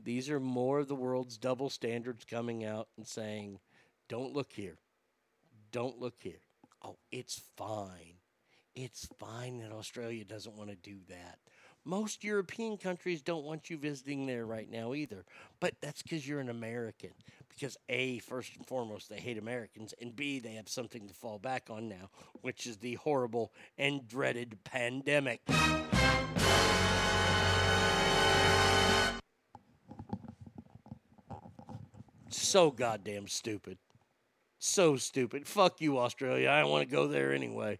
These 0.02 0.30
are 0.30 0.40
more 0.40 0.80
of 0.80 0.88
the 0.88 0.94
world's 0.94 1.36
double 1.38 1.70
standards 1.70 2.24
coming 2.24 2.64
out 2.64 2.88
and 2.96 3.06
saying, 3.06 3.58
don't 4.08 4.32
look 4.32 4.52
here. 4.52 4.76
Don't 5.72 5.98
look 5.98 6.16
here. 6.18 6.40
Oh, 6.82 6.96
it's 7.10 7.40
fine. 7.56 8.15
It's 8.76 9.08
fine 9.18 9.60
that 9.60 9.72
Australia 9.72 10.22
doesn't 10.22 10.54
want 10.54 10.68
to 10.68 10.76
do 10.76 10.98
that. 11.08 11.38
Most 11.86 12.22
European 12.22 12.76
countries 12.76 13.22
don't 13.22 13.44
want 13.44 13.70
you 13.70 13.78
visiting 13.78 14.26
there 14.26 14.44
right 14.44 14.70
now 14.70 14.92
either. 14.92 15.24
But 15.60 15.76
that's 15.80 16.02
because 16.02 16.28
you're 16.28 16.40
an 16.40 16.50
American. 16.50 17.12
Because 17.48 17.78
A, 17.88 18.18
first 18.18 18.54
and 18.54 18.66
foremost, 18.66 19.08
they 19.08 19.16
hate 19.16 19.38
Americans, 19.38 19.94
and 19.98 20.14
B, 20.14 20.40
they 20.40 20.52
have 20.54 20.68
something 20.68 21.08
to 21.08 21.14
fall 21.14 21.38
back 21.38 21.70
on 21.70 21.88
now, 21.88 22.10
which 22.42 22.66
is 22.66 22.76
the 22.76 22.96
horrible 22.96 23.50
and 23.78 24.06
dreaded 24.06 24.62
pandemic. 24.62 25.40
So 32.28 32.70
goddamn 32.70 33.26
stupid. 33.28 33.78
So 34.58 34.96
stupid. 34.96 35.46
Fuck 35.46 35.80
you, 35.80 35.98
Australia. 35.98 36.50
I 36.50 36.60
don't 36.60 36.70
want 36.70 36.86
to 36.86 36.94
go 36.94 37.06
there 37.06 37.32
anyway. 37.32 37.78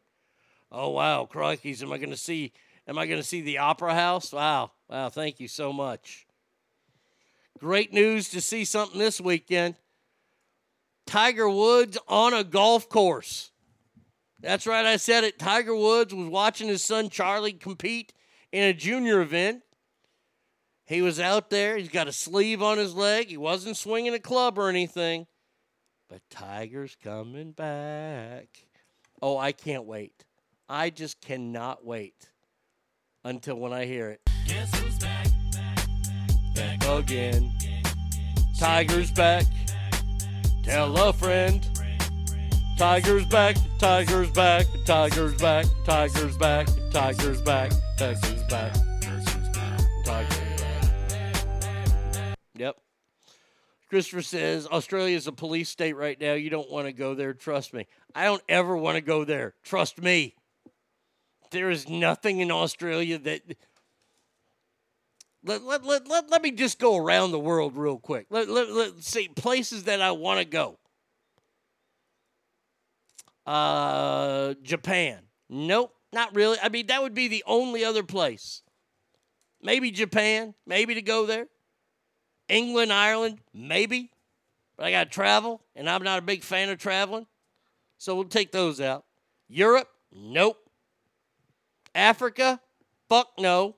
Oh 0.71 0.91
wow, 0.91 1.29
crikeys, 1.31 1.83
am 1.83 1.93
I 1.93 1.99
gonna 1.99 2.17
see 2.17 2.53
am 2.87 2.99
I 2.99 3.07
gonna 3.07 3.23
see 3.23 3.41
the 3.41 3.59
opera 3.59 3.95
house? 3.95 4.33
Wow. 4.33 4.73
Wow, 4.89 5.09
thank 5.09 5.41
you 5.41 5.49
so 5.49 5.73
much. 5.73 6.27
Great 7.59 7.93
news 7.93 8.29
to 8.31 8.41
see 8.41 8.65
something 8.65 8.99
this 8.99 9.21
weekend. 9.21 9.77
Tiger 11.07 11.49
Woods 11.49 11.97
on 12.09 12.35
a 12.35 12.45
golf 12.45 12.89
course. 12.89 13.51
That's 14.41 14.67
right, 14.67 14.85
I 14.85 14.97
said 14.97 15.25
it. 15.25 15.39
Tiger 15.39 15.75
Woods 15.75 16.15
was 16.15 16.29
watching 16.29 16.69
his 16.69 16.85
son 16.85 17.09
Charlie 17.09 17.53
compete 17.53 18.13
in 18.53 18.65
a 18.65 18.75
junior 18.75 19.21
event. 19.21 19.63
He 20.85 21.03
was 21.03 21.19
out 21.19 21.51
there. 21.51 21.77
He's 21.77 21.89
got 21.89 22.07
a 22.07 22.13
sleeve 22.13 22.63
on 22.63 22.79
his 22.79 22.95
leg. 22.95 23.29
He 23.29 23.37
wasn't 23.37 23.77
swinging 23.77 24.15
a 24.15 24.21
club 24.21 24.59
or 24.59 24.69
anything. 24.69 25.27
But 26.09 26.23
Tiger's 26.31 26.97
coming 27.03 27.53
back. 27.53 28.47
Oh, 29.21 29.37
I 29.39 29.53
can't 29.53 29.85
wait. 29.85 30.26
I 30.69 30.91
just 30.91 31.21
cannot 31.21 31.85
wait 31.85 32.31
until 33.25 33.57
when 33.57 33.73
I 33.73 33.85
hear 33.85 34.09
it. 34.11 34.21
Guess 34.47 34.75
who's 34.81 34.99
back? 34.99 35.29
Back 36.55 36.85
again. 36.89 37.53
Tiger's 38.59 39.13
back. 39.13 39.45
Tell 40.65 40.97
a 40.97 41.13
friend. 41.13 41.65
Tiger's 42.79 43.27
back. 43.27 43.57
Tiger's 43.79 44.31
back. 44.31 44.67
Tiger's 44.85 45.35
back. 45.35 45.67
Tiger's 45.85 46.37
back. 46.37 46.67
Tiger's 46.93 47.43
back. 47.43 47.71
Tiger's 47.97 48.43
back. 48.49 48.75
Tiger's 50.05 50.47
back. 50.65 50.77
Yep. 52.57 52.77
Christopher 53.89 54.23
says 54.23 54.67
Australia 54.67 55.17
is 55.17 55.27
a 55.27 55.33
police 55.33 55.69
state 55.69 55.95
right 55.95 56.21
now. 56.21 56.33
You 56.33 56.51
don't 56.51 56.71
want 56.71 56.87
to 56.87 56.93
go 56.93 57.15
there. 57.15 57.35
Trust 57.35 57.73
me. 57.73 57.87
I 58.15 58.25
don't 58.25 58.43
ever 58.49 58.77
want 58.77 58.97
to 58.97 59.01
go 59.01 59.25
there. 59.25 59.55
Trust 59.63 60.03
me. 60.03 60.35
There 61.51 61.71
is 61.71 61.89
nothing 61.89 62.41
in 62.41 62.51
Australia 62.51 63.19
that. 63.19 63.43
Let, 65.45 65.63
let, 65.63 65.85
let, 65.85 66.09
let, 66.09 66.29
let 66.29 66.43
me 66.43 66.51
just 66.51 66.81
go 66.81 66.97
around 66.97 67.31
the 67.31 67.39
world 67.39 67.77
real 67.77 67.99
quick. 67.99 68.27
Let, 68.31 68.49
let, 68.49 68.69
let's 68.71 69.09
see 69.09 69.29
places 69.29 69.85
that 69.85 70.03
I 70.03 70.11
want 70.11 70.41
to 70.41 70.45
go. 70.45 70.79
Uh, 73.47 74.55
Japan. 74.63 75.23
Nope, 75.49 75.95
not 76.13 76.35
really. 76.35 76.59
I 76.61 76.69
mean, 76.69 76.89
that 76.89 77.01
would 77.01 77.15
be 77.15 77.29
the 77.29 77.45
only 77.47 77.85
other 77.85 78.03
place. 78.03 78.63
Maybe 79.63 79.93
Japan, 79.93 80.55
maybe 80.67 80.95
to 80.95 81.03
go 81.03 81.27
there. 81.27 81.47
England, 82.49 82.93
Ireland, 82.93 83.39
maybe. 83.55 84.11
But 84.77 84.87
I 84.87 84.91
got 84.91 85.05
to 85.05 85.11
travel, 85.11 85.63
and 85.75 85.89
I'm 85.89 86.03
not 86.03 86.19
a 86.19 86.23
big 86.23 86.43
fan 86.43 86.69
of 86.71 86.79
traveling. 86.79 87.27
So 87.99 88.15
we'll 88.15 88.25
take 88.25 88.53
those 88.53 88.81
out. 88.81 89.05
Europe, 89.49 89.89
nope. 90.13 90.59
Africa, 91.97 92.61
fuck 93.09 93.29
no. 93.39 93.77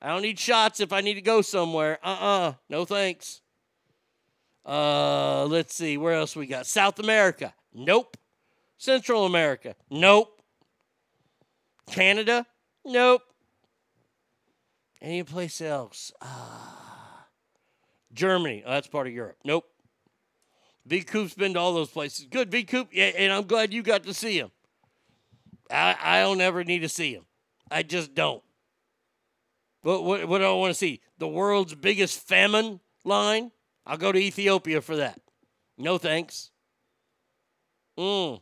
I 0.00 0.08
don't 0.08 0.22
need 0.22 0.38
shots 0.38 0.80
if 0.80 0.92
I 0.92 1.00
need 1.00 1.14
to 1.14 1.22
go 1.22 1.42
somewhere. 1.42 1.98
Uh 2.02 2.16
uh 2.20 2.52
No 2.68 2.84
thanks. 2.84 3.40
Uh, 4.64 5.46
let's 5.46 5.74
see. 5.74 5.96
Where 5.96 6.14
else 6.14 6.36
we 6.36 6.46
got? 6.46 6.66
South 6.66 6.98
America, 6.98 7.54
nope. 7.72 8.16
Central 8.76 9.26
America, 9.26 9.74
nope. 9.90 10.40
Canada, 11.90 12.46
nope. 12.84 13.22
Any 15.02 15.22
place 15.22 15.60
else? 15.60 16.12
Ah. 16.20 17.26
Germany. 18.12 18.62
Oh, 18.66 18.70
that's 18.70 18.86
part 18.86 19.06
of 19.06 19.12
Europe. 19.12 19.38
Nope. 19.44 19.64
V 20.86 21.02
Coop's 21.02 21.34
been 21.34 21.54
to 21.54 21.60
all 21.60 21.72
those 21.72 21.90
places. 21.90 22.26
Good, 22.26 22.50
V 22.50 22.64
Coop. 22.64 22.88
Yeah, 22.92 23.12
and 23.16 23.32
I'm 23.32 23.46
glad 23.46 23.72
you 23.72 23.82
got 23.82 24.04
to 24.04 24.14
see 24.14 24.38
him. 24.38 24.50
I, 25.70 25.96
I 26.00 26.20
don't 26.20 26.40
ever 26.40 26.64
need 26.64 26.80
to 26.80 26.88
see 26.88 27.14
him. 27.14 27.24
I 27.70 27.82
just 27.82 28.14
don't. 28.14 28.42
What, 29.82 30.04
what, 30.04 30.28
what 30.28 30.38
do 30.38 30.44
I 30.44 30.52
want 30.52 30.70
to 30.70 30.78
see? 30.78 31.00
The 31.18 31.28
world's 31.28 31.74
biggest 31.74 32.26
famine 32.26 32.80
line? 33.04 33.50
I'll 33.86 33.96
go 33.96 34.12
to 34.12 34.18
Ethiopia 34.18 34.80
for 34.80 34.96
that. 34.96 35.20
No 35.78 35.96
thanks. 35.96 36.50
Mm. 37.98 38.40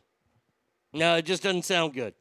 No, 0.93 1.15
it 1.15 1.25
just 1.25 1.43
doesn't 1.43 1.65
sound 1.65 1.93
good. 1.93 2.13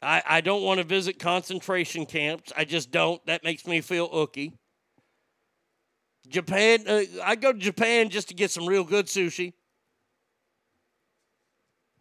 I, 0.00 0.22
I 0.26 0.40
don't 0.40 0.62
want 0.62 0.78
to 0.78 0.84
visit 0.84 1.18
concentration 1.18 2.06
camps. 2.06 2.52
I 2.56 2.64
just 2.64 2.90
don't. 2.90 3.24
That 3.26 3.44
makes 3.44 3.66
me 3.66 3.80
feel 3.80 4.08
ooky. 4.10 4.54
Japan, 6.28 6.84
uh, 6.88 7.02
I 7.22 7.36
go 7.36 7.52
to 7.52 7.58
Japan 7.58 8.08
just 8.08 8.28
to 8.28 8.34
get 8.34 8.50
some 8.50 8.66
real 8.66 8.84
good 8.84 9.06
sushi. 9.06 9.52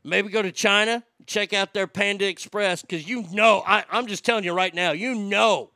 Maybe 0.03 0.30
go 0.30 0.41
to 0.41 0.51
China, 0.51 1.03
check 1.27 1.53
out 1.53 1.73
their 1.73 1.88
Panda 1.88 2.27
Express, 2.27 2.81
because 2.81 3.07
you 3.07 3.25
know, 3.31 3.63
I, 3.65 3.83
I'm 3.91 4.07
just 4.07 4.25
telling 4.25 4.43
you 4.43 4.53
right 4.53 4.73
now, 4.73 4.91
you 4.91 5.13
know 5.13 5.71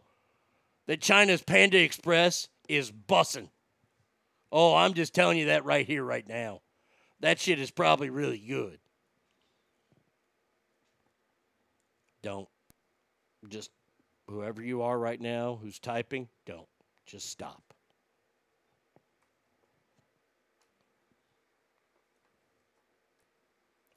that 0.88 1.02
China's 1.02 1.42
Panda 1.42 1.80
Express 1.80 2.48
is 2.68 2.92
bussing. 2.92 3.50
Oh, 4.52 4.76
I'm 4.76 4.94
just 4.94 5.14
telling 5.14 5.38
you 5.38 5.48
that 5.48 5.66
right 5.66 5.86
here, 5.86 6.04
right 6.04 6.28
now. 6.28 6.62
That 7.20 7.40
shit 7.40 7.60
is 7.60 7.72
probably 7.72 8.10
really 8.10 8.38
good. 8.38 8.80
Don't. 12.24 12.48
Just 13.48 13.70
whoever 14.28 14.62
you 14.62 14.82
are 14.82 14.98
right 14.98 15.22
now 15.22 15.60
who's 15.62 15.78
typing, 15.78 16.28
don't. 16.46 16.68
Just 17.06 17.30
stop. 17.30 17.65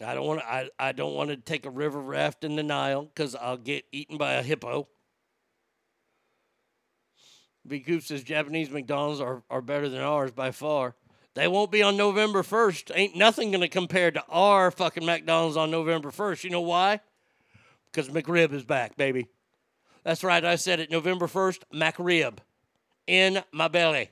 I 0.05 0.15
don't 0.15 0.27
want 0.27 0.41
to. 0.41 0.47
I, 0.47 0.69
I 0.79 0.93
don't 0.93 1.15
want 1.15 1.31
to 1.31 1.37
take 1.37 1.67
a 1.67 1.71
river 1.71 2.01
raft 2.01 2.45
in 2.45 2.57
the 2.57 2.63
Nile 2.63 3.05
because 3.05 3.35
I'll 3.35 3.57
get 3.57 3.85
eaten 3.91 4.17
by 4.17 4.35
a 4.35 4.43
hippo. 4.43 4.87
V 7.65 7.81
Coop 7.81 8.03
says 8.03 8.23
Japanese 8.23 8.71
McDonald's 8.71 9.21
are, 9.21 9.43
are 9.51 9.61
better 9.61 9.89
than 9.89 10.01
ours 10.01 10.31
by 10.31 10.51
far. 10.51 10.95
They 11.35 11.47
won't 11.47 11.71
be 11.71 11.83
on 11.83 11.97
November 11.97 12.43
1st. 12.43 12.93
Ain't 12.95 13.15
nothing 13.15 13.51
going 13.51 13.61
to 13.61 13.69
compare 13.69 14.11
to 14.11 14.25
our 14.29 14.71
fucking 14.71 15.05
McDonald's 15.05 15.57
on 15.57 15.71
November 15.71 16.11
1st. 16.11 16.45
You 16.45 16.51
know 16.51 16.63
why? 16.63 17.01
Because 17.87 18.09
McRib 18.09 18.53
is 18.53 18.65
back, 18.65 18.97
baby. 18.97 19.29
That's 20.03 20.25
right. 20.25 20.45
I 20.45 20.57
said 20.57 20.81
it. 20.81 20.91
November 20.91 21.27
1st, 21.27 21.63
McRib 21.73 22.39
in 23.07 23.43
my 23.53 23.69
belly. 23.69 24.11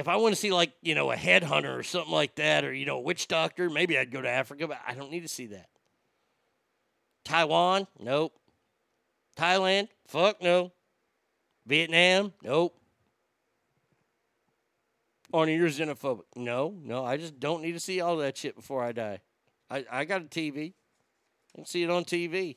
If 0.00 0.08
I 0.08 0.16
want 0.16 0.34
to 0.34 0.40
see 0.40 0.50
like 0.50 0.72
you 0.80 0.94
know 0.94 1.12
a 1.12 1.16
headhunter 1.16 1.78
or 1.78 1.82
something 1.82 2.12
like 2.12 2.34
that, 2.36 2.64
or 2.64 2.72
you 2.72 2.86
know 2.86 2.96
a 2.96 3.00
witch 3.00 3.28
doctor, 3.28 3.68
maybe 3.68 3.98
I'd 3.98 4.10
go 4.10 4.22
to 4.22 4.28
Africa, 4.28 4.66
but 4.66 4.78
I 4.86 4.94
don't 4.94 5.10
need 5.10 5.20
to 5.20 5.28
see 5.28 5.46
that. 5.48 5.68
Taiwan, 7.24 7.86
nope. 7.98 8.32
Thailand, 9.36 9.88
fuck 10.08 10.42
no. 10.42 10.72
Vietnam, 11.66 12.32
nope. 12.42 12.74
Arnie, 15.32 15.56
you're 15.56 15.68
xenophobic. 15.68 16.24
No, 16.34 16.74
no, 16.82 17.04
I 17.04 17.18
just 17.18 17.38
don't 17.38 17.62
need 17.62 17.72
to 17.72 17.80
see 17.80 18.00
all 18.00 18.16
that 18.16 18.38
shit 18.38 18.56
before 18.56 18.82
I 18.82 18.92
die. 18.92 19.20
I, 19.70 19.84
I 19.90 20.04
got 20.06 20.22
a 20.22 20.24
TV. 20.24 20.64
You 20.64 20.72
can 21.56 21.66
see 21.66 21.82
it 21.82 21.90
on 21.90 22.04
TV. 22.04 22.56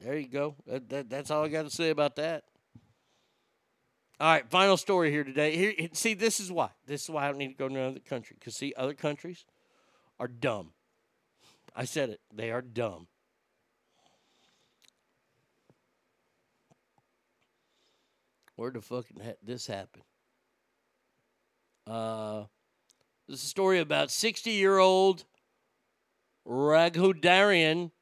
There 0.00 0.16
you 0.16 0.28
go. 0.28 0.56
That, 0.66 0.88
that, 0.88 1.10
that's 1.10 1.30
all 1.30 1.44
I 1.44 1.48
got 1.48 1.64
to 1.64 1.70
say 1.70 1.90
about 1.90 2.16
that. 2.16 2.44
All 4.20 4.28
right, 4.28 4.50
final 4.50 4.76
story 4.76 5.12
here 5.12 5.22
today. 5.22 5.56
Here, 5.56 5.88
see, 5.92 6.14
this 6.14 6.40
is 6.40 6.50
why. 6.50 6.70
This 6.86 7.04
is 7.04 7.10
why 7.10 7.24
I 7.24 7.28
don't 7.28 7.38
need 7.38 7.52
to 7.52 7.54
go 7.54 7.68
to 7.68 7.74
another 7.74 8.00
country. 8.00 8.36
Because 8.38 8.56
see, 8.56 8.74
other 8.76 8.94
countries 8.94 9.44
are 10.18 10.26
dumb. 10.26 10.72
I 11.76 11.84
said 11.84 12.10
it. 12.10 12.20
They 12.34 12.50
are 12.50 12.62
dumb. 12.62 13.06
Where 18.56 18.72
the 18.72 18.80
fuck 18.80 19.06
did 19.06 19.36
this 19.40 19.68
happen? 19.68 20.02
Uh, 21.86 22.44
this 23.28 23.38
is 23.38 23.44
a 23.44 23.48
story 23.48 23.78
about 23.78 24.10
60 24.10 24.50
year 24.50 24.78
old 24.78 25.24
Raghudarian 26.44 27.92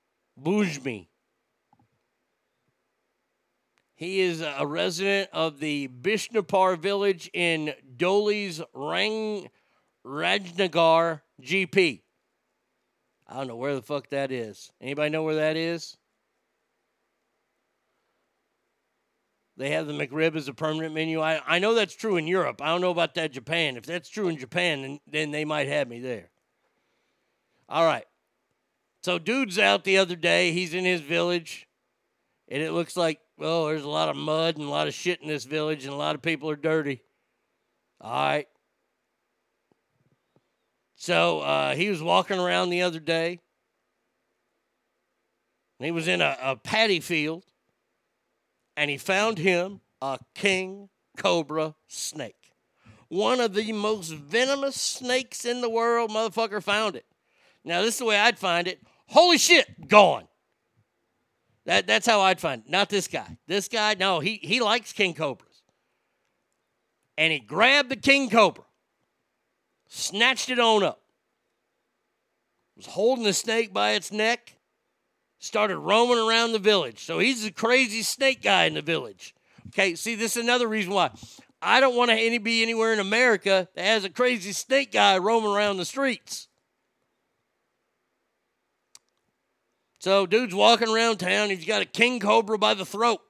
Bujmi. 0.42 1.08
He 3.96 4.20
is 4.20 4.42
a 4.42 4.66
resident 4.66 5.30
of 5.32 5.58
the 5.58 5.88
Bishnapur 5.88 6.78
village 6.78 7.30
in 7.32 7.72
Doli's 7.96 8.60
Rang 8.74 9.48
Rajnagar 10.04 11.22
GP. 11.42 12.02
I 13.26 13.34
don't 13.34 13.48
know 13.48 13.56
where 13.56 13.74
the 13.74 13.80
fuck 13.80 14.10
that 14.10 14.30
is. 14.30 14.70
Anybody 14.82 15.08
know 15.08 15.22
where 15.22 15.36
that 15.36 15.56
is? 15.56 15.96
They 19.56 19.70
have 19.70 19.86
the 19.86 19.94
McRib 19.94 20.36
as 20.36 20.48
a 20.48 20.52
permanent 20.52 20.94
menu. 20.94 21.22
I, 21.22 21.40
I 21.46 21.58
know 21.58 21.72
that's 21.72 21.96
true 21.96 22.18
in 22.18 22.26
Europe. 22.26 22.60
I 22.60 22.66
don't 22.66 22.82
know 22.82 22.90
about 22.90 23.14
that 23.14 23.32
Japan. 23.32 23.78
If 23.78 23.86
that's 23.86 24.10
true 24.10 24.28
in 24.28 24.36
Japan, 24.36 24.82
then, 24.82 25.00
then 25.10 25.30
they 25.30 25.46
might 25.46 25.68
have 25.68 25.88
me 25.88 26.00
there. 26.00 26.28
All 27.66 27.86
right. 27.86 28.04
So, 29.02 29.18
dude's 29.18 29.58
out 29.58 29.84
the 29.84 29.96
other 29.96 30.16
day. 30.16 30.52
He's 30.52 30.74
in 30.74 30.84
his 30.84 31.00
village, 31.00 31.65
and 32.48 32.62
it 32.62 32.72
looks 32.72 32.96
like, 32.96 33.20
oh, 33.40 33.68
there's 33.68 33.82
a 33.82 33.88
lot 33.88 34.08
of 34.08 34.16
mud 34.16 34.56
and 34.56 34.66
a 34.66 34.70
lot 34.70 34.88
of 34.88 34.94
shit 34.94 35.20
in 35.20 35.28
this 35.28 35.44
village, 35.44 35.84
and 35.84 35.92
a 35.92 35.96
lot 35.96 36.14
of 36.14 36.22
people 36.22 36.50
are 36.50 36.56
dirty. 36.56 37.02
All 38.00 38.10
right. 38.10 38.48
So, 40.94 41.40
uh, 41.40 41.74
he 41.74 41.88
was 41.90 42.02
walking 42.02 42.38
around 42.38 42.70
the 42.70 42.82
other 42.82 43.00
day. 43.00 43.40
He 45.78 45.90
was 45.90 46.08
in 46.08 46.22
a, 46.22 46.36
a 46.40 46.56
paddy 46.56 47.00
field 47.00 47.44
and 48.76 48.90
he 48.90 48.98
found 48.98 49.38
him 49.38 49.80
a 50.00 50.18
king 50.34 50.88
cobra 51.16 51.74
snake. 51.88 52.52
One 53.08 53.40
of 53.40 53.54
the 53.54 53.72
most 53.72 54.10
venomous 54.12 54.80
snakes 54.80 55.44
in 55.44 55.60
the 55.60 55.70
world, 55.70 56.10
motherfucker 56.10 56.62
found 56.62 56.96
it. 56.96 57.06
Now, 57.64 57.82
this 57.82 57.94
is 57.94 57.98
the 57.98 58.04
way 58.04 58.18
I'd 58.18 58.38
find 58.38 58.66
it. 58.66 58.80
Holy 59.08 59.38
shit, 59.38 59.88
gone. 59.88 60.28
That, 61.66 61.86
that's 61.86 62.06
how 62.06 62.20
I'd 62.20 62.40
find. 62.40 62.62
Not 62.68 62.88
this 62.88 63.08
guy. 63.08 63.36
This 63.46 63.68
guy, 63.68 63.94
no, 63.94 64.20
he, 64.20 64.38
he 64.42 64.60
likes 64.60 64.92
king 64.92 65.14
cobras. 65.14 65.62
And 67.18 67.32
he 67.32 67.40
grabbed 67.40 67.90
the 67.90 67.96
king 67.96 68.30
cobra, 68.30 68.64
snatched 69.88 70.50
it 70.50 70.58
on 70.58 70.82
up, 70.82 71.00
was 72.76 72.86
holding 72.86 73.24
the 73.24 73.32
snake 73.32 73.72
by 73.72 73.92
its 73.92 74.12
neck, 74.12 74.56
started 75.38 75.78
roaming 75.78 76.18
around 76.18 76.52
the 76.52 76.58
village. 76.58 77.04
So 77.04 77.18
he's 77.18 77.42
the 77.42 77.50
crazy 77.50 78.02
snake 78.02 78.42
guy 78.42 78.64
in 78.64 78.74
the 78.74 78.82
village. 78.82 79.34
Okay, 79.68 79.94
see, 79.94 80.14
this 80.14 80.36
is 80.36 80.42
another 80.42 80.68
reason 80.68 80.92
why 80.92 81.10
I 81.60 81.80
don't 81.80 81.96
want 81.96 82.10
to 82.10 82.16
any, 82.16 82.38
be 82.38 82.62
anywhere 82.62 82.92
in 82.92 83.00
America 83.00 83.66
that 83.74 83.84
has 83.84 84.04
a 84.04 84.10
crazy 84.10 84.52
snake 84.52 84.92
guy 84.92 85.18
roaming 85.18 85.50
around 85.50 85.78
the 85.78 85.84
streets. 85.84 86.48
So, 90.06 90.24
dude's 90.24 90.54
walking 90.54 90.88
around 90.88 91.16
town. 91.16 91.50
He's 91.50 91.64
got 91.64 91.82
a 91.82 91.84
king 91.84 92.20
cobra 92.20 92.56
by 92.58 92.74
the 92.74 92.86
throat. 92.86 93.20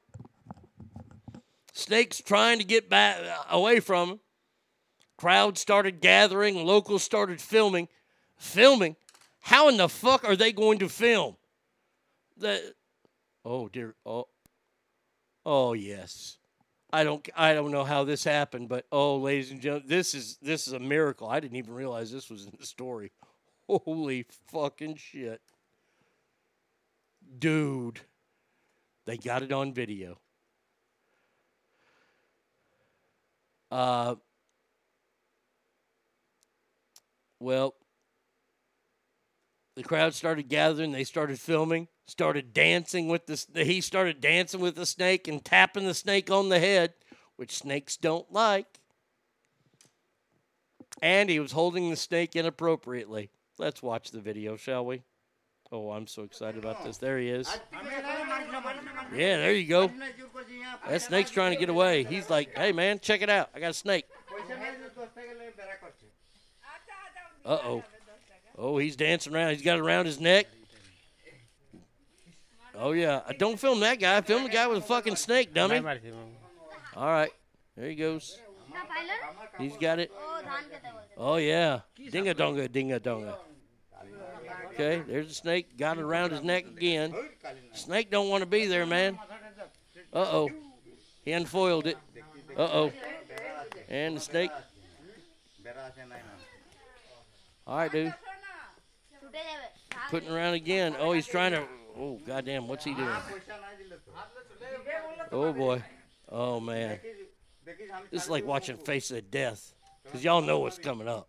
Snake's 1.73 2.21
trying 2.21 2.59
to 2.59 2.67
get 2.67 2.91
back 2.91 3.17
away 3.49 3.81
from 3.81 4.11
him. 4.11 4.21
Crowd 5.17 5.57
started 5.57 6.03
gathering. 6.03 6.55
Locals 6.67 7.03
started 7.03 7.41
filming. 7.41 7.89
Filming? 8.37 8.97
How 9.41 9.71
in 9.71 9.79
the 9.79 9.89
fuck 9.89 10.23
are 10.23 10.37
they 10.37 10.53
going 10.53 10.79
to 10.81 10.91
film? 10.91 11.39
The 12.37 12.75
oh 13.43 13.71
dear 13.71 13.95
oh 14.05 14.27
oh 15.47 15.73
yes. 15.73 16.37
I 16.93 17.05
don't 17.05 17.27
I 17.35 17.55
don't 17.55 17.71
know 17.71 17.85
how 17.85 18.05
this 18.05 18.23
happened, 18.23 18.69
but 18.69 18.85
oh, 18.93 19.17
ladies 19.17 19.51
and 19.51 19.63
gentlemen, 19.63 19.89
this 19.89 20.13
is 20.15 20.37
this 20.43 20.67
is 20.67 20.75
a 20.75 20.79
miracle. 20.79 21.27
I 21.27 21.41
didn't 21.41 21.57
even 21.57 21.73
realize 21.73 22.13
this 22.13 22.29
was 22.29 22.45
in 22.45 22.53
the 22.61 22.67
story. 22.67 23.13
Holy 23.67 24.27
fucking 24.53 24.97
shit. 24.97 25.41
Dude. 27.39 28.01
They 29.05 29.17
got 29.17 29.43
it 29.43 29.53
on 29.53 29.73
video. 29.73 30.19
Uh 33.71 34.17
well, 37.41 37.75
the 39.75 39.83
crowd 39.83 40.15
started 40.15 40.49
gathering, 40.49 40.93
they 40.93 41.05
started 41.05 41.39
filming 41.39 41.89
started 42.07 42.53
dancing 42.53 43.09
with 43.09 43.27
the 43.27 43.65
he 43.65 43.81
started 43.81 44.21
dancing 44.21 44.61
with 44.61 44.77
the 44.77 44.87
snake 44.87 45.27
and 45.29 45.45
tapping 45.45 45.87
the 45.87 45.95
snake 45.95 46.31
on 46.31 46.49
the 46.49 46.61
head, 46.61 46.95
which 47.37 47.59
snakes 47.59 47.97
don't 47.97 48.33
like. 48.33 48.81
And 51.03 51.29
he 51.29 51.41
was 51.41 51.53
holding 51.53 51.91
the 51.91 51.97
snake 51.97 52.37
inappropriately. 52.37 53.31
Let's 53.59 53.83
watch 53.83 54.11
the 54.11 54.21
video, 54.21 54.57
shall 54.57 54.87
we? 54.87 55.03
Oh, 55.77 55.91
I'm 55.91 56.07
so 56.07 56.23
excited 56.23 56.65
about 56.65 56.83
this. 56.85 56.97
There 56.97 57.19
he 57.19 57.29
is. 57.29 57.47
Yeah, 59.15 59.37
there 59.37 59.53
you 59.53 59.67
go. 59.69 59.91
That 60.89 61.03
snake's 61.03 61.31
trying 61.31 61.53
to 61.53 61.59
get 61.61 61.69
away. 61.69 62.05
He's 62.05 62.31
like, 62.31 62.57
hey, 62.57 62.73
man, 62.73 62.99
check 62.99 63.21
it 63.21 63.29
out. 63.29 63.51
I 63.55 63.61
got 63.61 63.71
a 63.71 63.75
snake. 63.75 64.07
Uh 67.45 67.59
oh. 67.63 67.85
Oh, 68.57 68.79
he's 68.79 68.97
dancing 68.97 69.35
around. 69.35 69.51
He's 69.51 69.61
got 69.63 69.77
it 69.77 69.83
around 69.83 70.07
his 70.07 70.19
neck. 70.19 70.47
Oh 72.75 72.93
yeah, 72.93 73.21
Uh, 73.29 73.33
don't 73.39 73.61
film 73.61 73.81
that 73.81 74.01
guy. 74.01 74.21
Film 74.23 74.45
the 74.45 74.49
guy 74.49 74.67
with 74.67 74.79
a 74.79 74.81
fucking 74.87 75.17
snake, 75.17 75.53
dummy. 75.53 75.77
All 76.97 77.07
right, 77.07 77.31
there 77.77 77.89
he 77.89 77.95
goes. 77.95 78.39
He's 79.59 79.77
got 79.77 79.99
it. 79.99 80.11
Oh 81.19 81.37
yeah, 81.37 81.81
dinga 81.99 82.35
donga, 82.37 82.69
dinga 82.69 83.03
donga. 83.03 83.37
Okay, 84.79 85.03
there's 85.09 85.31
a 85.31 85.35
snake. 85.35 85.79
Got 85.79 85.99
it 85.99 86.03
around 86.03 86.33
his 86.33 86.43
neck 86.43 86.67
again. 86.67 87.15
Snake 87.73 88.11
don't 88.11 88.29
want 88.29 88.43
to 88.43 88.47
be 88.47 88.67
there, 88.67 88.85
man. 88.85 89.19
Uh 90.13 90.27
oh, 90.31 90.51
he 91.25 91.33
unfoiled 91.33 91.87
it. 91.87 91.97
Uh 92.57 92.69
oh, 92.73 92.93
and 93.89 94.17
the 94.17 94.21
snake. 94.21 94.51
All 97.67 97.79
right, 97.79 97.91
dude. 97.91 98.15
Putting 100.11 100.31
around 100.31 100.55
again. 100.55 100.95
Oh, 100.99 101.13
he's 101.13 101.27
trying 101.27 101.53
to 101.53 101.65
Oh, 101.99 102.21
goddamn, 102.27 102.69
what's 102.69 102.85
he 102.85 102.93
doing? 102.93 103.09
Oh, 105.33 105.53
boy. 105.53 105.83
Oh, 106.31 106.61
man. 106.61 107.01
This 108.11 108.25
is 108.25 108.31
like 108.31 108.45
watching 108.45 108.77
Face 108.77 109.11
of 109.11 109.31
Death 109.31 109.73
because 110.05 110.23
y'all 110.23 110.43
know 110.43 110.59
what's 110.59 110.79
coming 110.79 111.09
up. 111.09 111.29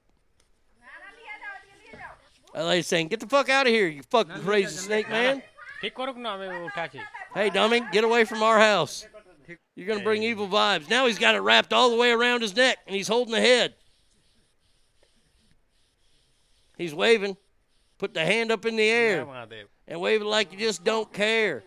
I 2.57 2.63
like 2.63 2.85
saying, 2.85 3.09
get 3.09 3.19
the 3.19 3.27
fuck 3.27 3.49
out 3.49 3.67
of 3.67 3.71
here, 3.71 3.87
you 3.87 4.01
fucking 4.01 4.41
crazy 4.41 4.75
snake 4.75 5.07
man. 5.09 5.43
Hey, 7.35 7.51
dummy, 7.51 7.83
get 7.91 8.03
away 8.03 8.25
from 8.25 8.41
our 8.41 8.57
house. 8.57 9.05
You're 9.75 9.85
going 9.85 9.99
to 9.99 10.03
bring 10.03 10.23
evil 10.23 10.47
vibes. 10.47 10.89
Now 10.89 11.05
he's 11.05 11.19
got 11.19 11.35
it 11.35 11.39
wrapped 11.41 11.71
all 11.71 11.91
the 11.91 11.95
way 11.95 12.09
around 12.09 12.41
his 12.41 12.55
neck 12.55 12.79
and 12.87 12.95
he's 12.95 13.07
holding 13.07 13.31
the 13.31 13.39
head. 13.39 13.75
He's 16.79 16.95
waving. 16.95 17.37
Put 17.99 18.15
the 18.15 18.25
hand 18.25 18.51
up 18.51 18.65
in 18.65 18.75
the 18.75 18.89
air 18.89 19.27
and 19.87 20.01
wave 20.01 20.21
it 20.21 20.25
like 20.25 20.51
you 20.51 20.57
just 20.57 20.83
don't 20.83 21.13
care. 21.13 21.63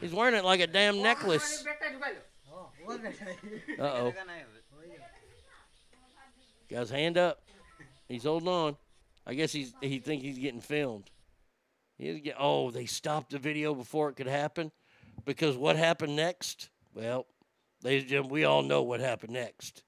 He's 0.00 0.14
wearing 0.14 0.34
it 0.34 0.44
like 0.44 0.60
a 0.60 0.66
damn 0.66 1.02
necklace. 1.02 1.66
Uh 3.78 3.82
oh. 3.82 4.14
Got 6.70 6.80
his 6.80 6.90
hand 6.90 7.18
up. 7.18 7.42
He's 8.08 8.24
holding 8.24 8.48
on. 8.48 8.76
I 9.26 9.34
guess 9.34 9.52
he's 9.52 9.72
he 9.80 9.98
think 9.98 10.22
he's 10.22 10.38
getting 10.38 10.60
filmed. 10.60 11.10
He's 11.96 12.20
get, 12.20 12.36
oh, 12.38 12.70
they 12.70 12.86
stopped 12.86 13.30
the 13.30 13.38
video 13.38 13.74
before 13.74 14.08
it 14.08 14.16
could 14.16 14.26
happen 14.26 14.72
because 15.24 15.56
what 15.56 15.76
happened 15.76 16.16
next? 16.16 16.70
Well, 16.94 17.26
ladies 17.82 18.02
and 18.02 18.10
gentlemen, 18.10 18.32
we 18.32 18.44
all 18.44 18.62
know 18.62 18.82
what 18.82 19.00
happened 19.00 19.32
next. 19.32 19.82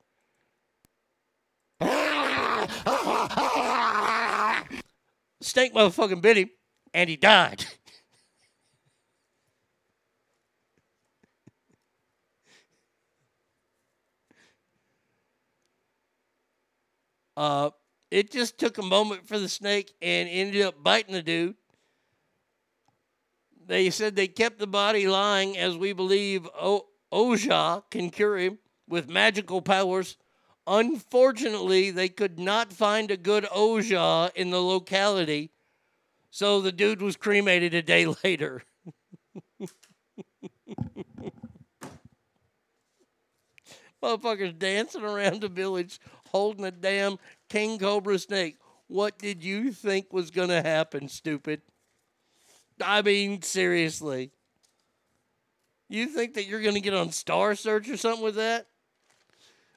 Snake 5.41 5.75
motherfucking 5.75 6.23
bit 6.23 6.37
him 6.37 6.51
and 6.95 7.11
he 7.11 7.17
died. 7.17 7.65
uh, 17.37 17.71
it 18.17 18.33
just 18.33 18.57
took 18.57 18.79
a 18.79 18.83
moment 18.83 19.29
for 19.29 19.39
the 19.39 19.47
snake 19.47 19.93
and 20.01 20.27
ended 20.27 20.63
up 20.63 20.83
biting 20.83 21.13
the 21.13 21.21
dude. 21.21 21.55
They 23.67 23.91
said 23.91 24.17
they 24.17 24.27
kept 24.27 24.59
the 24.59 24.67
body 24.67 25.07
lying 25.07 25.59
as 25.59 25.77
we 25.77 25.93
believe 25.93 26.49
o- 26.59 26.87
Ojha 27.13 27.83
can 27.91 28.09
cure 28.09 28.39
him 28.39 28.59
with 28.89 29.11
magical 29.11 29.61
powers. 29.61 30.17
Unfortunately, 30.67 31.91
they 31.91 32.09
could 32.09 32.39
not 32.39 32.73
find 32.73 33.11
a 33.11 33.19
good 33.19 33.45
Ojha 33.45 34.35
in 34.35 34.49
the 34.49 34.63
locality, 34.63 35.51
so 36.31 36.63
the 36.63 36.73
dude 36.73 37.03
was 37.03 37.19
cremated 37.19 37.75
a 37.75 37.83
day 37.83 38.07
later. 38.25 38.63
Motherfuckers 44.03 44.59
dancing 44.59 45.03
around 45.03 45.43
the 45.43 45.49
village 45.49 46.01
holding 46.31 46.65
a 46.65 46.71
damn 46.71 47.19
king 47.49 47.79
cobra 47.79 48.19
snake. 48.19 48.57
What 48.89 49.19
did 49.19 49.43
you 49.43 49.73
think 49.73 50.13
was 50.13 50.31
going 50.31 50.49
to 50.49 50.63
happen, 50.63 51.09
stupid? 51.09 51.63
I 52.81 53.03
mean, 53.03 53.43
seriously. 53.43 54.31
You 55.89 56.07
think 56.07 56.35
that 56.35 56.47
you're 56.47 56.63
going 56.63 56.75
to 56.75 56.81
get 56.81 56.95
on 56.95 57.13
Star 57.13 57.55
Search 57.55 57.89
or 57.89 57.97
something 57.97 58.23
with 58.23 58.37
that? 58.37 58.67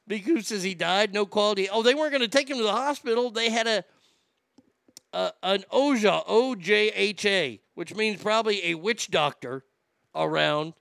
Biku 0.09 0.43
says 0.43 0.63
he 0.63 0.73
died, 0.73 1.13
no 1.13 1.25
quality. 1.25 1.69
Oh, 1.69 1.83
they 1.83 1.93
weren't 1.93 2.11
going 2.11 2.21
to 2.21 2.27
take 2.27 2.49
him 2.49 2.57
to 2.57 2.63
the 2.63 2.71
hospital. 2.71 3.29
They 3.29 3.51
had 3.51 3.67
a, 3.67 3.83
a 5.13 5.31
an 5.43 5.65
Ojha, 5.71 6.23
O 6.27 6.55
J 6.55 6.89
H 6.89 7.25
A, 7.25 7.61
which 7.75 7.95
means 7.95 8.21
probably 8.21 8.65
a 8.65 8.75
witch 8.75 9.11
doctor 9.11 9.65
around. 10.15 10.73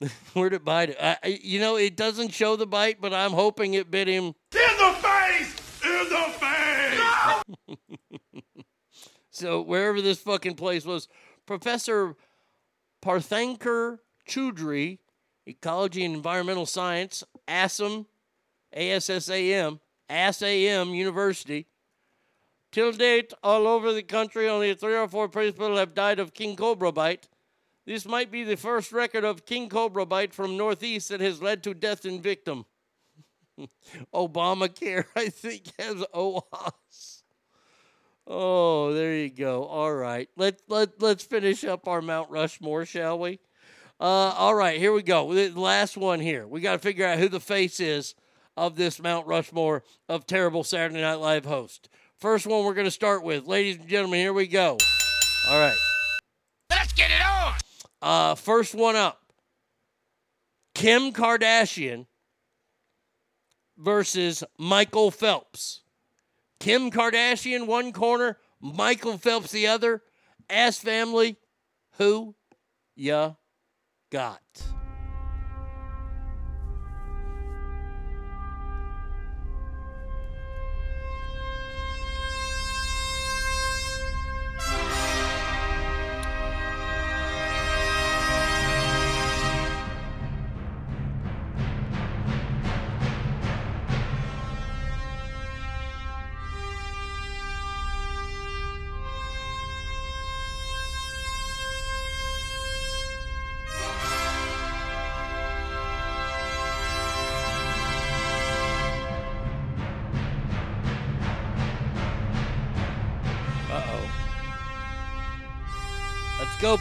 Where'd 0.34 0.52
it 0.52 0.64
bite? 0.64 0.96
I, 1.00 1.38
you 1.42 1.60
know, 1.60 1.76
it 1.76 1.96
doesn't 1.96 2.32
show 2.32 2.56
the 2.56 2.66
bite, 2.66 3.00
but 3.00 3.14
I'm 3.14 3.32
hoping 3.32 3.74
it 3.74 3.90
bit 3.90 4.08
him. 4.08 4.24
In 4.24 4.34
the 4.52 4.96
face! 5.00 5.82
In 5.84 6.08
the 6.08 6.24
face! 6.38 7.76
So 9.36 9.60
wherever 9.60 10.00
this 10.00 10.18
fucking 10.20 10.54
place 10.54 10.86
was, 10.86 11.08
Professor 11.44 12.16
Parthankar 13.04 13.98
Choudhury, 14.26 15.00
Ecology 15.44 16.06
and 16.06 16.14
Environmental 16.14 16.64
Science, 16.64 17.22
ASSAM, 17.46 18.06
ASSAM, 18.74 19.80
ASSAM 20.08 20.96
University. 20.96 21.66
Till 22.72 22.92
date, 22.92 23.34
all 23.42 23.66
over 23.66 23.92
the 23.92 24.02
country, 24.02 24.48
only 24.48 24.74
three 24.74 24.96
or 24.96 25.06
four 25.06 25.28
people 25.28 25.76
have 25.76 25.92
died 25.92 26.18
of 26.18 26.32
king 26.32 26.56
cobra 26.56 26.90
bite. 26.90 27.28
This 27.86 28.04
might 28.04 28.32
be 28.32 28.42
the 28.42 28.56
first 28.56 28.90
record 28.90 29.24
of 29.24 29.46
king 29.46 29.68
cobra 29.68 30.04
bite 30.04 30.34
from 30.34 30.56
Northeast 30.56 31.08
that 31.10 31.20
has 31.20 31.40
led 31.40 31.62
to 31.62 31.72
death 31.72 32.04
in 32.04 32.20
victim. 32.20 32.66
Obamacare, 34.14 35.04
I 35.16 35.28
think, 35.28 35.72
has 35.78 36.04
OAS. 36.12 37.22
Oh, 38.26 38.92
there 38.92 39.14
you 39.14 39.30
go. 39.30 39.64
All 39.64 39.94
right. 39.94 40.28
Let, 40.36 40.60
let, 40.68 41.00
let's 41.00 41.22
finish 41.22 41.62
up 41.62 41.86
our 41.86 42.02
Mount 42.02 42.28
Rushmore, 42.28 42.84
shall 42.84 43.20
we? 43.20 43.38
Uh, 44.00 44.34
all 44.36 44.54
right, 44.54 44.78
here 44.78 44.92
we 44.92 45.02
go. 45.02 45.32
The 45.32 45.48
last 45.50 45.96
one 45.96 46.20
here. 46.20 46.46
We 46.46 46.60
got 46.60 46.72
to 46.72 46.78
figure 46.78 47.06
out 47.06 47.18
who 47.18 47.28
the 47.28 47.40
face 47.40 47.78
is 47.78 48.14
of 48.56 48.74
this 48.74 49.00
Mount 49.00 49.26
Rushmore 49.28 49.84
of 50.08 50.26
terrible 50.26 50.64
Saturday 50.64 51.00
Night 51.00 51.14
Live 51.14 51.44
host. 51.44 51.88
First 52.18 52.46
one 52.46 52.64
we're 52.64 52.74
going 52.74 52.86
to 52.86 52.90
start 52.90 53.22
with. 53.22 53.46
Ladies 53.46 53.76
and 53.76 53.88
gentlemen, 53.88 54.20
here 54.20 54.32
we 54.32 54.48
go. 54.48 54.76
All 55.48 55.60
right. 55.60 55.76
Let's 56.68 56.92
get 56.92 57.10
it 57.10 57.24
on. 57.24 57.54
Uh, 58.02 58.34
first 58.34 58.74
one 58.74 58.96
up 58.96 59.32
Kim 60.74 61.12
Kardashian 61.12 62.06
versus 63.78 64.44
Michael 64.58 65.10
Phelps. 65.10 65.82
Kim 66.60 66.90
Kardashian 66.90 67.66
one 67.66 67.92
corner, 67.92 68.38
Michael 68.60 69.18
Phelps 69.18 69.52
the 69.52 69.66
other. 69.66 70.02
Ass 70.48 70.78
family, 70.78 71.36
who 71.98 72.34
ya 72.94 73.32
got? 74.10 74.42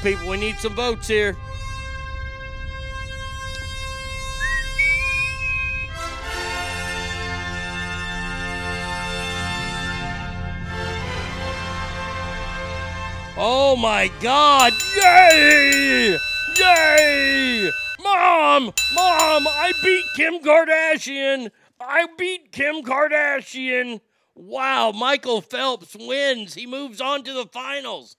People. 0.05 0.29
We 0.29 0.37
need 0.37 0.59
some 0.59 0.75
votes 0.75 1.07
here. 1.07 1.35
Oh 13.35 13.75
my 13.75 14.11
god! 14.21 14.73
Yay! 14.95 16.15
Yay! 16.55 17.71
Mom! 18.03 18.65
Mom! 18.93 19.47
I 19.47 19.73
beat 19.83 20.05
Kim 20.15 20.39
Kardashian! 20.39 21.49
I 21.81 22.05
beat 22.15 22.51
Kim 22.51 22.83
Kardashian! 22.83 24.01
Wow, 24.35 24.91
Michael 24.91 25.41
Phelps 25.41 25.95
wins. 25.95 26.53
He 26.53 26.67
moves 26.67 27.01
on 27.01 27.23
to 27.23 27.33
the 27.33 27.47
finals 27.47 28.17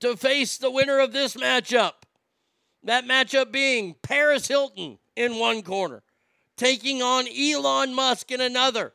to 0.00 0.16
face 0.16 0.58
the 0.58 0.70
winner 0.70 0.98
of 0.98 1.12
this 1.12 1.34
matchup. 1.34 1.92
That 2.82 3.04
matchup 3.04 3.52
being 3.52 3.94
Paris 4.02 4.48
Hilton 4.48 4.98
in 5.16 5.38
one 5.38 5.62
corner, 5.62 6.02
taking 6.56 7.02
on 7.02 7.26
Elon 7.28 7.94
Musk 7.94 8.30
in 8.30 8.40
another. 8.40 8.92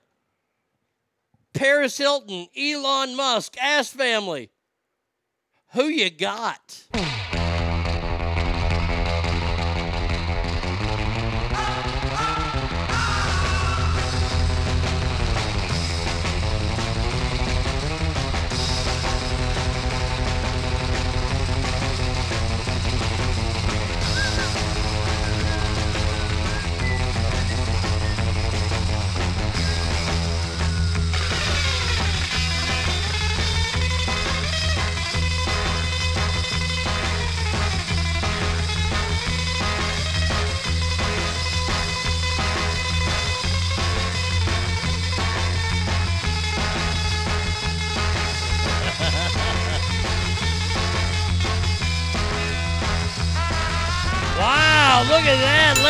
Paris 1.53 1.97
Hilton, 1.97 2.47
Elon 2.57 3.15
Musk, 3.15 3.55
ass 3.61 3.89
family. 3.89 4.49
Who 5.73 5.85
you 5.85 6.09
got? 6.09 6.83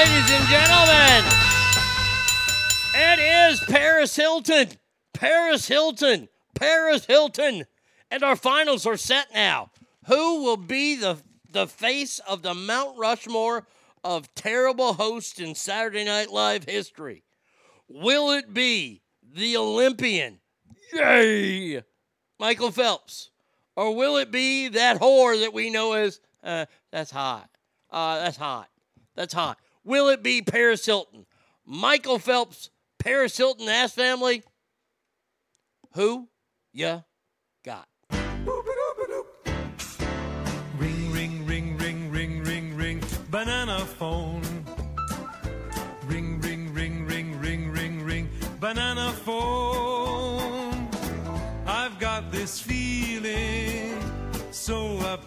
Ladies 0.03 0.31
and 0.31 0.47
gentlemen. 0.49 1.23
It 2.93 3.19
is 3.19 3.59
Paris 3.69 4.13
Hilton. 4.13 4.67
Paris 5.13 5.65
Hilton. 5.65 6.27
Paris 6.55 7.05
Hilton. 7.05 7.63
And 8.11 8.21
our 8.21 8.35
finals 8.35 8.85
are 8.85 8.97
set 8.97 9.27
now. 9.33 9.71
Who 10.07 10.43
will 10.43 10.57
be 10.57 10.97
the, 10.97 11.19
the 11.49 11.67
face 11.67 12.19
of 12.19 12.41
the 12.41 12.53
Mount 12.53 12.97
Rushmore 12.97 13.65
of 14.03 14.33
terrible 14.35 14.93
hosts 14.93 15.39
in 15.39 15.55
Saturday 15.55 16.03
Night 16.03 16.29
Live 16.29 16.65
history? 16.65 17.23
Will 17.87 18.31
it 18.31 18.53
be 18.53 19.03
the 19.33 19.55
Olympian? 19.55 20.39
Yay! 20.93 21.81
Michael 22.39 22.71
Phelps. 22.71 23.29
Or 23.77 23.95
will 23.95 24.17
it 24.17 24.31
be 24.31 24.67
that 24.67 24.99
whore 24.99 25.39
that 25.39 25.53
we 25.53 25.69
know 25.69 25.93
as, 25.93 26.19
uh, 26.43 26.65
that's 26.91 27.11
hot. 27.11 27.49
Uh, 27.89 28.19
that's 28.19 28.37
hot. 28.37 28.67
That's 29.15 29.33
hot. 29.33 29.57
Will 29.83 30.07
it 30.09 30.23
be 30.23 30.41
Paris 30.41 30.85
Hilton? 30.85 31.25
Michael 31.65 32.19
Phelps, 32.19 32.69
Paris 32.99 33.37
Hilton 33.37 33.67
ass 33.67 33.93
family? 33.93 34.43
who 35.93 36.27
ya 36.73 37.01
got. 37.63 37.87
Ring, 40.77 41.11
ring, 41.11 41.45
ring, 41.45 41.77
ring, 41.77 42.11
ring, 42.11 42.43
ring, 42.43 42.75
ring, 42.75 43.03
banana 43.29 43.79
phone. 43.79 44.41
Ring, 46.05 46.41
ring, 46.41 46.73
ring, 46.73 47.05
ring, 47.05 47.39
ring, 47.39 47.71
ring, 47.71 48.03
ring, 48.03 48.29
banana 48.59 49.11
phone. 49.23 50.89
I've 51.65 51.99
got 51.99 52.31
this 52.31 52.59
feeling 52.59 53.99
so 54.51 54.97
for 54.97 55.17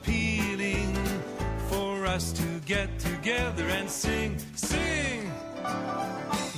us 2.17 2.33
to 2.33 2.49
get 2.65 2.89
together 2.99 3.65
and 3.65 3.91
sing, 3.91 4.39
sing. 4.55 5.31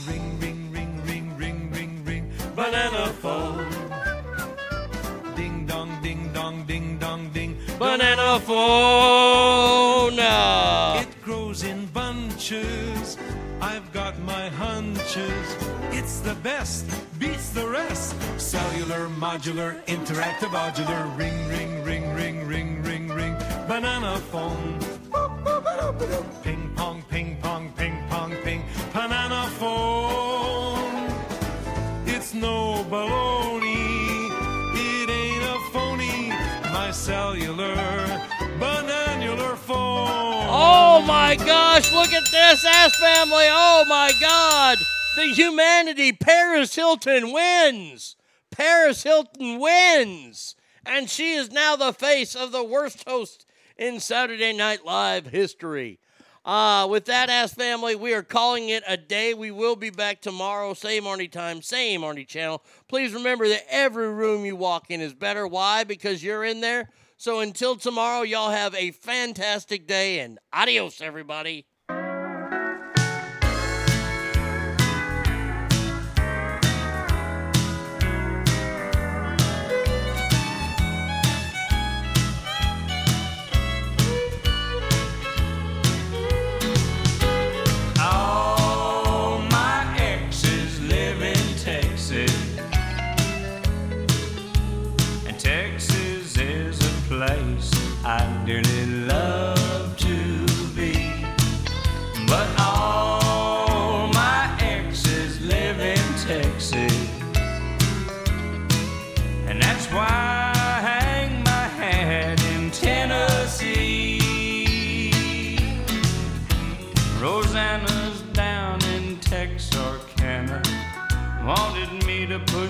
Ring, 0.06 0.38
ring, 0.38 0.70
ring, 0.70 1.02
ring, 1.04 1.36
ring, 1.36 1.70
ring, 1.72 2.04
ring, 2.04 2.32
banana 2.54 3.08
phone. 3.22 3.68
Ding 5.34 5.66
dong, 5.66 5.90
ding 6.00 6.32
dong, 6.32 6.64
ding 6.64 6.96
dong, 6.98 7.30
ding. 7.30 7.58
Banana 7.76 8.38
phone. 8.38 10.20
It 11.02 11.10
grows 11.24 11.64
in 11.64 11.86
bunches. 11.86 13.18
I've 13.60 13.92
got 13.92 14.16
my 14.20 14.50
hunches. 14.50 15.46
It's 15.90 16.20
the 16.20 16.36
best, 16.36 16.86
beats 17.18 17.50
the 17.50 17.66
rest. 17.66 18.14
Cellular, 18.40 19.08
modular, 19.08 19.84
interactive, 19.86 20.52
modular. 20.60 21.02
Ring, 21.18 21.38
ring, 21.48 21.82
ring, 21.82 22.14
ring, 22.14 22.46
ring, 22.46 22.82
ring, 22.84 23.08
ring. 23.08 23.34
Banana 23.66 24.18
phone. 24.30 24.87
Ping 26.42 26.72
pong, 26.74 27.02
ping 27.08 27.36
pong, 27.40 27.72
ping 27.76 28.02
pong, 28.08 28.34
ping. 28.42 28.64
Banana 28.92 29.48
phone. 29.58 31.12
It's 32.04 32.34
no 32.34 32.84
baloney. 32.90 34.28
It 34.74 35.08
ain't 35.08 35.44
a 35.44 35.60
phony. 35.72 36.30
My 36.72 36.90
cellular, 36.90 37.76
bananular 38.58 39.56
phone. 39.56 40.48
Oh 40.50 41.04
my 41.06 41.36
gosh, 41.36 41.92
look 41.92 42.12
at 42.12 42.24
this 42.28 42.66
ass 42.66 42.96
family. 42.96 43.46
Oh 43.48 43.84
my 43.88 44.10
god. 44.20 44.78
The 45.14 45.32
humanity, 45.32 46.12
Paris 46.12 46.74
Hilton 46.74 47.32
wins. 47.32 48.16
Paris 48.50 49.04
Hilton 49.04 49.60
wins. 49.60 50.56
And 50.84 51.08
she 51.08 51.34
is 51.34 51.52
now 51.52 51.76
the 51.76 51.92
face 51.92 52.34
of 52.34 52.50
the 52.50 52.64
worst 52.64 53.04
host 53.06 53.46
in 53.78 54.00
Saturday 54.00 54.52
Night 54.52 54.84
Live 54.84 55.26
history. 55.26 55.98
Uh, 56.44 56.86
with 56.88 57.04
that 57.04 57.28
ass 57.30 57.52
family, 57.52 57.94
we 57.94 58.14
are 58.14 58.22
calling 58.22 58.70
it 58.70 58.82
a 58.88 58.96
day. 58.96 59.34
We 59.34 59.50
will 59.50 59.76
be 59.76 59.90
back 59.90 60.20
tomorrow, 60.20 60.74
same 60.74 61.04
Arnie 61.04 61.30
time, 61.30 61.62
same 61.62 62.00
Arnie 62.00 62.26
channel. 62.26 62.62
Please 62.88 63.12
remember 63.12 63.46
that 63.48 63.64
every 63.68 64.12
room 64.12 64.44
you 64.44 64.56
walk 64.56 64.90
in 64.90 65.00
is 65.00 65.14
better. 65.14 65.46
Why? 65.46 65.84
Because 65.84 66.22
you're 66.24 66.44
in 66.44 66.60
there. 66.60 66.90
So 67.18 67.40
until 67.40 67.76
tomorrow, 67.76 68.22
y'all 68.22 68.50
have 68.50 68.74
a 68.74 68.92
fantastic 68.92 69.86
day 69.86 70.20
and 70.20 70.38
adios, 70.52 71.00
everybody. 71.00 71.66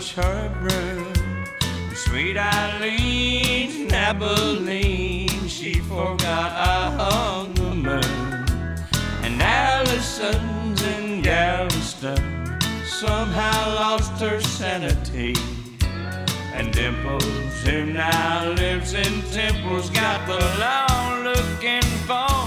To 0.00 0.22
her. 0.22 1.94
Sweet 1.94 2.36
Eileen's 2.36 3.92
Abilene, 3.92 5.48
she 5.48 5.80
forgot 5.80 6.52
I 6.52 6.90
hung 6.96 7.52
the 7.54 7.74
moon. 7.74 8.46
And 9.24 9.42
Allison's 9.42 10.82
in 10.82 11.22
Galveston 11.22 12.60
somehow 12.86 13.74
lost 13.74 14.20
her 14.20 14.40
sanity. 14.40 15.34
And 16.54 16.72
Dimples, 16.72 17.62
who 17.64 17.86
now 17.86 18.50
lives 18.50 18.94
in 18.94 19.22
Temple's 19.32 19.90
got 19.90 20.24
the 20.28 20.38
law 20.60 21.22
looking 21.24 21.82
for 22.06 22.37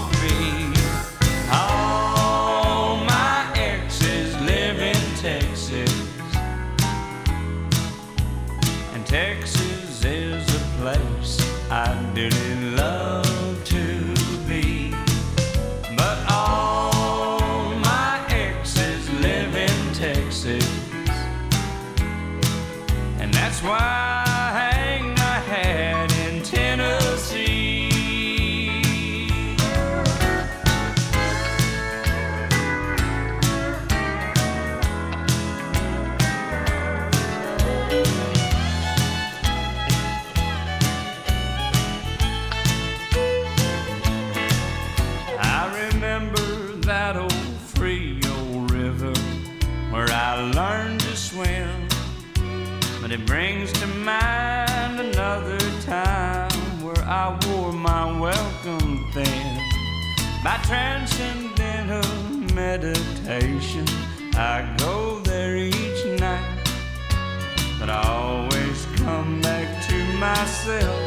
myself. 70.22 71.02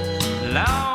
Long 0.51 0.94